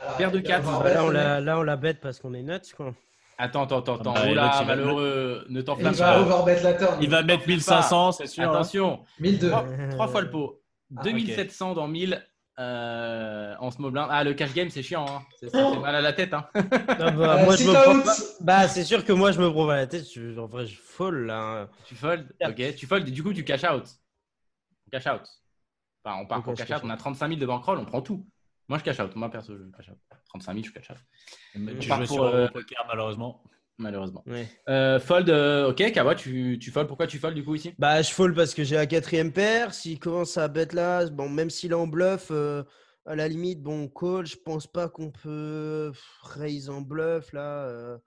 Alors, 0.00 0.16
Paire 0.16 0.30
de 0.30 0.38
il 0.38 0.42
va 0.42 0.48
quatre. 0.48 0.66
avoir 0.66 0.82
Bah, 0.82 0.94
là, 0.94 1.04
on 1.04 1.10
la, 1.10 1.40
là, 1.42 1.58
on 1.58 1.62
la 1.62 1.76
bet 1.76 1.92
parce 1.92 2.18
qu'on 2.20 2.32
est 2.32 2.40
nuts, 2.42 2.72
quoi. 2.74 2.94
Attends, 3.36 3.64
attends, 3.64 3.80
attends, 3.80 3.96
attends. 3.96 4.14
il 4.26 4.34
va- 4.34 4.64
malheureux, 4.64 5.44
ne 5.50 5.58
Il 5.60 5.64
t'enflamme 5.64 5.92
va 5.92 6.12
pas. 6.14 6.20
overbet 6.22 6.62
la 6.62 6.72
turn. 6.72 6.96
Il 7.02 7.10
va 7.10 7.22
mettre 7.22 7.46
1500, 7.46 8.12
c'est 8.12 8.26
sûr. 8.26 8.48
Attention, 8.48 9.00
1002. 9.20 9.48
trois, 9.50 9.66
trois 9.90 10.08
fois 10.08 10.22
le 10.22 10.30
pot. 10.30 10.62
Ah, 10.96 11.02
2700 11.02 11.74
dans 11.74 11.86
1000 11.86 12.24
euh, 12.58 13.54
en 13.58 13.70
small 13.70 13.90
blind. 13.92 14.08
Ah, 14.10 14.24
le 14.24 14.34
cash 14.34 14.52
game, 14.54 14.68
c'est 14.70 14.82
chiant. 14.82 15.06
Hein. 15.08 15.22
C'est- 15.40 15.48
Ça 15.50 15.70
fait 15.72 15.78
mal 15.78 15.94
à 15.94 16.00
la 16.00 16.12
tête. 16.12 16.32
Hein. 16.34 16.46
Non, 16.54 17.12
bah, 17.16 17.40
Euh, 17.40 17.44
moi, 17.44 17.56
je 17.56 17.64
me 17.64 17.72
prends 17.72 18.00
pas- 18.00 18.16
Bah, 18.40 18.68
c'est 18.68 18.84
sûr 18.84 19.04
que 19.04 19.12
moi, 19.12 19.32
je 19.32 19.40
me 19.40 19.50
prends 19.50 19.66
pas 19.66 19.76
la 19.76 19.86
tête. 19.86 20.04
Je- 20.12 20.38
En 20.38 20.46
vrai, 20.46 20.66
je 20.66 20.76
fold, 20.76 21.26
là. 21.26 21.68
Tu 21.86 21.94
fold 21.94 22.32
Ok, 22.46 22.74
tu 22.76 22.86
fold 22.86 23.08
et 23.08 23.10
du 23.10 23.22
coup, 23.22 23.32
tu 23.32 23.44
cash 23.44 23.64
out. 23.64 23.84
Cash 24.90 25.06
out. 25.06 25.22
Enfin, 26.04 26.18
on 26.20 26.26
part 26.26 26.42
pour 26.42 26.54
cash 26.54 26.66
cash 26.68 26.78
out. 26.78 26.84
On 26.84 26.90
a 26.90 26.96
35 26.96 27.28
000 27.28 27.40
de 27.40 27.46
bankroll, 27.46 27.78
on 27.78 27.84
prend 27.84 28.02
tout. 28.02 28.26
Moi, 28.68 28.78
je 28.78 28.84
cash 28.84 29.00
out. 29.00 29.14
Moi, 29.16 29.30
perso, 29.30 29.56
je 29.56 29.62
cash 29.76 29.88
out. 29.88 29.98
35 30.28 30.52
000, 30.54 30.64
je 30.66 30.70
cash 30.72 30.90
out. 30.90 30.96
Mais 31.54 31.74
Tu 31.78 31.88
joues 31.88 31.96
pour, 31.98 32.06
sur 32.08 32.24
euh, 32.24 32.42
le 32.46 32.50
poker 32.50 32.84
malheureusement. 32.88 33.42
Malheureusement. 33.82 34.22
Ouais. 34.26 34.46
Euh, 34.68 34.98
fold, 35.00 35.28
euh, 35.28 35.70
ok, 35.70 35.92
Kawa, 35.92 36.14
tu, 36.14 36.58
tu 36.60 36.70
fold. 36.70 36.86
Pourquoi 36.88 37.06
tu 37.06 37.18
fold 37.18 37.34
du 37.34 37.44
coup 37.44 37.54
ici? 37.54 37.74
Bah, 37.78 38.00
je 38.00 38.10
fold 38.12 38.34
parce 38.34 38.54
que 38.54 38.62
j'ai 38.64 38.76
la 38.76 38.86
quatrième 38.86 39.32
paire. 39.32 39.74
S'il 39.74 39.98
commence 39.98 40.38
à 40.38 40.48
bet 40.48 40.68
là, 40.72 41.06
bon, 41.10 41.28
même 41.28 41.50
s'il 41.50 41.72
est 41.72 41.74
en 41.74 41.86
bluff, 41.86 42.28
euh, 42.30 42.62
à 43.04 43.16
la 43.16 43.26
limite, 43.28 43.60
bon, 43.60 43.88
call, 43.88 44.26
je 44.26 44.36
pense 44.36 44.66
pas 44.66 44.88
qu'on 44.88 45.10
peut 45.10 45.92
raise 46.22 46.70
en 46.70 46.80
bluff 46.80 47.32
là. 47.32 47.66
euh, 47.66 47.98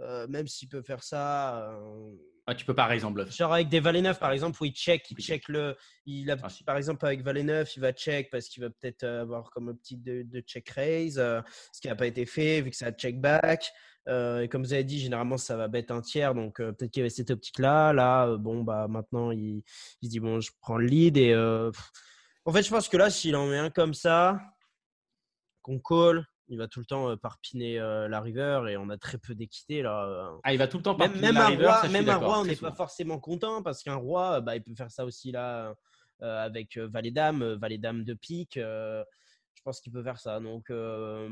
euh, 0.00 0.26
même 0.28 0.46
s'il 0.46 0.68
peut 0.68 0.82
faire 0.82 1.02
ça. 1.02 1.70
euh, 1.72 2.12
ah, 2.46 2.54
Tu 2.54 2.64
peux 2.64 2.74
pas 2.74 2.86
raise 2.86 3.04
en 3.04 3.10
bluff. 3.10 3.34
Genre 3.36 3.52
avec 3.52 3.68
des 3.68 3.80
valets 3.80 4.00
neufs, 4.00 4.20
par 4.20 4.30
exemple, 4.30 4.56
où 4.62 4.64
il 4.64 4.72
check, 4.72 5.04
il 5.10 5.16
check 5.16 5.48
le. 5.48 5.76
Il 6.06 6.30
a, 6.30 6.36
Ah, 6.40 6.48
si. 6.48 6.62
Par 6.62 6.76
exemple, 6.76 7.04
avec 7.04 7.22
valet 7.22 7.42
neuf, 7.42 7.74
il 7.76 7.80
va 7.80 7.92
check 7.92 8.30
parce 8.30 8.48
qu'il 8.48 8.62
va 8.62 8.70
peut-être 8.70 9.02
avoir 9.04 9.50
comme 9.50 9.70
un 9.70 9.74
petit 9.74 9.96
de, 9.96 10.22
de 10.22 10.40
check 10.40 10.68
raise, 10.70 11.18
euh, 11.18 11.40
ce 11.72 11.80
qui 11.80 11.88
n'a 11.88 11.96
pas 11.96 12.06
été 12.06 12.24
fait 12.26 12.60
vu 12.60 12.70
que 12.70 12.76
ça 12.76 12.86
a 12.86 12.92
check 12.92 13.20
back. 13.20 13.68
Euh, 14.06 14.40
et 14.42 14.48
comme 14.48 14.62
vous 14.62 14.72
avez 14.72 14.84
dit, 14.84 14.98
généralement, 15.00 15.36
ça 15.36 15.56
va 15.56 15.68
bet 15.68 15.90
un 15.90 16.00
tiers, 16.00 16.34
donc 16.34 16.60
euh, 16.60 16.72
peut-être 16.72 16.90
qu'il 16.90 17.00
y 17.00 17.02
avait 17.02 17.10
cette 17.10 17.30
optique-là. 17.30 17.92
Là, 17.92 18.26
euh, 18.26 18.38
bon, 18.38 18.62
bah 18.62 18.86
maintenant, 18.88 19.30
il, 19.30 19.62
il 20.00 20.06
se 20.06 20.10
dit, 20.10 20.20
bon, 20.20 20.40
je 20.40 20.50
prends 20.60 20.78
le 20.78 20.86
lead. 20.86 21.16
Et 21.16 21.34
en 21.36 22.52
fait, 22.52 22.62
je 22.62 22.70
pense 22.70 22.88
que 22.88 22.96
là, 22.96 23.10
s'il 23.10 23.36
en 23.36 23.46
met 23.46 23.58
un 23.58 23.70
comme 23.70 23.94
ça, 23.94 24.40
qu'on 25.62 25.78
call, 25.78 26.24
il 26.50 26.56
va 26.56 26.66
tout 26.66 26.80
le 26.80 26.86
temps 26.86 27.14
parpiner 27.18 27.78
la 27.78 28.20
river 28.22 28.62
et 28.70 28.78
on 28.78 28.88
a 28.88 28.96
très 28.96 29.18
peu 29.18 29.34
d'équité 29.34 29.82
là. 29.82 30.06
euh. 30.06 30.38
Ah, 30.44 30.54
il 30.54 30.58
va 30.58 30.66
tout 30.66 30.78
le 30.78 30.82
temps 30.82 30.94
par 30.94 31.10
Même, 31.10 31.20
même 31.20 31.36
un 31.36 31.46
river, 31.48 31.66
roi, 31.66 31.82
ça, 31.82 31.88
même 31.88 32.08
un 32.08 32.16
roi, 32.16 32.40
on 32.40 32.46
n'est 32.46 32.56
pas 32.56 32.72
forcément 32.72 33.18
content 33.18 33.62
parce 33.62 33.82
qu'un 33.82 33.96
roi, 33.96 34.40
bah, 34.40 34.56
il 34.56 34.62
peut 34.62 34.74
faire 34.74 34.90
ça 34.90 35.04
aussi 35.04 35.30
là 35.30 35.74
avec 36.20 36.76
euh, 36.76 36.88
valet 36.88 37.10
dame, 37.10 37.42
euh, 37.42 37.56
valet 37.56 37.78
dame 37.78 38.02
de 38.04 38.14
pique. 38.14 38.58
Euh, 39.68 39.70
pense 39.70 39.80
qu'il 39.80 39.92
peut 39.92 40.02
faire 40.02 40.18
ça. 40.18 40.40
Donc, 40.40 40.70
euh. 40.70 41.28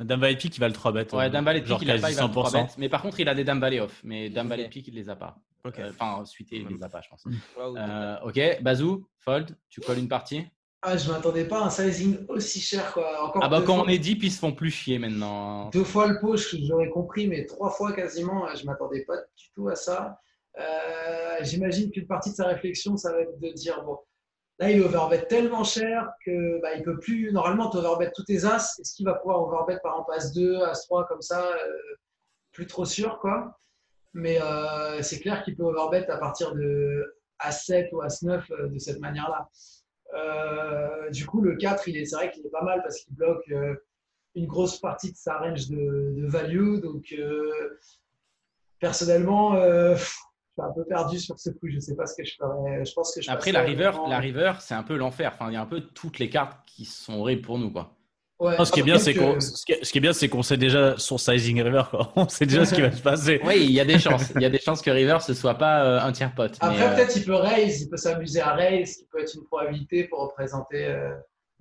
Dame 0.00 0.20
Valet 0.20 0.36
Pique, 0.36 0.56
il 0.56 0.60
va 0.60 0.68
le 0.68 0.74
3 0.74 0.92
bet. 0.92 1.14
Ouais, 1.14 1.30
Dame 1.30 1.44
Genre 1.64 1.78
pique, 1.78 1.88
il 1.88 1.90
a 1.90 1.98
pas, 1.98 2.10
il 2.10 2.16
va 2.16 2.22
le 2.26 2.30
3 2.30 2.50
100%. 2.50 2.52
bet. 2.52 2.66
Mais 2.78 2.88
par 2.88 3.02
contre, 3.02 3.20
il 3.20 3.28
a 3.28 3.34
des 3.34 3.44
Dame 3.44 3.60
Valet 3.60 3.80
off. 3.80 4.00
Mais 4.04 4.30
Dame 4.30 4.50
Ok. 4.50 4.70
pique, 4.70 4.88
il 4.88 4.94
les 4.94 5.08
a 5.08 5.16
pas. 5.16 5.36
Ok. 5.64 5.78
Euh, 5.78 5.90
Enfin, 5.90 6.24
suité, 6.24 6.56
il 6.56 6.66
les 6.66 6.82
a 6.82 6.88
pas, 6.88 7.00
je 7.02 7.08
pense. 7.10 7.24
Ou- 7.26 7.76
Euh, 7.76 8.16
ok, 8.24 8.62
Bazou, 8.62 9.06
fold, 9.18 9.56
tu 9.68 9.80
colles 9.80 9.98
une 9.98 10.08
partie? 10.08 10.46
Ah, 10.82 10.96
je 10.96 11.10
m'attendais 11.12 11.44
pas 11.44 11.60
à 11.60 11.66
un 11.66 11.70
sizing 11.70 12.24
aussi 12.28 12.58
cher. 12.58 12.94
Quoi. 12.94 13.26
Encore 13.26 13.44
Ah 13.44 13.50
bah 13.50 13.60
quand 13.66 13.74
fois- 13.76 13.84
on 13.84 13.88
est 13.88 13.98
deep, 13.98 14.22
ils 14.22 14.32
se 14.32 14.38
font 14.38 14.52
plus 14.52 14.70
chier 14.70 14.98
maintenant. 14.98 15.68
Deux 15.68 15.84
fois 15.84 16.06
le 16.06 16.18
je- 16.36 16.56
j'aurais 16.64 16.88
compris, 16.88 17.26
mais 17.28 17.44
trois 17.44 17.68
fois 17.70 17.92
quasiment, 17.92 18.46
je 18.56 18.64
m'attendais 18.64 19.04
pas 19.04 19.16
du 19.36 19.50
tout 19.54 19.68
à 19.68 19.74
ça. 19.74 20.18
Euh, 20.58 20.64
J'imagine 21.42 21.90
qu'une 21.90 22.06
partie 22.06 22.30
de 22.30 22.34
sa 22.34 22.46
réflexion, 22.48 22.96
ça 22.96 23.12
va 23.12 23.20
être 23.20 23.38
de 23.40 23.48
dire 23.52 23.82
bon, 23.84 23.98
là 24.60 24.70
il 24.70 24.82
overbet 24.82 25.26
tellement 25.26 25.64
cher 25.64 26.12
que 26.24 26.60
bah, 26.60 26.74
il 26.76 26.82
peut 26.82 26.98
plus. 26.98 27.32
Normalement, 27.32 27.70
tu 27.70 27.78
overbet 27.78 28.12
tous 28.14 28.24
tes 28.24 28.44
as. 28.44 28.78
Est-ce 28.78 28.94
qu'il 28.94 29.06
va 29.06 29.14
pouvoir 29.14 29.40
overbet 29.40 29.80
par 29.82 29.92
exemple 29.92 30.12
as 30.14 30.32
2, 30.32 30.62
as 30.62 30.82
3 30.82 31.06
comme 31.06 31.22
ça 31.22 31.46
euh, 31.46 31.96
Plus 32.52 32.66
trop 32.66 32.84
sûr 32.84 33.18
quoi? 33.18 33.58
Mais 34.12 34.40
euh, 34.40 35.02
c'est 35.02 35.18
clair 35.20 35.42
qu'il 35.42 35.56
peut 35.56 35.64
overbet 35.64 36.08
à 36.08 36.18
partir 36.18 36.54
de 36.54 37.16
as 37.38 37.52
7 37.52 37.88
ou 37.92 38.02
as 38.02 38.22
9 38.22 38.50
euh, 38.50 38.68
de 38.68 38.78
cette 38.78 39.00
manière-là. 39.00 39.48
Du 41.10 41.26
coup, 41.26 41.40
le 41.40 41.56
4, 41.56 41.88
il 41.88 41.96
est, 41.96 42.04
c'est 42.04 42.16
vrai 42.16 42.30
qu'il 42.30 42.44
est 42.44 42.50
pas 42.50 42.62
mal 42.62 42.82
parce 42.82 42.98
qu'il 42.98 43.14
bloque 43.14 43.48
une 44.34 44.46
grosse 44.46 44.78
partie 44.78 45.12
de 45.12 45.16
sa 45.16 45.38
range 45.38 45.68
de, 45.68 46.14
de 46.16 46.26
value. 46.26 46.80
Donc, 46.80 47.14
personnellement, 48.80 49.54
suis 50.60 50.70
un 50.70 50.72
peu 50.74 50.84
perdu 50.84 51.18
sur 51.18 51.38
ce 51.38 51.50
coup. 51.50 51.68
Je 51.68 51.78
sais 51.80 51.94
pas 51.96 52.06
ce 52.06 52.14
que 52.16 52.24
je 52.24 52.34
ferais. 52.36 52.84
Je 52.84 52.92
pense 52.92 53.14
que 53.14 53.22
je 53.22 53.30
Après 53.30 53.52
la 53.52 53.62
river, 53.62 53.84
vraiment- 53.90 54.08
la 54.08 54.18
river, 54.18 54.52
c'est 54.60 54.74
un 54.74 54.82
peu 54.82 54.96
l'enfer. 54.96 55.32
Enfin, 55.34 55.50
il 55.50 55.54
y 55.54 55.56
a 55.56 55.60
un 55.62 55.66
peu 55.66 55.80
toutes 55.80 56.18
les 56.18 56.28
cartes 56.30 56.58
qui 56.66 56.84
sont 56.84 57.14
horribles 57.20 57.42
pour 57.42 57.58
nous, 57.58 57.70
quoi. 57.70 57.94
Ouais, 58.38 58.56
Non, 58.56 58.64
ce 58.64 58.72
qui 58.72 58.80
est 58.80 58.84
bien, 58.84 58.98
c'est 58.98 59.12
que- 59.12 59.18
qu'on, 59.18 59.38
ce 59.38 59.66
qui 59.66 59.72
est- 59.72 59.84
ce 59.84 59.92
qui 59.92 59.98
est 59.98 60.00
bien, 60.00 60.14
c'est 60.14 60.30
qu'on 60.30 60.42
sait 60.42 60.56
déjà 60.56 60.94
son 60.96 61.18
sizing 61.18 61.60
river, 61.62 61.82
quoi. 61.90 62.10
On 62.16 62.26
sait 62.26 62.46
déjà 62.46 62.64
ce 62.64 62.74
qui 62.74 62.80
va 62.80 62.90
se 62.90 63.02
passer. 63.02 63.38
Oui, 63.44 63.56
il 63.66 63.70
y 63.72 63.80
a 63.80 63.84
des 63.84 63.98
chances. 63.98 64.32
Il 64.34 64.40
y 64.40 64.46
a 64.46 64.48
des 64.48 64.58
chances 64.58 64.80
que 64.80 64.90
river 64.90 65.18
ce 65.20 65.34
soit 65.34 65.56
pas 65.56 65.84
euh, 65.84 66.00
un 66.00 66.10
tiers 66.12 66.34
pote. 66.34 66.56
Après, 66.60 66.82
euh, 66.82 66.94
peut-être 66.96 67.14
il 67.16 67.24
peut 67.26 67.34
raise, 67.34 67.82
il 67.82 67.90
peut 67.90 67.98
s'amuser 67.98 68.40
à 68.40 68.54
raise, 68.54 68.96
qui 68.96 69.04
peut 69.12 69.20
être 69.20 69.34
une 69.34 69.44
probabilité 69.44 70.04
pour 70.04 70.20
représenter 70.20 70.86
euh, 70.86 71.10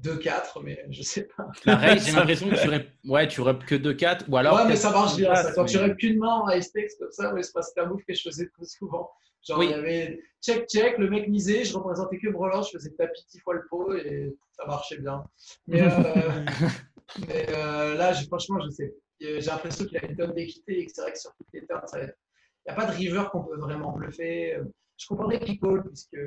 2-4, 0.03 0.61
mais 0.63 0.85
je 0.89 1.01
sais 1.03 1.27
pas. 1.35 1.47
raise, 1.75 2.05
j'ai 2.05 2.11
l'impression 2.13 2.49
que 2.49 2.55
tu 2.55 2.67
aurais, 2.67 2.87
ouais, 3.05 3.27
tu 3.27 3.41
aurais 3.41 3.57
que 3.59 3.75
2-4 3.75 4.25
ou 4.29 4.37
alors. 4.37 4.55
ouais, 4.55 4.67
mais 4.67 4.75
ça 4.75 4.91
marche 4.91 5.15
bien. 5.17 5.33
Ça. 5.35 5.51
Quand 5.53 5.63
mais- 5.63 5.69
tu 5.69 5.77
aurais 5.77 5.95
qu'une 5.95 6.17
main 6.19 6.35
en 6.35 6.49
high 6.49 6.61
stakes 6.61 6.91
comme 6.99 7.11
ça, 7.11 7.33
ouais, 7.33 7.41
c'est 7.43 7.79
un 7.79 7.85
move 7.85 8.01
que 8.07 8.13
je 8.13 8.21
faisais 8.21 8.47
plus 8.47 8.69
souvent. 8.77 9.09
Genre, 9.47 9.57
Oui. 9.59 9.67
il 9.67 9.71
y 9.71 9.73
avait 9.73 10.21
check, 10.41 10.67
check, 10.67 10.97
le 10.97 11.09
mec 11.09 11.27
misait, 11.29 11.63
je 11.63 11.73
représentais 11.77 12.17
que 12.19 12.29
brelan, 12.29 12.61
je 12.61 12.71
faisais 12.71 12.91
tapis 12.91 13.25
10 13.31 13.39
fois 13.39 13.53
le 13.55 13.61
pot 13.69 13.93
et 13.93 14.35
ça 14.51 14.65
marchait 14.65 14.97
bien. 14.97 15.23
Mais, 15.67 15.81
euh, 15.81 16.45
mais, 17.27 17.45
euh, 17.55 17.95
là, 17.95 18.13
franchement, 18.27 18.59
je 18.65 18.69
sais. 18.69 18.93
J'ai 19.21 19.39
l'impression 19.41 19.85
qu'il 19.85 19.97
a 19.97 20.05
une 20.05 20.15
tonne 20.15 20.33
d'équité 20.33 20.79
et 20.79 20.85
que 20.85 20.91
c'est 20.93 21.01
vrai 21.01 21.11
que 21.13 21.19
sur 21.19 21.33
toutes 21.35 21.47
les 21.53 21.65
turns, 21.65 21.81
ça 21.87 21.97
va 21.99 22.03
être- 22.05 22.17
il 22.65 22.71
n'y 22.71 22.77
a 22.77 22.81
pas 22.85 22.85
de 22.91 22.95
river 22.97 23.23
qu'on 23.31 23.43
peut 23.43 23.57
vraiment 23.57 23.91
bluffer. 23.93 24.57
Je 24.97 25.07
comprendrais 25.07 25.39
qu'il 25.39 25.59
call, 25.59 25.83
puisque 25.87 26.17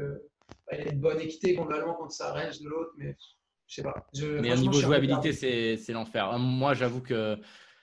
bah, 0.66 0.76
il 0.78 0.88
a 0.88 0.92
une 0.92 1.00
bonne 1.00 1.20
équité 1.20 1.54
globalement 1.54 1.94
contre 1.94 2.12
sa 2.12 2.32
range 2.32 2.60
de 2.60 2.68
l'autre, 2.68 2.92
mais 2.96 3.14
je 3.72 3.76
sais 3.76 3.82
pas. 3.82 3.94
Je- 4.14 4.26
Mais 4.40 4.52
au 4.52 4.56
niveau 4.56 4.74
jouabilité, 4.78 5.32
c'est 5.32 5.76
c'est 5.78 5.92
l'enfer. 5.92 6.30
Euh, 6.34 6.38
Moi, 6.38 6.74
j'avoue 6.74 7.00
que. 7.00 7.36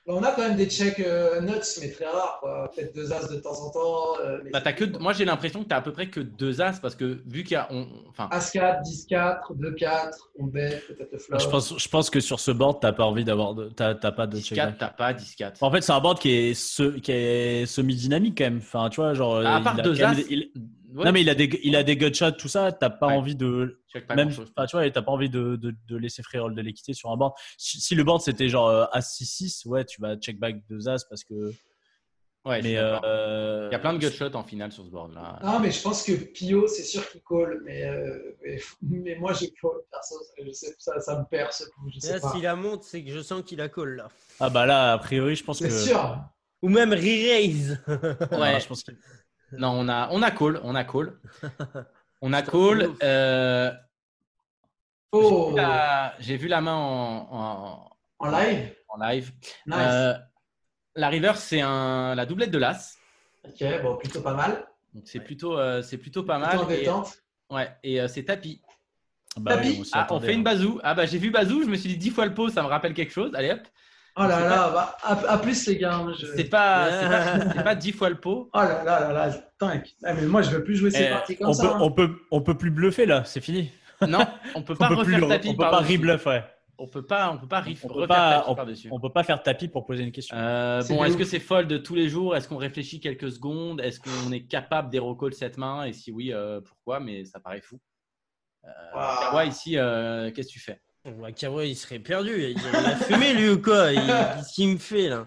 Bah, 0.07 0.13
On 0.15 0.23
a 0.23 0.31
quand 0.31 0.41
même 0.41 0.55
des 0.55 0.67
checks 0.69 0.99
euh, 1.01 1.39
nuts, 1.41 1.51
mais 1.81 1.89
très 1.91 2.05
rares. 2.05 2.37
quoi. 2.39 2.71
Peut-être 2.75 2.95
deux 2.95 3.11
as 3.13 3.27
de 3.27 3.35
temps 3.39 3.51
en 3.61 3.69
temps. 3.71 4.19
euh, 4.23 4.39
mais 4.43 4.49
Bah, 4.51 4.61
t'as 4.61 4.73
que, 4.73 4.85
moi, 4.97 5.13
j'ai 5.13 5.25
l'impression 5.25 5.61
que 5.63 5.67
tu 5.67 5.73
as 5.73 5.77
à 5.77 5.81
peu 5.81 5.91
près 5.91 6.09
que 6.09 6.19
deux 6.19 6.61
as 6.61 6.79
parce 6.79 6.95
que 6.95 7.21
vu 7.27 7.43
qu'il 7.43 7.53
y 7.53 7.55
a. 7.55 7.67
on- 7.71 7.87
Enfin, 8.07 8.27
As 8.31 8.49
4, 8.51 8.81
10 8.81 9.05
4, 9.07 9.53
2 9.55 9.71
4, 9.73 10.29
on 10.39 10.45
bet, 10.45 10.81
peut-être 10.87 11.11
le 11.11 11.17
flop. 11.19 11.37
Je 11.39 11.47
pense, 11.47 11.77
je 11.77 11.89
pense 11.89 12.09
que 12.09 12.19
sur 12.19 12.39
ce 12.39 12.49
board, 12.51 12.79
t'as 12.81 12.91
pas 12.91 13.05
envie 13.05 13.23
d'avoir 13.25 13.53
de, 13.55 13.69
t'as, 13.69 13.93
t'as 13.95 14.11
pas 14.11 14.25
de 14.27 14.39
check 14.39 14.57
10-4, 14.57 14.65
back. 14.65 14.77
t'as 14.79 14.87
pas 14.89 15.13
10-4. 15.13 15.57
En 15.61 15.71
fait, 15.71 15.81
c'est 15.81 15.91
un 15.91 15.99
board 15.99 16.19
qui 16.19 16.31
est, 16.31 16.53
ce, 16.55 16.97
qui 16.97 17.11
est 17.11 17.65
semi-dynamique 17.67 18.37
quand 18.37 18.45
même. 18.45 18.57
Enfin, 18.59 18.89
tu 18.89 19.01
vois, 19.01 19.13
genre. 19.15 19.41
Bah, 19.43 19.55
à 19.55 19.59
il 19.59 19.63
part 19.63 19.79
a 19.79 19.81
deux 19.83 20.03
as. 20.03 20.13
il- 20.29 20.49
Ouais, 20.93 21.05
non, 21.05 21.11
mais 21.11 21.21
il 21.21 21.29
a 21.29 21.35
des, 21.35 21.59
il 21.63 21.75
a 21.75 21.83
des 21.83 21.95
gutshots, 21.97 22.31
tout 22.31 22.47
ça. 22.47 22.71
T'as 22.71 22.89
pas 22.89 23.07
Ouais. 23.07 23.13
envie 23.13 23.35
de, 23.35 23.79
pas 24.07 24.15
même, 24.15 24.29
tu 24.29 24.41
vois, 24.71 24.89
t'as 24.89 25.01
pas 25.01 25.11
envie 25.11 25.29
de, 25.29 25.55
de, 25.55 25.75
de 25.87 25.97
laisser 25.97 26.23
free 26.23 26.39
roll 26.39 26.55
de 26.55 26.61
l'équité 26.61 26.93
sur 26.93 27.11
un 27.11 27.17
board. 27.17 27.33
Si, 27.57 27.79
si 27.79 27.93
le 27.95 28.03
board 28.03 28.21
c'était 28.21 28.49
genre 28.49 28.67
euh, 28.69 28.85
As 28.91 29.19
6-6, 29.21 29.67
ouais, 29.67 29.85
tu 29.85 30.01
vas 30.01 30.15
check 30.17 30.39
back 30.39 30.57
deux 30.67 30.87
As 30.89 31.05
parce 31.07 31.23
que. 31.23 31.51
Ouais, 32.45 32.59
je 32.61 32.67
mais 32.69 32.77
euh, 32.77 33.67
Il 33.69 33.73
y 33.73 33.75
a 33.75 33.79
plein 33.79 33.93
de 33.93 33.99
gutshots 33.99 34.33
en 34.33 34.43
finale 34.43 34.71
sur 34.71 34.85
ce 34.85 34.89
board-là. 34.89 35.39
Non, 35.43 35.59
mais 35.59 35.71
je 35.71 35.81
pense 35.81 36.03
que 36.03 36.13
Pio, 36.13 36.67
c'est 36.67 36.83
sûr 36.83 37.07
qu'il 37.11 37.21
call. 37.21 37.61
Mais, 37.65 37.83
euh, 37.83 38.35
mais, 38.41 38.59
mais 38.81 39.15
moi, 39.15 39.33
j'ai 39.33 39.51
call. 39.51 39.71
Perso, 39.91 40.15
je 40.43 40.51
sais, 40.53 40.73
ça, 40.79 40.99
ça 41.01 41.19
me 41.19 41.25
perd 41.29 41.51
ce 41.51 41.65
coup. 41.65 41.89
Je 41.93 41.99
sais 41.99 42.13
Là, 42.13 42.19
pas. 42.21 42.31
s'il 42.31 42.41
la 42.43 42.55
monte, 42.55 42.83
c'est 42.83 43.03
que 43.03 43.11
je 43.11 43.19
sens 43.21 43.43
qu'il 43.43 43.59
a 43.61 43.67
call 43.69 43.97
là. 43.97 44.07
Ah 44.39 44.49
bah 44.49 44.65
là, 44.65 44.93
a 44.93 44.97
priori, 44.97 45.35
je 45.35 45.43
pense 45.43 45.59
que. 45.59 45.69
C'est 45.69 45.87
sûr. 45.89 46.17
Ou 46.61 46.69
même 46.69 46.91
re-raise. 46.93 47.79
Ouais. 47.87 48.59
je 48.59 48.67
pense 48.67 48.83
que. 48.83 48.91
Non, 49.57 49.71
on 49.71 49.88
a, 49.89 50.09
on 50.11 50.21
a 50.21 50.31
call. 50.31 50.59
On 50.63 50.76
a 50.76 50.84
call. 50.84 51.17
On 52.21 52.34
a 52.34 52.41
call. 52.41 52.95
euh, 53.01 53.71
Oh, 55.11 55.21
j'ai 55.21 55.49
vu 55.51 55.55
la- 55.55 56.15
J'ai 56.19 56.38
vu 56.38 56.47
la 56.49 56.61
main 56.61 56.76
en, 56.76 57.27
en- 57.31 57.89
en 58.19 58.30
live? 58.31 58.76
en 58.89 58.97
live. 58.97 59.31
Nice. 59.65 59.76
Euh, 59.77 60.13
la 60.95 61.09
river, 61.09 61.34
c'est 61.38 61.61
un, 61.61 62.13
la 62.15 62.26
doublette 62.26 62.51
de 62.51 62.57
l'as. 62.57 62.97
Ok, 63.45 63.63
bon, 63.81 63.95
plutôt 63.95 64.21
pas 64.21 64.34
mal. 64.34 64.67
Donc 64.93 65.03
c'est 65.07 65.19
plutôt, 65.21 65.57
euh, 65.57 65.81
c'est 65.81 65.97
plutôt 65.97 66.23
pas 66.23 66.38
Plutôt 66.39 66.65
mal. 66.67 66.77
Et, 66.77 67.53
ouais, 67.53 67.77
et 67.84 68.01
euh, 68.01 68.07
c'est 68.07 68.26
tapis. 68.26 68.61
Bah, 69.38 69.55
Tapis? 69.55 69.77
oui, 69.80 69.89
Ah, 69.93 70.07
on 70.09 70.19
fait 70.19 70.34
une 70.34 70.43
bazou. 70.43 70.80
Ah 70.84 70.93
bah 70.93 71.05
j'ai 71.05 71.19
vu 71.19 71.31
bazou, 71.31 71.63
je 71.63 71.69
me 71.69 71.76
suis 71.77 71.89
dit 71.89 71.97
10 71.97 72.09
fois 72.09 72.26
le 72.26 72.34
pot, 72.34 72.49
ça 72.49 72.61
me 72.63 72.67
rappelle 72.67 72.93
quelque 72.93 73.13
chose. 73.13 73.34
Allez 73.34 73.51
hop. 73.51 73.61
Oh 74.21 74.27
là 74.27 74.39
là, 74.41 74.69
bah, 74.73 74.97
à, 75.03 75.13
à 75.33 75.37
plus 75.37 75.65
les 75.67 75.77
gars. 75.77 75.95
hein, 75.95 76.13
je- 76.19 76.25
C'est 76.35 76.49
pas, 76.49 76.89
c'est 76.91 77.53
pas, 77.55 77.63
pas 77.63 77.75
10 77.75 77.91
fois 77.93 78.09
le 78.09 78.19
pot. 78.19 78.49
Oh 78.53 78.57
là 78.59 78.83
là 78.83 78.99
là 78.99 79.13
là, 79.13 79.29
putain, 79.31 79.81
ah, 80.03 80.13
mais 80.13 80.25
moi 80.25 80.41
je 80.41 80.49
veux 80.51 80.63
plus 80.63 80.75
jouer 80.75 80.91
ces 80.91 81.05
Eh, 81.05 81.09
parties 81.09 81.37
comme 81.37 81.49
on, 81.49 81.53
ça. 81.53 81.67
peut, 81.69 81.73
hein. 81.73 81.77
on, 81.81 81.91
peut, 81.91 82.15
on 82.31 82.41
peut 82.41 82.57
plus 82.57 82.71
bluffer 82.71 83.05
là, 83.05 83.23
c'est 83.23 83.41
fini. 83.41 83.71
Non, 84.07 84.19
on 84.55 84.61
peut 84.61 84.75
pas 84.75 84.89
on 84.91 84.95
peut 84.97 85.03
plus, 85.03 85.13
refaire 85.15 85.25
on 85.25 85.29
tapis 85.29 85.51
peut 85.51 85.57
pas 85.57 85.69
par-dessus. 85.71 85.93
rebluff, 85.97 86.25
ouais. 86.25 86.43
On 86.81 86.87
peut 86.87 87.05
pas, 87.05 87.29
on 87.31 87.37
peut 87.37 87.47
pas 87.47 87.59
riff- 87.61 87.79
On 87.83 87.87
peut 87.89 87.93
refaire 87.95 88.07
pas- 88.07 88.55
tapis 88.55 88.87
on-. 88.89 88.95
On 88.95 88.99
peut 89.01 89.11
pas 89.11 89.23
faire 89.23 89.43
tapis 89.43 89.67
pour 89.67 89.85
poser 89.85 90.03
une 90.03 90.13
question. 90.13 90.35
Euh, 90.37 90.81
bon, 90.87 91.03
est-ce 91.03 91.17
que 91.17 91.25
c'est 91.25 91.39
fold 91.41 91.67
de 91.67 91.77
tous 91.77 91.93
les 91.95 92.07
jours? 92.07 92.35
Est-ce 92.37 92.47
qu'on 92.47 92.55
réfléchit 92.57 93.01
quelques 93.01 93.31
secondes? 93.33 93.81
Est-ce 93.81 93.99
qu'on 93.99 94.31
est 94.31 94.47
capable 94.47 94.89
d'hero 94.89 95.13
call 95.15 95.33
cette 95.33 95.57
main? 95.57 95.83
Et 95.83 95.91
si 95.91 96.11
oui, 96.11 96.31
euh, 96.31 96.61
pourquoi? 96.61 97.01
Mais 97.01 97.25
ça 97.25 97.39
paraît 97.41 97.59
fou. 97.59 97.79
Euh. 98.65 98.69
Kawa, 98.93 99.45
ici, 99.45 99.77
euh, 99.77 100.31
qu'est-ce 100.31 100.47
que 100.47 100.53
tu 100.53 100.59
fais? 100.61 100.79
Kawa, 101.35 101.65
il 101.65 101.76
serait 101.76 101.99
perdu. 101.99 102.31
Il 102.51 102.57
a 102.76 102.95
fumé, 102.97 103.34
lui, 103.34 103.49
ou 103.49 103.61
quoi? 103.61 103.91
Il- 103.91 103.99
Qu'est-ce 104.05 104.53
qu'il 104.53 104.69
me 104.69 104.77
fait, 104.77 105.09
là? 105.09 105.26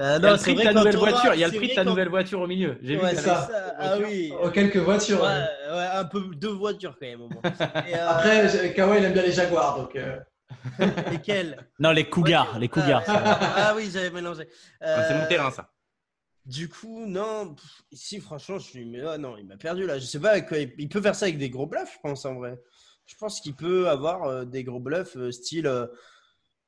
Euh, 0.00 0.16
Il 0.18 0.22
y 0.22 0.26
a 0.26 0.28
non, 0.28 0.30
le 0.32 0.36
c'est 0.38 0.42
prix 0.44 0.54
de 0.54 0.56
vrai 0.58 0.64
ta 0.64 0.72
nouvelle 0.74 0.96
voiture. 0.96 1.34
Il 1.34 1.40
y 1.40 1.44
a 1.44 1.48
le 1.48 1.54
prix 1.56 1.68
de 1.70 1.74
ta 1.74 1.82
quand- 1.82 1.90
nouvelle 1.90 2.08
voiture 2.08 2.40
au 2.40 2.46
milieu. 2.46 2.78
J'ai 2.82 2.94
vu 2.96 3.02
Ouais, 3.02 3.16
c'est 3.16 3.24
t'avais- 3.24 3.52
ça. 3.52 3.74
Ah 3.78 3.96
oui. 3.98 4.32
Oh, 4.40 4.50
quelques 4.50 4.76
voitures. 4.76 5.20
Ouais, 5.22 5.26
ouais. 5.28 5.74
ouais, 5.76 5.86
un 5.92 6.04
peu 6.04 6.20
deux 6.36 6.52
voitures 6.52 6.96
quand 7.00 7.06
même 7.06 7.22
au 7.22 7.28
moins. 7.28 7.42
Et, 7.88 7.96
euh, 7.96 8.08
Après, 8.08 8.74
Kawa 8.74 8.98
il 8.98 9.04
aime 9.04 9.12
bien 9.12 9.22
les 9.22 9.32
Jaguars, 9.32 9.76
donc. 9.76 9.96
euh, 9.96 10.16
lesquelles 11.10 11.66
Non, 11.80 11.90
les 11.90 12.08
cougars, 12.08 12.58
les 12.60 12.68
cougars. 12.68 13.02
Ah, 13.08 13.12
ça. 13.12 13.38
ah 13.56 13.72
oui, 13.76 13.90
j'avais 13.92 14.10
mélangé. 14.10 14.48
C'est 14.80 15.14
mon 15.18 15.26
terrain, 15.26 15.50
ça. 15.50 15.68
Du 16.46 16.68
coup, 16.68 17.04
non, 17.06 17.54
pff, 17.54 17.82
si 17.92 18.20
franchement, 18.20 18.58
je 18.58 18.64
suis, 18.68 18.84
mais 18.86 19.00
ah, 19.06 19.18
non, 19.18 19.36
il 19.36 19.46
m'a 19.46 19.56
perdu 19.56 19.84
là. 19.84 19.98
Je 19.98 20.04
sais 20.04 20.20
pas, 20.20 20.30
avec 20.30 20.46
quoi 20.48 20.58
il 20.58 20.72
il 20.78 20.88
peut 20.88 21.02
faire 21.02 21.14
ça 21.16 21.26
avec 21.26 21.38
des 21.38 21.50
gros 21.50 21.66
bluffs, 21.66 21.92
je 21.94 21.98
pense 22.08 22.24
en 22.24 22.34
vrai. 22.36 22.56
Je 23.08 23.16
pense 23.16 23.40
qu'il 23.40 23.54
peut 23.56 23.88
avoir 23.88 24.24
euh, 24.24 24.44
des 24.44 24.62
gros 24.64 24.80
bluffs 24.80 25.16
euh, 25.16 25.32
style 25.32 25.66
euh, 25.66 25.86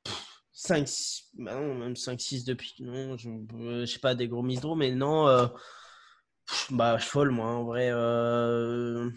pff, 0.03 0.25
5, 0.51 0.87
6, 0.87 1.29
bah 1.37 1.53
non, 1.55 1.75
même 1.75 1.95
5, 1.95 2.19
6 2.19 2.43
de 2.45 2.53
pique. 2.55 2.79
Non, 2.79 3.15
je, 3.15 3.29
euh, 3.29 3.85
je 3.85 3.85
sais 3.85 3.99
pas, 3.99 4.15
des 4.15 4.27
gros 4.27 4.41
mises 4.41 4.59
draw, 4.59 4.75
mais 4.75 4.91
non, 4.91 5.27
euh, 5.27 5.45
pff, 6.47 6.73
bah, 6.73 6.97
je 6.97 7.05
folle 7.05 7.29
moi 7.29 7.45
en 7.47 7.63
vrai. 7.63 7.89
euh, 7.91 9.09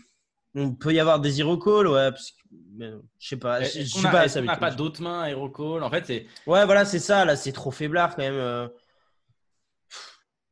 on 0.54 0.74
peut 0.74 0.92
y 0.92 1.00
avoir 1.00 1.18
des 1.18 1.40
hero 1.40 1.58
call, 1.58 1.88
ouais, 1.88 2.10
parce 2.12 2.30
que, 2.30 2.36
mais 2.76 2.92
je 3.18 3.28
sais 3.28 3.36
pas, 3.38 3.62
je, 3.62 3.80
je 3.82 4.02
pas 4.02 4.28
qu'on 4.28 4.42
n'a 4.42 4.56
pas 4.56 4.70
d'autres 4.70 5.02
mains 5.02 5.24
hero 5.26 5.48
call 5.48 5.82
En 5.82 5.90
fait, 5.90 6.04
c'est 6.06 6.26
Ouais, 6.46 6.64
voilà, 6.66 6.84
c'est 6.84 6.98
ça, 7.00 7.24
là, 7.24 7.36
c'est 7.36 7.52
trop 7.52 7.70
faiblard 7.70 8.14
quand 8.14 8.22
même. 8.22 8.34
euh. 8.34 8.68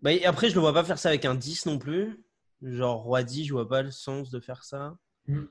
Bah, 0.01 0.13
et 0.13 0.25
après, 0.25 0.49
je 0.49 0.55
le 0.55 0.61
vois 0.61 0.73
pas 0.73 0.85
faire 0.85 0.99
ça 0.99 1.11
avec 1.11 1.27
un 1.27 1.35
10 1.35 1.67
non 1.67 1.79
plus. 1.79 2.25
Genre, 2.63 3.03
roi 3.03 3.23
10, 3.23 3.45
je 3.45 3.53
vois 3.53 3.69
pas 3.69 3.83
le 3.83 3.91
sens 3.91 4.31
de 4.31 4.41
faire 4.41 4.65
ça. 4.65 4.97
Mm. 5.29 5.43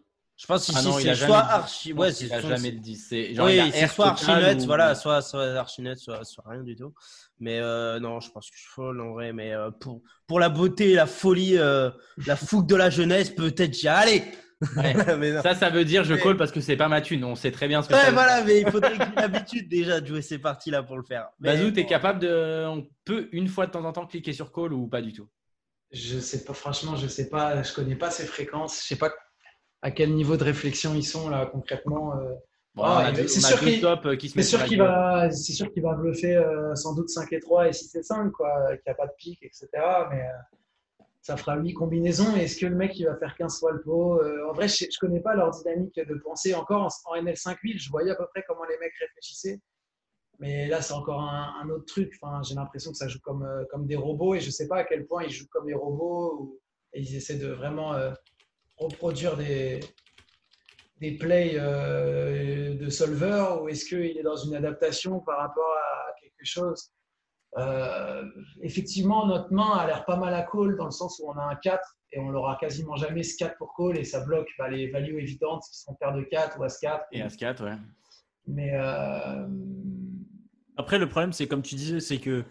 Je 0.41 0.47
pense 0.47 0.68
ici, 0.69 0.76
Ah 0.76 0.81
c'est 0.99 1.09
a 1.09 1.15
soit 1.15 1.27
jamais 1.27 1.27
dit. 1.27 1.34
archi. 1.51 1.89
Je 1.89 1.93
Ouais, 1.93 2.11
c'est 2.11 2.27
jamais 2.41 2.72
le 2.72 2.80
dit. 2.80 2.95
C'est 2.95 3.35
genre 3.35 3.47
il 3.51 3.59
a 3.59 3.65
Oui, 3.65 3.72
c'est 3.72 3.80
air 3.81 3.91
soit 3.91 4.07
archinet, 4.07 4.55
ou- 4.55 4.65
voilà, 4.65 4.95
soit, 4.95 5.22
soit 5.22 5.43
archinet, 5.55 5.95
soit, 5.95 6.23
soit 6.23 6.43
rien 6.47 6.63
du 6.63 6.76
tout. 6.76 6.95
Mais 7.39 7.59
euh, 7.59 7.99
non, 7.99 8.19
je 8.22 8.31
pense 8.31 8.49
que 8.49 8.57
je 8.57 8.68
folle 8.68 8.99
en 9.01 9.11
vrai. 9.13 9.34
Mais 9.34 9.53
euh, 9.53 9.69
pour, 9.69 10.01
pour 10.26 10.39
la 10.39 10.49
beauté, 10.49 10.93
la 10.95 11.05
folie, 11.05 11.59
euh, 11.59 11.91
la 12.26 12.35
fougue 12.35 12.65
de 12.65 12.76
la 12.76 12.89
jeunesse, 12.89 13.30
peut-être 13.30 13.76
j'y 13.76 13.88
allez. 13.88 14.23
Ouais. 14.77 14.95
mais. 15.19 15.39
Ça, 15.43 15.53
ça 15.53 15.69
veut 15.69 15.85
dire 15.85 16.03
je 16.05 16.15
Mais- 16.15 16.19
call 16.22 16.38
parce 16.38 16.51
que 16.51 16.59
c'est 16.59 16.76
pas 16.77 16.88
ma 16.88 17.01
thune. 17.01 17.23
On 17.23 17.35
sait 17.35 17.51
très 17.51 17.68
bien 17.68 17.84
ce 17.84 17.89
que 17.89 17.93
ça 17.93 17.99
Ouais, 17.99 18.07
veut 18.07 18.13
voilà, 18.13 18.43
mais 18.43 18.61
il 18.61 18.72
faudrait 18.72 18.97
que 18.97 19.15
l'habitude 19.15 19.69
déjà 19.69 20.01
de 20.01 20.07
jouer 20.07 20.23
ces 20.23 20.39
parties-là 20.39 20.81
pour 20.81 20.97
le 20.97 21.03
faire. 21.03 21.27
Mais 21.39 21.55
Bazou, 21.55 21.69
t'es 21.69 21.85
capable 21.85 22.18
de. 22.19 22.65
On 22.68 22.88
peut 23.05 23.30
une 23.31 23.47
fois 23.47 23.68
de 23.68 23.72
temps 23.73 23.85
en 23.85 23.91
temps 23.93 24.07
cliquer 24.07 24.34
sur 24.34 24.51
call 24.51 24.73
ou 24.73 24.88
pas 24.88 25.03
du 25.03 25.13
tout? 25.13 25.30
Je 25.91 26.18
sais 26.19 26.43
pas, 26.45 26.53
franchement, 26.53 26.95
je 26.95 27.07
sais 27.07 27.30
pas, 27.30 27.61
je 27.61 27.73
connais 27.73 27.95
pas 27.95 28.09
ces 28.09 28.26
fréquences. 28.26 28.81
Je 28.81 28.88
sais 28.88 28.95
pas 28.95 29.11
à 29.82 29.91
quel 29.91 30.14
niveau 30.14 30.38
de 30.38 30.44
réflexion 30.44 30.94
ils 30.95 31.03
sont 31.06 31.30
là 31.30 31.45
concrètement. 31.45 32.16
euh. 32.18 32.34
Bon, 32.74 32.84
Ah, 32.86 33.12
c'est 33.16 33.28
sûr 33.41 33.60
qu'il- 33.60 34.82
euh, 34.82 34.86
gueule. 34.86 34.88
va, 34.88 35.32
c'est 35.32 35.52
sûr 35.53 35.72
qu'il 35.74 35.84
va 35.84 35.94
bluffer 35.94 36.36
euh, 36.38 36.74
sans 36.76 36.95
doute 36.95 37.10
5 37.10 37.34
et 37.34 37.40
3 37.41 37.68
et 37.68 37.74
6 37.74 37.94
et 37.95 38.03
5, 38.03 38.32
quoi, 38.32 38.49
qu'il 38.78 38.84
n'y 38.88 38.91
a 38.91 38.95
pas 38.95 39.08
de 39.08 39.12
pique, 39.18 39.44
etc. 39.44 39.68
Mais 40.10 40.22
euh, 40.22 41.03
ça 41.22 41.36
fera 41.36 41.58
8 41.58 41.74
combinaisons. 41.74 42.34
Est-ce 42.38 42.58
que 42.58 42.66
le 42.68 42.76
mec 42.76 42.98
il 42.98 43.06
va 43.08 43.18
faire 43.18 43.36
15 43.36 43.60
fois 43.60 43.74
le 43.74 43.82
pot 43.82 44.22
Euh, 44.22 44.48
En 44.49 44.53
vrai, 44.53 44.70
je 44.70 44.86
ne 44.86 44.90
connais 45.02 45.20
pas 45.20 45.36
leur 45.36 45.52
dynamique 45.52 45.99
de 45.99 46.16
pensée. 46.16 46.56
Encore 46.56 46.84
en, 46.84 47.12
en 47.12 47.22
NL5-8, 47.22 47.78
je 47.78 47.90
voyais 47.90 48.12
à 48.12 48.16
peu 48.16 48.26
près 48.34 48.44
comment 48.48 48.64
les 48.64 48.78
mecs 48.78 48.94
réfléchissaient. 48.99 49.60
Mais 50.40 50.68
là, 50.68 50.82
c'est 50.82 50.94
encore 50.94 51.22
un, 51.22 51.53
un 51.62 51.70
autre 51.70 51.86
truc. 51.86 52.18
Enfin, 52.22 52.41
J'ai 52.41 52.56
l'impression 52.56 52.91
que 52.91 52.98
ça 52.98 53.08
joue 53.10 53.20
comme, 53.20 53.45
comme 53.70 53.86
des 53.86 53.98
robots 53.98 54.34
et 54.34 54.40
je 54.40 54.48
ne 54.48 54.52
sais 54.52 54.68
pas 54.70 54.78
à 54.78 54.84
quel 54.86 55.06
point 55.06 55.24
ils 55.24 55.30
jouent 55.30 55.49
comme 55.52 55.66
des 55.68 55.74
robots 55.76 56.38
ou, 56.40 56.60
et 56.94 57.02
ils 57.02 57.16
essaient 57.18 57.36
de 57.38 57.49
vraiment 57.49 57.94
reproduire 58.82 59.38
des, 59.38 59.80
des 60.99 61.18
plays 61.18 61.53
euh, 61.56 62.76
de 62.76 62.90
solver 62.90 63.62
ou 63.62 63.70
est-ce 63.70 63.86
qu'il 63.86 64.18
est 64.18 64.24
dans 64.24 64.36
une 64.36 64.56
adaptation 64.56 65.20
par 65.20 65.38
rapport 65.40 65.74
à 65.78 66.14
quelque 66.22 66.44
chose? 66.45 66.91
Euh, 67.58 68.24
Effectivement, 68.62 69.26
notre 69.28 69.52
main 69.53 69.72
a 69.78 69.86
l'air 69.88 70.06
pas 70.06 70.18
mal 70.18 70.34
à 70.34 70.44
call 70.44 70.78
dans 70.78 70.86
le 70.86 70.91
sens 70.91 71.20
où 71.20 71.30
on 71.30 71.38
a 71.38 71.44
un 71.44 71.56
4 71.56 71.82
et 72.14 72.20
on 72.20 72.30
l'aura 72.30 72.58
quasiment 72.60 72.95
jamais 72.95 73.24
ce 73.24 73.38
4 73.38 73.58
pour 73.58 73.74
call 73.76 73.98
et 73.98 74.03
ça 74.03 74.24
bloque 74.26 74.49
bah, 74.58 74.70
les 74.70 74.90
values 74.90 75.20
évidentes 75.20 75.64
qui 75.70 75.80
sont 75.80 75.95
paire 75.95 76.14
de 76.14 76.24
4 76.24 76.60
ou 76.60 76.64
As-4. 76.64 77.02
Et 77.12 77.22
As-4, 77.22 77.64
ouais. 77.64 77.78
Mais 78.48 78.74
euh, 78.74 79.48
Après, 80.78 80.98
le 80.98 81.08
problème, 81.08 81.34
c'est 81.34 81.48
comme 81.48 81.62
tu 81.62 81.76
disais, 81.76 81.99
c'est 81.99 82.18
que 82.18 82.44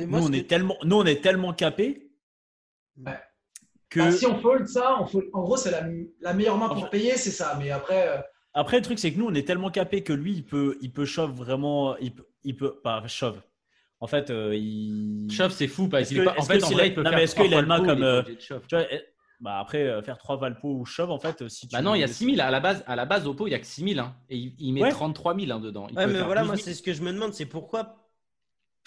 moi, 0.00 0.20
nous, 0.20 0.28
on 0.28 0.32
est 0.32 0.48
tellement, 0.48 0.76
nous, 0.84 0.96
on 0.96 1.04
est 1.04 1.22
tellement 1.22 1.52
capés 1.52 2.06
Ouais. 3.04 3.18
Que. 3.90 4.00
bah, 4.00 4.10
si 4.12 4.24
on 4.26 4.38
fold 4.40 4.66
ça, 4.68 4.96
on 5.00 5.06
fold- 5.06 5.28
en 5.32 5.42
gros, 5.42 5.56
c'est 5.56 5.70
la, 5.70 5.82
la 6.20 6.32
meilleure 6.32 6.56
main 6.56 6.68
pour 6.68 6.78
Enfin- 6.78 6.86
payer, 6.88 7.16
c'est 7.16 7.30
ça. 7.30 7.56
Mais 7.58 7.70
après, 7.70 8.08
euh, 8.08 8.20
Après, 8.54 8.78
le 8.78 8.82
truc, 8.82 8.98
c'est 8.98 9.12
que 9.12 9.18
nous, 9.18 9.26
on 9.26 9.34
est 9.34 9.46
tellement 9.46 9.70
capés 9.70 10.02
que 10.02 10.12
lui, 10.12 10.32
il 10.32 10.44
peut, 10.44 10.78
il 10.80 10.90
peut 10.92 11.04
shove 11.04 11.32
vraiment. 11.32 11.96
Il 11.98 12.14
peut, 12.14 12.26
il 12.44 12.56
peut 12.56 12.80
pas 12.82 13.06
shove. 13.06 13.40
En 14.00 14.06
fait, 14.06 14.30
euh, 14.30 14.54
il. 14.56 15.28
Shove, 15.30 15.52
c'est 15.52 15.66
fou 15.68 15.88
parce 15.88 16.08
qu'il 16.08 16.16
est 16.18 16.20
que- 16.20 16.24
pas. 16.24 16.34
En 16.38 16.42
fait, 16.42 16.62
en 16.64 16.70
vrai, 16.70 16.88
il 16.88 16.94
peut 16.94 17.02
non, 17.02 17.10
faire 17.10 17.18
mais 17.18 17.24
est-ce 17.24 17.34
qu'il 17.36 17.52
a 17.54 17.58
une 17.60 17.66
main 17.66 17.84
comme, 17.84 18.02
euh. 18.02 18.22
Tu 18.38 18.54
vois, 18.72 18.82
eh, 18.90 19.00
bah 19.40 19.58
après, 19.58 19.82
euh, 19.86 20.02
faire 20.02 20.18
3 20.18 20.36
valpo 20.36 20.68
ou 20.68 20.84
shove, 20.84 21.10
en 21.10 21.18
fait, 21.18 21.48
si 21.48 21.68
tu. 21.68 21.72
Bah 21.74 21.82
non, 21.82 21.94
il 21.94 22.00
y 22.00 22.04
a 22.04 22.08
6000 22.08 22.40
à 22.40 22.50
la 22.50 22.60
base. 22.60 22.82
À 22.86 22.96
la 22.96 23.04
base, 23.06 23.26
au 23.26 23.34
pot, 23.34 23.46
il 23.46 23.50
y 23.50 23.54
a 23.54 23.58
que 23.58 23.66
6000 23.66 23.98
hein, 23.98 24.14
et 24.30 24.36
il, 24.36 24.54
il 24.58 24.72
met 24.72 24.82
Ouais. 24.82 24.90
33 24.90 25.34
000 25.38 25.50
hein, 25.52 25.60
dedans. 25.60 25.86
Il 25.90 25.96
Ouais, 25.96 26.06
peut 26.06 26.12
mais 26.12 26.22
voilà, 26.22 26.40
12 26.42 26.48
moi, 26.48 26.56
000. 26.56 26.64
c'est 26.66 26.74
ce 26.74 26.82
que 26.82 26.92
je 26.92 27.02
me 27.02 27.12
demande, 27.12 27.32
c'est 27.34 27.46
pourquoi. 27.46 27.99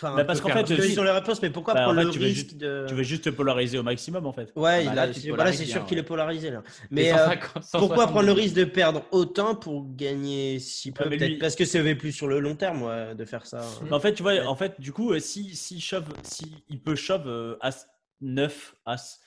Enfin, 0.04 0.16
Bah, 0.16 0.26
parce 0.26 0.42
qu'en 0.42 0.50
fait, 0.50 0.66
si- 0.82 0.94
sur 0.94 1.04
les 1.04 1.12
réponses, 1.12 1.42
mais 1.42 1.50
pourquoi 1.50 1.74
Bah, 1.74 1.82
en 1.82 1.84
prendre 1.86 2.00
fait, 2.00 2.06
le 2.06 2.12
tu 2.12 2.20
veux 2.20 2.26
risque 2.26 2.38
juste- 2.50 2.58
de. 2.58 2.86
tu 2.88 2.94
veux 2.94 3.04
juste 3.04 3.24
te 3.24 3.30
polariser 3.30 3.78
au 3.78 3.84
maximum, 3.84 4.26
en 4.26 4.34
fait. 4.34 4.52
Ouais, 4.56 4.86
Ah 4.88 4.90
bah 4.90 4.96
là, 5.08 5.14
c'est- 5.14 5.30
voilà, 5.30 5.54
c'est 5.54 5.66
sûr 5.66 5.86
qu'il 5.86 5.98
est 5.98 6.04
polarisé 6.04 6.52
là. 6.52 6.62
Mais 6.92 7.12
euh, 7.14 7.18
150, 7.18 7.54
pourquoi 7.54 7.64
170. 8.06 8.12
prendre 8.12 8.26
le 8.26 8.32
risque 8.34 8.56
de 8.56 8.66
perdre 8.66 9.04
autant 9.12 9.56
pour 9.56 9.86
gagner 9.96 10.60
si 10.60 10.92
peu 10.92 11.08
Ouais, 11.10 11.18
lui- 11.18 11.38
parce 11.38 11.56
que 11.56 11.64
va 11.82 11.96
plus 11.96 12.12
sur 12.12 12.28
le 12.28 12.40
long 12.40 12.56
terme 12.56 12.84
ouais, 12.84 13.16
de 13.16 13.26
faire 13.26 13.46
ça. 13.46 13.62
Mais 13.84 13.94
en 13.94 14.00
fait, 14.00 14.14
tu 14.14 14.24
vois, 14.24 14.34
Ouais. 14.34 14.46
en 14.46 14.56
fait, 14.56 14.80
du 14.80 14.92
coup, 14.92 15.14
euh, 15.14 15.20
si, 15.20 15.56
si 15.56 15.80
shove, 15.80 16.06
si 16.24 16.54
il 16.70 16.82
peut 16.82 16.96
shove 16.96 17.24
euh, 17.28 17.56
As 17.62 17.88
9, 18.22 18.76
As. 18.86 19.20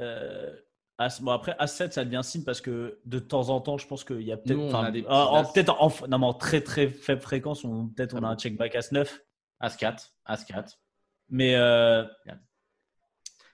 euh, 0.00 0.50
As, 0.96 1.20
bon, 1.20 1.32
après, 1.32 1.56
As 1.58 1.66
7, 1.66 1.92
ça 1.92 2.04
devient 2.04 2.20
signe 2.22 2.44
parce 2.44 2.60
que 2.60 3.00
de 3.04 3.18
temps 3.18 3.48
en 3.48 3.60
temps, 3.60 3.78
je 3.78 3.86
pense 3.88 4.04
qu'il 4.04 4.22
y 4.22 4.30
a 4.30 4.36
peut-être. 4.36 4.60
Ah, 5.08 5.26
en-. 5.28 5.44
Peut-être 5.44 5.74
en, 5.82 5.92
non, 6.08 6.18
mais 6.20 6.26
en 6.26 6.34
très 6.34 6.60
très 6.60 6.86
faible 6.86 7.20
fréquence, 7.20 7.64
on, 7.64 7.88
peut-être 7.88 8.14
on 8.14 8.18
Ah 8.22 8.28
a 8.28 8.30
un 8.30 8.34
bon. 8.34 8.38
check 8.38 8.56
back 8.56 8.76
As 8.76 8.92
9. 8.92 9.20
As-4. 9.60 10.12
As-4. 10.26 10.78
Mais. 11.30 11.54
euh, 11.56 12.04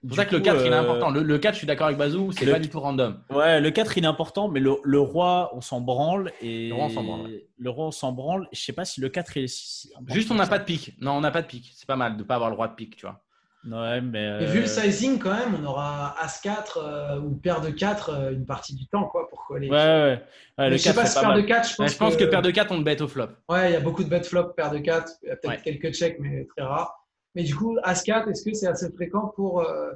C'est 0.03 0.07
pour 0.09 0.17
ça 0.17 0.25
que 0.25 0.33
le 0.35 0.39
coup, 0.39 0.45
4, 0.47 0.61
il 0.65 0.67
est 0.69 0.73
euh, 0.73 0.81
important. 0.81 1.11
Le, 1.11 1.23
le 1.23 1.39
4, 1.39 1.53
je 1.55 1.59
suis 1.59 1.67
d'accord 1.67 1.87
avec 1.89 1.99
Bazou, 1.99 2.33
c'est 2.33 2.47
le- 2.47 2.53
pas 2.53 2.59
du 2.59 2.69
tout 2.71 2.81
random. 2.81 3.23
Ouais, 3.31 3.61
le 3.61 3.71
4, 3.71 3.99
il 3.99 4.05
est 4.05 4.07
important, 4.07 4.49
mais 4.49 4.59
le, 4.61 4.77
le 4.83 4.99
roi, 4.99 5.51
on 5.55 5.61
s'en 5.61 5.81
branle. 5.83 6.33
Et 6.41 6.69
Le 6.69 6.75
roi, 6.75 6.85
on 6.87 6.89
s'en 6.91 7.03
branle, 7.05 7.21
ouais. 7.27 7.47
Le 7.59 7.71
roi, 7.71 7.87
on 7.87 7.91
s'en 7.91 8.13
branle. 8.13 8.49
Je 8.53 8.61
sais 8.61 8.73
pas 8.73 8.85
si 8.87 9.01
le 9.03 9.09
4 9.11 9.37
est. 9.37 9.47
si- 9.47 9.93
Juste, 10.09 10.31
on 10.31 10.35
n'a 10.37 10.47
pas 10.47 10.59
de 10.59 10.65
pique. 10.65 10.95
Non, 11.01 11.13
on 11.13 11.21
n'a 11.21 11.31
pas 11.31 11.43
de 11.43 11.47
pique. 11.47 11.71
C'est 11.77 11.87
pas 11.87 11.97
mal 11.97 12.17
de 12.17 12.23
pas 12.23 12.37
avoir 12.37 12.49
le 12.51 12.57
droit 12.57 12.69
de 12.69 12.75
pique, 12.75 12.97
tu 12.97 13.05
vois. 13.07 13.23
Ouais, 13.69 14.01
mais. 14.01 14.43
Et 14.43 14.47
vu 14.47 14.59
euh, 14.59 14.61
le 14.63 14.67
sizing, 14.67 15.19
quand 15.19 15.35
même, 15.35 15.55
on 15.61 15.65
aura 15.67 16.15
As-4 16.23 16.79
euh, 16.79 17.21
ou 17.21 17.35
paire 17.37 17.61
de 17.61 17.71
4 17.71 18.09
euh, 18.11 18.31
une 18.33 18.47
partie 18.47 18.75
du 18.75 18.87
temps, 18.87 19.05
quoi, 19.05 19.29
pour 19.29 19.45
coller. 19.47 19.69
Ouais, 19.69 19.77
ouais. 19.77 20.03
ouais. 20.03 20.23
Mais 20.59 20.71
le 20.71 20.77
je 20.77 20.83
sais 20.83 20.89
4, 20.91 20.97
pas 20.97 21.07
si 21.07 21.21
paire 21.21 21.29
de 21.35 21.41
mal. 21.41 21.47
4, 21.47 21.69
je 21.69 21.75
pense, 21.77 21.79
Ouais, 21.87 21.93
je 21.93 21.99
pense 21.99 22.17
que 22.17 22.25
paire 22.25 22.43
de 22.43 22.51
4, 22.51 22.73
on 22.73 22.79
le 22.79 22.85
bet 22.85 23.03
au 23.03 23.09
flop. 23.09 23.27
Ouais, 23.49 23.71
il 23.71 23.73
y 23.75 23.77
a 23.77 23.81
beaucoup 23.81 24.03
de 24.03 24.09
bet 24.09 24.23
flop, 24.23 24.55
paire 24.57 24.71
de 24.71 24.79
4. 24.79 25.13
Il 25.23 25.29
y 25.29 25.31
a 25.33 25.37
peut-être 25.37 25.51
Ouais. 25.53 25.61
quelques 25.79 25.93
checks, 25.95 26.17
mais 26.21 26.47
très 26.57 26.65
rares. 26.65 27.07
Mais 27.35 27.43
du 27.43 27.55
coup, 27.55 27.77
As-4, 27.85 28.31
est-ce 28.31 28.45
que 28.45 28.55
c'est 28.55 28.67
assez 28.67 28.91
fréquent 28.93 29.33
pour. 29.37 29.61
euh, 29.61 29.91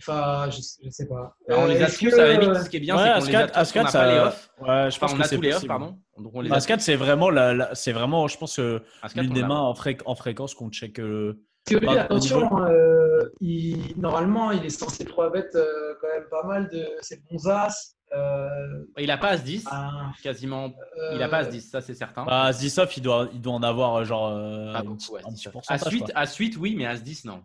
Enfin, 0.00 0.50
je, 0.50 0.56
je 0.84 0.90
sais 0.90 1.06
pas. 1.06 1.36
Alors, 1.48 1.62
on 1.62 1.66
les 1.66 1.76
a 1.76 1.84
Euh, 1.84 1.86
est-ce 1.86 1.98
tous 2.00 2.10
que, 2.10 2.14
à 2.20 2.26
la 2.26 2.32
limite. 2.32 2.48
euh, 2.48 2.64
Ce 2.64 2.68
qui 2.68 2.78
est 2.78 2.80
bien, 2.80 2.96
Ouais, 2.96 3.02
c'est 3.20 3.20
qu'on 3.20 3.26
les 3.28 3.34
a 3.36 3.38
As-4, 3.44 3.46
tous. 3.46 3.58
On 3.58 3.60
As-4, 3.60 3.84
n'a 3.84 3.90
ça- 3.90 3.98
pas 4.00 4.12
les 4.12 4.18
off. 4.18 4.50
Ouais, 4.60 4.66
je 4.66 4.70
pense 4.70 4.94
Enfin, 4.96 5.06
on 5.14 5.16
que 5.18 5.22
a 5.22 5.28
c'est 5.28 5.36
tous 5.36 5.42
les 5.42 5.54
off, 5.54 5.66
pardon. 5.68 5.98
Donc, 6.18 6.32
on 6.34 6.40
les 6.40 6.50
a 6.50 6.54
As-4, 6.56 6.80
c'est 6.80 6.96
vraiment, 6.96 7.30
la, 7.30 7.54
la- 7.54 7.74
c'est 7.76 7.92
vraiment, 7.92 8.26
je 8.26 8.36
pense, 8.36 8.58
euh, 8.58 8.80
As-4, 9.04 9.20
l'une 9.22 9.32
des 9.34 9.42
mains 9.44 9.60
en, 9.60 9.72
fré- 9.74 9.96
en 10.04 10.16
fréquence 10.16 10.54
qu'on 10.54 10.68
check. 10.70 10.98
euh, 10.98 11.40
Bah, 11.70 11.78
au 11.80 11.98
attention, 11.98 12.62
euh, 12.64 13.30
il- 13.40 13.94
normalement, 13.98 14.50
il 14.52 14.64
est 14.64 14.70
censé 14.70 15.04
3 15.04 15.30
bet 15.30 15.48
euh, 15.54 15.94
quand 16.00 16.08
même 16.08 16.28
pas 16.30 16.42
mal 16.44 16.68
de 16.68 16.86
ses 17.00 17.22
bons 17.30 17.48
as. 17.48 17.96
Euh, 18.12 18.84
Il 18.98 19.10
a 19.10 19.16
pas 19.18 19.30
As-10, 19.34 19.64
ah, 19.70 20.12
quasiment. 20.22 20.66
euh, 20.98 21.12
Il 21.14 21.22
a 21.22 21.28
pas 21.28 21.42
As-10, 21.42 21.60
ça 21.70 21.80
c'est 21.80 21.94
certain. 21.94 22.24
Bah, 22.26 22.44
As-10 22.50 22.86
il 22.98 23.02
doit, 23.02 23.28
il 23.32 23.40
doit 23.40 23.54
en 23.54 23.62
avoir 23.62 23.96
euh, 23.96 24.04
genre 24.04 24.28
euh, 24.28 24.72
Pas 24.72 24.80
un 24.80 24.82
beaucoup, 24.84 24.96
petit- 24.98 25.10
As-10. 25.16 25.26
un 25.26 25.32
petit 25.32 25.48
pourcentage. 25.48 25.86
As-8, 25.88 25.98
quoi. 26.00 26.08
As-8, 26.14 26.56
oui, 26.58 26.74
mais 26.76 26.84
As-10, 26.86 27.26
non. 27.26 27.42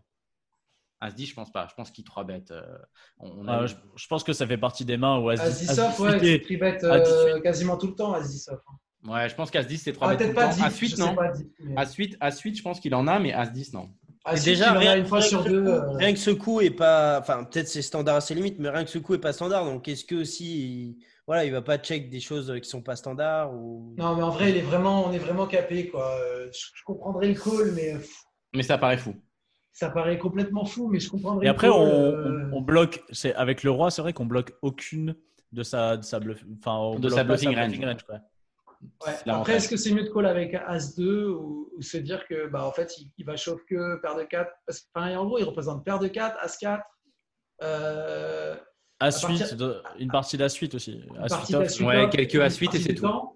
As-10, 1.02 1.28
je 1.30 1.34
pense 1.34 1.52
pas. 1.52 1.66
Je 1.70 1.76
pense 1.76 1.90
qu'il 1.92 2.04
3 2.04 2.26
bet. 2.26 2.44
euh, 2.52 2.62
on, 3.20 3.30
on 3.32 3.48
a 3.48 3.60
Ouais, 3.60 3.66
eu- 3.66 3.68
je, 3.70 3.76
je 3.96 4.08
pense 4.08 4.24
que 4.26 4.34
ça 4.34 4.46
fait 4.46 4.58
partie 4.58 4.84
des 4.84 4.98
mains 4.98 5.18
où 5.18 5.30
As-10 5.30 5.40
As-10 5.70 5.80
off, 5.80 6.00
As-10 6.00 6.02
ouais, 6.04 6.18
est- 6.18 6.48
c'est 6.48 6.58
3 6.58 6.58
bet 6.72 6.78
As-10 6.86 7.10
euh, 7.38 7.40
quasiment 7.40 7.78
tout 7.78 7.88
le 7.88 7.96
temps, 7.96 8.14
As-10 8.14 8.50
off. 8.52 8.60
Ouais, 9.08 9.30
je 9.30 9.34
pense 9.36 9.50
qu'As 9.50 9.64
10, 9.64 9.78
c'est 9.78 9.94
3 9.94 10.08
Ah, 10.08 10.10
bêtes 10.12 10.20
peut-être 10.20 10.36
pas 10.36 10.50
temps. 10.50 10.56
10. 10.56 10.64
As 10.64 10.78
8, 10.78 10.90
je 10.90 10.96
sais 10.98 11.02
non 11.02 11.16
pas, 11.16 11.32
10, 11.32 11.48
mais- 11.62 11.78
As 11.78 11.94
8, 11.96 12.18
As 12.20 12.40
8, 12.42 12.56
je 12.58 12.62
pense 12.62 12.80
qu'il 12.82 12.94
en 12.94 13.08
a, 13.08 13.18
mais 13.18 13.32
As 13.34 13.48
10, 13.48 13.72
non. 13.74 13.90
Ah, 14.26 14.36
si, 14.38 14.46
déjà, 14.46 14.74
rien, 14.74 14.98
une 14.98 15.06
fois 15.06 15.20
rien 15.20 15.28
sur 15.28 15.44
que 15.44 15.50
deux. 15.50 15.66
ce 15.66 15.70
coup, 15.72 15.76
euh, 15.94 15.98
rien 15.98 16.14
que 16.14 16.20
ce 16.20 16.30
coup 16.32 16.62
est 16.62 16.70
pas. 16.72 17.20
Enfin, 17.20 17.44
peut-être 17.46 17.68
c'est 17.68 17.82
standard 17.82 18.18
à 18.18 18.22
ses 18.22 18.36
limites, 18.36 18.58
mais 18.60 18.70
rien 18.70 18.84
que 18.84 18.90
ce 18.90 19.00
coup 19.00 19.14
est 19.16 19.20
pas 19.20 19.34
standard. 19.34 19.66
Donc, 19.66 19.88
est-ce 19.88 20.04
que 20.06 20.16
aussi. 20.16 20.60
Il... 20.90 20.98
Voilà, 21.26 21.46
il 21.46 21.52
va 21.52 21.62
pas 21.62 21.78
check 21.78 22.10
des 22.10 22.20
choses 22.20 22.52
qui 22.62 22.68
sont 22.68 22.82
pas 22.82 22.96
standards 22.96 23.54
ou... 23.54 23.94
Non, 24.00 24.16
mais 24.16 24.24
en 24.24 24.32
vrai, 24.32 24.50
il 24.50 24.58
est 24.58 24.62
vraiment, 24.62 25.06
on 25.06 25.12
est 25.12 25.20
vraiment 25.20 25.46
capé. 25.46 25.88
Quoi. 25.88 26.12
Euh, 26.24 26.48
Je, 26.52 26.68
je 26.74 26.84
comprendrais 26.84 27.28
le 27.28 27.36
call, 27.36 27.72
mais 27.76 27.96
Mais 28.56 28.64
ça 28.64 28.80
paraît 28.80 28.98
fou. 28.98 29.14
ça 29.72 29.92
paraît 29.92 30.18
complètement 30.18 30.66
fou. 30.66 30.90
Mais 30.90 31.00
je 31.00 31.08
comprendrais 31.10 31.46
Et 31.46 31.50
le 31.50 31.52
après, 31.52 31.68
call, 31.68 31.76
on, 31.76 31.86
euh, 31.86 32.50
on- 32.52 32.58
on 32.58 32.62
bloque. 32.62 33.04
C'est 33.12 33.36
avec 33.36 33.62
le 33.64 33.70
roi, 33.70 33.92
c'est 33.92 34.02
vrai 34.02 34.12
qu'on 34.14 34.26
bloque 34.26 34.54
aucune 34.64 35.16
de 35.52 35.62
sa 35.64 35.98
de 35.98 36.04
sa 36.04 36.20
bluff, 36.20 36.44
enfin, 36.60 36.78
on 36.78 36.96
De 36.96 37.02
bloque 37.02 37.12
sa 37.12 37.18
pas 37.18 37.24
bluffing 37.36 37.56
range. 37.56 37.78
quoi. 38.06 38.16
Ouais. 38.16 38.22
L'avantage. 39.06 39.28
Après, 39.40 39.54
est-ce 39.56 39.70
que 39.70 39.78
c'est 39.78 39.92
mieux 39.92 40.04
de 40.04 40.10
call 40.10 40.26
avec 40.26 40.54
As-2 40.54 41.26
ou, 41.28 41.70
ou 41.76 41.82
se 41.82 41.98
dire 41.98 42.26
que 42.28 42.48
bah, 42.48 42.66
en 42.66 42.72
fait, 42.72 42.98
il, 42.98 43.12
il 43.18 43.26
va 43.26 43.36
chauffe 43.36 43.64
que 43.66 43.98
paire 44.02 44.16
de 44.16 44.24
4 44.24 44.50
Parce 44.66 44.80
que, 44.82 44.88
enfin, 44.96 45.16
en 45.18 45.26
gros, 45.26 45.38
il 45.38 45.44
représente 45.44 45.84
paire 45.86 46.00
de 46.00 46.08
4, 46.08 46.38
As-4. 46.42 46.82
Euh, 47.62 48.56
À 49.02 49.06
À 49.08 49.12
suite, 49.12 49.40
partir- 49.40 49.58
de- 49.58 49.82
une 50.00 50.10
partie 50.12 50.38
de 50.38 50.44
la 50.44 50.50
suite 50.50 50.76
aussi. 50.76 51.02
une 51.08 51.28
partie 51.28 51.46
suite 51.54 51.56
off. 51.58 51.64
d'As-8 51.64 51.86
Ouais, 51.86 52.04
off, 52.06 52.10
quelques 52.12 52.34
une 52.36 52.42
As-8 52.42 52.76
et 52.76 52.80
c'est 52.80 52.94
tout. 52.96 53.02
temps. 53.02 53.36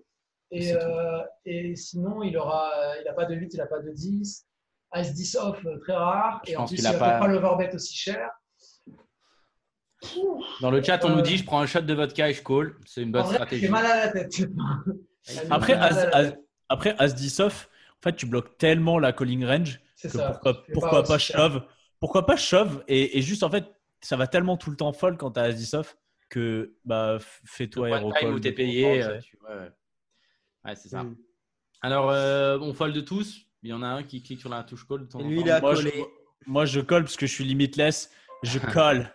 Et, 0.51 0.61
C'est 0.61 0.77
tout. 0.79 0.85
euh, 0.85 1.21
et 1.45 1.75
sinon, 1.75 2.23
il 2.23 2.37
aura, 2.37 2.71
il 2.99 3.03
n'a 3.05 3.13
pas 3.13 3.25
de 3.25 3.35
8, 3.35 3.53
il 3.53 3.57
n'a 3.57 3.65
pas 3.65 3.79
de 3.79 3.89
10. 3.91 4.45
As-10 4.91 5.37
off, 5.37 5.65
euh, 5.65 5.77
très 5.79 5.93
rare. 5.93 6.41
Je 6.45 6.51
et 6.51 6.55
en 6.57 6.65
plus, 6.67 6.77
il 6.79 6.87
a 6.87 6.93
n'a 6.93 6.99
pas- 6.99 7.19
pas 7.19 7.27
l'overbet 7.27 7.73
aussi 7.73 7.95
cher. 7.95 8.29
Dans 10.61 10.69
le 10.71 10.83
chat, 10.83 11.03
on 11.05 11.11
Euh, 11.11 11.15
nous 11.15 11.21
dit 11.21 11.37
je 11.37 11.45
prends 11.45 11.59
un 11.61 11.65
shot 11.65 11.81
de 11.81 11.93
vodka 11.93 12.29
et 12.29 12.33
je 12.33 12.43
call. 12.43 12.75
C'est 12.85 13.01
une 13.01 13.11
bonne 13.11 13.21
En 13.21 13.25
vrai, 13.25 13.35
stratégie. 13.35 13.61
j'ai 13.63 13.69
mal 13.69 13.85
à 13.85 14.05
la 14.05 14.11
tête. 14.11 14.31
Après, 15.49 15.73
As, 15.73 15.95
tête. 16.31 16.39
après 16.69 16.95
As 16.99 17.09
10 17.13 17.39
off, 17.39 17.69
en 17.99 18.01
fait, 18.03 18.15
tu 18.15 18.25
bloques 18.25 18.57
tellement 18.57 18.99
la 18.99 19.13
calling 19.13 19.45
range 19.45 19.79
que 20.01 20.09
ça. 20.09 20.31
pourquoi, 20.73 21.03
pas, 21.03 21.17
cher. 21.17 21.37
shove? 21.37 21.63
Pourquoi 21.99 22.25
pas 22.25 22.35
shove? 22.35 22.83
Et, 22.87 23.17
et 23.17 23.21
juste 23.21 23.43
en 23.43 23.49
fait, 23.49 23.65
ça 24.01 24.17
va 24.17 24.27
tellement 24.27 24.57
tout 24.57 24.69
le 24.69 24.75
temps 24.75 24.91
folle 24.91 25.17
quand 25.17 25.31
t'as 25.31 25.43
As 25.43 25.53
10 25.53 25.73
off 25.75 25.95
que 26.29 26.73
bah 26.83 27.19
fais-toi 27.45 27.87
point 27.87 28.11
time 28.19 28.33
où 28.33 28.39
t'es 28.39 28.51
payé. 28.51 28.81
temps 29.01 29.09
euh, 29.11 29.19
tu- 29.19 29.37
ouais, 29.47 29.55
ouais. 29.55 29.71
Ouais, 30.65 30.75
c'est 30.75 30.89
ça. 30.89 31.03
Mm. 31.03 31.15
Alors, 31.81 32.09
euh, 32.09 32.57
on 32.59 32.73
fold 32.73 32.93
de 32.95 33.01
tous. 33.01 33.45
Il 33.61 33.69
y 33.69 33.73
en 33.73 33.81
a 33.83 33.87
un 33.87 34.03
qui 34.03 34.21
clique 34.21 34.41
sur 34.41 34.49
la 34.49 34.63
touche 34.63 34.85
call 34.87 35.01
de 35.01 35.05
temps 35.05 35.19
Et 35.19 35.23
en 35.23 35.27
lui, 35.29 35.37
temps. 35.39 35.45
il 35.45 35.51
a 35.51 35.61
Moi, 35.61 35.75
je- 35.75 35.89
collé. 35.89 36.05
Moi, 36.47 36.65
je 36.65 36.81
colle 36.81 37.03
parce 37.03 37.15
que 37.15 37.25
je 37.27 37.33
suis 37.33 37.45
limitless. 37.45 38.11
Je 38.41 38.59
colle 38.89 39.09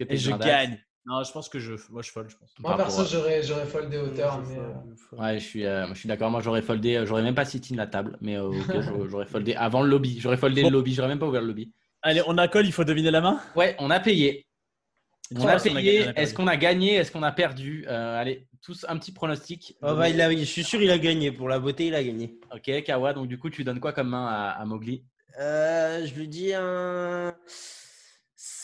et 0.00 0.16
je 0.18 0.30
gagne. 0.32 0.83
Non, 1.06 1.22
je 1.22 1.32
pense 1.32 1.48
que 1.50 1.58
je, 1.58 1.74
moi, 1.90 2.00
je 2.02 2.10
fold, 2.10 2.30
je 2.30 2.36
pense. 2.36 2.50
Moi, 2.60 2.76
perso, 2.76 3.04
j'aurais, 3.04 3.42
j'aurais 3.42 3.66
foldé 3.66 3.98
hauteur. 3.98 4.42
Mais, 4.48 4.56
euh, 4.56 4.72
Ouais, 5.20 5.38
je 5.38 5.44
suis, 5.44 5.66
euh, 5.66 5.86
je 5.88 5.94
suis 5.94 6.08
d'accord. 6.08 6.30
Moi, 6.30 6.40
j'aurais 6.40 6.62
foldé. 6.62 7.04
J'aurais 7.06 7.22
même 7.22 7.34
pas 7.34 7.44
city 7.44 7.74
la 7.74 7.86
table, 7.86 8.16
mais 8.22 8.36
euh, 8.36 8.44
ok, 8.48 8.66
j'aurais- 8.80 9.08
j'aurais 9.08 9.26
foldé 9.26 9.54
avant 9.54 9.82
le 9.82 9.90
lobby. 9.90 10.18
J'aurais 10.18 10.38
foldé 10.38 10.62
Bon. 10.62 10.68
le 10.70 10.72
lobby. 10.72 10.94
J'aurais 10.94 11.08
même 11.08 11.18
pas 11.18 11.26
ouvert 11.26 11.42
le 11.42 11.48
lobby. 11.48 11.72
Allez, 12.02 12.22
on 12.26 12.38
a 12.38 12.48
call, 12.48 12.66
il 12.66 12.72
faut 12.72 12.84
deviner 12.84 13.10
la 13.10 13.20
main. 13.20 13.38
Ouais, 13.54 13.76
on 13.78 13.90
a 13.90 14.00
payé. 14.00 14.46
On 15.36 15.46
a 15.46 15.58
payé. 15.58 16.10
Est-ce 16.16 16.32
qu'on 16.34 16.46
a 16.46 16.56
gagné? 16.56 16.94
Est-ce 16.94 17.10
qu'on 17.12 17.22
a 17.22 17.32
perdu? 17.32 17.84
Euh, 17.88 18.18
Allez, 18.20 18.46
tous 18.62 18.84
un 18.88 18.98
petit 18.98 19.12
pronostic. 19.12 19.76
Oh, 19.82 19.94
bah, 19.94 20.08
il 20.08 20.20
a- 20.20 20.30
je 20.34 20.44
suis 20.44 20.64
sûr 20.64 20.82
il 20.82 20.90
a 20.90 20.98
gagné. 20.98 21.32
Pour 21.32 21.48
la 21.48 21.58
beauté, 21.58 21.86
il 21.86 21.94
a 21.94 22.02
gagné. 22.02 22.38
Ok, 22.54 22.82
Kawa. 22.84 23.12
Donc, 23.12 23.28
du 23.28 23.38
coup, 23.38 23.50
tu 23.50 23.62
donnes 23.64 23.80
quoi 23.80 23.92
comme 23.92 24.08
main 24.08 24.26
à, 24.26 24.50
à 24.50 24.64
Mowgli? 24.64 25.04
Euh, 25.40 26.06
je 26.06 26.14
lui 26.14 26.28
dis 26.28 26.52
un 26.54 27.34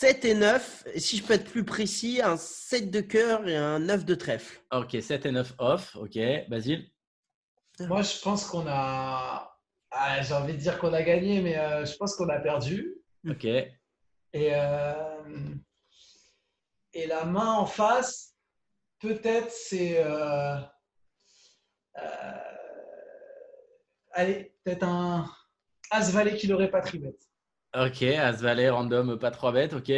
7 0.01 0.25
et 0.25 0.33
9. 0.33 0.87
Et 0.95 0.99
si 0.99 1.17
je 1.17 1.23
peux 1.23 1.33
être 1.33 1.47
plus 1.47 1.63
précis, 1.63 2.21
un 2.23 2.35
7 2.35 2.89
de 2.89 3.01
cœur 3.01 3.47
et 3.47 3.55
un 3.55 3.77
9 3.77 4.03
de 4.03 4.15
trèfle. 4.15 4.59
Ok, 4.71 4.97
7 4.99 5.27
et 5.27 5.31
9 5.31 5.53
off. 5.59 5.95
Ok, 5.95 6.17
Basile? 6.49 6.89
Moi, 7.81 8.01
je 8.01 8.19
pense 8.19 8.47
qu'on 8.47 8.65
a. 8.67 9.55
Ah, 9.91 10.21
j'ai 10.23 10.33
envie 10.33 10.53
de 10.53 10.57
dire 10.57 10.79
qu'on 10.79 10.91
a 10.93 11.03
gagné, 11.03 11.41
mais 11.41 11.55
euh, 11.55 11.85
je 11.85 11.95
pense 11.97 12.15
qu'on 12.15 12.29
a 12.29 12.39
perdu. 12.39 12.95
Ok. 13.29 13.45
Et, 13.45 13.69
euh, 14.33 15.53
et 16.93 17.05
la 17.05 17.23
main 17.25 17.53
en 17.53 17.67
face, 17.67 18.33
peut-être 18.97 19.51
c'est. 19.51 20.03
euh, 20.03 20.55
euh, 21.99 22.37
allez, 24.13 24.55
peut-être 24.63 24.83
un 24.83 25.31
As-Valet 25.91 26.37
qui 26.37 26.47
l'aurait 26.47 26.71
pas 26.71 26.81
tribet. 26.81 27.15
Ok, 27.75 28.01
As-Valet, 28.03 28.69
random, 28.69 29.17
pas 29.17 29.31
3 29.31 29.51
bêtes. 29.51 29.73
Ok. 29.73 29.91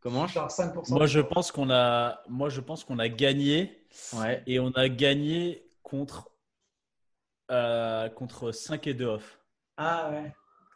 Comment 0.00 0.26
Genre 0.26 0.50
5%. 0.50 0.90
Moi, 0.94 1.06
je 1.06 1.20
pense 1.20 1.50
qu'on 1.50 1.70
a, 1.70 2.20
moi, 2.28 2.50
je 2.50 2.60
pense 2.60 2.84
qu'on 2.84 2.98
a 2.98 3.08
gagné 3.08 3.86
Ouais. 4.12 4.42
et 4.46 4.60
on 4.60 4.70
a 4.72 4.88
gagné 4.90 5.64
contre, 5.82 6.28
euh, 7.50 8.08
contre 8.10 8.52
5 8.52 8.86
et 8.86 8.94
2 8.94 9.06
off. 9.06 9.38
Ah 9.78 10.10
ouais. 10.10 10.32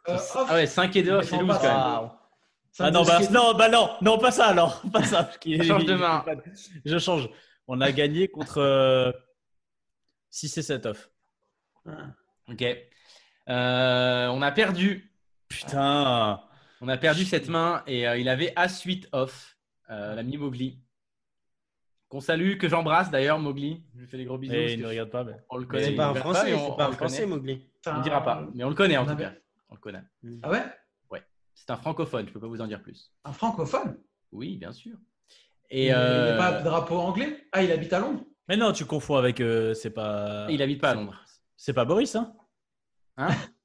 Euh, 0.09 0.15
off, 0.15 0.35
Ah 0.49 0.53
ouais, 0.55 0.65
5 0.65 0.95
et 0.95 1.03
2 1.03 1.11
off, 1.11 1.29
c'est 1.29 1.37
loose 1.37 1.57
quand 1.57 1.63
même. 1.63 2.09
Ah 2.81 2.91
non, 2.91 3.03
bah, 3.03 3.19
non, 3.31 3.53
bah 3.55 3.69
non, 3.69 3.89
non, 4.01 4.17
pas 4.17 4.31
ça 4.31 4.47
alors, 4.47 4.81
pas 4.93 5.03
ça. 5.03 5.23
parce 5.25 5.37
qu'il- 5.37 5.61
Change 5.63 5.85
de 5.85 5.95
main. 5.95 6.23
Je 6.85 6.97
change. 6.97 7.29
On 7.67 7.81
a 7.81 7.91
gagné 7.91 8.27
contre 8.29 8.59
euh, 8.59 9.11
6 10.31 10.57
et 10.57 10.61
7 10.63 10.85
off. 10.87 11.09
Ok. 12.49 12.63
Euh, 13.49 14.27
on 14.27 14.41
a 14.41 14.51
perdu. 14.51 15.08
Putain. 15.49 16.41
On 16.81 16.87
a 16.87 16.97
perdu 16.97 17.25
cette 17.25 17.49
main 17.49 17.83
et 17.87 18.07
euh, 18.07 18.17
il 18.17 18.29
avait 18.29 18.53
As-8 18.55 19.07
off, 19.11 19.57
euh, 19.89 20.15
l'ami 20.15 20.37
Mowgli. 20.37 20.79
Qu'on 22.07 22.21
salue, 22.21 22.57
que 22.57 22.67
j'embrasse 22.69 23.11
d'ailleurs, 23.11 23.37
Mowgli. 23.39 23.83
Je 23.95 23.99
lui 24.01 24.07
fais 24.07 24.17
des 24.17 24.25
gros 24.25 24.37
bisous. 24.37 24.53
Et 24.53 24.73
il 24.73 24.81
ne 24.81 24.87
regarde 24.87 25.09
pas. 25.09 25.23
mais- 25.23 25.35
On 25.49 25.57
le 25.57 25.65
connaît. 25.65 25.83
C'est 25.83 25.95
pas 25.95 26.07
un 26.07 26.15
français, 26.15 26.45
mais 26.51 26.53
on- 26.53 26.75
pas 26.75 26.85
un 26.85 26.89
le 26.89 26.93
français, 26.95 27.23
connaît. 27.23 27.35
Mowgli. 27.35 27.61
Enfin, 27.85 27.95
On 27.95 27.99
ne 27.99 28.03
dira 28.03 28.23
pas, 28.23 28.47
mais 28.55 28.63
on 28.63 28.69
le 28.69 28.75
connaît 28.75 28.97
en 28.97 29.05
tout 29.05 29.11
avait- 29.11 29.25
cas. 29.25 29.33
On 29.69 29.75
le 29.75 29.79
connaît. 29.81 30.03
Ah 30.43 30.49
ouais? 30.49 30.63
C'est 31.55 31.71
un 31.71 31.77
francophone, 31.77 32.25
je 32.25 32.31
peux 32.31 32.39
pas 32.39 32.47
vous 32.47 32.61
en 32.61 32.67
dire 32.67 32.81
plus. 32.81 33.11
Un 33.25 33.33
francophone? 33.33 33.97
Oui, 34.31 34.55
bien 34.55 34.71
sûr. 34.71 34.95
Et 35.69 35.93
euh, 35.93 36.27
Il 36.27 36.31
n'est 36.31 36.37
pas 36.37 36.61
drapeau 36.61 36.95
anglais? 36.97 37.47
Ah, 37.51 37.61
il 37.61 37.71
habite 37.73 37.91
à 37.91 37.99
Londres? 37.99 38.23
Mais 38.47 38.55
non, 38.55 38.71
tu 38.71 38.85
confonds 38.85 39.17
avec. 39.17 39.41
euh, 39.41 39.73
c'est 39.73 39.89
pas. 39.89 40.47
il 40.49 40.61
habite 40.61 40.79
pas 40.79 40.91
à 40.91 40.93
Londres. 40.93 41.21
C'est 41.57 41.73
pas 41.73 41.83
Boris, 41.83 42.15
hein? 42.15 42.33
Hein? 43.17 43.27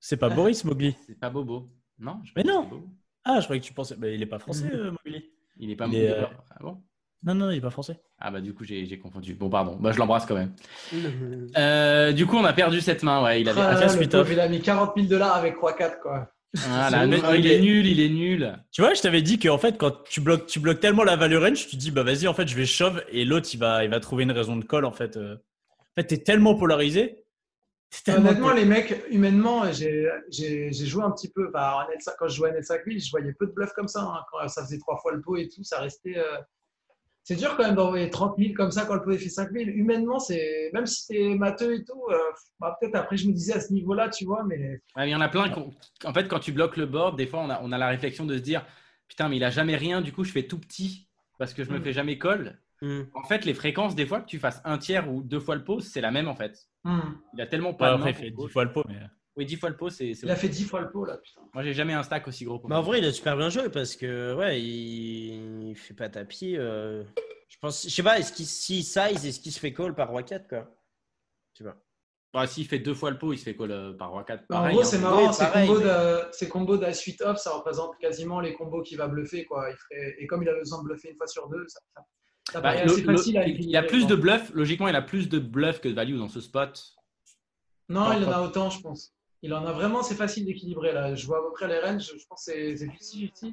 C'est 0.00 0.16
pas 0.16 0.28
Boris, 0.30 0.64
Mowgli. 0.64 0.96
C'est 1.06 1.18
pas 1.18 1.30
Bobo. 1.30 1.68
Non 1.98 2.20
je 2.24 2.32
Mais 2.36 2.42
non. 2.42 2.68
Ah, 3.24 3.38
je 3.40 3.44
croyais 3.44 3.60
que 3.60 3.66
tu 3.66 3.74
pensais. 3.74 3.96
Mais 3.98 4.14
il 4.14 4.22
est 4.22 4.26
pas 4.26 4.38
français, 4.38 4.70
euh, 4.72 4.90
Mowgli. 4.90 5.24
Il 5.58 5.70
est 5.70 5.76
pas 5.76 5.84
Il 5.86 5.92
Mowgli. 5.92 6.06
euh, 6.06 6.24
Ah 6.50 6.56
bon? 6.62 6.78
Non, 7.22 7.34
non, 7.34 7.50
il 7.50 7.58
est 7.58 7.60
pas 7.60 7.68
français. 7.70 8.00
Ah 8.18 8.30
bah 8.30 8.40
du 8.40 8.54
coup 8.54 8.64
j'ai 8.64 8.86
j'ai 8.86 8.98
confondu. 8.98 9.34
Bon 9.34 9.50
pardon, 9.50 9.76
bah 9.78 9.92
je 9.92 9.98
l'embrasse 9.98 10.24
quand 10.24 10.34
même. 10.36 10.54
Euh, 11.56 12.12
du 12.12 12.26
coup 12.26 12.36
on 12.36 12.44
a 12.44 12.52
perdu 12.52 12.80
cette 12.80 13.02
main, 13.02 13.22
ouais. 13.22 13.42
Il 13.42 13.48
avait 13.48 13.60
Ah 13.60 13.70
As 13.70 13.96
le 14.00 14.08
pauvre, 14.08 14.30
il 14.32 14.40
a 14.40 14.48
mis 14.48 14.60
40 14.60 14.92
000 14.96 15.06
dollars 15.08 15.34
avec 15.36 15.56
Roi-4, 15.56 16.00
quoi. 16.00 16.30
Voilà, 16.54 17.06
C'est 17.06 17.22
oh, 17.28 17.34
il 17.34 17.46
est 17.46 17.60
nul, 17.60 17.86
il 17.86 18.00
est 18.00 18.08
nul. 18.08 18.58
Tu 18.72 18.80
vois, 18.82 18.94
je 18.94 19.00
t'avais 19.02 19.22
dit 19.22 19.38
qu'en 19.38 19.58
fait, 19.58 19.78
quand 19.78 20.02
tu 20.04 20.20
bloques, 20.20 20.46
tu 20.46 20.58
bloques 20.58 20.80
tellement 20.80 21.04
la 21.04 21.14
value 21.16 21.36
range, 21.36 21.66
tu 21.68 21.76
te 21.76 21.80
dis, 21.80 21.90
bah 21.92 22.02
vas-y, 22.02 22.26
en 22.26 22.34
fait, 22.34 22.48
je 22.48 22.56
vais 22.56 22.66
shove 22.66 23.04
et 23.12 23.24
l'autre, 23.24 23.48
il 23.54 23.58
va, 23.58 23.84
il 23.84 23.90
va 23.90 24.00
trouver 24.00 24.24
une 24.24 24.32
raison 24.32 24.56
de 24.56 24.64
call, 24.64 24.84
en 24.84 24.90
fait. 24.90 25.16
euh. 25.16 25.36
En 25.36 26.00
fait, 26.00 26.04
t'es 26.08 26.18
tellement 26.18 26.56
polarisé. 26.56 27.24
Honnêtement, 28.08 28.52
les 28.52 28.64
mecs, 28.64 29.04
humainement, 29.10 29.64
j'ai 29.72 30.72
joué 30.72 31.02
un 31.02 31.10
petit 31.10 31.28
peu. 31.30 31.48
Enfin, 31.48 31.72
en 31.74 31.90
L5 31.90 32.14
quand 32.18 32.28
je 32.28 32.36
jouais 32.36 32.50
à 32.50 32.52
N5 32.54 32.98
je 32.98 33.10
voyais 33.10 33.32
peu 33.32 33.46
de 33.46 33.52
bluffs 33.52 33.72
comme 33.72 33.88
ça. 33.88 34.02
hein. 34.02 34.24
Quand 34.30 34.46
ça 34.48 34.62
faisait 34.64 34.78
trois 34.78 34.96
fois 34.98 35.12
le 35.12 35.20
pot 35.20 35.36
et 35.36 35.48
tout, 35.48 35.64
ça 35.64 35.80
restait. 35.80 36.16
euh, 36.16 36.38
C'est 37.24 37.36
dur 37.36 37.56
quand 37.56 37.64
même 37.64 37.74
d'envoyer 37.74 38.08
30 38.10 38.36
000 38.38 38.54
comme 38.54 38.70
ça 38.70 38.86
quand 38.86 38.94
le 38.94 39.02
pot 39.02 39.10
est 39.12 39.18
fait 39.18 39.28
5 39.28 39.50
000. 39.52 39.64
Humainement, 39.70 40.18
c'est 40.18 40.70
même 40.72 40.86
si 40.86 41.06
t'es 41.08 41.34
matheux 41.36 41.74
et 41.74 41.84
tout, 41.84 42.02
euh, 42.10 42.16
bah, 42.58 42.76
peut-être 42.80 42.94
après 42.96 43.16
je 43.16 43.26
me 43.28 43.32
disais 43.32 43.54
à 43.54 43.60
ce 43.60 43.72
niveau-là, 43.72 44.08
tu 44.08 44.24
vois, 44.24 44.42
mais 44.44 44.56
Ouais, 44.58 44.80
mais 44.96 45.08
il 45.08 45.12
y 45.12 45.14
en 45.16 45.20
a 45.20 45.28
plein. 45.28 45.52
En 46.04 46.14
fait, 46.14 46.26
quand 46.28 46.40
tu 46.40 46.52
bloques 46.52 46.76
le 46.76 46.86
board, 46.86 47.16
des 47.16 47.26
fois, 47.26 47.40
on 47.40 47.50
a, 47.50 47.60
on 47.62 47.72
a 47.72 47.78
la 47.78 47.88
réflexion 47.88 48.24
de 48.24 48.36
se 48.36 48.42
dire 48.42 48.64
Putain, 49.08 49.28
mais 49.28 49.36
il 49.36 49.44
a 49.44 49.50
jamais 49.50 49.76
rien, 49.76 50.00
du 50.00 50.12
coup, 50.12 50.24
je 50.24 50.32
fais 50.32 50.44
tout 50.44 50.58
petit 50.58 51.08
parce 51.38 51.54
que 51.54 51.64
je 51.64 51.70
me 51.70 51.78
Mm. 51.78 51.82
fais 51.82 51.92
jamais 51.92 52.18
call. 52.18 52.58
Hmm. 52.82 53.02
En 53.14 53.22
fait, 53.24 53.44
les 53.44 53.54
fréquences, 53.54 53.94
des 53.94 54.06
fois, 54.06 54.20
que 54.20 54.26
tu 54.26 54.38
fasses 54.38 54.60
un 54.64 54.78
tiers 54.78 55.10
ou 55.12 55.22
deux 55.22 55.40
fois 55.40 55.54
le 55.54 55.64
pot, 55.64 55.80
c'est 55.80 56.00
la 56.00 56.10
même 56.10 56.28
en 56.28 56.34
fait. 56.34 56.56
hmm. 56.84 57.00
Il 57.34 57.40
a 57.40 57.46
tellement 57.46 57.70
Ouais, 57.70 57.76
pas 57.76 57.92
après, 57.94 58.10
il 58.22 58.32
pour 58.34 58.44
fait. 58.44 58.48
10 58.48 58.52
fois 58.52 58.64
le 58.64 58.72
pot, 58.72 58.84
mais. 58.88 59.00
Oui, 59.36 59.46
10 59.46 59.56
fois 59.56 59.68
le 59.70 59.76
pot, 59.76 59.90
c'est. 59.90 60.08
il 60.10 60.30
a 60.30 60.36
fait 60.36 60.48
10 60.48 60.64
fois 60.64 60.80
le 60.80 60.90
pot 60.90 61.04
là, 61.04 61.18
putain. 61.18 61.40
Moi, 61.54 61.62
j'ai 61.62 61.74
jamais 61.74 61.92
un 61.94 62.02
stack 62.02 62.26
aussi 62.28 62.44
gros. 62.44 62.58
pour 62.58 62.72
en 62.72 62.82
vrai, 62.82 62.98
il 62.98 63.04
a 63.04 63.12
super 63.12 63.36
bien 63.36 63.48
joué 63.50 63.68
parce 63.70 63.96
que, 63.96 64.34
ouais, 64.34 64.60
il, 64.60 65.68
il 65.70 65.76
fait 65.76 65.94
pas 65.94 66.08
tapis. 66.08 66.56
euh, 66.56 67.04
Je 67.48 67.56
pense, 67.60 67.84
je 67.84 67.90
sais 67.94 68.02
pas, 68.02 68.18
est-ce 68.18 68.32
qu'il 68.32 68.46
s'il 68.46 68.82
size, 68.84 69.24
est-ce 69.26 69.40
qu'il 69.40 69.52
se 69.52 69.60
fait 69.60 69.72
call 69.72 69.94
par 69.94 70.08
roi 70.08 70.22
4 70.22 70.48
quoi? 70.48 70.68
Sais 71.56 71.64
pas. 71.64 71.76
Bah, 72.32 72.46
S'il 72.46 72.66
fait 72.66 72.78
deux 72.78 72.94
fois 72.94 73.10
le 73.10 73.18
pot, 73.18 73.32
il 73.32 73.38
se 73.38 73.44
fait 73.44 73.56
call 73.56 73.72
euh, 73.72 73.92
par 73.92 74.10
roi 74.10 74.24
4. 74.24 74.44
Bah, 74.48 74.60
en 74.62 74.70
gros, 74.70 74.80
hein. 74.80 74.84
c'est 74.84 74.98
marrant, 74.98 75.28
Oui, 75.28 75.34
ces 76.32 76.48
combos 76.48 76.72
mais- 76.74 76.78
de, 76.78 76.84
d'As 76.86 77.02
8 77.04 77.20
off, 77.22 77.38
ça 77.38 77.50
représente 77.52 77.98
quasiment 77.98 78.40
les 78.40 78.54
combos 78.54 78.82
qu'il 78.82 78.98
va 78.98 79.06
bluffer. 79.08 79.44
Quoi. 79.44 79.68
Il 79.70 79.76
ferait... 79.76 80.14
Et 80.18 80.26
comme 80.26 80.42
il 80.42 80.48
a 80.48 80.54
besoin 80.54 80.78
de 80.80 80.84
bluffer 80.84 81.10
une 81.10 81.16
fois 81.16 81.26
sur 81.26 81.48
deux, 81.48 81.64
ça, 81.68 81.80
ça, 82.50 82.60
Bah, 82.60 82.74
le- 82.84 82.94
le- 83.02 83.38
à 83.38 83.46
il 83.46 83.76
a 83.76 83.82
plus 83.82 84.06
de 84.06 84.14
bluff. 84.14 84.50
Logiquement, 84.54 84.88
il 84.88 84.96
a 84.96 85.02
plus 85.02 85.28
de 85.28 85.38
bluff 85.38 85.80
que 85.80 85.88
de 85.88 85.94
value 85.94 86.16
dans 86.18 86.28
ce 86.28 86.40
spot. 86.40 86.94
Non, 87.88 88.12
il 88.12 88.24
en 88.24 88.32
a 88.32 88.42
autant, 88.42 88.70
je 88.70 88.80
pense. 88.80 89.12
Il 89.42 89.54
en 89.54 89.64
a 89.66 89.72
vraiment, 89.72 90.02
c'est 90.02 90.14
facile 90.14 90.44
d'équilibrer. 90.46 90.92
là. 90.92 91.14
Je 91.14 91.26
vois 91.26 91.38
à 91.38 91.42
peu 91.42 91.52
près 91.52 91.66
les 91.68 91.80
ranges, 91.80 92.12
je 92.18 92.26
pense 92.28 92.44
que 92.44 92.52
c'est 92.52 92.76
c'est 92.76 92.86
50-50. 92.86 93.52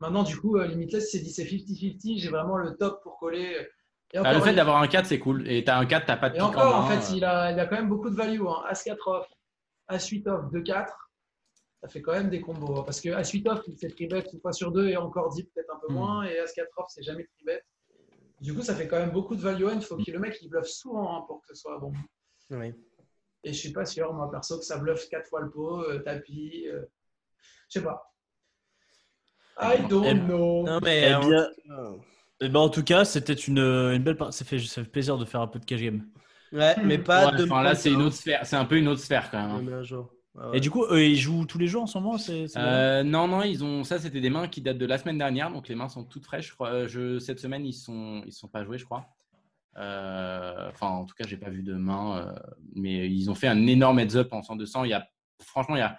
Maintenant, 0.00 0.22
du 0.22 0.36
coup, 0.38 0.56
euh, 0.56 0.66
Limitless, 0.66 1.10
c'est 1.12 1.20
dit 1.20 1.30
c'est 1.30 1.44
50-50. 1.44 2.18
J'ai 2.18 2.28
vraiment 2.28 2.56
le 2.56 2.76
top 2.76 3.02
pour 3.02 3.18
coller. 3.18 3.68
Bah, 4.12 4.32
le 4.34 4.40
fait 4.40 4.50
il- 4.50 4.56
d'avoir 4.56 4.82
un 4.82 4.88
4, 4.88 5.06
c'est 5.06 5.20
cool. 5.20 5.48
Et 5.48 5.62
t'as 5.62 5.78
un 5.78 5.86
4, 5.86 6.06
t'as 6.06 6.16
pas 6.16 6.30
de 6.30 6.36
Et 6.36 6.40
encore, 6.40 6.74
en 6.74 6.86
fait, 6.88 7.12
euh. 7.12 7.16
il 7.16 7.24
a, 7.24 7.52
il 7.52 7.60
a 7.60 7.66
quand 7.66 7.76
même 7.76 7.88
beaucoup 7.88 8.10
de 8.10 8.16
value. 8.16 8.40
Hein. 8.42 8.64
As-4 8.68 8.96
off, 9.06 9.26
As-8 9.88 10.26
off, 10.28 10.50
2-4. 10.52 10.92
Ça 11.82 11.88
fait 11.88 12.02
quand 12.02 12.12
même 12.12 12.28
des 12.28 12.40
combos. 12.40 12.78
hein. 12.78 12.82
Parce 12.84 13.00
que 13.00 13.10
As-8 13.10 13.48
off, 13.48 13.60
c'est 13.76 13.88
tribet 13.88 14.24
une 14.32 14.40
fois 14.40 14.52
sur 14.52 14.72
deux 14.72 14.88
et 14.88 14.96
encore 14.96 15.30
dit 15.30 15.44
peut-être 15.44 15.70
un 15.74 15.78
peu 15.78 15.92
Hmm. 15.92 15.96
moins. 15.96 16.22
Et 16.24 16.38
As-4 16.40 16.66
off, 16.78 16.86
c'est 16.88 17.02
jamais 17.04 17.24
tribet. 17.36 17.62
Du 18.40 18.54
coup, 18.54 18.62
ça 18.62 18.74
fait 18.74 18.88
quand 18.88 18.98
même 18.98 19.10
beaucoup 19.10 19.36
de 19.36 19.42
value. 19.42 19.66
Il 19.74 19.82
faut 19.82 19.96
que 19.96 20.10
le 20.10 20.18
mec 20.18 20.36
il 20.40 20.48
bluffe 20.48 20.66
souvent 20.66 21.18
hein, 21.18 21.24
pour 21.26 21.40
que 21.42 21.48
ce 21.48 21.54
soit 21.54 21.78
bon. 21.78 21.92
Oui. 22.50 22.72
Et 23.44 23.52
je 23.52 23.58
suis 23.58 23.72
pas 23.72 23.84
sûr, 23.86 24.12
moi 24.14 24.30
perso, 24.30 24.58
que 24.58 24.64
ça 24.64 24.78
bluffe 24.78 25.08
4 25.08 25.28
fois 25.28 25.40
le 25.42 25.50
pot, 25.50 25.82
euh, 25.82 25.98
tapis. 26.00 26.66
euh, 26.68 26.82
Je 27.68 27.78
sais 27.80 27.84
pas. 27.84 28.14
I 29.60 29.86
don't 29.88 30.04
Eh- 30.06 30.14
know. 30.20 30.62
Non, 30.64 30.78
mais. 30.82 31.12
Eh 31.22 31.26
bien, 31.26 31.48
eh 32.40 32.48
ben, 32.48 32.60
en 32.60 32.68
tout 32.70 32.82
cas, 32.82 33.04
c'était 33.04 33.34
une, 33.34 33.58
une 33.58 34.02
belle 34.02 34.16
partie. 34.16 34.38
Ça 34.38 34.44
fait, 34.46 34.58
ça 34.58 34.82
fait 34.82 34.88
plaisir 34.90 35.18
de 35.18 35.24
faire 35.26 35.42
un 35.42 35.46
peu 35.46 35.58
de 35.58 35.64
cash 35.66 35.80
game. 35.82 36.08
Ouais, 36.52 36.74
mais 36.82 36.98
pas 36.98 37.30
Ouais, 37.30 37.36
de. 37.38 37.44
enfin, 37.44 37.62
là, 37.62 37.74
c'est 37.74 37.92
une 37.92 38.02
autre 38.02 38.16
sphère. 38.16 38.44
C'est 38.46 38.56
un 38.56 38.64
peu 38.64 38.76
une 38.78 38.88
autre 38.88 39.00
sphère 39.02 39.30
quand 39.30 39.38
même. 39.58 39.68
hein. 39.68 39.82
Ah 40.38 40.50
ouais. 40.50 40.58
Et 40.58 40.60
du 40.60 40.70
coup, 40.70 40.84
eux, 40.90 41.04
ils 41.04 41.16
jouent 41.16 41.44
tous 41.44 41.58
les 41.58 41.66
jours 41.66 41.82
en 41.82 41.86
ce 41.86 41.98
moment 41.98 42.16
Euh, 42.56 43.02
non, 43.02 43.26
non, 43.28 43.42
ils 43.42 43.64
ont 43.64 43.82
ça. 43.84 43.98
C'était 43.98 44.20
des 44.20 44.30
mains 44.30 44.48
qui 44.48 44.60
datent 44.60 44.78
de 44.78 44.86
la 44.86 44.96
semaine 44.98 45.18
dernière, 45.18 45.50
donc 45.50 45.68
les 45.68 45.74
mains 45.74 45.88
sont 45.88 46.04
toutes 46.04 46.24
fraîches. 46.24 46.48
Je 46.48 46.54
crois. 46.54 46.68
Euh, 46.70 46.88
Je, 46.88 47.18
cette 47.18 47.40
semaine, 47.40 47.66
ils 47.66 47.72
sont, 47.74 48.22
ils 48.26 48.32
sont 48.32 48.48
pas 48.48 48.64
joués, 48.64 48.78
je 48.78 48.84
crois. 48.84 49.06
Euh, 49.76 50.68
Enfin, 50.70 50.88
en 50.88 51.04
tout 51.04 51.14
cas, 51.14 51.24
j'ai 51.26 51.36
pas 51.36 51.50
vu 51.50 51.62
de 51.62 51.74
main, 51.74 52.18
euh, 52.18 52.38
mais 52.74 53.08
ils 53.10 53.30
ont 53.30 53.34
fait 53.34 53.48
un 53.48 53.66
énorme 53.66 53.98
heads 53.98 54.16
up 54.16 54.32
en 54.32 54.42
100 54.42 54.56
200. 54.56 54.84
Il 54.84 54.90
y 54.90 54.92
a, 54.94 55.08
franchement, 55.42 55.76
il 55.76 55.80
y 55.80 55.82
a, 55.82 55.98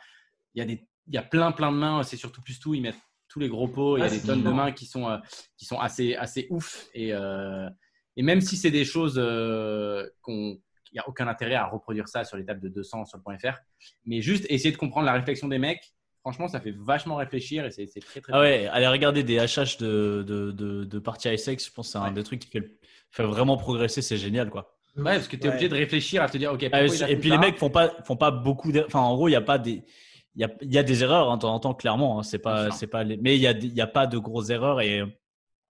il 0.55 0.59
y 0.59 0.61
a 0.61 0.65
des, 0.65 0.87
il 1.07 1.13
y 1.13 1.17
a 1.17 1.23
plein, 1.23 1.51
plein 1.51 1.71
de 1.71 1.77
mains. 1.77 2.03
C'est 2.03 2.17
surtout 2.17 2.41
plus 2.41 2.59
tout. 2.59 2.73
Ils 2.73 2.81
mettent 2.81 2.99
tous 3.27 3.39
les 3.39 3.49
gros 3.49 3.67
pots. 3.67 3.97
Il 3.97 4.01
y 4.01 4.03
a 4.03 4.07
Ah, 4.07 4.09
des 4.09 4.21
tonnes 4.21 4.43
de 4.43 4.49
mains 4.49 4.71
qui 4.71 4.85
sont, 4.85 5.19
qui 5.57 5.65
sont 5.65 5.79
assez, 5.79 6.15
assez 6.15 6.47
ouf. 6.49 6.87
Et, 6.93 7.13
euh, 7.13 7.69
et 8.17 8.23
même 8.23 8.41
si 8.41 8.55
c'est 8.57 8.71
des 8.71 8.85
choses 8.85 9.15
euh, 9.17 10.07
qu'on 10.21 10.57
n'y 10.93 10.99
a 10.99 11.07
aucun 11.07 11.27
intérêt 11.27 11.55
à 11.55 11.65
reproduire 11.67 12.07
ça 12.07 12.23
sur 12.23 12.37
les 12.37 12.45
tables 12.45 12.61
de 12.61 12.69
200 12.69 13.05
sur 13.05 13.17
le 13.17 13.23
point 13.23 13.37
.fr. 13.37 13.57
Mais 14.05 14.21
juste 14.21 14.45
essayer 14.49 14.71
de 14.71 14.77
comprendre 14.77 15.05
la 15.05 15.13
réflexion 15.13 15.47
des 15.47 15.57
mecs, 15.59 15.93
franchement, 16.21 16.47
ça 16.47 16.59
fait 16.59 16.75
vachement 16.77 17.15
réfléchir 17.15 17.65
et 17.65 17.71
c'est 17.71 17.87
très, 17.99 18.21
très 18.21 18.33
Ah 18.33 18.39
ouais, 18.41 18.67
allez 18.71 18.87
regarder 18.87 19.23
des 19.23 19.37
HH 19.37 19.77
de, 19.79 20.23
de, 20.27 20.51
de, 20.51 20.83
de 20.83 20.99
parties 20.99 21.29
ISX. 21.29 21.65
Je 21.67 21.71
pense 21.71 21.87
que 21.87 21.91
c'est 21.93 21.97
un 21.97 22.05
Ouais. 22.07 22.11
des 22.13 22.23
trucs 22.23 22.39
qui 22.41 22.49
fait, 22.49 22.77
fait 23.11 23.23
vraiment 23.23 23.57
progresser. 23.57 24.01
C'est 24.01 24.17
génial, 24.17 24.49
quoi. 24.49 24.77
Ouais, 24.97 25.03
parce 25.15 25.27
que 25.29 25.35
tu 25.37 25.43
es 25.43 25.45
Ouais. 25.47 25.53
obligé 25.53 25.69
de 25.69 25.75
réfléchir 25.75 26.21
à 26.21 26.27
te 26.29 26.37
dire, 26.37 26.51
OK, 26.51 26.67
Ah, 26.71 26.83
il 26.83 27.03
a 27.03 27.09
et 27.09 27.15
puis 27.15 27.29
les 27.29 27.37
mecs 27.37 27.57
font 27.57 27.69
pas, 27.69 27.89
font 28.03 28.17
pas 28.17 28.29
beaucoup 28.31 28.71
d'erreurs. 28.73 28.87
Enfin, 28.87 28.99
en 28.99 29.15
gros, 29.15 29.27
il 29.29 29.31
n'y 29.31 29.37
a 29.37 29.41
pas 29.41 29.57
des. 29.57 29.83
Il 30.35 30.41
y 30.41 30.43
a, 30.45 30.49
il 30.61 30.73
y 30.73 30.77
a 30.77 30.83
des 30.83 31.03
erreurs 31.03 31.29
hein, 31.31 31.35
de 31.37 31.41
temps 31.41 31.53
en 31.53 31.59
temps, 31.59 31.73
clairement. 31.73 32.19
hein. 32.19 32.23
C'est 32.23 32.39
pas, 32.39 32.71
c'est 32.71 32.87
pas 32.87 33.03
les- 33.03 33.17
Mais 33.17 33.35
il 33.35 33.41
y 33.41 33.47
a, 33.47 33.51
il 33.51 33.73
y 33.73 33.81
a 33.81 33.87
pas 33.87 34.07
de 34.07 34.17
grosses 34.17 34.49
erreurs. 34.49 34.79
Et 34.81 35.01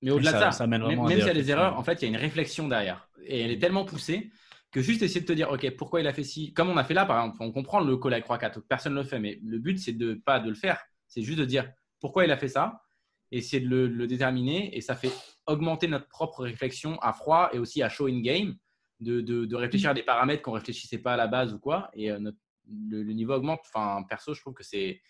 Mais 0.03 0.11
au-delà 0.11 0.31
ça- 0.31 0.37
de 0.37 0.43
ça, 0.45 0.51
ça 0.51 0.67
mène 0.67 0.81
même, 0.81 0.87
vraiment 0.87 1.05
à 1.05 1.09
même 1.09 1.17
s'il 1.19 1.27
y 1.27 1.29
a 1.29 1.33
des 1.33 1.49
erreurs, 1.51 1.77
en 1.77 1.83
fait, 1.83 1.93
il 1.93 2.01
y 2.03 2.05
a 2.05 2.07
une 2.09 2.15
réflexion 2.21 2.67
derrière. 2.67 3.07
Et 3.25 3.41
elle 3.41 3.51
est 3.51 3.59
tellement 3.59 3.85
poussée 3.85 4.31
que 4.71 4.81
juste 4.81 5.01
essayer 5.01 5.21
de 5.21 5.25
te 5.25 5.33
dire, 5.33 5.51
OK, 5.51 5.69
pourquoi 5.75 5.99
il 5.99 6.07
a 6.07 6.13
fait 6.13 6.23
ci? 6.23 6.53
Comme 6.53 6.69
on 6.69 6.77
a 6.77 6.83
fait 6.83 6.93
là, 6.93 7.05
par 7.05 7.19
exemple, 7.19 7.37
on 7.41 7.51
comprend 7.51 7.81
le 7.81 7.97
call 7.97 8.13
avec 8.13 8.25
Roi 8.25 8.37
4, 8.37 8.61
personne 8.61 8.93
ne 8.93 8.99
le 8.99 9.05
fait, 9.05 9.19
mais 9.19 9.37
le 9.43 9.59
but, 9.59 9.77
c'est 9.77 9.93
de 9.93 10.13
pas 10.13 10.39
de 10.39 10.49
le 10.49 10.55
faire. 10.55 10.81
C'est 11.07 11.21
juste 11.21 11.39
de 11.39 11.45
dire 11.45 11.69
pourquoi 11.99 12.25
il 12.25 12.31
a 12.31 12.37
fait 12.37 12.47
ça, 12.47 12.81
essayer 13.31 13.61
de 13.61 13.67
le, 13.67 14.07
déterminer, 14.07 14.75
et 14.75 14.81
ça 14.81 14.95
fait 14.95 15.11
augmenter 15.45 15.87
notre 15.87 16.07
propre 16.07 16.43
réflexion 16.43 16.97
à 17.01 17.13
froid 17.13 17.49
et 17.53 17.59
aussi 17.59 17.83
à 17.83 17.89
show 17.89 18.07
in 18.07 18.21
game, 18.21 18.55
de, 19.01 19.19
de- 19.19 19.55
réfléchir 19.55 19.89
à 19.89 19.93
des 19.93 20.03
paramètres 20.03 20.43
qu'on 20.43 20.51
réfléchissait 20.51 20.99
pas 20.99 21.13
à 21.13 21.17
la 21.17 21.27
base 21.27 21.53
ou 21.53 21.59
quoi, 21.59 21.89
et 21.93 22.11
euh, 22.11 22.31
le, 22.69 23.03
niveau 23.13 23.33
augmente. 23.33 23.61
Enfin, 23.73 24.03
perso, 24.07 24.33
je 24.33 24.41
trouve 24.41 24.53
que 24.53 24.63
c'est 24.63 25.01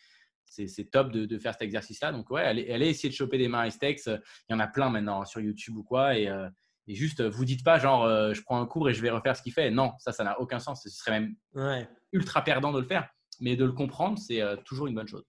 c'est 0.45 0.91
top 0.91 1.13
de, 1.13 1.39
faire 1.39 1.53
cet 1.53 1.61
exercice-là. 1.61 2.11
Donc, 2.11 2.29
ouais, 2.29 2.41
allez, 2.41 2.88
essayer 2.88 3.07
de 3.07 3.13
choper 3.13 3.38
des 3.38 3.47
mains 3.47 3.65
Istex. 3.65 4.07
Il 4.07 4.51
y 4.51 4.53
en 4.53 4.59
a 4.59 4.67
plein 4.67 4.89
maintenant 4.89 5.23
sur 5.23 5.39
YouTube 5.39 5.77
ou 5.77 5.83
quoi. 5.83 6.17
Et, 6.17 6.27
euh, 6.27 6.49
et 6.88 6.95
juste, 6.95 7.22
vous 7.22 7.45
dites 7.45 7.64
pas 7.64 7.78
genre, 7.80 8.03
euh, 8.03 8.34
je 8.34 8.41
prends 8.41 8.60
un 8.62 8.66
cours 8.66 8.90
et 8.90 8.94
je 8.94 9.02
vais 9.02 9.10
refaire 9.12 9.36
ce 9.36 9.41
qu'il 9.41 9.53
fait. 9.53 9.70
Non, 9.72 9.94
ça, 9.99 10.12
ça 10.12 10.24
n'a 10.24 10.40
aucun 10.40 10.60
sens. 10.60 10.84
Ce 10.84 10.90
serait 10.90 11.12
même 11.12 11.36
Ouais. 11.53 11.88
ultra 12.12 12.44
perdant 12.44 12.72
de 12.74 12.80
le 12.80 12.86
faire. 12.86 13.08
Mais 13.40 13.56
de 13.56 13.66
le 13.66 13.72
comprendre, 13.72 14.20
c'est 14.20 14.41
euh, 14.41 14.56
toujours 14.58 14.88
une 14.88 14.95
bonne 14.95 15.08
chose. 15.08 15.24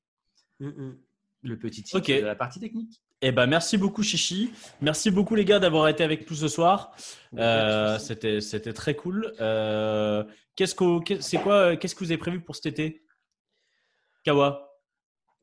Mm, 0.61 0.69
mm. 0.69 0.99
Le 1.45 1.59
petit 1.59 1.83
titre 1.83 1.99
Ok. 1.99 2.09
de 2.09 2.24
la 2.24 2.35
partie 2.37 2.61
technique. 2.61 3.01
Eh 3.20 3.31
ben, 3.33 3.47
merci 3.47 3.79
beaucoup, 3.79 4.03
Chichi. 4.03 4.53
Merci 4.81 5.11
beaucoup, 5.11 5.35
les 5.35 5.45
gars, 5.45 5.61
d'avoir 5.61 5.87
été 5.89 6.03
avec 6.03 6.29
nous 6.29 6.37
ce 6.37 6.49
soir. 6.49 6.93
Euh, 7.39 7.99
c'était, 7.99 8.41
c'était 8.41 8.73
très 8.73 8.97
cool. 8.97 9.33
Euh, 9.41 10.24
qu'est-ce 10.57 10.74
que, 10.74 11.39
quoi, 11.43 11.77
qu'est-ce 11.77 11.95
que 11.95 12.01
vous 12.05 12.11
avez 12.11 12.19
prévu 12.19 12.41
pour 12.41 12.57
cet 12.57 12.66
été? 12.66 13.05
Kawa? 14.24 14.69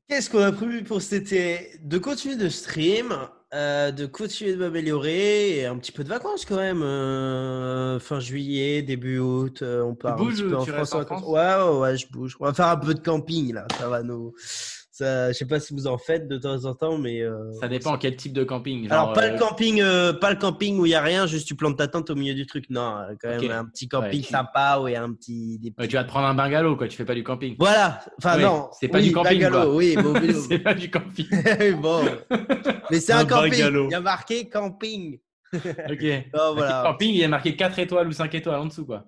Qu'est-ce 0.07 0.29
qu'on 0.29 0.41
a 0.41 0.51
prévu 0.51 0.83
pour 0.83 1.01
cet 1.01 1.31
été? 1.31 1.77
De 1.81 1.97
continuer 1.97 2.35
de 2.35 2.49
stream, 2.49 3.13
euh, 3.53 3.91
de 3.91 4.05
continuer 4.05 4.53
de 4.53 4.57
m'améliorer 4.57 5.57
et 5.59 5.65
un 5.65 5.77
petit 5.77 5.91
peu 5.91 6.03
de 6.03 6.09
vacances 6.09 6.45
quand 6.45 6.57
même. 6.57 6.81
euh, 6.83 7.99
fin 7.99 8.19
juillet, 8.19 8.81
début 8.81 9.19
août, 9.19 9.61
euh, 9.61 9.81
on 9.81 9.95
part 9.95 10.13
un 10.13 10.17
bouges 10.17 10.35
petit 10.35 10.43
ou 10.43 10.49
peu 10.49 10.57
en 10.57 10.63
tu 10.65 10.71
France. 10.71 10.93
en. 10.93 11.05
France? 11.05 11.23
Ouais, 11.25 11.55
ouais, 11.71 11.79
ouais, 11.79 11.97
je 11.97 12.07
bouge. 12.09 12.37
On 12.39 12.45
va 12.45 12.53
faire 12.53 12.67
un 12.67 12.77
peu 12.77 12.93
de 12.93 12.99
camping 12.99 13.53
là, 13.53 13.65
ça 13.79 13.89
va 13.89 14.03
nous. 14.03 14.33
Ça, 14.99 15.31
je 15.31 15.37
sais 15.37 15.45
pas 15.45 15.61
si 15.61 15.73
vous 15.73 15.87
en 15.87 15.97
faites 15.97 16.27
de 16.27 16.37
temps 16.37 16.65
en 16.65 16.75
temps, 16.75 16.97
mais. 16.97 17.21
euh, 17.21 17.53
Ça 17.61 17.69
dépend 17.69 17.97
quel 17.97 18.17
type 18.17 18.33
de 18.33 18.43
camping. 18.43 18.83
Genre, 18.89 18.91
Alors 18.99 19.13
pas 19.13 19.27
euh, 19.27 19.31
le 19.31 19.39
camping, 19.39 19.79
euh, 19.81 20.11
pas 20.11 20.29
le 20.29 20.35
camping 20.35 20.77
où 20.77 20.85
il 20.85 20.89
y 20.89 20.95
a 20.95 21.01
rien, 21.01 21.25
juste 21.25 21.47
tu 21.47 21.55
plantes 21.55 21.77
ta 21.77 21.87
tente 21.87 22.09
au 22.09 22.15
milieu 22.15 22.33
du 22.33 22.45
truc. 22.45 22.65
Non, 22.69 22.97
euh, 22.97 23.15
quand 23.21 23.29
même 23.29 23.49
un 23.51 23.63
petit 23.65 23.87
camping 23.87 24.19
Ouais. 24.21 24.27
sympa 24.27 24.77
où 24.81 24.89
il 24.89 24.91
y 24.91 24.95
a 24.97 25.03
un 25.03 25.13
petit. 25.13 25.57
Des 25.59 25.69
ouais, 25.69 25.73
petits- 25.77 25.87
tu 25.87 25.95
vas 25.95 26.03
te 26.03 26.09
prendre 26.09 26.27
un 26.27 26.33
bungalow, 26.33 26.75
quoi. 26.75 26.89
Tu 26.89 26.97
fais 26.97 27.05
pas 27.05 27.15
du 27.15 27.23
camping. 27.23 27.55
Voilà. 27.57 28.01
Enfin 28.17 28.35
Oui, 28.35 28.43
non. 28.43 28.67
c'est 28.77 28.89
pas 28.89 28.97
oui, 28.97 29.05
du 29.07 29.13
camping, 29.13 29.39
bungalow. 29.41 29.77
Oui, 29.77 29.95
c'est 30.49 30.59
pas 30.59 30.73
du 30.73 30.91
camping. 30.91 31.27
bon. 31.81 32.03
Mais 32.91 32.99
c'est 32.99 33.13
un, 33.13 33.19
Un 33.19 33.25
camping. 33.25 33.51
bungalow. 33.51 33.85
Il 33.87 33.91
y 33.91 33.95
a 33.95 34.01
marqué 34.01 34.49
camping. 34.49 35.17
Ok. 35.53 36.05
Voilà. 36.33 36.83
Camping, 36.85 37.09
il 37.13 37.17
y 37.19 37.23
a 37.23 37.27
marqué 37.29 37.55
4 37.55 37.79
étoiles 37.79 38.07
ou 38.09 38.11
5 38.11 38.35
étoiles 38.35 38.59
en 38.59 38.65
dessous, 38.65 38.85
quoi. 38.85 39.05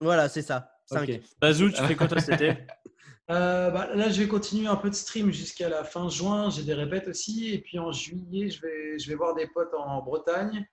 Voilà, 0.00 0.28
c'est 0.28 0.42
ça. 0.42 0.70
Cinq. 0.86 1.08
Ok. 1.08 1.20
Bazou, 1.40 1.70
tu 1.70 1.82
fais 1.82 1.96
quoi 1.96 2.06
toi 2.06 2.20
cet 2.20 2.40
été? 2.40 2.58
Euh, 3.28 3.70
bah, 3.70 3.88
là, 3.94 4.08
je 4.08 4.20
vais 4.20 4.28
continuer 4.28 4.68
un 4.68 4.76
peu 4.76 4.88
de 4.88 4.94
stream 4.94 5.32
jusqu'à 5.32 5.68
la 5.68 5.84
fin 5.84 6.08
juin. 6.08 6.50
J'ai 6.50 6.62
des 6.62 6.74
répètes 6.74 7.08
aussi. 7.08 7.52
Et 7.52 7.58
puis 7.58 7.78
en 7.78 7.92
juillet, 7.92 8.48
je 8.50 8.60
vais, 8.62 8.98
je 8.98 9.08
vais 9.08 9.16
voir 9.16 9.34
des 9.34 9.46
potes 9.48 9.74
en 9.74 10.02
Bretagne. 10.02 10.66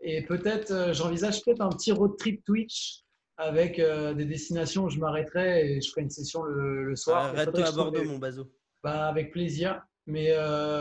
Et 0.00 0.22
peut-être, 0.22 0.70
euh, 0.70 0.92
j'envisage 0.92 1.42
peut-être 1.42 1.62
un 1.62 1.70
petit 1.70 1.92
road 1.92 2.16
trip 2.18 2.44
Twitch 2.44 3.00
avec 3.36 3.78
euh, 3.78 4.12
des 4.12 4.26
destinations 4.26 4.84
où 4.84 4.90
je 4.90 4.98
m'arrêterai 4.98 5.76
et 5.76 5.80
je 5.80 5.90
ferai 5.90 6.02
une 6.02 6.10
session 6.10 6.42
le, 6.42 6.84
le 6.84 6.96
soir. 6.96 7.24
Arrête-toi 7.24 7.60
à 7.60 7.64
trouve 7.64 7.76
Bordeaux, 7.76 8.04
mon 8.04 8.18
bazo. 8.18 8.50
Bah, 8.82 9.06
avec 9.06 9.32
plaisir. 9.32 9.82
Mais 10.06 10.36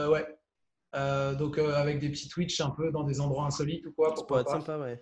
ouais. 0.08 0.28
Donc 1.40 1.58
avec 1.58 2.00
des 2.00 2.10
petits 2.10 2.28
Twitch 2.28 2.60
un 2.60 2.70
peu 2.72 2.91
dans 2.91 3.04
des 3.04 3.22
endroits 3.22 3.45
insolites 3.45 3.86
ou 3.86 3.94
quoi. 3.94 4.10
Ça 4.10 4.16
Pourquoi 4.16 4.44
pourrait 4.44 4.58
être 4.58 4.66
sympa, 4.66 4.78
ouais. 4.78 5.02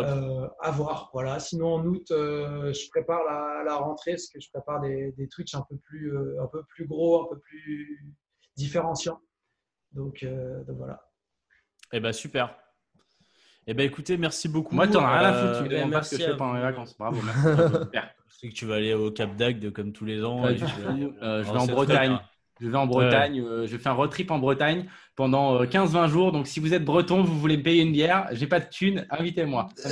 Euh, 0.00 0.48
à 0.60 0.70
voir. 0.70 1.10
Voilà. 1.12 1.38
Sinon, 1.38 1.74
en 1.74 1.84
août, 1.86 2.10
euh, 2.10 2.72
je 2.72 2.88
prépare 2.90 3.20
la, 3.24 3.62
la 3.64 3.76
rentrée 3.76 4.12
parce 4.12 4.28
que 4.28 4.40
je 4.40 4.48
prépare 4.50 4.80
des, 4.80 5.12
des 5.12 5.28
Twitch 5.28 5.54
un 5.54 5.62
peu, 5.68 5.76
plus, 5.76 6.14
euh, 6.16 6.42
un 6.42 6.46
peu 6.48 6.62
plus 6.64 6.86
gros, 6.86 7.22
un 7.22 7.34
peu 7.34 7.38
plus 7.40 8.14
différenciants. 8.56 9.20
Donc, 9.92 10.22
euh, 10.22 10.64
donc 10.64 10.76
voilà. 10.78 11.00
Eh 11.92 12.00
ben 12.00 12.12
super. 12.12 12.56
Eh 13.66 13.72
ben 13.74 13.86
écoutez, 13.86 14.16
merci 14.18 14.48
beaucoup. 14.48 14.74
Moi, 14.74 14.86
t'en 14.88 15.04
as 15.04 15.18
rien 15.18 15.28
à 15.28 15.34
Euh, 15.34 15.40
foutre. 15.46 15.58
Tu 15.58 15.64
me 15.64 15.68
ben, 15.70 15.76
demandes 15.78 15.92
pas 15.92 16.02
ce 16.02 16.10
que 16.10 16.16
merci 16.16 16.26
je 16.26 16.30
fais 16.32 16.36
pendant 16.36 16.52
mes 16.54 16.60
vacances. 16.60 16.96
Bravo, 16.98 17.18
merci. 17.92 18.10
Je 18.28 18.34
sais 18.36 18.48
que 18.48 18.54
tu 18.54 18.66
vas 18.66 18.74
aller 18.74 18.92
au 18.94 19.10
Cap 19.10 19.36
d'Agde 19.36 19.70
comme 19.72 19.92
tous 19.92 20.04
les 20.04 20.24
ans. 20.24 20.46
Et 20.48 20.56
tu 20.56 20.64
vas. 20.64 20.90
Euh, 20.90 21.42
je 21.44 21.48
Oh, 21.48 21.52
vais 21.52 21.58
en 21.58 21.60
c'est 21.60 21.66
très 21.66 21.74
Bretagne. 21.74 22.18
Je 22.60 22.68
vais 22.68 22.76
en 22.76 22.86
Bretagne. 22.86 23.40
euh, 23.40 23.66
je 23.66 23.76
fais 23.76 23.88
un 23.88 23.92
road 23.92 24.10
trip 24.10 24.30
en 24.30 24.38
Bretagne 24.38 24.86
pendant 25.16 25.60
euh, 25.60 25.64
15-20 25.66 26.08
jours. 26.08 26.32
Donc, 26.32 26.46
si 26.46 26.60
vous 26.60 26.72
êtes 26.74 26.84
breton, 26.84 27.22
vous 27.22 27.38
voulez 27.38 27.56
me 27.56 27.62
payer 27.62 27.82
une 27.82 27.92
bière, 27.92 28.28
j'ai 28.32 28.46
pas 28.46 28.60
de 28.60 28.66
thune, 28.70 29.06
invitez-moi. 29.10 29.68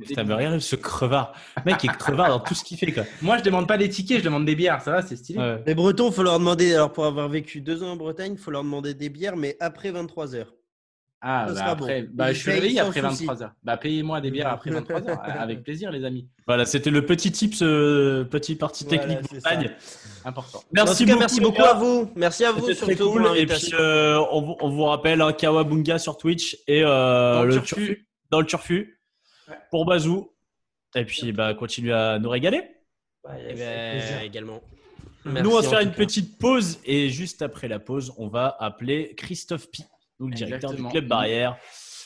Putain, 0.00 0.24
mais 0.24 0.34
regarde 0.34 0.58
ce 0.60 0.76
crevard. 0.76 1.32
Le 1.64 1.72
mec 1.72 1.84
est 1.84 1.88
crevard 1.88 2.28
dans 2.28 2.40
tout 2.40 2.54
ce 2.54 2.64
qu'il 2.64 2.78
fait. 2.78 2.92
Quoi. 2.92 3.04
Moi, 3.22 3.38
je 3.38 3.42
demande 3.42 3.68
pas 3.68 3.76
des 3.78 3.88
tickets, 3.88 4.18
je 4.20 4.24
demande 4.24 4.44
des 4.44 4.54
bières. 4.56 4.80
Ça 4.82 4.90
va, 4.92 5.02
c'est 5.02 5.16
stylé. 5.16 5.38
Ouais. 5.38 5.62
Les 5.66 5.74
Bretons, 5.74 6.10
faut 6.10 6.22
leur 6.22 6.38
demander, 6.38 6.74
alors 6.74 6.92
pour 6.92 7.04
avoir 7.06 7.28
vécu 7.28 7.60
deux 7.60 7.82
ans 7.82 7.92
en 7.92 7.96
Bretagne, 7.96 8.32
il 8.32 8.38
faut 8.38 8.50
leur 8.50 8.62
demander 8.64 8.94
des 8.94 9.08
bières, 9.08 9.36
mais 9.36 9.56
après 9.60 9.90
23 9.90 10.34
heures. 10.34 10.54
Ah, 11.26 11.46
Ça 11.48 11.54
bah 11.54 11.64
après, 11.70 12.02
bon. 12.02 12.08
bah, 12.12 12.32
je 12.34 12.38
suis 12.38 12.50
réveillé 12.50 12.80
après 12.80 13.00
souci. 13.00 13.26
23h. 13.26 13.50
Bah, 13.62 13.76
payez-moi 13.78 14.20
des 14.20 14.30
bières 14.30 14.48
après 14.48 14.70
23h. 14.70 15.18
avec 15.38 15.62
plaisir, 15.64 15.90
les 15.90 16.04
amis. 16.04 16.28
Voilà, 16.46 16.66
c'était 16.66 16.90
le 16.90 17.06
petit 17.06 17.32
tips, 17.32 17.62
euh, 17.62 18.24
petit 18.24 18.56
Voilà, 18.86 19.02
technique 19.02 19.18
c'est 19.30 19.40
Bretagne. 19.40 19.70
Important. 20.26 20.62
Merci 20.72 21.06
cas, 21.06 21.12
beaucoup. 21.14 21.18
merci 21.20 21.40
à 21.62 21.72
vous. 21.74 22.10
Merci 22.14 22.44
à 22.44 22.52
vous 22.52 22.72
surtout 22.74 23.10
cool. 23.10 23.22
pour 23.22 23.36
Et 23.36 23.46
puis, 23.46 23.70
euh, 23.72 24.22
on, 24.32 24.42
vous- 24.42 24.56
on 24.60 24.68
vous 24.68 24.84
rappelle 24.84 25.22
hein, 25.22 25.32
Kawabunga 25.32 25.98
sur 25.98 26.18
Twitch 26.18 26.58
et 26.66 26.82
euh, 26.84 27.34
Dans 27.36 27.42
le 27.44 27.48
le 27.48 27.54
Turfu. 27.62 27.74
Turfu 27.74 28.08
dans 28.30 28.40
le 28.40 28.46
Turfu 28.46 29.00
Ouais. 29.48 29.54
pour 29.70 29.86
Bazou. 29.86 30.30
Et 30.94 31.04
puis, 31.06 31.32
bah, 31.32 31.54
continuez 31.54 31.92
à 31.94 32.18
nous 32.18 32.28
régaler. 32.28 32.62
Bah, 33.24 33.30
plaisir. 33.48 34.20
également. 34.22 34.60
nous, 35.24 35.50
on 35.50 35.54
va 35.56 35.62
se 35.62 35.68
faire 35.70 35.80
une 35.80 35.88
cas. 35.90 35.96
petite 35.96 36.38
pause 36.38 36.80
et 36.84 37.08
juste 37.08 37.40
après 37.40 37.66
la 37.68 37.78
pause, 37.78 38.12
on 38.18 38.28
va 38.28 38.54
appeler 38.60 39.14
Christophe 39.16 39.70
Pi, 39.70 39.84
nous, 40.20 40.28
le 40.28 40.34
directeur 40.34 40.70
Exactement. 40.70 40.88
du 40.88 40.92
club 40.92 41.06
Barrière. 41.08 41.56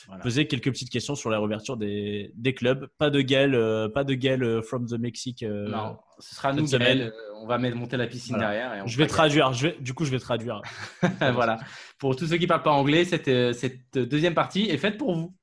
Voilà. 0.07 0.23
Poser 0.23 0.47
quelques 0.47 0.71
petites 0.71 0.89
questions 0.89 1.13
sur 1.13 1.29
la 1.29 1.37
réouverture 1.37 1.77
des, 1.77 2.31
des 2.33 2.53
clubs. 2.55 2.87
Pas 2.97 3.11
de 3.11 3.21
Gaël, 3.21 3.53
euh, 3.53 3.89
pas 3.89 4.03
de 4.03 4.15
Gaël 4.15 4.41
euh, 4.43 4.61
from 4.63 4.87
the 4.87 4.93
Mexique. 4.97 5.43
euh, 5.43 5.67
non, 5.69 5.97
ce 6.17 6.33
sera 6.33 6.51
nous, 6.51 6.65
semaine. 6.65 6.97
Gaël. 6.97 7.13
Euh, 7.15 7.33
On 7.41 7.45
va 7.47 7.57
monter 7.59 7.95
la 7.95 8.07
piscine 8.07 8.35
Voilà. 8.35 8.51
derrière. 8.51 8.73
Et 8.75 8.81
on 8.81 8.87
Je 8.87 8.97
vais 8.97 9.05
traduire. 9.05 9.53
Je 9.53 9.67
vais, 9.67 9.77
du 9.79 9.93
coup, 9.93 10.05
je 10.05 10.11
vais 10.11 10.17
traduire. 10.19 10.61
Voilà. 11.19 11.59
Pour 11.99 12.15
tous 12.15 12.25
ceux 12.25 12.37
qui 12.37 12.47
parlent 12.47 12.63
pas 12.63 12.71
anglais, 12.71 13.05
cette, 13.05 13.27
euh, 13.27 13.53
cette 13.53 13.97
deuxième 13.99 14.33
partie 14.33 14.63
est 14.69 14.77
faite 14.77 14.97
pour 14.97 15.13
vous. 15.13 15.35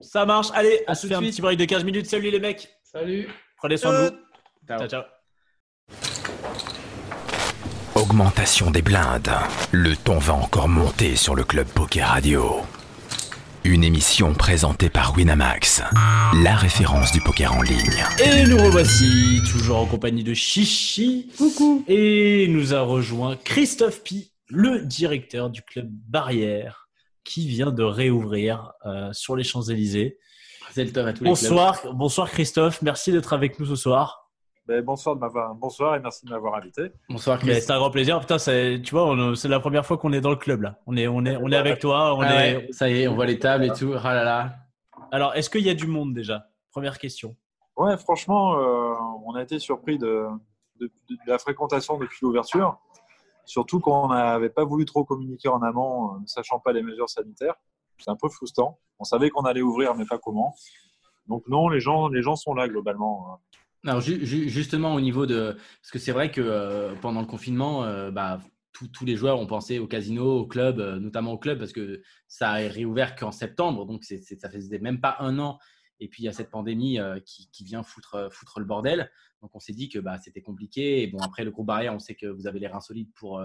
Ça 0.00 0.26
marche. 0.26 0.48
Allez, 0.54 0.82
À 0.86 0.92
on 0.92 0.94
tout 0.94 1.00
se 1.00 1.06
de 1.06 1.08
fait 1.08 1.14
un 1.14 1.20
suite. 1.20 1.30
petit 1.32 1.40
break 1.42 1.58
de 1.58 1.64
15 1.64 1.84
minutes. 1.84 2.06
Salut 2.06 2.30
les 2.30 2.40
mecs. 2.40 2.68
Salut. 2.82 3.26
Prenez 3.56 3.78
soin 3.78 3.92
de 3.92 4.08
vous. 4.10 4.16
Ciao. 4.66 4.78
Ciao, 4.80 4.88
ciao. 4.88 5.19
Augmentation 8.10 8.72
des 8.72 8.82
blindes. 8.82 9.30
Le 9.70 9.94
ton 9.94 10.18
va 10.18 10.34
encore 10.34 10.68
monter 10.68 11.14
sur 11.14 11.36
le 11.36 11.44
Club 11.44 11.68
Poker 11.68 12.08
Radio. 12.08 12.56
Une 13.62 13.84
émission 13.84 14.34
présentée 14.34 14.90
par 14.90 15.16
Winamax, 15.16 15.80
la 16.42 16.56
référence 16.56 17.12
du 17.12 17.20
poker 17.20 17.54
en 17.54 17.62
ligne. 17.62 18.04
Et 18.18 18.48
nous 18.48 18.56
revoici, 18.56 19.40
toujours 19.52 19.76
en 19.76 19.86
compagnie 19.86 20.24
de 20.24 20.34
Chichi. 20.34 21.30
Coucou. 21.38 21.84
Et 21.86 22.48
nous 22.48 22.74
a 22.74 22.80
rejoint 22.80 23.36
Christophe 23.36 24.02
Pi, 24.02 24.32
le 24.48 24.80
directeur 24.80 25.48
du 25.48 25.62
club 25.62 25.86
Barrière, 25.88 26.88
qui 27.22 27.46
vient 27.46 27.70
de 27.70 27.84
réouvrir 27.84 28.72
euh, 28.86 29.12
sur 29.12 29.36
les 29.36 29.44
Champs-Élysées. 29.44 30.18
Bonsoir, 31.20 31.80
bonsoir 31.94 32.28
Christophe, 32.28 32.82
merci 32.82 33.12
d'être 33.12 33.32
avec 33.32 33.60
nous 33.60 33.66
ce 33.66 33.76
soir. 33.76 34.19
Ben, 34.70 34.84
bonsoir, 34.84 35.16
de 35.16 35.20
m'avoir... 35.20 35.52
bonsoir 35.56 35.96
et 35.96 35.98
merci 35.98 36.24
de 36.24 36.30
m'avoir 36.30 36.54
invité. 36.54 36.92
Bonsoir 37.08 37.40
Chris. 37.40 37.60
C'est 37.60 37.72
un 37.72 37.78
grand 37.78 37.90
plaisir. 37.90 38.20
Putain, 38.20 38.38
c'est- 38.38 38.80
tu 38.84 38.92
vois, 38.92 39.04
on- 39.04 39.34
c'est 39.34 39.48
la 39.48 39.58
première 39.58 39.84
fois 39.84 39.98
qu'on 39.98 40.12
est 40.12 40.20
dans 40.20 40.30
le 40.30 40.36
club 40.36 40.62
là. 40.62 40.76
On 40.86 40.96
est, 40.96 41.08
on 41.08 41.24
est, 41.24 41.36
on 41.38 41.50
est 41.50 41.56
avec 41.56 41.80
toi. 41.80 42.14
On 42.14 42.20
Ah 42.20 42.46
est... 42.46 42.56
ouais, 42.56 42.68
ça 42.70 42.88
y 42.88 43.02
est, 43.02 43.08
on 43.08 43.16
voit 43.16 43.26
les 43.26 43.40
tables 43.40 43.64
et 43.64 43.72
tout. 43.72 43.92
Ah 44.00 44.14
là 44.14 44.22
là. 44.22 44.54
Alors, 45.10 45.34
est-ce 45.34 45.50
qu'il 45.50 45.62
y 45.66 45.70
a 45.70 45.74
du 45.74 45.88
monde 45.88 46.14
déjà? 46.14 46.46
Première 46.70 46.98
question. 46.98 47.34
Ouais, 47.76 47.96
franchement, 47.96 48.58
euh, 48.60 48.94
on 49.26 49.34
a 49.34 49.42
été 49.42 49.58
surpris 49.58 49.98
de, 49.98 50.28
de- 50.78 50.86
de 51.10 51.16
la 51.26 51.38
fréquentation 51.38 51.98
depuis 51.98 52.18
l'ouverture, 52.22 52.78
surtout 53.46 53.80
quand 53.80 54.04
on 54.04 54.08
n'avait 54.10 54.50
pas 54.50 54.62
voulu 54.64 54.84
trop 54.84 55.04
communiquer 55.04 55.48
en 55.48 55.62
amont, 55.62 56.14
euh, 56.14 56.20
ne 56.20 56.26
sachant 56.26 56.60
pas 56.60 56.70
les 56.70 56.82
mesures 56.84 57.10
sanitaires. 57.10 57.56
C'est 57.98 58.08
un 58.12 58.16
peu 58.16 58.28
frustrant. 58.28 58.78
On 59.00 59.04
savait 59.04 59.30
qu'on 59.30 59.42
allait 59.42 59.62
ouvrir, 59.62 59.96
mais 59.96 60.04
pas 60.04 60.18
comment. 60.18 60.54
Donc 61.26 61.42
non, 61.48 61.68
les 61.68 61.80
gens, 61.80 62.06
les 62.06 62.22
gens 62.22 62.36
sont 62.36 62.54
là 62.54 62.68
globalement. 62.68 63.40
Alors 63.86 64.00
ju- 64.00 64.24
ju- 64.26 64.48
justement 64.48 64.94
au 64.94 65.00
niveau 65.00 65.26
de, 65.26 65.56
parce 65.80 65.90
que 65.90 65.98
c'est 65.98 66.12
vrai 66.12 66.30
que 66.30 66.40
euh, 66.42 66.94
pendant 66.96 67.20
le 67.20 67.26
confinement, 67.26 67.84
euh, 67.84 68.10
bah, 68.10 68.40
tous- 68.72 69.04
les 69.04 69.16
joueurs 69.16 69.38
ont 69.40 69.46
pensé 69.46 69.78
au 69.78 69.86
casino, 69.86 70.40
au 70.40 70.46
club, 70.46 70.80
euh, 70.80 70.98
notamment 70.98 71.32
au 71.32 71.38
club 71.38 71.58
parce 71.58 71.72
que 71.72 72.02
ça 72.28 72.50
a 72.50 72.56
réouvert 72.68 73.14
qu'en 73.16 73.32
septembre, 73.32 73.86
donc 73.86 74.04
c'est, 74.04 74.18
c'est- 74.18 74.38
ça 74.40 74.50
faisait 74.50 74.78
même 74.78 75.00
pas 75.00 75.16
un 75.20 75.38
an. 75.38 75.58
Et 75.98 76.08
puis 76.08 76.22
il 76.22 76.26
y 76.26 76.28
a 76.28 76.32
cette 76.32 76.50
pandémie 76.50 76.98
qui, 77.26 77.50
qui 77.50 77.62
vient 77.62 77.82
foutre, 77.82 78.28
foutre 78.32 78.58
le 78.58 78.64
bordel. 78.64 79.10
Donc 79.42 79.54
on 79.54 79.60
s'est 79.60 79.74
dit 79.74 79.90
que 79.90 79.98
bah, 79.98 80.16
c'était 80.18 80.40
compliqué. 80.40 81.02
Et 81.02 81.06
bon 81.08 81.18
après 81.18 81.44
le 81.44 81.50
groupe 81.50 81.66
barrière, 81.66 81.94
on 81.94 81.98
sait 81.98 82.14
que 82.14 82.26
vous 82.26 82.46
avez 82.46 82.58
les 82.58 82.68
reins 82.68 82.80
solides 82.80 83.10
pour 83.14 83.42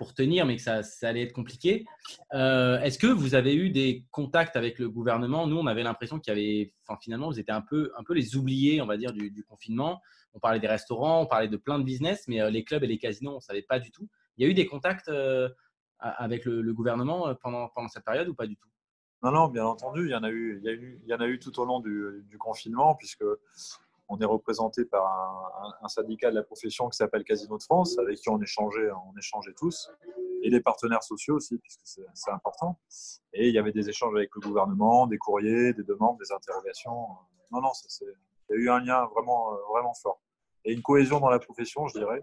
pour 0.00 0.14
tenir, 0.14 0.46
mais 0.46 0.56
que 0.56 0.62
ça, 0.62 0.80
allait 1.02 1.24
être 1.24 1.34
compliqué. 1.34 1.84
Euh, 2.32 2.80
Est-ce 2.80 2.98
que 2.98 3.06
vous 3.06 3.34
avez 3.34 3.54
eu 3.54 3.68
des 3.68 4.06
contacts 4.10 4.56
avec 4.56 4.78
le 4.78 4.88
gouvernement? 4.88 5.46
Nous, 5.46 5.58
on 5.58 5.66
avait 5.66 5.82
l'impression 5.82 6.18
qu'il 6.18 6.32
y 6.32 6.40
avait, 6.40 6.74
finalement, 7.02 7.28
vous 7.28 7.38
étiez 7.38 7.52
un 7.52 7.60
peu, 7.60 7.92
les 8.08 8.34
oubliés, 8.34 8.80
on 8.80 8.86
va 8.86 8.96
dire, 8.96 9.12
du, 9.12 9.44
confinement. 9.46 10.00
On 10.32 10.40
parlait 10.40 10.58
des 10.58 10.68
restaurants, 10.68 11.20
on 11.20 11.26
parlait 11.26 11.48
de 11.48 11.56
plein 11.58 11.78
de 11.78 11.84
business, 11.84 12.24
mais 12.28 12.40
euh, 12.40 12.48
les 12.48 12.64
clubs 12.64 12.82
et 12.82 12.86
les 12.86 12.96
casinos, 12.96 13.32
on 13.32 13.36
ne 13.36 13.40
savait 13.40 13.60
pas 13.60 13.78
du 13.78 13.90
tout. 13.90 14.08
Il 14.38 14.44
y 14.44 14.48
a 14.48 14.50
eu 14.50 14.54
des 14.54 14.64
contacts 14.64 15.08
euh, 15.08 15.50
avec 15.98 16.46
le, 16.46 16.72
gouvernement 16.72 17.34
pendant, 17.34 17.68
cette 17.88 18.04
période 18.06 18.26
ou 18.26 18.34
pas 18.34 18.46
du 18.46 18.56
tout? 18.56 18.70
Non, 19.22 19.32
non, 19.32 19.48
bien 19.48 19.66
entendu, 19.66 20.06
il 20.06 20.12
y 20.12 20.14
en 20.14 20.24
a 20.24 20.30
eu, 20.30 20.62
il 20.64 21.10
y 21.10 21.12
en 21.12 21.20
a 21.20 21.26
eu 21.26 21.38
tout 21.38 21.60
au 21.60 21.66
long 21.66 21.80
du, 21.80 22.24
du 22.24 22.38
confinement, 22.38 22.94
puisque 22.94 23.26
on 24.10 24.18
est 24.18 24.24
représenté 24.24 24.84
par 24.84 25.72
un, 25.82 25.88
syndicat 25.88 26.30
de 26.30 26.34
la 26.34 26.42
profession 26.42 26.88
qui 26.88 26.96
s'appelle 26.96 27.22
Casino 27.22 27.56
de 27.56 27.62
France, 27.62 27.96
avec 27.98 28.18
qui 28.18 28.28
on 28.28 28.40
échangeait, 28.42 28.90
on 28.90 29.16
échangeait 29.16 29.54
tous, 29.56 29.88
et 30.42 30.50
les 30.50 30.60
partenaires 30.60 31.04
sociaux 31.04 31.36
aussi, 31.36 31.58
puisque 31.58 31.80
c'est 31.84 32.30
important. 32.32 32.76
Et 33.32 33.48
il 33.48 33.54
y 33.54 33.58
avait 33.58 33.70
des 33.70 33.88
échanges 33.88 34.12
avec 34.16 34.30
le 34.34 34.40
gouvernement, 34.40 35.06
des 35.06 35.16
courriers, 35.16 35.72
des 35.74 35.84
demandes, 35.84 36.18
des 36.18 36.32
interrogations. 36.32 37.06
Non, 37.52 37.60
non, 37.60 37.70
il 38.02 38.06
y 38.50 38.52
a 38.52 38.56
eu 38.56 38.70
un 38.70 38.80
lien 38.80 39.06
vraiment, 39.06 39.54
euh, 39.54 39.58
vraiment 39.70 39.94
fort. 39.94 40.20
Et 40.64 40.72
une 40.72 40.82
cohésion 40.82 41.20
dans 41.20 41.30
la 41.30 41.38
profession, 41.38 41.86
je 41.86 41.98
dirais. 41.98 42.20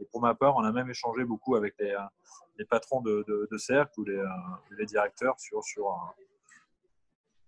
Et 0.00 0.06
pour 0.06 0.20
ma 0.20 0.34
part, 0.34 0.56
on 0.56 0.64
a 0.64 0.72
même 0.72 0.90
échangé 0.90 1.24
beaucoup 1.24 1.54
avec 1.54 1.74
les, 1.78 1.92
euh, 1.92 2.64
patrons 2.68 3.02
de, 3.02 3.24
de, 3.50 3.56
cercle 3.56 4.00
ou 4.00 4.04
les, 4.04 4.16
euh, 4.16 4.84
directeurs 4.84 5.38
sur, 5.38 5.62
sur, 5.62 5.96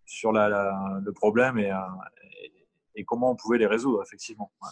sur 0.06 0.32
le 0.32 1.10
problème 1.10 1.58
et, 1.58 1.72
et 2.94 3.04
comment 3.04 3.30
on 3.30 3.36
pouvait 3.36 3.58
les 3.58 3.66
résoudre, 3.66 4.02
effectivement. 4.02 4.52
Ouais. 4.62 4.68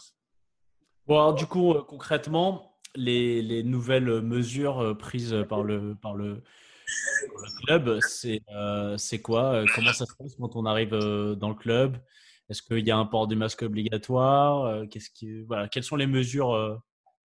Bon, 1.06 1.14
alors, 1.16 1.34
du 1.34 1.46
coup, 1.46 1.72
euh, 1.72 1.82
concrètement, 1.82 2.76
les, 2.94 3.42
les 3.42 3.62
nouvelles 3.62 4.20
mesures 4.22 4.80
euh, 4.80 4.94
prises 4.94 5.36
par 5.48 5.62
le, 5.62 5.94
par 5.94 6.14
le, 6.14 6.42
par 7.34 7.42
le 7.44 7.64
club, 7.64 8.00
c'est 8.00 8.42
euh, 8.54 8.96
quoi 9.22 9.44
Euh, 9.54 9.66
Comment 9.74 9.92
ça 9.92 10.06
se 10.06 10.14
passe 10.14 10.36
quand 10.36 10.56
on 10.56 10.66
arrive 10.66 10.90
dans 10.90 11.48
le 11.48 11.54
club? 11.54 11.96
Est-ce 12.48 12.62
qu'il 12.62 12.86
y 12.86 12.90
a 12.90 12.96
un 12.96 13.06
port 13.06 13.26
du 13.28 13.36
masque 13.36 13.62
obligatoire? 13.62 14.86
Qu'est-ce 14.88 15.10
qui, 15.10 15.42
voilà, 15.42 15.68
Quelles 15.68 15.84
sont 15.84 15.96
les 15.96 16.08
mesures 16.08 16.82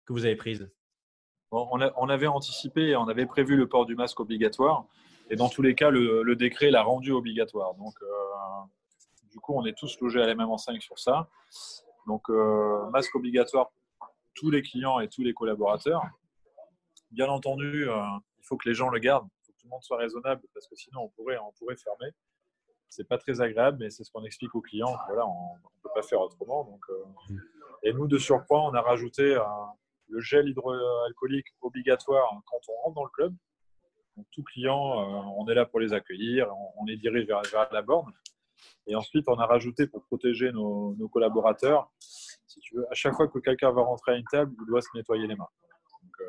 que 0.07 0.13
vous 0.15 0.25
avez 0.25 0.35
prises? 0.37 0.71
Bon, 1.51 1.69
on, 1.73 1.81
a- 1.83 1.93
on 1.99 2.09
avait 2.09 2.27
anticipé, 2.27 2.97
on 2.97 3.07
avait 3.09 3.27
prévu 3.27 3.57
le 3.57 3.69
port 3.69 3.85
du 3.85 3.95
masque 3.97 4.19
obligatoire. 4.21 4.87
Et 5.29 5.37
dans 5.37 5.49
tous 5.49 5.63
les 5.63 5.75
cas, 5.75 5.91
le, 5.91 6.23
le 6.23 6.37
décret 6.37 6.71
l'a 6.71 6.83
rendu 6.83 7.13
obligatoire. 7.13 7.75
Donc, 7.75 7.95
euh, 8.03 8.07
du 9.31 9.39
coup, 9.39 9.55
on 9.55 9.65
est 9.65 9.77
tous 9.77 9.99
logés 10.01 10.23
à 10.23 10.27
la 10.27 10.35
même 10.35 10.51
enseigne 10.51 10.81
sur 10.81 10.99
ça. 10.99 11.29
Donc, 12.07 12.29
euh, 12.31 12.89
masque 12.91 13.15
obligatoire 13.15 13.71
pour 13.71 14.09
tous 14.35 14.51
les 14.51 14.63
clients 14.63 15.01
et 15.01 15.09
tous 15.09 15.23
les 15.23 15.35
collaborateurs. 15.35 16.03
Bien 17.11 17.29
entendu, 17.29 17.89
euh, 17.89 18.03
il 18.39 18.47
faut 18.47 18.57
que 18.57 18.69
les 18.69 18.75
gens 18.75 18.89
le 18.89 18.99
gardent. 18.99 19.29
Il 19.29 19.47
faut 19.47 19.53
que 19.53 19.59
tout 19.59 19.67
le 19.67 19.71
monde 19.71 19.83
soit 19.83 19.99
raisonnable 19.99 20.43
parce 20.55 20.67
que 20.67 20.77
sinon, 20.77 21.03
on 21.03 21.09
pourrait, 21.11 21.39
on 21.39 21.53
pourrait 21.53 21.77
fermer. 21.77 22.13
C'est 22.89 23.07
pas 23.07 23.19
très 23.19 23.41
agréable, 23.41 23.79
mais 23.81 23.91
c'est 23.91 24.03
ce 24.03 24.11
qu'on 24.11 24.25
explique 24.25 24.55
aux 24.55 24.61
clients. 24.61 24.97
Voilà, 25.07 25.27
on 25.27 25.55
ne 25.55 25.83
peut 25.83 25.91
pas 25.95 26.03
faire 26.03 26.21
autrement. 26.21 26.65
Donc, 26.65 26.85
euh, 26.91 27.35
et 27.85 27.93
nous, 27.93 28.09
de 28.09 28.19
surcroît, 28.19 28.63
on 28.63 28.75
a 28.75 28.81
rajouté 28.81 29.39
le 30.09 30.21
gel 30.21 30.49
hydroalcoolique 30.49 31.47
obligatoire 31.61 32.29
quand 32.47 32.59
on 32.69 32.83
rentre 32.83 32.95
dans 32.95 33.05
le 33.05 33.11
club. 33.11 33.35
Donc, 34.17 34.27
tout 34.33 34.43
client, 34.43 34.77
on 35.39 35.47
est 35.49 35.55
là 35.55 35.67
pour 35.67 35.79
les 35.79 35.93
accueillir, 35.93 36.53
on, 36.53 36.83
on 36.83 36.85
les 36.85 36.97
dirige 36.97 37.27
vers, 37.27 37.43
vers 37.43 37.73
la 37.73 37.83
borne. 37.83 38.13
Et 38.87 38.95
ensuite, 38.95 39.25
on 39.29 39.39
a 39.39 39.47
rajouté 39.47 39.87
pour 39.87 40.03
protéger 40.05 40.53
nos, 40.53 40.95
nos 40.97 41.09
collaborateurs, 41.09 41.91
si 41.99 42.61
tu 42.61 42.75
veux, 42.77 42.87
à 42.91 42.95
chaque 42.95 43.15
fois 43.15 43.29
que 43.29 43.39
quelqu'un 43.39 43.71
va 43.71 43.83
rentrer 43.83 44.13
à 44.13 44.17
une 44.17 44.25
table, 44.31 44.53
il 44.61 44.67
doit 44.67 44.81
se 44.83 44.89
nettoyer 44.95 45.27
les 45.27 45.37
mains. 45.37 45.49
Donc, 46.03 46.13
euh, 46.21 46.27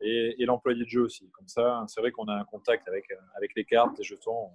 et 0.00 0.36
et 0.38 0.44
l'employé 0.44 0.84
de 0.84 0.88
jeu 0.88 1.02
aussi. 1.02 1.28
Comme 1.30 1.48
ça, 1.48 1.84
c'est 1.88 2.00
vrai 2.00 2.10
qu'on 2.12 2.26
a 2.28 2.34
un 2.34 2.44
contact 2.44 2.86
avec, 2.86 3.10
euh, 3.10 3.16
avec 3.36 3.52
les 3.56 3.64
cartes, 3.64 3.96
les 3.98 4.04
jetons. 4.04 4.30
On, 4.46 4.50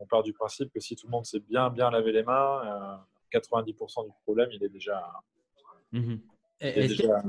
on 0.00 0.06
part 0.06 0.22
du 0.22 0.32
principe 0.32 0.70
que 0.72 0.80
si 0.80 0.96
tout 0.96 1.06
le 1.06 1.10
monde 1.12 1.24
s'est 1.26 1.40
bien, 1.40 1.70
bien 1.70 1.90
lavé 1.90 2.12
les 2.12 2.22
mains, 2.22 2.96
euh, 3.32 3.38
90% 3.38 4.04
du 4.06 4.12
problème, 4.24 4.48
il 4.52 4.62
est 4.64 4.68
déjà. 4.68 5.02
est 6.60 6.78
Est-ce 6.84 6.94
qu'il 6.94 7.04
y 7.06 7.10
a- 7.10 7.22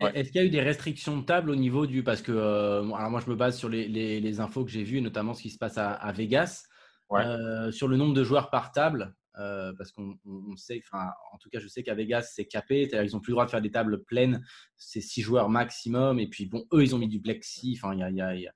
Ouais. 0.00 0.20
Y 0.20 0.38
eu 0.46 0.50
des 0.50 0.60
restrictions 0.60 1.16
de 1.16 1.24
table 1.24 1.50
au 1.50 1.54
niveau 1.54 1.86
du. 1.86 2.02
Parce 2.02 2.22
que 2.22 2.32
euh, 2.32 2.82
alors 2.92 3.10
moi, 3.10 3.20
je 3.24 3.30
me 3.30 3.36
base 3.36 3.56
sur 3.56 3.68
les, 3.68 3.86
les- 3.86 4.20
les 4.20 4.40
infos 4.40 4.64
que 4.64 4.70
j'ai 4.70 4.82
vues, 4.82 5.00
notamment 5.00 5.32
ce 5.32 5.42
qui 5.42 5.50
se 5.50 5.58
passe 5.58 5.78
à, 5.78 5.92
à 5.92 6.10
Vegas, 6.10 6.64
Ouais. 7.12 7.24
Euh, 7.24 7.70
sur 7.72 7.88
le 7.88 7.96
nombre 7.96 8.14
de 8.14 8.24
joueurs 8.24 8.50
par 8.50 8.72
table. 8.72 9.14
euh, 9.38 9.72
parce 9.78 9.92
qu'on 9.92 10.18
on- 10.26 10.42
on 10.52 10.56
sait, 10.56 10.82
en 10.92 11.38
tout 11.38 11.48
cas, 11.48 11.58
je 11.58 11.66
sais 11.66 11.82
qu'à 11.82 11.94
Vegas, 11.94 12.30
c'est 12.34 12.44
capé. 12.44 12.84
c'est-à-dire 12.86 13.10
Ils 13.10 13.14
n'ont 13.14 13.20
plus 13.20 13.30
le 13.30 13.36
droit 13.36 13.46
de 13.46 13.50
faire 13.50 13.62
des 13.62 13.70
tables 13.70 14.02
pleines. 14.04 14.44
C'est 14.76 15.00
six 15.00 15.22
joueurs 15.22 15.48
maximum. 15.48 16.18
Et 16.20 16.26
puis, 16.28 16.44
bon, 16.44 16.66
eux, 16.74 16.82
ils 16.82 16.94
ont 16.94 16.98
mis 16.98 17.08
du 17.08 17.18
plexi. 17.18 17.78
Enfin, 17.82 17.94
il 17.94 18.00
y 18.14 18.20
a, 18.20 18.34
y 18.34 18.46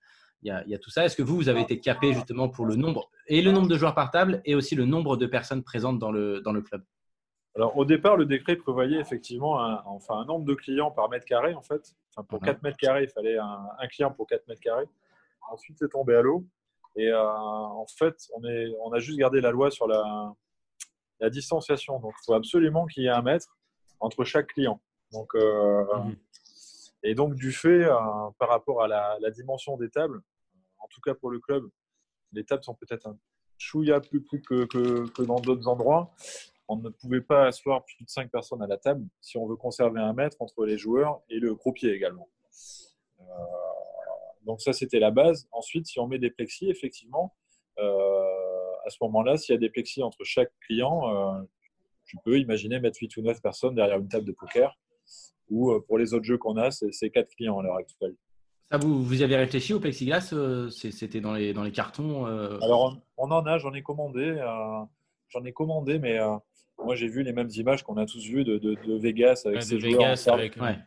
y 0.43 0.51
y 0.75 0.79
tout 0.79 0.91
ça. 0.91 1.07
Est-ce 1.07 1.17
que 1.17 1.23
vous, 1.23 1.35
vous 1.35 1.49
avez 1.49 1.63
été 1.63 1.81
capé 1.81 2.13
justement 2.13 2.51
pour 2.51 2.67
le 2.67 2.77
nombre 2.77 3.11
et 3.27 3.41
le 3.41 3.53
nombre 3.53 3.69
de 3.69 3.77
joueurs 3.79 3.95
par 3.95 4.11
table 4.11 4.43
et 4.45 4.55
aussi 4.55 4.75
le 4.75 4.85
nombre 4.85 5.17
de 5.17 5.25
personnes 5.25 5.63
présentes 5.65 5.99
dans 5.99 6.13
le, 6.13 6.43
dans 6.43 6.53
le 6.53 6.61
club? 6.61 6.85
Alors, 7.55 7.75
au 7.79 7.87
départ, 7.87 8.19
le 8.19 8.27
décret 8.27 8.57
prévoyait 8.57 9.01
effectivement 9.01 9.59
un, 9.65 9.83
enfin, 9.87 10.19
un 10.19 10.27
nombre 10.27 10.45
de 10.45 10.53
clients 10.55 10.91
par 10.91 11.09
mètre 11.09 11.25
carré, 11.25 11.55
en 11.55 11.63
fait. 11.63 11.95
Enfin, 12.15 12.23
pour 12.29 12.41
Mhm. 12.43 12.47
4 12.49 12.63
mètres 12.63 12.77
carrés, 12.77 13.05
il 13.05 13.09
fallait 13.09 13.39
un, 13.39 13.67
un 13.79 13.87
client 13.89 14.11
pour 14.13 14.27
4 14.27 14.47
mètres 14.47 14.61
carrés. 14.61 14.85
Ensuite, 15.51 15.79
c'est 15.79 15.89
tombé 15.91 16.15
à 16.15 16.21
l'eau. 16.21 16.47
Et 16.97 17.09
euh, 17.09 17.23
en 17.23 17.87
fait, 17.99 18.17
on, 18.35 18.45
est, 18.45 18.75
on 18.81 18.93
a 18.93 18.99
juste 18.99 19.19
gardé 19.19 19.41
la 19.41 19.51
loi 19.51 19.71
sur 19.71 19.87
la, 19.87 20.33
la 21.21 21.31
distanciation. 21.31 22.01
Donc, 22.01 22.15
il 22.23 22.25
faut 22.27 22.35
absolument 22.35 22.87
qu'il 22.87 23.03
y 23.03 23.07
ait 23.07 23.11
un 23.11 23.23
mètre 23.23 23.57
entre 24.01 24.25
chaque 24.25 24.49
client. 24.49 24.81
Donc, 25.13 25.35
euh, 25.35 25.85
Mhm. 25.95 26.17
Et 27.03 27.15
donc, 27.15 27.35
du 27.35 27.53
fait, 27.53 27.85
euh, 27.85 27.95
par 28.39 28.49
rapport 28.49 28.83
à 28.83 28.89
la, 28.89 29.17
la 29.21 29.31
dimension 29.31 29.77
des 29.77 29.91
tables, 29.91 30.21
en 30.79 30.89
tout 30.89 31.01
cas 31.01 31.15
pour 31.15 31.31
le 31.31 31.39
club, 31.39 31.69
les 32.33 32.45
tables 32.45 32.65
sont 32.65 32.75
peut-être 32.75 33.07
un 33.07 33.17
chouïa 33.59 34.01
plus 34.01 34.23
plus 34.23 34.43
que, 34.43 34.65
que, 34.65 35.09
que 35.11 35.23
dans 35.23 35.41
d'autres 35.41 35.69
endroits. 35.69 36.13
On 36.69 36.77
ne 36.77 36.89
pouvait 36.89 37.21
pas 37.21 37.47
asseoir 37.47 37.85
plus 37.85 38.05
de 38.05 38.11
5 38.11 38.31
personnes 38.31 38.61
à 38.61 38.67
la 38.67 38.77
table 38.77 39.07
si 39.21 39.39
on 39.39 39.47
veut 39.47 39.55
conserver 39.57 40.01
un 40.01 40.13
mètre 40.13 40.37
entre 40.41 40.65
les 40.65 40.79
joueurs 40.79 41.21
et 41.31 41.39
le 41.39 41.55
croupier 41.55 41.93
également. 41.93 42.29
Euh, 43.21 43.25
donc 44.47 44.61
ça, 44.63 44.73
c'était 44.73 44.99
la 45.01 45.11
base. 45.11 45.47
Ensuite, 45.53 45.87
si 45.87 45.99
on 46.01 46.07
met 46.07 46.19
des 46.19 46.31
plexis, 46.31 46.71
effectivement, 46.71 47.35
euh, 47.79 48.23
à 48.87 48.91
ce 48.91 48.97
moment-là, 49.03 49.37
s'il 49.37 49.53
y 49.55 49.57
a 49.57 49.61
des 49.61 49.69
plexis 49.69 50.03
entre 50.03 50.23
chaque 50.25 50.53
client, 50.67 51.09
euh, 51.15 51.43
tu 52.07 52.17
peux 52.25 52.39
imaginer 52.39 52.79
mettre 52.81 52.99
8 53.01 53.17
ou 53.17 53.23
9 53.23 53.43
personnes 53.43 53.75
derrière 53.75 53.99
une 53.99 54.09
table 54.09 54.25
de 54.25 54.33
poker. 54.33 54.79
Ou 55.51 55.71
euh, 55.73 55.81
pour 55.87 55.99
les 55.99 56.15
autres 56.15 56.25
jeux 56.25 56.39
qu'on 56.39 56.57
a, 56.57 56.71
c'est 56.71 56.93
c'est 56.93 57.11
4 57.11 57.29
clients 57.35 57.59
à 57.59 57.63
l'heure 57.63 57.77
actuelle. 57.77 58.15
Ça, 58.71 58.79
vous, 58.79 59.03
vous 59.03 59.21
y 59.21 59.25
avez 59.25 59.37
réfléchi 59.37 59.75
au 59.75 59.81
plexiglas 59.81 60.33
C'était 60.71 61.21
dans 61.21 61.35
les, 61.35 61.53
dans 61.53 61.63
les 61.63 61.71
cartons 61.71 62.25
Alors, 62.25 63.01
on, 63.19 63.27
on 63.29 63.31
en 63.31 63.47
a, 63.47 63.59
j'en 63.59 63.73
ai 63.75 63.83
commandé. 63.83 64.35
j'en 65.29 65.45
ai 65.45 65.53
commandé, 65.53 65.99
mais 66.01 66.19
moi, 66.83 66.95
j'ai 66.97 67.07
vu 67.07 67.23
les 67.23 67.33
mêmes 67.33 67.51
images 67.55 67.85
qu'on 67.85 67.97
a 67.97 68.07
tous 68.07 68.25
vues 68.25 68.43
de, 68.45 68.59
de- 68.59 68.75
de 68.75 68.99
Vegas 68.99 69.43
avec 69.45 69.61
Ouais, 69.63 69.67
de 69.73 69.79
joueurs 69.79 69.93
Vegas 69.93 70.29
avec. 70.33 70.57
Ouais. 70.57 70.79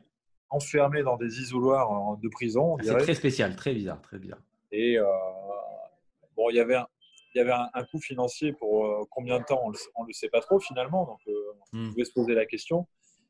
Enfermés 0.50 1.04
dans 1.04 1.18
des 1.18 1.40
isoloirs 1.42 1.92
euh, 1.92 2.16
de 2.22 2.30
prison, 2.30 2.74
on 2.80 2.84
C'est 2.84 2.98
très 2.98 3.14
spécial, 3.16 3.56
très 3.56 3.74
bizarre, 3.74 4.02
très 4.02 4.18
bizarre. 4.20 4.40
Et 4.72 4.98
euh, 4.98 5.06
bon, 6.36 6.50
il 6.50 6.56
y 6.56 6.60
avait 6.60 6.76
un, 6.76 6.88
il 7.34 7.38
y 7.38 7.42
avait 7.42 7.52
un, 7.52 7.70
un 7.74 7.84
coût 7.84 8.00
financier 8.00 8.54
pour 8.54 8.86
euh, 8.86 9.04
combien 9.12 9.40
de 9.40 9.46
temps 9.46 9.62
On 9.64 9.70
ne 10.04 10.08
le, 10.08 10.14
sait 10.14 10.30
pas 10.30 10.42
trop 10.42 10.60
finalement, 10.60 11.06
donc 11.06 11.20
euh, 11.28 11.34
Hmm. 11.72 11.86
on 11.88 11.92
pouvait 11.92 12.06
se 12.06 12.14
poser 12.14 12.34
la 12.34 12.48
question. 12.48 12.88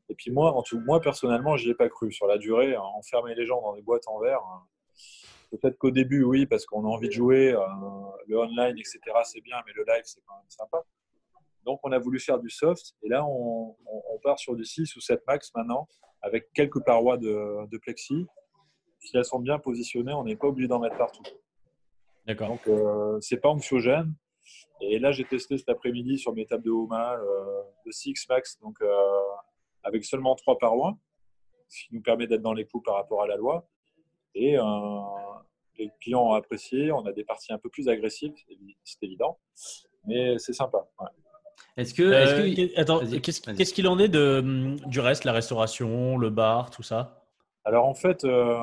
Et 0.08 0.16
puis 0.16 0.32
moi, 0.32 0.54
en 0.56 0.64
tout, 0.64 0.80
moi 0.80 1.02
personnellement, 1.02 1.58
j'y 1.58 1.70
ai 1.72 1.76
pas 1.76 1.90
cru. 1.90 2.10
Sur 2.12 2.26
la 2.26 2.38
durée, 2.38 2.74
euh, 2.74 2.80
enfermer 2.82 3.36
les 3.36 3.46
gens 3.46 3.62
dans 3.62 3.76
des 3.76 3.82
boîtes 3.82 4.08
en 4.08 4.18
verre, 4.20 4.40
euh, 4.40 5.58
peut-être 5.58 5.78
qu'au 5.78 5.92
début, 5.92 6.24
oui, 6.24 6.46
parce 6.46 6.66
qu'on 6.66 6.86
a 6.86 6.88
envie 6.88 7.10
de 7.10 7.14
jouer, 7.14 7.52
euh, 7.52 7.60
le 8.28 8.40
online, 8.40 8.78
etc., 8.78 9.00
c'est 9.26 9.42
bien, 9.42 9.58
mais 9.66 9.74
le 9.76 9.84
live, 9.86 10.04
c'est 10.06 10.22
quand 10.26 10.36
même 10.36 10.50
sympa. 10.50 10.82
Donc 11.66 11.82
on 11.84 11.92
a 11.92 12.00
voulu 12.00 12.18
faire 12.20 12.40
du 12.40 12.50
soft, 12.50 12.96
et 13.04 13.10
là, 13.10 13.26
on, 13.26 13.76
on- 13.86 14.04
on 14.14 14.20
part 14.20 14.40
sur 14.40 14.56
du 14.56 14.64
6 14.64 14.96
ou 14.96 15.02
7 15.02 15.22
max 15.28 15.52
maintenant, 15.54 15.88
avec 16.22 16.52
quelques 16.54 16.84
parois 16.84 17.18
de, 17.18 17.68
de 17.68 17.78
plexi. 17.78 18.26
Si 19.00 19.16
elles 19.16 19.26
sont 19.26 19.40
bien 19.40 19.60
positionnées, 19.60 20.14
on 20.14 20.24
n'est 20.24 20.36
pas 20.36 20.48
obligé 20.48 20.68
d'en 20.68 20.80
mettre 20.80 20.98
partout. 20.98 21.24
D'accord. 22.26 22.50
Donc, 22.50 22.68
euh, 22.68 23.18
c'est 23.22 23.38
pas 23.38 23.50
anxiogène. 23.50 24.14
Et 24.82 25.00
là, 25.00 25.12
j'ai 25.12 25.26
testé 25.26 25.58
cet 25.58 25.70
après-midi 25.70 26.18
sur 26.18 26.34
mes 26.34 26.46
tables 26.46 26.64
de 26.64 26.72
Homa 26.72 27.16
euh, 27.16 27.62
de 27.86 27.92
6 27.92 28.28
max, 28.30 28.60
donc 28.60 28.82
euh, 28.82 29.22
avec 29.84 30.06
seulement 30.06 30.36
trois 30.36 30.58
parois, 30.58 30.98
ce 31.68 31.86
qui 31.86 31.96
nous 31.96 32.02
permet 32.02 32.28
d'être 32.28 32.42
dans 32.42 32.54
les 32.54 32.66
clous 32.66 32.82
par 32.82 32.96
rapport 32.96 33.22
à 33.22 33.28
la 33.28 33.36
loi. 33.36 33.68
Et 34.36 34.58
euh, 34.58 34.64
les 35.78 35.92
clients 36.02 36.24
ont 36.24 36.34
apprécié. 36.34 36.92
On 36.92 37.06
a 37.06 37.12
des 37.12 37.24
parties 37.24 37.52
un 37.52 37.58
peu 37.58 37.70
plus 37.70 37.90
agressives, 37.90 38.34
c'est 38.84 39.04
évident, 39.04 39.40
mais 40.06 40.38
c'est 40.38 40.54
sympa. 40.54 40.88
ouais. 41.00 41.08
Est-ce 41.78 41.94
que. 41.94 42.04
Euh, 42.04 42.56
que- 42.56 42.80
attends, 42.80 43.00
qu'est-ce 43.22 43.74
qu'il 43.74 43.88
en 43.88 44.00
est 44.00 44.10
de, 44.10 44.40
hum, 44.40 44.76
du 44.88 45.00
reste, 45.00 45.24
la 45.24 45.32
restauration, 45.32 46.18
le 46.18 46.30
bar, 46.30 46.70
tout 46.72 46.84
ça? 46.84 47.26
Alors 47.66 47.86
en 47.86 47.94
fait, 47.94 48.24
euh, 48.24 48.58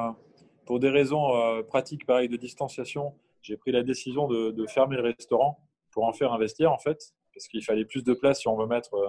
pour 0.64 0.80
des 0.80 0.90
raisons 0.90 1.34
euh, 1.36 1.62
pratiques, 1.62 2.06
pareil, 2.06 2.28
de 2.28 2.36
distanciation, 2.36 3.14
j'ai 3.42 3.56
pris 3.56 3.70
la 3.72 3.82
décision 3.82 4.26
de, 4.26 4.50
de 4.50 4.66
fermer 4.66 4.96
le 4.96 5.02
restaurant 5.02 5.58
pour 5.92 6.04
en 6.04 6.12
faire 6.12 6.32
un 6.32 6.38
vestiaire 6.38 6.72
en 6.72 6.78
fait, 6.78 7.14
parce 7.34 7.46
qu'il 7.48 7.62
fallait 7.64 7.84
plus 7.84 8.02
de 8.04 8.14
place 8.14 8.40
si 8.40 8.48
on 8.48 8.56
veut 8.56 8.66
mettre. 8.66 8.94
euh, 8.94 9.08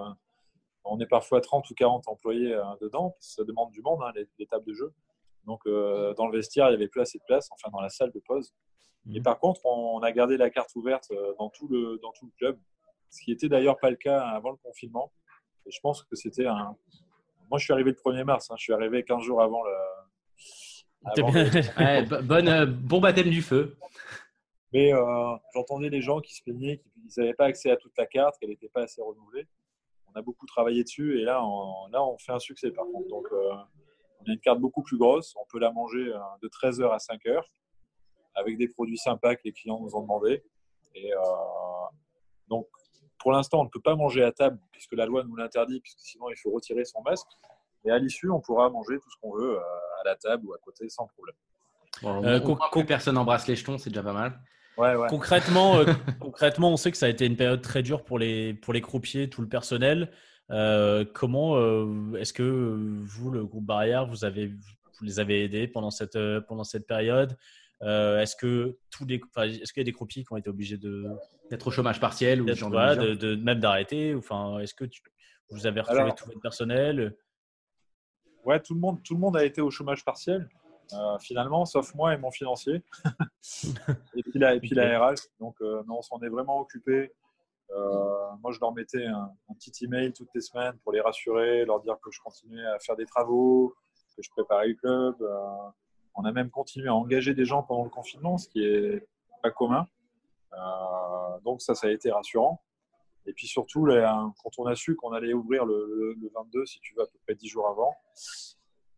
on 0.84 0.98
est 1.00 1.06
parfois 1.06 1.40
30 1.40 1.68
ou 1.70 1.74
40 1.74 2.08
employés 2.08 2.54
euh, 2.54 2.62
dedans, 2.80 3.14
ça 3.20 3.44
demande 3.44 3.70
du 3.72 3.82
monde, 3.82 4.00
hein, 4.02 4.12
les, 4.14 4.26
les 4.38 4.46
tables 4.46 4.64
de 4.64 4.72
jeu. 4.74 4.92
Donc 5.44 5.60
euh, 5.66 6.14
dans 6.14 6.26
le 6.26 6.32
vestiaire, 6.36 6.68
il 6.68 6.72
y 6.72 6.74
avait 6.76 6.88
plus 6.88 7.00
assez 7.00 7.18
de 7.18 7.24
place, 7.26 7.48
enfin 7.52 7.68
dans 7.72 7.80
la 7.80 7.88
salle 7.90 8.12
de 8.12 8.20
pause. 8.20 8.52
Et 9.12 9.18
Mhm. 9.18 9.22
par 9.22 9.38
contre, 9.38 9.60
on, 9.64 9.96
on 9.96 10.00
a 10.00 10.12
gardé 10.12 10.36
la 10.36 10.50
carte 10.50 10.74
ouverte 10.76 11.10
dans 11.38 11.48
tout 11.50 11.66
le, 11.68 11.98
dans 12.02 12.12
tout 12.12 12.26
le 12.26 12.32
club, 12.38 12.58
ce 13.10 13.22
qui 13.22 13.32
était 13.32 13.48
d'ailleurs 13.48 13.78
pas 13.78 13.90
le 13.90 13.96
cas 13.96 14.20
avant 14.20 14.50
le 14.50 14.56
confinement. 14.56 15.12
Et 15.66 15.70
je 15.70 15.80
pense 15.80 16.02
que 16.04 16.16
c'était 16.16 16.46
un. 16.46 16.76
Moi, 17.50 17.58
je 17.58 17.64
suis 17.64 17.72
arrivé 17.72 17.90
le 17.90 17.96
1er 17.96 18.24
mars, 18.24 18.50
hein, 18.50 18.54
je 18.58 18.64
suis 18.64 18.72
arrivé 18.72 19.02
15 19.04 19.22
jours 19.22 19.40
avant 19.42 19.62
le. 19.64 19.72
T'es 21.14 21.22
avant 21.22 21.32
bien- 21.32 21.44
le- 21.44 21.78
Ouais, 21.84 22.02
bo- 22.06 22.22
bonne, 22.22 22.48
euh, 22.48 22.66
bon 22.66 23.00
baptême 23.00 23.30
du 23.30 23.42
feu. 23.42 23.76
Mais 24.72 24.92
euh, 24.92 25.36
j'entendais 25.54 25.88
les 25.88 26.02
gens 26.02 26.20
qui 26.20 26.34
se 26.34 26.42
plaignaient 26.42 26.78
qu'ils 26.78 27.10
n'avaient 27.22 27.34
pas 27.34 27.46
accès 27.46 27.70
à 27.70 27.76
toute 27.76 27.96
la 27.96 28.06
carte, 28.06 28.38
qu'elle 28.38 28.50
n'était 28.50 28.68
pas 28.68 28.82
assez 28.82 29.00
renouvelée. 29.00 29.46
On 30.12 30.18
a 30.18 30.22
beaucoup 30.22 30.44
travaillé 30.46 30.82
dessus 30.84 31.20
et 31.20 31.24
là, 31.24 31.42
on, 31.42 31.86
là, 31.88 32.02
on 32.04 32.18
fait 32.18 32.32
un 32.32 32.38
succès 32.38 32.70
par 32.70 32.84
contre. 32.86 33.08
Donc, 33.08 33.26
euh, 33.32 33.52
on 34.20 34.28
a 34.30 34.32
une 34.32 34.40
carte 34.40 34.58
beaucoup 34.60 34.82
plus 34.82 34.98
grosse. 34.98 35.34
On 35.36 35.46
peut 35.50 35.58
la 35.58 35.70
manger 35.72 36.04
de 36.42 36.48
13h 36.48 36.90
à 36.92 36.98
5h 36.98 37.42
avec 38.34 38.58
des 38.58 38.68
produits 38.68 38.98
sympas 38.98 39.36
que 39.36 39.42
les 39.44 39.52
clients 39.52 39.80
nous 39.80 39.94
ont 39.96 40.02
demandé. 40.02 40.44
Et 40.94 41.14
euh, 41.14 41.18
donc, 42.48 42.66
pour 43.18 43.32
l'instant, 43.32 43.60
on 43.60 43.64
ne 43.64 43.68
peut 43.68 43.80
pas 43.80 43.96
manger 43.96 44.22
à 44.22 44.32
table 44.32 44.58
puisque 44.72 44.92
la 44.92 45.06
loi 45.06 45.24
nous 45.24 45.36
l'interdit, 45.36 45.80
puisque 45.80 46.00
sinon, 46.00 46.26
il 46.30 46.36
faut 46.36 46.50
retirer 46.50 46.84
son 46.84 47.02
masque. 47.02 47.28
Et 47.84 47.90
à 47.90 47.98
l'issue, 47.98 48.30
on 48.30 48.40
pourra 48.40 48.70
manger 48.70 48.98
tout 48.98 49.10
ce 49.10 49.16
qu'on 49.20 49.36
veut 49.36 49.56
euh, 49.56 50.00
à 50.00 50.04
la 50.04 50.16
table 50.16 50.46
ou 50.46 50.54
à 50.54 50.58
côté 50.58 50.88
sans 50.88 51.06
problème. 51.06 51.36
Bon, 52.02 52.24
Euh, 52.24 52.56
plus 52.72 52.84
personne 52.84 53.14
n'embrasse 53.14 53.46
les 53.46 53.56
jetons, 53.56 53.78
c'est 53.78 53.90
déjà 53.90 54.02
pas 54.02 54.12
mal. 54.12 54.40
Ouais, 54.76 54.94
ouais. 54.94 55.08
Concrètement, 55.08 55.76
euh, 55.76 55.84
concrètement, 56.20 56.70
on 56.70 56.76
sait 56.76 56.90
que 56.90 56.96
ça 56.96 57.06
a 57.06 57.08
été 57.08 57.26
une 57.26 57.36
période 57.36 57.62
très 57.62 57.82
dure 57.82 58.04
pour 58.04 58.18
les, 58.18 58.54
pour 58.54 58.72
les 58.72 58.80
croupiers, 58.80 59.28
tout 59.28 59.42
le 59.42 59.48
personnel. 59.48 60.10
Euh, 60.50 61.04
comment 61.12 61.56
euh, 61.56 62.14
est-ce 62.18 62.32
que 62.32 62.42
vous, 62.42 63.30
le 63.30 63.44
groupe 63.44 63.66
Barrière, 63.66 64.06
vous, 64.06 64.24
avez, 64.24 64.46
vous 64.46 65.04
les 65.04 65.20
avez 65.20 65.44
aidés 65.44 65.68
pendant 65.68 65.90
cette, 65.90 66.16
euh, 66.16 66.40
pendant 66.40 66.64
cette 66.64 66.86
période? 66.86 67.36
Euh, 67.82 68.20
Est-ce 68.20 68.34
que 68.36 68.76
tous 68.90 69.04
les, 69.06 69.20
enfin, 69.28 69.44
est-ce 69.48 69.72
qu'il 69.72 69.80
y 69.80 69.84
a 69.84 69.84
des 69.84 69.92
croupiers 69.92 70.24
qui 70.24 70.32
ont 70.32 70.36
été 70.36 70.48
obligés 70.50 70.78
de, 70.78 71.06
D'être 71.50 71.68
au 71.68 71.70
chômage 71.70 72.00
partiel 72.00 72.42
ou 72.42 72.44
de 72.44 72.52
voilà, 72.54 72.96
mesures. 72.96 73.16
de, 73.16 73.34
de- 73.36 73.42
même 73.42 73.60
d'arrêter 73.60 74.14
Enfin, 74.14 74.58
est-ce 74.58 74.74
que 74.74 74.84
tu- 74.84 75.00
vous 75.50 75.66
avez 75.66 75.80
retrouvé 75.80 76.00
Alors- 76.02 76.14
tout 76.14 76.26
votre 76.26 76.40
personnel? 76.40 77.16
Ouais, 78.44 78.60
tout 78.60 78.74
le 78.74 78.80
monde, 78.80 79.02
tout 79.02 79.14
le 79.14 79.20
monde 79.20 79.36
a 79.36 79.44
été 79.44 79.60
au 79.60 79.70
chômage 79.70 80.04
partiel, 80.04 80.48
euh, 80.92 81.18
finalement, 81.20 81.64
sauf 81.66 81.94
moi 81.94 82.14
et 82.14 82.18
mon 82.18 82.30
financier. 82.30 82.82
et 84.16 84.22
puis 84.22 84.38
la, 84.38 84.54
et 84.54 84.60
puis 84.60 84.70
la 84.74 84.98
RH. 84.98 85.16
Donc, 85.38 85.56
euh, 85.60 85.82
non, 85.86 85.98
on 85.98 86.02
s'en 86.02 86.20
est 86.22 86.28
vraiment 86.28 86.58
occupé. 86.60 87.12
Euh, 87.70 88.30
moi, 88.42 88.52
je 88.52 88.58
leur 88.60 88.72
mettais 88.72 89.04
un, 89.04 89.30
un 89.50 89.54
petit 89.54 89.84
email 89.84 90.12
toutes 90.12 90.30
les 90.34 90.40
semaines 90.40 90.76
pour 90.82 90.92
les 90.92 91.00
rassurer, 91.00 91.64
leur 91.66 91.80
dire 91.80 91.96
que 92.02 92.10
je 92.10 92.20
continuais 92.24 92.64
à 92.64 92.78
faire 92.78 92.96
des 92.96 93.04
travaux, 93.06 93.74
que 94.16 94.22
je 94.22 94.30
préparais 94.30 94.68
le 94.68 94.74
club. 94.74 95.14
On 96.20 96.24
a 96.24 96.32
même 96.32 96.50
continué 96.50 96.88
à 96.88 96.94
engager 96.94 97.32
des 97.32 97.44
gens 97.44 97.62
pendant 97.62 97.84
le 97.84 97.90
confinement, 97.90 98.38
ce 98.38 98.48
qui 98.48 98.64
est 98.64 99.06
pas 99.40 99.52
commun. 99.52 99.86
Euh, 100.52 101.38
donc, 101.44 101.62
ça, 101.62 101.76
ça 101.76 101.86
a 101.86 101.90
été 101.90 102.10
rassurant. 102.10 102.60
Et 103.24 103.32
puis 103.32 103.46
surtout, 103.46 103.86
quand 103.86 104.50
on 104.58 104.66
a 104.66 104.74
su 104.74 104.96
qu'on 104.96 105.12
allait 105.12 105.32
ouvrir 105.32 105.64
le, 105.64 105.86
le- 105.86 106.14
le 106.20 106.30
22, 106.34 106.66
si 106.66 106.80
tu 106.80 106.94
veux, 106.94 107.02
à 107.02 107.06
peu 107.06 107.18
près 107.24 107.36
10 107.36 107.46
jours 107.46 107.68
avant, 107.68 107.94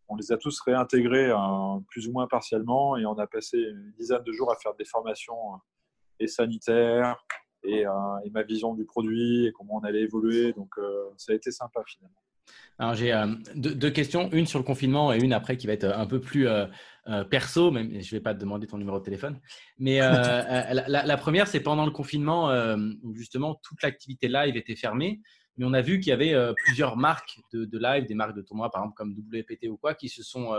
on 0.07 0.15
les 0.15 0.31
a 0.31 0.37
tous 0.37 0.59
réintégrés 0.61 1.29
euh, 1.29 1.79
plus 1.89 2.07
ou 2.07 2.11
moins 2.11 2.27
partiellement 2.27 2.97
et 2.97 3.05
on 3.05 3.17
a 3.19 3.27
passé 3.27 3.57
une 3.57 3.91
dizaine 3.99 4.23
de 4.23 4.31
jours 4.31 4.51
à 4.51 4.55
faire 4.55 4.73
des 4.73 4.85
formations 4.85 5.53
euh, 5.53 5.57
et 6.19 6.27
sanitaires 6.27 7.23
et, 7.63 7.85
ma 8.31 8.41
vision 8.41 8.73
du 8.73 8.85
produit 8.85 9.45
et 9.45 9.51
comment 9.51 9.75
on 9.75 9.83
allait 9.83 10.01
évoluer. 10.01 10.53
Donc 10.53 10.73
ça 11.17 11.31
a 11.31 11.35
été 11.35 11.51
sympa 11.51 11.81
finalement. 11.85 12.17
Alors 12.79 12.95
j'ai 12.95 13.13
deux 13.55 13.91
questions, 13.91 14.29
une 14.31 14.47
sur 14.47 14.57
le 14.57 14.65
confinement 14.65 15.13
et 15.13 15.19
une 15.19 15.31
après 15.33 15.57
qui 15.57 15.67
va 15.67 15.73
être 15.73 15.85
un 15.85 16.07
peu 16.07 16.19
plus 16.19 16.47
euh, 17.07 17.23
perso, 17.23 17.71
même 17.71 17.89
je 17.91 17.97
ne 17.97 18.19
vais 18.19 18.19
pas 18.21 18.33
te 18.33 18.39
demander 18.39 18.67
ton 18.67 18.77
numéro 18.77 18.99
de 18.99 19.03
téléphone. 19.03 19.39
Mais 19.77 20.01
euh, 20.01 20.05
euh, 20.13 20.73
la, 20.73 20.87
la- 20.87 21.05
la 21.05 21.17
première, 21.17 21.47
c'est 21.47 21.59
pendant 21.61 21.85
le 21.85 21.91
confinement, 21.91 22.49
où 23.03 23.15
justement 23.15 23.59
toute 23.63 23.81
l'activité 23.83 24.27
live 24.27 24.55
était 24.55 24.75
fermée, 24.75 25.21
mais 25.57 25.65
on 25.65 25.73
a 25.73 25.81
vu 25.81 25.99
qu'il 25.99 26.09
y 26.09 26.13
avait 26.13 26.35
plusieurs 26.65 26.97
marques 26.97 27.39
de, 27.53 27.65
de 27.65 27.77
live, 27.79 28.05
des 28.05 28.15
marques 28.15 28.35
de 28.35 28.41
tournois, 28.41 28.69
par 28.71 28.81
exemple 28.81 28.95
comme 28.95 29.13
WPT 29.13 29.67
ou 29.69 29.77
quoi, 29.77 29.95
qui 29.95 30.09
se 30.09 30.23
sont 30.23 30.53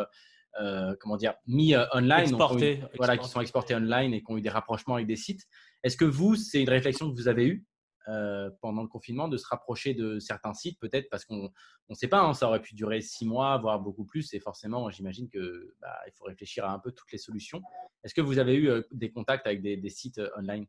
comment 1.00 1.16
dire, 1.16 1.34
mis 1.46 1.74
online, 1.94 2.10
ont 2.12 2.18
eu- 2.18 2.22
Exportés, 2.22 2.82
voilà, 2.98 3.16
qui 3.16 3.28
sont 3.28 3.40
exportés 3.40 3.74
online 3.74 4.12
et 4.12 4.20
qui 4.22 4.30
ont 4.30 4.36
eu 4.36 4.42
des 4.42 4.50
rapprochements 4.50 4.96
avec 4.96 5.06
des 5.06 5.16
sites. 5.16 5.42
Est-ce 5.82 5.96
que 5.96 6.04
vous, 6.04 6.36
c'est 6.36 6.60
une 6.62 6.68
réflexion 6.68 7.10
que 7.10 7.16
vous 7.16 7.28
avez 7.28 7.46
eue? 7.46 7.64
Euh, 8.08 8.50
pendant 8.60 8.82
le 8.82 8.88
confinement 8.88 9.28
de 9.28 9.36
se 9.36 9.46
rapprocher 9.46 9.94
de 9.94 10.18
certains 10.18 10.54
sites, 10.54 10.78
peut-être 10.80 11.08
parce 11.10 11.24
qu'on 11.24 11.50
on 11.88 11.92
ne 11.92 11.94
sait 11.94 12.08
pas, 12.08 12.20
hein, 12.20 12.34
ça 12.34 12.48
aurait 12.48 12.60
pu 12.60 12.74
durer 12.74 13.00
six 13.00 13.26
mois, 13.26 13.58
voire 13.58 13.80
beaucoup 13.80 14.04
plus. 14.04 14.32
Et 14.34 14.40
forcément, 14.40 14.90
j'imagine 14.90 15.28
que 15.28 15.74
bah, 15.80 15.96
il 16.06 16.12
faut 16.12 16.24
réfléchir 16.24 16.64
à 16.64 16.72
un 16.72 16.78
peu 16.78 16.92
toutes 16.92 17.12
les 17.12 17.18
solutions. 17.18 17.62
Est-ce 18.04 18.14
que 18.14 18.20
vous 18.20 18.38
avez 18.38 18.54
eu 18.54 18.70
euh, 18.70 18.82
des 18.90 19.10
contacts 19.10 19.46
avec 19.46 19.62
des, 19.62 19.88
sites 19.88 20.18
euh, 20.18 20.30
online? 20.36 20.66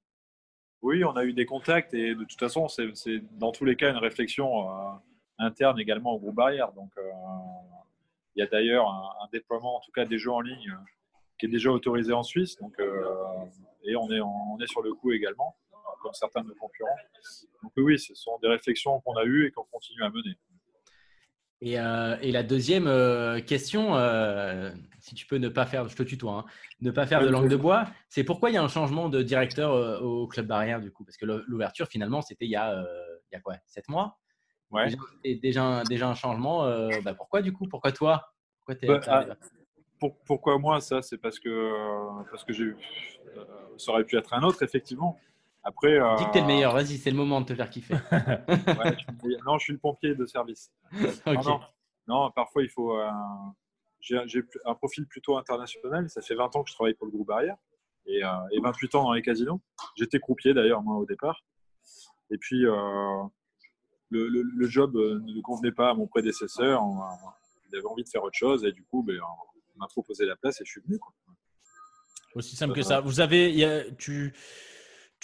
Oui, 0.81 1.03
on 1.03 1.15
a 1.15 1.23
eu 1.23 1.34
des 1.34 1.45
contacts 1.45 1.93
et 1.93 2.14
de 2.14 2.23
toute 2.23 2.39
façon, 2.39 2.68
c'est 2.68 3.19
dans 3.38 3.51
tous 3.51 3.65
les 3.65 3.76
cas 3.76 3.89
une 3.89 3.97
réflexion 3.97 4.68
interne 5.38 5.80
également 5.80 6.14
au 6.14 6.19
groupe 6.19 6.35
Barrière. 6.35 6.73
Donc 6.73 6.91
il 8.35 8.41
y 8.41 8.43
a 8.43 8.47
d'ailleurs 8.47 8.89
un, 8.89 9.23
un 9.23 9.27
déploiement, 9.31 9.77
en 9.77 9.80
tout 9.80 9.93
cas 9.93 10.03
des 10.03 10.18
jeux 10.18 10.34
en 10.34 10.41
ligne, 10.41 10.77
qui 11.39 11.45
est 11.45 11.49
déjà 11.49 11.72
autorisé 11.72 12.11
en 12.11 12.23
Suisse. 12.23 12.57
Donc, 12.57 12.77
et 13.85 13.95
on 13.95 14.10
est, 14.11 14.22
on 14.22 14.60
est 14.60 14.68
sur 14.68 14.81
le 14.81 14.93
coup 14.93 15.11
également, 15.11 15.55
comme 16.03 16.13
certains 16.13 16.41
de 16.41 16.49
nos 16.49 16.55
concurrents. 16.55 16.89
Donc 17.63 17.71
oui, 17.77 17.97
ce 17.97 18.13
sont 18.13 18.38
des 18.39 18.49
réflexions 18.49 18.99
qu'on 19.01 19.15
a 19.15 19.23
eues 19.23 19.47
et 19.47 19.51
qu'on 19.51 19.63
continue 19.63 20.03
à 20.03 20.09
mener. 20.09 20.38
et, 21.61 21.80
euh, 21.80 22.17
et 22.21 22.31
la 22.34 22.43
deuxième 22.43 22.88
euh, 22.88 23.39
question, 23.39 23.95
euh, 23.95 24.69
si 24.99 25.15
tu 25.15 25.25
peux 25.25 25.38
ne 25.38 25.47
pas 25.47 25.65
faire, 25.65 25.88
je 25.88 25.95
te 25.95 26.03
tutoie, 26.03 26.34
hein, 26.34 26.45
ne 26.81 26.91
pas 26.91 27.07
faire 27.07 27.21
de 27.21 27.30
langue 27.30 27.49
de 27.49 27.55
bois, 27.55 27.88
c'est 28.09 28.25
pourquoi 28.25 28.49
il 28.49 28.53
y 28.53 28.57
a 28.57 28.63
un 28.63 28.67
changement 28.67 29.07
de 29.07 29.23
directeur 29.23 30.03
au 30.03 30.27
club 30.27 30.45
barrière 30.45 30.81
du 30.81 30.91
coup? 30.91 31.05
Parce 31.05 31.17
que 31.17 31.25
l'ouverture 31.25 31.88
finalement, 31.88 32.21
c'était 32.21 32.45
il 32.45 32.51
y 32.51 32.57
a, 32.57 32.85
il 33.31 33.35
y 33.35 33.38
a 33.38 33.39
quoi, 33.39 33.55
sept 33.65 33.88
mois? 33.88 34.19
Ouais. 34.71 34.85
Déjà, 34.85 34.97
et 35.23 35.35
déjà, 35.35 35.63
un- 35.63 35.84
déjà 35.85 36.09
un 36.09 36.15
changement. 36.15 36.65
bah, 37.01 37.13
pourquoi 37.13 37.41
du 37.41 37.53
coup? 37.53 37.67
Pourquoi 37.67 37.91
toi? 37.93 38.34
Pourquoi 38.65 38.75
Bah, 38.88 39.38
Pour- 39.99 40.17
pourquoi 40.25 40.57
moi 40.57 40.81
ça? 40.81 41.01
C'est 41.01 41.17
parce 41.17 41.39
que, 41.39 41.49
parce 42.30 42.43
que 42.43 42.51
j'ai 42.51 42.73
ça 43.77 43.91
aurait 43.91 44.03
pu 44.03 44.17
être 44.17 44.34
un 44.34 44.43
autre, 44.43 44.63
effectivement. 44.63 45.17
Après, 45.64 45.98
euh, 45.98 46.15
Dis 46.18 46.26
que 46.26 46.31
t'es 46.31 46.41
le 46.41 46.48
meilleur, 46.48 46.73
vas-y, 46.73 46.98
c'est 46.98 47.10
le 47.11 47.15
moment 47.15 47.40
de 47.41 47.45
te 47.45 47.56
faire 47.56 47.69
kiffer. 47.69 47.94
ouais, 48.11 48.95
je 48.98 49.27
suis- 49.27 49.38
non, 49.45 49.57
je 49.57 49.64
suis 49.64 49.73
le 49.73 49.80
pompier 49.80 50.14
de 50.15 50.26
service. 50.26 50.72
Non, 51.26 51.41
non. 51.44 51.60
Non, 52.07 52.31
parfois 52.31 52.64
il 52.64 52.69
faut. 52.69 52.98
euh, 52.99 53.10
j'ai 54.02 54.18
un 54.65 54.76
profil 54.76 55.06
plutôt 55.07 55.38
international. 55.38 56.10
Ça 56.10 56.22
fait 56.22 56.35
20 56.35 56.53
ans 56.57 56.64
que 56.64 56.69
je 56.69 56.76
travaille 56.76 56.95
pour 56.95 57.06
le 57.07 57.11
groupe 57.14 57.27
Barrière 57.27 57.56
et, 58.06 58.22
euh, 58.26 58.27
et 58.52 58.60
28 58.60 58.95
ans 58.95 59.03
dans 59.03 59.14
les 59.14 59.22
casinos. 59.22 59.61
J'étais 59.95 60.19
croupier 60.19 60.53
d'ailleurs, 60.53 60.81
moi, 60.84 60.98
au 60.98 61.06
départ. 61.06 61.41
Et 62.30 62.38
puis, 62.38 62.65
euh, 62.65 63.23
le, 64.10 64.27
le- 64.27 64.41
le 64.44 64.68
job 64.68 64.98
euh, 64.98 65.22
ne 65.23 65.41
convenait 65.41 65.72
pas 65.72 65.91
à 65.91 65.94
mon 65.94 66.07
prédécesseur. 66.07 66.84
On 66.84 66.99
il 67.72 67.77
avait 67.77 67.88
envie 67.88 68.03
de 68.03 68.10
faire 68.10 68.22
autre 68.23 68.38
chose 68.38 68.65
et 68.65 68.72
du 68.73 68.84
coup, 68.84 69.02
ben, 69.02 69.18
on 69.76 69.80
m'a 69.80 69.88
proposé 69.88 70.26
la 70.26 70.35
place 70.35 70.60
et 70.60 70.65
je 70.65 70.72
suis 70.72 70.81
venu. 70.81 70.99
quoi. 70.99 71.14
Aussi 72.35 72.56
simple 72.57 72.73
que 72.73 72.81
ça. 72.84 72.99
Vous 72.99 73.19
avez, 73.22 73.49
il 73.49 73.57
y 73.57 73.64
a- 73.64 73.90
tu, 73.91 74.34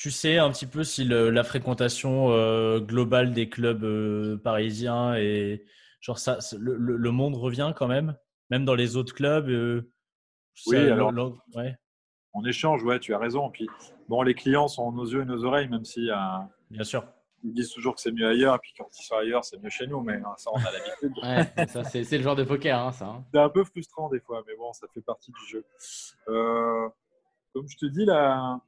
tu 0.02 0.12
sais 0.12 0.38
un 0.38 0.50
petit 0.50 0.66
peu 0.66 0.86
si 0.86 1.04
le- 1.04 1.30
la 1.30 1.44
fréquentation 1.44 2.32
euh, 2.32 2.80
globale 2.80 3.34
des 3.34 3.50
clubs 3.50 3.84
euh, 3.84 4.38
parisiens 4.38 5.16
et 5.16 5.66
genre 6.00 6.18
ça, 6.20 6.38
le, 6.58 7.12
monde 7.12 7.36
revient 7.36 7.74
quand 7.76 7.88
même, 7.88 8.16
même 8.50 8.64
dans 8.64 8.76
les 8.76 8.96
autres 8.96 9.14
clubs. 9.14 9.50
euh, 9.50 9.92
Oui, 10.68 10.76
ça- 10.78 10.94
alors- 10.94 11.12
le- 11.12 11.34
ouais, 11.56 11.76
On 12.34 12.46
échange, 12.46 12.82
ouais, 12.84 13.00
tu 13.00 13.14
as 13.14 13.18
raison. 13.20 13.50
Puis, 13.50 13.68
bon, 14.08 14.22
les 14.22 14.36
clients 14.36 14.70
sont 14.70 14.90
nos 14.94 15.06
yeux 15.06 15.22
et 15.24 15.26
nos 15.26 15.44
oreilles, 15.44 15.68
même 15.68 15.84
si 15.84 16.10
euh, 16.10 16.16
bien 16.70 16.86
sûr. 16.86 17.04
ils 17.44 17.54
disent 17.54 17.72
toujours 17.72 17.96
que 17.96 18.00
c'est 18.02 18.12
mieux 18.14 18.28
ailleurs, 18.28 18.56
et 18.56 18.60
puis 18.60 18.72
quand 18.78 18.88
ils 18.98 19.04
sont 19.04 19.16
ailleurs, 19.18 19.44
c'est 19.44 19.62
mieux 19.62 19.70
chez 19.70 19.86
nous, 19.88 20.00
mais 20.02 20.14
hein, 20.16 20.34
ça, 20.38 20.50
on 20.54 20.60
a 20.60 20.72
l'habitude. 20.72 21.14
Ouais, 21.58 21.68
ça, 21.68 21.84
c'est 21.84 22.06
c'est 22.06 22.18
le 22.18 22.24
genre 22.24 22.36
de 22.38 22.44
poker, 22.46 22.80
hein, 22.80 22.92
ça. 22.94 23.06
hein. 23.08 23.26
C'est 23.34 23.40
un 23.42 23.50
peu 23.50 23.66
frustrant 23.66 24.08
des 24.10 24.22
fois, 24.22 24.44
mais 24.48 24.56
bon, 24.56 24.72
ça 24.72 24.88
fait 24.94 25.02
partie 25.02 25.32
du 25.32 25.46
jeu. 25.50 25.66
Euh, 26.30 26.88
comme 27.54 27.68
je 27.68 27.76
te 27.78 27.86
dis, 27.88 28.06
la, 28.06 28.62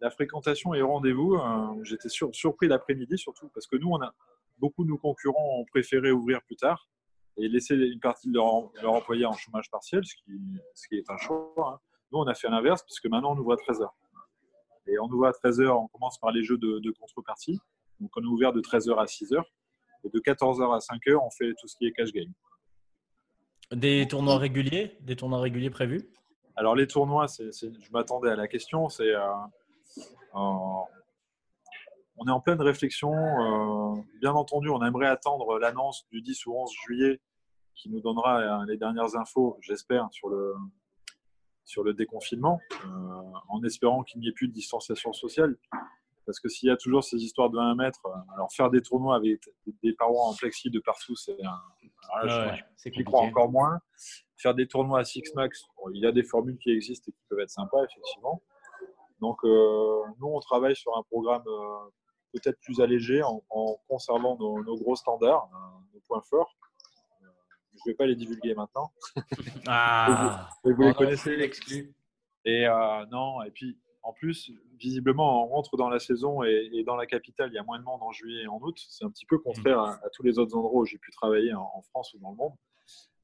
la 0.00 0.10
fréquentation 0.10 0.74
et 0.74 0.82
rendez-vous, 0.82 1.34
euh, 1.34 1.82
j'étais 1.82 2.08
sur- 2.08 2.34
surpris 2.34 2.68
l'après-midi 2.68 3.18
surtout, 3.18 3.48
parce 3.54 3.66
que 3.66 3.76
nous, 3.76 3.88
on 3.90 4.00
a 4.00 4.12
beaucoup 4.58 4.84
de 4.84 4.88
nos 4.90 4.98
concurrents 4.98 5.58
ont 5.60 5.64
préféré 5.64 6.10
ouvrir 6.12 6.42
plus 6.42 6.56
tard 6.56 6.88
et 7.36 7.48
laisser 7.48 7.74
une 7.76 8.00
partie 8.00 8.28
de 8.28 8.34
leur, 8.34 8.70
leur 8.82 8.92
employés 8.92 9.24
en 9.26 9.32
chômage 9.32 9.70
partiel, 9.70 10.04
ce 10.04 10.14
qui, 10.16 10.32
ce 10.74 10.88
qui 10.88 10.96
est 10.96 11.10
un 11.10 11.16
choix. 11.16 11.52
hein. 11.58 11.78
Nous, 12.10 12.18
on 12.18 12.26
a 12.26 12.34
fait 12.34 12.48
l'inverse, 12.48 12.82
puisque 12.82 13.06
maintenant, 13.06 13.34
on 13.34 13.38
ouvre 13.38 13.52
à 13.52 13.56
13h. 13.56 13.86
Et 14.86 14.98
on 14.98 15.04
ouvre 15.06 15.26
à 15.26 15.30
13h, 15.32 15.68
on 15.68 15.86
commence 15.88 16.18
par 16.18 16.32
les 16.32 16.42
jeux 16.42 16.56
de, 16.58 16.78
de 16.78 16.90
contrepartie. 16.92 17.60
Donc, 18.00 18.10
on 18.16 18.22
est 18.22 18.26
ouvert 18.26 18.52
de 18.52 18.60
13h 18.60 18.96
à 18.98 19.04
6h. 19.04 19.42
Et 20.04 20.08
de 20.08 20.18
14h 20.18 20.74
à 20.74 20.78
5h, 20.78 21.16
on 21.24 21.30
fait 21.30 21.52
tout 21.60 21.68
ce 21.68 21.76
qui 21.76 21.86
est 21.86 21.92
cash 21.92 22.10
game. 22.12 22.32
Des 23.72 24.08
tournois 24.08 24.38
réguliers, 24.38 24.96
des 25.00 25.14
tournois 25.16 25.40
réguliers 25.40 25.70
prévus? 25.70 26.08
Alors 26.56 26.74
les 26.74 26.86
tournois, 26.86 27.26
je 27.38 27.92
m'attendais 27.92 28.30
à 28.30 28.36
la 28.36 28.48
question. 28.48 28.88
C'est, 28.88 29.14
euh, 29.14 29.28
on 30.34 32.26
est 32.26 32.30
en 32.30 32.40
pleine 32.40 32.60
réflexion. 32.60 33.12
euh, 33.12 34.02
bien 34.20 34.32
entendu, 34.32 34.68
on 34.68 34.82
aimerait 34.82 35.06
attendre 35.06 35.58
l'annonce 35.58 36.06
du 36.10 36.20
10 36.20 36.46
ou 36.46 36.54
11 36.54 36.72
juillet 36.84 37.20
qui 37.78 37.88
nous 37.88 38.00
donnera 38.00 38.40
euh, 38.40 38.64
les 38.66 38.76
dernières 38.76 39.16
infos, 39.16 39.56
j'espère, 39.60 40.08
sur 40.10 40.28
le, 40.28 40.54
sur 41.64 41.84
le 41.84 41.94
déconfinement, 41.94 42.60
euh, 42.84 42.88
en 43.48 43.62
espérant 43.62 44.02
qu'il 44.02 44.20
n'y 44.20 44.28
ait 44.28 44.32
plus 44.32 44.48
de 44.48 44.52
distanciation 44.52 45.12
sociale. 45.12 45.56
Parce 46.26 46.40
que 46.40 46.48
s'il 46.48 46.68
y 46.68 46.72
a 46.72 46.76
toujours 46.76 47.04
ces 47.04 47.16
histoires 47.16 47.48
de 47.48 47.58
1 47.58 47.74
mètre, 47.76 48.04
euh, 48.04 48.34
alors 48.34 48.52
faire 48.52 48.68
des 48.68 48.82
tournois 48.82 49.16
avec 49.16 49.40
des 49.82 49.92
parois 49.94 50.26
en 50.26 50.34
plexi 50.34 50.70
de 50.70 50.80
partout, 50.80 51.16
c'est 51.16 51.42
un, 51.42 51.60
J'y 52.84 53.04
crois 53.04 53.22
encore 53.22 53.50
moins. 53.50 53.80
Faire 54.36 54.54
des 54.54 54.66
tournois 54.66 55.00
à 55.00 55.04
Six 55.04 55.22
Max, 55.34 55.62
bon, 55.76 55.90
il 55.92 56.02
y 56.02 56.06
a 56.06 56.12
des 56.12 56.22
formules 56.22 56.58
qui 56.58 56.70
existent 56.70 57.06
et 57.08 57.12
qui 57.12 57.22
peuvent 57.28 57.40
être 57.40 57.50
sympas, 57.50 57.84
effectivement. 57.84 58.42
Donc, 59.20 59.38
euh, 59.44 60.02
nous, 60.20 60.28
on 60.28 60.40
travaille 60.40 60.76
sur 60.76 60.96
un 60.96 61.02
programme 61.02 61.42
euh, 61.46 61.90
peut-être 62.32 62.58
plus 62.60 62.80
allégé 62.80 63.22
en, 63.22 63.42
en 63.50 63.76
conservant 63.88 64.36
nos, 64.38 64.62
nos 64.62 64.76
gros 64.76 64.96
standards, 64.96 65.48
euh, 65.52 65.94
nos 65.94 66.00
points 66.06 66.22
forts. 66.22 66.54
Je 67.74 67.82
ne 67.86 67.92
vais 67.92 67.96
pas 67.96 68.06
les 68.06 68.16
divulguer 68.16 68.54
maintenant. 68.54 68.90
Ah, 69.66 70.48
Mais 70.64 70.72
vous 70.72 70.82
les 70.82 70.94
connaissez. 70.94 71.36
Et 72.44 72.66
euh, 72.66 73.06
non, 73.06 73.42
et 73.42 73.50
puis 73.50 73.78
en 74.02 74.12
plus, 74.12 74.50
visiblement, 74.78 75.44
on 75.44 75.48
rentre 75.48 75.76
dans 75.76 75.88
la 75.88 75.98
saison 75.98 76.42
et, 76.42 76.70
et 76.72 76.84
dans 76.84 76.96
la 76.96 77.06
capitale, 77.06 77.50
il 77.52 77.54
y 77.54 77.58
a 77.58 77.62
moins 77.62 77.78
de 77.78 77.84
monde 77.84 78.02
en 78.02 78.10
juillet 78.12 78.44
et 78.44 78.48
en 78.48 78.58
août. 78.62 78.76
C'est 78.88 79.04
un 79.04 79.10
petit 79.10 79.26
peu 79.26 79.38
contraire 79.38 79.80
à, 79.80 79.92
à 79.94 80.08
tous 80.14 80.22
les 80.22 80.38
autres 80.38 80.56
endroits 80.56 80.80
où 80.80 80.86
j'ai 80.86 80.98
pu 80.98 81.10
travailler 81.10 81.52
en, 81.54 81.70
en 81.74 81.82
France 81.82 82.14
ou 82.14 82.18
dans 82.18 82.30
le 82.30 82.36
monde. 82.36 82.52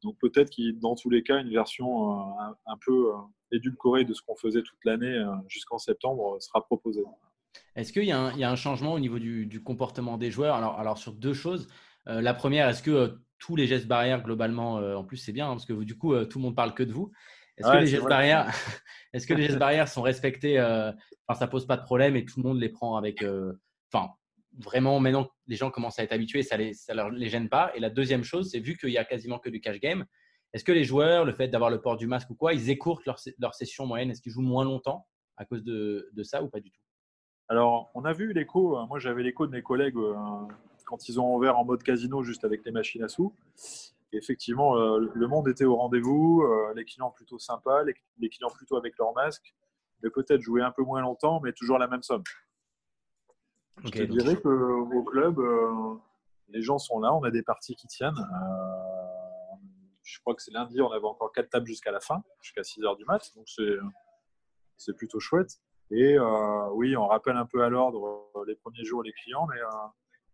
Donc 0.04 0.18
peut-être 0.20 0.50
qu'il, 0.50 0.78
dans 0.80 0.94
tous 0.94 1.10
les 1.10 1.22
cas, 1.24 1.40
une 1.40 1.50
version 1.50 2.12
euh, 2.12 2.42
un, 2.42 2.56
un 2.66 2.76
peu 2.84 3.10
euh, 3.12 3.18
édulcorée 3.52 4.04
de 4.04 4.14
ce 4.14 4.22
qu'on 4.22 4.36
faisait 4.36 4.62
toute 4.62 4.84
l'année 4.84 5.06
euh, 5.14 5.34
jusqu'en 5.48 5.78
septembre 5.78 6.36
euh, 6.36 6.40
sera 6.40 6.62
proposée. 6.64 7.02
Est-ce 7.76 7.92
qu'il 7.92 8.04
y, 8.04 8.12
a 8.12 8.18
un- 8.18 8.32
il 8.32 8.38
y 8.38 8.44
a 8.44 8.50
un 8.50 8.56
changement 8.56 8.92
au 8.94 8.98
niveau 9.00 9.18
du, 9.18 9.46
du 9.46 9.62
comportement 9.62 10.18
des 10.18 10.30
joueurs? 10.30 10.54
Alors, 10.56 10.78
alors, 10.78 10.98
sur 10.98 11.12
deux 11.12 11.34
choses. 11.34 11.68
Euh, 12.08 12.20
la 12.20 12.34
première, 12.34 12.68
est-ce 12.68 12.82
que 12.82 12.90
euh, 12.90 13.08
tous 13.38 13.56
les 13.56 13.66
gestes 13.66 13.86
barrières, 13.86 14.22
globalement, 14.22 14.78
euh, 14.78 14.94
en 14.96 15.04
plus, 15.04 15.16
c'est 15.16 15.32
bien, 15.32 15.46
hein, 15.46 15.52
parce 15.52 15.66
que 15.66 15.72
du 15.84 15.96
coup, 15.96 16.14
euh, 16.14 16.24
tout 16.24 16.38
le 16.38 16.44
monde 16.44 16.56
parle 16.56 16.74
que 16.74 16.82
de 16.82 16.92
vous. 16.92 17.10
Est-ce 17.56 17.66
Ouais, 17.68 17.76
que, 17.78 17.84
les 17.84 17.86
gestes 17.86 18.08
barrières, 18.08 18.48
est-ce 19.12 19.26
que 19.26 19.34
les 19.34 19.44
gestes 19.44 19.58
barrières 19.58 19.88
sont 19.88 20.02
respectés 20.02 20.58
euh, 20.58 20.92
Enfin, 21.26 21.38
ça 21.38 21.46
pose 21.48 21.66
pas 21.66 21.76
de 21.76 21.82
problème 21.84 22.16
et 22.16 22.24
tout 22.24 22.40
le 22.42 22.48
monde 22.48 22.60
les 22.60 22.68
prend 22.68 22.96
avec. 22.96 23.22
euh, 23.22 23.52
Enfin, 23.92 24.10
vraiment, 24.58 25.00
maintenant, 25.00 25.28
les 25.46 25.56
gens 25.56 25.70
commencent 25.70 25.98
à 25.98 26.02
être 26.02 26.12
habitués, 26.12 26.42
ça 26.42 26.56
les, 26.56 26.72
ça 26.74 26.94
leur 26.94 27.10
les 27.10 27.28
gêne 27.28 27.48
pas. 27.48 27.72
Et 27.74 27.80
la 27.80 27.90
deuxième 27.90 28.24
chose, 28.24 28.50
c'est 28.50 28.60
vu 28.60 28.76
qu'il 28.76 28.90
y 28.90 28.98
a 28.98 29.04
quasiment 29.04 29.38
que 29.38 29.48
du 29.48 29.60
cash 29.60 29.80
game, 29.80 30.04
est-ce 30.52 30.64
que 30.64 30.72
les 30.72 30.84
joueurs, 30.84 31.24
le 31.24 31.32
fait 31.32 31.48
d'avoir 31.48 31.70
le 31.70 31.80
port 31.80 31.96
du 31.96 32.06
masque 32.06 32.30
ou 32.30 32.34
quoi, 32.34 32.54
ils 32.54 32.70
écourtent 32.70 33.04
leur, 33.06 33.18
leur 33.38 33.54
session 33.54 33.86
moyenne? 33.86 34.10
Est-ce 34.10 34.22
qu'ils 34.22 34.32
jouent 34.32 34.40
moins 34.42 34.64
longtemps 34.64 35.06
à 35.36 35.44
cause 35.44 35.64
de, 35.64 36.08
de 36.12 36.22
ça 36.22 36.42
ou 36.42 36.48
pas 36.48 36.60
du 36.60 36.70
tout? 36.70 36.80
Alors, 37.48 37.90
on 37.94 38.04
a 38.04 38.12
vu 38.12 38.32
l'écho. 38.32 38.78
euh, 38.78 38.86
Moi, 38.86 38.98
j'avais 39.00 39.22
l'écho 39.22 39.46
de 39.46 39.52
mes 39.52 39.62
collègues 39.62 39.96
euh, 39.96 40.14
quand 40.86 41.08
ils 41.08 41.18
ont 41.20 41.34
ouvert 41.34 41.58
en 41.58 41.64
mode 41.64 41.82
casino 41.82 42.22
juste 42.22 42.44
avec 42.44 42.64
les 42.64 42.70
machines 42.70 43.02
à 43.02 43.08
sous. 43.08 43.34
Effectivement, 44.12 44.78
euh, 44.78 45.10
le 45.12 45.26
monde 45.26 45.48
était 45.48 45.64
au 45.64 45.74
rendez-vous. 45.74 46.42
euh, 46.42 46.72
les 46.76 46.84
clients 46.84 47.10
plutôt 47.10 47.38
sympas, 47.38 47.82
les, 47.82 47.94
les 48.18 48.28
clients 48.28 48.50
plutôt 48.50 48.76
avec 48.76 48.96
leur 48.96 49.12
masque. 49.12 49.54
Mais 50.02 50.10
peut-être 50.10 50.40
jouer 50.40 50.62
un 50.62 50.70
peu 50.70 50.82
moins 50.82 51.00
longtemps, 51.00 51.40
mais 51.42 51.52
toujours 51.52 51.78
la 51.78 51.88
même 51.88 52.02
somme. 52.02 52.22
Je 53.82 53.90
te 53.90 53.98
donc- 54.02 54.08
dirais 54.18 54.36
qu'au 54.40 55.02
club, 55.02 55.38
euh, 55.38 55.94
les 56.48 56.62
gens 56.62 56.78
sont 56.78 57.00
là. 57.00 57.12
On 57.14 57.22
a 57.24 57.30
des 57.30 57.42
parties 57.42 57.74
qui 57.74 57.86
tiennent. 57.86 58.14
Euh, 58.18 59.56
je 60.02 60.20
crois 60.20 60.34
que 60.34 60.42
c'est 60.42 60.52
lundi, 60.52 60.80
on 60.80 60.90
avait 60.90 61.04
encore 61.06 61.32
quatre 61.32 61.50
tables 61.50 61.66
jusqu'à 61.66 61.90
la 61.90 62.00
fin, 62.00 62.22
jusqu'à 62.40 62.62
6 62.62 62.82
heures 62.84 62.96
du 62.96 63.04
mat. 63.04 63.32
Donc, 63.36 63.48
c'est 64.76 64.96
plutôt 64.96 65.18
chouette. 65.20 65.60
Et 65.90 66.16
euh, 66.18 66.68
oui, 66.72 66.96
on 66.96 67.06
rappelle 67.06 67.36
un 67.36 67.46
peu 67.46 67.62
à 67.62 67.68
l'ordre 67.68 68.30
les 68.46 68.54
premiers 68.54 68.84
jours 68.84 69.02
les 69.02 69.12
clients, 69.12 69.46
mais 69.46 69.60
euh, 69.60 69.68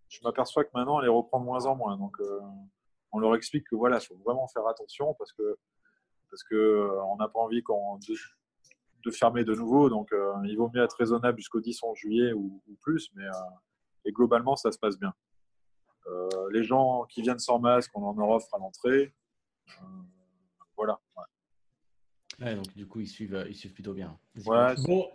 je 0.08 0.20
m'aperçois 0.22 0.64
que 0.64 0.70
maintenant, 0.74 0.96
on 0.96 1.00
les 1.00 1.08
reprend 1.08 1.40
de 1.40 1.44
moins 1.44 1.66
en 1.66 1.76
moins. 1.76 1.96
Donc, 1.96 2.16
on 3.12 3.18
leur 3.18 3.34
explique 3.34 3.66
que 3.68 3.74
voilà, 3.76 3.98
il 3.98 4.06
faut 4.06 4.16
vraiment 4.24 4.46
faire 4.48 4.66
attention 4.66 5.14
parce 5.14 5.32
que 5.32 5.56
parce 6.30 6.44
que 6.44 6.88
on 7.06 7.16
n'a 7.16 7.26
pas 7.26 7.40
envie 7.40 7.62
qu'on 7.62 7.98
de, 9.04 9.10
fermer 9.10 9.44
de 9.44 9.54
nouveau. 9.54 9.88
Donc, 9.88 10.12
euh, 10.12 10.32
il 10.44 10.56
vaut 10.56 10.70
mieux 10.74 10.82
être 10.82 10.96
raisonnable 10.96 11.38
jusqu'au 11.38 11.60
10 11.60 11.82
11 11.82 11.96
juillet 11.96 12.32
ou, 12.32 12.62
ou 12.66 12.74
plus, 12.82 13.10
mais 13.14 13.24
euh, 13.24 13.32
et 14.04 14.12
globalement, 14.12 14.56
ça 14.56 14.72
se 14.72 14.78
passe 14.78 14.98
bien. 14.98 15.12
Euh, 16.06 16.28
les 16.52 16.64
gens 16.64 17.04
qui 17.08 17.22
viennent 17.22 17.38
sans 17.38 17.58
masque, 17.58 17.90
on 17.94 18.02
en 18.02 18.14
leur 18.14 18.30
offre 18.30 18.54
à 18.54 18.58
l'entrée. 18.58 19.14
Euh, 19.68 19.84
voilà. 20.76 20.98
ouais. 21.16 22.44
Ouais, 22.46 22.54
donc 22.54 22.74
du 22.74 22.86
coup, 22.88 23.00
ils 23.00 23.08
suivent, 23.08 23.44
ils 23.48 23.54
suivent 23.54 23.74
plutôt 23.74 23.92
bien. 23.92 24.18
Ouais, 24.46 24.74
bon, 24.86 25.06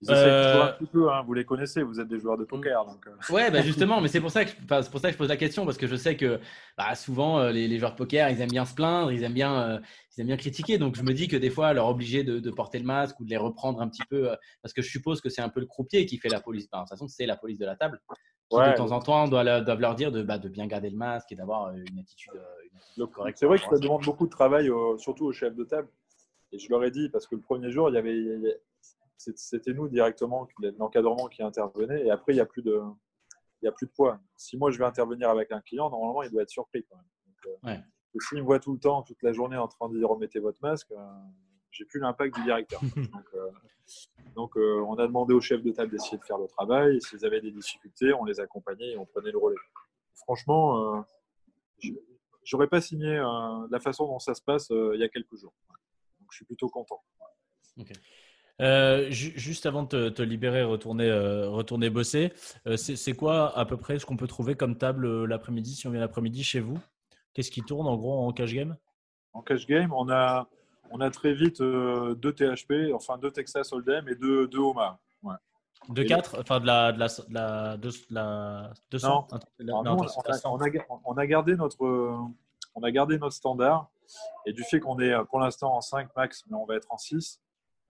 Ils 0.00 0.10
Euh, 0.10 0.64
un 0.64 0.72
petit 0.72 0.86
peu, 0.86 1.10
hein, 1.10 1.22
vous 1.26 1.32
les 1.34 1.44
connaissez, 1.44 1.82
vous 1.82 2.00
êtes 2.00 2.08
des 2.08 2.18
joueurs 2.18 2.36
de 2.36 2.44
poker. 2.44 2.84
Donc, 2.84 3.06
euh, 3.06 3.32
Ouais, 3.34 3.50
bah 3.50 3.62
justement, 3.62 4.00
mais 4.00 4.08
c'est 4.08 4.20
pour 4.20 4.30
ça 4.30 4.44
que 4.44 4.50
je, 4.50 4.56
enfin, 4.64 4.82
pour 4.90 5.00
ça 5.00 5.08
que 5.08 5.14
je 5.14 5.18
pose 5.18 5.28
la 5.28 5.36
question 5.36 5.64
parce 5.64 5.78
que 5.78 5.86
je 5.86 5.96
sais 5.96 6.16
que 6.16 6.40
bah, 6.76 6.94
souvent 6.94 7.38
euh, 7.38 7.52
les, 7.52 7.68
les 7.68 7.78
joueurs 7.78 7.92
de 7.92 7.96
poker, 7.96 8.28
ils 8.28 8.40
aiment 8.40 8.50
bien 8.50 8.64
se 8.64 8.74
plaindre, 8.74 9.12
ils 9.12 9.22
aiment 9.22 9.32
bien, 9.32 9.62
euh, 9.62 9.78
ils 10.16 10.20
aiment 10.20 10.26
bien 10.28 10.36
critiquer. 10.36 10.78
Donc 10.78 10.96
je 10.96 11.02
me 11.02 11.12
dis 11.14 11.28
que 11.28 11.36
des 11.36 11.50
fois, 11.50 11.72
leur 11.72 11.88
obliger 11.88 12.22
de, 12.24 12.38
de 12.38 12.50
porter 12.50 12.78
le 12.78 12.84
masque 12.84 13.18
ou 13.20 13.24
de 13.24 13.30
les 13.30 13.36
reprendre 13.36 13.80
un 13.80 13.88
petit 13.88 14.04
peu, 14.10 14.30
euh, 14.30 14.36
parce 14.62 14.74
que 14.74 14.82
je 14.82 14.90
suppose 14.90 15.20
que 15.20 15.28
c'est 15.28 15.42
un 15.42 15.48
peu 15.48 15.60
le 15.60 15.66
croupier 15.66 16.06
qui 16.06 16.18
fait 16.18 16.28
la 16.28 16.40
police. 16.40 16.68
Enfin, 16.70 16.82
de 16.82 16.88
toute 16.88 16.90
façon, 16.90 17.08
c'est 17.08 17.26
la 17.26 17.36
police 17.36 17.58
de 17.58 17.66
la 17.66 17.76
table. 17.76 18.00
Qui, 18.50 18.58
Ouais. 18.58 18.72
de 18.72 18.76
temps 18.76 18.92
en 18.92 19.00
temps, 19.00 19.26
doit 19.26 19.42
leur, 19.42 19.64
doivent 19.64 19.80
leur 19.80 19.94
dire 19.94 20.12
de, 20.12 20.22
bah, 20.22 20.36
de 20.38 20.50
bien 20.50 20.66
garder 20.66 20.90
le 20.90 20.96
masque 20.98 21.32
et 21.32 21.34
d'avoir 21.34 21.68
euh, 21.68 21.72
une 21.90 21.98
attitude, 21.98 22.34
euh, 22.36 22.44
une 22.70 22.76
attitude 22.76 22.98
donc, 22.98 23.12
correcte. 23.12 23.38
c'est 23.38 23.46
vrai 23.46 23.58
que 23.58 23.64
ça 23.64 23.78
demande 23.78 24.04
beaucoup 24.04 24.26
de 24.26 24.30
travail, 24.30 24.70
surtout 24.98 25.24
aux 25.24 25.32
chefs 25.32 25.56
de 25.56 25.64
table. 25.64 25.88
Et 26.52 26.58
je 26.58 26.68
leur 26.68 26.84
ai 26.84 26.90
dit, 26.90 27.08
parce 27.08 27.26
que 27.26 27.34
le 27.36 27.40
premier 27.40 27.70
jour, 27.70 27.88
il 27.88 27.94
y 27.94 27.98
avait, 27.98 28.60
c'était 29.16 29.72
nous 29.72 29.88
directement, 29.88 30.46
l'encadrement 30.78 31.26
qui 31.28 31.42
intervenait. 31.42 32.04
Et 32.06 32.10
après, 32.10 32.32
il 32.32 32.36
n'y 32.36 32.40
a, 32.40 32.46
plus 32.46 32.62
de- 32.62 32.80
il 33.62 33.64
y 33.64 33.68
a 33.68 33.72
plus 33.72 33.86
de 33.86 33.92
poids. 33.92 34.18
Si 34.36 34.56
moi, 34.56 34.70
je 34.70 34.78
vais 34.78 34.84
intervenir 34.84 35.30
avec 35.30 35.50
un 35.52 35.60
client, 35.60 35.88
normalement, 35.90 36.22
il 36.22 36.30
doit 36.30 36.42
être 36.42 36.50
surpris. 36.50 36.84
Quand 36.84 36.96
même. 36.96 37.04
Donc, 37.26 37.46
euh, 37.46 37.68
Ouais. 37.68 37.80
et 38.14 38.18
S'il 38.20 38.38
me 38.38 38.44
voit 38.44 38.58
tout 38.60 38.72
le 38.72 38.78
temps, 38.78 39.02
toute 39.02 39.22
la 39.22 39.32
journée, 39.32 39.56
en 39.56 39.68
train 39.68 39.88
de 39.88 39.96
dire 39.98 40.08
remettez 40.08 40.38
votre 40.40 40.60
masque, 40.62 40.90
euh, 40.92 40.96
j'ai 41.70 41.84
plus 41.84 42.00
l'impact 42.00 42.34
du 42.36 42.42
directeur. 42.42 42.80
donc, 43.22 43.26
euh, 43.34 43.50
donc, 44.34 44.56
euh, 44.56 44.80
on 44.86 44.94
a 44.98 45.06
demandé 45.06 45.34
aux 45.34 45.40
chefs 45.40 45.62
de 45.62 45.70
table 45.72 45.90
d'essayer 45.90 46.18
de 46.18 46.24
faire 46.24 46.38
le 46.38 46.46
travail. 46.46 47.00
S'ils 47.00 47.24
avaient 47.24 47.40
des 47.40 47.50
difficultés, 47.52 48.12
on 48.12 48.24
les 48.24 48.40
accompagnait 48.40 48.92
et 48.92 48.98
on 48.98 49.06
prenait 49.06 49.30
le 49.30 49.38
relais. 49.38 49.56
Franchement, 50.14 51.04
je 51.78 51.92
j'aurais 52.44 52.66
pas 52.68 52.80
signé 52.82 53.16
la 53.70 53.80
façon 53.80 54.06
dont 54.06 54.18
ça 54.18 54.34
se 54.34 54.42
passe 54.42 54.68
il 54.70 54.98
y 55.00 55.02
a 55.04 55.08
quelques 55.08 55.36
jours. 55.36 55.52
Donc, 56.20 56.28
je 56.30 56.36
suis 56.36 56.44
plutôt 56.44 56.68
content. 56.68 57.02
Euh, 58.60 59.10
ju- 59.10 59.32
juste 59.36 59.66
avant 59.66 59.82
de 59.82 59.88
te, 59.88 60.08
te 60.10 60.22
libérer, 60.22 60.62
retourner, 60.62 61.08
euh, 61.10 61.48
retourner 61.48 61.90
bosser, 61.90 62.32
euh, 62.68 62.76
c'est 62.76 63.14
quoi 63.14 63.56
à 63.58 63.64
peu 63.64 63.76
près 63.76 63.98
ce 63.98 64.06
qu'on 64.06 64.16
peut 64.16 64.28
trouver 64.28 64.54
comme 64.54 64.78
table 64.78 65.24
l'après-midi 65.24 65.74
si 65.74 65.86
on 65.88 65.90
vient 65.90 66.00
l'après-midi 66.00 66.44
chez 66.44 66.60
vous? 66.60 66.78
Qu'est-ce 67.32 67.50
qui 67.50 67.62
tourne 67.62 67.88
en 67.88 67.96
gros 67.96 68.26
en 68.26 68.32
cash 68.32 68.52
game? 68.54 68.76
En 69.32 69.42
cash 69.42 69.66
game, 69.66 69.92
on 69.92 70.08
a, 70.08 70.46
on 70.92 71.00
a 71.00 71.10
très 71.10 71.34
vite 71.34 71.60
deux 71.60 72.32
THP, 72.32 72.92
enfin 72.94 73.18
deux 73.18 73.32
Texas 73.32 73.72
Hold'em 73.72 74.08
et 74.08 74.14
deux, 74.14 74.46
deux 74.46 74.58
Omaha. 74.60 75.00
Ouais. 75.24 75.34
De 75.88 76.02
4, 76.04 76.38
enfin 76.40 76.60
de 76.60 76.66
la, 76.66 76.92
de 76.92 77.00
la, 77.00 77.08
de 77.08 77.34
la, 77.34 77.76
de 77.76 77.90
la 78.10 78.72
200 78.92 79.08
Non. 79.08 79.38
Nous, 79.58 79.72
on, 79.72 79.80
a, 79.82 79.84
la 79.84 79.92
on 80.44 80.56
a- 80.62 81.00
on 81.04 81.14
a 81.18 81.26
gardé 81.26 81.56
notre, 81.56 81.84
on 82.76 82.82
a 82.84 82.90
gardé 82.92 83.18
notre 83.18 83.34
standard 83.34 83.88
et 84.46 84.52
du 84.52 84.62
fait 84.62 84.78
qu'on 84.78 85.00
est 85.00 85.12
pour 85.28 85.40
l'instant 85.40 85.74
en 85.74 85.80
5 85.80 86.14
max, 86.16 86.44
mais 86.48 86.56
on 86.56 86.64
va 86.64 86.76
être 86.76 86.86
en 86.90 86.96
6, 86.98 87.40
euh, 87.40 87.43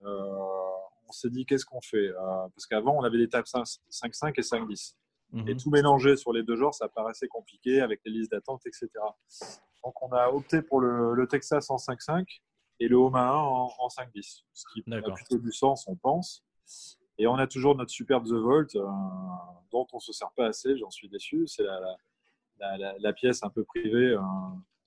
on 0.05 1.11
s'est 1.11 1.29
dit 1.29 1.45
qu'est-ce 1.45 1.65
qu'on 1.65 1.81
fait 1.81 2.09
Euh, 2.09 2.15
Parce 2.53 2.65
qu'avant, 2.69 2.95
on 2.97 3.03
avait 3.03 3.17
des 3.17 3.29
tables 3.29 3.47
5-5 3.47 4.33
et 4.37 4.41
5-10. 4.41 4.95
Mhm. 5.31 5.47
Et 5.49 5.57
tout 5.57 5.69
mélanger 5.69 6.15
sur 6.17 6.31
les 6.33 6.43
deux 6.43 6.55
genres, 6.55 6.73
ça 6.73 6.87
paraissait 6.87 7.27
compliqué 7.27 7.81
avec 7.81 8.01
les 8.05 8.11
listes 8.11 8.31
d'attente, 8.31 8.61
etc. 8.65 8.87
Donc, 9.83 10.01
on 10.01 10.09
a 10.13 10.29
opté 10.29 10.61
pour 10.61 10.79
le, 10.79 11.13
le 11.13 11.27
Texas 11.27 11.69
en 11.69 11.75
5-5 11.77 12.25
et 12.79 12.87
le 12.87 12.95
Omaha 12.97 13.35
en, 13.37 13.71
en 13.79 13.87
5-10, 13.87 14.43
ce 14.53 14.63
qui 14.73 14.83
a 14.97 15.01
plutôt 15.15 15.37
du 15.37 15.51
sens, 15.51 15.85
on 15.87 15.95
pense. 15.95 16.43
Et 17.17 17.27
on 17.27 17.35
a 17.35 17.47
toujours 17.47 17.75
notre 17.75 17.91
superbe 17.91 18.25
The 18.25 18.33
Vault, 18.33 18.75
euh, 18.75 18.81
dont 19.71 19.87
on 19.93 19.97
ne 19.97 20.01
se 20.01 20.11
sert 20.11 20.31
pas 20.35 20.47
assez, 20.47 20.77
j'en 20.77 20.89
suis 20.89 21.07
déçu. 21.09 21.47
C'est 21.47 21.63
la, 21.63 21.79
la- 21.79 21.97
la- 22.59 22.77
la- 22.77 22.95
la 22.99 23.13
pièce 23.13 23.43
un 23.43 23.49
peu 23.49 23.63
privée 23.63 24.11
euh, 24.11 24.19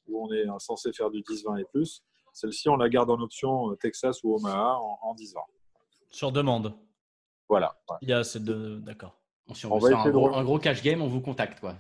où 0.09 0.25
on 0.27 0.33
est 0.33 0.47
censé 0.59 0.93
faire 0.93 1.11
du 1.11 1.21
10-20 1.23 1.59
et 1.61 1.65
plus. 1.65 2.03
Celle-ci, 2.39 2.69
on 2.69 2.77
la 2.77 2.89
garde 2.89 3.11
en 3.11 3.21
option 3.21 3.71
euh, 3.71 3.75
Texas 3.77 4.23
ou 4.23 4.35
Omaha 4.37 4.77
en, 4.79 4.99
en 5.03 5.15
10-20. 5.15 5.35
Sur 6.11 6.31
demande. 6.33 6.73
Voilà. 7.49 7.75
ouais. 7.91 7.97
Il 8.03 8.09
y 8.09 8.13
a 8.13 8.23
ces 8.25 8.41
deux. 8.41 8.79
D'accord. 8.81 9.17
Si 9.55 9.67
on 9.67 9.73
On 9.75 9.79
va 9.79 9.99
un 9.99 10.05
de 10.05 10.11
gros, 10.11 10.31
re- 10.31 10.35
un 10.39 10.45
gros 10.45 10.59
cash 10.59 10.83
game, 10.83 11.01
on 11.03 11.09
vous 11.09 11.21
contacte. 11.21 11.59
Quoi. 11.61 11.75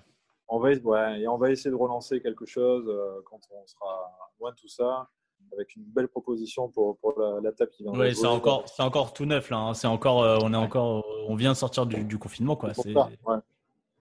On 0.49 0.59
va, 0.59 0.71
ouais, 0.71 1.21
et 1.21 1.29
on 1.29 1.37
va 1.37 1.51
essayer 1.51 1.71
de 1.71 1.77
relancer 1.77 2.21
quelque 2.23 2.47
chose 2.47 2.85
euh, 2.89 3.21
quand 3.27 3.39
on 3.51 3.67
sera 3.67 4.11
loin 4.41 4.51
de 4.51 4.57
tout 4.57 4.69
ça, 4.69 5.09
avec 5.53 5.77
une 5.77 5.85
belle 5.85 6.09
proposition 6.09 6.69
pour, 6.71 6.99
pour 6.99 7.19
la, 7.21 7.41
la 7.43 7.53
table 7.53 7.71
qui 7.71 7.83
viendra. 7.83 8.01
Oui, 8.03 8.17
c'est 8.17 8.27
encore, 8.27 8.65
c'est 8.69 8.83
encore 8.83 9.13
tout 9.13 9.27
neuf 9.27 9.51
là. 9.51 9.59
hein. 9.59 9.75
C'est 9.75 9.87
encore, 9.87 10.23
euh, 10.23 10.39
on 10.43 10.53
est 10.55 10.57
encore, 10.57 11.05
on 11.29 11.35
vient 11.37 11.53
de 11.53 11.57
sortir 11.57 11.85
du, 11.87 12.03
du 12.05 12.19
confinement 12.19 12.57
quoi. 12.57 12.73
C'est 12.75 12.95
ouais. 12.97 13.37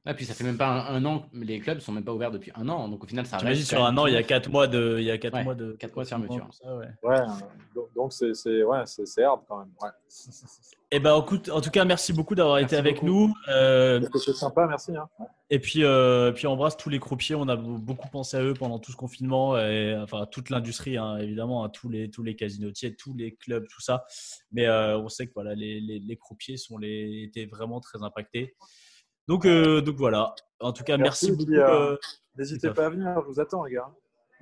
Ah, 0.10 0.14
puis 0.14 0.24
ça 0.24 0.34
fait 0.34 0.46
même 0.46 0.58
pas 0.58 0.68
un, 0.90 0.96
un 0.96 1.06
an, 1.06 1.26
les 1.34 1.60
clubs 1.60 1.80
sont 1.80 1.92
même 1.92 2.06
pas 2.06 2.14
ouverts 2.14 2.32
depuis 2.32 2.52
un 2.56 2.70
an. 2.70 2.88
Donc 2.88 3.04
au 3.04 3.08
final, 3.08 3.26
ça 3.26 3.38
reste. 3.38 3.64
sur 3.68 3.84
un 3.84 3.98
an, 3.98 4.08
il 4.08 4.14
y 4.14 4.16
a. 4.16 4.24
4 4.24 4.50
mois 4.50 4.66
de, 4.68 4.96
il 5.00 5.04
y 5.04 5.12
a 5.12 5.18
quatre 5.18 5.34
Ouais, 5.36 5.44
mois 5.44 5.54
de, 5.56 5.74
quatre 5.74 5.94
mois 5.96 6.06
de 6.06 6.10
fermeture. 6.10 6.48
ça, 6.52 6.76
ouais. 6.78 6.88
Ouais, 7.04 7.18
donc- 7.96 8.14
c'est 8.14 8.34
c'est- 8.34 8.64
ouais, 8.64 8.80
c'est- 8.86 9.06
c'est 9.06 9.24
hard 9.24 9.42
quand 9.48 9.60
même. 9.60 9.70
Ouais. 9.82 9.90
Eh 10.90 11.02
ben, 11.02 11.20
écoute, 11.22 11.50
en 11.50 11.60
tout 11.60 11.70
cas, 11.70 11.84
merci 11.84 12.14
beaucoup 12.14 12.34
d'avoir 12.34 12.60
été 12.60 12.78
avec 12.78 12.96
beaucoup. 13.02 13.08
nous. 13.08 13.34
Euh, 13.50 14.00
C'est 14.16 14.32
sympa, 14.32 14.66
merci. 14.68 14.96
Hein. 14.96 15.10
Et 15.50 15.60
puis, 15.60 15.84
euh, 15.84 16.32
puis 16.32 16.48
on 16.48 16.52
embrasse 16.54 16.78
tous 16.78 16.88
les 16.90 17.00
croupiers. 17.00 17.36
On 17.36 17.50
a 17.50 17.58
beaucoup 17.58 18.08
pensé 18.08 18.38
à 18.38 18.42
eux 18.42 18.54
pendant 18.54 18.80
tout 18.80 18.94
ce 18.94 18.96
confinement, 18.96 19.58
et, 19.58 19.98
enfin 20.02 20.26
toute 20.32 20.50
l'industrie, 20.50 20.96
hein, 20.96 21.18
évidemment, 21.18 21.66
hein, 21.66 21.70
tous 21.70 21.90
les 21.90 22.10
tous 22.10 22.24
les 22.24 22.38
casinotiers, 22.38 22.96
tous 22.96 23.14
les 23.14 23.36
clubs, 23.36 23.68
tout 23.68 23.82
ça. 23.82 24.06
Mais 24.54 24.66
euh, 24.68 24.98
on 24.98 25.10
sait 25.10 25.28
que 25.28 25.34
voilà, 25.36 25.56
les, 25.56 25.82
les, 25.82 26.00
les 26.00 26.16
croupiers 26.16 26.56
sont 26.56 26.78
les 26.78 27.24
étaient 27.28 27.48
vraiment 27.48 27.82
très 27.82 28.02
impactés. 28.02 28.56
Donc 29.28 29.46
donc, 29.46 29.84
donc 29.84 29.96
voilà. 29.98 30.34
En 30.60 30.72
tout 30.74 30.84
cas, 30.84 30.98
merci, 30.98 31.28
Merci, 31.32 31.46
beaucoup. 31.46 31.58
euh, 31.60 31.92
euh, 31.92 31.98
N'hésitez 32.38 32.70
pas 32.72 32.86
à 32.86 32.90
venir, 32.90 33.14
je 33.22 33.32
vous 33.34 33.40
attends, 33.40 33.64
les 33.66 33.74
gars. 33.76 33.90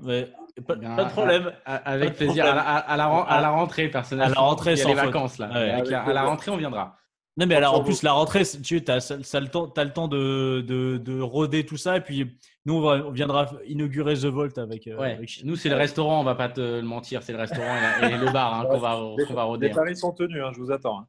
ouais. 0.03 0.31
pas, 0.67 0.75
Bien, 0.75 0.95
pas 0.95 1.05
de 1.05 1.09
problème. 1.11 1.51
À- 1.65 1.75
Avec 1.91 2.11
de 2.11 2.15
plaisir. 2.17 2.43
problème. 2.45 2.57
À 2.65 2.73
la, 2.73 2.77
à 2.77 2.97
la 2.97 3.07
ren- 3.07 3.25
à 3.27 3.41
la 3.41 3.49
rentrée, 3.49 3.89
personnellement. 3.89 4.31
À 4.31 4.35
la 4.35 4.41
rentrée, 4.41 4.71
Il 4.73 4.77
y 4.77 4.81
a 4.81 4.83
sans 4.83 4.89
les 4.89 4.95
faute. 4.95 5.05
vacances 5.05 5.37
là. 5.37 5.47
Ouais. 5.47 5.55
Avec 5.55 5.73
Avec 5.73 5.89
la- 5.91 6.03
à 6.03 6.13
la 6.13 6.23
rentrée, 6.23 6.51
on 6.51 6.57
viendra. 6.57 6.97
Non, 7.37 7.47
mais 7.47 7.55
alors 7.55 7.73
en 7.73 7.83
plus, 7.83 8.01
la 8.03 8.13
rentrée, 8.13 8.43
tu 8.63 8.81
as, 8.87 8.99
ça, 9.01 9.21
ça 9.23 9.39
le 9.41 9.49
temps, 9.49 9.69
as 9.75 9.83
le 9.83 9.91
temps 9.91 10.07
de, 10.07 10.61
de, 10.65 10.97
de 10.97 11.19
roder 11.19 11.65
tout 11.65 11.75
ça. 11.75 11.97
Et 11.97 12.01
puis, 12.01 12.37
nous, 12.65 12.75
on, 12.75 12.79
va- 12.81 13.05
on 13.05 13.11
viendra 13.11 13.51
inaugurer 13.67 14.13
The 14.15 14.25
Vault 14.27 14.57
avec. 14.57 14.87
euh, 14.87 14.95
Ouais. 14.97 15.15
avec. 15.15 15.41
Nous, 15.43 15.57
c'est 15.57 15.67
le 15.69 15.75
restaurant, 15.75 16.21
on 16.21 16.23
va 16.23 16.35
pas 16.35 16.47
te 16.47 16.61
le 16.61 16.81
mentir, 16.81 17.23
c'est 17.23 17.33
le 17.33 17.39
restaurant 17.39 17.75
et, 18.03 18.17
le 18.17 18.31
bar 18.31 18.53
hein, 18.53 18.65
qu'on 18.67 18.77
va, 18.77 18.97
qu'on 19.27 19.33
va 19.33 19.43
roder. 19.43 19.67
les 19.67 19.73
hein. 19.73 19.75
paris 19.75 19.97
sont 19.97 20.13
tenus, 20.13 20.41
hein, 20.41 20.51
je 20.53 20.59
vous 20.61 20.71
attends. 20.71 20.99
hein. 20.99 21.07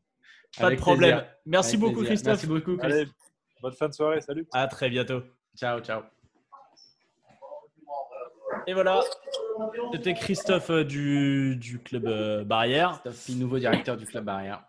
Pas 0.59 0.67
Avec 0.67 0.79
de 0.79 0.83
problème. 0.83 1.11
plaisir. 1.19 1.33
Merci 1.47 1.69
Avec 1.77 1.81
beaucoup, 1.81 1.93
plaisir. 2.01 2.09
Christophe. 2.09 2.33
Merci 2.33 2.47
beaucoup, 2.49 2.77
Chris. 2.77 2.93
Allez, 2.93 3.07
bonne 3.61 3.73
fin 3.73 3.89
de 3.89 3.95
soirée, 3.95 4.21
salut. 4.21 4.47
À 4.53 4.67
très 4.69 4.89
bientôt. 4.89 5.23
Ciao, 5.57 5.81
ciao. 5.81 6.03
Et 8.67 8.75
voilà, 8.75 9.01
c'était 9.93 10.15
Christophe 10.15 10.71
euh, 10.71 10.85
du, 10.85 11.57
du 11.57 11.79
club 11.79 12.07
euh, 12.07 12.45
Barrière. 12.45 13.01
Puis 13.25 13.35
nouveau 13.35 13.59
directeur 13.59 13.97
du 13.97 14.07
club 14.07 14.25
barrière. 14.25 14.65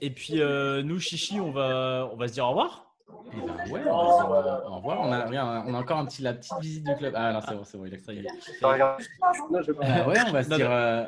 Et 0.00 0.10
puis 0.10 0.40
euh, 0.40 0.82
nous, 0.82 0.98
Chichi, 0.98 1.38
on 1.40 1.50
va, 1.50 2.08
on 2.12 2.16
va 2.16 2.28
se 2.28 2.32
dire 2.32 2.46
au 2.46 2.50
revoir. 2.50 2.94
Eh 3.32 3.36
ben 3.36 3.70
ouais, 3.70 3.82
on 3.86 4.28
va 4.28 4.42
se 4.42 4.44
dire, 4.48 4.70
au 4.70 4.76
revoir. 4.76 5.00
On 5.02 5.12
a, 5.12 5.26
regarde, 5.26 5.64
on 5.66 5.74
a 5.74 5.78
encore 5.78 5.98
un 5.98 6.06
petit, 6.06 6.22
la 6.22 6.32
petite 6.32 6.58
visite 6.60 6.84
du 6.84 6.94
club. 6.96 7.12
Ah 7.16 7.32
non, 7.32 7.40
c'est 7.46 7.54
bon, 7.54 7.64
c'est 7.64 7.78
bon, 7.78 7.84
il 7.84 7.94
a 7.94 7.96
est. 7.96 8.26
Euh, 8.62 10.04
ouais, 10.06 10.18
on 10.26 10.32
va 10.32 10.42
se 10.42 10.54
dire, 10.54 10.70
euh, 10.70 11.04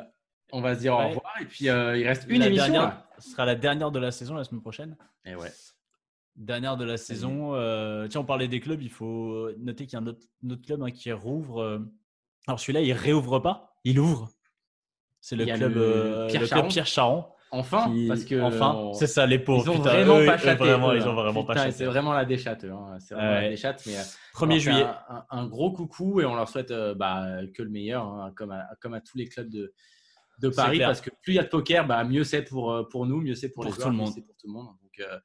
on 0.51 0.61
va 0.61 0.75
se 0.75 0.79
dire 0.79 0.93
au 0.93 0.97
revoir. 1.07 1.33
Et 1.41 1.45
puis 1.45 1.69
euh, 1.69 1.97
il 1.97 2.07
reste 2.07 2.25
une 2.27 2.41
La 2.41 2.47
émission. 2.47 2.71
dernière-. 2.71 3.03
Ce 3.19 3.31
sera 3.31 3.45
la 3.45 3.55
dernière 3.55 3.91
de 3.91 3.99
la 3.99 4.11
saison 4.11 4.35
la 4.35 4.43
semaine 4.43 4.61
prochaine. 4.61 4.95
Et 5.25 5.35
ouais. 5.35 5.49
Dernière 6.37 6.77
de 6.77 6.85
la 6.85 6.97
saison. 6.97 7.55
euh, 7.55 8.07
tiens, 8.07 8.21
on 8.21 8.25
parlait 8.25 8.47
des 8.47 8.59
clubs. 8.59 8.81
Il 8.81 8.91
faut 8.91 9.49
noter 9.57 9.85
qu'il 9.87 9.97
y 9.97 10.01
a 10.01 10.03
un 10.03 10.07
autre, 10.07 10.19
un 10.45 10.51
autre 10.51 10.61
club 10.61 10.83
hein, 10.83 10.91
qui 10.91 11.11
rouvre. 11.11 11.59
euh, 11.61 11.79
alors 12.47 12.59
celui-là, 12.59 12.81
il 12.81 12.93
réouvre 12.93 13.39
pas, 13.39 13.75
il 13.83 13.99
ouvre. 13.99 14.29
C'est 15.19 15.35
le 15.35 15.45
club 15.45 15.73
le 15.75 15.81
euh, 15.81 16.27
Pierre 16.27 16.41
le 16.41 16.47
club 16.47 16.59
Charon. 16.59 16.67
Pierre 16.69 16.85
Charon. 16.85 17.25
Enfin, 17.49 17.89
qui- 17.91 18.07
parce 18.09 18.23
que 18.25 18.39
enfin, 18.41 18.73
on- 18.75 18.93
c'est 18.93 19.07
ça, 19.07 19.25
les 19.25 19.39
pauvres. 19.39 19.63
Ils 19.65 19.69
ont 19.69 19.77
putain, 19.77 19.89
vraiment 19.89 20.19
eux, 20.19 20.25
pas 20.25 20.35
eux, 20.35 20.37
chaté. 20.39 20.57
vraiment, 20.63 20.91
eux, 20.91 20.97
ils 20.97 21.07
ont 21.07 21.13
vraiment 21.15 21.43
pas 21.45 21.53
Putain, 21.53 21.65
chaté. 21.65 21.77
C'est 21.77 21.85
vraiment 21.85 22.13
la 22.13 22.25
déchatte. 22.25 22.65
hein. 22.65 22.97
C'est 22.99 23.15
vraiment 23.15 23.31
Ouais. 23.31 23.41
la 23.43 23.49
déchatte. 23.49 23.83
Mais, 23.87 23.97
euh, 23.97 24.01
1er 24.33 24.43
on 24.43 24.45
leur 24.47 24.53
fait 24.55 24.59
juillet. 24.59 24.83
Un, 24.83 25.15
un- 25.15 25.25
un 25.31 25.47
gros 25.47 25.71
coucou 25.71 26.19
et 26.21 26.25
on 26.25 26.35
leur 26.35 26.49
souhaite 26.49 26.71
euh, 26.71 26.93
bah, 26.93 27.25
que 27.55 27.63
le 27.63 27.69
meilleur, 27.69 28.05
hein, 28.05 28.31
comme, 28.35 28.51
à, 28.51 28.65
comme 28.81 28.93
à 28.93 29.01
tous 29.01 29.17
les 29.17 29.27
clubs 29.27 29.49
de, 29.49 29.73
Paris, 30.55 30.77
parce 30.79 31.01
que 31.01 31.09
plus 31.23 31.33
il 31.33 31.35
y 31.37 31.39
a 31.39 31.43
de 31.43 31.47
poker, 31.49 31.87
bah, 31.87 32.03
mieux 32.03 32.23
c'est 32.23 32.43
pour, 32.43 32.71
euh, 32.71 32.83
pour 32.87 33.05
nous, 33.07 33.21
mieux 33.21 33.33
c'est 33.33 33.49
pour, 33.49 33.63
Pour 33.63 33.71
les 33.73 33.79
tout 33.81 33.89
le 33.89 33.95
monde. 33.95 34.11
c'est 34.13 34.21
pour 34.21 34.35
tout 34.35 34.45
le 34.47 34.53
monde. 34.53 34.67
Donc, 34.67 34.99
euh, 34.99 35.13
donc 35.15 35.21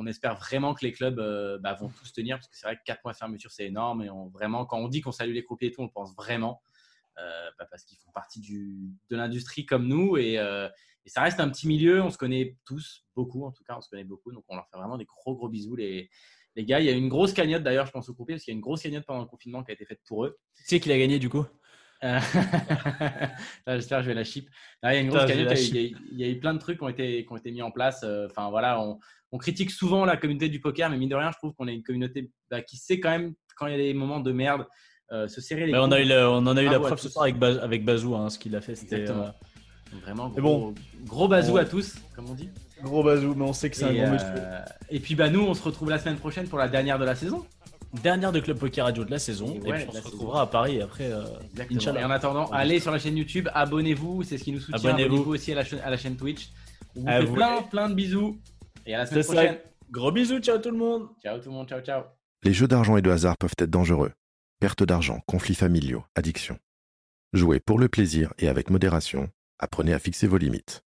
on 0.00 0.06
espère 0.06 0.36
vraiment 0.36 0.74
que 0.74 0.84
les 0.86 0.92
clubs 0.92 1.18
euh, 1.18 1.58
bah, 1.58 1.74
vont 1.74 1.88
tous 1.90 2.12
tenir, 2.12 2.36
parce 2.36 2.48
que 2.48 2.56
c'est 2.56 2.66
vrai 2.66 2.76
que 2.76 2.82
4 2.86 3.00
mois 3.04 3.12
de 3.12 3.18
fermeture, 3.18 3.50
c'est 3.50 3.66
énorme. 3.66 4.02
Et 4.02 4.10
on, 4.10 4.28
vraiment, 4.28 4.64
quand 4.64 4.78
on 4.78 4.88
dit 4.88 5.00
qu'on 5.00 5.12
salue 5.12 5.32
les 5.34 5.42
croupiers 5.44 5.68
et 5.68 5.72
tout, 5.72 5.80
on 5.82 5.86
le 5.86 5.90
pense 5.90 6.14
vraiment. 6.16 6.62
euh, 7.18 7.50
bah, 7.58 7.66
parce 7.70 7.82
qu'ils 7.84 7.98
font 7.98 8.12
partie 8.12 8.38
du, 8.40 8.92
de 9.10 9.16
l'industrie 9.16 9.66
comme 9.66 9.88
nous 9.88 10.16
et, 10.16 10.38
euh, 10.38 10.68
et 11.04 11.08
ça 11.10 11.22
reste 11.22 11.40
un 11.40 11.48
petit 11.50 11.66
milieu. 11.66 12.00
On 12.00 12.10
se 12.10 12.16
connaît 12.18 12.56
tous, 12.64 13.04
beaucoup 13.16 13.44
en 13.44 13.50
tout 13.50 13.64
cas, 13.64 13.74
on 13.76 13.80
se 13.80 13.88
connaît 13.88 14.04
beaucoup. 14.04 14.30
Donc 14.32 14.44
on 14.48 14.54
leur 14.54 14.68
fait 14.68 14.76
vraiment 14.78 14.96
des 14.96 15.04
gros 15.04 15.34
gros 15.34 15.48
bisous 15.48 15.74
les, 15.74 16.08
les 16.54 16.64
gars. 16.64 16.78
Il 16.78 16.86
y 16.86 16.90
a 16.90 16.92
une 16.92 17.08
grosse 17.08 17.32
cagnotte 17.32 17.64
d'ailleurs, 17.64 17.86
je 17.86 17.90
pense 17.90 18.08
aux 18.08 18.14
croupiers, 18.14 18.36
parce 18.36 18.44
qu'il 18.44 18.52
y 18.52 18.54
a 18.54 18.58
une 18.58 18.60
grosse 18.62 18.82
cagnotte 18.82 19.04
pendant 19.04 19.22
le 19.22 19.26
confinement 19.26 19.64
qui 19.64 19.72
a 19.72 19.74
été 19.74 19.84
faite 19.84 20.00
pour 20.06 20.24
eux. 20.26 20.38
Tu 20.56 20.62
sais 20.64 20.78
qu'il 20.78 20.92
a 20.92 20.98
gagné 20.98 21.18
du 21.18 21.28
coup? 21.28 21.44
J'espère 23.66 23.98
que 23.98 24.02
je 24.04 24.08
vais 24.08 24.14
la 24.14 24.22
chip. 24.24 24.48
Là, 24.82 24.92
il 24.94 24.96
y 24.96 24.98
a 24.98 25.00
une 25.02 25.08
grosse 25.08 25.22
Putain, 25.22 25.34
j'ai 25.34 25.44
cagnotte, 25.44 25.58
la 25.58 25.60
il 25.60 25.74
y, 25.74 25.78
a, 25.78 25.80
il 25.82 25.90
y 25.90 25.94
a- 25.94 25.98
il 26.12 26.18
y 26.20 26.24
a 26.24 26.28
eu 26.28 26.38
plein 26.38 26.54
de 26.54 26.58
trucs 26.58 26.78
qui 26.78 26.84
ont 26.84 26.88
été, 26.88 27.24
qui 27.24 27.32
ont 27.32 27.36
été 27.36 27.50
mis 27.50 27.62
en 27.62 27.70
place. 27.70 28.04
Enfin 28.04 28.50
voilà, 28.50 28.80
on, 28.80 28.98
on 29.32 29.38
critique 29.38 29.70
souvent 29.70 30.04
la 30.04 30.16
communauté 30.16 30.48
du 30.48 30.60
poker, 30.60 30.88
mais 30.90 30.96
mine 30.98 31.08
de 31.10 31.14
rien, 31.14 31.30
je 31.32 31.36
trouve 31.38 31.52
qu'on 31.54 31.68
est 31.68 31.74
une 31.74 31.82
communauté 31.82 32.30
bah, 32.50 32.62
qui 32.62 32.76
sait 32.76 32.98
quand 33.00 33.10
même, 33.10 33.34
quand 33.56 33.66
il 33.66 33.72
y 33.72 33.74
a 33.74 33.78
des 33.78 33.94
moments 33.94 34.20
de 34.20 34.32
merde, 34.32 34.66
euh, 35.12 35.26
se 35.28 35.40
serrer 35.40 35.66
les 35.66 35.72
Mais 35.72 35.78
on, 35.78 35.84
coudes. 35.84 35.92
a 35.94 36.00
eu 36.02 36.04
le- 36.08 36.28
on 36.28 36.46
en 36.46 36.56
a 36.56 36.62
eu 36.62 36.66
la 36.66 36.72
Bravo 36.78 36.84
à 36.84 36.88
preuve 36.88 37.00
ce 37.00 37.08
soir 37.08 37.24
avec, 37.24 37.38
Baz- 37.38 37.58
avec 37.62 37.84
Bazou, 37.84 38.14
hein, 38.14 38.28
ce 38.30 38.38
qu'il 38.38 38.54
a 38.56 38.60
fait. 38.60 38.74
C'était 38.74 39.08
euh, 39.08 39.24
Vraiment, 40.02 40.28
Mais 40.36 40.42
gros, 40.42 40.58
bon. 40.58 40.74
gros 41.06 41.28
basou 41.28 41.54
On- 41.54 41.56
à 41.56 41.64
tous, 41.64 41.94
comme 42.14 42.28
on 42.28 42.34
dit. 42.34 42.50
gros 42.82 43.02
Bazou, 43.02 43.34
mais 43.34 43.44
on 43.44 43.54
sait 43.54 43.70
que 43.70 43.76
c'est 43.76 43.84
un 43.86 43.92
grand 43.94 44.02
euh, 44.08 44.12
monsieur. 44.12 44.28
et 44.90 45.00
puis 45.00 45.14
bah, 45.14 45.30
nous, 45.30 45.40
on 45.40 45.54
se 45.54 45.62
retrouve 45.62 45.88
la 45.88 45.98
semaine 45.98 46.18
prochaine 46.18 46.46
pour 46.46 46.58
la 46.58 46.68
dernière 46.68 46.98
de 46.98 47.06
la 47.06 47.14
saison. 47.14 47.46
Dernière 48.02 48.30
de 48.32 48.40
Club 48.40 48.58
Poker 48.58 48.84
Radio 48.84 49.02
de 49.04 49.10
la 49.10 49.18
saison. 49.18 49.46
Et 49.46 49.56
Et, 49.56 49.60
ouais, 49.60 49.60
puis 49.60 49.70
on 49.70 49.72
la 49.72 49.82
se 49.86 49.92
saison. 49.92 50.08
retrouvera 50.10 50.42
à 50.42 50.46
Paris 50.46 50.82
après. 50.82 51.10
euh. 51.10 51.22
Et 51.70 52.04
en 52.04 52.10
attendant, 52.10 52.50
allez 52.50 52.80
sur 52.80 52.90
la 52.90 52.98
chaîne 52.98 53.16
YouTube, 53.16 53.48
abonnez-vous, 53.54 54.24
c'est 54.24 54.36
ce 54.36 54.44
qui 54.44 54.52
nous 54.52 54.60
soutient. 54.60 54.90
Abonnez-vous. 54.90 55.22
Aussi 55.32 55.52
à 55.52 55.54
la, 55.54 55.64
chaîne- 55.64 55.80
à 55.82 55.88
la 55.88 55.96
chaîne 55.96 56.16
Twitch. 56.16 56.50
On 56.94 57.00
vous 57.00 57.06
fait 57.06 57.32
plein, 57.32 57.62
plein 57.62 57.88
de 57.88 57.94
bisous. 57.94 58.36
Et 58.88 58.94
à 58.94 58.98
la 58.98 59.06
semaine 59.06 59.22
ça. 59.22 59.32
prochaine. 59.34 59.58
Gros 59.90 60.10
bisous, 60.10 60.40
ciao 60.40 60.58
tout 60.58 60.70
le 60.70 60.78
monde. 60.78 61.08
Ciao 61.22 61.38
tout 61.38 61.50
le 61.50 61.54
monde, 61.54 61.68
ciao, 61.68 61.80
ciao. 61.82 62.04
Les 62.42 62.54
jeux 62.54 62.66
d'argent 62.66 62.96
et 62.96 63.02
de 63.02 63.10
hasard 63.10 63.36
peuvent 63.36 63.54
être 63.58 63.70
dangereux. 63.70 64.12
Perte 64.60 64.82
d'argent, 64.82 65.20
conflits 65.26 65.54
familiaux, 65.54 66.04
addiction. 66.14 66.58
Jouez 67.34 67.60
pour 67.60 67.78
le 67.78 67.88
plaisir 67.88 68.32
et 68.38 68.48
avec 68.48 68.70
modération. 68.70 69.28
Apprenez 69.58 69.92
à 69.92 69.98
fixer 69.98 70.26
vos 70.26 70.38
limites. 70.38 70.82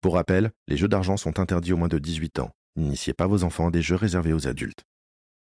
Pour 0.00 0.14
rappel, 0.14 0.50
les 0.66 0.78
jeux 0.78 0.88
d'argent 0.88 1.18
sont 1.18 1.38
interdits 1.38 1.74
aux 1.74 1.76
moins 1.76 1.88
de 1.88 1.98
18 1.98 2.38
ans. 2.38 2.52
N'initiez 2.74 3.12
pas 3.12 3.26
vos 3.26 3.44
enfants 3.44 3.68
à 3.68 3.70
des 3.70 3.82
jeux 3.82 3.96
réservés 3.96 4.32
aux 4.32 4.48
adultes. 4.48 4.84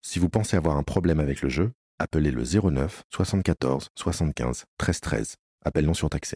Si 0.01 0.19
vous 0.19 0.29
pensez 0.29 0.57
avoir 0.57 0.75
un 0.75 0.83
problème 0.83 1.21
avec 1.21 1.41
le 1.41 1.47
jeu, 1.47 1.71
appelez 1.99 2.31
le 2.31 2.43
09 2.43 3.03
74 3.13 3.89
75 3.95 4.65
13 4.77 4.99
13. 4.99 5.35
Appel 5.63 5.85
non 5.85 5.93
surtaxé. 5.93 6.35